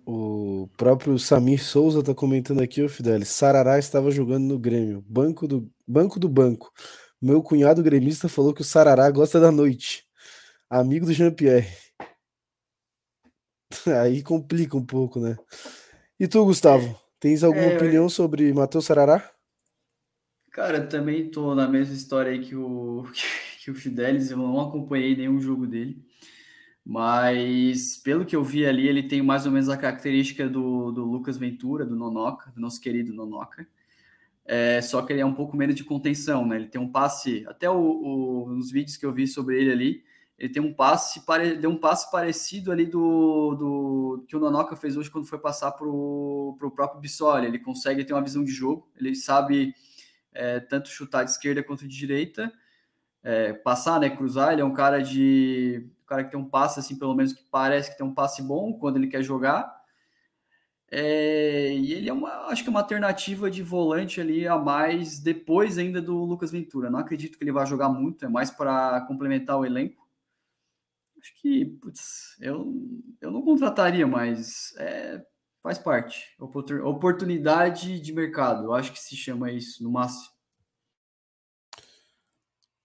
O 0.04 0.68
próprio 0.76 1.18
Samir 1.20 1.62
Souza 1.62 2.02
tá 2.02 2.14
comentando 2.14 2.62
aqui, 2.62 2.82
o 2.82 2.88
Fidelis. 2.88 3.28
Sarará 3.28 3.78
estava 3.78 4.10
jogando 4.10 4.44
no 4.44 4.58
Grêmio, 4.58 5.04
banco 5.08 5.46
do 5.46 5.70
banco 5.86 6.18
do 6.18 6.28
banco. 6.28 6.72
Meu 7.20 7.42
cunhado 7.42 7.82
gremista 7.82 8.28
falou 8.28 8.54
que 8.54 8.60
o 8.60 8.64
Sarará 8.64 9.10
gosta 9.10 9.40
da 9.40 9.50
noite. 9.50 10.04
Amigo 10.70 11.04
do 11.04 11.12
Jean-Pierre. 11.12 11.68
Aí 14.00 14.22
complica 14.22 14.76
um 14.76 14.86
pouco, 14.86 15.18
né? 15.18 15.36
E 16.18 16.28
tu, 16.28 16.44
Gustavo? 16.44 16.96
Tens 17.18 17.42
alguma 17.42 17.64
é, 17.64 17.76
opinião 17.76 18.04
eu... 18.04 18.10
sobre 18.10 18.52
Matheus 18.52 18.84
Sarará? 18.84 19.28
Cara, 20.52 20.86
também 20.86 21.28
tô 21.28 21.56
na 21.56 21.66
mesma 21.66 21.94
história 21.94 22.30
aí 22.30 22.40
que 22.40 22.54
o, 22.54 23.04
que 23.64 23.70
o 23.70 23.74
Fidelis. 23.74 24.30
Eu 24.30 24.38
não 24.38 24.60
acompanhei 24.60 25.16
nenhum 25.16 25.40
jogo 25.40 25.66
dele. 25.66 26.04
Mas, 26.84 27.96
pelo 27.98 28.24
que 28.24 28.36
eu 28.36 28.44
vi 28.44 28.64
ali, 28.64 28.86
ele 28.86 29.02
tem 29.02 29.20
mais 29.22 29.44
ou 29.44 29.52
menos 29.52 29.68
a 29.68 29.76
característica 29.76 30.48
do, 30.48 30.92
do 30.92 31.04
Lucas 31.04 31.36
Ventura, 31.36 31.84
do 31.84 31.96
Nonoca, 31.96 32.50
do 32.52 32.60
nosso 32.60 32.80
querido 32.80 33.12
Nonoca 33.12 33.66
é, 34.50 34.80
só 34.80 35.02
que 35.02 35.12
ele 35.12 35.20
é 35.20 35.26
um 35.26 35.34
pouco 35.34 35.54
menos 35.54 35.74
de 35.74 35.84
contenção, 35.84 36.46
né? 36.46 36.56
Ele 36.56 36.68
tem 36.68 36.80
um 36.80 36.90
passe, 36.90 37.44
até 37.46 37.68
o, 37.68 37.76
o, 37.76 38.48
nos 38.48 38.70
vídeos 38.70 38.96
que 38.96 39.04
eu 39.04 39.12
vi 39.12 39.26
sobre 39.26 39.60
ele 39.60 39.70
ali, 39.70 40.04
ele 40.38 40.50
tem 40.50 40.62
um 40.62 40.72
passe, 40.72 41.20
pare, 41.26 41.56
deu 41.56 41.68
um 41.68 41.76
passe 41.76 42.10
parecido 42.10 42.72
ali 42.72 42.86
do, 42.86 43.54
do 43.54 44.24
que 44.26 44.34
o 44.34 44.40
Nonoca 44.40 44.74
fez 44.74 44.96
hoje 44.96 45.10
quando 45.10 45.26
foi 45.26 45.38
passar 45.38 45.72
para 45.72 45.86
o 45.86 46.56
próprio 46.74 46.98
Bissoli. 46.98 47.46
Ele 47.46 47.58
consegue 47.58 48.04
ter 48.04 48.14
uma 48.14 48.22
visão 48.22 48.42
de 48.42 48.50
jogo, 48.50 48.88
ele 48.96 49.14
sabe 49.14 49.74
é, 50.32 50.60
tanto 50.60 50.88
chutar 50.88 51.24
de 51.24 51.32
esquerda 51.32 51.62
quanto 51.62 51.86
de 51.86 51.94
direita, 51.94 52.50
é, 53.22 53.52
passar, 53.52 54.00
né? 54.00 54.08
Cruzar. 54.08 54.54
Ele 54.54 54.62
é 54.62 54.64
um 54.64 54.72
cara 54.72 55.02
de, 55.02 55.90
um 56.04 56.06
cara 56.06 56.24
que 56.24 56.30
tem 56.30 56.40
um 56.40 56.48
passe 56.48 56.80
assim, 56.80 56.96
pelo 56.98 57.14
menos 57.14 57.34
que 57.34 57.42
parece 57.50 57.90
que 57.90 57.98
tem 57.98 58.06
um 58.06 58.14
passe 58.14 58.42
bom 58.42 58.72
quando 58.72 58.96
ele 58.96 59.08
quer 59.08 59.22
jogar 59.22 59.77
é, 60.90 61.70
e 61.74 61.92
ele 61.92 62.08
é 62.08 62.12
uma, 62.12 62.46
acho 62.46 62.62
que 62.62 62.68
é 62.68 62.70
uma 62.70 62.80
alternativa 62.80 63.50
de 63.50 63.62
volante 63.62 64.20
ali 64.20 64.48
a 64.48 64.56
mais 64.56 65.18
depois 65.20 65.76
ainda 65.76 66.00
do 66.00 66.16
Lucas 66.24 66.50
Ventura. 66.50 66.90
Não 66.90 66.98
acredito 66.98 67.36
que 67.36 67.44
ele 67.44 67.52
vá 67.52 67.64
jogar 67.64 67.90
muito, 67.90 68.24
é 68.24 68.28
mais 68.28 68.50
para 68.50 69.02
complementar 69.02 69.58
o 69.58 69.66
elenco. 69.66 70.08
Acho 71.20 71.34
que, 71.40 71.66
putz, 71.66 72.36
eu, 72.40 72.72
eu 73.20 73.30
não 73.30 73.42
contrataria, 73.42 74.06
mas 74.06 74.74
é, 74.78 75.22
faz 75.62 75.78
parte. 75.78 76.34
Oportunidade 76.38 78.00
de 78.00 78.12
mercado, 78.12 78.64
eu 78.64 78.72
acho 78.72 78.92
que 78.92 79.00
se 79.00 79.14
chama 79.14 79.52
isso 79.52 79.82
no 79.82 79.90
máximo. 79.90 80.32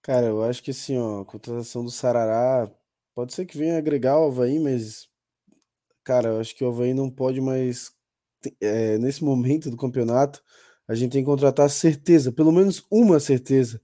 Cara, 0.02 0.26
eu 0.26 0.42
acho 0.44 0.62
que 0.62 0.72
assim, 0.72 0.98
ó, 0.98 1.22
a 1.22 1.24
contratação 1.24 1.82
do 1.82 1.90
Sarará 1.90 2.70
pode 3.14 3.32
ser 3.32 3.46
que 3.46 3.56
venha 3.56 3.78
agregar 3.78 4.18
o 4.18 4.26
Havaí, 4.26 4.58
mas 4.58 5.08
cara, 6.04 6.28
eu 6.28 6.40
acho 6.40 6.54
que 6.54 6.62
o 6.62 6.68
Havaí 6.68 6.92
não 6.92 7.10
pode 7.10 7.40
mais 7.40 7.93
é, 8.60 8.98
nesse 8.98 9.24
momento 9.24 9.70
do 9.70 9.76
campeonato, 9.76 10.42
a 10.88 10.94
gente 10.94 11.12
tem 11.12 11.22
que 11.22 11.30
contratar 11.30 11.70
certeza, 11.70 12.32
pelo 12.32 12.52
menos 12.52 12.84
uma 12.90 13.20
certeza, 13.20 13.80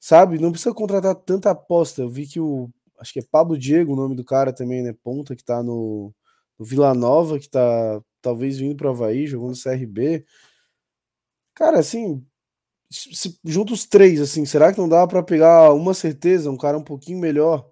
sabe? 0.00 0.38
Não 0.38 0.52
precisa 0.52 0.74
contratar 0.74 1.14
tanta 1.16 1.50
aposta. 1.50 2.02
Eu 2.02 2.10
vi 2.10 2.26
que 2.26 2.40
o, 2.40 2.70
acho 2.98 3.12
que 3.12 3.20
é 3.20 3.24
Pablo 3.30 3.58
Diego 3.58 3.92
o 3.92 3.96
nome 3.96 4.14
do 4.14 4.24
cara 4.24 4.52
também, 4.52 4.82
né? 4.82 4.94
Ponta, 5.02 5.36
que 5.36 5.44
tá 5.44 5.62
no, 5.62 6.14
no 6.58 6.64
Vila 6.64 6.94
Nova, 6.94 7.38
que 7.38 7.48
tá 7.48 8.00
talvez 8.20 8.58
vindo 8.58 8.76
pro 8.76 8.90
Havaí, 8.90 9.26
jogando 9.26 9.60
CRB. 9.60 10.24
Cara, 11.54 11.78
assim, 11.80 12.24
se, 12.90 13.38
junta 13.44 13.72
os 13.72 13.86
três, 13.86 14.20
assim, 14.20 14.44
será 14.46 14.72
que 14.72 14.78
não 14.78 14.88
dá 14.88 15.06
para 15.06 15.22
pegar 15.22 15.72
uma 15.74 15.94
certeza, 15.94 16.50
um 16.50 16.56
cara 16.56 16.78
um 16.78 16.84
pouquinho 16.84 17.18
melhor? 17.18 17.68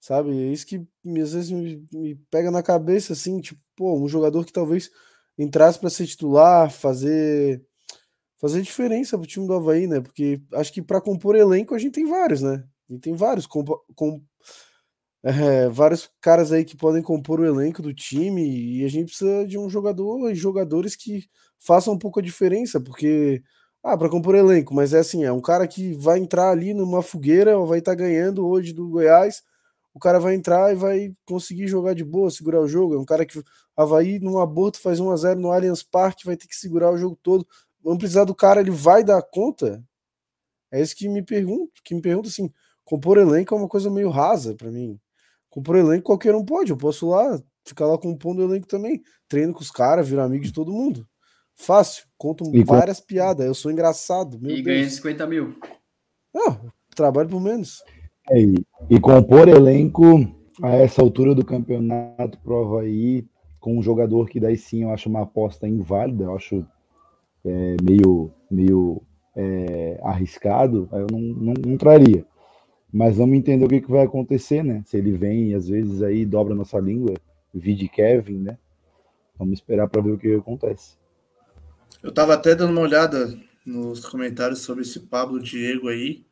Sabe? 0.00 0.30
É 0.30 0.52
isso 0.52 0.66
que 0.66 0.76
às 1.22 1.32
vezes 1.32 1.50
me, 1.50 1.86
me 1.92 2.16
pega 2.30 2.50
na 2.50 2.62
cabeça, 2.62 3.12
assim, 3.12 3.40
tipo, 3.40 3.60
pô, 3.76 3.98
um 3.98 4.08
jogador 4.08 4.44
que 4.44 4.52
talvez 4.52 4.90
entrasse 5.38 5.78
para 5.78 5.90
ser 5.90 6.06
titular, 6.06 6.70
fazer 6.70 7.62
fazer 8.38 8.60
diferença 8.62 9.18
pro 9.18 9.26
time 9.26 9.46
do 9.46 9.54
Havaí, 9.54 9.86
né? 9.86 10.00
Porque 10.00 10.40
acho 10.54 10.72
que 10.72 10.82
para 10.82 11.00
compor 11.00 11.34
elenco 11.34 11.74
a 11.74 11.78
gente 11.78 11.94
tem 11.94 12.06
vários, 12.06 12.42
né? 12.42 12.64
A 12.88 12.92
gente 12.92 13.02
tem 13.02 13.14
vários 13.14 13.46
com, 13.46 13.64
com 13.94 14.22
é, 15.24 15.68
vários 15.68 16.08
caras 16.20 16.52
aí 16.52 16.64
que 16.64 16.76
podem 16.76 17.02
compor 17.02 17.40
o 17.40 17.46
elenco 17.46 17.82
do 17.82 17.92
time 17.92 18.78
e 18.78 18.84
a 18.84 18.88
gente 18.88 19.06
precisa 19.06 19.46
de 19.46 19.58
um 19.58 19.68
jogador 19.68 20.30
e 20.30 20.34
jogadores 20.34 20.94
que 20.94 21.24
façam 21.58 21.94
um 21.94 21.98
pouco 21.98 22.20
a 22.20 22.22
diferença, 22.22 22.80
porque 22.80 23.42
ah, 23.82 23.96
para 23.96 24.08
compor 24.10 24.34
elenco, 24.34 24.74
mas 24.74 24.92
é 24.92 24.98
assim, 24.98 25.24
é 25.24 25.32
um 25.32 25.40
cara 25.40 25.66
que 25.66 25.94
vai 25.94 26.18
entrar 26.18 26.50
ali 26.50 26.74
numa 26.74 27.02
fogueira, 27.02 27.58
vai 27.58 27.78
estar 27.80 27.92
tá 27.92 27.96
ganhando 27.96 28.46
hoje 28.46 28.72
do 28.72 28.88
Goiás, 28.88 29.42
o 29.96 29.98
cara 29.98 30.20
vai 30.20 30.34
entrar 30.34 30.70
e 30.70 30.76
vai 30.76 31.16
conseguir 31.24 31.66
jogar 31.66 31.94
de 31.94 32.04
boa, 32.04 32.30
segurar 32.30 32.60
o 32.60 32.68
jogo. 32.68 32.94
É 32.94 32.98
um 32.98 33.04
cara 33.04 33.24
que 33.24 33.42
Havaí, 33.74 34.18
num 34.18 34.38
aborto, 34.38 34.78
faz 34.78 35.00
1 35.00 35.10
a 35.10 35.16
0 35.16 35.40
no 35.40 35.50
Allianz 35.50 35.82
Parque, 35.82 36.26
vai 36.26 36.36
ter 36.36 36.46
que 36.46 36.54
segurar 36.54 36.92
o 36.92 36.98
jogo 36.98 37.18
todo. 37.22 37.48
Vamos 37.82 38.00
precisar 38.00 38.24
do 38.24 38.34
cara, 38.34 38.60
ele 38.60 38.70
vai 38.70 39.02
dar 39.02 39.22
conta? 39.22 39.82
É 40.70 40.82
isso 40.82 40.94
que 40.94 41.08
me 41.08 41.22
pergunto, 41.22 41.80
que 41.82 41.94
me 41.94 42.02
pergunta 42.02 42.28
assim, 42.28 42.52
compor 42.84 43.16
elenco 43.16 43.54
é 43.54 43.58
uma 43.58 43.68
coisa 43.68 43.90
meio 43.90 44.10
rasa 44.10 44.54
para 44.54 44.70
mim. 44.70 45.00
Compor 45.48 45.76
elenco 45.76 46.04
qualquer 46.04 46.34
um 46.34 46.44
pode, 46.44 46.72
eu 46.72 46.76
posso 46.76 47.08
lá 47.08 47.42
ficar 47.66 47.86
lá 47.86 47.96
compondo 47.96 48.42
elenco 48.42 48.66
também, 48.66 49.02
treino 49.26 49.54
com 49.54 49.60
os 49.60 49.70
caras, 49.70 50.06
virar 50.06 50.24
amigo 50.24 50.44
de 50.44 50.52
todo 50.52 50.70
mundo. 50.70 51.08
Fácil, 51.54 52.04
conto 52.18 52.44
e 52.54 52.62
várias 52.62 53.00
com... 53.00 53.06
piadas, 53.06 53.46
eu 53.46 53.54
sou 53.54 53.70
engraçado. 53.70 54.38
e 54.46 54.60
ganha 54.60 54.90
50 54.90 55.26
mil. 55.26 55.58
Ah, 56.36 56.60
trabalho 56.94 57.30
por 57.30 57.40
menos. 57.40 57.82
É, 58.30 58.40
e 58.90 59.00
compor 59.00 59.48
elenco 59.48 60.26
a 60.62 60.70
essa 60.70 61.02
altura 61.02 61.34
do 61.34 61.44
campeonato 61.44 62.38
pro 62.42 62.58
Havaí, 62.58 63.26
com 63.60 63.78
um 63.78 63.82
jogador 63.82 64.28
que 64.28 64.40
daí 64.40 64.56
sim 64.56 64.82
eu 64.82 64.90
acho 64.90 65.08
uma 65.08 65.22
aposta 65.22 65.66
inválida, 65.68 66.24
eu 66.24 66.34
acho 66.34 66.66
é, 67.44 67.76
meio, 67.82 68.32
meio 68.50 69.02
é, 69.34 70.00
arriscado, 70.02 70.88
eu 70.92 71.06
não, 71.10 71.20
não, 71.20 71.54
não, 71.66 71.76
traria. 71.76 72.24
Mas 72.92 73.16
vamos 73.16 73.36
entender 73.36 73.64
o 73.64 73.68
que, 73.68 73.80
que 73.80 73.90
vai 73.90 74.04
acontecer, 74.04 74.62
né? 74.64 74.82
Se 74.86 74.96
ele 74.96 75.12
vem 75.12 75.50
e 75.50 75.54
às 75.54 75.68
vezes 75.68 76.02
aí 76.02 76.24
dobra 76.24 76.54
nossa 76.54 76.78
língua, 76.78 77.14
vide 77.54 77.88
Kevin, 77.88 78.38
né? 78.38 78.58
Vamos 79.38 79.54
esperar 79.54 79.88
para 79.88 80.02
ver 80.02 80.12
o 80.12 80.18
que 80.18 80.34
acontece. 80.34 80.96
Eu 82.02 82.12
tava 82.12 82.34
até 82.34 82.54
dando 82.54 82.72
uma 82.72 82.82
olhada 82.82 83.36
nos 83.64 84.06
comentários 84.06 84.60
sobre 84.60 84.82
esse 84.82 85.00
Pablo 85.00 85.40
Diego 85.40 85.88
aí 85.88 86.25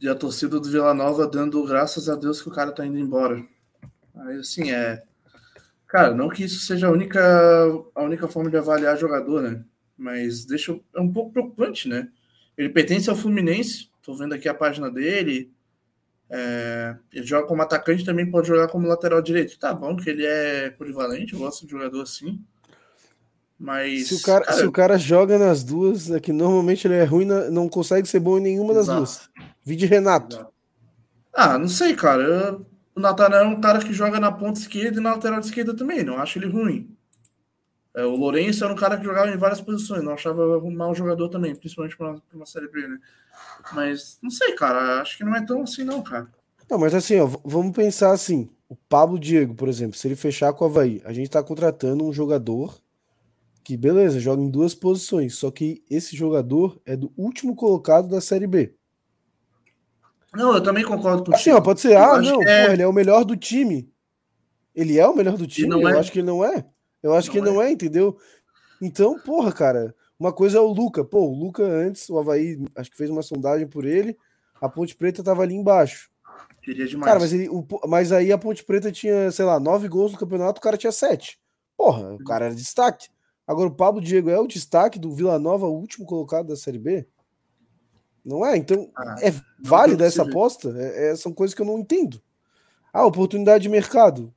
e 0.00 0.08
a 0.08 0.14
torcida 0.14 0.58
do 0.58 0.70
Vila 0.70 0.94
Nova 0.94 1.26
dando 1.26 1.64
graças 1.64 2.08
a 2.08 2.16
Deus 2.16 2.40
que 2.40 2.48
o 2.48 2.52
cara 2.52 2.72
tá 2.72 2.86
indo 2.86 2.98
embora. 2.98 3.44
Aí, 4.16 4.38
assim, 4.38 4.70
é. 4.72 5.02
Cara, 5.86 6.14
não 6.14 6.28
que 6.28 6.44
isso 6.44 6.60
seja 6.60 6.86
a 6.86 6.90
única, 6.90 7.20
a 7.94 8.02
única 8.02 8.28
forma 8.28 8.50
de 8.50 8.56
avaliar 8.56 8.96
jogador, 8.96 9.42
né? 9.42 9.64
Mas 9.96 10.44
deixa. 10.44 10.78
É 10.94 11.00
um 11.00 11.12
pouco 11.12 11.32
preocupante, 11.32 11.88
né? 11.88 12.08
Ele 12.56 12.68
pertence 12.68 13.10
ao 13.10 13.16
Fluminense, 13.16 13.90
tô 14.02 14.14
vendo 14.14 14.34
aqui 14.34 14.48
a 14.48 14.54
página 14.54 14.90
dele. 14.90 15.52
É, 16.30 16.96
ele 17.12 17.26
joga 17.26 17.46
como 17.46 17.60
atacante, 17.60 18.04
também 18.04 18.30
pode 18.30 18.46
jogar 18.46 18.68
como 18.68 18.86
lateral 18.86 19.20
direito. 19.20 19.58
Tá 19.58 19.74
bom 19.74 19.96
que 19.96 20.08
ele 20.08 20.24
é 20.24 20.70
polivalente, 20.70 21.32
eu 21.32 21.40
gosto 21.40 21.66
de 21.66 21.72
jogador 21.72 22.02
assim. 22.02 22.40
Mas. 23.58 24.08
Se 24.08 24.14
o 24.14 24.22
cara, 24.22 24.44
cara... 24.44 24.56
Se 24.56 24.64
o 24.64 24.72
cara 24.72 24.98
joga 24.98 25.38
nas 25.38 25.62
duas, 25.62 26.10
é 26.10 26.18
que 26.18 26.32
normalmente 26.32 26.86
ele 26.86 26.94
é 26.94 27.04
ruim, 27.04 27.26
não 27.26 27.68
consegue 27.68 28.08
ser 28.08 28.20
bom 28.20 28.38
em 28.38 28.42
nenhuma 28.42 28.72
das 28.72 28.86
duas. 28.86 29.28
Vide 29.64 29.86
Renato. 29.86 30.46
Ah, 31.32 31.58
não 31.58 31.68
sei, 31.68 31.94
cara. 31.94 32.22
Eu, 32.22 32.66
o 32.94 33.00
Natanael 33.00 33.44
é 33.44 33.48
um 33.48 33.60
cara 33.60 33.78
que 33.80 33.92
joga 33.92 34.18
na 34.18 34.32
ponta 34.32 34.60
esquerda 34.60 34.98
e 34.98 35.02
na 35.02 35.14
lateral 35.14 35.40
esquerda 35.40 35.74
também. 35.74 36.02
Não 36.02 36.18
acho 36.18 36.38
ele 36.38 36.48
ruim. 36.48 36.96
É, 37.94 38.04
o 38.04 38.14
Lourenço 38.14 38.64
era 38.64 38.72
um 38.72 38.76
cara 38.76 38.96
que 38.96 39.04
jogava 39.04 39.30
em 39.30 39.36
várias 39.36 39.60
posições. 39.60 40.02
Não 40.02 40.12
achava 40.12 40.58
um 40.58 40.70
mau 40.70 40.94
jogador 40.94 41.28
também, 41.28 41.54
principalmente 41.54 41.96
para 41.96 42.10
uma, 42.10 42.22
uma 42.32 42.46
Série 42.46 42.68
B, 42.68 42.86
né? 42.86 42.98
Mas 43.72 44.18
não 44.22 44.30
sei, 44.30 44.52
cara. 44.52 45.00
Acho 45.00 45.18
que 45.18 45.24
não 45.24 45.34
é 45.34 45.44
tão 45.44 45.62
assim, 45.62 45.84
não, 45.84 46.02
cara. 46.02 46.28
Não, 46.70 46.78
mas 46.78 46.94
assim, 46.94 47.18
ó, 47.18 47.26
vamos 47.44 47.72
pensar 47.72 48.12
assim. 48.12 48.48
O 48.68 48.76
Pablo 48.76 49.18
Diego, 49.18 49.54
por 49.54 49.68
exemplo, 49.68 49.96
se 49.96 50.06
ele 50.06 50.14
fechar 50.14 50.52
com 50.52 50.64
o 50.64 50.68
Havaí, 50.68 51.02
a 51.04 51.12
gente 51.12 51.30
tá 51.30 51.42
contratando 51.42 52.04
um 52.04 52.12
jogador 52.12 52.80
que, 53.64 53.76
beleza, 53.76 54.20
joga 54.20 54.42
em 54.42 54.50
duas 54.50 54.74
posições, 54.74 55.34
só 55.34 55.50
que 55.50 55.82
esse 55.90 56.16
jogador 56.16 56.80
é 56.86 56.96
do 56.96 57.12
último 57.16 57.56
colocado 57.56 58.08
da 58.08 58.20
Série 58.20 58.46
B. 58.46 58.74
Não, 60.34 60.54
eu 60.54 60.62
também 60.62 60.84
concordo 60.84 61.24
com 61.24 61.34
Assim, 61.34 61.50
ó, 61.50 61.60
pode 61.60 61.80
ser, 61.80 61.96
ah, 61.96 62.20
não, 62.20 62.42
é... 62.42 62.62
Porra, 62.62 62.72
ele 62.74 62.82
é 62.82 62.86
o 62.86 62.92
melhor 62.92 63.24
do 63.24 63.36
time. 63.36 63.92
Ele 64.74 64.98
é 64.98 65.06
o 65.06 65.14
melhor 65.14 65.36
do 65.36 65.46
time? 65.46 65.70
Eu 65.70 65.88
é... 65.88 65.98
acho 65.98 66.12
que 66.12 66.20
ele 66.20 66.26
não 66.26 66.44
é. 66.44 66.64
Eu 67.02 67.14
acho 67.14 67.28
não 67.28 67.32
que 67.32 67.38
ele 67.38 67.48
é. 67.48 67.52
não 67.52 67.62
é, 67.62 67.70
entendeu? 67.70 68.16
Então, 68.80 69.18
porra, 69.18 69.52
cara, 69.52 69.94
uma 70.18 70.32
coisa 70.32 70.58
é 70.58 70.60
o 70.60 70.66
Luca. 70.66 71.04
Pô, 71.04 71.26
o 71.26 71.34
Luca 71.34 71.62
antes, 71.62 72.08
o 72.08 72.18
Havaí, 72.18 72.62
acho 72.76 72.90
que 72.90 72.96
fez 72.96 73.10
uma 73.10 73.22
sondagem 73.22 73.66
por 73.66 73.84
ele, 73.84 74.16
a 74.60 74.68
Ponte 74.68 74.94
Preta 74.94 75.22
tava 75.22 75.42
ali 75.42 75.54
embaixo. 75.54 76.10
Queria 76.62 76.86
demais. 76.86 77.06
Cara, 77.06 77.20
mas, 77.20 77.32
ele, 77.32 77.48
o, 77.48 77.66
mas 77.88 78.12
aí 78.12 78.30
a 78.30 78.38
Ponte 78.38 78.62
Preta 78.62 78.92
tinha, 78.92 79.30
sei 79.30 79.44
lá, 79.44 79.58
nove 79.58 79.88
gols 79.88 80.12
no 80.12 80.18
campeonato, 80.18 80.58
o 80.58 80.62
cara 80.62 80.76
tinha 80.76 80.92
sete. 80.92 81.38
Porra, 81.76 82.14
o 82.14 82.24
cara 82.24 82.46
era 82.46 82.54
destaque. 82.54 83.08
Agora 83.46 83.68
o 83.68 83.74
Pablo 83.74 84.00
Diego 84.00 84.30
é 84.30 84.38
o 84.38 84.46
destaque 84.46 84.98
do 84.98 85.12
Vila 85.12 85.38
Nova, 85.38 85.66
o 85.66 85.74
último 85.74 86.06
colocado 86.06 86.48
da 86.48 86.56
Série 86.56 86.78
B? 86.78 87.06
Não 88.30 88.46
é? 88.46 88.56
Então, 88.56 88.88
ah, 88.96 89.16
é 89.20 89.34
válida 89.58 90.06
essa 90.06 90.22
aposta? 90.22 90.72
É, 90.78 91.10
é, 91.10 91.16
são 91.16 91.32
coisas 91.32 91.52
que 91.52 91.60
eu 91.60 91.66
não 91.66 91.80
entendo. 91.80 92.22
Ah, 92.92 93.04
oportunidade 93.04 93.62
de 93.64 93.68
mercado. 93.68 94.32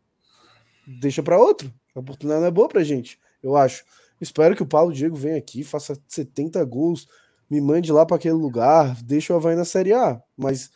Deixa 1.00 1.22
para 1.22 1.38
outro. 1.38 1.72
A 1.94 2.00
oportunidade 2.00 2.42
não 2.42 2.48
é 2.48 2.52
boa 2.52 2.68
pra 2.68 2.84
gente, 2.84 3.20
eu 3.44 3.56
acho. 3.56 3.86
Espero 4.20 4.56
que 4.56 4.64
o 4.64 4.68
Paulo 4.68 4.92
Diego 4.92 5.16
venha 5.16 5.38
aqui, 5.38 5.64
faça 5.64 5.96
70 6.08 6.64
gols, 6.66 7.08
me 7.48 7.62
mande 7.62 7.92
lá 7.92 8.04
para 8.04 8.16
aquele 8.16 8.34
lugar, 8.34 9.00
deixe 9.04 9.32
o 9.32 9.36
Havaí 9.36 9.56
na 9.56 9.64
Série 9.64 9.94
A. 9.94 10.20
Mas 10.36 10.72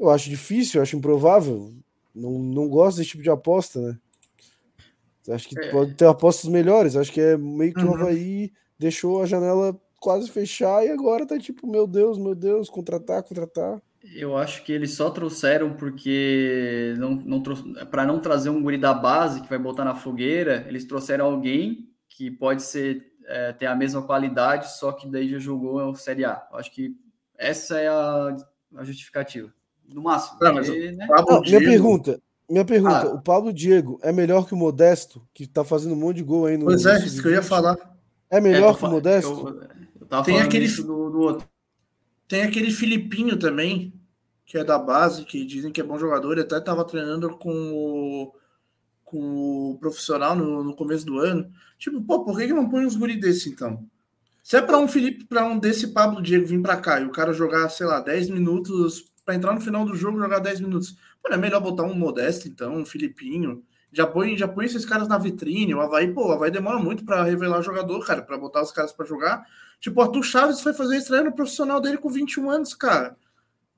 eu 0.00 0.08
acho 0.08 0.30
difícil, 0.30 0.78
eu 0.78 0.82
acho 0.82 0.96
improvável. 0.96 1.74
Não, 2.14 2.38
não 2.38 2.66
gosto 2.66 2.96
desse 2.96 3.10
tipo 3.10 3.22
de 3.22 3.28
aposta, 3.28 3.78
né? 3.78 3.98
Acho 5.34 5.48
que 5.50 5.58
é. 5.58 5.70
pode 5.70 5.92
ter 5.94 6.06
apostas 6.06 6.48
melhores. 6.48 6.96
Acho 6.96 7.12
que 7.12 7.20
é 7.20 7.36
meio 7.36 7.74
que 7.74 7.84
uhum. 7.84 7.90
o 7.90 7.94
Havaí 7.94 8.52
deixou 8.78 9.22
a 9.22 9.26
janela 9.26 9.78
quase 10.06 10.30
fechar 10.30 10.86
e 10.86 10.88
agora 10.88 11.26
tá 11.26 11.36
tipo, 11.36 11.66
meu 11.66 11.84
Deus, 11.84 12.16
meu 12.16 12.32
Deus, 12.32 12.70
contratar, 12.70 13.24
contratar. 13.24 13.82
Eu 14.14 14.36
acho 14.36 14.62
que 14.62 14.70
eles 14.70 14.94
só 14.94 15.10
trouxeram 15.10 15.74
porque 15.74 16.94
não, 16.96 17.16
não 17.16 17.42
para 17.90 18.06
não 18.06 18.20
trazer 18.20 18.48
um 18.50 18.62
guri 18.62 18.78
da 18.78 18.94
base 18.94 19.40
que 19.40 19.48
vai 19.48 19.58
botar 19.58 19.84
na 19.84 19.96
fogueira, 19.96 20.64
eles 20.68 20.84
trouxeram 20.84 21.24
alguém 21.24 21.88
que 22.08 22.30
pode 22.30 22.62
ser 22.62 23.14
é, 23.26 23.52
ter 23.52 23.66
a 23.66 23.74
mesma 23.74 24.00
qualidade, 24.00 24.76
só 24.78 24.92
que 24.92 25.08
daí 25.10 25.28
já 25.28 25.40
jogou 25.40 25.90
a 25.90 25.94
Série 25.96 26.24
A. 26.24 26.46
Eu 26.52 26.58
acho 26.58 26.70
que 26.70 26.94
essa 27.36 27.80
é 27.80 27.88
a, 27.88 28.36
a 28.76 28.84
justificativa. 28.84 29.52
No 29.92 30.04
máximo. 30.04 30.38
Não, 30.40 30.54
porque, 30.54 30.92
né? 30.92 31.06
não, 31.28 31.40
minha 31.40 31.58
pergunta, 31.58 32.22
minha 32.48 32.64
pergunta, 32.64 33.08
ah. 33.08 33.14
o 33.14 33.20
Pablo 33.20 33.52
Diego 33.52 33.98
é 34.04 34.12
melhor 34.12 34.46
que 34.46 34.54
o 34.54 34.56
Modesto, 34.56 35.26
que 35.34 35.48
tá 35.48 35.64
fazendo 35.64 35.94
um 35.94 35.98
monte 35.98 36.18
de 36.18 36.22
gol 36.22 36.46
aí 36.46 36.56
no 36.56 36.66
Pois 36.66 36.86
é, 36.86 36.96
isso 36.98 37.20
que 37.20 37.26
eu 37.26 37.32
ia 37.32 37.42
falar. 37.42 37.76
É 38.30 38.40
melhor 38.40 38.74
é, 38.74 38.78
que 38.78 38.84
o 38.84 38.90
Modesto? 38.90 39.48
Eu, 39.48 39.75
eu 40.06 40.08
tava 40.08 40.24
tem 40.24 40.40
aquele 40.40 40.68
do, 40.68 41.10
do 41.10 41.18
outro. 41.18 41.48
Tem 42.28 42.42
aquele 42.42 42.70
Filipinho 42.70 43.36
também, 43.36 43.92
que 44.44 44.56
é 44.56 44.62
da 44.62 44.78
base, 44.78 45.24
que 45.24 45.44
dizem 45.44 45.72
que 45.72 45.80
é 45.80 45.84
bom 45.84 45.98
jogador. 45.98 46.32
Ele 46.32 46.42
até 46.42 46.58
estava 46.58 46.84
treinando 46.84 47.36
com 47.36 47.50
o, 47.50 48.32
com 49.04 49.72
o 49.72 49.78
profissional 49.78 50.36
no, 50.36 50.62
no 50.62 50.74
começo 50.76 51.04
do 51.04 51.18
ano. 51.18 51.50
Tipo, 51.76 52.00
pô, 52.02 52.24
por 52.24 52.38
que, 52.38 52.46
que 52.46 52.52
não 52.52 52.68
põe 52.68 52.86
uns 52.86 52.94
guri 52.94 53.18
desse 53.18 53.48
então? 53.50 53.84
Se 54.42 54.56
é 54.56 54.62
para 54.62 54.78
um 54.78 54.86
Felipe, 54.86 55.24
para 55.24 55.44
um 55.44 55.58
desse 55.58 55.88
Pablo 55.88 56.22
Diego 56.22 56.46
vir 56.46 56.62
para 56.62 56.76
cá 56.76 57.00
e 57.00 57.04
o 57.04 57.10
cara 57.10 57.32
jogar, 57.32 57.68
sei 57.68 57.86
lá, 57.86 57.98
10 57.98 58.30
minutos, 58.30 59.10
para 59.24 59.34
entrar 59.34 59.52
no 59.52 59.60
final 59.60 59.84
do 59.84 59.96
jogo 59.96 60.20
jogar 60.20 60.38
10 60.38 60.60
minutos, 60.60 60.96
pô, 61.20 61.32
é 61.32 61.36
melhor 61.36 61.60
botar 61.60 61.82
um 61.82 61.94
Modesto 61.94 62.46
então, 62.46 62.76
um 62.76 62.86
Filipinho. 62.86 63.64
Já 63.92 64.06
põe, 64.06 64.36
já 64.36 64.46
põe 64.46 64.66
esses 64.66 64.84
caras 64.84 65.08
na 65.08 65.18
vitrine. 65.18 65.74
O 65.74 65.80
Havaí, 65.80 66.12
pô, 66.12 66.28
o 66.28 66.32
Havaí 66.32 66.50
demora 66.50 66.78
muito 66.78 67.04
para 67.04 67.22
revelar 67.24 67.62
jogador, 67.62 68.04
cara, 68.04 68.22
para 68.22 68.36
botar 68.36 68.62
os 68.62 68.72
caras 68.72 68.92
para 68.92 69.06
jogar. 69.06 69.46
Tipo, 69.80 70.00
o 70.00 70.02
Arthur 70.02 70.22
Chaves 70.22 70.60
foi 70.60 70.72
fazer 70.72 70.96
estreia 70.96 71.24
no 71.24 71.32
profissional 71.32 71.80
dele 71.80 71.98
com 71.98 72.08
21 72.08 72.50
anos, 72.50 72.74
cara. 72.74 73.16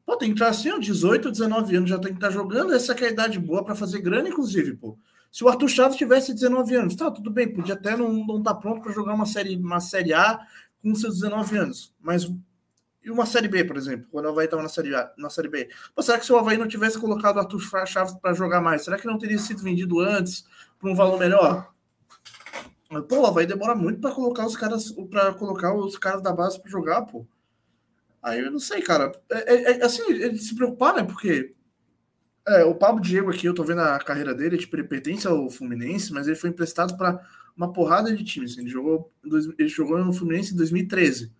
Pô, 0.04 0.16
tem 0.16 0.30
que 0.30 0.36
estar 0.36 0.48
assim, 0.48 0.70
ó, 0.70 0.78
18, 0.78 1.30
19 1.30 1.76
anos, 1.76 1.90
já 1.90 1.98
tem 1.98 2.12
que 2.12 2.18
estar 2.18 2.30
jogando. 2.30 2.72
Essa 2.72 2.92
é 2.94 3.04
a 3.04 3.10
idade 3.10 3.38
boa 3.38 3.64
para 3.64 3.74
fazer 3.74 4.00
grana, 4.00 4.28
inclusive, 4.28 4.74
pô. 4.74 4.98
Se 5.30 5.44
o 5.44 5.48
Arthur 5.48 5.68
Chaves 5.68 5.98
tivesse 5.98 6.32
19 6.32 6.74
anos, 6.74 6.96
tá, 6.96 7.10
tudo 7.10 7.30
bem, 7.30 7.52
podia 7.52 7.74
até 7.74 7.96
não 7.96 8.20
estar 8.20 8.32
não 8.32 8.42
tá 8.42 8.54
pronto 8.54 8.80
para 8.80 8.92
jogar 8.92 9.14
uma 9.14 9.26
série, 9.26 9.56
uma 9.56 9.80
série 9.80 10.14
A 10.14 10.40
com 10.82 10.94
seus 10.94 11.16
19 11.16 11.58
anos. 11.58 11.94
Mas 12.00 12.24
e 13.08 13.10
uma 13.10 13.24
série 13.24 13.48
B, 13.48 13.64
por 13.64 13.76
exemplo, 13.78 14.06
quando 14.10 14.26
o 14.26 14.28
Havaí 14.28 14.44
estava 14.44 14.62
na 14.62 14.68
série 14.68 14.94
A, 14.94 15.10
na 15.16 15.30
série 15.30 15.48
B. 15.48 15.70
Pô, 15.94 16.02
será 16.02 16.18
que 16.18 16.26
se 16.26 16.32
o 16.32 16.36
Havaí 16.36 16.58
não 16.58 16.68
tivesse 16.68 16.98
colocado 16.98 17.36
o 17.36 17.38
Arthur 17.38 17.86
Chaves 17.86 18.14
para 18.20 18.34
jogar 18.34 18.60
mais, 18.60 18.84
será 18.84 18.98
que 18.98 19.06
não 19.06 19.16
teria 19.16 19.38
sido 19.38 19.62
vendido 19.62 19.98
antes 20.00 20.44
por 20.78 20.90
um 20.90 20.94
valor 20.94 21.18
melhor? 21.18 21.72
Pô, 23.08 23.20
o 23.20 23.26
Havaí 23.26 23.46
demora 23.46 23.74
muito 23.74 24.00
para 24.00 24.14
colocar 24.14 24.46
os 24.46 24.56
caras 24.56 24.92
para 25.10 25.32
colocar 25.32 25.74
os 25.74 25.96
caras 25.96 26.22
da 26.22 26.32
base 26.32 26.60
para 26.60 26.70
jogar, 26.70 27.02
pô. 27.02 27.26
Aí 28.22 28.40
eu 28.40 28.50
não 28.50 28.58
sei, 28.58 28.82
cara. 28.82 29.10
É, 29.30 29.54
é, 29.54 29.80
é, 29.80 29.84
assim, 29.84 30.02
ele 30.10 30.36
se 30.36 30.54
preocupar, 30.54 30.94
né? 30.94 31.02
Porque 31.02 31.54
é, 32.46 32.64
o 32.64 32.74
Pablo 32.74 33.00
Diego 33.00 33.30
aqui, 33.30 33.46
eu 33.46 33.54
tô 33.54 33.64
vendo 33.64 33.80
a 33.80 33.98
carreira 34.00 34.34
dele, 34.34 34.58
tipo, 34.58 34.76
ele 34.76 34.84
pertence 34.84 35.26
ao 35.26 35.48
Fluminense, 35.48 36.12
mas 36.12 36.26
ele 36.26 36.36
foi 36.36 36.50
emprestado 36.50 36.94
para 36.96 37.26
uma 37.56 37.72
porrada 37.72 38.14
de 38.14 38.22
times. 38.22 38.58
Ele 38.58 38.68
jogou, 38.68 39.10
ele 39.58 39.68
jogou 39.68 39.98
no 40.04 40.12
Fluminense 40.12 40.52
em 40.52 40.56
2013. 40.56 41.32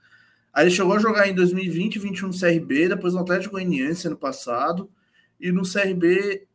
Aí 0.59 0.65
ele 0.65 0.75
chegou 0.75 0.93
a 0.93 0.99
jogar 0.99 1.29
em 1.29 1.35
2020, 1.37 2.01
21 2.01 2.27
no 2.27 2.37
CRB, 2.37 2.89
depois 2.89 3.15
no 3.15 3.21
Atlético 3.21 3.53
Goianiense 3.53 4.09
ano 4.09 4.17
passado, 4.17 4.91
e 5.39 5.53
no 5.53 5.63
CRB, 5.63 6.49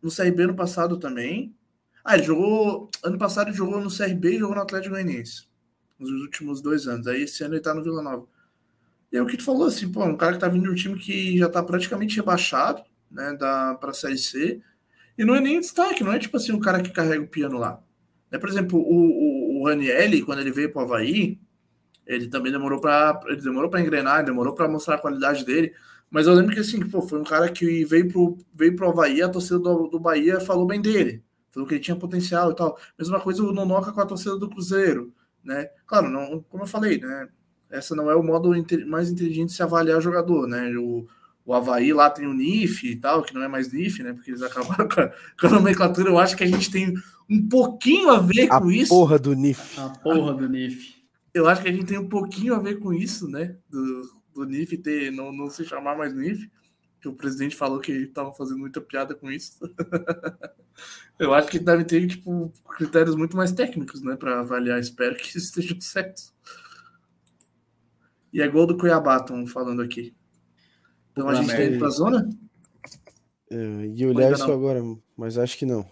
no 0.00 0.10
CRB 0.10 0.44
ano 0.44 0.54
passado 0.54 0.96
também. 0.96 1.54
Ah, 2.02 2.14
ele 2.14 2.22
jogou. 2.22 2.88
Ano 3.04 3.18
passado 3.18 3.48
ele 3.48 3.56
jogou 3.58 3.78
no 3.78 3.94
CRB 3.94 4.36
e 4.36 4.38
jogou 4.38 4.56
no 4.56 4.62
Atlético 4.62 4.94
Goianiense. 4.94 5.48
Nos 5.98 6.10
últimos 6.22 6.62
dois 6.62 6.88
anos. 6.88 7.06
Aí 7.06 7.24
esse 7.24 7.44
ano 7.44 7.52
ele 7.52 7.60
tá 7.60 7.74
no 7.74 7.84
Vila 7.84 8.00
Nova. 8.00 8.26
E 9.12 9.18
é 9.18 9.22
o 9.22 9.26
que 9.26 9.36
tu 9.36 9.44
falou, 9.44 9.66
assim, 9.66 9.92
pô, 9.92 10.02
um 10.02 10.16
cara 10.16 10.32
que 10.32 10.40
tá 10.40 10.48
vindo 10.48 10.64
de 10.64 10.70
um 10.70 10.74
time 10.74 10.98
que 10.98 11.36
já 11.36 11.50
tá 11.50 11.62
praticamente 11.62 12.16
rebaixado, 12.16 12.82
né, 13.10 13.36
da, 13.38 13.74
pra 13.74 13.92
Série 13.92 14.16
C. 14.16 14.62
E 15.18 15.26
não 15.26 15.34
é 15.34 15.40
nem 15.42 15.60
destaque, 15.60 16.02
não 16.02 16.14
é 16.14 16.18
tipo 16.18 16.38
assim 16.38 16.52
um 16.52 16.58
cara 16.58 16.80
que 16.80 16.88
carrega 16.88 17.22
o 17.22 17.28
piano 17.28 17.58
lá. 17.58 17.82
É, 18.30 18.38
por 18.38 18.48
exemplo, 18.48 18.78
o, 18.78 19.58
o, 19.58 19.60
o 19.60 19.66
Ranielli, 19.66 20.22
quando 20.22 20.38
ele 20.38 20.52
veio 20.52 20.72
pro 20.72 20.80
Havaí, 20.80 21.38
ele 22.06 22.28
também 22.28 22.52
demorou 22.52 22.80
para 22.80 23.20
ele 23.26 23.40
demorou 23.40 23.70
para 23.70 23.80
engrenar, 23.80 24.24
demorou 24.24 24.54
para 24.54 24.68
mostrar 24.68 24.96
a 24.96 24.98
qualidade 24.98 25.44
dele. 25.44 25.72
Mas 26.10 26.26
eu 26.26 26.34
lembro 26.34 26.52
que 26.54 26.60
assim, 26.60 26.80
pô, 26.88 27.00
foi 27.02 27.20
um 27.20 27.24
cara 27.24 27.50
que 27.50 27.84
veio 27.84 28.08
pro, 28.08 28.38
veio 28.54 28.76
pro 28.76 28.88
Havaí, 28.90 29.22
a 29.22 29.28
torcida 29.28 29.58
do, 29.58 29.88
do 29.88 29.98
Bahia 29.98 30.40
falou 30.40 30.66
bem 30.66 30.80
dele 30.80 31.22
falou 31.52 31.68
que 31.68 31.74
ele 31.74 31.82
tinha 31.82 31.96
potencial 31.96 32.50
e 32.50 32.56
tal. 32.56 32.78
Mesma 32.98 33.20
coisa 33.20 33.42
o 33.42 33.52
Nonoca 33.52 33.92
com 33.92 34.00
a 34.00 34.06
torcida 34.06 34.36
do 34.36 34.48
Cruzeiro, 34.48 35.12
né? 35.44 35.68
Claro, 35.86 36.08
não, 36.08 36.42
como 36.48 36.64
eu 36.64 36.66
falei, 36.66 36.98
né? 36.98 37.28
Essa 37.70 37.94
não 37.94 38.10
é 38.10 38.16
o 38.16 38.22
modo 38.22 38.50
mais 38.86 39.10
inteligente 39.10 39.50
de 39.50 39.54
se 39.54 39.62
avaliar 39.62 40.00
jogador, 40.00 40.46
né? 40.46 40.74
O, 40.76 41.06
o 41.44 41.54
Havaí 41.54 41.92
lá 41.92 42.10
tem 42.10 42.26
o 42.26 42.34
NIF 42.34 42.84
e 42.84 42.96
tal, 42.96 43.22
que 43.22 43.34
não 43.34 43.42
é 43.42 43.48
mais 43.48 43.72
NIF, 43.72 44.02
né? 44.02 44.12
Porque 44.12 44.30
eles 44.30 44.42
acabaram 44.42 44.88
com 44.88 45.00
a, 45.00 45.12
com 45.40 45.46
a 45.46 45.50
nomenclatura. 45.50 46.08
Eu 46.08 46.18
acho 46.18 46.36
que 46.36 46.44
a 46.44 46.48
gente 46.48 46.70
tem 46.70 46.94
um 47.28 47.48
pouquinho 47.48 48.10
a 48.10 48.18
ver 48.18 48.50
a 48.50 48.60
com 48.60 48.70
isso. 48.70 48.88
Porra 48.88 49.18
do 49.18 49.34
NIF. 49.34 49.78
A 49.78 49.88
porra 49.90 50.34
do 50.34 50.48
NIF. 50.48 51.01
Eu 51.34 51.48
acho 51.48 51.62
que 51.62 51.68
a 51.68 51.72
gente 51.72 51.86
tem 51.86 51.98
um 51.98 52.08
pouquinho 52.08 52.54
a 52.54 52.58
ver 52.58 52.78
com 52.78 52.92
isso, 52.92 53.28
né? 53.28 53.56
Do, 53.68 54.02
do 54.34 54.44
NIF 54.44 54.76
ter, 54.78 55.10
não, 55.10 55.32
não 55.32 55.48
se 55.48 55.64
chamar 55.64 55.96
mais 55.96 56.14
NIF 56.14 56.50
que 57.02 57.08
o 57.08 57.14
presidente 57.14 57.56
falou 57.56 57.80
que 57.80 57.90
estava 57.90 58.32
fazendo 58.32 58.60
muita 58.60 58.80
piada 58.80 59.12
com 59.12 59.28
isso. 59.28 59.58
eu 61.18 61.34
acho 61.34 61.48
que 61.48 61.58
deve 61.58 61.84
ter 61.84 62.06
tipo, 62.06 62.52
critérios 62.76 63.16
muito 63.16 63.36
mais 63.36 63.50
técnicos, 63.50 64.00
né, 64.00 64.14
para 64.14 64.38
avaliar. 64.38 64.78
Espero 64.78 65.16
que 65.16 65.26
esteja 65.36 65.76
certo. 65.80 66.22
E 68.32 68.40
é 68.40 68.46
gol 68.46 68.68
do 68.68 68.78
Cuiabá, 68.78 69.16
estão 69.16 69.44
falando 69.48 69.82
aqui. 69.82 70.14
Então 71.10 71.28
a 71.28 71.34
gente 71.34 71.48
tem 71.48 71.56
tá 71.56 71.64
indo 71.64 71.78
para 71.78 71.88
a 71.88 71.90
zona? 71.90 72.38
É, 73.50 73.86
e 73.94 74.06
olhar 74.06 74.32
isso 74.32 74.50
agora, 74.50 74.80
mas 75.16 75.36
acho 75.36 75.58
que 75.58 75.66
não. 75.66 75.84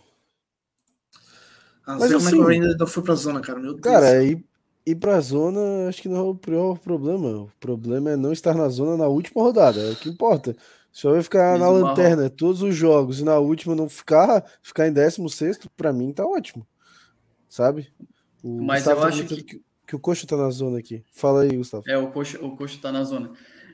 Ah, 1.85 1.95
não 1.95 1.99
mas 1.99 2.09
sei 2.09 2.17
assim, 2.17 2.25
como 2.25 2.29
é 2.29 2.31
que 2.31 2.37
eu 2.37 2.43
assim, 2.43 2.53
ainda 2.53 2.77
não 2.79 2.87
fui 2.87 3.03
para 3.03 3.13
a 3.13 3.17
zona, 3.17 3.41
cara. 3.41 3.59
Meu 3.59 3.75
Deus. 3.75 3.83
Cara, 3.83 4.23
ir, 4.23 4.47
ir 4.91 4.97
para 4.97 5.17
a 5.17 5.21
zona 5.21 5.89
acho 5.89 6.03
que 6.03 6.09
não 6.09 6.17
é 6.17 6.23
o 6.23 6.35
pior 6.35 6.79
problema. 6.79 7.29
O 7.29 7.51
problema 7.59 8.11
é 8.11 8.17
não 8.17 8.33
estar 8.33 8.55
na 8.55 8.69
zona 8.69 8.97
na 8.97 9.07
última 9.07 9.43
rodada. 9.43 9.81
É 9.81 9.91
o 9.93 9.97
que 9.97 10.09
importa. 10.09 10.57
Só 10.93 11.13
vai 11.13 11.23
ficar 11.23 11.59
na 11.59 11.69
lanterna 11.69 12.29
todos 12.29 12.63
os 12.63 12.75
jogos 12.75 13.21
e 13.21 13.25
na 13.25 13.39
última 13.39 13.75
não 13.75 13.89
ficar, 13.89 14.45
ficar 14.61 14.89
em 14.89 14.93
16, 14.93 15.61
para 15.77 15.93
mim 15.93 16.13
tá 16.13 16.27
ótimo. 16.27 16.67
Sabe? 17.49 17.89
O 18.43 18.63
Mas 18.63 18.83
Gustavo 18.83 19.01
eu 19.01 19.03
tá 19.03 19.09
acho 19.09 19.25
que... 19.25 19.43
que... 19.43 19.63
que 19.87 19.97
o 19.97 20.01
Coxa 20.01 20.27
tá 20.27 20.37
na 20.37 20.51
zona 20.51 20.79
aqui. 20.79 21.05
Fala 21.13 21.43
aí, 21.43 21.57
Gustavo. 21.57 21.85
É, 21.87 21.97
o 21.97 22.11
Coxa, 22.11 22.45
o 22.45 22.57
Coxa 22.57 22.79
tá 22.81 22.91
na 22.91 23.05
zona. 23.05 23.31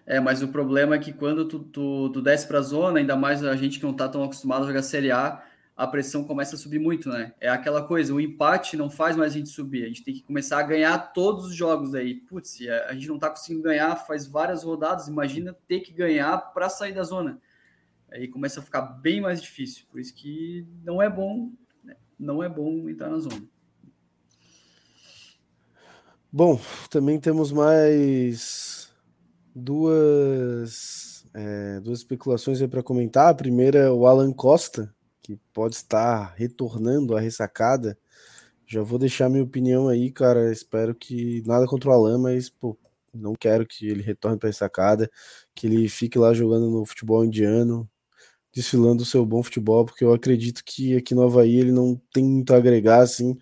É, 0.07 0.21
mas 0.21 0.43
o 0.43 0.49
problema 0.49 0.95
é 0.95 0.99
que 0.99 1.13
quando 1.13 1.47
tu, 1.47 1.59
tu, 1.59 2.11
tu 2.11 2.23
desce 2.23 2.47
para 2.47 2.59
a 2.59 2.63
zona, 2.63 3.01
ainda 3.01 3.17
mais 3.17 3.43
a 3.43 3.57
gente 3.57 3.79
que 3.79 3.85
não 3.85 3.93
está 3.93 4.09
tão 4.09 4.23
acostumado 4.23 4.65
a 4.65 4.67
jogar 4.69 4.83
Série 4.83 5.11
A, 5.11 5.43
a 5.77 5.87
pressão 5.87 6.25
começa 6.25 6.57
a 6.57 6.59
subir 6.59 6.79
muito, 6.79 7.11
né? 7.11 7.35
É 7.39 7.51
aquela 7.51 7.83
coisa, 7.83 8.15
o 8.15 8.21
empate 8.21 8.79
não 8.79 8.89
faz 8.89 9.15
mais 9.15 9.33
a 9.33 9.37
gente 9.37 9.51
subir, 9.51 9.85
a 9.85 9.89
gente 9.89 10.03
tem 10.03 10.15
que 10.15 10.23
começar 10.23 10.59
a 10.59 10.63
ganhar 10.63 11.13
todos 11.13 11.45
os 11.45 11.55
jogos 11.55 11.95
aí. 11.95 12.15
Putz, 12.15 12.61
a 12.89 12.95
gente 12.95 13.09
não 13.09 13.17
está 13.17 13.29
conseguindo 13.29 13.63
ganhar 13.63 13.95
faz 13.95 14.27
várias 14.27 14.65
rodadas, 14.65 15.07
imagina 15.07 15.55
ter 15.69 15.81
que 15.81 15.93
ganhar 15.93 16.39
para 16.55 16.71
sair 16.71 16.95
da 16.95 17.03
zona. 17.03 17.39
Aí 18.11 18.27
começa 18.27 18.61
a 18.61 18.63
ficar 18.63 18.81
bem 18.81 19.21
mais 19.21 19.43
difícil, 19.43 19.85
por 19.91 20.01
isso 20.01 20.15
que 20.15 20.67
não 20.83 21.03
é 21.03 21.11
bom, 21.11 21.53
né? 21.85 21.97
não 22.19 22.43
é 22.43 22.49
bom 22.49 22.89
entrar 22.89 23.11
na 23.11 23.19
zona. 23.19 23.47
Bom, 26.33 26.59
também 26.89 27.21
temos 27.21 27.53
mais 27.53 28.91
duas, 29.55 31.27
é, 31.35 31.81
duas 31.81 31.99
especulações 31.99 32.63
aí 32.63 32.69
para 32.69 32.83
comentar. 32.83 33.29
A 33.29 33.35
primeira 33.35 33.79
é 33.79 33.91
o 33.91 34.07
Alan 34.07 34.33
Costa, 34.33 34.95
que 35.27 35.37
pode 35.53 35.75
estar 35.75 36.35
retornando 36.37 37.17
à 37.17 37.21
ressacada. 37.21 37.99
Já 38.65 38.83
vou 38.83 38.97
deixar 38.97 39.29
minha 39.29 39.43
opinião 39.43 39.89
aí, 39.89 40.13
cara. 40.13 40.53
Espero 40.53 40.95
que 40.95 41.43
nada 41.45 41.67
contra 41.67 41.91
o 41.91 41.93
Alan, 41.93 42.19
mas 42.19 42.49
pô, 42.49 42.79
não 43.13 43.35
quero 43.35 43.67
que 43.67 43.89
ele 43.89 44.03
retorne 44.03 44.39
para 44.39 44.49
a 44.49 44.51
ressacada, 44.53 45.11
que 45.53 45.67
ele 45.67 45.89
fique 45.89 46.17
lá 46.17 46.33
jogando 46.33 46.71
no 46.71 46.87
futebol 46.87 47.25
indiano, 47.25 47.91
desfilando 48.55 49.03
o 49.03 49.07
seu 49.07 49.27
bom 49.27 49.43
futebol, 49.43 49.85
porque 49.85 50.05
eu 50.05 50.13
acredito 50.13 50.63
que 50.65 50.97
aqui 50.97 51.13
no 51.13 51.23
Havaí 51.23 51.57
ele 51.57 51.73
não 51.73 52.01
tem 52.13 52.25
muito 52.25 52.55
a 52.55 52.59
agregar, 52.59 53.01
assim. 53.01 53.37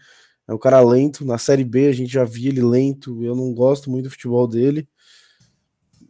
É 0.48 0.54
um 0.54 0.58
cara 0.58 0.80
lento. 0.80 1.24
Na 1.24 1.36
Série 1.36 1.64
B 1.64 1.88
a 1.88 1.92
gente 1.92 2.12
já 2.12 2.24
via 2.24 2.48
ele 2.48 2.62
lento. 2.62 3.22
Eu 3.22 3.36
não 3.36 3.52
gosto 3.52 3.90
muito 3.90 4.04
do 4.04 4.10
futebol 4.10 4.48
dele. 4.48 4.88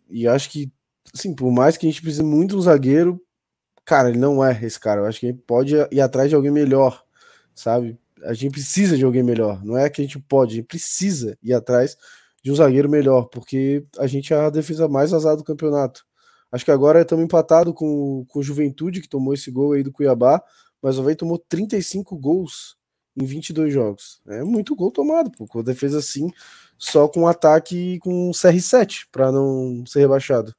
E 0.09 0.28
acho 0.28 0.51
que, 0.51 0.72
assim, 1.12 1.34
por 1.34 1.51
mais 1.51 1.76
que 1.76 1.86
a 1.86 1.90
gente 1.90 2.01
precise 2.02 2.22
muito 2.22 2.51
de 2.51 2.56
um 2.56 2.60
zagueiro, 2.62 3.23
cara, 3.85 4.09
ele 4.09 4.19
não 4.19 4.44
é 4.44 4.59
esse 4.65 4.78
cara. 4.78 5.01
Eu 5.02 5.06
acho 5.06 5.20
que 5.20 5.27
ele 5.27 5.39
pode 5.47 5.74
ir 5.90 6.01
atrás 6.01 6.28
de 6.28 6.35
alguém 6.36 6.51
melhor, 6.51 7.05
sabe? 7.55 7.98
A 8.24 8.32
gente 8.32 8.52
precisa 8.52 8.97
de 8.97 9.05
alguém 9.05 9.23
melhor. 9.23 9.65
Não 9.65 9.77
é 9.77 9.89
que 9.90 10.01
a 10.01 10.05
gente 10.05 10.19
pode, 10.19 10.52
a 10.52 10.56
gente 10.56 10.66
precisa 10.66 11.39
ir 11.43 11.52
atrás 11.52 11.97
de 12.43 12.52
um 12.52 12.55
zagueiro 12.55 12.89
melhor, 12.89 13.28
porque 13.31 13.85
a 13.98 14.06
gente 14.06 14.32
é 14.32 14.36
a 14.36 14.51
defesa 14.51 14.89
mais 14.89 15.11
vazada 15.11 15.36
do 15.36 15.44
campeonato. 15.44 16.05
Acho 16.52 16.65
que 16.65 16.70
agora 16.70 17.01
estamos 17.01 17.24
empatados 17.24 17.74
com, 17.74 18.24
com 18.28 18.43
Juventude, 18.43 19.01
que 19.01 19.09
tomou 19.09 19.35
esse 19.35 19.51
gol 19.51 19.73
aí 19.73 19.82
do 19.82 19.90
Cuiabá, 19.90 20.43
mas 20.81 20.98
o 20.98 21.01
Havaí 21.01 21.16
tomou 21.16 21.39
35 21.39 22.16
gols 22.16 22.77
em 23.16 23.24
22 23.24 23.73
jogos. 23.73 24.20
É 24.27 24.44
muito 24.44 24.77
gol 24.77 24.90
tomado, 24.90 25.31
pô, 25.31 25.47
com 25.47 25.61
a 25.61 25.62
defesa 25.62 25.98
assim, 25.98 26.31
só 26.78 27.09
com 27.09 27.27
ataque 27.27 27.98
com 28.01 28.31
CR7 28.31 29.06
para 29.11 29.32
não 29.32 29.85
ser 29.86 30.01
rebaixado. 30.01 30.55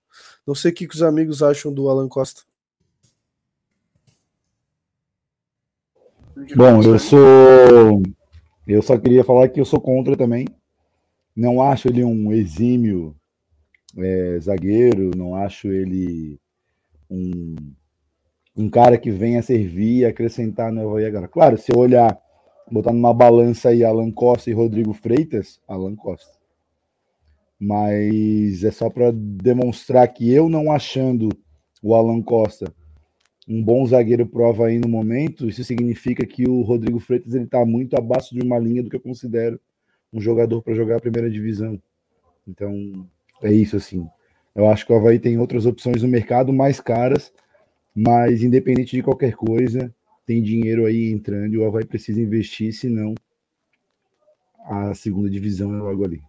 Não 0.45 0.55
sei 0.55 0.71
o 0.71 0.73
que, 0.73 0.87
que 0.87 0.95
os 0.95 1.03
amigos 1.03 1.43
acham 1.43 1.71
do 1.73 1.89
Alan 1.89 2.07
Costa. 2.07 2.41
Bom, 6.55 6.83
eu 6.83 6.99
sou. 6.99 8.03
Eu 8.67 8.81
só 8.81 8.97
queria 8.97 9.23
falar 9.23 9.47
que 9.47 9.59
eu 9.59 9.65
sou 9.65 9.79
contra 9.79 10.17
também. 10.17 10.45
Não 11.33 11.61
acho 11.61 11.87
ele 11.87 12.03
um 12.03 12.31
exímio 12.31 13.15
é, 13.97 14.37
zagueiro, 14.41 15.11
não 15.15 15.35
acho 15.35 15.69
ele 15.69 16.37
um, 17.09 17.55
um 18.57 18.69
cara 18.69 18.97
que 18.97 19.11
venha 19.11 19.41
servir 19.41 19.99
e 19.99 20.05
acrescentar 20.05 20.71
no 20.71 20.81
Havaí 20.81 21.05
agora. 21.05 21.27
Claro, 21.27 21.57
se 21.57 21.71
eu 21.71 21.79
olhar 21.79 22.17
botar 22.69 22.91
numa 22.91 23.13
balança 23.13 23.69
aí 23.69 23.83
Alan 23.83 24.11
Costa 24.11 24.49
e 24.49 24.53
Rodrigo 24.53 24.93
Freitas, 24.93 25.61
Alan 25.67 25.95
Costa. 25.95 26.35
Mas 27.57 28.63
é 28.63 28.71
só 28.71 28.89
para 28.89 29.11
demonstrar 29.13 30.07
que 30.09 30.29
eu 30.29 30.49
não 30.49 30.71
achando 30.71 31.29
o 31.81 31.95
Alan 31.95 32.21
Costa 32.21 32.73
um 33.47 33.63
bom 33.63 33.85
zagueiro 33.85 34.25
prova 34.25 34.67
aí 34.67 34.79
no 34.79 34.87
momento, 34.87 35.47
isso 35.47 35.63
significa 35.63 36.25
que 36.25 36.47
o 36.47 36.61
Rodrigo 36.61 36.99
Freitas 36.99 37.35
ele 37.35 37.45
está 37.45 37.63
muito 37.65 37.95
abaixo 37.95 38.33
de 38.33 38.41
uma 38.41 38.57
linha 38.57 38.81
do 38.81 38.89
que 38.89 38.95
eu 38.95 39.01
considero 39.01 39.59
um 40.11 40.19
jogador 40.19 40.61
para 40.61 40.73
jogar 40.73 40.97
a 40.97 41.01
primeira 41.01 41.29
divisão. 41.29 41.81
Então, 42.47 43.07
é 43.41 43.51
isso 43.51 43.75
assim. 43.75 44.07
Eu 44.55 44.67
acho 44.67 44.85
que 44.85 44.93
o 44.93 44.95
Havaí 44.95 45.19
tem 45.19 45.37
outras 45.37 45.65
opções 45.65 46.01
no 46.01 46.07
mercado 46.07 46.51
mais 46.53 46.79
caras, 46.79 47.31
mas 47.93 48.41
independente 48.41 48.95
de 48.95 49.03
qualquer 49.03 49.35
coisa, 49.35 49.93
tem 50.25 50.41
dinheiro 50.41 50.85
aí 50.85 51.11
entrando 51.11 51.53
e 51.53 51.57
o 51.57 51.65
Havaí 51.65 51.85
precisa 51.85 52.21
investir, 52.21 52.73
senão 52.73 53.13
a 54.65 54.93
segunda 54.95 55.29
divisão 55.29 55.75
é 55.75 55.77
logo 55.77 56.03
ali. 56.03 56.23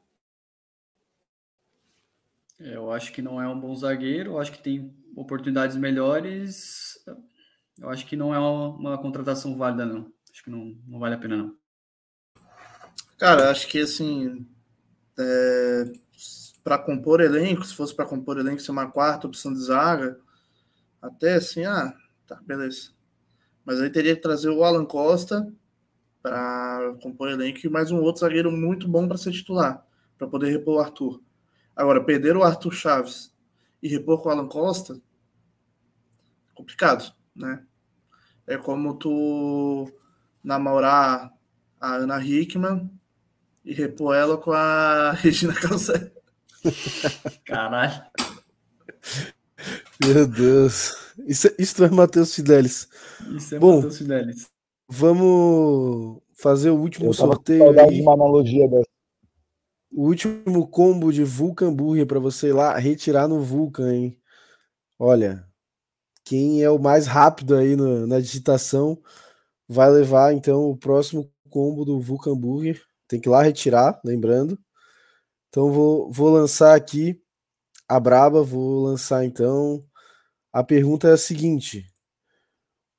É, 2.58 2.74
eu 2.74 2.90
acho 2.90 3.12
que 3.12 3.22
não 3.22 3.40
é 3.40 3.48
um 3.48 3.58
bom 3.58 3.74
zagueiro, 3.74 4.32
eu 4.32 4.38
acho 4.38 4.52
que 4.52 4.62
tem 4.62 4.92
oportunidades 5.14 5.76
melhores. 5.76 6.95
Eu 7.78 7.90
acho 7.90 8.06
que 8.06 8.16
não 8.16 8.34
é 8.34 8.38
uma, 8.38 8.98
contratação 8.98 9.56
válida, 9.56 9.84
não. 9.84 10.10
Acho 10.30 10.42
que 10.42 10.50
não, 10.50 10.76
não 10.86 10.98
vale 10.98 11.14
a 11.14 11.18
pena, 11.18 11.36
não. 11.36 11.56
Cara, 13.18 13.50
acho 13.50 13.68
que 13.68 13.80
assim, 13.80 14.46
é, 15.18 15.92
para 16.62 16.78
compor 16.78 17.20
elenco, 17.20 17.64
se 17.64 17.74
fosse 17.74 17.94
para 17.94 18.06
compor 18.06 18.38
elenco, 18.38 18.60
ser 18.60 18.70
uma 18.70 18.90
quarta 18.90 19.26
opção 19.26 19.52
de 19.52 19.60
zaga, 19.60 20.18
até 21.00 21.34
assim, 21.34 21.64
ah, 21.64 21.94
tá, 22.26 22.40
beleza. 22.44 22.90
Mas 23.64 23.80
aí 23.80 23.90
teria 23.90 24.14
que 24.14 24.22
trazer 24.22 24.50
o 24.50 24.64
Alan 24.64 24.84
Costa 24.84 25.52
para 26.22 26.96
compor 27.02 27.30
elenco 27.30 27.60
e 27.64 27.68
mais 27.68 27.90
um 27.90 28.00
outro 28.00 28.20
zagueiro 28.20 28.50
muito 28.50 28.88
bom 28.88 29.06
para 29.06 29.16
ser 29.16 29.32
titular, 29.32 29.86
para 30.18 30.26
poder 30.26 30.50
repor 30.50 30.76
o 30.76 30.80
Arthur. 30.80 31.22
Agora, 31.74 32.02
perder 32.02 32.36
o 32.36 32.42
Arthur 32.42 32.72
Chaves 32.72 33.32
e 33.82 33.88
repor 33.88 34.22
com 34.22 34.28
o 34.28 34.32
Alan 34.32 34.48
Costa, 34.48 35.00
complicado, 36.54 37.14
né? 37.36 37.62
É 38.46 38.56
como 38.56 38.94
tu 38.94 39.92
namorar 40.42 41.32
a 41.80 41.94
Ana 41.96 42.24
Hickman 42.24 42.90
e 43.64 43.74
repor 43.74 44.14
ela 44.14 44.36
com 44.36 44.52
a 44.52 45.12
Regina 45.18 45.54
Calcé. 45.54 46.12
Caralho. 47.44 48.02
Meu 50.00 50.26
Deus. 50.26 50.94
Isso, 51.26 51.48
isso 51.58 51.84
é 51.84 51.90
Matheus 51.90 52.34
Fidelis. 52.34 52.88
Isso 53.36 53.54
é 53.54 53.58
Bom, 53.58 53.76
Matheus 53.76 53.98
Fidelis. 53.98 54.48
Vamos 54.88 56.22
fazer 56.34 56.70
o 56.70 56.76
último 56.76 57.12
sorteio 57.12 57.78
aí. 57.80 58.00
Uma 58.00 58.14
analogia 58.14 58.68
dessa. 58.68 58.86
O 59.90 60.08
último 60.08 60.68
combo 60.68 61.12
de 61.12 61.24
Vulcan 61.24 61.72
Burger 61.72 62.06
para 62.06 62.18
você 62.18 62.48
ir 62.48 62.52
lá 62.52 62.76
retirar 62.78 63.26
no 63.26 63.40
Vulcan, 63.40 63.92
hein? 63.92 64.20
Olha, 64.98 65.46
quem 66.26 66.60
é 66.60 66.68
o 66.68 66.76
mais 66.76 67.06
rápido 67.06 67.54
aí 67.54 67.76
no, 67.76 68.04
na 68.04 68.18
digitação 68.18 68.98
vai 69.68 69.88
levar 69.88 70.34
então 70.34 70.68
o 70.68 70.76
próximo 70.76 71.32
combo 71.48 71.84
do 71.84 72.00
Vulcan 72.00 72.36
Burger. 72.36 72.82
Tem 73.06 73.20
que 73.20 73.28
ir 73.28 73.30
lá 73.30 73.42
retirar, 73.42 74.00
lembrando. 74.04 74.58
Então 75.48 75.70
vou, 75.70 76.10
vou 76.10 76.28
lançar 76.28 76.74
aqui 76.74 77.22
a 77.88 78.00
braba, 78.00 78.42
vou 78.42 78.82
lançar 78.82 79.24
então. 79.24 79.84
A 80.52 80.64
pergunta 80.64 81.06
é 81.06 81.12
a 81.12 81.16
seguinte: 81.16 81.86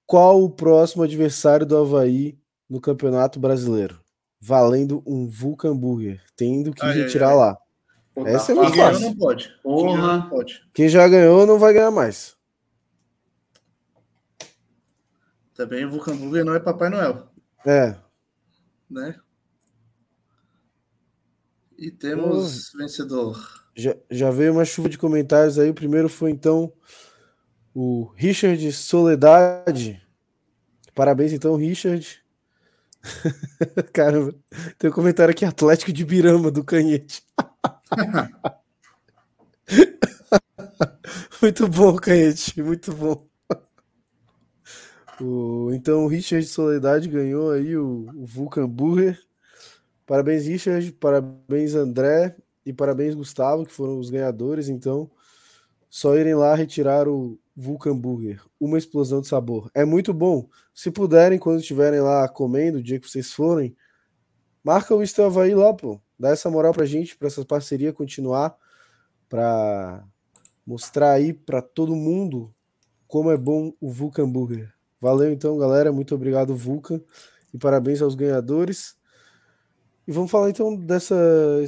qual 0.05 0.41
o 0.41 0.49
próximo 0.49 1.03
adversário 1.03 1.65
do 1.65 1.75
Havaí 1.75 2.39
no 2.69 2.79
Campeonato 2.79 3.41
Brasileiro? 3.41 3.99
Valendo 4.39 5.03
um 5.05 5.27
Vulcan 5.27 5.75
Burger, 5.75 6.23
tendo 6.37 6.71
que 6.71 6.85
ai, 6.85 6.93
retirar 6.93 7.27
ai, 7.27 7.33
ai. 7.33 7.39
lá. 7.39 7.57
Pô, 8.13 8.25
Essa 8.25 8.47
tá 8.47 8.51
é 8.53 8.55
muito 8.55 8.77
fácil. 8.77 9.01
Não 9.01 9.15
pode. 9.17 9.49
Porra. 9.61 9.89
Quem, 9.89 9.97
não 9.97 10.29
pode. 10.29 10.69
Quem 10.73 10.87
já 10.87 11.05
ganhou 11.09 11.45
não 11.45 11.59
vai 11.59 11.73
ganhar 11.73 11.91
mais. 11.91 12.36
Também 15.57 15.83
o 15.85 15.89
Vulcan 15.89 16.15
Burger 16.15 16.45
não 16.45 16.53
é 16.53 16.59
Papai 16.59 16.87
Noel. 16.87 17.27
É. 17.65 17.95
Né? 18.87 19.19
E 21.75 21.89
temos 21.89 22.71
vencedor. 22.77 23.35
Já, 23.75 23.95
já 24.09 24.29
veio 24.29 24.53
uma 24.53 24.63
chuva 24.63 24.87
de 24.87 24.99
comentários 24.99 25.57
aí. 25.57 25.71
O 25.71 25.73
primeiro 25.73 26.07
foi 26.07 26.29
então 26.29 26.71
o 27.73 28.13
Richard 28.15 28.71
Soledade. 28.71 29.99
Parabéns 30.93 31.33
então, 31.33 31.55
Richard. 31.55 32.23
Caramba, 33.91 34.35
tem 34.77 34.91
um 34.91 34.93
comentário 34.93 35.31
aqui: 35.31 35.43
Atlético 35.43 35.91
de 35.91 36.05
Birama 36.05 36.51
do 36.51 36.63
Canhete. 36.63 37.23
muito 41.41 41.67
bom, 41.67 41.95
Canhete, 41.95 42.61
muito 42.61 42.93
bom. 42.93 43.27
O, 45.21 45.71
então 45.73 46.05
o 46.05 46.07
Richard 46.07 46.45
Soledade 46.45 47.07
ganhou 47.07 47.51
aí 47.51 47.75
o, 47.75 48.07
o 48.15 48.25
Vulcan 48.25 48.67
Burger. 48.67 49.19
Parabéns, 50.05 50.45
Richard. 50.45 50.91
Parabéns, 50.93 51.75
André 51.75 52.35
e 52.65 52.73
parabéns, 52.73 53.15
Gustavo, 53.15 53.65
que 53.65 53.73
foram 53.73 53.99
os 53.99 54.09
ganhadores. 54.09 54.69
Então, 54.69 55.09
só 55.89 56.15
irem 56.15 56.35
lá 56.35 56.53
retirar 56.55 57.07
o 57.07 57.39
Vulcan 57.55 57.97
Burger, 57.97 58.41
uma 58.59 58.77
explosão 58.77 59.19
de 59.21 59.27
sabor. 59.27 59.71
É 59.73 59.83
muito 59.83 60.13
bom. 60.13 60.47
Se 60.73 60.91
puderem, 60.91 61.39
quando 61.39 61.59
estiverem 61.59 62.01
lá 62.01 62.27
comendo, 62.29 62.77
o 62.77 62.83
dia 62.83 62.99
que 62.99 63.09
vocês 63.09 63.33
forem, 63.33 63.75
marca 64.63 64.93
o 64.93 65.01
Estel 65.01 65.31
lá, 65.55 65.73
pô. 65.73 65.99
Dá 66.19 66.29
essa 66.29 66.49
moral 66.49 66.73
pra 66.73 66.85
gente, 66.85 67.17
pra 67.17 67.27
essa 67.27 67.43
parceria 67.43 67.93
continuar, 67.93 68.55
pra, 69.27 70.03
mostrar 70.65 71.13
aí 71.13 71.33
para 71.33 71.61
todo 71.61 71.95
mundo 71.95 72.53
como 73.07 73.31
é 73.31 73.37
bom 73.37 73.73
o 73.79 73.89
Vulcan 73.89 74.29
Burger. 74.29 74.76
Valeu 74.99 75.31
então, 75.31 75.57
galera. 75.57 75.91
Muito 75.91 76.15
obrigado, 76.15 76.55
Vulcan. 76.55 77.01
E 77.53 77.57
parabéns 77.57 78.01
aos 78.01 78.15
ganhadores. 78.15 78.95
E 80.07 80.11
vamos 80.11 80.31
falar 80.31 80.49
então 80.49 80.75
dessa 80.75 81.15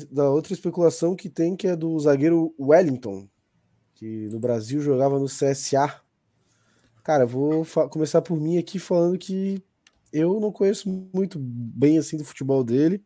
da 0.10 0.30
outra 0.30 0.53
especulação 0.53 1.15
que 1.15 1.30
tem, 1.30 1.56
que 1.56 1.68
é 1.68 1.76
do 1.76 1.99
zagueiro 1.99 2.53
Wellington, 2.57 3.27
que 3.95 4.30
no 4.30 4.39
Brasil 4.39 4.80
jogava 4.80 5.19
no 5.19 5.26
CSA. 5.26 6.01
Cara, 7.03 7.26
vou 7.26 7.65
começar 7.89 8.22
por 8.22 8.39
mim 8.39 8.57
aqui 8.57 8.80
falando 8.80 9.18
que 9.18 9.61
eu 10.11 10.39
não 10.39 10.51
conheço 10.51 10.89
muito 11.14 11.38
bem 11.39 11.97
assim 11.97 12.18
do 12.18 12.23
futebol 12.23 12.64
dele, 12.64 13.03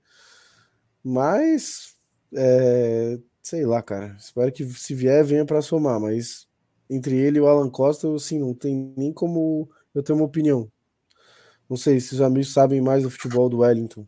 mas 1.04 1.95
é, 2.36 3.20
sei 3.41 3.66
lá, 3.66 3.82
cara. 3.82 4.16
Espero 4.20 4.52
que 4.52 4.64
se 4.66 4.94
vier 4.94 5.24
venha 5.24 5.45
para 5.45 5.62
somar, 5.62 6.00
mas 6.00 6.48
entre 6.90 7.16
ele 7.18 7.40
e 7.40 7.41
o 7.41 7.48
Alan 7.48 7.70
Costa, 7.70 8.14
assim, 8.14 8.40
não 8.40 8.54
tem 8.54 8.94
nem 8.95 9.12
como 9.12 9.70
eu 9.94 10.03
ter 10.03 10.14
uma 10.14 10.26
opinião. 10.26 10.70
Não 11.70 11.78
sei 11.78 11.99
se 11.99 12.14
os 12.14 12.22
amigos 12.22 12.52
sabem 12.52 12.82
mais 12.82 13.03
do 13.03 13.10
futebol 13.10 13.49
do 13.49 13.60
Wellington. 13.60 14.06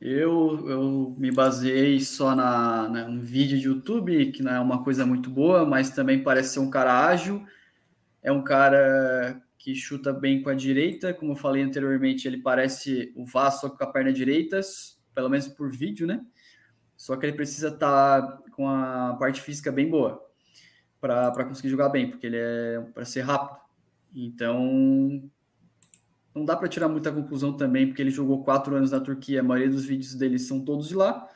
Eu, 0.00 0.68
eu 0.68 1.14
me 1.16 1.30
baseei 1.32 2.00
só 2.00 2.34
na, 2.34 2.88
na, 2.88 3.06
um 3.06 3.20
vídeo 3.20 3.58
de 3.58 3.66
YouTube, 3.66 4.30
que 4.32 4.42
não 4.42 4.52
é 4.52 4.60
uma 4.60 4.84
coisa 4.84 5.06
muito 5.06 5.30
boa, 5.30 5.64
mas 5.64 5.90
também 5.90 6.22
parece 6.22 6.54
ser 6.54 6.60
um 6.60 6.70
cara 6.70 7.06
ágil. 7.06 7.44
É 8.22 8.30
um 8.30 8.42
cara 8.42 9.42
que 9.58 9.74
chuta 9.74 10.12
bem 10.12 10.42
com 10.42 10.50
a 10.50 10.54
direita, 10.54 11.14
como 11.14 11.32
eu 11.32 11.36
falei 11.36 11.62
anteriormente, 11.62 12.28
ele 12.28 12.38
parece 12.38 13.12
o 13.16 13.24
Vasco 13.24 13.70
com 13.70 13.82
a 13.82 13.86
perna 13.86 14.12
direita, 14.12 14.60
pelo 15.14 15.28
menos 15.28 15.48
por 15.48 15.70
vídeo, 15.70 16.06
né? 16.06 16.20
Só 16.96 17.16
que 17.16 17.26
ele 17.26 17.36
precisa 17.36 17.68
estar 17.68 18.22
tá 18.22 18.42
com 18.52 18.68
a 18.68 19.16
parte 19.18 19.40
física 19.40 19.72
bem 19.72 19.88
boa 19.88 20.25
para 21.32 21.44
conseguir 21.44 21.68
jogar 21.68 21.88
bem, 21.88 22.10
porque 22.10 22.26
ele 22.26 22.36
é 22.36 22.80
para 22.92 23.04
ser 23.04 23.22
rápido. 23.22 23.58
Então, 24.14 25.30
não 26.34 26.44
dá 26.44 26.56
para 26.56 26.68
tirar 26.68 26.88
muita 26.88 27.12
conclusão 27.12 27.52
também, 27.56 27.86
porque 27.86 28.02
ele 28.02 28.10
jogou 28.10 28.44
quatro 28.44 28.74
anos 28.74 28.90
na 28.90 29.00
Turquia, 29.00 29.40
a 29.40 29.44
maioria 29.44 29.70
dos 29.70 29.84
vídeos 29.84 30.14
dele 30.14 30.38
são 30.38 30.64
todos 30.64 30.88
de 30.88 30.94
lá. 30.94 31.28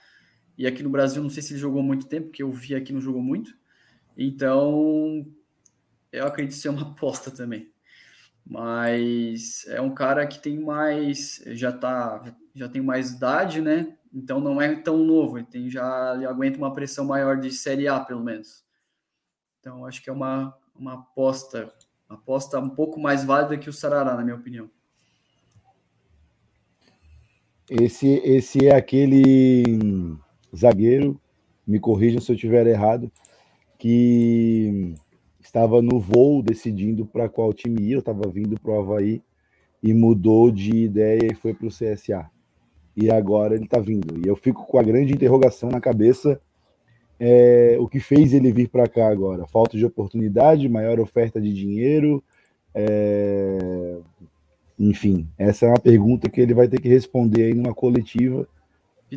E 0.56 0.66
aqui 0.66 0.82
no 0.82 0.90
Brasil, 0.90 1.22
não 1.22 1.30
sei 1.30 1.42
se 1.42 1.52
ele 1.52 1.60
jogou 1.60 1.82
muito 1.82 2.06
tempo, 2.06 2.28
porque 2.28 2.42
eu 2.42 2.50
vi 2.50 2.74
aqui 2.74 2.92
não 2.92 3.00
jogou 3.00 3.22
muito. 3.22 3.54
Então, 4.16 5.26
eu 6.12 6.26
acredito 6.26 6.54
ser 6.54 6.68
uma 6.68 6.82
aposta 6.92 7.30
também. 7.30 7.70
Mas 8.44 9.66
é 9.68 9.80
um 9.80 9.94
cara 9.94 10.26
que 10.26 10.40
tem 10.40 10.58
mais, 10.58 11.42
já 11.48 11.72
tá, 11.72 12.34
já 12.54 12.68
tem 12.68 12.82
mais 12.82 13.12
idade, 13.12 13.60
né? 13.60 13.96
Então 14.12 14.40
não 14.40 14.60
é 14.60 14.74
tão 14.74 14.98
novo, 14.98 15.38
ele 15.38 15.46
tem 15.46 15.70
já 15.70 16.14
ele 16.16 16.26
aguenta 16.26 16.58
uma 16.58 16.72
pressão 16.74 17.04
maior 17.04 17.38
de 17.38 17.52
Série 17.52 17.86
A, 17.86 18.00
pelo 18.00 18.24
menos. 18.24 18.64
Então 19.60 19.84
acho 19.84 20.02
que 20.02 20.08
é 20.08 20.12
uma, 20.12 20.56
uma 20.74 20.94
aposta, 20.94 21.70
uma 22.08 22.18
aposta 22.18 22.58
um 22.58 22.70
pouco 22.70 22.98
mais 22.98 23.24
válida 23.24 23.58
que 23.58 23.68
o 23.68 23.72
Sarará, 23.72 24.14
na 24.14 24.24
minha 24.24 24.36
opinião. 24.36 24.70
Esse, 27.68 28.08
esse 28.24 28.66
é 28.66 28.74
aquele 28.74 29.62
zagueiro, 30.56 31.20
me 31.64 31.78
corrijam 31.78 32.20
se 32.20 32.32
eu 32.32 32.34
estiver 32.34 32.66
errado, 32.66 33.12
que 33.78 34.94
estava 35.40 35.80
no 35.80 36.00
voo 36.00 36.42
decidindo 36.42 37.06
para 37.06 37.28
qual 37.28 37.52
time 37.52 37.80
ir, 37.82 37.92
eu 37.92 38.00
estava 38.00 38.28
vindo 38.28 38.58
para 38.58 38.72
o 38.72 38.80
Havaí 38.80 39.22
e 39.82 39.94
mudou 39.94 40.50
de 40.50 40.84
ideia 40.84 41.28
e 41.30 41.34
foi 41.34 41.54
para 41.54 41.66
o 41.66 41.70
CSA. 41.70 42.28
E 42.96 43.10
agora 43.10 43.54
ele 43.54 43.64
está 43.64 43.78
vindo. 43.78 44.18
E 44.18 44.28
eu 44.28 44.36
fico 44.36 44.66
com 44.66 44.78
a 44.78 44.82
grande 44.82 45.12
interrogação 45.12 45.70
na 45.70 45.80
cabeça 45.80 46.40
é, 47.20 47.76
o 47.78 47.86
que 47.86 48.00
fez 48.00 48.32
ele 48.32 48.50
vir 48.50 48.68
para 48.68 48.88
cá 48.88 49.08
agora? 49.08 49.46
Falta 49.46 49.76
de 49.76 49.84
oportunidade, 49.84 50.66
maior 50.68 50.98
oferta 50.98 51.38
de 51.38 51.52
dinheiro, 51.52 52.24
é, 52.74 53.98
enfim, 54.78 55.28
essa 55.36 55.66
é 55.66 55.68
uma 55.68 55.78
pergunta 55.78 56.30
que 56.30 56.40
ele 56.40 56.54
vai 56.54 56.66
ter 56.66 56.80
que 56.80 56.88
responder 56.88 57.44
aí 57.44 57.54
numa 57.54 57.74
coletiva 57.74 58.48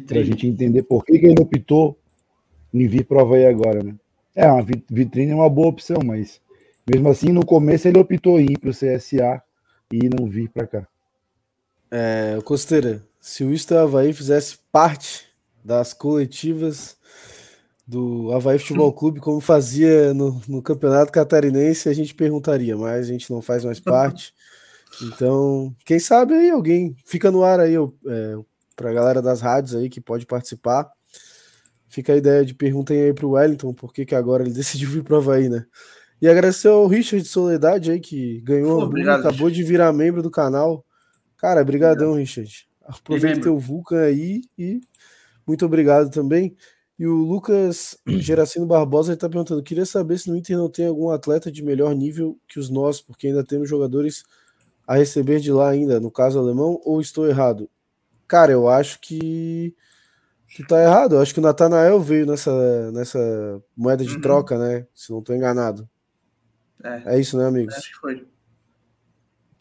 para 0.05 0.19
a 0.19 0.23
gente 0.23 0.45
entender 0.45 0.83
por 0.83 1.05
que, 1.05 1.17
que 1.17 1.25
ele 1.25 1.41
optou 1.41 1.97
em 2.73 2.85
vir 2.87 3.05
para 3.05 3.17
o 3.17 3.21
Havaí 3.21 3.45
agora, 3.45 3.81
né? 3.81 3.95
É, 4.35 4.51
uma 4.51 4.65
vitrine 4.89 5.31
é 5.31 5.35
uma 5.35 5.49
boa 5.49 5.69
opção, 5.69 5.99
mas 6.03 6.41
mesmo 6.89 7.07
assim, 7.07 7.31
no 7.31 7.45
começo 7.45 7.87
ele 7.87 7.99
optou 7.99 8.39
em 8.39 8.51
ir 8.51 8.57
para 8.57 8.71
o 8.71 8.73
CSA 8.73 9.41
e 9.91 10.09
não 10.09 10.27
vir 10.27 10.49
para 10.49 10.67
cá. 10.67 10.87
É, 11.89 12.39
Costeira, 12.43 13.03
se 13.21 13.43
o 13.43 13.53
Isto 13.53 13.75
Havaí 13.75 14.11
fizesse 14.11 14.57
parte 14.71 15.27
das 15.63 15.93
coletivas 15.93 16.97
do 17.93 18.31
Havaí 18.33 18.57
Futebol 18.57 18.91
Clube, 18.93 19.19
como 19.19 19.39
fazia 19.39 20.13
no, 20.13 20.41
no 20.47 20.61
Campeonato 20.61 21.11
Catarinense, 21.11 21.87
a 21.87 21.93
gente 21.93 22.15
perguntaria, 22.15 22.75
mas 22.75 23.07
a 23.07 23.11
gente 23.11 23.29
não 23.31 23.41
faz 23.41 23.63
mais 23.63 23.79
parte. 23.79 24.33
Então, 25.01 25.75
quem 25.85 25.99
sabe 25.99 26.33
aí 26.33 26.49
alguém 26.49 26.95
fica 27.05 27.31
no 27.31 27.43
ar 27.43 27.59
aí 27.59 27.75
é, 27.75 28.35
para 28.75 28.89
a 28.89 28.93
galera 28.93 29.21
das 29.21 29.41
rádios 29.41 29.75
aí 29.75 29.89
que 29.89 30.01
pode 30.01 30.25
participar. 30.25 30.89
Fica 31.87 32.13
a 32.13 32.17
ideia 32.17 32.43
de 32.43 32.55
perguntem 32.55 33.01
aí 33.01 33.13
para 33.13 33.25
o 33.25 33.31
Wellington 33.31 33.73
por 33.73 33.93
que, 33.93 34.05
que 34.05 34.15
agora 34.15 34.43
ele 34.43 34.53
decidiu 34.53 34.89
vir 34.89 35.03
para 35.03 35.15
o 35.15 35.17
Havaí, 35.17 35.47
né? 35.47 35.65
E 36.21 36.27
agradecer 36.27 36.69
ao 36.69 36.87
Richard 36.87 37.21
de 37.21 37.29
Soledade 37.29 37.91
aí 37.91 37.99
que 37.99 38.41
ganhou 38.41 38.81
obrigado, 38.81 39.19
acabou 39.19 39.51
de 39.51 39.61
virar 39.61 39.91
membro 39.93 40.23
do 40.23 40.31
canal. 40.31 40.85
Cara, 41.37 41.63
brigadão, 41.63 42.15
Richard. 42.15 42.67
Aproveita 42.81 43.41
teu 43.41 43.59
Vulcan 43.59 44.01
aí 44.01 44.41
e 44.57 44.79
muito 45.45 45.65
obrigado 45.65 46.09
também. 46.09 46.55
E 46.97 47.07
o 47.07 47.15
Lucas 47.15 47.97
Geracino 48.07 48.65
Barbosa 48.65 49.13
está 49.13 49.29
perguntando: 49.29 49.63
queria 49.63 49.85
saber 49.85 50.17
se 50.17 50.29
no 50.29 50.37
Inter 50.37 50.57
não 50.57 50.69
tem 50.69 50.87
algum 50.87 51.09
atleta 51.09 51.51
de 51.51 51.63
melhor 51.63 51.95
nível 51.95 52.37
que 52.47 52.59
os 52.59 52.69
nossos, 52.69 53.01
porque 53.01 53.27
ainda 53.27 53.43
temos 53.43 53.69
jogadores 53.69 54.23
a 54.87 54.95
receber 54.95 55.39
de 55.39 55.51
lá 55.51 55.69
ainda, 55.69 55.99
no 55.99 56.11
caso 56.11 56.37
alemão, 56.37 56.79
ou 56.83 56.99
estou 56.99 57.27
errado? 57.27 57.69
Cara, 58.27 58.51
eu 58.51 58.67
acho 58.67 58.99
que 58.99 59.75
tu 60.55 60.65
tá 60.67 60.81
errado. 60.81 61.15
Eu 61.15 61.21
acho 61.21 61.33
que 61.33 61.39
o 61.39 61.43
Natanael 61.43 61.99
veio 61.99 62.25
nessa, 62.25 62.91
nessa 62.91 63.63
moeda 63.75 64.03
de 64.03 64.15
uhum. 64.15 64.21
troca, 64.21 64.57
né? 64.57 64.85
Se 64.93 65.11
não 65.11 65.19
estou 65.19 65.35
enganado. 65.35 65.87
É. 66.83 67.15
é 67.15 67.19
isso, 67.19 67.37
né, 67.37 67.45
amigos? 67.45 67.75
Acho 67.75 67.89
que 67.89 67.97
foi. 67.97 68.27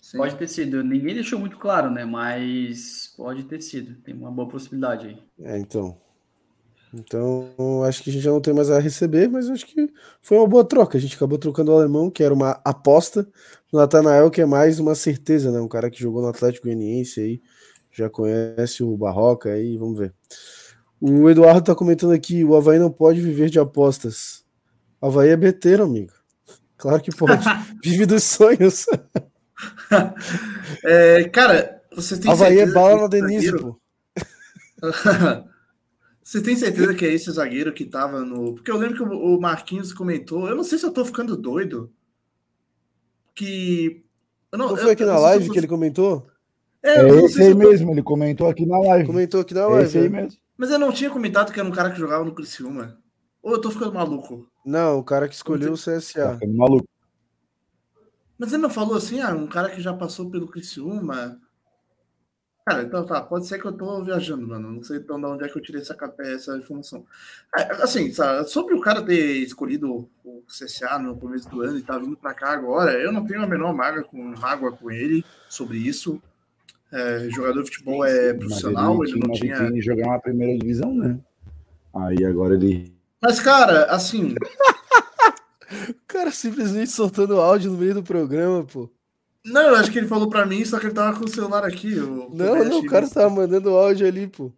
Sim. 0.01 0.19
Pode 0.19 0.37
ter 0.37 0.49
sido. 0.49 0.83
Ninguém 0.83 1.15
deixou 1.15 1.39
muito 1.39 1.57
claro, 1.57 1.91
né? 1.91 2.05
Mas 2.05 3.15
pode 3.17 3.45
ter 3.45 3.61
sido. 3.63 3.95
Tem 4.03 4.15
uma 4.15 4.31
boa 4.31 4.49
possibilidade 4.49 5.07
aí. 5.07 5.23
É, 5.41 5.59
então. 5.59 5.97
Então, 6.95 7.83
acho 7.85 8.03
que 8.03 8.11
a 8.11 8.13
gente 8.13 8.23
já 8.23 8.31
não 8.31 8.41
tem 8.41 8.53
mais 8.53 8.71
a 8.71 8.79
receber, 8.79 9.29
mas 9.29 9.49
acho 9.49 9.67
que 9.67 9.91
foi 10.21 10.37
uma 10.37 10.47
boa 10.47 10.63
troca. 10.63 10.99
A 10.99 11.01
gente 11.01 11.17
acabou 11.17 11.39
trocando 11.39 11.73
o 11.73 11.77
alemão, 11.77 12.11
que 12.11 12.23
era 12.23 12.35
uma 12.35 12.61
aposta, 12.65 13.27
o 13.73 13.79
Natanael, 13.79 14.31
que 14.31 14.43
é 14.43 14.47
mais 14.47 14.79
uma 14.79 14.95
certeza, 14.95 15.51
né? 15.51 15.59
Um 15.59 15.69
cara 15.69 15.91
que 15.91 15.99
jogou 15.99 16.21
no 16.21 16.29
Atlético 16.29 16.67
Goianiense 16.67 17.21
aí, 17.21 17.43
já 17.91 18.11
conhece 18.11 18.83
o 18.83 18.95
Barroca 18.97 19.51
aí, 19.51 19.79
vamos 19.79 19.99
ver. 19.99 20.13
O 21.01 21.31
Eduardo 21.31 21.63
tá 21.63 21.75
comentando 21.75 22.13
aqui: 22.13 22.45
o 22.45 22.55
Havaí 22.55 22.79
não 22.79 22.91
pode 22.91 23.21
viver 23.21 23.49
de 23.49 23.59
apostas. 23.59 24.45
O 25.01 25.07
Havaí 25.07 25.31
é 25.31 25.37
beteiro, 25.37 25.85
amigo. 25.85 26.13
Claro 26.77 27.03
que 27.03 27.15
pode. 27.15 27.43
Vive 27.83 28.05
dos 28.05 28.23
sonhos. 28.23 28.87
é, 30.85 31.25
cara, 31.25 31.83
você 31.97 32.19
tem 32.19 32.31
Havaí 32.31 32.59
é 32.59 32.67
bala 32.67 33.03
na 33.03 33.07
Denise, 33.09 33.53
pô. 33.53 33.81
Você 36.23 36.41
tem 36.41 36.57
certeza 36.57 36.95
que 36.95 37.05
é 37.05 37.13
esse 37.13 37.31
zagueiro 37.31 37.73
que 37.73 37.85
tava 37.85 38.21
no. 38.21 38.55
Porque 38.55 38.71
eu 38.71 38.77
lembro 38.77 38.97
que 38.97 39.03
o 39.03 39.41
Marquinhos 39.41 39.93
comentou. 39.93 40.49
Eu 40.49 40.55
não 40.55 40.63
sei 40.63 40.79
se 40.79 40.87
eu 40.87 40.93
tô 40.93 41.05
ficando 41.05 41.37
doido. 41.37 41.93
Que. 43.35 44.05
Eu 44.53 44.59
não, 44.59 44.69
não 44.69 44.77
foi 44.77 44.93
aqui 44.93 45.03
eu, 45.03 45.09
na 45.09 45.19
live 45.19 45.51
que 45.51 45.59
ele 45.59 45.67
comentou? 45.67 46.27
É, 46.83 47.01
é 47.01 47.25
esse 47.25 47.41
aí 47.43 47.55
mesmo, 47.55 47.91
ele 47.93 48.03
comentou 48.03 48.49
aqui 48.49 48.67
na 48.67 48.79
live. 48.79 49.07
Comentou 49.07 49.41
aqui 49.41 49.55
na 49.55 49.67
live. 49.67 49.87
Esse 49.87 49.99
aí 49.99 50.09
mesmo. 50.09 50.39
Mas 50.57 50.71
eu 50.71 50.79
não 50.79 50.93
tinha 50.93 51.11
comentado 51.11 51.53
que 51.53 51.59
era 51.59 51.69
um 51.69 51.73
cara 51.73 51.91
que 51.91 51.99
jogava 51.99 52.25
no 52.25 52.35
Criciúma. 52.35 52.99
Ou 53.43 53.53
eu 53.53 53.61
tô 53.61 53.71
ficando 53.71 53.95
maluco? 53.95 54.49
Não, 54.65 54.99
o 54.99 55.05
cara 55.05 55.29
que 55.29 55.35
escolheu 55.35 55.73
o 55.73 55.77
CSA. 55.77 56.39
Tá 56.39 56.47
maluco. 56.47 56.87
Mas 58.39 58.53
ele 58.53 58.63
não 58.63 58.71
falou 58.71 58.97
assim, 58.97 59.21
ah, 59.21 59.35
um 59.35 59.47
cara 59.47 59.71
que 59.71 59.81
já 59.81 59.93
passou 59.93 60.31
pelo 60.31 60.49
Criciúma. 60.49 61.41
Cara, 62.65 62.85
então 62.85 63.05
tá, 63.05 63.21
pode 63.21 63.47
ser 63.47 63.59
que 63.59 63.67
eu 63.67 63.73
tô 63.73 64.05
viajando, 64.05 64.47
mano. 64.47 64.71
Não 64.71 64.83
sei 64.85 64.99
então 64.99 65.21
de 65.21 65.27
onde 65.27 65.45
é 65.45 65.49
que 65.49 65.59
eu 65.59 65.63
tirei 65.63 65.81
essa, 65.81 65.97
essa 66.21 66.57
informação. 66.57 67.05
É, 67.57 67.83
assim, 67.83 68.13
sabe, 68.13 68.49
sobre 68.49 68.75
o 68.75 68.81
cara 68.81 69.03
ter 69.03 69.39
escolhido 69.39 70.09
o 70.25 70.43
CSA 70.47 70.99
no 71.01 71.17
começo 71.17 71.49
do 71.49 71.63
ano 71.63 71.79
e 71.79 71.83
tá 71.83 71.99
vindo 71.99 72.17
pra 72.17 72.33
cá 72.33 72.53
agora, 72.53 72.93
eu 72.93 73.11
não 73.11 73.27
tenho 73.27 73.43
a 73.43 73.47
menor 73.49 73.75
mágoa 73.75 74.05
com, 74.05 74.23
mágoa 74.39 74.71
com 74.73 74.91
ele 74.91 75.25
sobre 75.49 75.79
isso. 75.79 76.23
É, 76.93 77.29
jogador 77.31 77.63
de 77.63 77.71
futebol 77.71 78.05
é 78.05 78.35
profissional, 78.35 79.03
ele, 79.03 79.13
ele 79.13 79.27
não 79.27 79.33
tinha. 79.33 79.57
Ele 79.57 79.81
jogar 79.81 80.09
uma 80.09 80.21
primeira 80.21 80.57
divisão, 80.57 80.95
né? 80.95 81.19
Aí 81.95 82.25
agora 82.25 82.55
ele. 82.55 82.95
Mas, 83.21 83.41
cara, 83.41 83.87
assim. 83.87 84.35
o 85.91 86.07
cara 86.07 86.31
simplesmente 86.31 86.91
soltando 86.91 87.41
áudio 87.41 87.73
no 87.73 87.79
meio 87.79 87.95
do 87.95 88.03
programa, 88.03 88.65
pô. 88.65 88.89
Não, 89.45 89.71
eu 89.71 89.77
acho 89.77 89.91
que 89.91 89.99
ele 89.99 90.09
falou 90.09 90.29
pra 90.29 90.47
mim, 90.47 90.65
só 90.65 90.79
que 90.79 90.87
ele 90.87 90.95
tava 90.95 91.19
com 91.19 91.25
o 91.25 91.29
celular 91.29 91.65
aqui. 91.65 91.99
O 91.99 92.31
não, 92.33 92.65
não, 92.65 92.79
o 92.81 92.87
cara 92.87 93.09
tava 93.09 93.29
mandando 93.29 93.71
áudio 93.71 94.07
ali, 94.07 94.29
pô. 94.29 94.53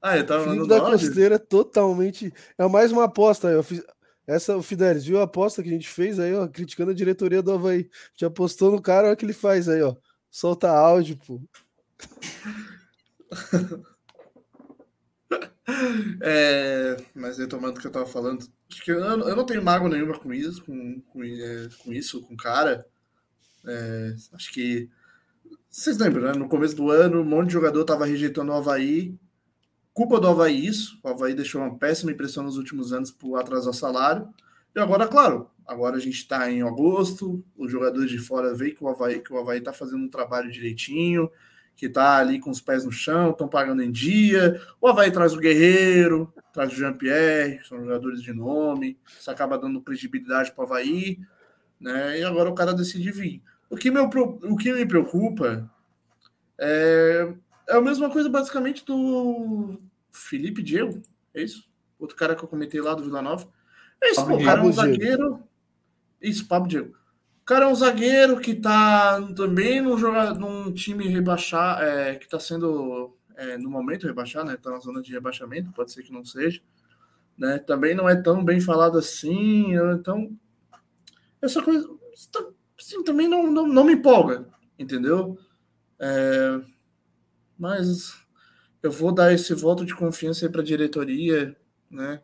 Ah, 0.00 0.16
eu 0.16 0.26
tava 0.26 0.44
Felipe 0.44 0.60
mandando 0.60 0.80
da 0.80 0.88
áudio? 0.88 1.06
Costeira 1.08 1.38
totalmente. 1.38 2.32
É 2.56 2.68
mais 2.68 2.92
uma 2.92 3.04
aposta. 3.04 3.48
Eu 3.48 3.62
fiz... 3.62 3.82
Essa, 4.26 4.56
o 4.56 4.62
Fidelis, 4.62 5.04
viu 5.04 5.20
a 5.20 5.24
aposta 5.24 5.62
que 5.62 5.68
a 5.68 5.72
gente 5.72 5.88
fez 5.88 6.18
aí, 6.18 6.34
ó, 6.34 6.48
criticando 6.48 6.92
a 6.92 6.94
diretoria 6.94 7.42
do 7.42 7.52
Havaí. 7.52 7.90
Já 8.16 8.28
apostou 8.28 8.70
no 8.70 8.80
cara, 8.80 9.08
olha 9.08 9.14
o 9.14 9.16
que 9.16 9.24
ele 9.24 9.32
faz 9.32 9.68
aí, 9.68 9.82
ó. 9.82 9.94
Solta 10.30 10.70
áudio, 10.70 11.18
pô. 11.26 11.40
É, 16.20 16.96
mas 17.14 17.38
retomando 17.38 17.78
o 17.78 17.80
que 17.80 17.86
eu 17.86 17.90
tava 17.90 18.06
falando, 18.06 18.46
acho 18.70 18.84
que 18.84 18.92
eu, 18.92 18.98
eu 19.00 19.34
não 19.34 19.46
tenho 19.46 19.64
mágoa 19.64 19.88
nenhuma 19.88 20.18
com 20.18 20.32
isso, 20.32 20.62
com, 20.62 21.00
com, 21.00 21.24
é, 21.24 21.68
com 21.82 21.92
isso, 21.92 22.20
com 22.22 22.34
o 22.34 22.36
cara. 22.36 22.86
É, 23.66 24.14
acho 24.32 24.52
que. 24.52 24.88
Vocês 25.68 25.98
lembram, 25.98 26.22
né? 26.22 26.32
No 26.32 26.48
começo 26.48 26.76
do 26.76 26.90
ano, 26.90 27.20
um 27.20 27.24
monte 27.24 27.48
de 27.48 27.54
jogador 27.54 27.84
tava 27.84 28.06
rejeitando 28.06 28.52
o 28.52 28.54
Havaí. 28.54 29.14
Culpa 29.92 30.20
do 30.20 30.28
Havaí 30.28 30.66
isso. 30.66 30.98
O 31.02 31.08
Havaí 31.08 31.34
deixou 31.34 31.60
uma 31.60 31.76
péssima 31.76 32.12
impressão 32.12 32.44
nos 32.44 32.56
últimos 32.56 32.92
anos 32.92 33.10
por 33.10 33.36
atrasar 33.36 33.74
salário. 33.74 34.28
E 34.74 34.80
agora, 34.80 35.06
claro, 35.06 35.50
agora 35.66 35.96
a 35.96 36.00
gente 36.00 36.16
está 36.16 36.50
em 36.50 36.62
agosto, 36.62 37.44
os 37.56 37.70
jogadores 37.70 38.10
de 38.10 38.18
fora 38.18 38.54
veem 38.54 38.74
que 38.74 38.82
o 38.82 38.88
Havaí, 38.88 39.20
que 39.20 39.32
o 39.32 39.38
Havaí 39.38 39.60
tá 39.60 39.72
fazendo 39.72 40.04
um 40.04 40.08
trabalho 40.08 40.50
direitinho, 40.50 41.30
que 41.76 41.88
tá 41.88 42.18
ali 42.18 42.38
com 42.38 42.50
os 42.50 42.60
pés 42.60 42.84
no 42.84 42.92
chão, 42.92 43.30
estão 43.30 43.48
pagando 43.48 43.82
em 43.82 43.90
dia. 43.90 44.60
O 44.80 44.88
Havaí 44.88 45.10
traz 45.10 45.32
o 45.32 45.38
Guerreiro, 45.38 46.32
traz 46.52 46.72
o 46.72 46.76
Jean-Pierre, 46.76 47.60
são 47.68 47.80
jogadores 47.80 48.22
de 48.22 48.32
nome, 48.32 48.98
isso 49.18 49.30
acaba 49.30 49.58
dando 49.58 49.80
credibilidade 49.80 50.52
para 50.52 50.62
o 50.62 50.66
Havaí, 50.66 51.18
né? 51.80 52.18
E 52.18 52.24
agora 52.24 52.50
o 52.50 52.54
cara 52.54 52.72
decide 52.72 53.10
vir. 53.10 53.42
O 53.74 53.76
que, 53.76 53.90
meu, 53.90 54.04
o 54.04 54.56
que 54.56 54.72
me 54.72 54.86
preocupa 54.86 55.68
é, 56.56 57.34
é 57.68 57.76
a 57.76 57.80
mesma 57.80 58.08
coisa 58.08 58.28
basicamente 58.28 58.84
do 58.84 59.80
Felipe 60.12 60.62
Diego, 60.62 61.02
é 61.34 61.42
isso? 61.42 61.68
Outro 61.98 62.16
cara 62.16 62.36
que 62.36 62.44
eu 62.44 62.48
comentei 62.48 62.80
lá 62.80 62.94
do 62.94 63.02
Vila 63.02 63.20
Nova. 63.20 63.48
É 64.00 64.12
isso, 64.12 64.24
pô, 64.24 64.36
o 64.36 64.44
cara 64.44 64.60
é 64.60 64.62
um 64.62 64.72
zagueiro. 64.72 65.42
Isso, 66.22 66.46
Pablo 66.46 66.68
Diego. 66.68 66.94
O 67.42 67.44
cara 67.44 67.64
é 67.64 67.68
um 67.68 67.74
zagueiro 67.74 68.38
que 68.38 68.54
tá 68.54 69.20
também 69.34 69.82
num, 69.82 69.98
joga, 69.98 70.32
num 70.34 70.72
time 70.72 71.08
rebaixar, 71.08 71.82
é, 71.82 72.14
que 72.14 72.28
tá 72.28 72.38
sendo 72.38 73.16
é, 73.34 73.58
no 73.58 73.68
momento 73.68 74.06
rebaixar, 74.06 74.44
né? 74.44 74.56
Tá 74.56 74.70
na 74.70 74.78
zona 74.78 75.02
de 75.02 75.10
rebaixamento, 75.10 75.72
pode 75.72 75.90
ser 75.90 76.04
que 76.04 76.12
não 76.12 76.24
seja. 76.24 76.60
Né? 77.36 77.58
Também 77.58 77.92
não 77.92 78.08
é 78.08 78.14
tão 78.14 78.44
bem 78.44 78.60
falado 78.60 78.96
assim. 78.96 79.74
Então, 79.94 80.30
essa 81.42 81.60
coisa 81.60 81.88
assim, 82.78 83.02
também 83.02 83.28
não, 83.28 83.50
não, 83.50 83.66
não 83.66 83.84
me 83.84 83.94
empolga, 83.94 84.46
entendeu? 84.78 85.38
É, 85.98 86.60
mas 87.58 88.14
eu 88.82 88.90
vou 88.90 89.12
dar 89.12 89.32
esse 89.32 89.54
voto 89.54 89.84
de 89.84 89.94
confiança 89.94 90.44
aí 90.44 90.52
para 90.52 90.60
a 90.60 90.64
diretoria, 90.64 91.56
né? 91.90 92.20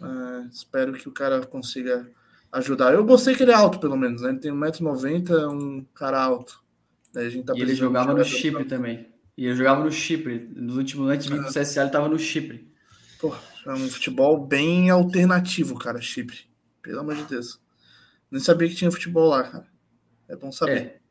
É, 0.00 0.46
espero 0.50 0.92
que 0.92 1.08
o 1.08 1.12
cara 1.12 1.44
consiga 1.46 2.10
ajudar. 2.52 2.92
Eu 2.92 3.04
gostei 3.04 3.34
que 3.34 3.42
ele 3.42 3.52
é 3.52 3.54
alto, 3.54 3.78
pelo 3.78 3.96
menos, 3.96 4.22
né? 4.22 4.30
Ele 4.30 4.38
tem 4.38 4.52
1,90m, 4.52 5.50
um 5.52 5.84
cara 5.94 6.22
alto. 6.22 6.62
A 7.14 7.28
gente 7.28 7.44
tá 7.44 7.54
e 7.56 7.60
ele 7.60 7.74
jogava 7.74 8.14
no 8.14 8.24
Chipre 8.24 8.64
também. 8.64 9.08
E 9.36 9.46
ele 9.46 9.56
jogava 9.56 9.82
no 9.82 9.90
Chipre. 9.90 10.50
Nos 10.54 10.76
últimos 10.76 11.10
antes 11.10 11.26
de 11.26 11.32
vir 11.32 11.42
pro 11.42 11.52
CSA, 11.52 11.82
ele 11.82 11.90
tava 11.90 12.08
no 12.08 12.18
Chipre. 12.18 12.70
Pô, 13.20 13.34
é 13.66 13.72
um 13.72 13.88
futebol 13.88 14.44
bem 14.46 14.90
alternativo, 14.90 15.78
cara, 15.78 16.00
Chipre. 16.00 16.38
Pelo 16.82 17.00
amor 17.00 17.14
de 17.14 17.24
Deus. 17.24 17.60
Nem 18.32 18.40
sabia 18.40 18.66
que 18.66 18.74
tinha 18.74 18.90
futebol 18.90 19.28
lá, 19.28 19.42
cara. 19.42 19.66
É 20.26 20.34
bom 20.34 20.50
saber. 20.50 21.02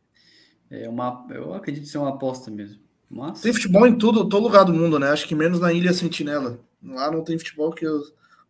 É, 0.71 0.85
é 0.85 0.89
uma, 0.89 1.27
eu 1.29 1.53
acredito 1.53 1.85
ser 1.85 1.99
uma 1.99 2.09
aposta 2.09 2.49
mesmo. 2.49 2.81
Mas... 3.07 3.41
Tem 3.41 3.53
futebol 3.53 3.85
em 3.85 3.95
tudo, 3.95 4.27
todo 4.27 4.41
lugar 4.41 4.65
do 4.65 4.73
mundo, 4.73 4.97
né? 4.97 5.09
Acho 5.09 5.27
que 5.27 5.35
menos 5.35 5.59
na 5.59 5.71
Ilha 5.71 5.93
Sentinela. 5.93 6.59
Lá 6.81 7.11
não 7.11 7.23
tem 7.23 7.37
futebol 7.37 7.71
que 7.73 7.87
o 7.87 8.01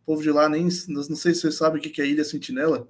povo 0.05 0.23
de 0.23 0.31
lá 0.31 0.47
nem. 0.47 0.69
Não 0.87 1.03
sei 1.03 1.33
se 1.33 1.41
você 1.41 1.51
sabe 1.51 1.79
o 1.79 1.81
que 1.81 2.01
é 2.01 2.07
Ilha 2.07 2.23
Sentinela. 2.23 2.87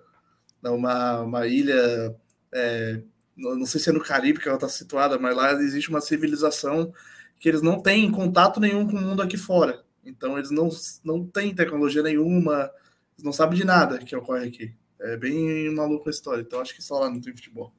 É 0.64 0.70
uma, 0.70 1.22
uma 1.22 1.48
ilha. 1.48 2.16
É, 2.54 3.02
não 3.36 3.66
sei 3.66 3.82
se 3.82 3.90
é 3.90 3.94
no 3.94 4.04
Caribe 4.04 4.40
que 4.40 4.48
ela 4.48 4.58
está 4.58 4.70
situada, 4.70 5.18
mas 5.18 5.36
lá 5.36 5.52
existe 5.54 5.90
uma 5.90 6.00
civilização 6.00 6.94
que 7.40 7.50
eles 7.50 7.64
não 7.64 7.82
têm 7.82 8.12
contato 8.12 8.60
nenhum 8.60 8.88
com 8.88 8.98
o 8.98 9.02
mundo 9.02 9.24
aqui 9.24 9.36
fora. 9.36 9.84
Então 10.06 10.38
eles 10.38 10.52
não, 10.52 10.70
não 11.04 11.26
têm 11.26 11.56
tecnologia 11.56 12.04
nenhuma, 12.04 12.70
eles 13.16 13.24
não 13.24 13.34
sabem 13.34 13.58
de 13.58 13.66
nada 13.66 13.98
que 13.98 14.16
ocorre 14.16 14.48
aqui. 14.48 14.76
É 15.02 15.18
bem 15.18 15.74
maluco 15.74 16.08
a 16.08 16.12
história. 16.12 16.42
Então 16.42 16.62
acho 16.62 16.76
que 16.76 16.84
só 16.84 17.00
lá 17.00 17.10
não 17.10 17.20
tem 17.20 17.36
futebol. 17.36 17.74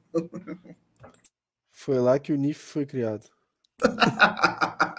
Foi 1.71 1.99
lá 1.99 2.19
que 2.19 2.33
o 2.33 2.37
NIF 2.37 2.59
foi 2.59 2.85
criado. 2.85 3.25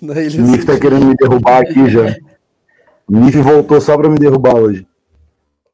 Na 0.00 0.20
ilha 0.20 0.42
o 0.42 0.46
NIF 0.46 0.64
tá 0.64 0.78
querendo 0.78 1.06
me 1.06 1.14
derrubar 1.14 1.62
aqui 1.62 1.90
já. 1.90 2.16
O 3.06 3.12
NIF 3.12 3.36
voltou 3.42 3.80
só 3.80 3.96
para 3.96 4.08
me 4.08 4.18
derrubar 4.18 4.56
hoje. 4.56 4.86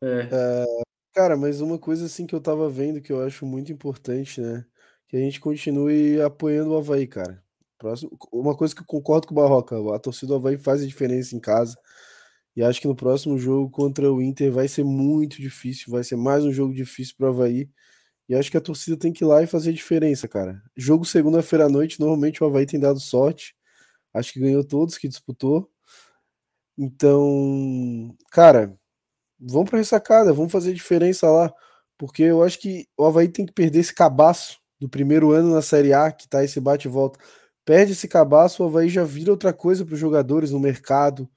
É. 0.01 0.29
É, 0.31 0.67
cara, 1.15 1.37
mas 1.37 1.61
uma 1.61 1.79
coisa 1.79 2.07
assim 2.07 2.27
que 2.27 2.35
eu 2.35 2.41
tava 2.41 2.69
vendo 2.69 3.01
que 3.01 3.13
eu 3.13 3.25
acho 3.25 3.47
muito 3.47 3.73
importante, 3.73 4.41
né? 4.41 4.65
Que 5.09 5.17
a 5.17 5.21
gente 5.21 5.41
continue 5.41 6.21
apoiando 6.21 6.73
o 6.73 6.77
Havaí, 6.77 7.07
cara. 7.07 7.41
Próximo, 7.79 8.11
uma 8.33 8.57
coisa 8.57 8.75
que 8.75 8.83
eu 8.83 8.87
concordo 8.87 9.29
com 9.29 9.35
o 9.35 9.37
Barroca, 9.37 9.77
a 9.95 9.99
torcida 9.99 10.29
do 10.29 10.35
Havaí 10.35 10.57
faz 10.57 10.83
a 10.83 10.87
diferença 10.87 11.37
em 11.37 11.41
casa. 11.41 11.77
E 12.55 12.63
acho 12.63 12.81
que 12.81 12.89
no 12.89 12.95
próximo 12.95 13.39
jogo 13.39 13.71
contra 13.71 14.13
o 14.13 14.21
Inter 14.21 14.53
vai 14.53 14.69
ser 14.69 14.85
muito 14.85 15.41
difícil, 15.41 15.91
vai 15.91 16.05
ser 16.05 16.17
mais 16.17 16.45
um 16.45 16.53
jogo 16.53 16.75
difícil 16.75 17.15
para 17.17 17.27
o 17.27 17.31
Havaí. 17.31 17.69
E 18.29 18.35
acho 18.35 18.51
que 18.51 18.57
a 18.57 18.61
torcida 18.61 18.97
tem 18.97 19.13
que 19.13 19.25
ir 19.25 19.27
lá 19.27 19.43
e 19.43 19.47
fazer 19.47 19.73
diferença, 19.73 20.29
cara. 20.29 20.63
Jogo 20.77 21.05
segunda-feira 21.05 21.67
à 21.67 21.69
noite, 21.69 21.99
normalmente 22.01 22.43
o 22.43 22.47
Havaí 22.47 22.67
tem 22.67 22.79
dado 22.79 23.01
sorte. 23.01 23.55
Acho 24.15 24.33
que 24.33 24.41
ganhou 24.41 24.65
todos 24.65 24.99
que 24.99 25.09
disputou. 25.09 25.71
Então, 26.79 28.15
cara, 28.31 28.77
vamos 29.41 29.71
para 29.71 29.79
ressacada, 29.79 30.33
vamos 30.33 30.53
fazer 30.53 30.75
diferença 30.75 31.31
lá. 31.31 31.53
Porque 31.99 32.23
eu 32.25 32.43
acho 32.43 32.59
que 32.61 32.87
o 32.97 33.05
Havaí 33.05 33.29
tem 33.29 33.47
que 33.47 33.53
perder 33.53 33.81
esse 33.81 33.95
cabaço 33.95 34.59
do 34.81 34.89
primeiro 34.89 35.33
ano 35.33 35.55
na 35.55 35.63
Série 35.63 35.93
A, 35.95 36.13
que 36.13 36.29
tá 36.29 36.45
esse 36.45 36.61
bate 36.61 36.89
e 36.89 36.91
volta. 36.91 37.19
Perde 37.65 37.93
esse 37.93 38.09
cabaço, 38.09 38.63
o 38.63 38.67
Havaí 38.67 38.89
já 38.89 39.05
vira 39.05 39.31
outra 39.31 39.53
coisa 39.53 39.85
para 39.85 39.95
os 39.95 40.01
jogadores 40.01 40.51
no 40.51 40.61
mercado 40.61 41.29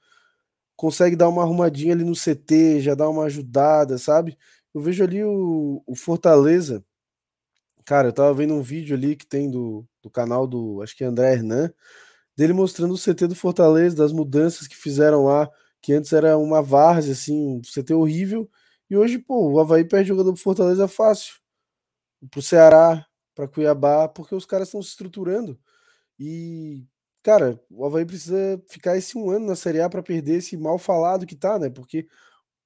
consegue 0.76 1.16
dar 1.16 1.28
uma 1.28 1.42
arrumadinha 1.42 1.94
ali 1.94 2.04
no 2.04 2.14
CT, 2.14 2.80
já 2.80 2.94
dá 2.94 3.08
uma 3.08 3.24
ajudada, 3.24 3.98
sabe? 3.98 4.38
Eu 4.74 4.80
vejo 4.80 5.02
ali 5.04 5.24
o, 5.24 5.82
o 5.86 5.94
Fortaleza. 5.96 6.84
Cara, 7.84 8.08
eu 8.08 8.12
tava 8.12 8.34
vendo 8.34 8.54
um 8.54 8.62
vídeo 8.62 8.96
ali 8.96 9.16
que 9.16 9.26
tem 9.26 9.50
do, 9.50 9.86
do 10.02 10.10
canal 10.10 10.46
do, 10.46 10.82
acho 10.82 10.96
que 10.96 11.04
é 11.04 11.06
André 11.06 11.34
Hernan, 11.34 11.72
dele 12.36 12.52
mostrando 12.52 12.94
o 12.94 12.98
CT 12.98 13.28
do 13.28 13.34
Fortaleza, 13.36 13.96
das 13.96 14.12
mudanças 14.12 14.66
que 14.68 14.76
fizeram 14.76 15.24
lá, 15.24 15.50
que 15.80 15.92
antes 15.92 16.12
era 16.12 16.36
uma 16.36 16.62
várzea, 16.62 17.12
assim, 17.12 17.58
um 17.58 17.62
CT 17.62 17.94
horrível, 17.94 18.50
e 18.90 18.96
hoje, 18.96 19.18
pô, 19.18 19.52
o 19.52 19.60
Havaí 19.60 19.84
perde 19.84 20.08
jogador 20.08 20.32
pro 20.32 20.42
Fortaleza 20.42 20.86
fácil. 20.88 21.34
Pro 22.30 22.42
Ceará, 22.42 23.06
para 23.34 23.48
Cuiabá, 23.48 24.08
porque 24.08 24.34
os 24.34 24.46
caras 24.46 24.68
estão 24.68 24.82
se 24.82 24.90
estruturando. 24.90 25.58
E 26.18 26.86
cara, 27.26 27.60
o 27.68 27.84
Havaí 27.84 28.06
precisa 28.06 28.62
ficar 28.68 28.96
esse 28.96 29.18
um 29.18 29.28
ano 29.30 29.46
na 29.46 29.56
Série 29.56 29.80
A 29.80 29.90
para 29.90 30.00
perder 30.00 30.36
esse 30.36 30.56
mal 30.56 30.78
falado 30.78 31.26
que 31.26 31.34
tá, 31.34 31.58
né? 31.58 31.68
Porque, 31.68 32.06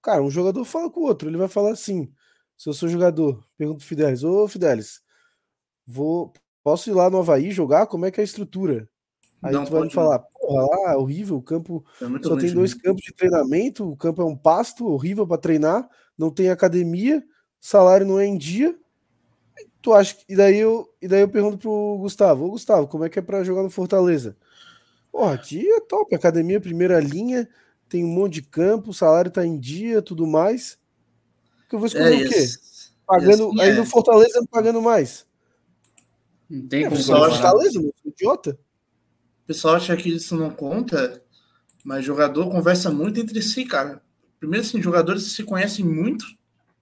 cara, 0.03 0.23
um 0.23 0.31
jogador 0.31 0.63
fala 0.67 0.91
com 0.91 1.01
o 1.01 1.05
outro, 1.05 1.31
ele 1.31 1.39
vai 1.39 1.49
falar 1.49 1.71
assim: 1.71 2.13
se 2.59 2.69
eu 2.69 2.75
sou 2.75 2.87
jogador, 2.87 3.43
pergunto 3.57 3.83
o 3.83 3.87
Fidelis, 3.87 4.23
ô 4.23 4.47
Fidelis, 4.47 5.01
vou, 5.87 6.31
posso 6.63 6.91
ir 6.91 6.93
lá 6.93 7.09
no 7.09 7.21
Havaí 7.21 7.51
jogar? 7.51 7.87
Como 7.87 8.05
é 8.05 8.11
que 8.11 8.21
é 8.21 8.23
a 8.23 8.25
estrutura? 8.25 8.87
Aí 9.43 9.51
não, 9.51 9.65
tu 9.65 9.73
vai 9.73 9.85
me 9.85 9.91
falar, 9.91 10.19
porra, 10.19 10.67
lá, 10.67 10.99
horrível, 10.99 11.39
o 11.39 11.43
campo 11.43 11.83
é 11.99 12.23
só 12.23 12.37
tem 12.37 12.53
dois 12.53 12.75
né? 12.75 12.83
campos 12.85 13.01
de 13.01 13.15
treinamento, 13.15 13.91
o 13.91 13.97
campo 13.97 14.21
é 14.21 14.27
um 14.27 14.37
pasto 14.37 14.87
horrível 14.87 15.27
para 15.27 15.41
treinar, 15.41 15.89
não 16.19 16.31
tem 16.31 16.51
academia, 16.51 17.25
salário 17.59 18.07
não 18.07 18.21
é 18.21 18.27
em 18.27 18.37
dia. 18.37 18.79
Tu 19.81 19.95
acha 19.95 20.15
e 20.29 20.37
daí 20.37 20.59
eu 20.59 20.87
e 21.01 21.09
daí 21.09 21.23
eu 21.23 21.29
pergunto 21.31 21.57
pro 21.57 21.97
Gustavo, 21.99 22.45
ô 22.45 22.51
Gustavo, 22.51 22.87
como 22.87 23.05
é 23.05 23.09
que 23.09 23.19
é 23.19 23.23
para 23.23 23.43
jogar 23.43 23.63
no 23.63 23.71
Fortaleza? 23.71 24.37
Porra, 25.11 25.35
aqui 25.35 25.69
é 25.69 25.81
top, 25.81 26.15
academia 26.15 26.61
primeira 26.61 27.01
linha, 27.01 27.49
tem 27.89 28.05
um 28.05 28.09
monte 28.09 28.35
de 28.35 28.43
campo, 28.43 28.91
o 28.91 28.95
salário 28.95 29.31
tá 29.31 29.45
em 29.45 29.59
dia, 29.59 30.01
tudo 30.01 30.27
mais. 30.27 30.79
Que 31.69 31.75
eu 31.75 31.79
vou 31.79 31.87
escolher 31.87 32.23
é, 32.23 32.27
o 32.27 32.29
quê? 32.29 32.47
Pagando, 33.07 33.61
aí 33.61 33.71
é. 33.71 33.75
no 33.75 33.85
Fortaleza 33.85 34.41
pagando 34.51 34.81
mais. 34.81 35.27
Não 36.49 36.67
tem 36.69 36.85
é, 36.85 36.89
como 36.89 37.03
Fortaleza, 37.03 37.81
meu, 37.81 37.95
idiota. 38.05 38.59
O 39.45 39.47
pessoal 39.47 39.75
acha 39.75 39.97
que 39.97 40.15
isso 40.15 40.37
não 40.37 40.51
conta, 40.51 41.21
mas 41.85 42.05
jogador 42.05 42.49
conversa 42.51 42.91
muito 42.91 43.21
entre 43.21 43.43
si, 43.43 43.65
cara. 43.65 44.01
Primeiro, 44.39 44.65
assim, 44.65 44.81
jogadores 44.81 45.33
se 45.33 45.43
conhecem 45.43 45.85
muito, 45.85 46.25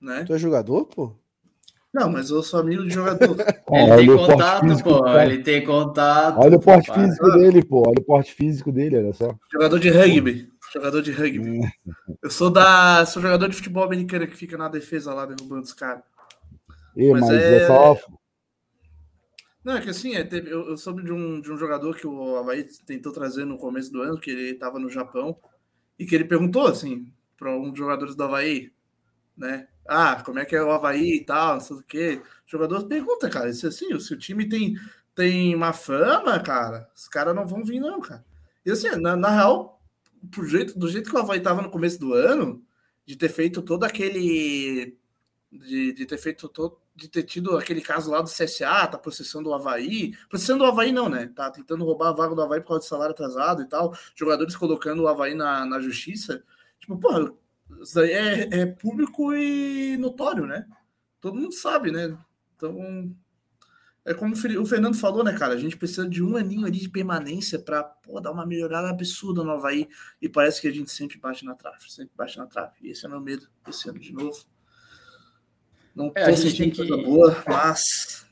né? 0.00 0.24
Tu 0.24 0.34
é 0.34 0.38
jogador, 0.38 0.84
pô? 0.84 1.17
Não, 1.98 2.12
mas 2.12 2.30
eu 2.30 2.42
sou 2.42 2.60
amigo 2.60 2.84
de 2.84 2.90
jogador. 2.90 3.36
Ele 3.72 4.06
tem 4.06 4.16
contato, 4.16 4.84
pô. 4.84 5.02
Cara. 5.02 5.24
Ele 5.24 5.42
tem 5.42 5.64
contato. 5.64 6.38
Olha 6.38 6.56
o 6.56 6.60
porte 6.60 6.92
físico 6.92 7.32
dele, 7.32 7.64
pô. 7.64 7.82
Olha 7.86 7.98
o 7.98 8.04
porte 8.04 8.32
físico 8.34 8.70
dele, 8.72 8.98
olha 8.98 9.12
só. 9.12 9.34
Jogador 9.52 9.80
de 9.80 9.90
rugby. 9.90 10.48
Jogador 10.72 11.02
de 11.02 11.10
rugby. 11.10 11.64
É. 11.64 11.70
Eu 12.22 12.30
sou 12.30 12.50
da. 12.50 13.04
Sou 13.04 13.20
jogador 13.20 13.48
de 13.48 13.56
futebol 13.56 13.82
americano 13.82 14.28
que 14.28 14.36
fica 14.36 14.56
na 14.56 14.68
defesa 14.68 15.12
lá 15.12 15.26
derrubando 15.26 15.62
os 15.62 15.72
caras. 15.72 16.02
mas, 16.96 17.20
mas 17.20 17.30
é... 17.30 17.56
é... 17.56 17.66
só. 17.66 17.98
Não, 19.64 19.76
é 19.76 19.82
que 19.82 19.90
assim, 19.90 20.14
é, 20.14 20.24
teve, 20.24 20.50
eu, 20.50 20.68
eu, 20.68 20.76
soube 20.78 21.02
de 21.02 21.12
um, 21.12 21.40
de 21.40 21.52
um 21.52 21.58
jogador 21.58 21.94
que 21.94 22.06
o 22.06 22.36
Havaí 22.36 22.66
tentou 22.86 23.12
trazer 23.12 23.44
no 23.44 23.58
começo 23.58 23.92
do 23.92 24.00
ano, 24.00 24.18
que 24.18 24.30
ele 24.30 24.52
estava 24.52 24.78
no 24.78 24.88
Japão, 24.88 25.36
e 25.98 26.06
que 26.06 26.14
ele 26.14 26.24
perguntou, 26.24 26.66
assim, 26.66 27.12
para 27.36 27.54
um 27.54 27.68
dos 27.68 27.78
jogadores 27.78 28.14
do 28.14 28.22
Havaí, 28.22 28.72
né? 29.38 29.68
Ah, 29.86 30.22
como 30.22 30.38
é 30.38 30.44
que 30.44 30.54
é 30.54 30.62
o 30.62 30.70
Havaí 30.70 31.16
e 31.16 31.24
tal, 31.24 31.54
não 31.54 31.60
sei 31.60 31.76
o 31.76 31.82
quê. 31.82 32.22
O 32.46 32.50
jogador 32.50 32.84
pergunta, 32.86 33.30
cara, 33.30 33.52
se 33.52 33.66
assim, 33.66 33.98
se 33.98 34.12
o 34.12 34.18
time 34.18 34.48
tem, 34.48 34.76
tem 35.14 35.54
uma 35.54 35.72
fama, 35.72 36.38
cara, 36.40 36.90
os 36.94 37.08
caras 37.08 37.34
não 37.34 37.46
vão 37.46 37.64
vir, 37.64 37.80
não, 37.80 38.00
cara. 38.00 38.24
E 38.66 38.70
assim, 38.70 38.90
na, 39.00 39.16
na 39.16 39.30
real, 39.30 39.80
pro 40.30 40.46
jeito, 40.46 40.78
do 40.78 40.88
jeito 40.88 41.08
que 41.08 41.16
o 41.16 41.18
Havaí 41.18 41.40
tava 41.40 41.62
no 41.62 41.70
começo 41.70 41.98
do 41.98 42.12
ano, 42.12 42.62
de 43.06 43.16
ter 43.16 43.28
feito 43.30 43.62
todo 43.62 43.84
aquele. 43.84 44.98
De, 45.50 45.92
de 45.94 46.06
ter 46.06 46.18
feito 46.18 46.48
todo. 46.48 46.78
De 46.94 47.08
ter 47.08 47.22
tido 47.22 47.56
aquele 47.56 47.80
caso 47.80 48.10
lá 48.10 48.20
do 48.20 48.28
CSA, 48.28 48.86
tá 48.88 48.98
processando 48.98 49.48
o 49.48 49.54
Havaí. 49.54 50.14
Processando 50.28 50.64
o 50.64 50.66
Havaí, 50.66 50.92
não, 50.92 51.08
né? 51.08 51.30
Tá 51.34 51.50
tentando 51.50 51.84
roubar 51.84 52.08
a 52.08 52.12
vaga 52.12 52.34
do 52.34 52.42
Havaí 52.42 52.60
por 52.60 52.68
causa 52.68 52.82
de 52.82 52.88
salário 52.88 53.12
atrasado 53.12 53.62
e 53.62 53.66
tal. 53.66 53.96
Jogadores 54.14 54.56
colocando 54.56 55.04
o 55.04 55.08
Havaí 55.08 55.34
na, 55.34 55.64
na 55.64 55.80
justiça. 55.80 56.42
Tipo, 56.80 56.98
porra, 56.98 57.32
isso 57.82 58.00
aí 58.00 58.12
é, 58.12 58.60
é 58.60 58.66
público 58.66 59.34
e 59.34 59.96
notório, 59.96 60.46
né? 60.46 60.66
Todo 61.20 61.38
mundo 61.38 61.52
sabe, 61.52 61.90
né? 61.90 62.16
Então, 62.56 63.14
é 64.08 64.14
como 64.14 64.32
o 64.32 64.66
Fernando 64.66 64.96
falou, 64.96 65.22
né, 65.22 65.32
cara? 65.36 65.52
A 65.52 65.58
gente 65.58 65.76
precisa 65.76 66.08
de 66.08 66.22
um 66.22 66.34
aninho 66.36 66.66
ali 66.66 66.78
de 66.78 66.88
permanência 66.88 67.58
para 67.58 67.94
dar 68.22 68.32
uma 68.32 68.46
melhorada 68.46 68.88
absurda 68.88 69.44
no 69.44 69.50
Havaí. 69.50 69.86
E 70.20 70.28
parece 70.28 70.62
que 70.62 70.68
a 70.68 70.72
gente 70.72 70.90
sempre 70.90 71.18
bate 71.18 71.44
na 71.44 71.54
trave, 71.54 71.90
sempre 71.90 72.12
bate 72.16 72.38
na 72.38 72.46
trave. 72.46 72.72
E 72.80 72.90
esse 72.90 73.04
é 73.04 73.08
meu 73.08 73.20
medo 73.20 73.46
esse 73.68 73.88
ano 73.88 73.98
de 73.98 74.12
novo. 74.12 74.38
Não 75.94 76.10
é, 76.14 76.30
tô 76.30 76.36
sentindo 76.36 76.74
coisa 76.74 76.96
que... 76.96 77.04
boa, 77.04 77.44
mas. 77.46 78.26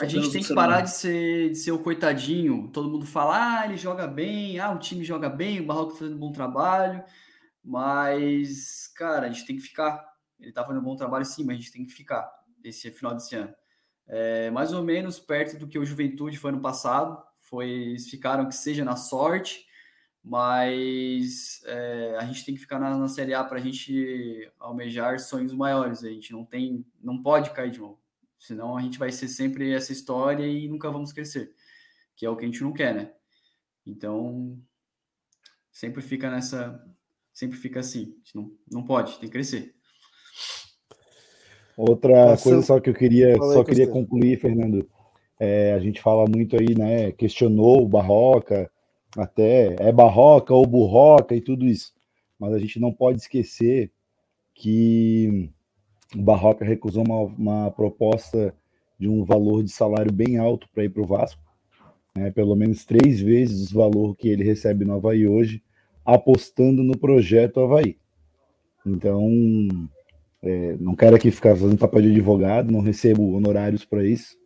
A 0.00 0.06
gente 0.06 0.30
tem 0.30 0.42
que 0.42 0.54
parar 0.54 0.80
de 0.80 0.92
ser, 0.92 1.50
de 1.50 1.56
ser 1.56 1.72
o 1.72 1.78
coitadinho. 1.80 2.70
Todo 2.72 2.88
mundo 2.88 3.04
fala, 3.04 3.60
ah, 3.60 3.66
ele 3.66 3.76
joga 3.76 4.06
bem, 4.06 4.60
ah, 4.60 4.70
o 4.70 4.78
time 4.78 5.04
joga 5.04 5.28
bem, 5.28 5.60
o 5.60 5.66
Barroco 5.66 5.92
tá 5.92 5.98
fazendo 5.98 6.14
um 6.14 6.20
bom 6.20 6.32
trabalho. 6.32 7.02
Mas, 7.66 8.86
cara, 8.94 9.26
a 9.26 9.28
gente 9.28 9.44
tem 9.44 9.56
que 9.56 9.62
ficar. 9.62 10.14
Ele 10.38 10.52
tá 10.52 10.62
fazendo 10.62 10.80
um 10.80 10.84
bom 10.84 10.94
trabalho 10.94 11.24
sim, 11.24 11.44
mas 11.44 11.56
a 11.56 11.58
gente 11.58 11.72
tem 11.72 11.84
que 11.84 11.92
ficar 11.92 12.30
esse 12.62 12.92
final 12.92 13.12
desse 13.12 13.34
ano. 13.34 13.52
É, 14.06 14.52
mais 14.52 14.72
ou 14.72 14.84
menos 14.84 15.18
perto 15.18 15.58
do 15.58 15.66
que 15.66 15.76
o 15.76 15.84
Juventude 15.84 16.38
foi 16.38 16.52
no 16.52 16.60
passado. 16.60 17.20
Foi, 17.40 17.68
eles 17.68 18.08
ficaram 18.08 18.46
que 18.46 18.54
seja 18.54 18.84
na 18.84 18.94
sorte, 18.94 19.66
mas 20.22 21.60
é, 21.64 22.16
a 22.20 22.24
gente 22.24 22.44
tem 22.44 22.54
que 22.54 22.60
ficar 22.60 22.78
na, 22.78 22.96
na 22.96 23.08
Série 23.08 23.34
A 23.34 23.42
para 23.42 23.58
a 23.58 23.60
gente 23.60 24.48
almejar 24.60 25.18
sonhos 25.18 25.52
maiores. 25.52 26.04
A 26.04 26.08
gente 26.08 26.32
não 26.32 26.44
tem, 26.44 26.86
não 27.02 27.20
pode 27.20 27.50
cair 27.50 27.72
de 27.72 27.80
novo. 27.80 28.00
Senão 28.38 28.76
a 28.76 28.80
gente 28.80 28.96
vai 28.96 29.10
ser 29.10 29.26
sempre 29.26 29.72
essa 29.72 29.92
história 29.92 30.46
e 30.46 30.68
nunca 30.68 30.88
vamos 30.88 31.12
crescer, 31.12 31.52
que 32.14 32.24
é 32.24 32.30
o 32.30 32.36
que 32.36 32.44
a 32.44 32.46
gente 32.46 32.62
não 32.62 32.72
quer, 32.72 32.94
né? 32.94 33.12
Então, 33.84 34.56
sempre 35.72 36.00
fica 36.00 36.30
nessa, 36.30 36.80
sempre 37.36 37.58
fica 37.58 37.80
assim. 37.80 38.14
não, 38.34 38.50
não 38.72 38.82
pode, 38.82 39.18
tem 39.18 39.28
que 39.28 39.34
crescer. 39.34 39.74
Outra 41.76 42.28
Passando... 42.28 42.42
coisa 42.42 42.66
só 42.66 42.80
que 42.80 42.88
eu 42.88 42.94
queria, 42.94 43.36
só 43.36 43.62
queria 43.62 43.86
concluir, 43.86 44.40
Fernando. 44.40 44.88
É, 45.38 45.74
a 45.74 45.78
gente 45.78 46.00
fala 46.00 46.26
muito 46.26 46.56
aí, 46.56 46.74
né? 46.74 47.12
Questionou 47.12 47.82
o 47.82 47.88
Barroca, 47.88 48.70
até 49.18 49.76
é 49.78 49.92
Barroca 49.92 50.54
ou 50.54 50.66
Burroca 50.66 51.36
e 51.36 51.42
tudo 51.42 51.66
isso. 51.66 51.92
Mas 52.38 52.54
a 52.54 52.58
gente 52.58 52.80
não 52.80 52.90
pode 52.90 53.20
esquecer 53.20 53.92
que 54.54 55.50
o 56.14 56.22
Barroca 56.22 56.64
recusou 56.64 57.04
uma, 57.04 57.20
uma 57.24 57.70
proposta 57.70 58.54
de 58.98 59.10
um 59.10 59.22
valor 59.26 59.62
de 59.62 59.70
salário 59.70 60.10
bem 60.10 60.38
alto 60.38 60.66
para 60.72 60.84
ir 60.84 60.88
para 60.88 61.02
o 61.02 61.06
Vasco, 61.06 61.42
né, 62.16 62.30
pelo 62.30 62.56
menos 62.56 62.86
três 62.86 63.20
vezes 63.20 63.72
o 63.72 63.76
valor 63.76 64.16
que 64.16 64.26
ele 64.26 64.42
recebe 64.42 64.86
no 64.86 64.94
Havaí 64.94 65.28
hoje, 65.28 65.62
apostando 66.06 66.84
no 66.84 66.96
projeto 66.96 67.60
Havaí. 67.60 67.96
Então, 68.86 69.28
é, 70.40 70.76
não 70.78 70.94
quero 70.94 71.16
aqui 71.16 71.32
ficar 71.32 71.56
fazendo 71.56 71.76
papel 71.76 72.02
de 72.02 72.10
advogado, 72.10 72.70
não 72.70 72.80
recebo 72.80 73.34
honorários 73.34 73.84
para 73.84 74.06
isso, 74.06 74.36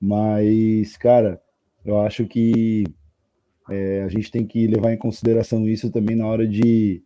mas, 0.00 0.96
cara, 0.96 1.40
eu 1.84 2.00
acho 2.00 2.26
que 2.26 2.84
é, 3.70 4.02
a 4.02 4.08
gente 4.08 4.30
tem 4.30 4.44
que 4.44 4.66
levar 4.66 4.92
em 4.92 4.98
consideração 4.98 5.68
isso 5.68 5.90
também 5.90 6.16
na 6.16 6.26
hora 6.26 6.46
de 6.46 7.02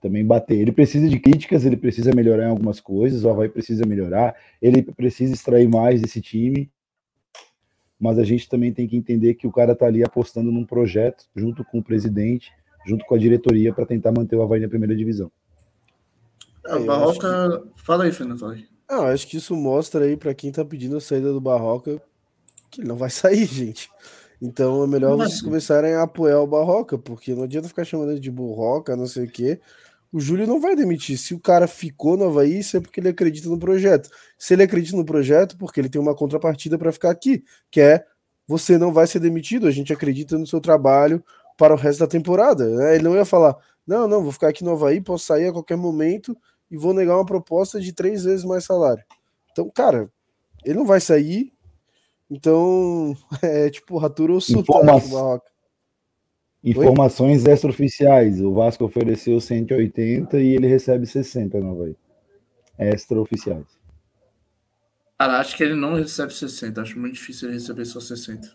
também 0.00 0.24
bater. 0.24 0.58
Ele 0.58 0.72
precisa 0.72 1.08
de 1.08 1.18
críticas, 1.18 1.64
ele 1.64 1.76
precisa 1.76 2.14
melhorar 2.14 2.44
em 2.44 2.50
algumas 2.50 2.80
coisas, 2.80 3.24
o 3.24 3.28
Havaí 3.28 3.48
precisa 3.48 3.84
melhorar, 3.86 4.34
ele 4.60 4.82
precisa 4.82 5.34
extrair 5.34 5.68
mais 5.68 6.00
desse 6.00 6.20
time, 6.20 6.70
mas 8.00 8.18
a 8.18 8.24
gente 8.24 8.48
também 8.48 8.72
tem 8.72 8.86
que 8.86 8.96
entender 8.96 9.34
que 9.34 9.46
o 9.46 9.52
cara 9.52 9.74
tá 9.74 9.86
ali 9.86 10.02
apostando 10.02 10.50
num 10.50 10.64
projeto 10.64 11.24
junto 11.36 11.64
com 11.64 11.78
o 11.78 11.82
presidente 11.82 12.50
junto 12.86 13.04
com 13.04 13.14
a 13.14 13.18
diretoria, 13.18 13.72
para 13.72 13.86
tentar 13.86 14.12
manter 14.12 14.36
o 14.36 14.42
Havaí 14.42 14.60
na 14.60 14.68
primeira 14.68 14.94
divisão. 14.94 15.30
É, 16.66 16.74
o 16.74 16.84
Barroca. 16.84 17.60
Que... 17.60 17.82
Fala 17.84 18.04
aí, 18.04 18.12
Fernando. 18.12 18.38
Fala 18.38 18.52
aí. 18.54 18.66
Não, 18.90 19.06
acho 19.06 19.26
que 19.26 19.36
isso 19.36 19.56
mostra 19.56 20.04
aí 20.04 20.16
para 20.16 20.34
quem 20.34 20.52
tá 20.52 20.64
pedindo 20.64 20.96
a 20.96 21.00
saída 21.00 21.32
do 21.32 21.40
Barroca 21.40 22.00
que 22.74 22.80
ele 22.80 22.88
não 22.88 22.96
vai 22.96 23.10
sair, 23.10 23.46
gente. 23.46 23.90
Então 24.42 24.82
é 24.82 24.86
melhor 24.86 25.16
vocês 25.16 25.40
começarem 25.40 25.94
a 25.94 26.02
apoiar 26.02 26.40
o 26.40 26.46
Barroca, 26.46 26.98
porque 26.98 27.34
não 27.34 27.44
adianta 27.44 27.68
ficar 27.68 27.84
chamando 27.84 28.10
ele 28.10 28.20
de 28.20 28.30
burroca, 28.30 28.96
não 28.96 29.06
sei 29.06 29.24
o 29.24 29.30
quê. 29.30 29.60
O 30.12 30.20
Júlio 30.20 30.46
não 30.46 30.60
vai 30.60 30.76
demitir. 30.76 31.16
Se 31.18 31.34
o 31.34 31.40
cara 31.40 31.66
ficou 31.66 32.16
no 32.16 32.24
Havaí, 32.26 32.58
isso 32.58 32.76
é 32.76 32.80
porque 32.80 33.00
ele 33.00 33.08
acredita 33.08 33.48
no 33.48 33.58
projeto. 33.58 34.08
Se 34.38 34.54
ele 34.54 34.62
acredita 34.62 34.96
no 34.96 35.04
projeto, 35.04 35.56
porque 35.56 35.80
ele 35.80 35.88
tem 35.88 36.00
uma 36.00 36.14
contrapartida 36.14 36.76
para 36.76 36.92
ficar 36.92 37.10
aqui, 37.10 37.42
que 37.70 37.80
é 37.80 38.04
você 38.46 38.76
não 38.76 38.92
vai 38.92 39.06
ser 39.06 39.18
demitido, 39.18 39.66
a 39.66 39.70
gente 39.70 39.92
acredita 39.92 40.36
no 40.36 40.46
seu 40.46 40.60
trabalho, 40.60 41.24
para 41.56 41.74
o 41.74 41.76
resto 41.76 42.00
da 42.00 42.06
temporada. 42.06 42.68
Né? 42.68 42.96
Ele 42.96 43.04
não 43.04 43.14
ia 43.14 43.24
falar, 43.24 43.56
não, 43.86 44.08
não, 44.08 44.22
vou 44.22 44.32
ficar 44.32 44.48
aqui 44.48 44.64
no 44.64 44.72
Havaí, 44.72 45.00
posso 45.00 45.26
sair 45.26 45.48
a 45.48 45.52
qualquer 45.52 45.76
momento 45.76 46.36
e 46.70 46.76
vou 46.76 46.94
negar 46.94 47.16
uma 47.16 47.26
proposta 47.26 47.80
de 47.80 47.92
três 47.92 48.24
vezes 48.24 48.44
mais 48.44 48.64
salário. 48.64 49.04
Então, 49.52 49.70
cara, 49.70 50.10
ele 50.64 50.78
não 50.78 50.86
vai 50.86 51.00
sair. 51.00 51.52
Então, 52.30 53.16
é 53.42 53.70
tipo 53.70 53.98
Ratura 53.98 54.32
ou 54.32 54.38
Informa 54.38 55.00
Informações 56.64 57.44
extraoficiais. 57.44 58.40
O 58.40 58.54
Vasco 58.54 58.84
ofereceu 58.84 59.38
180 59.38 60.40
e 60.40 60.54
ele 60.54 60.66
recebe 60.66 61.06
60 61.06 61.60
no 61.60 61.72
Havaí. 61.72 61.96
Extraoficiais. 62.78 63.66
Cara, 65.18 65.38
acho 65.38 65.56
que 65.56 65.62
ele 65.62 65.74
não 65.74 65.94
recebe 65.94 66.32
60. 66.32 66.80
Acho 66.80 66.98
muito 66.98 67.14
difícil 67.14 67.48
ele 67.48 67.58
receber 67.58 67.84
só 67.84 68.00
60. 68.00 68.50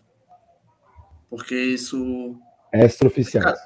Porque 1.30 1.54
isso 1.54 2.36
Extraoficiais. 2.72 3.58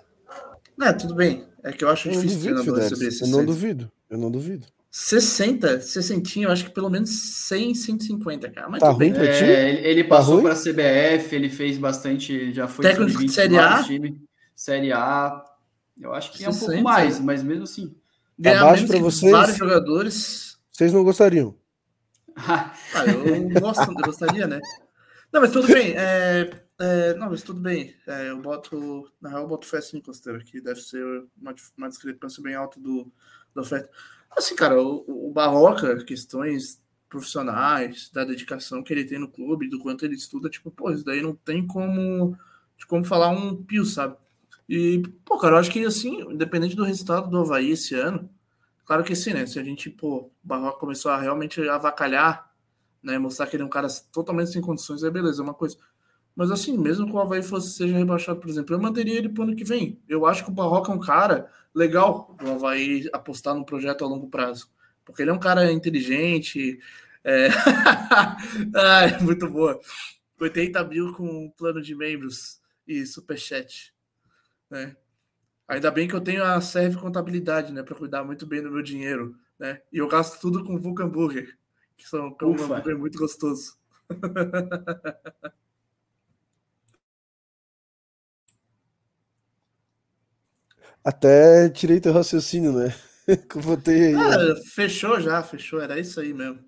É, 0.81 0.93
tudo 0.93 1.15
bem. 1.15 1.47
É 1.63 1.73
que 1.73 1.85
eu 1.85 1.89
acho 1.89 2.09
eu 2.09 2.13
difícil 2.13 2.39
duvido, 2.39 2.55
treinador 2.63 2.83
receber 2.83 3.11
60. 3.11 3.25
Eu 3.25 3.37
não 3.37 3.45
duvido. 3.45 3.93
Eu 4.11 4.19
não 4.19 4.31
duvido. 4.31 4.67
60, 4.91 5.81
60, 5.81 6.39
eu 6.39 6.53
acho 6.53 6.67
que 6.67 6.71
pelo 6.71 6.89
menos 6.89 7.11
100, 7.49 7.75
150, 7.75 8.49
cara. 8.51 8.69
Mas 8.69 8.81
tá 8.81 8.91
ruim 8.91 9.13
pra 9.13 9.25
ti? 9.25 9.43
É, 9.43 9.71
ele, 9.71 9.89
ele 9.89 10.05
tá 10.05 10.11
passou 10.11 10.41
para 10.41 10.53
a 10.53 10.57
CBF, 10.57 11.35
ele 11.35 11.49
fez 11.49 11.79
bastante, 11.79 12.53
já 12.53 12.69
foi 12.69 12.85
técnico 12.85 13.25
de 13.25 13.33
Série 13.33 13.59
A, 13.59 13.83
time, 13.83 14.23
Série 14.55 14.93
A. 14.93 15.45
Eu 16.01 16.15
acho 16.15 16.31
que 16.31 16.39
60. 16.39 16.51
é 16.51 16.55
um 16.55 16.67
pouco 16.67 16.83
mais, 16.85 17.19
mas 17.19 17.43
mesmo 17.43 17.65
assim. 17.65 17.93
Ganhar 18.39 18.61
tá 18.61 18.65
baixo 18.67 18.87
para 18.87 18.99
vocês. 19.01 19.33
Vários 19.33 19.57
jogadores. 19.57 20.59
Vocês 20.71 20.93
não 20.93 21.03
gostariam? 21.03 21.57
ah, 22.37 22.73
eu, 23.07 23.61
gosto, 23.61 23.91
eu 23.91 23.95
gostaria, 24.05 24.47
né? 24.47 24.61
Não, 25.33 25.41
mas 25.41 25.51
tudo 25.51 25.67
bem. 25.67 25.95
É, 25.97 26.51
é, 26.85 27.15
não, 27.15 27.31
mas 27.31 27.43
tudo 27.43 27.61
bem. 27.61 27.95
É, 28.07 28.31
eu 28.31 28.41
boto. 28.41 29.11
Na 29.21 29.31
real, 29.31 29.43
eu 29.43 29.49
boto 29.49 29.67
fé 29.67 29.81
sim, 29.81 30.01
considero 30.01 30.39
que 30.45 30.61
deve 30.61 30.81
ser 30.81 31.05
uma, 31.41 31.55
uma 31.77 31.89
discrepância 31.89 32.43
bem 32.43 32.55
alta 32.55 32.81
do, 32.81 33.11
da 33.55 33.63
oferta. 33.63 33.91
Assim, 34.37 34.57
cara, 34.57 34.81
o, 34.81 35.29
o 35.29 35.33
Barroca, 35.33 36.05
questões 36.05 36.83
profissionais, 37.09 38.11
da 38.11 38.25
dedicação 38.25 38.83
que 38.83 38.93
ele 38.93 39.05
tem 39.05 39.19
no 39.19 39.29
clube, 39.29 39.69
do 39.69 39.79
quanto 39.79 40.05
ele 40.05 40.17
estuda, 40.17 40.51
tipo, 40.51 40.71
pô, 40.71 40.91
isso 40.91 41.05
daí 41.05 41.23
não 41.23 41.35
tem 41.35 41.65
como, 41.65 42.37
como 42.89 43.05
falar 43.05 43.29
um 43.29 43.63
pio, 43.63 43.85
sabe? 43.85 44.17
E, 44.69 45.03
pô, 45.25 45.39
cara, 45.39 45.55
eu 45.55 45.59
acho 45.61 45.71
que 45.71 45.85
assim, 45.85 46.23
independente 46.23 46.75
do 46.75 46.85
resultado 46.85 47.31
do 47.31 47.39
Havaí 47.39 47.71
esse 47.71 47.95
ano, 47.95 48.29
claro 48.85 49.05
que 49.05 49.15
sim, 49.15 49.33
né? 49.33 49.47
Se 49.47 49.61
a 49.61 49.65
gente, 49.65 49.91
pô, 49.91 50.17
o 50.17 50.33
Barroca 50.43 50.79
começou 50.79 51.13
a 51.13 51.21
realmente 51.21 51.61
avacalhar, 51.69 52.51
né? 53.03 53.19
Mostrar 53.19 53.47
que 53.47 53.57
ele 53.57 53.63
é 53.63 53.67
um 53.67 53.71
cara 53.71 53.89
totalmente 54.11 54.51
sem 54.51 54.63
condições, 54.63 55.05
é 55.05 55.11
beleza, 55.11 55.41
é 55.41 55.45
uma 55.45 55.55
coisa. 55.55 55.77
Mas 56.37 56.51
assim, 56.51 56.77
mesmo 56.77 57.07
que 57.07 57.13
o 57.13 57.19
Havaí 57.21 57.43
fosse, 57.43 57.77
seja 57.77 57.97
rebaixado, 57.97 58.41
por 58.41 58.51
exemplo, 58.51 58.75
eu 58.75 58.81
manteria 58.81 59.19
ele 59.19 59.29
para 59.29 59.41
o 59.41 59.45
ano 59.45 59.57
que 59.57 59.65
vem. 59.65 60.01
Eu 60.09 60.27
acho 60.27 60.45
que 60.45 60.51
o 60.51 60.55
Barroca 60.55 60.91
é 60.91 60.95
um 60.95 61.01
cara 61.01 61.49
legal 61.75 62.37
o 62.43 62.51
Havaí 62.51 63.09
apostar 63.13 63.55
no 63.55 63.65
projeto 63.65 64.05
a 64.05 64.09
longo 64.09 64.29
prazo. 64.29 64.69
Porque 65.05 65.23
ele 65.23 65.31
é 65.31 65.35
um 65.35 65.39
cara 65.39 65.71
inteligente. 65.71 66.79
É... 67.23 67.49
Ai, 68.75 69.21
muito 69.21 69.49
boa. 69.49 69.79
80 70.41 70.85
mil 70.85 71.13
com 71.13 71.51
plano 71.51 71.81
de 71.81 71.95
membros 71.95 72.61
e 72.87 73.07
superchat. 73.07 73.95
Né? 74.69 74.97
Ainda 75.69 75.91
bem 75.91 76.09
que 76.09 76.15
eu 76.15 76.21
tenho 76.21 76.43
a 76.43 76.61
Serve 76.61 76.97
Contabilidade, 76.97 77.73
né? 77.73 77.83
Para 77.83 77.95
cuidar 77.95 78.25
muito 78.25 78.45
bem 78.47 78.63
do 78.63 78.71
meu 78.71 78.83
dinheiro. 78.83 79.37
Né? 79.59 79.81
E 79.93 79.99
eu 79.99 80.09
gasto 80.09 80.41
tudo 80.41 80.65
com 80.65 80.79
Vulcan 80.79 81.09
Burger, 81.09 81.57
que 81.97 82.09
são 82.09 82.35
que 82.35 82.45
é 82.45 82.49
um 82.49 82.55
hambúrguer 82.55 82.99
muito 82.99 83.19
gostoso. 83.19 83.77
Até 91.05 91.69
tirei 91.69 92.01
teu 92.01 92.13
raciocínio, 92.13 92.73
né? 92.73 92.95
que 93.49 93.57
eu 93.59 93.63
botei 93.63 94.07
aí. 94.07 94.15
Ah, 94.15 94.57
fechou 94.75 95.21
já, 95.21 95.43
fechou. 95.43 95.81
Era 95.81 95.99
isso 95.99 96.19
aí 96.19 96.33
mesmo. 96.33 96.59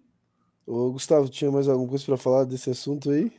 Ô, 0.67 0.93
Gustavo, 0.93 1.29
tinha 1.29 1.51
mais 1.51 1.69
alguma 1.69 1.89
coisa 1.89 2.05
para 2.05 2.17
falar 2.17 2.45
desse 2.45 2.69
assunto 2.69 3.11
aí? 3.11 3.33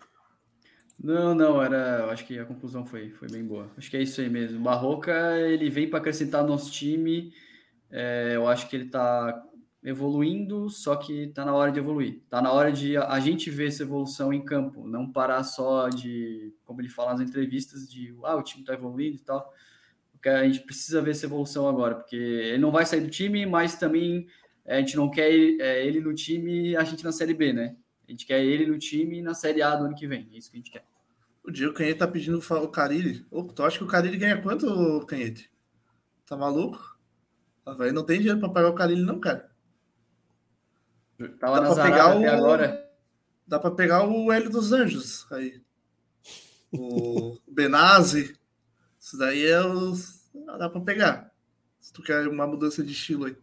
Não, 0.99 1.35
não, 1.35 1.61
era. 1.61 1.99
Eu 1.99 2.09
acho 2.09 2.25
que 2.25 2.39
a 2.39 2.45
conclusão 2.45 2.85
foi, 2.85 3.11
foi 3.11 3.29
bem 3.29 3.45
boa. 3.45 3.69
Acho 3.77 3.91
que 3.91 3.97
é 3.97 4.01
isso 4.01 4.19
aí 4.21 4.29
mesmo. 4.29 4.59
Barroca, 4.59 5.37
ele 5.37 5.69
vem 5.69 5.89
para 5.89 5.99
acrescentar 5.99 6.41
no 6.41 6.49
nosso 6.49 6.71
time. 6.71 7.31
É, 7.91 8.31
eu 8.35 8.47
acho 8.47 8.67
que 8.67 8.75
ele 8.75 8.85
está 8.85 9.43
evoluindo, 9.83 10.69
só 10.69 10.95
que 10.95 11.25
está 11.25 11.45
na 11.45 11.53
hora 11.53 11.71
de 11.71 11.79
evoluir. 11.79 12.21
Está 12.23 12.41
na 12.41 12.51
hora 12.51 12.71
de 12.71 12.97
a 12.97 13.19
gente 13.19 13.49
ver 13.49 13.67
essa 13.67 13.83
evolução 13.83 14.33
em 14.33 14.43
campo, 14.43 14.87
não 14.87 15.11
parar 15.11 15.43
só 15.43 15.87
de, 15.89 16.53
como 16.65 16.81
ele 16.81 16.89
fala 16.89 17.11
nas 17.11 17.21
entrevistas, 17.21 17.87
de 17.87 18.13
ah, 18.23 18.35
o 18.35 18.43
time 18.43 18.63
está 18.63 18.73
evoluindo 18.73 19.17
e 19.17 19.19
tal. 19.19 19.53
Porque 20.27 20.29
a 20.29 20.43
gente 20.43 20.59
precisa 20.59 21.01
ver 21.01 21.11
essa 21.11 21.25
evolução 21.25 21.69
agora, 21.69 21.95
porque 21.95 22.15
ele 22.15 22.57
não 22.57 22.69
vai 22.69 22.85
sair 22.85 22.99
do 22.99 23.09
time, 23.09 23.45
mas 23.45 23.75
também 23.75 24.27
é, 24.65 24.75
a 24.75 24.79
gente 24.79 24.97
não 24.97 25.09
quer 25.09 25.31
ele, 25.31 25.61
é, 25.61 25.85
ele 25.85 26.01
no 26.01 26.13
time 26.13 26.75
a 26.75 26.83
gente 26.83 27.03
na 27.03 27.13
Série 27.13 27.33
B, 27.33 27.53
né? 27.53 27.77
A 28.05 28.11
gente 28.11 28.25
quer 28.25 28.43
ele 28.43 28.65
no 28.65 28.77
time 28.77 29.21
na 29.21 29.33
Série 29.33 29.61
A 29.61 29.75
do 29.75 29.85
ano 29.85 29.95
que 29.95 30.05
vem. 30.05 30.29
É 30.33 30.37
isso 30.37 30.51
que 30.51 30.57
a 30.57 30.59
gente 30.59 30.71
quer. 30.71 30.83
O 31.45 31.49
Diego 31.49 31.73
Canhete 31.73 31.99
tá 31.99 32.07
pedindo 32.07 32.39
o 32.39 32.67
Carilli. 32.67 33.25
Ô, 33.31 33.43
tu 33.45 33.63
acha 33.63 33.77
que 33.77 33.85
o 33.85 33.87
Carilli 33.87 34.17
ganha 34.17 34.41
quanto, 34.41 35.05
Canhete? 35.05 35.49
Tá 36.25 36.35
maluco? 36.35 36.97
Vai 37.65 37.93
não 37.93 38.03
tem 38.03 38.19
dinheiro 38.19 38.39
para 38.39 38.49
pagar 38.49 38.69
o 38.69 38.75
Carilli, 38.75 39.03
não, 39.03 39.21
cara. 39.21 39.49
Tava 41.39 41.61
dá 41.61 41.73
para 41.73 41.83
pegar 41.83 42.17
o... 42.17 42.29
agora. 42.29 42.91
Dá 43.47 43.59
para 43.59 43.71
pegar 43.71 44.05
o 44.05 44.29
Hélio 44.31 44.49
dos 44.49 44.73
Anjos 44.73 45.25
aí. 45.31 45.61
O 46.73 47.37
Benazzi. 47.47 48.35
Isso 48.99 49.17
daí 49.17 49.45
é 49.45 49.65
os. 49.65 50.16
Dá 50.55 50.69
para 50.69 50.81
pegar. 50.81 51.31
Se 51.79 51.91
tu 51.91 52.01
quer 52.01 52.27
uma 52.27 52.47
mudança 52.47 52.83
de 52.83 52.91
estilo 52.91 53.25
aí. 53.25 53.35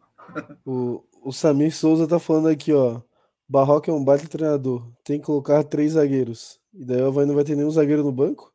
O, 0.65 1.05
o 1.23 1.33
Samir 1.33 1.75
Souza 1.75 2.09
tá 2.09 2.19
falando 2.19 2.49
aqui, 2.49 2.73
ó. 2.73 3.03
Barroca 3.47 3.91
é 3.91 3.95
um 3.95 4.03
baita 4.03 4.27
treinador. 4.27 4.91
Tem 5.05 5.21
que 5.21 5.27
colocar 5.27 5.63
três 5.65 5.93
zagueiros. 5.93 6.59
E 6.73 6.85
daí 6.85 7.03
o 7.03 7.07
Havaí 7.07 7.27
não 7.27 7.35
vai 7.35 7.45
ter 7.45 7.55
nenhum 7.55 7.71
zagueiro 7.71 8.03
no 8.03 8.11
banco? 8.11 8.53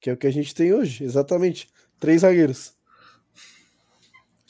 Que 0.00 0.10
é 0.10 0.12
o 0.12 0.16
que 0.16 0.26
a 0.26 0.30
gente 0.30 0.54
tem 0.54 0.74
hoje, 0.74 1.04
exatamente. 1.04 1.72
Três 1.98 2.22
zagueiros. 2.22 2.74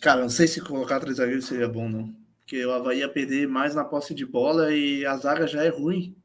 Cara, 0.01 0.23
não 0.23 0.29
sei 0.29 0.49
se 0.49 0.61
colocar 0.61 1.01
três 1.01 1.19
zagueiros 1.19 1.47
seria 1.47 1.69
bom, 1.69 1.89
não. 1.89 2.15
Porque 2.39 2.65
o 2.65 2.73
Havaí 2.73 3.01
ia 3.01 3.09
perder 3.09 3.47
mais 3.47 3.75
na 3.75 3.85
posse 3.85 4.15
de 4.15 4.25
bola 4.25 4.73
e 4.73 5.05
a 5.05 5.17
zaga 5.17 5.47
já 5.47 5.63
é 5.63 5.69
ruim. 5.69 6.17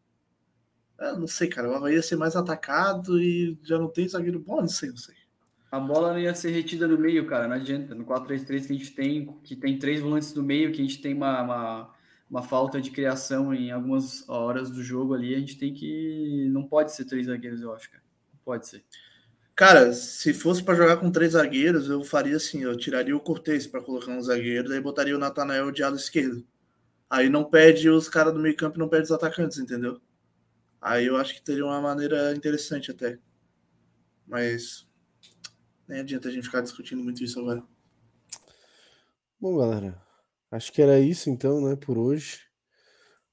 Eu 0.99 1.19
não 1.19 1.27
sei, 1.27 1.47
cara. 1.47 1.69
O 1.69 1.75
Havaí 1.75 1.95
ia 1.95 2.01
ser 2.01 2.15
mais 2.15 2.35
atacado 2.35 3.21
e 3.21 3.59
já 3.63 3.77
não 3.77 3.89
tem 3.89 4.07
zagueiro 4.07 4.39
bom, 4.39 4.61
não 4.61 4.69
sei, 4.69 4.89
não 4.89 4.97
sei. 4.97 5.15
A 5.71 5.79
bola 5.79 6.11
não 6.11 6.19
ia 6.19 6.35
ser 6.35 6.51
retida 6.51 6.85
no 6.85 6.97
meio, 6.97 7.25
cara. 7.25 7.47
Não 7.47 7.55
adianta. 7.55 7.95
No 7.95 8.05
4-3-3 8.05 8.67
que 8.67 8.73
a 8.73 8.77
gente 8.77 8.91
tem, 8.91 9.39
que 9.41 9.55
tem 9.55 9.79
três 9.79 10.01
volantes 10.01 10.33
no 10.33 10.43
meio, 10.43 10.71
que 10.71 10.81
a 10.81 10.83
gente 10.83 11.01
tem 11.01 11.13
uma, 11.13 11.41
uma, 11.41 11.95
uma, 12.29 12.43
falta 12.43 12.81
de 12.81 12.91
criação 12.91 13.53
em 13.53 13.71
algumas 13.71 14.27
horas 14.27 14.69
do 14.69 14.83
jogo 14.83 15.13
ali, 15.13 15.33
a 15.33 15.39
gente 15.39 15.57
tem 15.57 15.73
que. 15.73 16.49
Não 16.51 16.67
pode 16.67 16.93
ser 16.93 17.05
três 17.05 17.27
zagueiros, 17.27 17.61
eu 17.61 17.73
acho, 17.73 17.89
cara. 17.89 18.03
Não 18.33 18.39
pode 18.43 18.67
ser. 18.67 18.83
Cara, 19.55 19.93
se 19.93 20.33
fosse 20.33 20.61
para 20.63 20.75
jogar 20.75 20.97
com 20.97 21.11
três 21.11 21.33
zagueiros, 21.33 21.87
eu 21.89 22.03
faria 22.03 22.35
assim: 22.35 22.63
eu 22.63 22.75
tiraria 22.75 23.15
o 23.15 23.19
Cortez 23.21 23.65
para 23.65 23.81
colocar 23.81 24.11
um 24.11 24.21
zagueiro, 24.21 24.67
daí 24.67 24.81
botaria 24.81 25.15
o 25.15 25.19
Natanael 25.19 25.71
de 25.71 25.83
ala 25.83 25.95
esquerda. 25.95 26.43
Aí 27.09 27.29
não 27.29 27.45
perde 27.45 27.89
os 27.89 28.09
caras 28.09 28.33
do 28.33 28.39
meio 28.39 28.55
campo 28.55 28.79
não 28.79 28.89
perde 28.89 29.05
os 29.05 29.11
atacantes, 29.11 29.57
entendeu? 29.57 30.01
Aí 30.81 31.05
eu 31.05 31.17
acho 31.17 31.35
que 31.35 31.41
teria 31.41 31.65
uma 31.65 31.79
maneira 31.81 32.33
interessante 32.35 32.91
até. 32.91 33.19
Mas 34.27 34.87
nem 35.91 35.99
adianta 35.99 36.29
a 36.29 36.31
gente 36.31 36.45
ficar 36.45 36.61
discutindo 36.61 37.03
muito 37.03 37.21
isso 37.21 37.37
agora. 37.37 37.61
Bom, 39.39 39.57
galera, 39.57 40.01
acho 40.49 40.71
que 40.71 40.81
era 40.81 40.97
isso 40.99 41.29
então, 41.29 41.59
né, 41.59 41.75
por 41.75 41.97
hoje. 41.97 42.39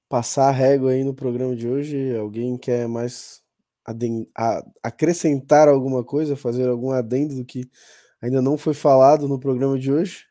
Passar 0.09 0.49
a 0.49 0.53
régua 0.53 0.91
aí 0.91 1.05
no 1.05 1.15
programa 1.15 1.55
de 1.55 1.69
hoje. 1.69 2.17
Alguém 2.17 2.59
quer 2.59 2.89
mais 2.89 3.43
acrescentar 4.83 5.69
alguma 5.69 6.03
coisa, 6.03 6.35
fazer 6.35 6.69
algum 6.69 6.91
adendo 6.91 7.37
do 7.37 7.45
que 7.45 7.71
ainda 8.21 8.43
não 8.43 8.59
foi 8.59 8.75
falado 8.75 9.29
no 9.29 9.39
programa 9.39 9.79
de 9.79 9.93
hoje? 9.93 10.25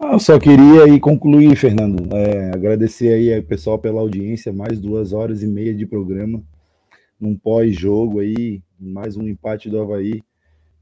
Ah, 0.00 0.14
eu 0.14 0.18
só 0.18 0.38
queria 0.38 0.84
aí 0.84 0.98
concluir, 0.98 1.54
Fernando. 1.56 2.12
É, 2.16 2.50
agradecer 2.52 3.14
aí 3.14 3.34
ao 3.34 3.42
pessoal 3.42 3.78
pela 3.78 4.00
audiência, 4.00 4.52
mais 4.52 4.80
duas 4.80 5.12
horas 5.12 5.42
e 5.42 5.46
meia 5.46 5.74
de 5.74 5.86
programa, 5.86 6.42
num 7.20 7.36
pós-jogo 7.36 8.18
aí, 8.18 8.62
mais 8.78 9.16
um 9.16 9.28
empate 9.28 9.70
do 9.70 9.80
Havaí. 9.80 10.22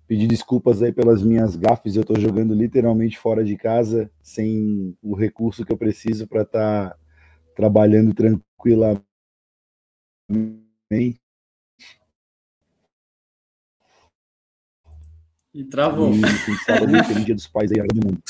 Pedir 0.08 0.26
desculpas 0.26 0.82
aí 0.82 0.90
pelas 0.90 1.22
minhas 1.22 1.54
gafes, 1.54 1.94
eu 1.94 2.00
estou 2.00 2.18
jogando 2.18 2.54
literalmente 2.54 3.18
fora 3.18 3.44
de 3.44 3.58
casa, 3.58 4.10
sem 4.22 4.96
o 5.02 5.14
recurso 5.14 5.66
que 5.66 5.72
eu 5.72 5.76
preciso 5.76 6.26
para 6.26 6.42
estar 6.42 6.90
tá 6.90 6.96
trabalhando 7.54 8.14
tranquilamente. 8.14 9.04
E 15.52 15.62
travou. 15.64 16.10
E, 16.10 17.04
feliz 17.04 17.24
dia 17.26 17.34
dos 17.34 17.46
pais 17.46 17.70
aí 17.70 17.86
do 17.88 18.06
mundo. 18.06 18.22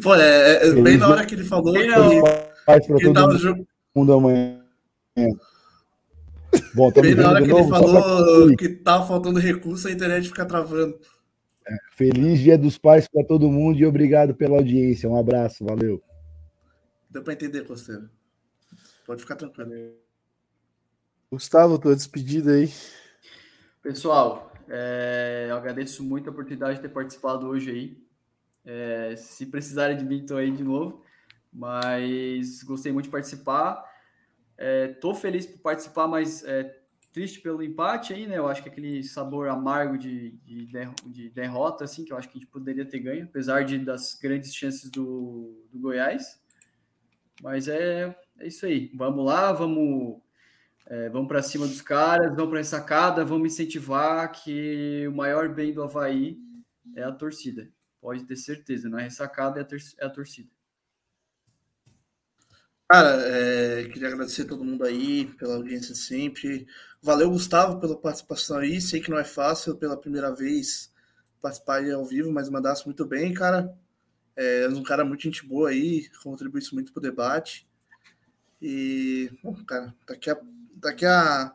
Pô, 0.00 0.14
é, 0.14 0.68
é 0.68 0.72
bem 0.80 0.96
na 0.96 1.08
hora 1.08 1.26
que 1.26 1.34
ele 1.34 1.44
falou 1.44 1.76
ele, 1.76 1.92
que 1.92 3.12
tava 3.12 3.36
jogo... 3.36 3.66
mundo 3.92 4.12
amanhã. 4.12 4.62
Bom, 6.76 6.92
bem 6.92 7.14
na 7.14 7.30
hora 7.30 7.42
que 7.42 7.48
novo, 7.48 7.62
ele 7.62 7.70
falou 7.70 8.54
que 8.54 8.68
tava 8.68 9.06
faltando 9.06 9.38
recurso, 9.38 9.88
a 9.88 9.90
internet 9.90 10.28
fica 10.28 10.44
travando. 10.44 11.00
É, 11.66 11.74
feliz 11.92 12.38
dia 12.38 12.58
dos 12.58 12.76
pais 12.76 13.08
para 13.08 13.24
todo 13.24 13.50
mundo 13.50 13.78
e 13.78 13.86
obrigado 13.86 14.34
pela 14.34 14.58
audiência. 14.58 15.08
Um 15.08 15.18
abraço, 15.18 15.64
valeu. 15.64 16.02
Deu 17.08 17.22
para 17.22 17.32
entender, 17.32 17.66
Costeiro. 17.66 18.10
Pode 19.06 19.22
ficar 19.22 19.36
tranquilo. 19.36 19.94
Gustavo, 21.32 21.78
tua 21.78 21.96
despedida 21.96 22.52
aí. 22.52 22.70
Pessoal, 23.82 24.52
é, 24.68 25.46
eu 25.48 25.56
agradeço 25.56 26.04
muito 26.04 26.28
a 26.28 26.32
oportunidade 26.32 26.74
de 26.74 26.82
ter 26.82 26.90
participado 26.90 27.46
hoje 27.46 27.70
aí. 27.70 28.06
É, 28.66 29.16
se 29.16 29.46
precisarem 29.46 29.96
de 29.96 30.04
mim, 30.04 30.20
estou 30.20 30.36
aí 30.36 30.50
de 30.50 30.62
novo. 30.62 31.02
Mas 31.50 32.62
gostei 32.64 32.92
muito 32.92 33.06
de 33.06 33.10
participar. 33.10 33.82
Estou 34.58 35.12
é, 35.12 35.14
feliz 35.14 35.46
por 35.46 35.58
participar, 35.58 36.06
mas 36.08 36.42
é, 36.44 36.78
triste 37.12 37.40
pelo 37.40 37.62
empate 37.62 38.12
aí, 38.12 38.26
né? 38.26 38.38
Eu 38.38 38.48
acho 38.48 38.62
que 38.62 38.68
aquele 38.68 39.02
sabor 39.02 39.48
amargo 39.48 39.96
de, 39.96 40.32
de, 40.44 40.66
de, 41.06 41.30
derrota, 41.30 41.84
assim, 41.84 42.04
que 42.04 42.12
eu 42.12 42.16
acho 42.16 42.28
que 42.28 42.38
a 42.38 42.40
gente 42.40 42.50
poderia 42.50 42.84
ter 42.84 42.98
ganho, 42.98 43.24
apesar 43.24 43.64
de, 43.64 43.78
das 43.78 44.14
grandes 44.14 44.54
chances 44.54 44.90
do, 44.90 45.64
do 45.72 45.78
Goiás. 45.78 46.40
Mas 47.42 47.68
é, 47.68 48.16
é 48.38 48.46
isso 48.46 48.66
aí. 48.66 48.90
Vamos 48.94 49.24
lá, 49.24 49.52
vamos 49.52 50.20
é, 50.86 51.08
vamos 51.08 51.26
para 51.26 51.42
cima 51.42 51.66
dos 51.66 51.80
caras, 51.80 52.34
vamos 52.34 52.50
para 52.50 52.60
a 52.60 52.64
sacada, 52.64 53.24
vamos 53.24 53.52
incentivar 53.52 54.30
que 54.30 55.04
o 55.08 55.12
maior 55.12 55.48
bem 55.52 55.72
do 55.72 55.82
Havaí 55.82 56.38
é 56.94 57.02
a 57.02 57.10
torcida. 57.10 57.68
Pode 58.00 58.24
ter 58.24 58.36
certeza, 58.36 58.88
não 58.88 58.98
é 58.98 59.02
ressacada, 59.02 59.58
é 59.58 59.62
a, 59.62 60.04
é 60.04 60.06
a 60.06 60.10
torcida. 60.10 60.48
Cara, 62.88 63.20
é, 63.26 63.84
queria 63.88 64.08
agradecer 64.08 64.42
a 64.42 64.46
todo 64.46 64.64
mundo 64.64 64.84
aí 64.84 65.26
pela 65.38 65.56
audiência 65.56 65.92
sempre. 65.94 66.68
Valeu, 67.02 67.30
Gustavo, 67.30 67.80
pela 67.80 67.96
participação 67.96 68.58
aí. 68.58 68.80
Sei 68.80 69.00
que 69.00 69.10
não 69.10 69.18
é 69.18 69.24
fácil 69.24 69.76
pela 69.76 69.96
primeira 69.96 70.32
vez 70.32 70.92
participar 71.40 71.78
aí 71.78 71.90
ao 71.90 72.04
vivo, 72.04 72.32
mas 72.32 72.48
mandasse 72.48 72.86
muito 72.86 73.04
bem, 73.04 73.34
cara. 73.34 73.76
É 74.36 74.68
um 74.68 74.82
cara 74.84 75.04
muito 75.04 75.22
gente 75.22 75.44
boa 75.44 75.70
aí, 75.70 76.08
contribui 76.22 76.60
muito 76.72 76.92
pro 76.92 77.02
debate. 77.02 77.66
E, 78.62 79.30
bom, 79.42 79.54
cara, 79.64 79.94
daqui 80.06 80.30
a 80.30 80.38
daqui 80.76 81.06
a 81.06 81.52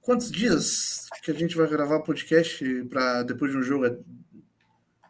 quantos 0.00 0.30
dias 0.30 1.06
que 1.22 1.30
a 1.30 1.34
gente 1.34 1.56
vai 1.56 1.66
gravar 1.66 2.00
podcast 2.00 2.84
para 2.84 3.22
depois 3.24 3.50
de 3.50 3.58
um 3.58 3.62
jogo? 3.62 3.86
É 3.86 3.98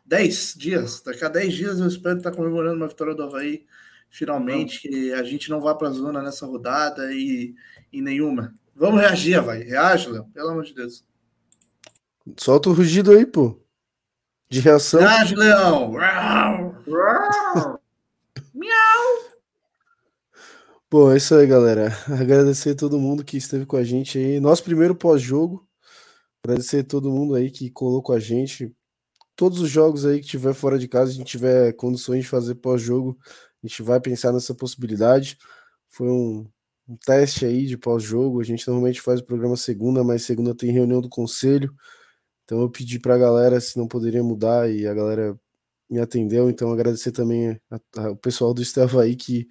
10 0.07 0.55
dias. 0.57 1.03
Daqui 1.03 1.25
a 1.25 1.29
10 1.29 1.55
dias 1.55 1.79
eu 1.79 1.89
espero 1.89 2.19
estar 2.19 2.33
comemorando 2.33 2.77
uma 2.77 2.89
vitória 2.89 3.15
do 3.15 3.23
Havaí. 3.23 3.67
Finalmente, 4.11 4.81
que 4.81 5.13
a 5.13 5.23
gente 5.23 5.49
não 5.49 5.61
vá 5.61 5.75
para 5.75 5.89
a 5.89 5.93
zona 5.93 6.21
nessa 6.21 6.45
rodada 6.45 7.13
e, 7.15 7.55
e 7.93 8.03
nenhuma. 8.03 8.53
Vamos 8.75 9.01
reagir, 9.01 9.39
Havaí. 9.39 9.63
Reage, 9.63 10.11
Léo, 10.11 10.25
pelo 10.35 10.51
amor 10.51 10.65
de 10.65 10.75
Deus. 10.75 11.05
Solta 12.37 12.69
o 12.69 12.73
rugido 12.73 13.13
aí, 13.13 13.25
pô. 13.25 13.59
De 14.49 14.59
reação. 14.61 15.01
Reage, 15.01 15.35
Leão. 15.37 15.93
Miau. 18.53 19.31
Bom, 20.91 21.13
é 21.13 21.19
isso 21.19 21.35
aí, 21.37 21.47
galera. 21.47 21.97
Agradecer 22.09 22.71
a 22.71 22.75
todo 22.75 22.99
mundo 22.99 23.25
que 23.25 23.37
esteve 23.37 23.65
com 23.65 23.77
a 23.77 23.85
gente 23.85 24.19
aí. 24.19 24.41
Nosso 24.41 24.65
primeiro 24.65 24.95
pós-jogo. 24.97 25.65
Agradecer 26.43 26.81
a 26.81 26.85
todo 26.85 27.11
mundo 27.11 27.37
aí 27.37 27.49
que 27.51 27.71
colocou 27.71 28.15
a 28.15 28.19
gente. 28.19 28.75
Todos 29.37 29.61
os 29.61 29.71
jogos 29.71 30.05
aí 30.05 30.21
que 30.21 30.27
tiver 30.27 30.53
fora 30.53 30.79
de 30.79 30.89
casa, 30.89 31.13
a 31.13 31.15
gente 31.15 31.29
tiver 31.29 31.73
condições 31.75 32.23
de 32.23 32.29
fazer 32.29 32.57
pós-jogo, 32.57 33.17
a 33.63 33.67
gente 33.67 33.83
vai 33.83 34.01
pensar 34.01 34.33
nessa 34.33 34.55
possibilidade. 34.55 35.39
Foi 35.89 36.09
um, 36.09 36.47
um 36.89 36.97
teste 36.97 37.45
aí 37.45 37.67
de 37.67 37.77
pós-jogo. 37.77 38.41
A 38.41 38.45
gente 38.45 38.67
normalmente 38.67 39.01
faz 39.01 39.21
o 39.21 39.25
programa 39.25 39.57
segunda, 39.57 40.03
mas 40.03 40.23
segunda 40.25 40.55
tem 40.55 40.73
reunião 40.73 41.01
do 41.01 41.09
conselho. 41.09 41.75
Então 42.45 42.61
eu 42.63 42.71
pedi 42.71 42.99
para 42.99 43.15
a 43.15 43.19
galera 43.19 43.61
se 43.61 43.79
não 43.79 43.87
poderia 43.87 44.23
mudar 44.25 44.71
e 44.71 44.87
a 44.87 44.95
galera 44.95 45.39
me 45.89 46.01
atendeu. 46.01 46.51
Então 46.51 46.73
agradecer 46.73 47.13
também 47.13 47.61
ao 47.97 48.17
pessoal 48.17 48.55
do 48.55 48.63
Esteva 48.63 49.03
aí 49.03 49.15
que, 49.17 49.49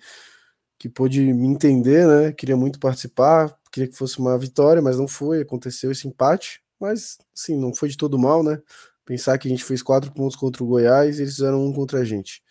que 0.79 0.89
pôde 0.89 1.21
me 1.33 1.47
entender, 1.47 2.07
né? 2.07 2.31
Queria 2.33 2.57
muito 2.57 2.79
participar, 2.79 3.55
queria 3.71 3.89
que 3.89 3.97
fosse 3.97 4.19
uma 4.19 4.37
vitória, 4.37 4.81
mas 4.81 4.97
não 4.97 5.07
foi. 5.07 5.41
Aconteceu 5.41 5.91
esse 5.91 6.07
empate, 6.07 6.61
mas 6.79 7.17
sim, 7.33 7.57
não 7.57 7.73
foi 7.73 7.89
de 7.89 7.97
todo 7.97 8.19
mal, 8.19 8.43
né? 8.43 8.61
Pensar 9.05 9.37
que 9.37 9.47
a 9.47 9.51
gente 9.51 9.63
fez 9.63 9.81
quatro 9.81 10.11
pontos 10.13 10.35
contra 10.35 10.63
o 10.63 10.67
Goiás 10.67 11.19
e 11.19 11.23
eles 11.23 11.35
fizeram 11.35 11.65
um 11.65 11.73
contra 11.73 11.99
a 11.99 12.05
gente. 12.05 12.43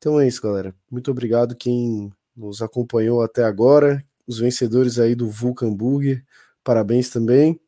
Então 0.00 0.18
é 0.18 0.26
isso, 0.26 0.40
galera. 0.40 0.74
Muito 0.90 1.10
obrigado 1.10 1.54
quem 1.54 2.10
nos 2.34 2.62
acompanhou 2.62 3.22
até 3.22 3.44
agora, 3.44 4.02
os 4.26 4.38
vencedores 4.38 4.98
aí 4.98 5.14
do 5.14 5.28
Vulcan 5.28 5.74
Burger, 5.74 6.24
parabéns 6.64 7.10
também. 7.10 7.60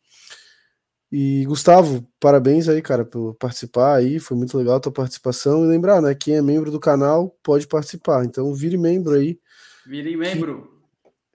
E 1.11 1.45
Gustavo, 1.45 2.09
parabéns 2.19 2.71
aí, 2.71 2.81
cara, 2.81 3.05
por 3.05 3.35
participar 3.35 3.97
aí, 3.97 4.19
foi 4.19 4.35
muito 4.35 4.57
legal 4.57 4.77
a 4.77 4.81
tua 4.81 4.91
participação. 4.91 5.63
E 5.63 5.69
lembrar, 5.69 6.01
né, 6.01 6.15
quem 6.15 6.37
é 6.37 6.41
membro 6.41 6.71
do 6.71 6.81
canal 6.81 7.37
pode 7.43 7.69
participar, 7.69 8.25
então 8.25 8.55
vire 8.55 8.79
membro 8.79 9.13
aí. 9.13 9.39
Vire 9.87 10.17
membro. 10.17 10.73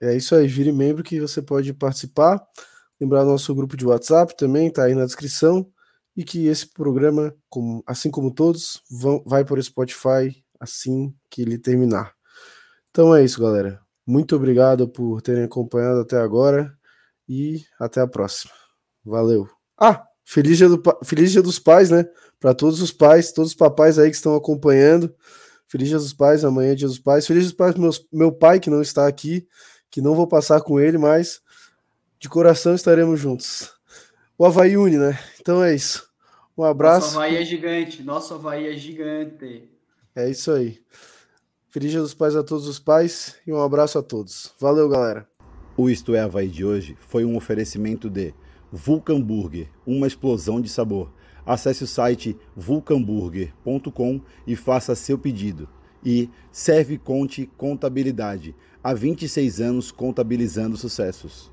É 0.00 0.16
isso 0.16 0.34
aí, 0.34 0.48
vire 0.48 0.72
membro 0.72 1.04
que 1.04 1.20
você 1.20 1.40
pode 1.40 1.72
participar. 1.72 2.44
Lembrar 3.00 3.24
nosso 3.24 3.54
grupo 3.54 3.76
de 3.76 3.86
WhatsApp 3.86 4.36
também, 4.36 4.68
tá 4.68 4.82
aí 4.82 4.96
na 4.96 5.04
descrição. 5.04 5.64
E 6.16 6.24
que 6.24 6.48
esse 6.48 6.66
programa, 6.66 7.32
assim 7.86 8.10
como 8.10 8.34
todos, 8.34 8.82
vão, 8.90 9.22
vai 9.24 9.44
por 9.44 9.62
Spotify 9.62 10.44
assim 10.60 11.14
que 11.30 11.42
ele 11.42 11.58
terminar. 11.58 12.14
Então 12.90 13.14
é 13.14 13.24
isso, 13.24 13.40
galera. 13.40 13.80
Muito 14.06 14.34
obrigado 14.34 14.88
por 14.88 15.20
terem 15.20 15.44
acompanhado 15.44 16.00
até 16.00 16.16
agora 16.16 16.72
e 17.28 17.62
até 17.78 18.00
a 18.00 18.06
próxima. 18.06 18.52
Valeu. 19.04 19.48
Ah, 19.78 20.02
feliz 20.24 20.56
dia, 20.56 20.68
do, 20.68 20.82
feliz 21.04 21.30
dia 21.30 21.42
dos 21.42 21.58
pais, 21.58 21.90
né? 21.90 22.04
Para 22.40 22.54
todos 22.54 22.80
os 22.80 22.90
pais, 22.90 23.32
todos 23.32 23.50
os 23.50 23.56
papais 23.56 23.98
aí 23.98 24.10
que 24.10 24.16
estão 24.16 24.34
acompanhando. 24.34 25.14
Feliz 25.66 25.88
dia 25.88 25.98
dos 25.98 26.14
pais, 26.14 26.44
amanhã 26.44 26.72
é 26.72 26.74
dia 26.74 26.88
dos 26.88 26.98
pais. 26.98 27.26
Feliz 27.26 27.42
dia 27.42 27.50
dos 27.50 27.56
pais 27.56 27.74
pro 27.74 27.90
meu 28.12 28.32
pai 28.32 28.58
que 28.58 28.70
não 28.70 28.80
está 28.80 29.06
aqui, 29.06 29.46
que 29.90 30.00
não 30.00 30.14
vou 30.14 30.26
passar 30.26 30.62
com 30.62 30.80
ele, 30.80 30.96
mas 30.96 31.40
de 32.18 32.28
coração 32.28 32.74
estaremos 32.74 33.20
juntos. 33.20 33.70
O 34.38 34.46
Havaí 34.46 34.76
une, 34.76 34.96
né? 34.96 35.18
Então 35.40 35.62
é 35.62 35.74
isso. 35.74 36.08
Um 36.56 36.64
abraço. 36.64 37.08
Nosso 37.08 37.18
Havaí 37.18 37.36
é 37.36 37.44
gigante. 37.44 38.02
Nosso 38.02 38.34
Havaí 38.34 38.66
é 38.66 38.76
gigante. 38.76 39.77
É 40.14 40.28
isso 40.28 40.50
aí. 40.50 40.80
Feliz 41.70 41.90
Dia 41.90 42.00
dos 42.00 42.14
Pais 42.14 42.34
a 42.34 42.42
todos 42.42 42.66
os 42.66 42.78
pais 42.78 43.36
e 43.46 43.52
um 43.52 43.60
abraço 43.60 43.98
a 43.98 44.02
todos. 44.02 44.52
Valeu, 44.58 44.88
galera. 44.88 45.28
O 45.76 45.88
Isto 45.88 46.14
é 46.14 46.20
Havaí 46.20 46.48
de 46.48 46.64
hoje 46.64 46.96
foi 46.98 47.24
um 47.24 47.36
oferecimento 47.36 48.10
de 48.10 48.34
Vulcan 48.72 49.20
Burger, 49.20 49.68
uma 49.86 50.06
explosão 50.06 50.60
de 50.60 50.68
sabor. 50.68 51.12
Acesse 51.46 51.84
o 51.84 51.86
site 51.86 52.36
vulcanburger.com 52.56 54.20
e 54.46 54.56
faça 54.56 54.94
seu 54.94 55.18
pedido. 55.18 55.68
E 56.04 56.28
Serve 56.50 56.98
Conte 56.98 57.46
Contabilidade, 57.56 58.54
há 58.82 58.92
26 58.92 59.60
anos 59.60 59.90
contabilizando 59.90 60.76
sucessos. 60.76 61.50